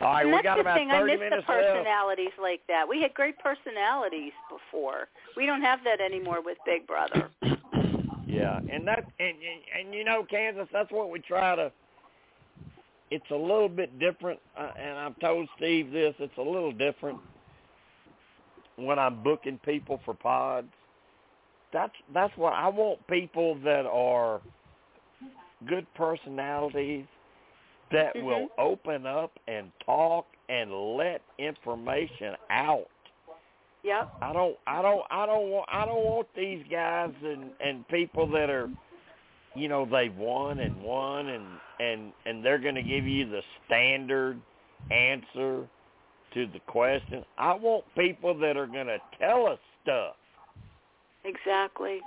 All 0.00 0.12
right, 0.12 0.24
and 0.24 0.34
we 0.34 0.42
got 0.42 0.54
the 0.54 0.62
about 0.62 0.78
thing. 0.78 0.90
I 0.90 1.02
miss 1.02 1.14
the 1.14 1.18
minutes 1.18 1.44
left. 1.48 1.60
personalities 1.60 2.32
like 2.40 2.60
that. 2.68 2.88
We 2.88 3.02
had 3.02 3.12
great 3.12 3.38
personalities 3.38 4.32
before. 4.48 5.08
We 5.36 5.44
don't 5.44 5.60
have 5.60 5.80
that 5.84 6.00
anymore 6.00 6.42
with 6.42 6.58
Big 6.66 6.86
Brother. 6.86 7.30
Yeah, 8.26 8.58
and 8.58 8.86
that 8.86 9.04
and, 9.18 9.28
and 9.28 9.86
and 9.86 9.92
you 9.94 10.04
know 10.04 10.24
Kansas, 10.30 10.68
that's 10.72 10.92
what 10.92 11.10
we 11.10 11.18
try 11.18 11.56
to. 11.56 11.72
It's 13.10 13.28
a 13.32 13.36
little 13.36 13.68
bit 13.68 13.98
different, 13.98 14.38
uh, 14.56 14.70
and 14.78 14.96
I've 14.96 15.18
told 15.18 15.48
Steve 15.56 15.90
this. 15.90 16.14
It's 16.20 16.38
a 16.38 16.42
little 16.42 16.70
different 16.70 17.18
when 18.76 19.00
I'm 19.00 19.20
booking 19.24 19.58
people 19.64 20.00
for 20.04 20.14
pods. 20.14 20.68
That's 21.72 21.92
that's 22.14 22.32
what 22.36 22.52
I 22.52 22.68
want 22.68 23.04
people 23.08 23.58
that 23.64 23.84
are 23.84 24.40
good 25.66 25.92
personalities 25.94 27.06
that 27.90 28.14
will 28.16 28.48
Mhm. 28.48 28.58
open 28.58 29.06
up 29.06 29.38
and 29.46 29.72
talk 29.80 30.26
and 30.48 30.96
let 30.96 31.22
information 31.38 32.36
out. 32.50 32.88
Yep. 33.82 34.10
I 34.20 34.32
don't 34.32 34.58
I 34.66 34.82
don't 34.82 35.06
I 35.10 35.26
don't 35.26 35.50
want 35.50 35.68
I 35.72 35.84
don't 35.84 36.04
want 36.04 36.32
these 36.34 36.66
guys 36.68 37.14
and 37.22 37.52
and 37.60 37.86
people 37.88 38.26
that 38.28 38.50
are 38.50 38.70
you 39.54 39.68
know 39.68 39.86
they've 39.86 40.16
won 40.16 40.60
and 40.60 40.82
won 40.82 41.28
and 41.28 41.60
and 41.78 42.12
and 42.26 42.44
they're 42.44 42.58
going 42.58 42.74
to 42.74 42.82
give 42.82 43.06
you 43.06 43.28
the 43.28 43.42
standard 43.66 44.40
answer 44.90 45.68
to 46.34 46.46
the 46.46 46.60
question. 46.66 47.24
I 47.38 47.54
want 47.54 47.84
people 47.96 48.34
that 48.38 48.56
are 48.56 48.66
going 48.66 48.86
to 48.86 48.98
tell 49.18 49.46
us 49.46 49.58
stuff. 49.82 50.16
Exactly. 51.24 52.00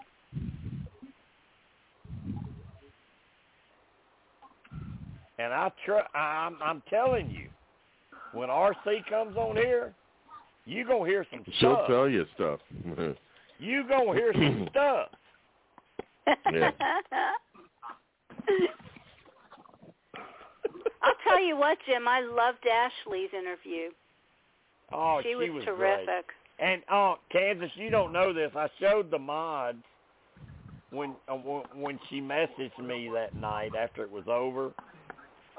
And 5.40 5.54
I 5.54 5.72
tr- 5.86 6.16
I'm 6.18 6.58
I'm 6.64 6.82
telling 6.90 7.30
you 7.30 7.48
when 8.34 8.50
RC 8.50 9.06
comes 9.10 9.36
on 9.38 9.56
here, 9.56 9.94
you 10.66 10.86
going 10.86 11.04
to 11.06 11.10
hear 11.10 11.26
some 11.32 11.44
She'll 11.60 11.76
stuff. 11.76 11.88
tell 11.88 12.10
you 12.10 12.26
stuff. 12.36 12.60
You 13.60 13.88
going 13.88 14.08
to 14.08 14.14
hear 14.14 14.34
some 14.34 14.68
stuff. 14.72 15.08
Yeah. 16.52 16.72
I'll 21.02 21.14
tell 21.28 21.42
you 21.44 21.56
what, 21.58 21.78
Jim. 21.86 22.08
I 22.08 22.22
loved 22.22 22.66
Ashley's 22.68 23.30
interview. 23.34 23.90
Oh, 24.92 25.22
she, 25.24 25.36
was, 25.36 25.50
great. 25.50 25.66
terrific. 25.66 26.26
And 26.60 26.82
uh, 26.92 27.16
Kansas, 27.32 27.72
you 27.76 27.90
don't 27.90 28.12
know 28.14 28.34
this. 28.34 28.52
I 28.56 28.68
showed 28.80 29.10
the 29.12 29.20
mods 29.20 29.84
when 30.92 31.16
uh, 31.28 31.38
w- 31.38 31.64
when 31.76 32.00
she 32.10 32.22
messaged 32.22 32.78
me 32.86 33.10
that 33.14 33.36
night 33.36 33.72
after 33.80 34.04
it 34.04 34.12
was 34.12 34.26
over. 34.28 34.72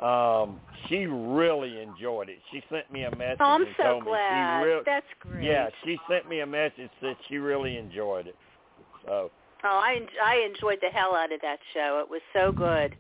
Um, 0.03 0.61
she 0.89 1.07
really 1.07 1.81
enjoyed 1.81 2.29
it. 2.29 2.39
She 2.51 2.63
sent 2.71 2.91
me 2.91 3.05
a 3.05 3.11
message 3.17 3.37
Oh, 3.41 3.45
I'm 3.45 3.63
and 3.63 3.75
so 3.77 3.83
told 3.85 4.05
glad. 4.05 4.63
really, 4.65 4.83
That's 4.87 5.07
great. 5.21 5.45
yeah, 5.47 5.69
she 5.85 5.99
sent 6.11 6.29
me 6.29 6.41
a 6.41 6.47
message 6.47 6.91
that 7.01 7.17
she 7.29 7.37
really 7.39 7.77
enjoyed 7.77 8.27
it. 8.27 8.37
So 9.07 9.31
Oh, 9.67 9.81
I 9.83 9.95
en- 9.97 10.09
I 10.23 10.37
enjoyed 10.47 10.79
the 10.83 10.91
hell 10.91 11.15
out 11.15 11.33
of 11.33 11.41
that 11.41 11.59
show. 11.73 12.01
It 12.01 12.11
was 12.11 12.21
so 12.33 12.53
good. 12.53 12.95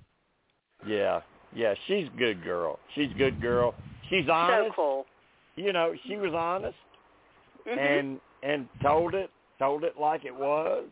yeah, 0.86 1.20
yeah, 1.54 1.74
she's 1.86 2.06
a 2.06 2.16
good 2.18 2.42
girl. 2.44 2.78
She's 2.94 3.10
a 3.10 3.14
good 3.18 3.40
girl. 3.40 3.74
She's 4.08 4.28
honest. 4.32 4.68
So 4.70 4.74
cool. 4.74 5.06
You 5.56 5.72
know, 5.72 5.94
she 6.06 6.16
was 6.16 6.32
honest. 6.32 6.76
Mhm. 7.66 7.78
and 7.78 8.20
and 8.42 8.68
told 8.82 9.14
it 9.14 9.30
told 9.58 9.84
it 9.84 9.96
like 9.98 10.24
it 10.24 10.34
was 10.34 10.84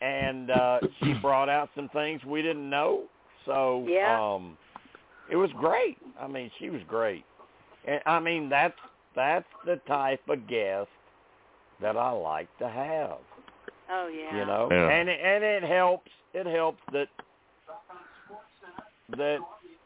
and 0.00 0.50
uh 0.50 0.80
she 1.00 1.12
brought 1.22 1.48
out 1.48 1.68
some 1.74 1.88
things 1.90 2.22
we 2.24 2.42
didn't 2.42 2.68
know 2.68 3.04
So 3.44 3.86
Yeah. 3.88 4.18
um 4.18 4.56
it 5.30 5.36
was 5.36 5.50
great. 5.58 5.98
I 6.20 6.26
mean, 6.26 6.50
she 6.58 6.70
was 6.70 6.80
great. 6.88 7.24
And 7.86 8.00
I 8.06 8.20
mean, 8.20 8.48
that's 8.48 8.74
that's 9.14 9.46
the 9.64 9.76
type 9.86 10.20
of 10.28 10.46
guest 10.48 10.88
that 11.80 11.96
I 11.96 12.10
like 12.10 12.48
to 12.58 12.68
have. 12.68 13.18
Oh 13.90 14.08
yeah. 14.08 14.38
You 14.38 14.46
know, 14.46 14.68
Yeah. 14.70 14.88
and 14.90 15.08
it, 15.08 15.20
and 15.22 15.44
it 15.44 15.62
helps. 15.62 16.10
It 16.34 16.46
helps 16.46 16.80
that 16.92 17.08
that 19.16 19.38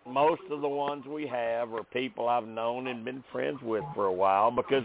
most 0.06 0.42
of 0.50 0.62
the 0.62 0.68
ones 0.68 1.04
we 1.06 1.26
have 1.26 1.72
are 1.74 1.84
people 1.84 2.28
I've 2.28 2.46
known 2.46 2.86
and 2.88 3.04
been 3.04 3.22
friends 3.30 3.58
with 3.62 3.84
for 3.94 4.06
a 4.06 4.12
while 4.12 4.50
because 4.50 4.84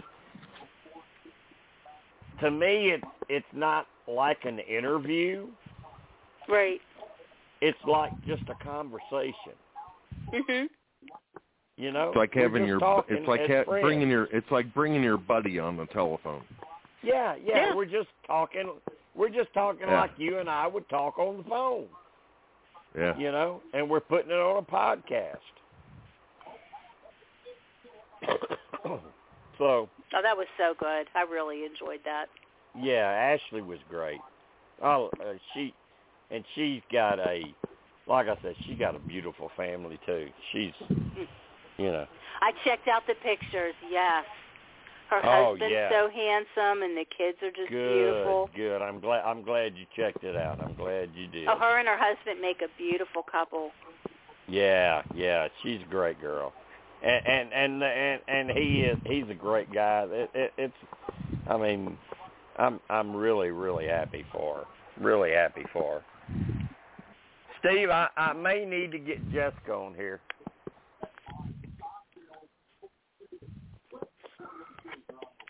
to 2.40 2.50
me 2.50 2.90
it's 2.90 3.04
it's 3.28 3.46
not 3.52 3.86
like 4.06 4.44
an 4.44 4.58
interview. 4.60 5.46
Right. 6.48 6.80
It's 7.60 7.78
like 7.88 8.12
just 8.26 8.42
a 8.48 8.64
conversation. 8.64 9.56
Mhm. 10.32 10.68
You 11.76 11.92
know, 11.92 12.08
It's 12.08 12.16
like 12.16 12.32
having 12.34 12.64
your 12.66 12.78
talking 12.78 13.16
it's 13.18 13.28
like 13.28 13.40
ha- 13.42 13.64
friends. 13.64 13.82
bringing 13.82 14.08
your 14.08 14.24
it's 14.32 14.50
like 14.50 14.72
bringing 14.74 15.02
your 15.02 15.18
buddy 15.18 15.58
on 15.58 15.76
the 15.76 15.86
telephone. 15.86 16.42
yeah, 17.02 17.34
yeah, 17.36 17.66
Yeah. 17.68 17.74
We're 17.74 17.84
just 17.84 18.08
talking. 18.26 18.80
We're 19.14 19.28
just 19.30 19.52
talking 19.54 19.86
Yeah. 19.88 20.00
like 20.00 20.12
you 20.18 20.38
and 20.38 20.48
I 20.50 20.66
would 20.66 20.88
talk 20.88 21.18
on 21.18 21.38
the 21.38 21.44
phone. 21.44 21.88
Yeah. 22.96 23.14
you 23.18 23.30
know, 23.30 23.60
and 23.74 23.90
we're 23.90 24.00
putting 24.00 24.30
it 24.30 24.38
on 24.38 24.56
a 24.56 24.62
podcast. 24.62 25.36
so, 29.58 29.88
Oh, 30.14 30.22
that 30.22 30.36
was 30.36 30.46
so 30.56 30.72
good. 30.78 31.06
I 31.14 31.22
really 31.30 31.64
enjoyed 31.66 32.00
that. 32.04 32.26
yeah, 32.74 33.10
Ashley 33.10 33.60
was 33.60 33.78
great. 33.90 34.20
Oh, 34.82 35.10
uh, 35.20 35.34
she 35.52 35.74
and 36.30 36.44
she's 36.54 36.80
got 36.92 37.18
a 37.18 37.42
like 38.06 38.28
I 38.28 38.36
said, 38.42 38.54
she 38.66 38.74
got 38.74 38.94
a 38.94 38.98
beautiful 39.00 39.50
family 39.56 39.98
too. 40.06 40.28
She's 40.52 40.72
you 41.78 41.90
know, 41.92 42.06
I 42.40 42.52
checked 42.64 42.88
out 42.88 43.02
the 43.06 43.14
pictures. 43.22 43.74
Yes. 43.90 44.24
Her 45.10 45.20
Oh, 45.24 45.50
husband's 45.52 45.72
yeah. 45.72 45.88
so 45.90 46.08
handsome, 46.10 46.82
and 46.82 46.96
the 46.96 47.04
kids 47.16 47.38
are 47.40 47.50
just 47.50 47.70
good, 47.70 47.94
beautiful. 47.94 48.50
good. 48.56 48.82
I'm 48.82 48.98
glad 49.00 49.22
I'm 49.24 49.42
glad 49.42 49.74
you 49.76 49.86
checked 49.94 50.24
it 50.24 50.34
out. 50.36 50.60
I'm 50.60 50.74
glad 50.74 51.10
you 51.14 51.28
did. 51.28 51.46
Oh, 51.46 51.56
her 51.58 51.78
and 51.78 51.86
her 51.86 51.96
husband 51.98 52.40
make 52.40 52.60
a 52.60 52.68
beautiful 52.76 53.22
couple. 53.22 53.70
Yeah, 54.48 55.02
yeah, 55.14 55.48
she's 55.62 55.80
a 55.86 55.90
great 55.90 56.20
girl, 56.20 56.52
and 57.04 57.24
and 57.26 57.52
and 57.52 57.82
and, 57.84 58.20
and 58.26 58.50
he 58.50 58.80
is 58.80 58.98
he's 59.06 59.30
a 59.30 59.34
great 59.34 59.72
guy. 59.72 60.06
It, 60.10 60.30
it, 60.34 60.52
it's, 60.58 60.74
I 61.48 61.56
mean, 61.56 61.96
I'm 62.56 62.80
I'm 62.90 63.14
really 63.14 63.50
really 63.50 63.86
happy 63.86 64.24
for 64.32 64.56
her. 64.56 64.64
Really 65.04 65.30
happy 65.32 65.66
for 65.72 66.00
her. 66.00 66.04
Steve, 67.66 67.90
I, 67.90 68.08
I 68.16 68.32
may 68.32 68.64
need 68.64 68.92
to 68.92 68.98
get 68.98 69.18
Jessica 69.32 69.72
on 69.72 69.94
here. 69.94 70.20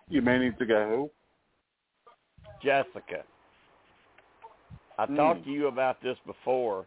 You 0.08 0.22
may 0.22 0.38
need 0.38 0.58
to 0.58 0.66
go? 0.66 1.10
Jessica. 2.62 3.24
I 4.98 5.06
Hmm. 5.06 5.16
talked 5.16 5.44
to 5.44 5.50
you 5.50 5.66
about 5.66 6.00
this 6.00 6.16
before. 6.26 6.86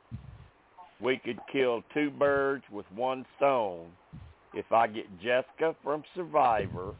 We 0.99 1.17
could 1.17 1.39
kill 1.51 1.83
two 1.93 2.09
birds 2.09 2.63
with 2.71 2.85
one 2.95 3.25
stone 3.37 3.91
if 4.53 4.71
I 4.71 4.87
get 4.87 5.05
Jessica 5.19 5.75
from 5.83 6.03
Survivor 6.15 6.95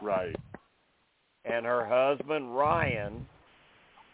Right. 0.00 0.36
and 1.44 1.66
her 1.66 1.84
husband 1.84 2.56
Ryan, 2.56 3.28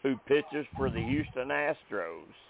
who 0.03 0.17
pitches 0.27 0.67
for 0.77 0.91
the 0.91 1.03
Houston 1.03 1.49
Astros. 1.49 2.48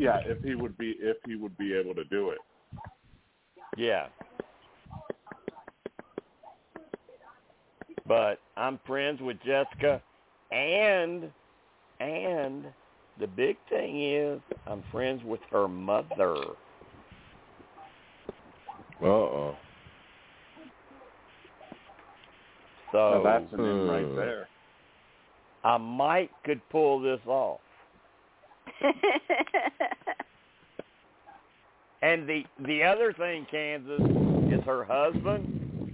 Yeah, 0.00 0.16
if 0.24 0.38
he 0.42 0.54
would 0.54 0.78
be 0.78 0.94
if 0.98 1.18
he 1.26 1.36
would 1.36 1.56
be 1.58 1.74
able 1.74 1.94
to 1.94 2.04
do 2.04 2.30
it. 2.30 2.38
Yeah. 3.76 4.06
But 8.08 8.38
I'm 8.56 8.80
friends 8.86 9.20
with 9.20 9.36
Jessica 9.44 10.00
and 10.50 11.30
and 12.00 12.64
the 13.18 13.26
big 13.26 13.58
thing 13.68 14.14
is 14.14 14.40
I'm 14.66 14.82
friends 14.90 15.22
with 15.22 15.40
her 15.50 15.68
mother. 15.68 16.34
Uh 19.02 19.04
oh. 19.04 19.56
So 22.90 23.22
Now 23.22 23.22
that's 23.22 23.52
an 23.52 23.60
in 23.60 23.86
right 23.86 24.06
Hmm. 24.06 24.16
there. 24.16 24.48
I 25.62 25.76
might 25.76 26.30
could 26.44 26.62
pull 26.70 27.00
this 27.00 27.20
off. 27.26 27.60
And 32.02 32.26
the 32.26 32.44
the 32.66 32.82
other 32.82 33.12
thing, 33.12 33.46
Kansas, 33.50 34.00
is 34.50 34.64
her 34.64 34.84
husband 34.84 35.92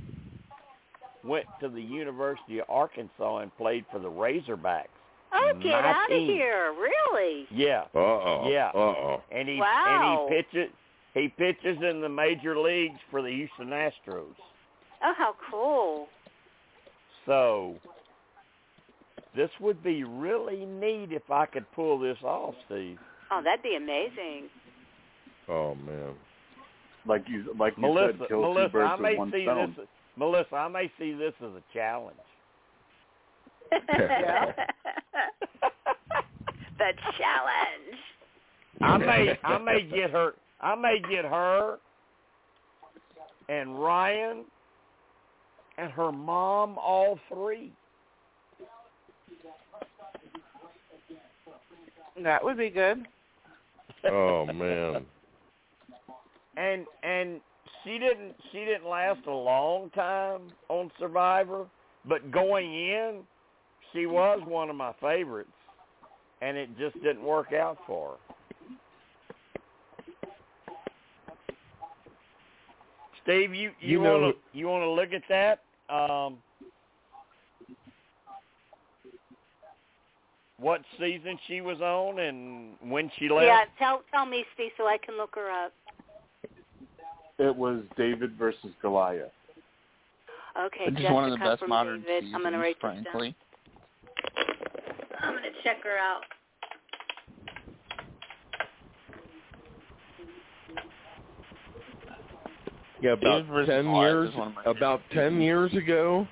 went 1.24 1.46
to 1.60 1.68
the 1.68 1.82
University 1.82 2.60
of 2.60 2.66
Arkansas 2.68 3.38
and 3.38 3.56
played 3.56 3.84
for 3.90 3.98
the 3.98 4.08
Razorbacks. 4.08 4.86
oh, 5.32 5.52
get 5.60 5.72
My 5.72 5.90
out 5.90 6.12
of 6.12 6.18
here! 6.18 6.72
Really? 6.78 7.46
Yeah, 7.50 7.82
Uh 7.92 7.98
oh. 7.98 8.48
Yeah. 8.48 8.70
Uh 8.72 8.78
oh. 8.78 9.22
and 9.32 9.48
he 9.48 9.56
Wow. 9.56 10.28
and 10.28 10.36
he 10.36 10.42
pitches 10.42 10.72
he 11.14 11.28
pitches 11.28 11.78
in 11.82 12.00
the 12.00 12.08
major 12.08 12.56
leagues 12.56 13.00
for 13.10 13.20
the 13.20 13.30
Houston 13.30 13.70
Astros. 13.70 14.36
Oh, 15.02 15.12
how 15.18 15.34
cool! 15.50 16.06
So 17.26 17.74
this 19.36 19.50
would 19.60 19.82
be 19.82 20.02
really 20.04 20.64
neat 20.64 21.12
if 21.12 21.30
I 21.30 21.46
could 21.46 21.70
pull 21.72 21.98
this 21.98 22.18
off, 22.24 22.54
Steve. 22.66 22.98
Oh, 23.30 23.40
that'd 23.44 23.62
be 23.62 23.76
amazing. 23.76 24.48
Oh 25.48 25.74
man. 25.74 26.14
Like 27.06 27.24
you 27.28 27.54
like 27.58 27.74
you 27.76 27.82
Melissa, 27.82 28.18
said, 28.18 28.28
kill 28.28 28.40
Melissa, 28.42 28.68
two 28.68 28.72
birds 28.72 28.92
I 28.98 29.00
may 29.00 29.10
with 29.10 29.18
one 29.18 29.32
see 29.32 29.44
stone. 29.44 29.74
this. 29.76 29.86
Melissa, 30.16 30.56
I 30.56 30.68
may 30.68 30.90
see 30.98 31.12
this 31.12 31.34
as 31.40 31.50
a 31.50 31.62
challenge. 31.72 32.16
the 36.78 36.92
challenge. 37.18 37.98
I 38.80 38.98
may 38.98 39.38
I 39.44 39.58
may 39.58 39.82
get 39.82 40.10
her 40.10 40.34
I 40.60 40.74
may 40.74 40.98
get 41.10 41.24
her 41.24 41.78
and 43.48 43.80
Ryan 43.80 44.44
and 45.78 45.92
her 45.92 46.12
mom 46.12 46.76
all 46.78 47.18
three. 47.32 47.72
That 52.22 52.42
would 52.42 52.56
be 52.58 52.70
good. 52.70 53.06
Oh 54.04 54.46
man. 54.46 55.04
And 56.58 56.86
and 57.02 57.42
she 57.84 57.98
didn't 57.98 58.34
she 58.50 58.60
didn't 58.60 58.88
last 58.88 59.20
a 59.26 59.30
long 59.30 59.90
time 59.90 60.40
on 60.70 60.90
Survivor, 60.98 61.66
but 62.06 62.30
going 62.30 62.72
in 62.72 63.18
she 63.92 64.06
was 64.06 64.40
one 64.46 64.70
of 64.70 64.76
my 64.76 64.94
favorites 64.98 65.50
and 66.40 66.56
it 66.56 66.70
just 66.78 66.94
didn't 67.02 67.22
work 67.22 67.52
out 67.52 67.76
for 67.86 68.12
her. 68.12 68.16
Steve, 73.22 73.54
you 73.54 73.72
you, 73.80 73.98
You 73.98 74.02
know- 74.02 74.20
want 74.20 74.36
to 74.36 74.58
you 74.58 74.66
want 74.68 74.82
to 74.82 74.90
look 74.90 75.12
at 75.12 75.22
that? 75.28 75.62
Um, 75.94 76.38
what 80.58 80.80
season 80.98 81.38
she 81.46 81.60
was 81.60 81.80
on 81.80 82.18
and 82.18 82.74
when 82.90 83.10
she 83.18 83.28
left? 83.28 83.46
Yeah, 83.46 83.64
tell 83.78 84.02
tell 84.12 84.26
me, 84.26 84.44
Steve, 84.54 84.70
so 84.76 84.86
I 84.86 84.98
can 84.98 85.16
look 85.16 85.34
her 85.34 85.50
up. 85.50 85.72
It 87.38 87.54
was 87.54 87.82
David 87.98 88.36
versus 88.38 88.70
Goliath. 88.80 89.30
Okay, 90.58 90.84
It's 90.86 90.92
just 90.92 91.02
Jessica 91.02 91.14
one 91.14 91.24
of 91.24 91.30
the 91.30 91.44
best 91.44 91.60
from 91.60 91.68
modern 91.68 92.00
David. 92.00 92.24
seasons, 92.24 92.34
I'm 92.34 92.42
gonna 92.42 92.58
write 92.58 92.76
this 92.76 92.80
frankly. 92.80 93.34
down. 93.34 95.18
I'm 95.20 95.34
gonna 95.34 95.48
check 95.62 95.82
her 95.82 95.98
out. 95.98 96.22
Yeah, 103.02 103.12
about 103.12 103.46
David 103.46 103.66
ten 103.66 103.94
years 103.94 104.30
is 104.30 104.36
one 104.36 104.48
of 104.48 104.54
my 104.54 104.62
about 104.64 105.02
ten 105.12 105.40
years 105.42 105.74
ago. 105.74 106.26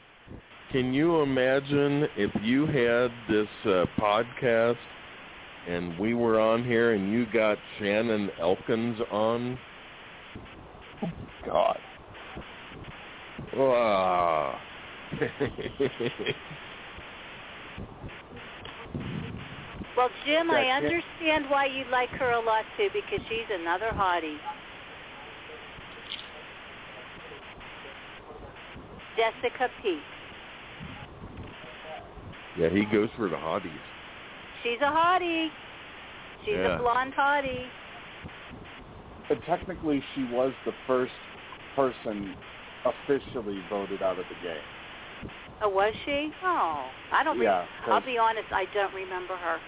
Can 0.75 0.93
you 0.93 1.21
imagine 1.21 2.09
if 2.17 2.33
you 2.43 2.67
had 2.67 3.13
this 3.31 3.47
uh, 3.65 3.85
podcast 3.97 4.77
and 5.69 5.97
we 6.01 6.15
were 6.15 6.41
on 6.41 6.65
here 6.65 6.95
and 6.95 7.13
you 7.13 7.27
got 7.33 7.59
Shannon 7.79 8.29
Elkins 8.41 8.99
on? 9.13 9.57
God. 11.47 11.79
Ah. 13.57 14.61
Well, 19.97 20.11
Jim, 20.27 20.51
I 20.51 20.71
understand 20.71 21.45
why 21.49 21.67
you 21.67 21.85
like 21.89 22.09
her 22.09 22.33
a 22.33 22.41
lot 22.45 22.65
too, 22.77 22.89
because 22.93 23.25
she's 23.29 23.47
another 23.61 23.93
hottie. 23.95 24.39
Jessica 29.17 29.69
Peet. 29.81 30.01
Yeah, 32.57 32.69
he 32.69 32.85
goes 32.85 33.09
for 33.17 33.29
the 33.29 33.37
hotties. 33.37 33.71
She's 34.63 34.81
a 34.81 34.85
hottie. 34.85 35.49
She's 36.45 36.55
Yeah. 36.55 36.77
a 36.77 36.79
blonde 36.79 37.15
hottie. 37.15 37.69
But 39.29 39.43
technically, 39.45 40.03
she 40.15 40.25
was 40.25 40.53
the 40.65 40.75
first 40.87 41.15
person 41.75 42.37
officially 42.85 43.61
voted 43.71 44.03
out 44.03 44.19
of 44.19 44.29
the 44.29 44.35
game. 44.47 44.63
Oh, 45.63 45.69
was 45.71 45.95
she? 46.05 46.31
Oh, 46.45 46.91
I 47.11 47.25
don't. 47.25 47.39
Re- 47.39 47.47
Yeah, 47.47 47.67
I'll 47.87 48.01
be 48.01 48.19
honest. 48.19 48.53
I 48.53 48.67
don't 48.75 48.93
remember 48.93 49.37
her. 49.37 49.59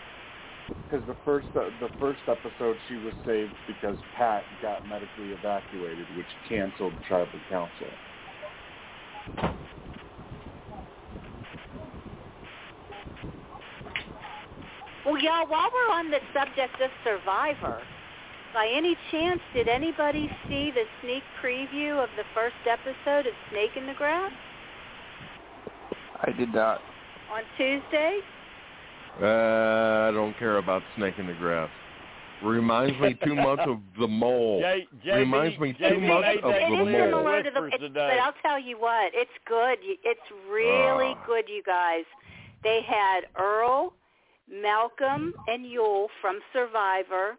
Because 0.88 1.06
the 1.06 1.16
first 1.24 1.48
uh, 1.56 1.70
the 1.80 1.88
first 1.98 2.20
episode 2.28 2.76
she 2.86 2.96
was 2.96 3.14
saved 3.24 3.52
because 3.66 3.96
Pat 4.14 4.44
got 4.62 4.86
medically 4.86 5.32
evacuated, 5.32 6.06
which 6.16 6.26
canceled 6.48 6.92
tribal 7.08 7.40
council. 7.48 7.88
Well, 15.06 15.18
y'all, 15.22 15.46
while 15.46 15.70
we're 15.72 15.92
on 15.94 16.10
the 16.10 16.18
subject 16.34 16.80
of 16.82 16.90
Survivor, 17.04 17.80
by 18.52 18.68
any 18.74 18.96
chance, 19.12 19.40
did 19.54 19.68
anybody 19.68 20.28
see 20.48 20.72
the 20.72 20.82
sneak 21.00 21.22
preview 21.42 22.02
of 22.02 22.08
the 22.16 22.24
first 22.34 22.56
episode 22.68 23.26
of 23.26 23.32
Snake 23.50 23.70
in 23.76 23.86
the 23.86 23.94
Grass 23.94 24.32
I 26.22 26.32
did 26.32 26.52
not. 26.52 26.80
on 27.30 27.42
Tuesday? 27.56 28.18
Uh, 29.22 30.08
I 30.08 30.10
don't 30.12 30.36
care 30.38 30.56
about 30.58 30.82
Snake 30.96 31.14
in 31.18 31.26
the 31.26 31.34
Grass. 31.34 31.70
Reminds 32.42 32.98
me 33.00 33.16
too 33.24 33.34
much 33.34 33.60
of 33.60 33.78
the 33.98 34.06
mole. 34.08 34.60
J- 34.62 34.86
JB, 35.06 35.16
Reminds 35.20 35.58
me 35.58 35.72
too 35.72 35.84
JB 35.84 36.08
much 36.08 36.22
made 36.24 36.38
of 36.38 36.50
that 36.52 36.60
the 36.68 36.74
is 36.74 36.80
clear 36.82 37.10
mole. 37.10 37.20
similar 37.20 37.42
to 37.42 37.50
the. 37.50 37.60
Whispers 37.62 37.80
It's, 37.82 37.94
but 37.94 38.18
I'll 38.18 38.34
tell 38.42 38.58
you 38.60 38.78
what, 38.78 39.12
it's 39.14 39.30
good. 39.46 39.78
It's 39.82 40.20
really 40.50 41.14
Ah. 41.16 41.24
good, 41.26 41.44
you 41.48 41.62
guys. 41.64 42.04
They 42.62 42.80
had 42.86 43.22
Earl, 43.38 43.92
Malcolm, 44.50 45.32
and 45.48 45.64
Yul 45.64 46.08
from 46.20 46.40
Survivor. 46.52 47.36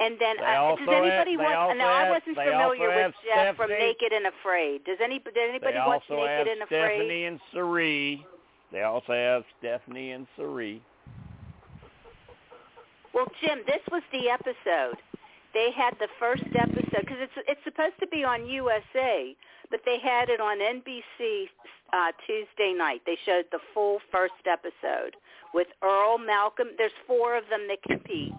And 0.00 0.18
then, 0.18 0.36
uh, 0.40 0.74
does 0.74 0.88
anybody 0.88 1.10
have- 1.10 1.26
they 1.26 1.36
want? 1.36 1.54
also 1.54 1.78
Now, 1.78 1.92
I 1.92 2.10
wasn't 2.10 2.36
familiar 2.36 2.88
with 2.88 3.14
Jeff 3.24 3.56
from 3.56 3.70
Naked 3.70 4.12
and 4.12 4.26
Afraid. 4.26 4.84
Does 4.84 5.00
any? 5.00 5.20
Did 5.20 5.36
anybody 5.36 5.78
watch 5.78 6.02
Naked 6.10 6.48
and 6.48 6.62
Afraid? 6.62 6.96
Stephanie 6.98 7.24
and 7.26 7.40
Sari. 7.52 8.26
They 8.72 8.82
also 8.82 9.12
have 9.12 9.44
Stephanie 9.58 10.10
and 10.10 10.26
Sari. 10.36 10.82
Well, 13.12 13.30
Jim, 13.40 13.62
this 13.66 13.80
was 13.92 14.02
the 14.10 14.28
episode. 14.28 14.98
They 15.52 15.70
had 15.70 15.96
the 16.00 16.08
first 16.18 16.42
episode 16.58 17.06
because 17.06 17.20
it's 17.20 17.38
it's 17.46 17.62
supposed 17.62 17.98
to 18.00 18.08
be 18.08 18.24
on 18.24 18.44
USA, 18.46 19.36
but 19.70 19.84
they 19.84 20.00
had 20.00 20.28
it 20.28 20.40
on 20.40 20.58
NBC 20.60 21.48
uh, 21.92 22.10
Tuesday 22.26 22.72
night. 22.72 23.02
They 23.06 23.16
showed 23.24 23.46
the 23.52 23.60
full 23.72 24.00
first 24.10 24.34
episode 24.46 25.14
with 25.54 25.68
Earl, 25.82 26.18
Malcolm. 26.18 26.68
There's 26.76 26.92
four 27.06 27.38
of 27.38 27.44
them 27.48 27.68
that 27.68 27.82
compete. 27.82 28.34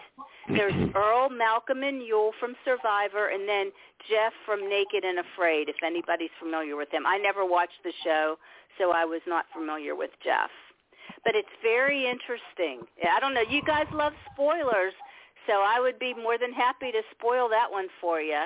There's 0.49 0.73
mm-hmm. 0.73 0.95
Earl, 0.95 1.29
Malcolm, 1.29 1.81
and 1.81 2.01
Yul 2.01 2.31
from 2.39 2.53
Survivor, 2.63 3.29
and 3.29 3.49
then 3.49 3.71
Jeff 4.07 4.33
from 4.45 4.69
Naked 4.69 5.03
and 5.03 5.17
Afraid. 5.19 5.69
If 5.69 5.77
anybody's 5.83 6.35
familiar 6.37 6.75
with 6.75 6.93
him, 6.93 7.07
I 7.07 7.17
never 7.17 7.45
watched 7.45 7.81
the 7.83 7.93
show, 8.03 8.35
so 8.77 8.91
I 8.91 9.05
was 9.05 9.21
not 9.25 9.45
familiar 9.53 9.95
with 9.95 10.11
Jeff 10.23 10.51
but 11.25 11.35
it's 11.35 11.49
very 11.61 12.07
interesting. 12.07 12.85
I 13.03 13.19
don't 13.19 13.33
know. 13.33 13.43
You 13.49 13.61
guys 13.63 13.87
love 13.91 14.13
spoilers, 14.31 14.93
so 15.47 15.53
I 15.53 15.79
would 15.79 15.99
be 15.99 16.13
more 16.13 16.37
than 16.37 16.53
happy 16.53 16.91
to 16.91 17.01
spoil 17.11 17.49
that 17.49 17.69
one 17.69 17.87
for 17.99 18.21
you. 18.21 18.43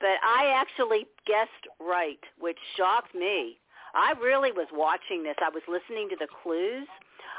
But 0.00 0.18
I 0.22 0.52
actually 0.54 1.06
guessed 1.26 1.66
right, 1.80 2.22
which 2.38 2.58
shocked 2.76 3.14
me. 3.14 3.58
I 3.94 4.14
really 4.20 4.52
was 4.52 4.66
watching 4.72 5.22
this. 5.22 5.36
I 5.40 5.50
was 5.50 5.62
listening 5.68 6.08
to 6.10 6.16
the 6.18 6.26
clues. 6.42 6.88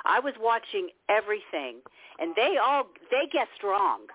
I 0.06 0.20
was 0.20 0.34
watching 0.40 0.90
everything, 1.10 1.82
and 2.20 2.36
they 2.36 2.58
all 2.62 2.88
they 3.12 3.28
guessed 3.32 3.64
wrong. 3.64 4.08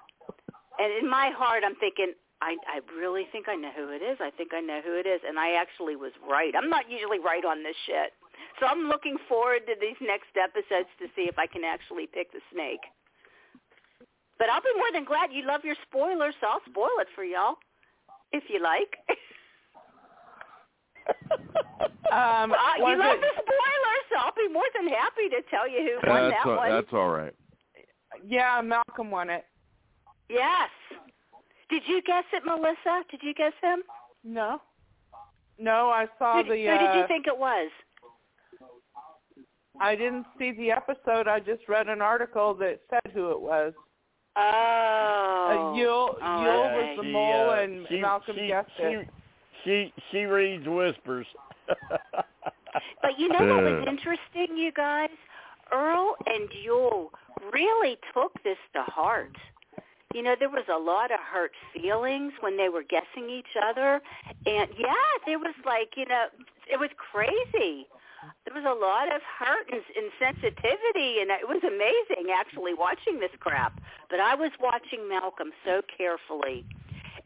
And 0.78 0.92
in 0.92 1.08
my 1.08 1.30
heart, 1.36 1.62
I'm 1.64 1.76
thinking, 1.76 2.14
I, 2.40 2.56
I 2.64 2.80
really 2.96 3.28
think 3.32 3.48
I 3.48 3.54
know 3.54 3.70
who 3.76 3.90
it 3.92 4.00
is. 4.00 4.16
I 4.20 4.30
think 4.30 4.54
I 4.54 4.60
know 4.60 4.80
who 4.80 4.96
it 4.96 5.06
is, 5.06 5.20
and 5.26 5.38
I 5.38 5.60
actually 5.60 5.96
was 5.96 6.12
right. 6.24 6.54
I'm 6.56 6.70
not 6.70 6.88
usually 6.88 7.18
right 7.18 7.44
on 7.44 7.62
this 7.62 7.76
shit. 7.84 8.16
So 8.58 8.66
I'm 8.66 8.88
looking 8.88 9.16
forward 9.28 9.68
to 9.68 9.74
these 9.80 10.00
next 10.00 10.32
episodes 10.36 10.88
to 10.98 11.06
see 11.14 11.28
if 11.28 11.38
I 11.38 11.46
can 11.46 11.64
actually 11.64 12.08
pick 12.08 12.32
the 12.32 12.40
snake. 12.52 12.80
But 14.38 14.48
I'll 14.48 14.64
be 14.64 14.72
more 14.76 14.88
than 14.92 15.04
glad 15.04 15.32
you 15.32 15.44
love 15.46 15.60
your 15.64 15.76
spoilers, 15.84 16.34
so 16.40 16.48
I'll 16.48 16.64
spoil 16.64 16.96
it 17.00 17.08
for 17.14 17.24
y'all 17.24 17.56
if 18.32 18.44
you 18.48 18.62
like. 18.62 18.96
Um, 22.12 22.50
uh, 22.52 22.56
you 22.78 22.98
love 22.98 23.14
it- 23.14 23.20
the 23.20 23.30
spoilers, 23.34 24.04
so 24.10 24.16
I'll 24.18 24.34
be 24.34 24.52
more 24.52 24.64
than 24.74 24.88
happy 24.88 25.28
to 25.28 25.42
tell 25.48 25.68
you 25.68 25.78
who 26.02 26.10
won 26.10 26.28
That's 26.30 26.42
that 26.44 26.50
a- 26.50 26.56
one. 26.56 26.70
that's 26.70 26.92
all 26.92 27.08
right. 27.10 27.32
yeah, 28.26 28.60
Malcolm 28.64 29.12
won 29.12 29.30
it. 29.30 29.44
Yes. 30.28 30.70
Did 31.68 31.82
you 31.86 32.02
guess 32.02 32.24
it, 32.32 32.44
Melissa? 32.44 33.04
Did 33.12 33.20
you 33.22 33.32
guess 33.32 33.52
him? 33.62 33.82
No, 34.24 34.60
no, 35.56 35.88
I 35.90 36.06
saw 36.18 36.38
who, 36.42 36.48
the. 36.48 36.56
who 36.56 36.78
did 36.78 36.94
you 36.96 37.02
uh, 37.02 37.06
think 37.06 37.28
it 37.28 37.38
was? 37.38 37.70
I 39.80 39.94
didn't 39.94 40.26
see 40.36 40.50
the 40.52 40.72
episode. 40.72 41.28
I 41.28 41.38
just 41.38 41.68
read 41.68 41.88
an 41.88 42.02
article 42.02 42.54
that 42.54 42.80
said 42.90 43.12
who 43.14 43.30
it 43.30 43.40
was. 43.40 43.72
Oh. 44.36 44.40
Uh, 44.42 45.78
Yul, 45.78 46.16
Oh, 46.20 46.22
Yul 46.22 46.66
okay. 46.66 46.74
was 46.76 46.96
the 46.98 47.02
She, 47.04 47.12
mole, 47.12 47.50
uh, 47.50 47.60
and 47.62 47.86
she- 47.88 48.00
Malcolm 48.00 48.36
she, 48.36 48.46
guessed 48.48 48.70
she, 48.76 48.82
it. 48.82 49.08
She 49.64 49.92
she 50.10 50.24
reads 50.24 50.66
whispers. 50.66 51.26
But 53.02 53.18
you 53.18 53.28
know 53.28 53.54
what 53.54 53.64
was 53.64 53.84
interesting, 53.88 54.56
you 54.56 54.72
guys? 54.72 55.10
Earl 55.72 56.14
and 56.26 56.48
Yul 56.66 57.08
really 57.52 57.96
took 58.14 58.32
this 58.42 58.58
to 58.74 58.82
heart. 58.82 59.36
You 60.14 60.22
know, 60.22 60.34
there 60.38 60.50
was 60.50 60.66
a 60.72 60.78
lot 60.78 61.12
of 61.12 61.20
hurt 61.20 61.52
feelings 61.72 62.32
when 62.40 62.56
they 62.56 62.68
were 62.68 62.82
guessing 62.82 63.30
each 63.30 63.54
other. 63.62 64.00
And 64.46 64.68
yeah, 64.78 65.10
there 65.24 65.38
was 65.38 65.54
like, 65.64 65.90
you 65.96 66.06
know, 66.06 66.26
it 66.70 66.78
was 66.78 66.90
crazy. 66.98 67.86
There 68.44 68.54
was 68.54 68.66
a 68.66 68.78
lot 68.78 69.14
of 69.14 69.22
hurt 69.22 69.70
and, 69.70 69.80
and 69.96 70.10
sensitivity, 70.18 71.22
and 71.22 71.30
it 71.30 71.48
was 71.48 71.62
amazing 71.62 72.32
actually 72.34 72.74
watching 72.74 73.18
this 73.18 73.30
crap. 73.38 73.80
But 74.10 74.20
I 74.20 74.34
was 74.34 74.50
watching 74.60 75.08
Malcolm 75.08 75.52
so 75.64 75.80
carefully, 75.96 76.66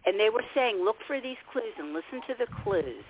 and 0.06 0.20
they 0.20 0.30
were 0.30 0.44
saying, 0.54 0.84
look 0.84 0.96
for 1.06 1.20
these 1.20 1.40
clues 1.50 1.72
and 1.78 1.92
listen 1.92 2.20
to 2.28 2.34
the 2.38 2.46
clues. 2.62 3.04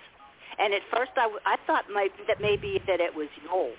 And 0.57 0.73
at 0.73 0.81
first, 0.91 1.11
I, 1.17 1.57
thought 1.67 1.85
might, 1.93 2.11
that 2.27 2.37
maybe 2.39 2.79
that 2.87 3.01
it 3.01 3.13
was 3.13 3.27
Yul, 3.43 3.71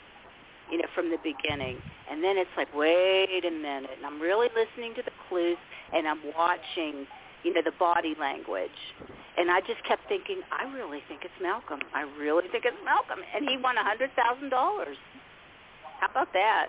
you 0.70 0.78
know, 0.78 0.88
from 0.94 1.10
the 1.10 1.16
beginning. 1.24 1.78
And 2.10 2.22
then 2.22 2.36
it's 2.36 2.50
like, 2.56 2.68
wait 2.74 3.44
a 3.46 3.50
minute. 3.50 3.90
And 3.96 4.04
I'm 4.04 4.20
really 4.20 4.48
listening 4.54 4.94
to 4.96 5.02
the 5.02 5.12
clues, 5.28 5.56
and 5.94 6.06
I'm 6.06 6.20
watching, 6.36 7.06
you 7.44 7.54
know, 7.54 7.62
the 7.64 7.72
body 7.78 8.14
language. 8.20 8.94
And 9.38 9.50
I 9.50 9.60
just 9.60 9.82
kept 9.84 10.08
thinking, 10.08 10.40
I 10.52 10.64
really 10.72 11.00
think 11.08 11.24
it's 11.24 11.40
Malcolm. 11.40 11.80
I 11.94 12.02
really 12.18 12.48
think 12.52 12.64
it's 12.64 12.76
Malcolm. 12.84 13.24
And 13.34 13.48
he 13.48 13.56
won 13.56 13.76
a 13.76 13.84
$100,000. 13.84 14.12
How 14.52 16.06
about 16.10 16.32
that? 16.32 16.68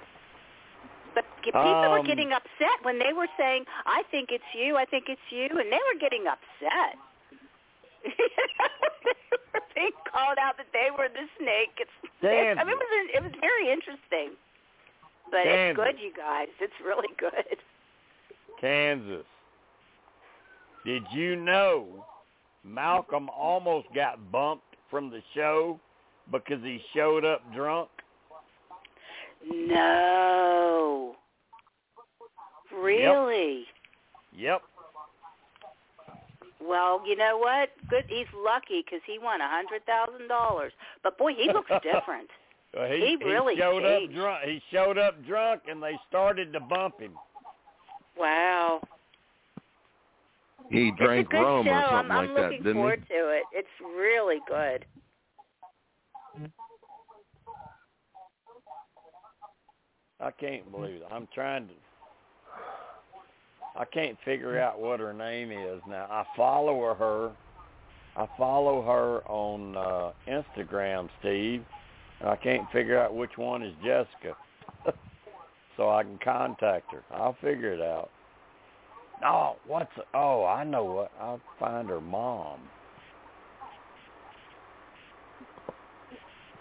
But 1.13 1.25
people 1.41 1.61
were 1.61 1.99
Um, 1.99 2.05
getting 2.05 2.31
upset 2.33 2.83
when 2.83 2.99
they 2.99 3.13
were 3.13 3.27
saying, 3.37 3.65
I 3.85 4.03
think 4.11 4.31
it's 4.31 4.43
you, 4.53 4.77
I 4.77 4.85
think 4.85 5.05
it's 5.09 5.21
you, 5.29 5.47
and 5.47 5.71
they 5.71 5.79
were 5.91 5.99
getting 5.99 6.27
upset. 6.27 6.97
they 8.03 8.11
were 9.53 9.61
being 9.75 9.91
called 10.11 10.37
out 10.39 10.57
that 10.57 10.67
they 10.73 10.89
were 10.91 11.09
the 11.09 11.27
snake. 11.37 11.73
It's, 11.77 11.91
Kansas. 12.21 12.61
I 12.61 12.63
mean, 12.63 12.77
it 12.77 12.89
was, 12.91 13.09
it 13.15 13.23
was 13.23 13.33
very 13.41 13.71
interesting. 13.71 14.37
But 15.29 15.41
it's 15.45 15.75
good, 15.75 15.99
you 15.99 16.13
guys. 16.15 16.47
It's 16.59 16.73
really 16.85 17.09
good. 17.17 17.57
Kansas. 18.61 19.25
Did 20.85 21.03
you 21.11 21.35
know 21.35 22.05
Malcolm 22.63 23.29
almost 23.29 23.87
got 23.93 24.31
bumped 24.31 24.75
from 24.89 25.09
the 25.09 25.21
show 25.35 25.79
because 26.31 26.63
he 26.63 26.79
showed 26.95 27.25
up 27.25 27.41
drunk? 27.53 27.89
No. 29.49 31.15
Really? 32.75 33.65
Yep. 34.37 34.61
Well, 36.61 37.01
you 37.07 37.15
know 37.15 37.37
what? 37.37 37.69
Good. 37.89 38.05
He's 38.07 38.27
lucky 38.35 38.83
because 38.83 38.99
he 39.07 39.19
won 39.19 39.41
a 39.41 39.47
hundred 39.47 39.85
thousand 39.85 40.27
dollars. 40.27 40.73
But 41.03 41.17
boy, 41.17 41.33
he 41.35 41.47
looks 41.47 41.71
different. 41.83 42.29
Uh, 42.77 42.85
he, 42.87 43.15
He 43.19 43.25
really 43.25 43.55
showed 43.57 43.81
changed. 43.83 44.13
up 44.13 44.15
drunk. 44.21 44.43
He 44.45 44.61
showed 44.71 44.97
up 44.97 45.25
drunk, 45.25 45.61
and 45.69 45.81
they 45.81 45.97
started 46.09 46.51
to 46.53 46.59
bump 46.59 46.99
him. 46.99 47.13
wow. 48.17 48.81
He 50.69 50.91
drank 50.97 51.27
it's 51.27 51.33
a 51.33 51.37
good 51.37 51.41
rum 51.43 51.65
show. 51.65 51.71
or 51.71 51.73
I'm, 51.75 51.89
something 51.89 52.11
I'm 52.11 52.25
like 52.27 52.35
that, 52.35 52.41
looking 52.43 52.57
didn't 52.63 52.73
forward 52.75 53.03
to 53.07 53.29
it. 53.29 53.43
It's 53.53 53.67
really 53.97 54.39
good. 54.49 54.85
I 60.19 60.31
can't 60.31 60.69
believe 60.71 60.95
it. 60.95 61.07
I'm 61.11 61.27
trying 61.33 61.67
to. 61.67 61.73
I 63.75 63.85
can't 63.85 64.17
figure 64.25 64.59
out 64.59 64.79
what 64.79 64.99
her 64.99 65.13
name 65.13 65.51
is 65.51 65.81
now. 65.87 66.07
I 66.09 66.23
follow 66.35 66.95
her. 66.95 67.31
I 68.15 68.27
follow 68.37 68.81
her 68.81 69.21
on 69.29 69.77
uh 69.77 70.11
Instagram, 70.27 71.09
Steve. 71.19 71.63
and 72.19 72.29
I 72.29 72.35
can't 72.35 72.69
figure 72.71 72.99
out 72.99 73.15
which 73.15 73.37
one 73.37 73.61
is 73.61 73.73
Jessica. 73.83 74.35
so 75.77 75.91
I 75.91 76.01
can 76.03 76.17
contact 76.23 76.91
her. 76.91 77.03
I'll 77.11 77.37
figure 77.39 77.73
it 77.73 77.81
out. 77.81 78.09
Oh, 79.23 79.57
what's 79.67 79.91
oh, 80.15 80.45
I 80.45 80.63
know 80.63 80.83
what. 80.83 81.11
I'll 81.19 81.41
find 81.59 81.89
her 81.89 82.01
mom. 82.01 82.59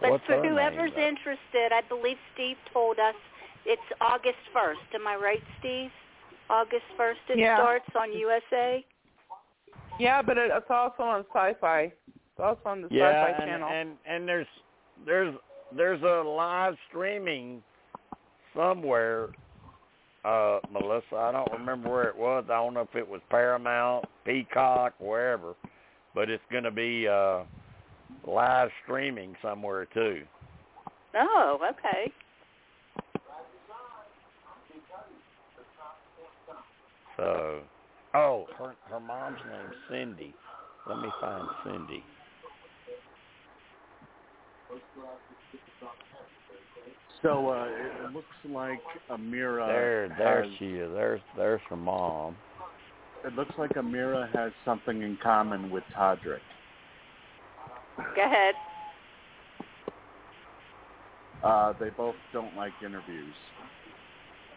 But 0.01 0.11
What's 0.11 0.27
for 0.27 0.37
her 0.37 0.43
name, 0.43 0.53
whoever's 0.53 0.93
interested, 0.93 1.73
I 1.73 1.81
believe 1.89 2.19
Steve 2.35 2.57
told 2.73 2.99
us 2.99 3.15
it's 3.67 3.83
August 4.01 4.39
1st. 4.55 4.95
Am 4.95 5.07
I 5.07 5.17
right, 5.17 5.43
Steve? 5.59 5.91
August 6.49 6.85
1st 6.99 7.31
it 7.31 7.39
Yeah. 7.39 7.57
starts 7.57 7.89
on 7.99 8.13
USA. 8.13 8.85
Yeah, 9.99 10.23
but 10.23 10.39
it, 10.39 10.51
it's 10.55 10.71
also 10.71 11.03
on 11.03 11.25
Sci-Fi. 11.33 11.83
It's 11.83 12.41
also 12.41 12.61
on 12.67 12.83
the 12.83 12.89
yeah, 12.91 13.11
Sci-Fi 13.11 13.43
and, 13.43 13.51
channel. 13.51 13.69
and 13.69 13.97
and 14.07 14.29
there's 14.29 14.47
there's 15.05 15.35
there's 15.75 16.03
a 16.03 16.23
live 16.29 16.77
streaming 16.89 17.63
somewhere, 18.55 19.29
uh, 20.25 20.61
Melissa. 20.71 21.17
I 21.17 21.33
don't 21.33 21.51
remember 21.53 21.91
where 21.91 22.09
it 22.09 22.17
was. 22.17 22.45
I 22.47 22.55
don't 22.55 22.75
know 22.75 22.83
if 22.83 22.95
it 22.95 23.07
was 23.09 23.21
Paramount, 23.31 24.05
Peacock, 24.25 24.95
wherever, 24.99 25.55
but 26.15 26.31
it's 26.31 26.43
going 26.51 26.65
to 26.65 26.71
be 26.71 27.09
uh, 27.09 27.43
live 28.27 28.71
streaming 28.85 29.35
somewhere 29.43 29.87
too. 29.87 30.23
Oh, 31.19 31.59
okay. 31.71 32.13
So, 37.17 37.61
oh, 38.15 38.47
her 38.59 38.75
her 38.91 39.01
mom's 39.01 39.39
name's 39.51 39.75
Cindy. 39.91 40.35
Let 40.89 40.99
me 40.99 41.09
find 41.21 41.49
Cindy. 41.65 42.03
So 47.23 47.51
uh, 47.51 47.65
it, 47.65 48.05
it 48.05 48.13
looks 48.13 48.27
like 48.49 48.81
Ameerah 49.11 49.67
There, 49.67 50.09
there 50.19 50.45
has, 50.45 50.53
she 50.59 50.67
is. 50.67 50.91
There's 50.93 51.21
there's 51.37 51.61
her 51.71 51.77
mom. 51.77 52.37
It 53.25 53.35
looks 53.35 53.55
like 53.59 53.71
Ameerah 53.71 54.33
has 54.35 54.53
something 54.65 55.03
in 55.03 55.19
common 55.23 55.71
with 55.71 55.83
Todrick. 55.99 56.39
Go 58.15 58.25
ahead. 58.25 58.55
Uh, 61.43 61.73
they 61.81 61.91
both 61.91 62.15
don't 62.33 62.55
like 62.57 62.73
interviews. 62.85 63.35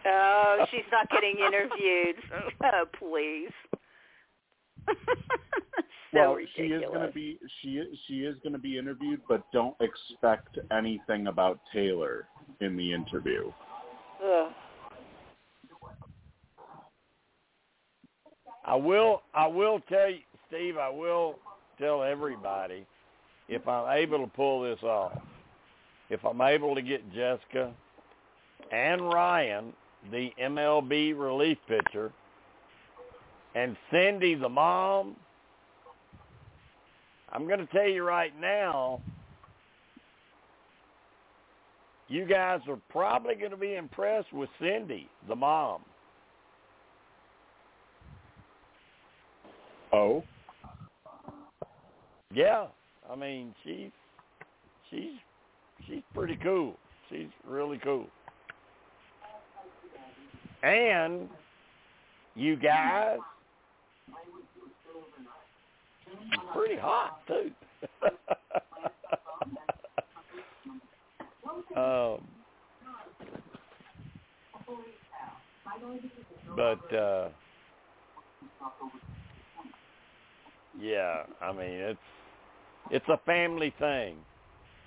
Oh, 0.06 0.64
she's 0.70 0.80
not 0.90 1.08
getting 1.10 1.36
interviewed. 1.38 2.16
Oh, 2.64 2.84
please. 2.98 3.50
so 4.88 4.94
well, 6.14 6.34
ridiculous. 6.34 6.48
she 6.56 6.62
is 6.74 6.82
going 6.92 7.06
to 7.06 7.12
be 7.12 7.38
she 7.60 7.68
is- 7.76 7.98
she 8.06 8.14
is 8.20 8.36
going 8.42 8.52
to 8.52 8.58
be 8.58 8.78
interviewed, 8.78 9.20
but 9.28 9.42
don't 9.52 9.76
expect 9.80 10.58
anything 10.72 11.26
about 11.26 11.60
Taylor 11.72 12.26
in 12.60 12.76
the 12.76 12.92
interview. 12.92 13.52
Ugh. 14.24 14.52
I 18.64 18.76
will 18.76 19.22
I 19.34 19.46
will 19.46 19.80
tell 19.88 20.10
you, 20.10 20.20
Steve. 20.48 20.76
I 20.76 20.88
will 20.90 21.38
tell 21.78 22.02
everybody 22.02 22.86
if 23.48 23.66
I'm 23.66 23.90
able 23.96 24.18
to 24.24 24.30
pull 24.32 24.62
this 24.62 24.82
off. 24.82 25.18
If 26.08 26.24
I'm 26.24 26.40
able 26.40 26.74
to 26.74 26.82
get 26.82 27.08
Jessica 27.12 27.72
and 28.72 29.12
Ryan, 29.12 29.72
the 30.10 30.30
MLB 30.40 31.18
relief 31.18 31.58
pitcher, 31.68 32.12
and 33.54 33.76
Cindy, 33.90 34.34
the 34.34 34.48
mom, 34.48 35.16
I'm 37.32 37.46
going 37.46 37.60
to 37.60 37.66
tell 37.66 37.88
you 37.88 38.04
right 38.04 38.32
now, 38.40 39.00
you 42.08 42.24
guys 42.26 42.60
are 42.68 42.78
probably 42.90 43.34
going 43.34 43.52
to 43.52 43.56
be 43.56 43.74
impressed 43.74 44.32
with 44.32 44.48
Cindy, 44.60 45.08
the 45.28 45.36
mom. 45.36 45.82
Oh, 49.92 50.22
Yeah, 52.32 52.66
I 53.10 53.16
mean 53.16 53.54
she's 53.64 53.90
she's 54.88 55.18
she's 55.86 56.02
pretty 56.14 56.38
cool. 56.42 56.74
She's 57.08 57.28
really 57.46 57.78
cool. 57.82 58.06
And 60.62 61.28
you 62.34 62.56
guys, 62.56 63.18
pretty 66.54 66.76
hot 66.76 67.20
too. 67.26 67.50
um, 71.80 72.20
but 76.56 76.96
uh 76.96 77.28
yeah, 80.80 81.22
I 81.40 81.52
mean 81.52 81.70
it's 81.70 81.98
it's 82.90 83.08
a 83.08 83.18
family 83.24 83.72
thing. 83.78 84.16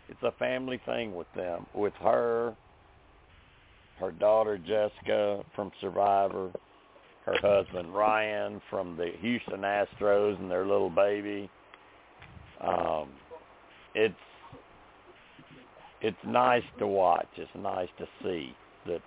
It's 0.10 0.22
a 0.24 0.32
family 0.34 0.82
thing 0.85 1.16
with 1.16 1.27
them, 1.35 1.66
with 1.74 1.93
her, 2.02 2.56
her 4.03 4.11
daughter 4.11 4.57
Jessica 4.57 5.43
from 5.56 5.72
Survivor, 5.80 6.51
her 7.25 7.35
husband 7.41 7.95
Ryan 7.95 8.61
from 8.69 8.98
the 8.98 9.11
Houston 9.22 9.61
Astros 9.61 10.40
and 10.40 10.51
their 10.51 10.65
little 10.65 10.90
baby. 10.90 11.49
Um, 12.61 13.09
it's 13.95 14.14
it's 16.01 16.17
nice 16.25 16.64
to 16.80 16.88
watch. 16.88 17.27
It's 17.38 17.49
nice 17.56 17.88
to 17.98 18.07
see 18.22 18.53
that 18.88 19.01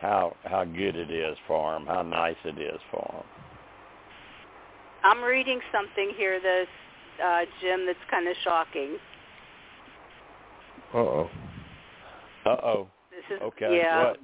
how 0.00 0.34
how 0.44 0.64
good 0.64 0.96
it 0.96 1.10
is 1.10 1.36
for 1.46 1.74
them, 1.74 1.86
how 1.86 2.02
nice 2.02 2.36
it 2.44 2.58
is 2.58 2.80
for 2.90 3.06
them. 3.12 3.26
I'm 5.02 5.22
reading 5.22 5.60
something 5.72 6.12
here, 6.16 6.40
this 6.40 6.68
uh, 7.22 7.40
Jim, 7.60 7.84
that's 7.84 7.98
kind 8.10 8.26
of 8.26 8.34
shocking. 8.42 8.96
Uh 10.94 10.98
oh. 10.98 11.30
Uh 12.50 12.58
oh. 12.66 12.88
This 13.10 13.36
is 13.36 13.42
Okay. 13.42 13.78
yeah. 13.78 14.10
What? 14.10 14.18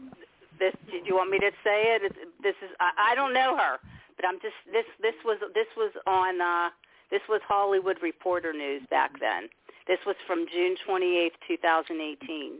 This 0.58 0.74
do 0.90 0.98
you 1.04 1.14
want 1.14 1.30
me 1.30 1.38
to 1.38 1.50
say 1.62 1.94
it? 1.94 2.02
It's, 2.02 2.16
this 2.42 2.56
is 2.62 2.74
I, 2.80 3.12
I 3.12 3.14
don't 3.14 3.32
know 3.32 3.56
her, 3.56 3.78
but 4.16 4.26
I'm 4.26 4.40
just 4.42 4.58
this 4.72 4.86
this 5.00 5.14
was 5.24 5.38
this 5.54 5.70
was 5.76 5.92
on 6.06 6.40
uh 6.40 6.70
this 7.10 7.22
was 7.28 7.40
Hollywood 7.46 7.98
Reporter 8.02 8.52
News 8.52 8.82
back 8.90 9.12
then. 9.20 9.48
This 9.86 9.98
was 10.04 10.16
from 10.26 10.46
June 10.52 10.74
28th, 10.88 11.38
2018. 11.46 12.58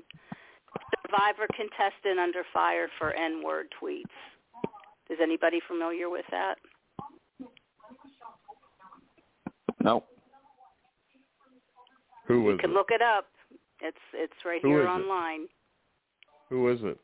Survivor 1.03 1.49
contestant 1.51 2.21
under 2.21 2.45
fire 2.55 2.87
for 2.97 3.13
N-word 3.13 3.67
tweets. 3.83 4.05
Is 5.11 5.19
anybody 5.21 5.59
familiar 5.67 6.09
with 6.09 6.27
that? 6.31 6.59
no. 9.83 10.05
Who 12.29 12.43
was? 12.43 12.53
You 12.53 12.59
can 12.59 12.71
it? 12.71 12.75
look 12.75 12.91
it 12.91 13.03
up. 13.03 13.27
It's 13.81 13.99
it's 14.15 14.33
right 14.45 14.61
Who 14.63 14.69
here 14.69 14.83
is 14.83 14.87
it? 14.87 14.91
Online. 16.51 16.63
Who 16.63 16.73
is 16.73 16.81
it? 16.93 16.99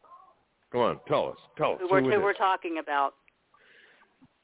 Come 0.73 0.81
on, 0.81 1.01
tell 1.07 1.29
us. 1.29 1.37
Tell 1.57 1.73
us 1.73 1.79
Who 1.81 1.89
who, 1.89 1.93
we're, 1.93 1.99
it 2.01 2.05
who 2.05 2.11
is. 2.13 2.23
we're 2.23 2.33
talking 2.35 2.79
about. 2.79 3.15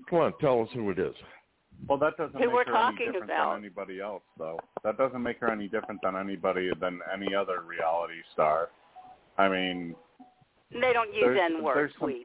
Come 0.09 0.20
on, 0.20 0.33
tell 0.41 0.62
us 0.62 0.68
who 0.75 0.91
it 0.91 0.99
is. 0.99 1.15
Well, 1.89 1.99
that 1.99 2.17
doesn't 2.17 2.33
Who 2.35 2.41
make 2.47 2.52
we're 2.52 2.65
her 2.65 2.73
talking 2.73 2.97
any 3.02 3.12
different 3.12 3.31
about. 3.31 3.55
than 3.55 3.65
anybody 3.65 4.01
else, 4.01 4.23
though. 4.36 4.59
That 4.83 4.99
doesn't 4.99 5.23
make 5.23 5.39
her 5.41 5.51
any 5.51 5.68
different 5.68 6.01
than 6.02 6.17
anybody 6.17 6.70
than 6.81 7.01
any 7.12 7.35
other 7.35 7.62
reality 7.62 8.15
star. 8.33 8.70
I 9.39 9.49
mean, 9.49 9.94
They 10.73 10.93
don't 10.93 11.15
use 11.15 11.39
N-word 11.41 11.93
tweets. 12.01 12.25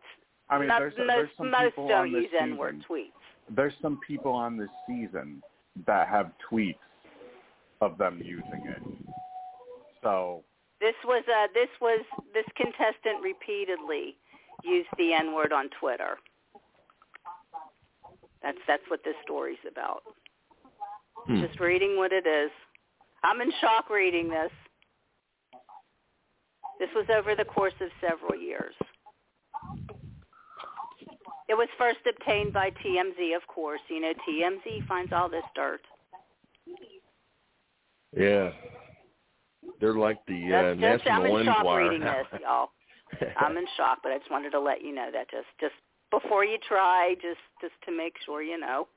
I 0.49 0.57
mean, 0.57 0.67
Not- 0.69 0.79
there's 0.79 0.93
most 0.97 1.07
there's 1.07 1.29
some 1.37 1.51
most 1.51 1.63
people 1.65 1.87
don't 1.87 2.07
on 2.07 2.13
this 2.13 2.23
use 2.23 2.31
N-word 2.39 2.75
season. 2.77 2.85
tweets. 2.89 3.55
There's 3.55 3.73
some 3.81 3.99
people 4.05 4.31
on 4.31 4.57
this 4.57 4.69
season 4.87 5.41
that 5.85 6.07
have 6.07 6.31
tweets 6.51 6.75
of 7.81 7.97
them 7.97 8.19
using 8.23 8.63
it. 8.65 8.81
So 10.01 10.43
This 10.83 10.95
was 11.05 11.23
uh 11.29 11.47
this 11.53 11.69
was 11.79 12.03
this 12.33 12.43
contestant 12.57 13.23
repeatedly 13.23 14.17
used 14.65 14.89
the 14.97 15.13
N 15.13 15.33
word 15.33 15.53
on 15.53 15.69
Twitter. 15.79 16.17
That's 18.41 18.57
that's 18.67 18.83
what 18.89 18.99
this 19.05 19.15
story's 19.23 19.63
about. 19.65 20.03
Hmm. 21.25 21.39
Just 21.39 21.61
reading 21.61 21.95
what 21.95 22.11
it 22.11 22.27
is. 22.27 22.51
I'm 23.23 23.39
in 23.39 23.49
shock 23.61 23.89
reading 23.89 24.27
this. 24.27 24.51
This 26.79 26.89
was 26.93 27.05
over 27.17 27.33
the 27.33 27.45
course 27.45 27.79
of 27.79 27.87
several 28.01 28.37
years. 28.37 28.75
It 31.47 31.53
was 31.53 31.69
first 31.77 31.99
obtained 32.09 32.51
by 32.51 32.71
TMZ, 32.71 33.37
of 33.37 33.47
course. 33.47 33.79
You 33.87 34.01
know, 34.01 34.13
TMZ 34.27 34.85
finds 34.85 35.13
all 35.13 35.29
this 35.29 35.45
dirt. 35.55 35.81
Yeah. 38.17 38.51
They're 39.83 39.95
like 39.95 40.25
the 40.27 40.45
uh, 40.45 40.61
That's 40.79 41.01
just, 41.03 41.11
I'm 41.11 41.23
National 41.23 41.37
in 41.39 41.45
shock 41.45 41.57
Enquirer. 41.57 41.83
reading 41.83 42.07
this, 42.07 42.41
y'all. 42.41 42.69
I'm 43.37 43.57
in 43.57 43.65
shock, 43.75 43.97
but 44.01 44.13
I 44.13 44.17
just 44.17 44.31
wanted 44.31 44.51
to 44.51 44.59
let 44.61 44.81
you 44.81 44.95
know 44.95 45.09
that 45.11 45.29
just 45.29 45.47
just 45.59 45.73
before 46.09 46.45
you 46.45 46.57
try, 46.65 47.15
just 47.15 47.41
just 47.59 47.73
to 47.85 47.91
make 47.91 48.13
sure 48.25 48.41
you 48.41 48.57
know. 48.57 48.87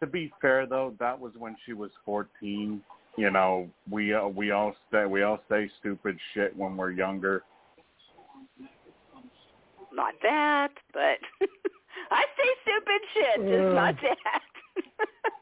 to 0.00 0.06
be 0.06 0.30
fair, 0.42 0.66
though, 0.66 0.92
that 1.00 1.18
was 1.18 1.32
when 1.38 1.56
she 1.64 1.72
was 1.72 1.90
14. 2.04 2.82
You 3.16 3.30
know, 3.30 3.66
we 3.90 4.12
uh, 4.12 4.26
we 4.26 4.50
all 4.50 4.76
say 4.92 5.06
we 5.06 5.22
all 5.22 5.38
say 5.48 5.70
stupid 5.80 6.18
shit 6.34 6.54
when 6.54 6.76
we're 6.76 6.90
younger. 6.90 7.42
not 9.90 10.12
that, 10.22 10.72
but 10.92 11.16
I 12.10 12.24
say 12.36 12.48
stupid 12.60 13.00
shit, 13.14 13.36
just 13.48 13.74
not 13.74 13.94
that. 14.02 14.42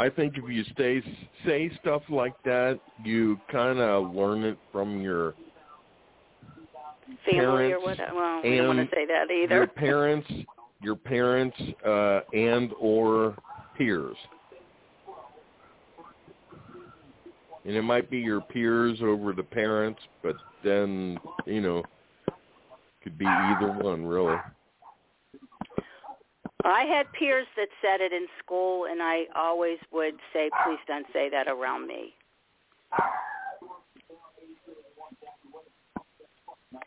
I 0.00 0.08
think 0.08 0.38
if 0.38 0.44
you 0.48 0.64
stay 0.72 1.02
say 1.44 1.70
stuff 1.82 2.00
like 2.08 2.32
that, 2.44 2.80
you 3.04 3.38
kind 3.52 3.78
of 3.78 4.14
learn 4.14 4.44
it 4.44 4.56
from 4.72 5.02
your 5.02 5.34
Family 7.30 7.38
parents 7.38 7.74
or 7.74 7.84
whatever. 7.84 8.14
Well, 8.14 8.40
we 8.42 8.56
don't 8.56 8.66
want 8.68 8.78
and 8.78 8.88
to 8.88 8.96
say 8.96 9.04
that 9.04 9.30
either. 9.30 9.56
your 9.56 9.66
parents, 9.66 10.32
your 10.80 10.96
parents, 10.96 11.56
uh, 11.86 12.20
and 12.32 12.72
or 12.80 13.36
peers. 13.76 14.16
And 17.66 17.76
it 17.76 17.82
might 17.82 18.10
be 18.10 18.20
your 18.20 18.40
peers 18.40 19.00
over 19.02 19.34
the 19.34 19.42
parents, 19.42 20.00
but 20.22 20.36
then 20.64 21.18
you 21.44 21.60
know, 21.60 21.82
could 23.02 23.18
be 23.18 23.26
either 23.26 23.70
one 23.70 24.06
really. 24.06 24.38
I 26.64 26.84
had 26.84 27.10
peers 27.12 27.46
that 27.56 27.68
said 27.80 28.00
it 28.00 28.12
in 28.12 28.26
school, 28.42 28.86
and 28.86 29.02
I 29.02 29.26
always 29.34 29.78
would 29.92 30.14
say, 30.32 30.50
"Please 30.64 30.80
don't 30.86 31.06
say 31.12 31.28
that 31.30 31.48
around 31.48 31.86
me." 31.86 32.14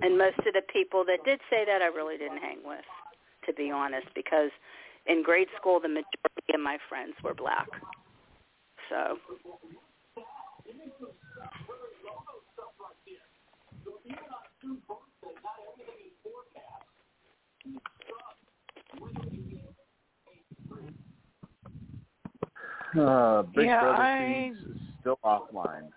And 0.02 0.18
most 0.18 0.38
of 0.40 0.54
the 0.54 0.62
people 0.72 1.04
that 1.06 1.24
did 1.24 1.40
say 1.50 1.66
that, 1.66 1.82
I 1.82 1.88
really 1.88 2.18
didn't 2.18 2.40
hang 2.40 2.64
with, 2.64 2.86
to 3.46 3.54
be 3.54 3.72
honest, 3.72 4.08
because 4.14 4.52
in 5.06 5.24
grade 5.24 5.50
school, 5.58 5.80
the 5.80 5.88
majority 5.88 6.54
of 6.54 6.60
my 6.62 6.78
friends 6.90 7.16
were 7.24 7.34
black. 7.34 7.68
So, 8.90 9.20
Uh, 23.00 23.42
Big 23.56 23.66
Yeah, 23.66 23.82
Brother 23.82 24.02
I- 24.04 24.52
is 24.52 24.58
still 25.02 25.20
offline. 25.24 25.90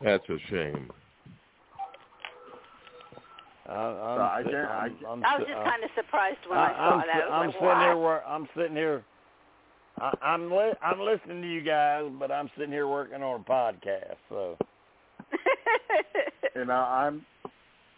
That's 0.00 0.24
a 0.28 0.36
shame. 0.50 0.90
I, 3.66 3.72
I'm, 3.72 4.16
So 4.18 4.22
I 4.22 4.38
I'm, 4.38 4.96
I'm, 5.08 5.24
I 5.24 5.38
was 5.38 5.46
just 5.48 5.58
uh, 5.58 5.64
kind 5.64 5.82
of 5.84 5.90
surprised 5.96 6.36
when 6.46 6.58
I, 6.58 6.64
I, 6.64 6.76
saw 6.76 6.90
I'm, 6.90 6.98
that. 6.98 7.06
si- 7.06 7.12
I 7.12 7.16
was 7.24 7.30
I'm 7.32 7.46
like, 7.46 7.54
sitting 7.54 7.66
"What?" 7.66 7.80
here. 7.80 7.96
Wor- 7.96 8.24
I'm 8.26 8.48
sitting 8.56 8.76
here. 8.76 9.04
I, 10.00 10.12
I'm 10.22 10.50
li- 10.50 10.74
I'm 10.82 11.00
listening 11.00 11.40
to 11.42 11.48
you 11.48 11.62
guys, 11.62 12.04
but 12.18 12.30
I'm 12.30 12.50
sitting 12.58 12.72
here 12.72 12.86
working 12.86 13.22
on 13.22 13.40
a 13.40 13.44
podcast. 13.44 14.16
So 14.28 14.58
You 16.54 16.64
know, 16.66 16.74
I'm 16.74 17.24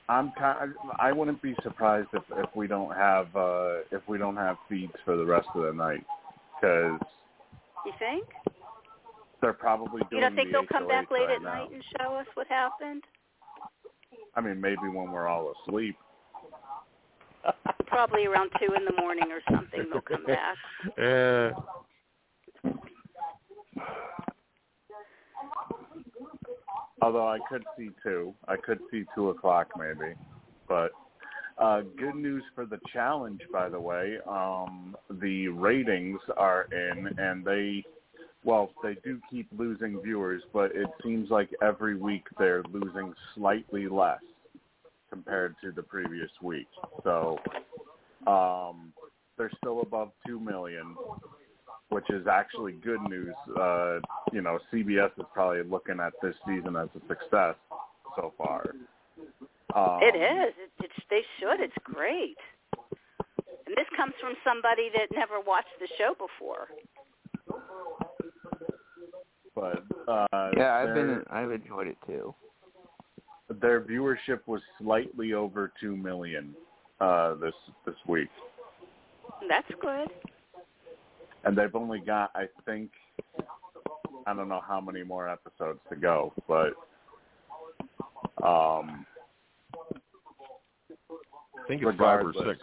I'm 0.08 0.32
kind. 0.38 0.72
I 0.98 1.12
wouldn't 1.12 1.42
be 1.42 1.54
surprised 1.62 2.08
if 2.12 2.22
if 2.36 2.54
we 2.54 2.66
don't 2.68 2.94
have 2.94 3.34
uh 3.34 3.78
if 3.90 4.06
we 4.08 4.18
don't 4.18 4.36
have 4.36 4.56
feeds 4.68 4.92
for 5.04 5.16
the 5.16 5.24
rest 5.24 5.48
of 5.54 5.64
the 5.64 5.72
night 5.72 6.04
because 6.54 7.00
you 7.84 7.92
think? 7.98 8.24
they're 9.40 9.52
probably 9.52 10.00
doing 10.10 10.10
You 10.12 10.20
don't 10.20 10.34
think 10.36 10.48
the 10.48 10.52
they'll 10.52 10.66
come 10.66 10.88
back 10.88 11.10
late 11.10 11.26
right 11.26 11.36
at 11.36 11.42
now. 11.42 11.54
night 11.54 11.70
and 11.72 11.82
show 11.98 12.14
us 12.14 12.26
what 12.34 12.46
happened? 12.46 13.02
I 14.34 14.40
mean, 14.40 14.60
maybe 14.60 14.82
when 14.84 15.10
we're 15.10 15.26
all 15.28 15.52
asleep. 15.66 15.96
Probably 17.86 18.26
around 18.26 18.50
two 18.60 18.74
in 18.74 18.84
the 18.84 19.00
morning 19.00 19.30
or 19.30 19.40
something. 19.50 19.86
They'll 19.90 20.00
come 20.02 20.24
back. 20.26 20.56
Uh, 20.98 21.50
Although 27.02 27.28
I 27.28 27.38
could 27.48 27.64
see 27.76 27.90
two, 28.02 28.34
I 28.48 28.56
could 28.56 28.78
see 28.90 29.04
two 29.14 29.30
o'clock 29.30 29.68
maybe, 29.78 30.14
but 30.68 30.92
uh, 31.58 31.82
good 31.98 32.14
news 32.14 32.42
for 32.54 32.66
the 32.66 32.78
challenge, 32.92 33.40
by 33.52 33.68
the 33.68 33.80
way. 33.80 34.18
Um, 34.28 34.96
the 35.20 35.48
ratings 35.48 36.20
are 36.36 36.66
in, 36.72 37.08
and 37.18 37.44
they, 37.44 37.84
well, 38.44 38.70
they 38.82 38.96
do 39.04 39.20
keep 39.30 39.48
losing 39.56 40.00
viewers, 40.02 40.42
but 40.52 40.74
it 40.74 40.88
seems 41.02 41.30
like 41.30 41.50
every 41.62 41.96
week 41.96 42.24
they're 42.38 42.62
losing 42.72 43.14
slightly 43.34 43.88
less 43.88 44.20
compared 45.10 45.54
to 45.62 45.72
the 45.72 45.82
previous 45.82 46.30
week. 46.42 46.68
So 47.04 47.38
um, 48.26 48.92
they're 49.38 49.52
still 49.58 49.80
above 49.80 50.10
two 50.26 50.38
million, 50.38 50.94
which 51.88 52.08
is 52.10 52.26
actually 52.26 52.72
good 52.72 53.00
news. 53.02 53.34
Uh, 53.58 53.98
you 54.32 54.42
know, 54.42 54.58
CBS 54.72 55.10
is 55.18 55.24
probably 55.32 55.62
looking 55.62 56.00
at 56.00 56.12
this 56.22 56.34
season 56.46 56.76
as 56.76 56.88
a 56.96 57.06
success 57.08 57.54
so 58.16 58.32
far. 58.36 58.74
Um, 59.74 60.00
It 60.02 60.16
is. 60.16 60.54
It, 60.58 60.70
it's, 60.84 60.94
they 61.10 61.22
should. 61.38 61.60
It's 61.60 61.76
great. 61.84 62.36
And 63.66 63.76
this 63.76 63.86
comes 63.96 64.14
from 64.20 64.34
somebody 64.44 64.90
that 64.94 65.14
never 65.14 65.40
watched 65.40 65.74
the 65.80 65.88
show 65.98 66.14
before. 66.14 66.68
But 69.54 69.84
uh, 70.08 70.50
Yeah, 70.56 70.74
I've 70.74 70.94
been 70.94 71.22
I've 71.30 71.50
enjoyed 71.50 71.86
it 71.88 71.96
too. 72.06 72.34
their 73.60 73.80
viewership 73.80 74.40
was 74.46 74.60
slightly 74.78 75.32
over 75.32 75.72
two 75.80 75.96
million 75.96 76.54
uh, 77.00 77.34
this 77.34 77.54
this 77.84 77.94
week, 78.06 78.28
That's 79.48 79.70
good. 79.80 80.08
And 81.46 81.56
they've 81.56 81.74
only 81.74 82.00
got 82.00 82.30
I 82.34 82.46
think 82.66 82.90
I 84.26 84.34
don't 84.34 84.48
know 84.48 84.62
how 84.66 84.80
many 84.80 85.04
more 85.04 85.28
episodes 85.28 85.78
to 85.88 85.96
go, 85.96 86.32
but 86.48 86.74
um, 88.44 89.06
I 91.56 91.68
think 91.68 91.82
it's 91.82 91.98
five 91.98 92.26
or 92.26 92.34
six. 92.44 92.60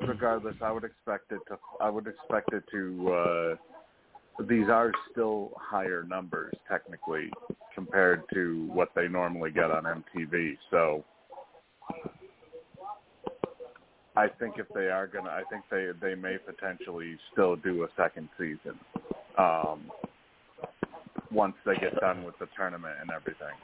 regardless, 0.00 0.56
I 0.62 0.72
would 0.72 0.84
expect 0.84 1.32
it 1.32 1.40
to. 1.48 1.58
I 1.80 1.90
would 1.90 2.06
expect 2.06 2.52
it 2.52 2.64
to. 2.72 3.12
Uh, 3.12 4.44
these 4.44 4.68
are 4.68 4.92
still 5.12 5.52
higher 5.56 6.04
numbers 6.04 6.54
technically 6.68 7.30
compared 7.74 8.22
to 8.34 8.68
what 8.72 8.90
they 8.94 9.08
normally 9.08 9.50
get 9.50 9.70
on 9.70 9.84
MTV. 9.84 10.56
So, 10.70 11.04
I 14.16 14.28
think 14.28 14.54
if 14.58 14.66
they 14.74 14.88
are 14.88 15.06
gonna, 15.06 15.30
I 15.30 15.42
think 15.50 15.64
they 15.70 15.90
they 16.00 16.14
may 16.14 16.36
potentially 16.38 17.18
still 17.32 17.56
do 17.56 17.84
a 17.84 17.88
second 17.96 18.28
season. 18.38 18.78
Um, 19.38 19.90
once 21.30 21.54
they 21.64 21.74
get 21.76 21.98
done 22.00 22.24
with 22.24 22.38
the 22.38 22.48
tournament 22.56 22.94
and 23.00 23.10
everything. 23.10 23.54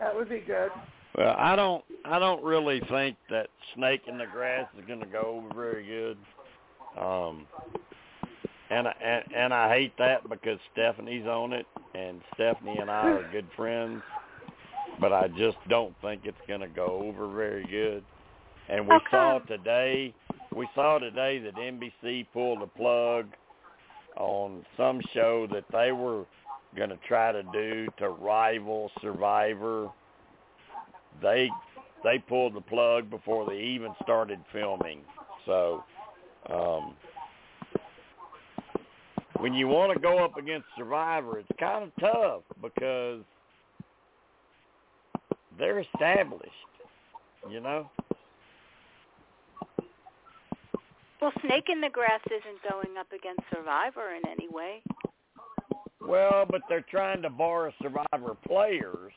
That 0.00 0.14
would 0.14 0.28
be 0.28 0.40
good. 0.40 0.70
Well, 1.16 1.34
I 1.38 1.56
don't 1.56 1.84
I 2.04 2.18
don't 2.18 2.42
really 2.42 2.80
think 2.88 3.16
that 3.30 3.48
snake 3.74 4.02
in 4.06 4.18
the 4.18 4.26
grass 4.26 4.66
is 4.78 4.84
going 4.86 5.00
to 5.00 5.06
go 5.06 5.42
over 5.42 5.54
very 5.54 5.86
good. 5.86 6.18
Um 6.98 7.46
and 8.70 8.88
I, 8.88 8.94
and 9.02 9.24
and 9.34 9.54
I 9.54 9.74
hate 9.74 9.92
that 9.98 10.28
because 10.28 10.58
Stephanie's 10.72 11.26
on 11.26 11.52
it 11.52 11.66
and 11.94 12.20
Stephanie 12.34 12.78
and 12.78 12.90
I 12.90 13.08
are 13.08 13.32
good 13.32 13.46
friends, 13.56 14.02
but 15.00 15.12
I 15.12 15.28
just 15.28 15.56
don't 15.68 15.94
think 16.02 16.22
it's 16.24 16.36
going 16.46 16.60
to 16.60 16.68
go 16.68 17.02
over 17.02 17.32
very 17.34 17.66
good. 17.66 18.04
And 18.68 18.86
we 18.86 18.98
How 19.10 19.40
saw 19.40 19.46
today 19.46 20.14
we 20.54 20.68
saw 20.74 20.98
today 20.98 21.38
that 21.38 21.54
NBC 21.54 22.26
pulled 22.32 22.62
the 22.62 22.66
plug 22.66 23.26
on 24.16 24.64
some 24.76 25.00
show 25.14 25.46
that 25.52 25.64
they 25.72 25.92
were 25.92 26.24
going 26.76 26.90
to 26.90 26.98
try 27.08 27.32
to 27.32 27.42
do 27.52 27.88
to 27.98 28.10
rival 28.10 28.90
Survivor 29.00 29.88
they 31.22 31.50
they 32.04 32.18
pulled 32.18 32.54
the 32.54 32.60
plug 32.60 33.10
before 33.10 33.46
they 33.46 33.58
even 33.58 33.92
started 34.02 34.38
filming. 34.52 35.00
So 35.46 35.84
um 36.50 36.94
when 39.40 39.54
you 39.54 39.68
want 39.68 39.92
to 39.92 39.98
go 39.98 40.24
up 40.24 40.36
against 40.36 40.66
Survivor, 40.76 41.38
it's 41.38 41.48
kind 41.58 41.84
of 41.84 41.90
tough 42.00 42.42
because 42.60 43.22
they're 45.58 45.80
established, 45.80 46.52
you 47.50 47.60
know. 47.60 47.88
Well, 51.20 51.32
Snake 51.44 51.64
in 51.68 51.80
the 51.80 51.90
Grass 51.90 52.20
isn't 52.26 52.62
going 52.70 52.96
up 52.98 53.08
against 53.12 53.42
Survivor 53.52 54.14
in 54.14 54.22
any 54.30 54.48
way. 54.50 54.82
Well, 56.00 56.46
but 56.48 56.62
they're 56.68 56.84
trying 56.88 57.22
to 57.22 57.30
borrow 57.30 57.72
Survivor 57.82 58.36
players. 58.46 59.12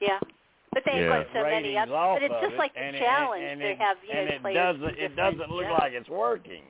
Yeah. 0.00 0.20
But 0.72 0.84
they 0.84 1.00
Yeah. 1.00 1.24
got 1.24 1.26
so 1.32 1.42
many 1.42 1.76
up. 1.76 1.88
But 1.88 2.22
it's 2.22 2.34
just 2.40 2.54
it, 2.54 2.58
like 2.58 2.74
the 2.74 2.94
it- 2.94 2.98
challenge. 2.98 3.42
and 3.44 3.60
they 3.60 3.72
it, 3.72 3.78
have 3.78 3.96
you 4.06 4.14
know 4.14 4.20
and 4.20 4.30
it 4.30 4.40
players 4.42 4.78
doesn't 4.78 4.98
it 4.98 5.16
doesn't 5.16 5.50
look 5.50 5.64
yeah. 5.64 5.72
like 5.72 5.92
it's 5.92 6.08
working. 6.08 6.62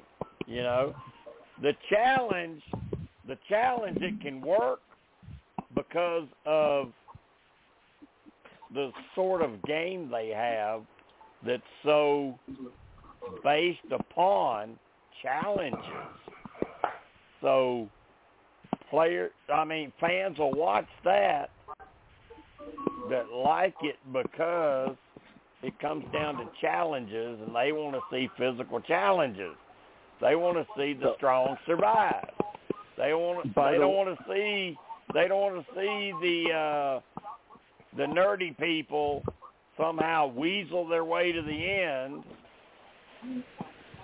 You 0.46 0.62
know, 0.62 0.94
the 1.62 1.72
challenge 1.90 2.62
the 3.26 3.36
challenge 3.48 3.98
it 4.00 4.20
can 4.20 4.40
work, 4.40 4.80
because 5.74 6.28
of 6.46 6.92
the 8.74 8.90
sort 9.14 9.42
of 9.42 9.62
game 9.64 10.10
they 10.10 10.28
have 10.34 10.82
that's 11.44 11.62
so 11.84 12.38
based 13.44 13.78
upon 13.92 14.78
challenges. 15.22 15.80
So 17.40 17.88
player 18.90 19.30
I 19.52 19.64
mean 19.64 19.92
fans 20.00 20.38
will 20.38 20.54
watch 20.54 20.88
that 21.04 21.50
that 23.10 23.26
like 23.32 23.74
it 23.82 23.96
because 24.12 24.96
it 25.62 25.78
comes 25.80 26.04
down 26.12 26.36
to 26.36 26.48
challenges 26.60 27.40
and 27.44 27.54
they 27.54 27.72
want 27.72 27.94
to 27.94 28.00
see 28.10 28.28
physical 28.38 28.80
challenges. 28.80 29.56
They 30.20 30.34
want 30.36 30.56
to 30.56 30.66
see 30.76 30.94
the 30.94 31.14
strong 31.16 31.56
survive. 31.66 32.28
They 32.96 33.12
want 33.12 33.54
By 33.54 33.72
they 33.72 33.76
the- 33.78 33.84
don't 33.84 33.94
want 33.94 34.18
to 34.18 34.24
see 34.32 34.76
they 35.14 35.28
don't 35.28 35.40
want 35.40 35.66
to 35.66 35.74
see 35.74 36.12
the 36.20 36.52
uh 36.52 37.00
the 37.96 38.04
nerdy 38.04 38.56
people 38.58 39.22
somehow 39.78 40.26
weasel 40.26 40.86
their 40.88 41.04
way 41.04 41.32
to 41.32 41.42
the 41.42 41.70
end 41.70 42.24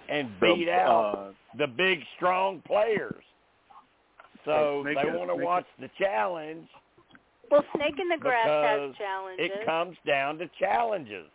and 0.09 0.29
beat 0.41 0.67
The, 0.67 0.73
out 0.73 1.15
uh, 1.15 1.33
the 1.59 1.67
big 1.67 2.01
strong 2.17 2.63
players. 2.67 3.23
So 4.45 4.83
they 4.85 4.95
want 4.95 5.31
to 5.31 5.37
make 5.37 5.39
it- 5.43 5.45
watch 5.45 5.67
the 5.81 5.89
challenge. 5.99 6.69
Well, 7.51 7.65
Snake 7.77 7.99
in 8.01 8.09
the 8.09 8.17
Grass 8.17 8.47
has 8.47 8.81
Because 8.81 8.97
challenges. 8.97 9.51
It 9.61 9.67
comes 9.67 9.97
down 10.07 10.39
to 10.39 10.49
challenges. 10.59 11.27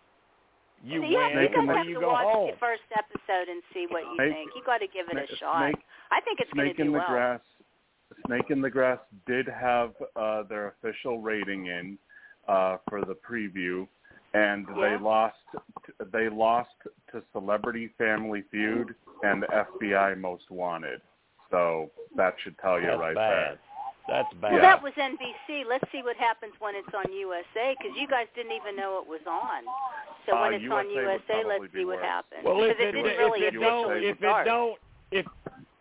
You 0.84 1.04
you 1.04 1.18
have, 1.20 1.34
win 1.34 1.44
you 1.44 1.50
guys 1.68 1.76
have 1.78 1.86
you 1.88 1.96
to 1.96 2.00
go 2.02 2.08
watch 2.10 2.26
home. 2.34 2.52
the 2.52 2.58
first 2.58 2.84
episode 2.96 3.50
and 3.50 3.62
see 3.74 3.86
what 3.90 4.04
you 4.04 4.16
Snake- 4.16 4.34
think. 4.34 4.52
You 4.56 4.62
got 4.66 4.78
to 4.80 4.88
give 4.88 5.08
it 5.10 5.18
a 5.18 5.28
Snake- 5.28 5.40
shot. 5.40 5.60
Snake- 5.74 5.86
I 6.12 6.22
think 6.22 6.40
it's 6.40 6.52
going 6.54 6.68
Snake 6.68 6.78
to 6.78 6.84
do 6.84 6.88
in 6.90 6.94
the 6.94 7.00
well. 7.00 7.08
Grass. 7.10 7.42
Snake 8.28 8.50
in 8.50 8.62
the 8.62 8.70
Grass 8.70 9.00
did 9.26 9.48
have 9.48 9.94
uh, 10.16 10.44
their 10.44 10.68
official 10.70 11.20
rating 11.22 11.66
in 11.68 11.98
uh, 12.48 12.78
for 12.90 13.02
the 13.02 13.16
preview, 13.16 13.86
and 14.34 14.66
Yeah. 14.76 14.90
they 14.98 15.04
lost. 15.04 15.36
They 16.14 16.30
lost 16.30 16.70
to 17.12 17.22
Celebrity 17.34 17.90
Family 17.98 18.44
Feud 18.52 18.96
and 19.24 19.44
FBI 19.44 20.18
Most 20.18 20.50
Wanted. 20.50 21.02
So 21.52 21.92
that 22.16 22.36
should 22.44 22.58
tell 22.60 22.80
you 22.80 22.88
That's 22.88 23.00
right 23.00 23.16
bad. 23.16 23.60
That's 24.08 24.34
bad. 24.42 24.54
Well, 24.54 24.62
that 24.62 24.82
was 24.82 24.94
NBC. 24.98 25.64
Let's 25.68 25.84
see 25.92 26.02
what 26.02 26.16
happens 26.16 26.54
when 26.60 26.76
it's 26.76 26.88
on 26.96 27.12
USA 27.12 27.76
because 27.78 27.92
you 28.00 28.08
guys 28.08 28.28
didn't 28.36 28.54
even 28.54 28.76
know 28.76 29.00
it 29.04 29.08
was 29.08 29.20
on. 29.28 29.64
So 30.26 30.36
Uh, 30.36 30.42
when 30.44 30.54
it's 30.56 30.72
on 30.72 30.90
USA 30.90 31.06
would 31.06 31.22
USA, 31.28 31.44
let's 31.48 31.74
see 31.74 31.86
what 31.86 31.98
worse. 31.98 32.06
happens. 32.06 32.42
Well, 32.44 32.64
if 32.64 32.78
because 32.78 32.84
it, 32.84 32.88
it 32.88 32.92
didn't 33.04 33.12
if 33.36 33.54
it 33.54 33.60
don't, 33.60 34.04
if 34.04 34.18
start. 34.18 34.48
it 34.48 34.50
don't, 34.50 34.78
if 35.12 35.26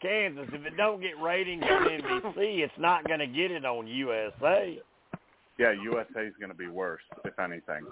Kansas, 0.03 0.49
if 0.53 0.67
it 0.67 0.77
don't 0.77 1.01
get 1.01 1.21
ratings 1.23 1.63
on 1.65 1.89
NBC, 1.89 2.61
it's 2.61 2.79
not 2.79 3.05
going 3.07 3.21
to 3.21 3.27
get 3.27 3.51
it 3.51 3.65
on 3.65 3.87
USA. 3.87 4.79
Yeah, 5.59 5.73
USA 5.73 6.27
is 6.27 6.35
going 6.39 6.51
to 6.51 6.57
be 6.59 6.69
worse, 6.69 7.03
if 7.25 7.39
anything. 7.39 7.87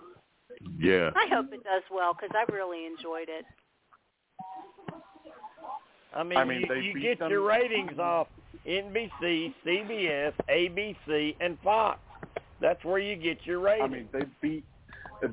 Yeah. 0.78 1.10
I 1.16 1.26
hope 1.30 1.52
it 1.52 1.64
does 1.64 1.82
well 1.90 2.12
because 2.12 2.34
I 2.34 2.50
really 2.52 2.86
enjoyed 2.86 3.28
it. 3.28 3.44
I 6.14 6.22
mean, 6.22 6.38
I 6.38 6.44
mean, 6.44 6.60
you, 6.68 6.74
you 6.76 7.00
get 7.00 7.18
them- 7.18 7.30
your 7.30 7.42
ratings 7.42 7.98
off 7.98 8.28
NBC, 8.66 9.54
CBS, 9.66 10.32
ABC, 10.50 11.36
and 11.40 11.58
Fox. 11.62 11.98
That's 12.60 12.82
where 12.84 12.98
you 12.98 13.16
get 13.16 13.38
your 13.44 13.60
ratings. 13.60 13.84
I 13.84 13.88
mean, 13.88 14.08
they 14.12 14.24
beat 14.40 14.64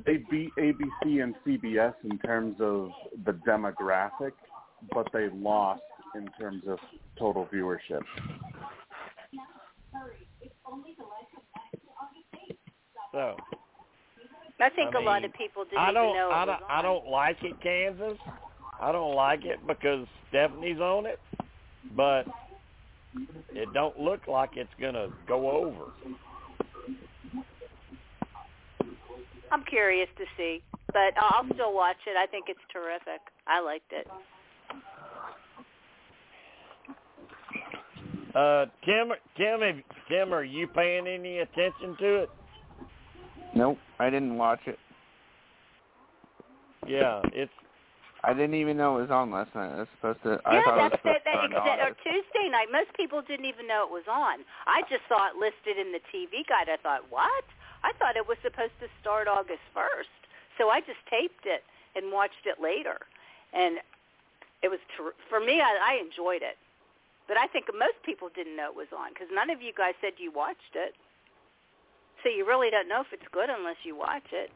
they 0.05 0.17
beat 0.29 0.51
ABC 0.57 1.23
and 1.23 1.35
CBS 1.45 1.93
in 2.09 2.17
terms 2.19 2.55
of 2.59 2.91
the 3.25 3.33
demographic, 3.47 4.31
but 4.93 5.07
they 5.11 5.29
lost 5.33 5.81
in 6.15 6.27
terms 6.39 6.63
of 6.67 6.77
total 7.17 7.47
viewership. 7.53 8.01
so 13.11 13.35
I 14.59 14.69
think 14.69 14.93
a 14.95 14.99
lot 14.99 15.25
of 15.25 15.33
people 15.33 15.65
didn't 15.65 15.79
I 15.79 15.91
don't, 15.91 16.09
even 16.09 16.17
know 16.17 16.29
it 16.29 16.33
I 16.33 16.45
don't, 16.45 16.63
on. 16.63 16.69
I 16.69 16.81
don't 16.81 17.07
like 17.07 17.37
it, 17.43 17.59
Kansas. 17.61 18.17
I 18.79 18.91
don't 18.91 19.15
like 19.15 19.43
it 19.43 19.59
because 19.67 20.07
Stephanie's 20.29 20.79
on 20.79 21.05
it, 21.05 21.19
but 21.95 22.25
it 23.51 23.73
don't 23.73 23.99
look 23.99 24.27
like 24.27 24.51
it's 24.55 24.69
gonna 24.79 25.07
go 25.27 25.51
over. 25.51 25.91
I'm 29.51 29.63
curious 29.65 30.07
to 30.17 30.23
see, 30.37 30.61
but 30.87 31.13
I'll 31.17 31.45
still 31.53 31.73
watch 31.73 31.97
it. 32.07 32.15
I 32.17 32.25
think 32.25 32.45
it's 32.47 32.59
terrific. 32.71 33.21
I 33.47 33.59
liked 33.61 33.91
it. 33.91 34.07
Uh, 38.33 38.65
Tim, 38.85 39.11
Tim, 39.35 39.59
have, 39.59 39.75
Tim, 40.07 40.33
are 40.33 40.43
you 40.43 40.67
paying 40.67 41.05
any 41.05 41.39
attention 41.39 41.97
to 41.99 42.23
it? 42.23 42.29
Nope, 43.53 43.77
I 43.99 44.09
didn't 44.09 44.37
watch 44.37 44.61
it. 44.67 44.79
Yeah, 46.87 47.21
it's 47.33 47.51
I 48.23 48.33
didn't 48.33 48.53
even 48.53 48.77
know 48.77 48.97
it 48.97 49.09
was 49.09 49.11
on 49.11 49.31
last 49.31 49.49
night. 49.55 49.73
I 49.73 49.79
was 49.81 49.91
supposed 49.97 50.21
to. 50.23 50.37
I 50.45 50.61
yeah, 50.61 50.63
thought 50.63 50.77
that's 50.77 51.01
it 51.01 51.01
was 51.01 51.17
that, 51.17 51.25
that, 51.25 51.41
to 51.41 51.57
exa- 51.57 51.81
or 51.89 51.93
Tuesday 52.05 52.47
night. 52.53 52.69
Most 52.71 52.93
people 52.93 53.21
didn't 53.25 53.49
even 53.49 53.65
know 53.65 53.81
it 53.81 53.89
was 53.89 54.05
on. 54.05 54.45
I 54.69 54.85
just 54.85 55.01
saw 55.09 55.25
it 55.33 55.41
listed 55.41 55.81
in 55.81 55.89
the 55.89 56.01
TV 56.13 56.45
guide. 56.45 56.69
I 56.69 56.77
thought, 56.77 57.09
what? 57.09 57.45
I 57.81 57.93
thought 57.97 58.13
it 58.13 58.27
was 58.29 58.37
supposed 58.45 58.77
to 58.77 58.87
start 59.01 59.25
August 59.25 59.65
first. 59.73 60.13
So 60.61 60.69
I 60.69 60.85
just 60.85 61.01
taped 61.09 61.49
it 61.49 61.65
and 61.97 62.13
watched 62.13 62.45
it 62.45 62.61
later, 62.61 63.01
and 63.57 63.81
it 64.61 64.69
was 64.69 64.79
ter- 64.93 65.17
for 65.25 65.41
me. 65.41 65.57
I, 65.57 65.73
I 65.81 65.93
enjoyed 65.97 66.45
it, 66.45 66.61
but 67.25 67.41
I 67.41 67.49
think 67.49 67.73
most 67.73 67.97
people 68.05 68.29
didn't 68.29 68.53
know 68.53 68.69
it 68.69 68.77
was 68.77 68.93
on 68.93 69.17
because 69.17 69.33
none 69.33 69.49
of 69.49 69.65
you 69.65 69.73
guys 69.73 69.97
said 69.97 70.21
you 70.21 70.29
watched 70.29 70.77
it. 70.77 70.93
So 72.21 72.29
you 72.29 72.45
really 72.45 72.69
don't 72.69 72.85
know 72.85 73.01
if 73.01 73.09
it's 73.09 73.25
good 73.33 73.49
unless 73.49 73.81
you 73.81 73.97
watch 73.97 74.29
it. 74.29 74.53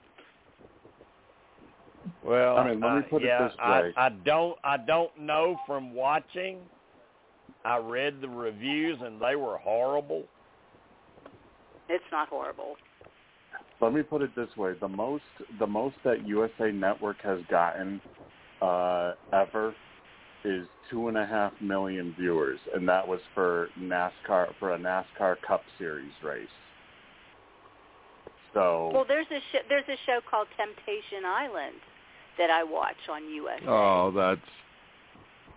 Well. 2.26 2.58
I 2.58 2.70
mean, 2.70 2.82
let 2.82 2.94
me 2.94 3.00
uh, 3.00 3.10
put 3.10 3.22
it 3.22 3.28
yeah, 3.28 3.48
this 3.48 3.58
way. 3.58 3.94
I, 3.96 4.08
I 4.08 4.10
don't, 4.10 4.58
I 4.64 4.78
don't 4.78 5.18
know 5.20 5.58
from 5.68 5.94
watching. 5.94 6.60
I 7.64 7.78
read 7.78 8.22
the 8.22 8.30
reviews 8.30 9.00
and 9.02 9.20
they 9.22 9.36
were 9.36 9.58
horrible. 9.58 10.24
It's 11.90 12.04
not 12.12 12.30
horrible. 12.30 12.76
Let 13.82 13.94
me 13.94 14.02
put 14.02 14.22
it 14.22 14.36
this 14.36 14.50
way: 14.58 14.74
the 14.80 14.88
most 14.88 15.24
the 15.60 15.68
most 15.68 15.96
that 16.04 16.26
USA 16.26 16.72
Network 16.72 17.18
has 17.22 17.40
gotten 17.50 18.02
uh, 18.62 19.14
ever 19.34 19.76
is 20.44 20.68
two 20.90 21.08
and 21.08 21.18
a 21.18 21.26
half 21.26 21.52
million 21.60 22.16
viewers, 22.20 22.60
and 22.74 22.88
that 22.88 23.08
was 23.08 23.20
for 23.34 23.70
NASCAR 23.80 24.48
for 24.60 24.74
a 24.74 24.78
NASCAR 24.78 25.36
Cup 25.46 25.62
Series 25.78 26.14
race. 26.24 26.48
So 28.54 28.92
Well, 28.94 29.06
there's 29.08 29.28
a 29.32 29.40
sh- 29.52 29.66
there's 29.68 29.88
a 29.90 29.98
show 30.06 30.20
called 30.30 30.48
Temptation 30.56 31.26
Island 31.26 31.76
that 32.38 32.50
I 32.50 32.64
watch 32.64 32.96
on 33.12 33.30
USA. 33.34 33.66
Oh, 33.68 34.12
that's 34.16 34.42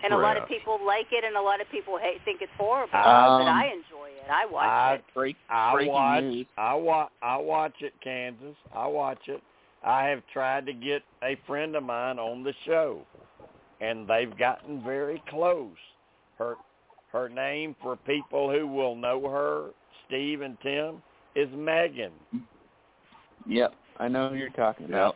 And 0.04 0.12
a 0.12 0.16
lot 0.16 0.36
of 0.36 0.46
people 0.48 0.78
like 0.86 1.06
it, 1.10 1.24
and 1.24 1.36
a 1.36 1.40
lot 1.42 1.60
of 1.60 1.68
people 1.70 1.98
hate, 1.98 2.18
think 2.24 2.40
it's 2.42 2.52
horrible. 2.56 2.94
Um, 2.96 3.42
but 3.42 3.48
I 3.48 3.66
enjoy 3.66 4.08
it. 4.08 4.30
I 4.30 4.46
watch 4.46 4.64
I- 4.66 4.94
it. 4.94 5.04
Break, 5.14 5.36
I 5.50 5.72
breaking 5.74 5.92
watch, 5.92 6.22
news. 6.22 6.46
I 6.56 6.74
watch, 6.74 7.10
I 7.22 7.36
watch 7.36 7.74
it, 7.80 7.92
Kansas. 8.02 8.56
I 8.74 8.86
watch 8.86 9.20
it. 9.26 9.42
I 9.84 10.04
have 10.06 10.22
tried 10.32 10.66
to 10.66 10.72
get 10.72 11.02
a 11.22 11.36
friend 11.46 11.76
of 11.76 11.82
mine 11.84 12.18
on 12.18 12.42
the 12.42 12.52
show, 12.66 13.00
and 13.80 14.08
they've 14.08 14.36
gotten 14.36 14.82
very 14.82 15.22
close. 15.28 15.76
Her, 16.38 16.56
her 17.12 17.28
name 17.28 17.74
for 17.82 17.96
people 17.96 18.50
who 18.52 18.66
will 18.66 18.94
know 18.96 19.28
her, 19.28 19.70
Steve 20.06 20.40
and 20.42 20.56
Tim, 20.62 21.02
is 21.34 21.48
Megan. 21.56 22.12
Yep, 23.46 23.72
I 23.98 24.08
know 24.08 24.28
who 24.28 24.36
you're 24.36 24.50
talking 24.50 24.88
Yep. 24.88 25.14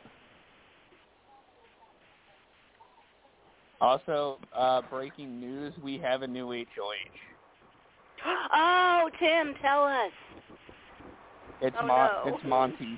Also, 3.82 4.38
uh, 4.56 4.80
breaking 4.88 5.40
news: 5.40 5.74
we 5.82 5.98
have 5.98 6.22
a 6.22 6.26
new 6.26 6.52
HOH. 6.52 6.64
Oh, 8.54 9.10
Tim, 9.18 9.54
tell 9.60 9.82
us. 9.84 10.12
It's 11.60 11.76
Oh, 11.80 11.86
Mon- 11.86 12.10
no. 12.24 12.32
it's 12.32 12.44
Monte. 12.44 12.96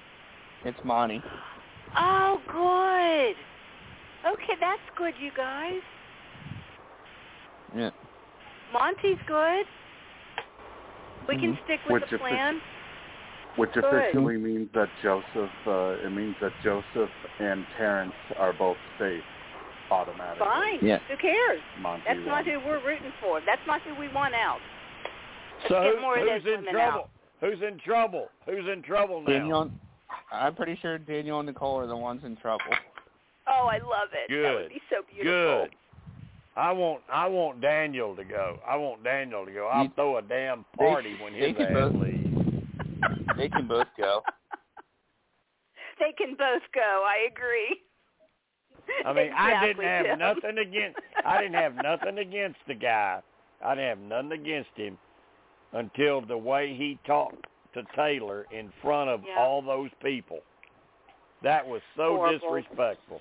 It's 0.66 0.78
Monte. 0.84 1.22
Oh, 1.96 2.38
good. 2.48 4.30
Okay, 4.30 4.54
that's 4.60 4.82
good, 4.96 5.14
you 5.18 5.30
guys. 5.34 5.80
Yeah. 7.74 7.90
Monte's 8.70 9.18
good. 9.26 9.64
We 11.26 11.38
can 11.38 11.54
Mhm. 11.54 11.64
stick 11.64 11.80
with 11.86 11.94
Which 11.94 12.10
the 12.10 12.16
if 12.16 12.20
plan. 12.20 12.60
which 13.56 13.72
Good. 13.72 13.84
officially 13.84 14.36
means 14.36 14.70
that 14.72 14.90
Joseph 15.02 15.50
uh, 15.66 15.96
it 16.04 16.10
means 16.12 16.36
that 16.42 16.52
Joseph 16.62 17.10
and 17.38 17.64
Terrance 17.78 18.12
are 18.36 18.52
both 18.52 18.76
safe 18.98 19.24
automatically. 19.94 20.46
Fine. 20.46 20.78
Yeah. 20.82 20.98
Who 21.08 21.16
cares? 21.16 21.60
Monte 21.80 22.02
That's 22.06 22.18
won. 22.18 22.26
not 22.28 22.44
who 22.44 22.58
we're 22.66 22.84
rooting 22.84 23.12
for. 23.20 23.40
That's 23.46 23.60
not 23.66 23.80
who 23.82 23.94
we 23.94 24.08
want 24.12 24.34
out. 24.34 24.58
Let's 25.62 25.68
So 25.68 25.82
who- 25.96 26.00
more 26.00 26.18
who's 26.18 26.44
in 26.46 26.64
trouble? 26.64 26.78
out. 26.80 27.10
Who's 27.40 27.62
in 27.62 27.78
trouble? 27.78 28.28
Who's 28.46 28.66
in 28.68 28.82
trouble 28.82 29.20
now? 29.20 29.26
Daniel, 29.32 29.70
I'm 30.32 30.54
pretty 30.54 30.76
sure 30.82 30.98
Daniel 30.98 31.40
and 31.40 31.46
Nicole 31.46 31.78
are 31.78 31.86
the 31.86 31.96
ones 31.96 32.22
in 32.24 32.36
trouble. 32.36 32.64
Oh, 33.46 33.66
I 33.70 33.78
love 33.78 34.08
it. 34.12 34.30
That 34.42 34.54
would 34.54 34.68
be 34.70 34.80
so 34.90 35.02
beautiful. 35.10 35.32
Good. 35.66 35.74
I 36.56 36.70
want 36.72 37.02
I 37.12 37.26
want 37.26 37.60
Daniel 37.60 38.14
to 38.16 38.24
go. 38.24 38.58
I 38.66 38.76
want 38.76 39.02
Daniel 39.04 39.44
to 39.44 39.50
go. 39.50 39.66
I'll 39.66 39.84
You- 39.84 39.90
throw 39.90 40.16
a 40.18 40.22
damn 40.22 40.64
they- 40.78 40.86
party 40.86 41.16
when 41.22 41.32
they 41.32 41.52
his 41.52 41.60
ass 41.60 41.72
both- 41.72 41.94
leaves. 41.94 43.36
they 43.36 43.48
can 43.48 43.66
both 43.66 43.88
go. 43.98 44.22
they 45.98 46.12
can 46.12 46.34
both 46.36 46.62
go. 46.72 47.04
I 47.06 47.26
agree. 47.30 47.82
I 49.04 49.12
mean, 49.12 49.30
I 49.36 49.66
didn't 49.66 49.84
have 49.84 50.06
Tim. 50.06 50.18
nothing 50.18 50.58
against. 50.58 50.98
I 51.24 51.40
didn't 51.42 51.54
have 51.54 51.74
nothing 51.76 52.18
against 52.18 52.58
the 52.66 52.74
guy. 52.74 53.20
I 53.64 53.74
didn't 53.74 53.88
have 53.88 53.98
nothing 54.24 54.32
against 54.40 54.70
him 54.76 54.98
until 55.72 56.20
the 56.20 56.36
way 56.36 56.74
he 56.76 56.98
talked 57.06 57.46
to 57.74 57.82
Taylor 57.96 58.46
in 58.52 58.70
front 58.82 59.10
of 59.10 59.22
Yeah. 59.26 59.38
all 59.38 59.62
those 59.62 59.90
people. 60.02 60.40
That 61.42 61.66
was 61.66 61.82
so 61.96 62.16
Horrible. 62.16 62.38
disrespectful. 62.38 63.20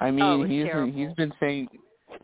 I 0.00 0.10
mean, 0.10 0.22
Oh, 0.24 0.42
he's 0.42 0.66
terrible. 0.66 0.92
he's 0.92 1.12
been 1.14 1.32
saying 1.40 1.68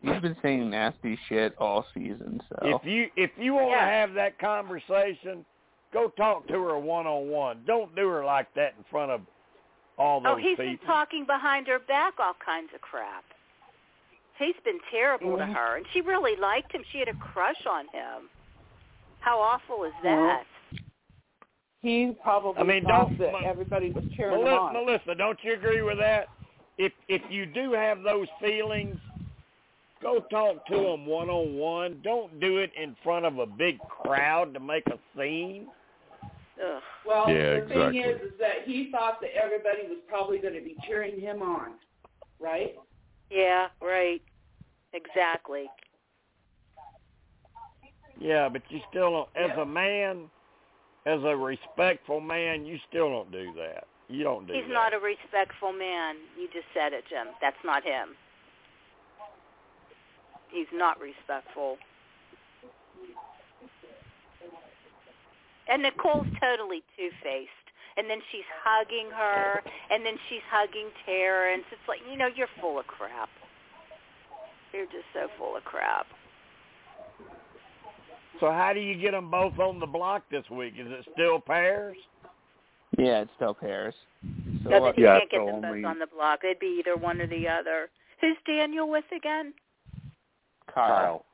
he's 0.02 0.20
been 0.20 0.36
saying 0.42 0.70
nasty 0.70 1.16
shit 1.28 1.54
all 1.58 1.84
season. 1.94 2.40
So 2.48 2.58
If 2.62 2.84
you 2.84 3.10
if 3.16 3.30
you 3.38 3.54
want 3.54 3.68
to 3.68 3.76
Yeah. 3.76 3.86
have 3.86 4.14
that 4.14 4.38
conversation, 4.38 5.44
go 5.92 6.08
talk 6.10 6.46
to 6.48 6.54
her 6.62 6.78
one 6.78 7.06
on 7.06 7.28
one. 7.30 7.62
Don't 7.66 7.94
do 7.96 8.08
her 8.08 8.24
like 8.24 8.52
that 8.54 8.74
in 8.76 8.84
front 8.84 9.10
of 9.10 9.22
all 10.02 10.20
those 10.20 10.32
Oh, 10.32 10.36
he's 10.36 10.56
people. 10.58 10.64
been 10.66 10.78
talking 10.78 11.24
behind 11.24 11.66
her 11.68 11.78
back 11.78 12.14
all 12.18 12.34
kinds 12.44 12.70
of 12.74 12.80
crap. 12.80 13.24
He's 14.38 14.56
been 14.64 14.80
terrible 14.90 15.36
to 15.36 15.44
Mhm. 15.44 15.54
her, 15.54 15.76
and 15.76 15.86
she 15.92 16.00
really 16.00 16.34
liked 16.36 16.72
him. 16.72 16.82
She 16.90 16.98
had 16.98 17.08
a 17.08 17.14
crush 17.14 17.64
on 17.66 17.86
him. 17.88 18.28
How 19.20 19.38
awful 19.40 19.84
is 19.84 19.94
that? 20.02 20.44
He 21.80 22.12
probably 22.22 22.60
I 22.60 22.64
mean, 22.64 22.84
don't- 22.84 23.16
that 23.18 23.32
Ma- 23.32 23.40
everybody 23.40 23.90
was 23.92 24.04
cheering 24.14 24.34
him 24.38 24.44
Melissa, 24.44 24.60
on. 24.60 24.72
Melissa, 24.72 25.14
don't 25.14 25.42
you 25.44 25.52
agree 25.52 25.82
with 25.82 25.98
that? 25.98 26.28
If 26.78 26.92
if 27.08 27.22
you 27.30 27.46
do 27.46 27.72
have 27.72 28.02
those 28.02 28.28
feelings, 28.40 28.98
go 30.00 30.20
talk 30.20 30.64
to 30.66 30.76
them 30.76 31.06
one 31.06 31.28
on 31.28 31.56
one. 31.56 32.00
Don't 32.02 32.40
do 32.40 32.58
it 32.58 32.72
in 32.74 32.94
front 32.96 33.26
of 33.26 33.38
a 33.38 33.46
big 33.46 33.78
crowd 33.80 34.54
to 34.54 34.60
make 34.60 34.86
a 34.88 34.98
scene. 35.16 35.70
Ugh. 36.62 36.82
Well, 37.06 37.28
Yeah, 37.28 37.60
the 37.60 37.66
thing 37.66 37.96
is, 37.96 38.20
is 38.20 38.38
that 38.38 38.64
he 38.64 38.90
thought 38.92 39.20
that 39.20 39.30
everybody 39.34 39.88
was 39.88 39.98
probably 40.08 40.38
going 40.38 40.54
to 40.54 40.60
be 40.60 40.76
cheering 40.86 41.20
him 41.20 41.42
on, 41.42 41.72
right? 42.40 42.74
Yeah, 43.30 43.66
right. 43.80 44.20
Exactly. 44.92 45.70
Yeah, 48.20 48.48
but 48.48 48.62
you 48.68 48.80
still 48.90 49.10
don't. 49.10 49.28
As 49.34 49.56
a 49.58 49.66
man, 49.66 50.30
as 51.06 51.20
a 51.24 51.36
respectful 51.36 52.20
man, 52.20 52.64
you 52.64 52.78
still 52.88 53.08
don't 53.08 53.32
do 53.32 53.52
that. 53.56 53.84
You 54.08 54.22
don't 54.22 54.46
do 54.46 54.52
He's 54.52 54.62
that. 54.68 54.74
not 54.74 54.94
a 54.94 54.98
respectful 54.98 55.72
man. 55.72 56.16
You 56.38 56.46
just 56.52 56.66
said 56.74 56.92
it, 56.92 57.04
Jim. 57.08 57.28
That's 57.40 57.56
not 57.64 57.82
him. 57.82 58.10
He's 60.50 60.66
not 60.72 61.00
respectful. 61.00 61.78
And 65.68 65.82
Nicole's 65.82 66.26
totally 66.40 66.82
two-faced. 66.96 67.50
And 67.96 68.08
then 68.08 68.18
she's 68.32 68.48
hugging 68.64 69.10
her, 69.14 69.60
and 69.90 70.04
then 70.04 70.14
she's 70.28 70.40
hugging 70.50 70.88
Terrance. 71.04 71.64
It's 71.70 71.86
like, 71.86 72.00
you 72.10 72.16
know, 72.16 72.28
you're 72.34 72.48
full 72.60 72.78
of 72.78 72.86
crap. 72.86 73.28
You're 74.72 74.86
just 74.86 75.04
so 75.12 75.28
full 75.38 75.56
of 75.56 75.64
crap. 75.64 76.06
So 78.40 78.50
how 78.50 78.72
do 78.72 78.80
you 78.80 78.96
get 78.98 79.10
them 79.12 79.30
both 79.30 79.58
on 79.58 79.78
the 79.78 79.86
block 79.86 80.22
this 80.30 80.48
week? 80.50 80.74
Is 80.78 80.86
it 80.90 81.06
still 81.12 81.38
pairs? 81.38 81.96
yeah, 82.98 83.20
it's 83.20 83.30
still 83.36 83.54
pairs. 83.54 83.94
So 84.64 84.70
No, 84.70 84.80
what- 84.80 84.96
but 84.96 84.98
you 84.98 85.04
Yeah, 85.04 85.18
can't 85.18 85.30
get 85.30 85.40
so 85.40 85.46
them 85.46 85.60
both 85.60 85.84
on 85.84 85.98
the 85.98 86.06
block. 86.06 86.44
It'd 86.44 86.58
be 86.58 86.78
either 86.78 86.96
one 86.96 87.20
or 87.20 87.26
the 87.26 87.46
other. 87.48 87.90
Who's 88.20 88.36
Daniel 88.46 88.88
with 88.88 89.04
again? 89.12 89.52
Kyle. 90.66 91.24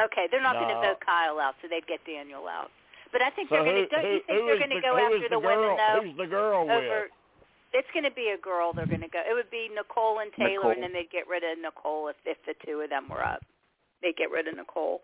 Okay, 0.00 0.26
they're 0.30 0.42
not 0.42 0.54
going 0.54 0.68
to 0.68 0.80
vote 0.80 1.00
Kyle 1.04 1.38
out, 1.38 1.54
so 1.60 1.68
they'd 1.68 1.86
get 1.86 2.04
Daniel 2.06 2.48
out. 2.48 2.70
But 3.12 3.20
I 3.22 3.30
think 3.30 3.48
So 3.48 3.56
they're 3.56 3.64
going 3.64 3.84
to. 3.84 3.88
Don't 3.88 4.04
who, 4.04 4.08
you 4.08 4.20
think 4.26 4.46
they're 4.48 4.58
going 4.58 4.70
to 4.70 4.80
the, 4.80 4.88
go 4.88 4.96
after 4.96 5.16
is 5.16 5.30
the, 5.30 5.40
girl? 5.40 5.60
women 5.60 5.76
though? 5.76 6.00
Who's 6.02 6.16
the 6.16 6.26
girl 6.26 6.60
over, 6.64 7.00
with? 7.04 7.12
it's 7.72 7.88
going 7.92 8.08
to 8.08 8.16
be 8.16 8.32
a 8.32 8.40
girl. 8.40 8.72
They're 8.72 8.88
going 8.88 9.04
to 9.04 9.12
go. 9.12 9.20
It 9.20 9.34
would 9.34 9.50
be 9.50 9.68
Nicole 9.68 10.20
and 10.20 10.32
Taylor, 10.32 10.72
Nicole. 10.72 10.72
and 10.72 10.82
then 10.82 10.92
they'd 10.92 11.12
get 11.12 11.28
rid 11.28 11.44
of 11.44 11.60
Nicole 11.60 12.08
if 12.08 12.16
if 12.24 12.40
the 12.48 12.54
two 12.64 12.80
of 12.80 12.90
them 12.90 13.08
were 13.08 13.24
up. 13.24 13.44
They'd 14.00 14.16
get 14.16 14.30
rid 14.30 14.48
of 14.48 14.56
Nicole. 14.56 15.02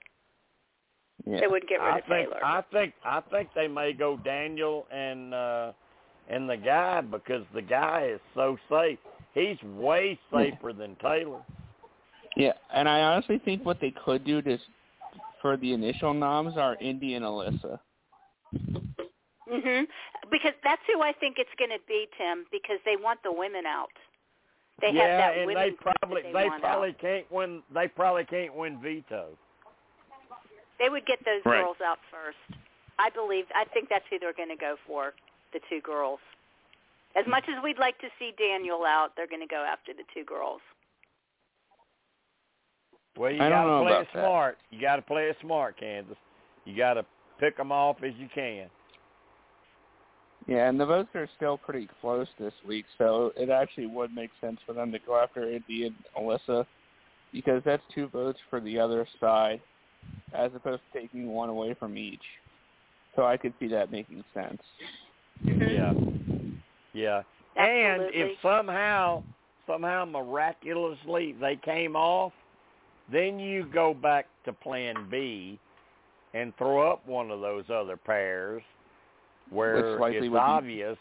Yeah. 1.27 1.41
They 1.41 1.47
wouldn't 1.47 1.69
get 1.69 1.77
rid 1.85 1.95
I 1.95 1.99
of 1.99 2.05
think 2.09 2.29
Taylor. 2.29 2.45
I 2.45 2.63
think 2.73 2.95
I 3.05 3.21
think 3.31 3.49
they 3.55 3.69
may 3.69 3.93
go 3.93 4.17
Daniel 4.17 4.87
and 4.91 5.35
uh 5.35 5.73
and 6.29 6.49
the 6.49 6.57
guy 6.57 7.01
because 7.01 7.45
the 7.55 7.63
guy 7.63 8.09
is 8.15 8.21
so 8.35 8.57
safe. 8.71 8.99
He's 9.35 9.61
way 9.77 10.19
safer 10.33 10.73
than 10.73 10.97
Taylor. 10.97 11.41
Yeah, 12.37 12.53
and 12.73 12.89
I 12.89 13.01
honestly 13.01 13.41
think 13.45 13.65
what 13.65 13.81
they 13.81 13.93
could 14.05 14.25
do 14.25 14.41
to 14.43 14.59
for 15.43 15.57
the 15.57 15.73
initial 15.73 16.15
noms 16.15 16.57
are 16.57 16.77
Indy 16.81 17.15
and 17.15 17.25
Alyssa. 17.25 17.79
Mhm. 18.55 19.87
Because 20.31 20.53
that's 20.65 20.83
who 20.93 21.03
I 21.03 21.13
think 21.13 21.37
it's 21.39 21.51
going 21.59 21.71
to 21.71 21.81
be, 21.87 22.07
Tim. 22.19 22.45
Because 22.51 22.79
they 22.85 22.97
want 22.97 23.21
the 23.23 23.33
women 23.33 23.67
out. 23.67 23.91
They 24.81 24.93
yeah, 24.93 25.03
have 25.03 25.19
that 25.19 25.39
and 25.39 25.47
women 25.47 25.63
they 25.63 25.69
group 25.71 25.81
that 25.85 25.97
probably 26.01 26.23
they, 26.23 26.33
they 26.33 26.49
probably 26.61 26.91
out. 26.91 26.99
can't 27.01 27.33
win. 27.33 27.63
They 27.75 27.89
probably 27.89 28.25
can't 28.25 28.55
win 28.55 28.79
veto. 28.81 29.37
They 30.79 30.89
would 30.89 31.05
get 31.07 31.19
those 31.25 31.43
Right. 31.45 31.63
girls 31.63 31.77
out 31.85 31.99
first. 32.11 32.39
I 32.99 33.11
believe. 33.11 33.45
I 33.55 33.65
think 33.75 33.89
that's 33.89 34.05
who 34.11 34.19
they're 34.19 34.33
going 34.33 34.51
to 34.51 34.57
go 34.57 34.77
for. 34.87 35.15
The 35.53 35.61
two 35.69 35.81
girls. 35.81 36.21
As 37.17 37.25
much 37.27 37.45
as 37.49 37.63
we'd 37.65 37.79
like 37.79 37.99
to 38.01 38.09
see 38.19 38.33
Daniel 38.39 38.85
out, 38.85 39.17
they're 39.17 39.27
going 39.27 39.41
to 39.41 39.49
go 39.49 39.65
after 39.65 39.93
the 39.95 40.05
two 40.15 40.25
girls. 40.25 40.61
Well, 43.17 43.33
you 43.33 43.39
got 43.39 43.65
to 43.65 43.83
play 43.85 43.93
it 43.99 44.09
that. 44.15 44.23
smart. 44.23 44.59
You 44.71 44.81
got 44.81 44.97
to 44.97 45.03
play 45.03 45.25
it 45.25 45.37
smart, 45.41 45.79
Kansas. 45.81 46.17
You 46.65 46.77
got 46.77 46.95
to 46.95 47.07
pick 47.39 47.57
them 47.57 47.73
off 47.73 47.97
as 48.03 48.13
you 48.19 48.29
can. 48.35 48.69
Yeah, 50.47 50.69
and 50.69 50.81
the 50.81 50.87
votes 50.87 51.11
are 51.15 51.29
still 51.37 51.59
pretty 51.59 51.89
close 52.01 52.27
this 52.39 52.55
week, 52.67 52.87
so 52.97 53.33
it 53.37 53.51
actually 53.51 53.87
would 53.87 54.15
make 54.15 54.31
sense 54.41 54.59
for 54.65 54.73
them 54.73 54.91
to 54.93 54.99
go 54.99 55.21
after 55.21 55.43
Indy 55.51 55.87
and 55.87 55.95
Alyssa 56.19 56.65
because 57.33 57.63
that's 57.67 57.83
two 57.95 58.09
votes 58.09 58.39
for 58.49 58.59
the 58.61 58.79
other 58.79 59.07
side 59.21 59.61
as 60.33 60.51
opposed 60.55 60.81
to 60.93 61.01
taking 61.01 61.29
one 61.29 61.51
away 61.51 61.75
from 61.75 61.99
each. 61.99 62.23
So 63.15 63.27
I 63.27 63.37
could 63.37 63.53
see 63.61 63.69
that 63.69 63.93
making 63.93 64.25
sense. 64.33 64.63
Yeah, 65.45 65.93
yeah. 66.95 67.23
Absolutely. 67.57 67.83
And 67.85 68.03
if 68.15 68.39
somehow, 68.41 69.23
somehow 69.67 70.05
miraculously 70.07 71.35
they 71.41 71.57
came 71.57 71.97
off, 71.97 72.33
then 73.13 73.39
you 73.39 73.67
go 73.73 73.93
back 73.93 74.27
to 74.45 74.53
Plan 74.53 75.09
B 75.11 75.59
and 76.35 76.53
throw 76.59 76.91
up 76.91 77.07
one 77.07 77.31
of 77.31 77.41
those 77.41 77.65
other 77.73 77.97
pairs 77.97 78.63
where 79.51 79.93
Which 79.93 80.01
likely 80.01 80.17
it's 80.19 80.25
would 80.25 80.33
be- 80.33 80.39
obvious, 80.39 80.99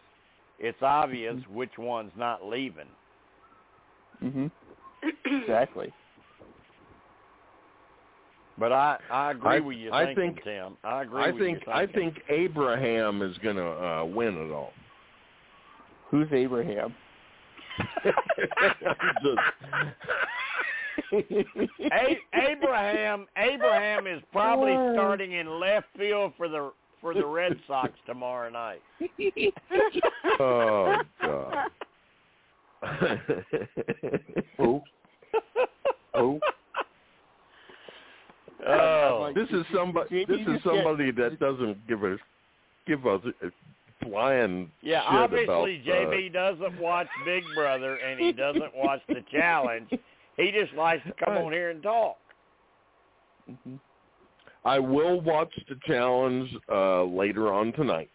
it's 0.59 0.81
obvious 0.81 1.35
which 1.51 1.77
one's 1.77 2.11
not 2.17 2.45
leaving. 2.45 2.87
Mhm. 4.23 4.51
Exactly. 5.25 5.91
But 8.59 8.71
I, 8.71 8.97
I 9.11 9.31
agree 9.31 9.57
I- 9.57 9.59
with 9.59 9.77
you 9.77 9.91
I 9.91 10.05
thinking, 10.05 10.33
think- 10.33 10.43
Tim. 10.43 10.77
I 10.83 11.03
agree 11.03 11.23
I 11.23 11.29
with 11.31 11.39
think 11.41 11.61
you 11.67 11.71
I 11.71 11.85
thinking. 11.85 12.13
think 12.13 12.23
Abraham 12.29 13.21
is 13.21 13.37
going 13.39 13.57
to 13.57 13.67
uh, 13.67 14.05
win 14.05 14.35
it 14.35 14.51
all. 14.51 14.73
Who's 16.09 16.27
Abraham? 16.31 16.95
Just- 18.03 19.39
A- 21.13 22.17
Abraham 22.49 23.27
Abraham 23.37 24.07
is 24.07 24.21
probably 24.31 24.73
starting 24.93 25.33
in 25.33 25.59
left 25.59 25.87
field 25.97 26.33
for 26.37 26.47
the 26.47 26.71
for 27.01 27.13
the 27.13 27.25
Red 27.25 27.53
Sox 27.67 27.91
tomorrow 28.05 28.49
night. 28.49 28.81
oh 30.39 30.95
God. 31.21 31.69
oh. 34.59 34.83
Who? 36.15 36.39
Oh, 38.67 39.31
this 39.35 39.49
is 39.51 39.65
somebody. 39.73 40.25
This 40.25 40.41
is 40.41 40.61
somebody 40.63 41.11
that 41.11 41.39
doesn't 41.39 41.87
give 41.87 42.03
us 42.03 42.19
give 42.87 43.05
us 43.05 43.21
a 43.43 43.51
flying 44.03 44.71
yeah. 44.81 45.01
shit 45.01 45.19
Obviously, 45.19 45.81
about, 45.81 46.07
uh, 46.07 46.09
JB 46.09 46.33
doesn't 46.33 46.81
watch 46.81 47.07
Big 47.25 47.43
Brother 47.55 47.95
and 47.95 48.19
he 48.19 48.31
doesn't 48.31 48.75
watch 48.75 49.01
the 49.07 49.23
challenge. 49.31 49.89
He 50.37 50.51
just 50.51 50.73
likes 50.73 51.03
to 51.07 51.13
come 51.25 51.37
on 51.37 51.51
here 51.51 51.71
and 51.71 51.81
talk. 51.83 52.17
Mhm. 53.49 53.79
I 54.65 54.79
will 54.79 55.21
watch 55.21 55.53
the 55.67 55.75
challenge 55.85 56.55
uh 56.69 57.03
later 57.03 57.51
on 57.53 57.71
tonight. 57.73 58.09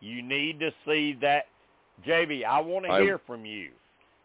You 0.00 0.22
need 0.22 0.58
to 0.60 0.72
see 0.84 1.12
that, 1.20 1.46
JB. 2.04 2.44
I 2.44 2.60
want 2.60 2.86
to 2.86 2.92
hear 3.00 3.18
from 3.18 3.44
you. 3.44 3.70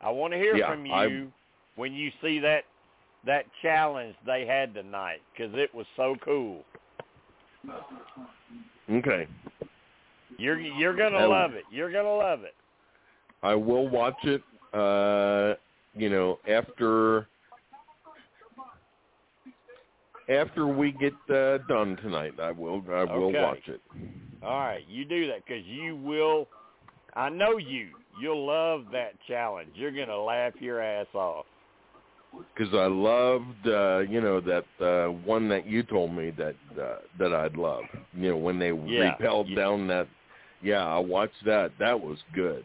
I 0.01 0.09
want 0.09 0.33
to 0.33 0.39
hear 0.39 0.55
Yeah, 0.55 0.69
from 0.71 0.85
you 0.85 0.93
I- 0.93 1.31
when 1.75 1.93
you 1.93 2.11
see 2.21 2.39
that 2.39 2.65
that 3.25 3.45
challenge 3.61 4.15
they 4.25 4.45
had 4.45 4.73
tonight 4.73 5.21
because 5.31 5.53
it 5.55 5.73
was 5.73 5.87
so 5.95 6.15
cool. 6.23 6.63
Okay. 8.89 9.27
You're 10.37 10.59
you're 10.59 10.95
gonna 10.95 11.27
love 11.27 11.53
it. 11.53 11.65
You're 11.71 11.91
gonna 11.91 12.15
love 12.15 12.43
it. 12.43 12.55
I 13.43 13.55
will 13.55 13.87
watch 13.87 14.23
it 14.23 14.41
uh 14.73 15.55
you 15.97 16.09
know 16.09 16.39
after 16.47 17.27
after 20.29 20.67
we 20.67 20.91
get 20.91 21.13
uh, 21.33 21.59
done 21.69 21.95
tonight, 21.97 22.33
I 22.41 22.51
will 22.51 22.83
I 22.89 23.03
will 23.03 23.27
Okay. 23.29 23.41
watch 23.41 23.67
it. 23.67 23.81
All 24.43 24.59
right, 24.59 24.83
you 24.87 25.05
do 25.05 25.27
that 25.27 25.45
because 25.45 25.63
you 25.65 25.95
will. 25.95 26.47
I 27.15 27.29
know 27.29 27.57
you. 27.57 27.89
You'll 28.21 28.45
love 28.45 28.85
that 28.91 29.13
challenge. 29.27 29.71
You're 29.75 29.91
gonna 29.91 30.17
laugh 30.21 30.53
your 30.59 30.81
ass 30.81 31.07
off. 31.13 31.45
because 32.55 32.73
I 32.73 32.85
loved, 32.87 33.67
uh, 33.67 33.99
you 33.99 34.21
know, 34.21 34.41
that 34.41 34.65
uh, 34.83 35.11
one 35.11 35.47
that 35.49 35.65
you 35.65 35.81
told 35.83 36.13
me 36.13 36.31
that 36.31 36.55
uh, 36.79 36.97
that 37.17 37.33
I'd 37.33 37.55
love. 37.55 37.83
You 38.13 38.29
know, 38.31 38.37
when 38.37 38.59
they 38.59 38.71
Yeah, 38.71 39.13
repelled 39.13 39.47
you- 39.47 39.55
down 39.55 39.87
that. 39.87 40.07
Yeah, 40.61 40.85
I 40.85 40.97
watched 40.97 41.45
that. 41.45 41.71
That 41.79 41.99
was 41.99 42.17
good. 42.33 42.63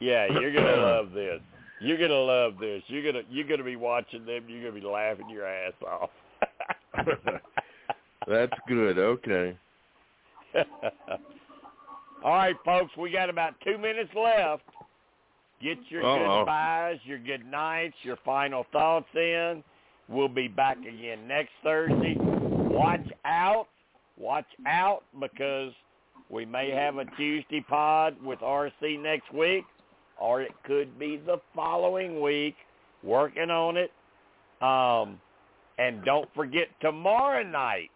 Yeah, 0.00 0.26
you're 0.26 0.52
gonna 0.52 0.76
love 0.82 1.12
this. 1.12 1.40
You're 1.82 1.98
gonna 1.98 2.14
love 2.14 2.54
this. 2.60 2.82
You're 2.86 3.12
gonna 3.12 3.24
you're 3.30 3.46
gonna 3.48 3.64
be 3.64 3.76
watching 3.76 4.24
them. 4.24 4.44
You're 4.46 4.70
gonna 4.70 4.80
be 4.80 4.86
laughing 4.86 5.28
your 5.28 5.46
ass 5.46 5.72
off. 5.86 6.10
That's 8.28 8.52
good. 8.68 8.98
Okay. 8.98 9.56
All 12.24 12.34
right, 12.34 12.54
folks, 12.64 12.96
we 12.96 13.10
got 13.10 13.28
about 13.28 13.54
two 13.64 13.78
minutes 13.78 14.10
left. 14.14 14.62
Get 15.60 15.78
your 15.88 16.04
Uh-oh. 16.04 16.40
goodbyes, 16.40 16.98
oh. 17.04 17.08
your 17.08 17.18
good 17.18 17.44
nights, 17.46 17.94
your 18.02 18.16
final 18.24 18.64
thoughts 18.72 19.08
in. 19.14 19.64
We'll 20.08 20.28
be 20.28 20.48
back 20.48 20.78
again 20.78 21.26
next 21.26 21.50
Thursday. 21.64 22.16
Watch 22.18 23.06
out. 23.24 23.66
Watch 24.16 24.46
out 24.66 25.02
because 25.18 25.72
we 26.28 26.44
may 26.44 26.70
have 26.70 26.98
a 26.98 27.04
Tuesday 27.16 27.64
pod 27.68 28.16
with 28.22 28.38
RC 28.40 29.00
next 29.00 29.32
week, 29.32 29.64
or 30.20 30.42
it 30.42 30.52
could 30.64 30.98
be 30.98 31.16
the 31.16 31.38
following 31.54 32.20
week. 32.20 32.54
Working 33.02 33.50
on 33.50 33.76
it. 33.76 33.90
Um, 34.60 35.20
and 35.78 36.04
don't 36.04 36.28
forget 36.34 36.68
tomorrow 36.80 37.42
night. 37.42 37.90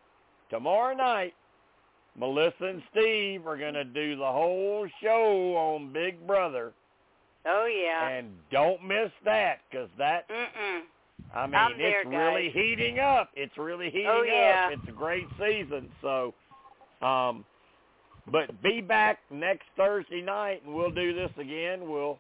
Tomorrow 0.51 0.97
night, 0.97 1.35
Melissa 2.19 2.65
and 2.65 2.83
Steve 2.91 3.47
are 3.47 3.57
going 3.57 3.75
to 3.75 3.85
do 3.85 4.17
the 4.17 4.25
whole 4.25 4.89
show 5.03 5.55
on 5.57 5.93
Big 5.93 6.27
Brother. 6.27 6.73
Oh 7.47 7.67
yeah. 7.67 8.09
And 8.09 8.31
don't 8.51 8.83
miss 8.83 9.11
that 9.25 9.59
because 9.71 9.89
that, 9.99 10.29
Mm-mm. 10.29 10.81
I 11.35 11.47
mean, 11.47 11.55
I'm 11.55 11.79
there, 11.79 12.01
it's 12.03 12.11
really 12.11 12.51
heating 12.51 12.99
up. 12.99 13.31
It's 13.35 13.57
really 13.57 13.87
heating 13.91 14.09
Oh, 14.09 14.23
yeah. 14.23 14.67
up. 14.67 14.79
It's 14.79 14.89
a 14.89 14.93
great 14.93 15.27
season. 15.39 15.89
So, 16.03 16.35
um, 17.03 17.45
but 18.31 18.63
be 18.63 18.81
back 18.81 19.19
next 19.31 19.65
Thursday 19.77 20.23
night 20.23 20.63
and 20.65 20.75
we'll 20.75 20.91
do 20.91 21.15
this 21.15 21.31
again. 21.39 21.89
We'll 21.89 22.19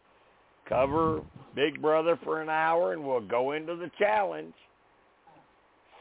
cover 0.69 1.23
Big 1.55 1.81
Brother 1.81 2.19
for 2.25 2.41
an 2.43 2.49
hour 2.49 2.93
and 2.93 3.05
we'll 3.05 3.21
go 3.27 3.53
into 3.53 3.77
the 3.77 3.91
challenge. 3.99 4.55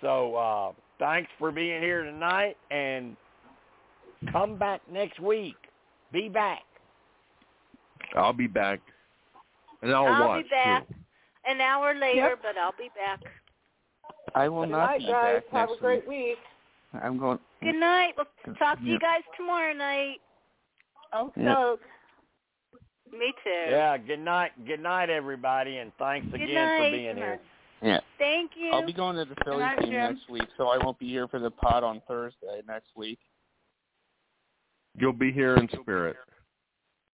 So, 0.02 0.36
uh, 0.36 0.72
thanks 1.00 1.30
for 1.40 1.52
being 1.52 1.82
here 1.82 2.04
tonight 2.04 2.58
and 2.70 3.16
come 4.32 4.58
back 4.58 4.82
next 4.92 5.20
week. 5.20 5.56
Be 6.12 6.30
back. 6.30 6.64
I'll 8.16 8.34
be 8.34 8.48
back, 8.48 8.80
and 9.82 9.92
I'll, 9.92 10.06
I'll 10.08 10.28
watch 10.28 10.44
be 10.44 10.50
back 10.50 10.88
too. 10.88 10.96
an 11.48 11.60
hour 11.60 11.94
later, 11.96 12.30
Yep. 12.30 12.40
but 12.44 12.58
I'll 12.58 12.74
be 12.78 12.90
back. 12.96 13.20
I 14.36 14.48
will 14.48 14.64
Good 14.64 14.72
not 14.72 14.86
night, 14.86 15.00
be 15.00 15.06
guys. 15.08 15.42
back 15.44 15.52
Have 15.52 15.70
next 15.70 15.80
a 15.80 15.82
great 15.82 16.08
week. 16.08 16.38
week. 16.94 17.02
I'm 17.04 17.18
going. 17.18 17.40
Good 17.66 17.80
night. 17.80 18.14
We'll 18.18 18.56
talk 18.56 18.80
to 18.80 18.86
you 18.86 19.00
guys 19.00 19.22
tomorrow 19.38 19.74
night. 19.74 20.18
Okay. 21.16 21.42
Yeah. 21.44 21.76
Me 23.12 23.34
too. 23.44 23.72
Yeah, 23.72 23.98
good 23.98 24.20
night. 24.20 24.52
Good 24.66 24.82
night, 24.82 25.10
everybody, 25.10 25.78
and 25.78 25.92
thanks 25.98 26.28
Good 26.32 26.42
again 26.42 26.54
night. 26.54 26.78
for 26.78 26.92
being 26.92 27.16
here. 27.16 27.40
Yeah. 27.82 28.00
Thank 28.18 28.52
you. 28.56 28.72
I'll 28.72 28.86
be 28.86 28.94
going 28.94 29.16
to 29.16 29.26
the 29.26 29.36
Phillies 29.44 29.60
night, 29.62 29.80
game 29.80 29.92
Jim. 29.92 30.14
next 30.16 30.30
week, 30.30 30.48
so 30.58 30.68
I 30.68 30.84
won't 30.84 30.98
be 31.00 31.08
here 31.08 31.28
for 31.28 31.40
the 31.40 31.52
pod 31.52 31.84
on 31.84 32.02
Thursday 32.08 32.62
next 32.68 32.90
week. 32.96 33.20
You'll 34.98 35.14
be 35.14 35.32
here 35.32 35.56
in 35.56 35.68
spirit. 35.82 36.18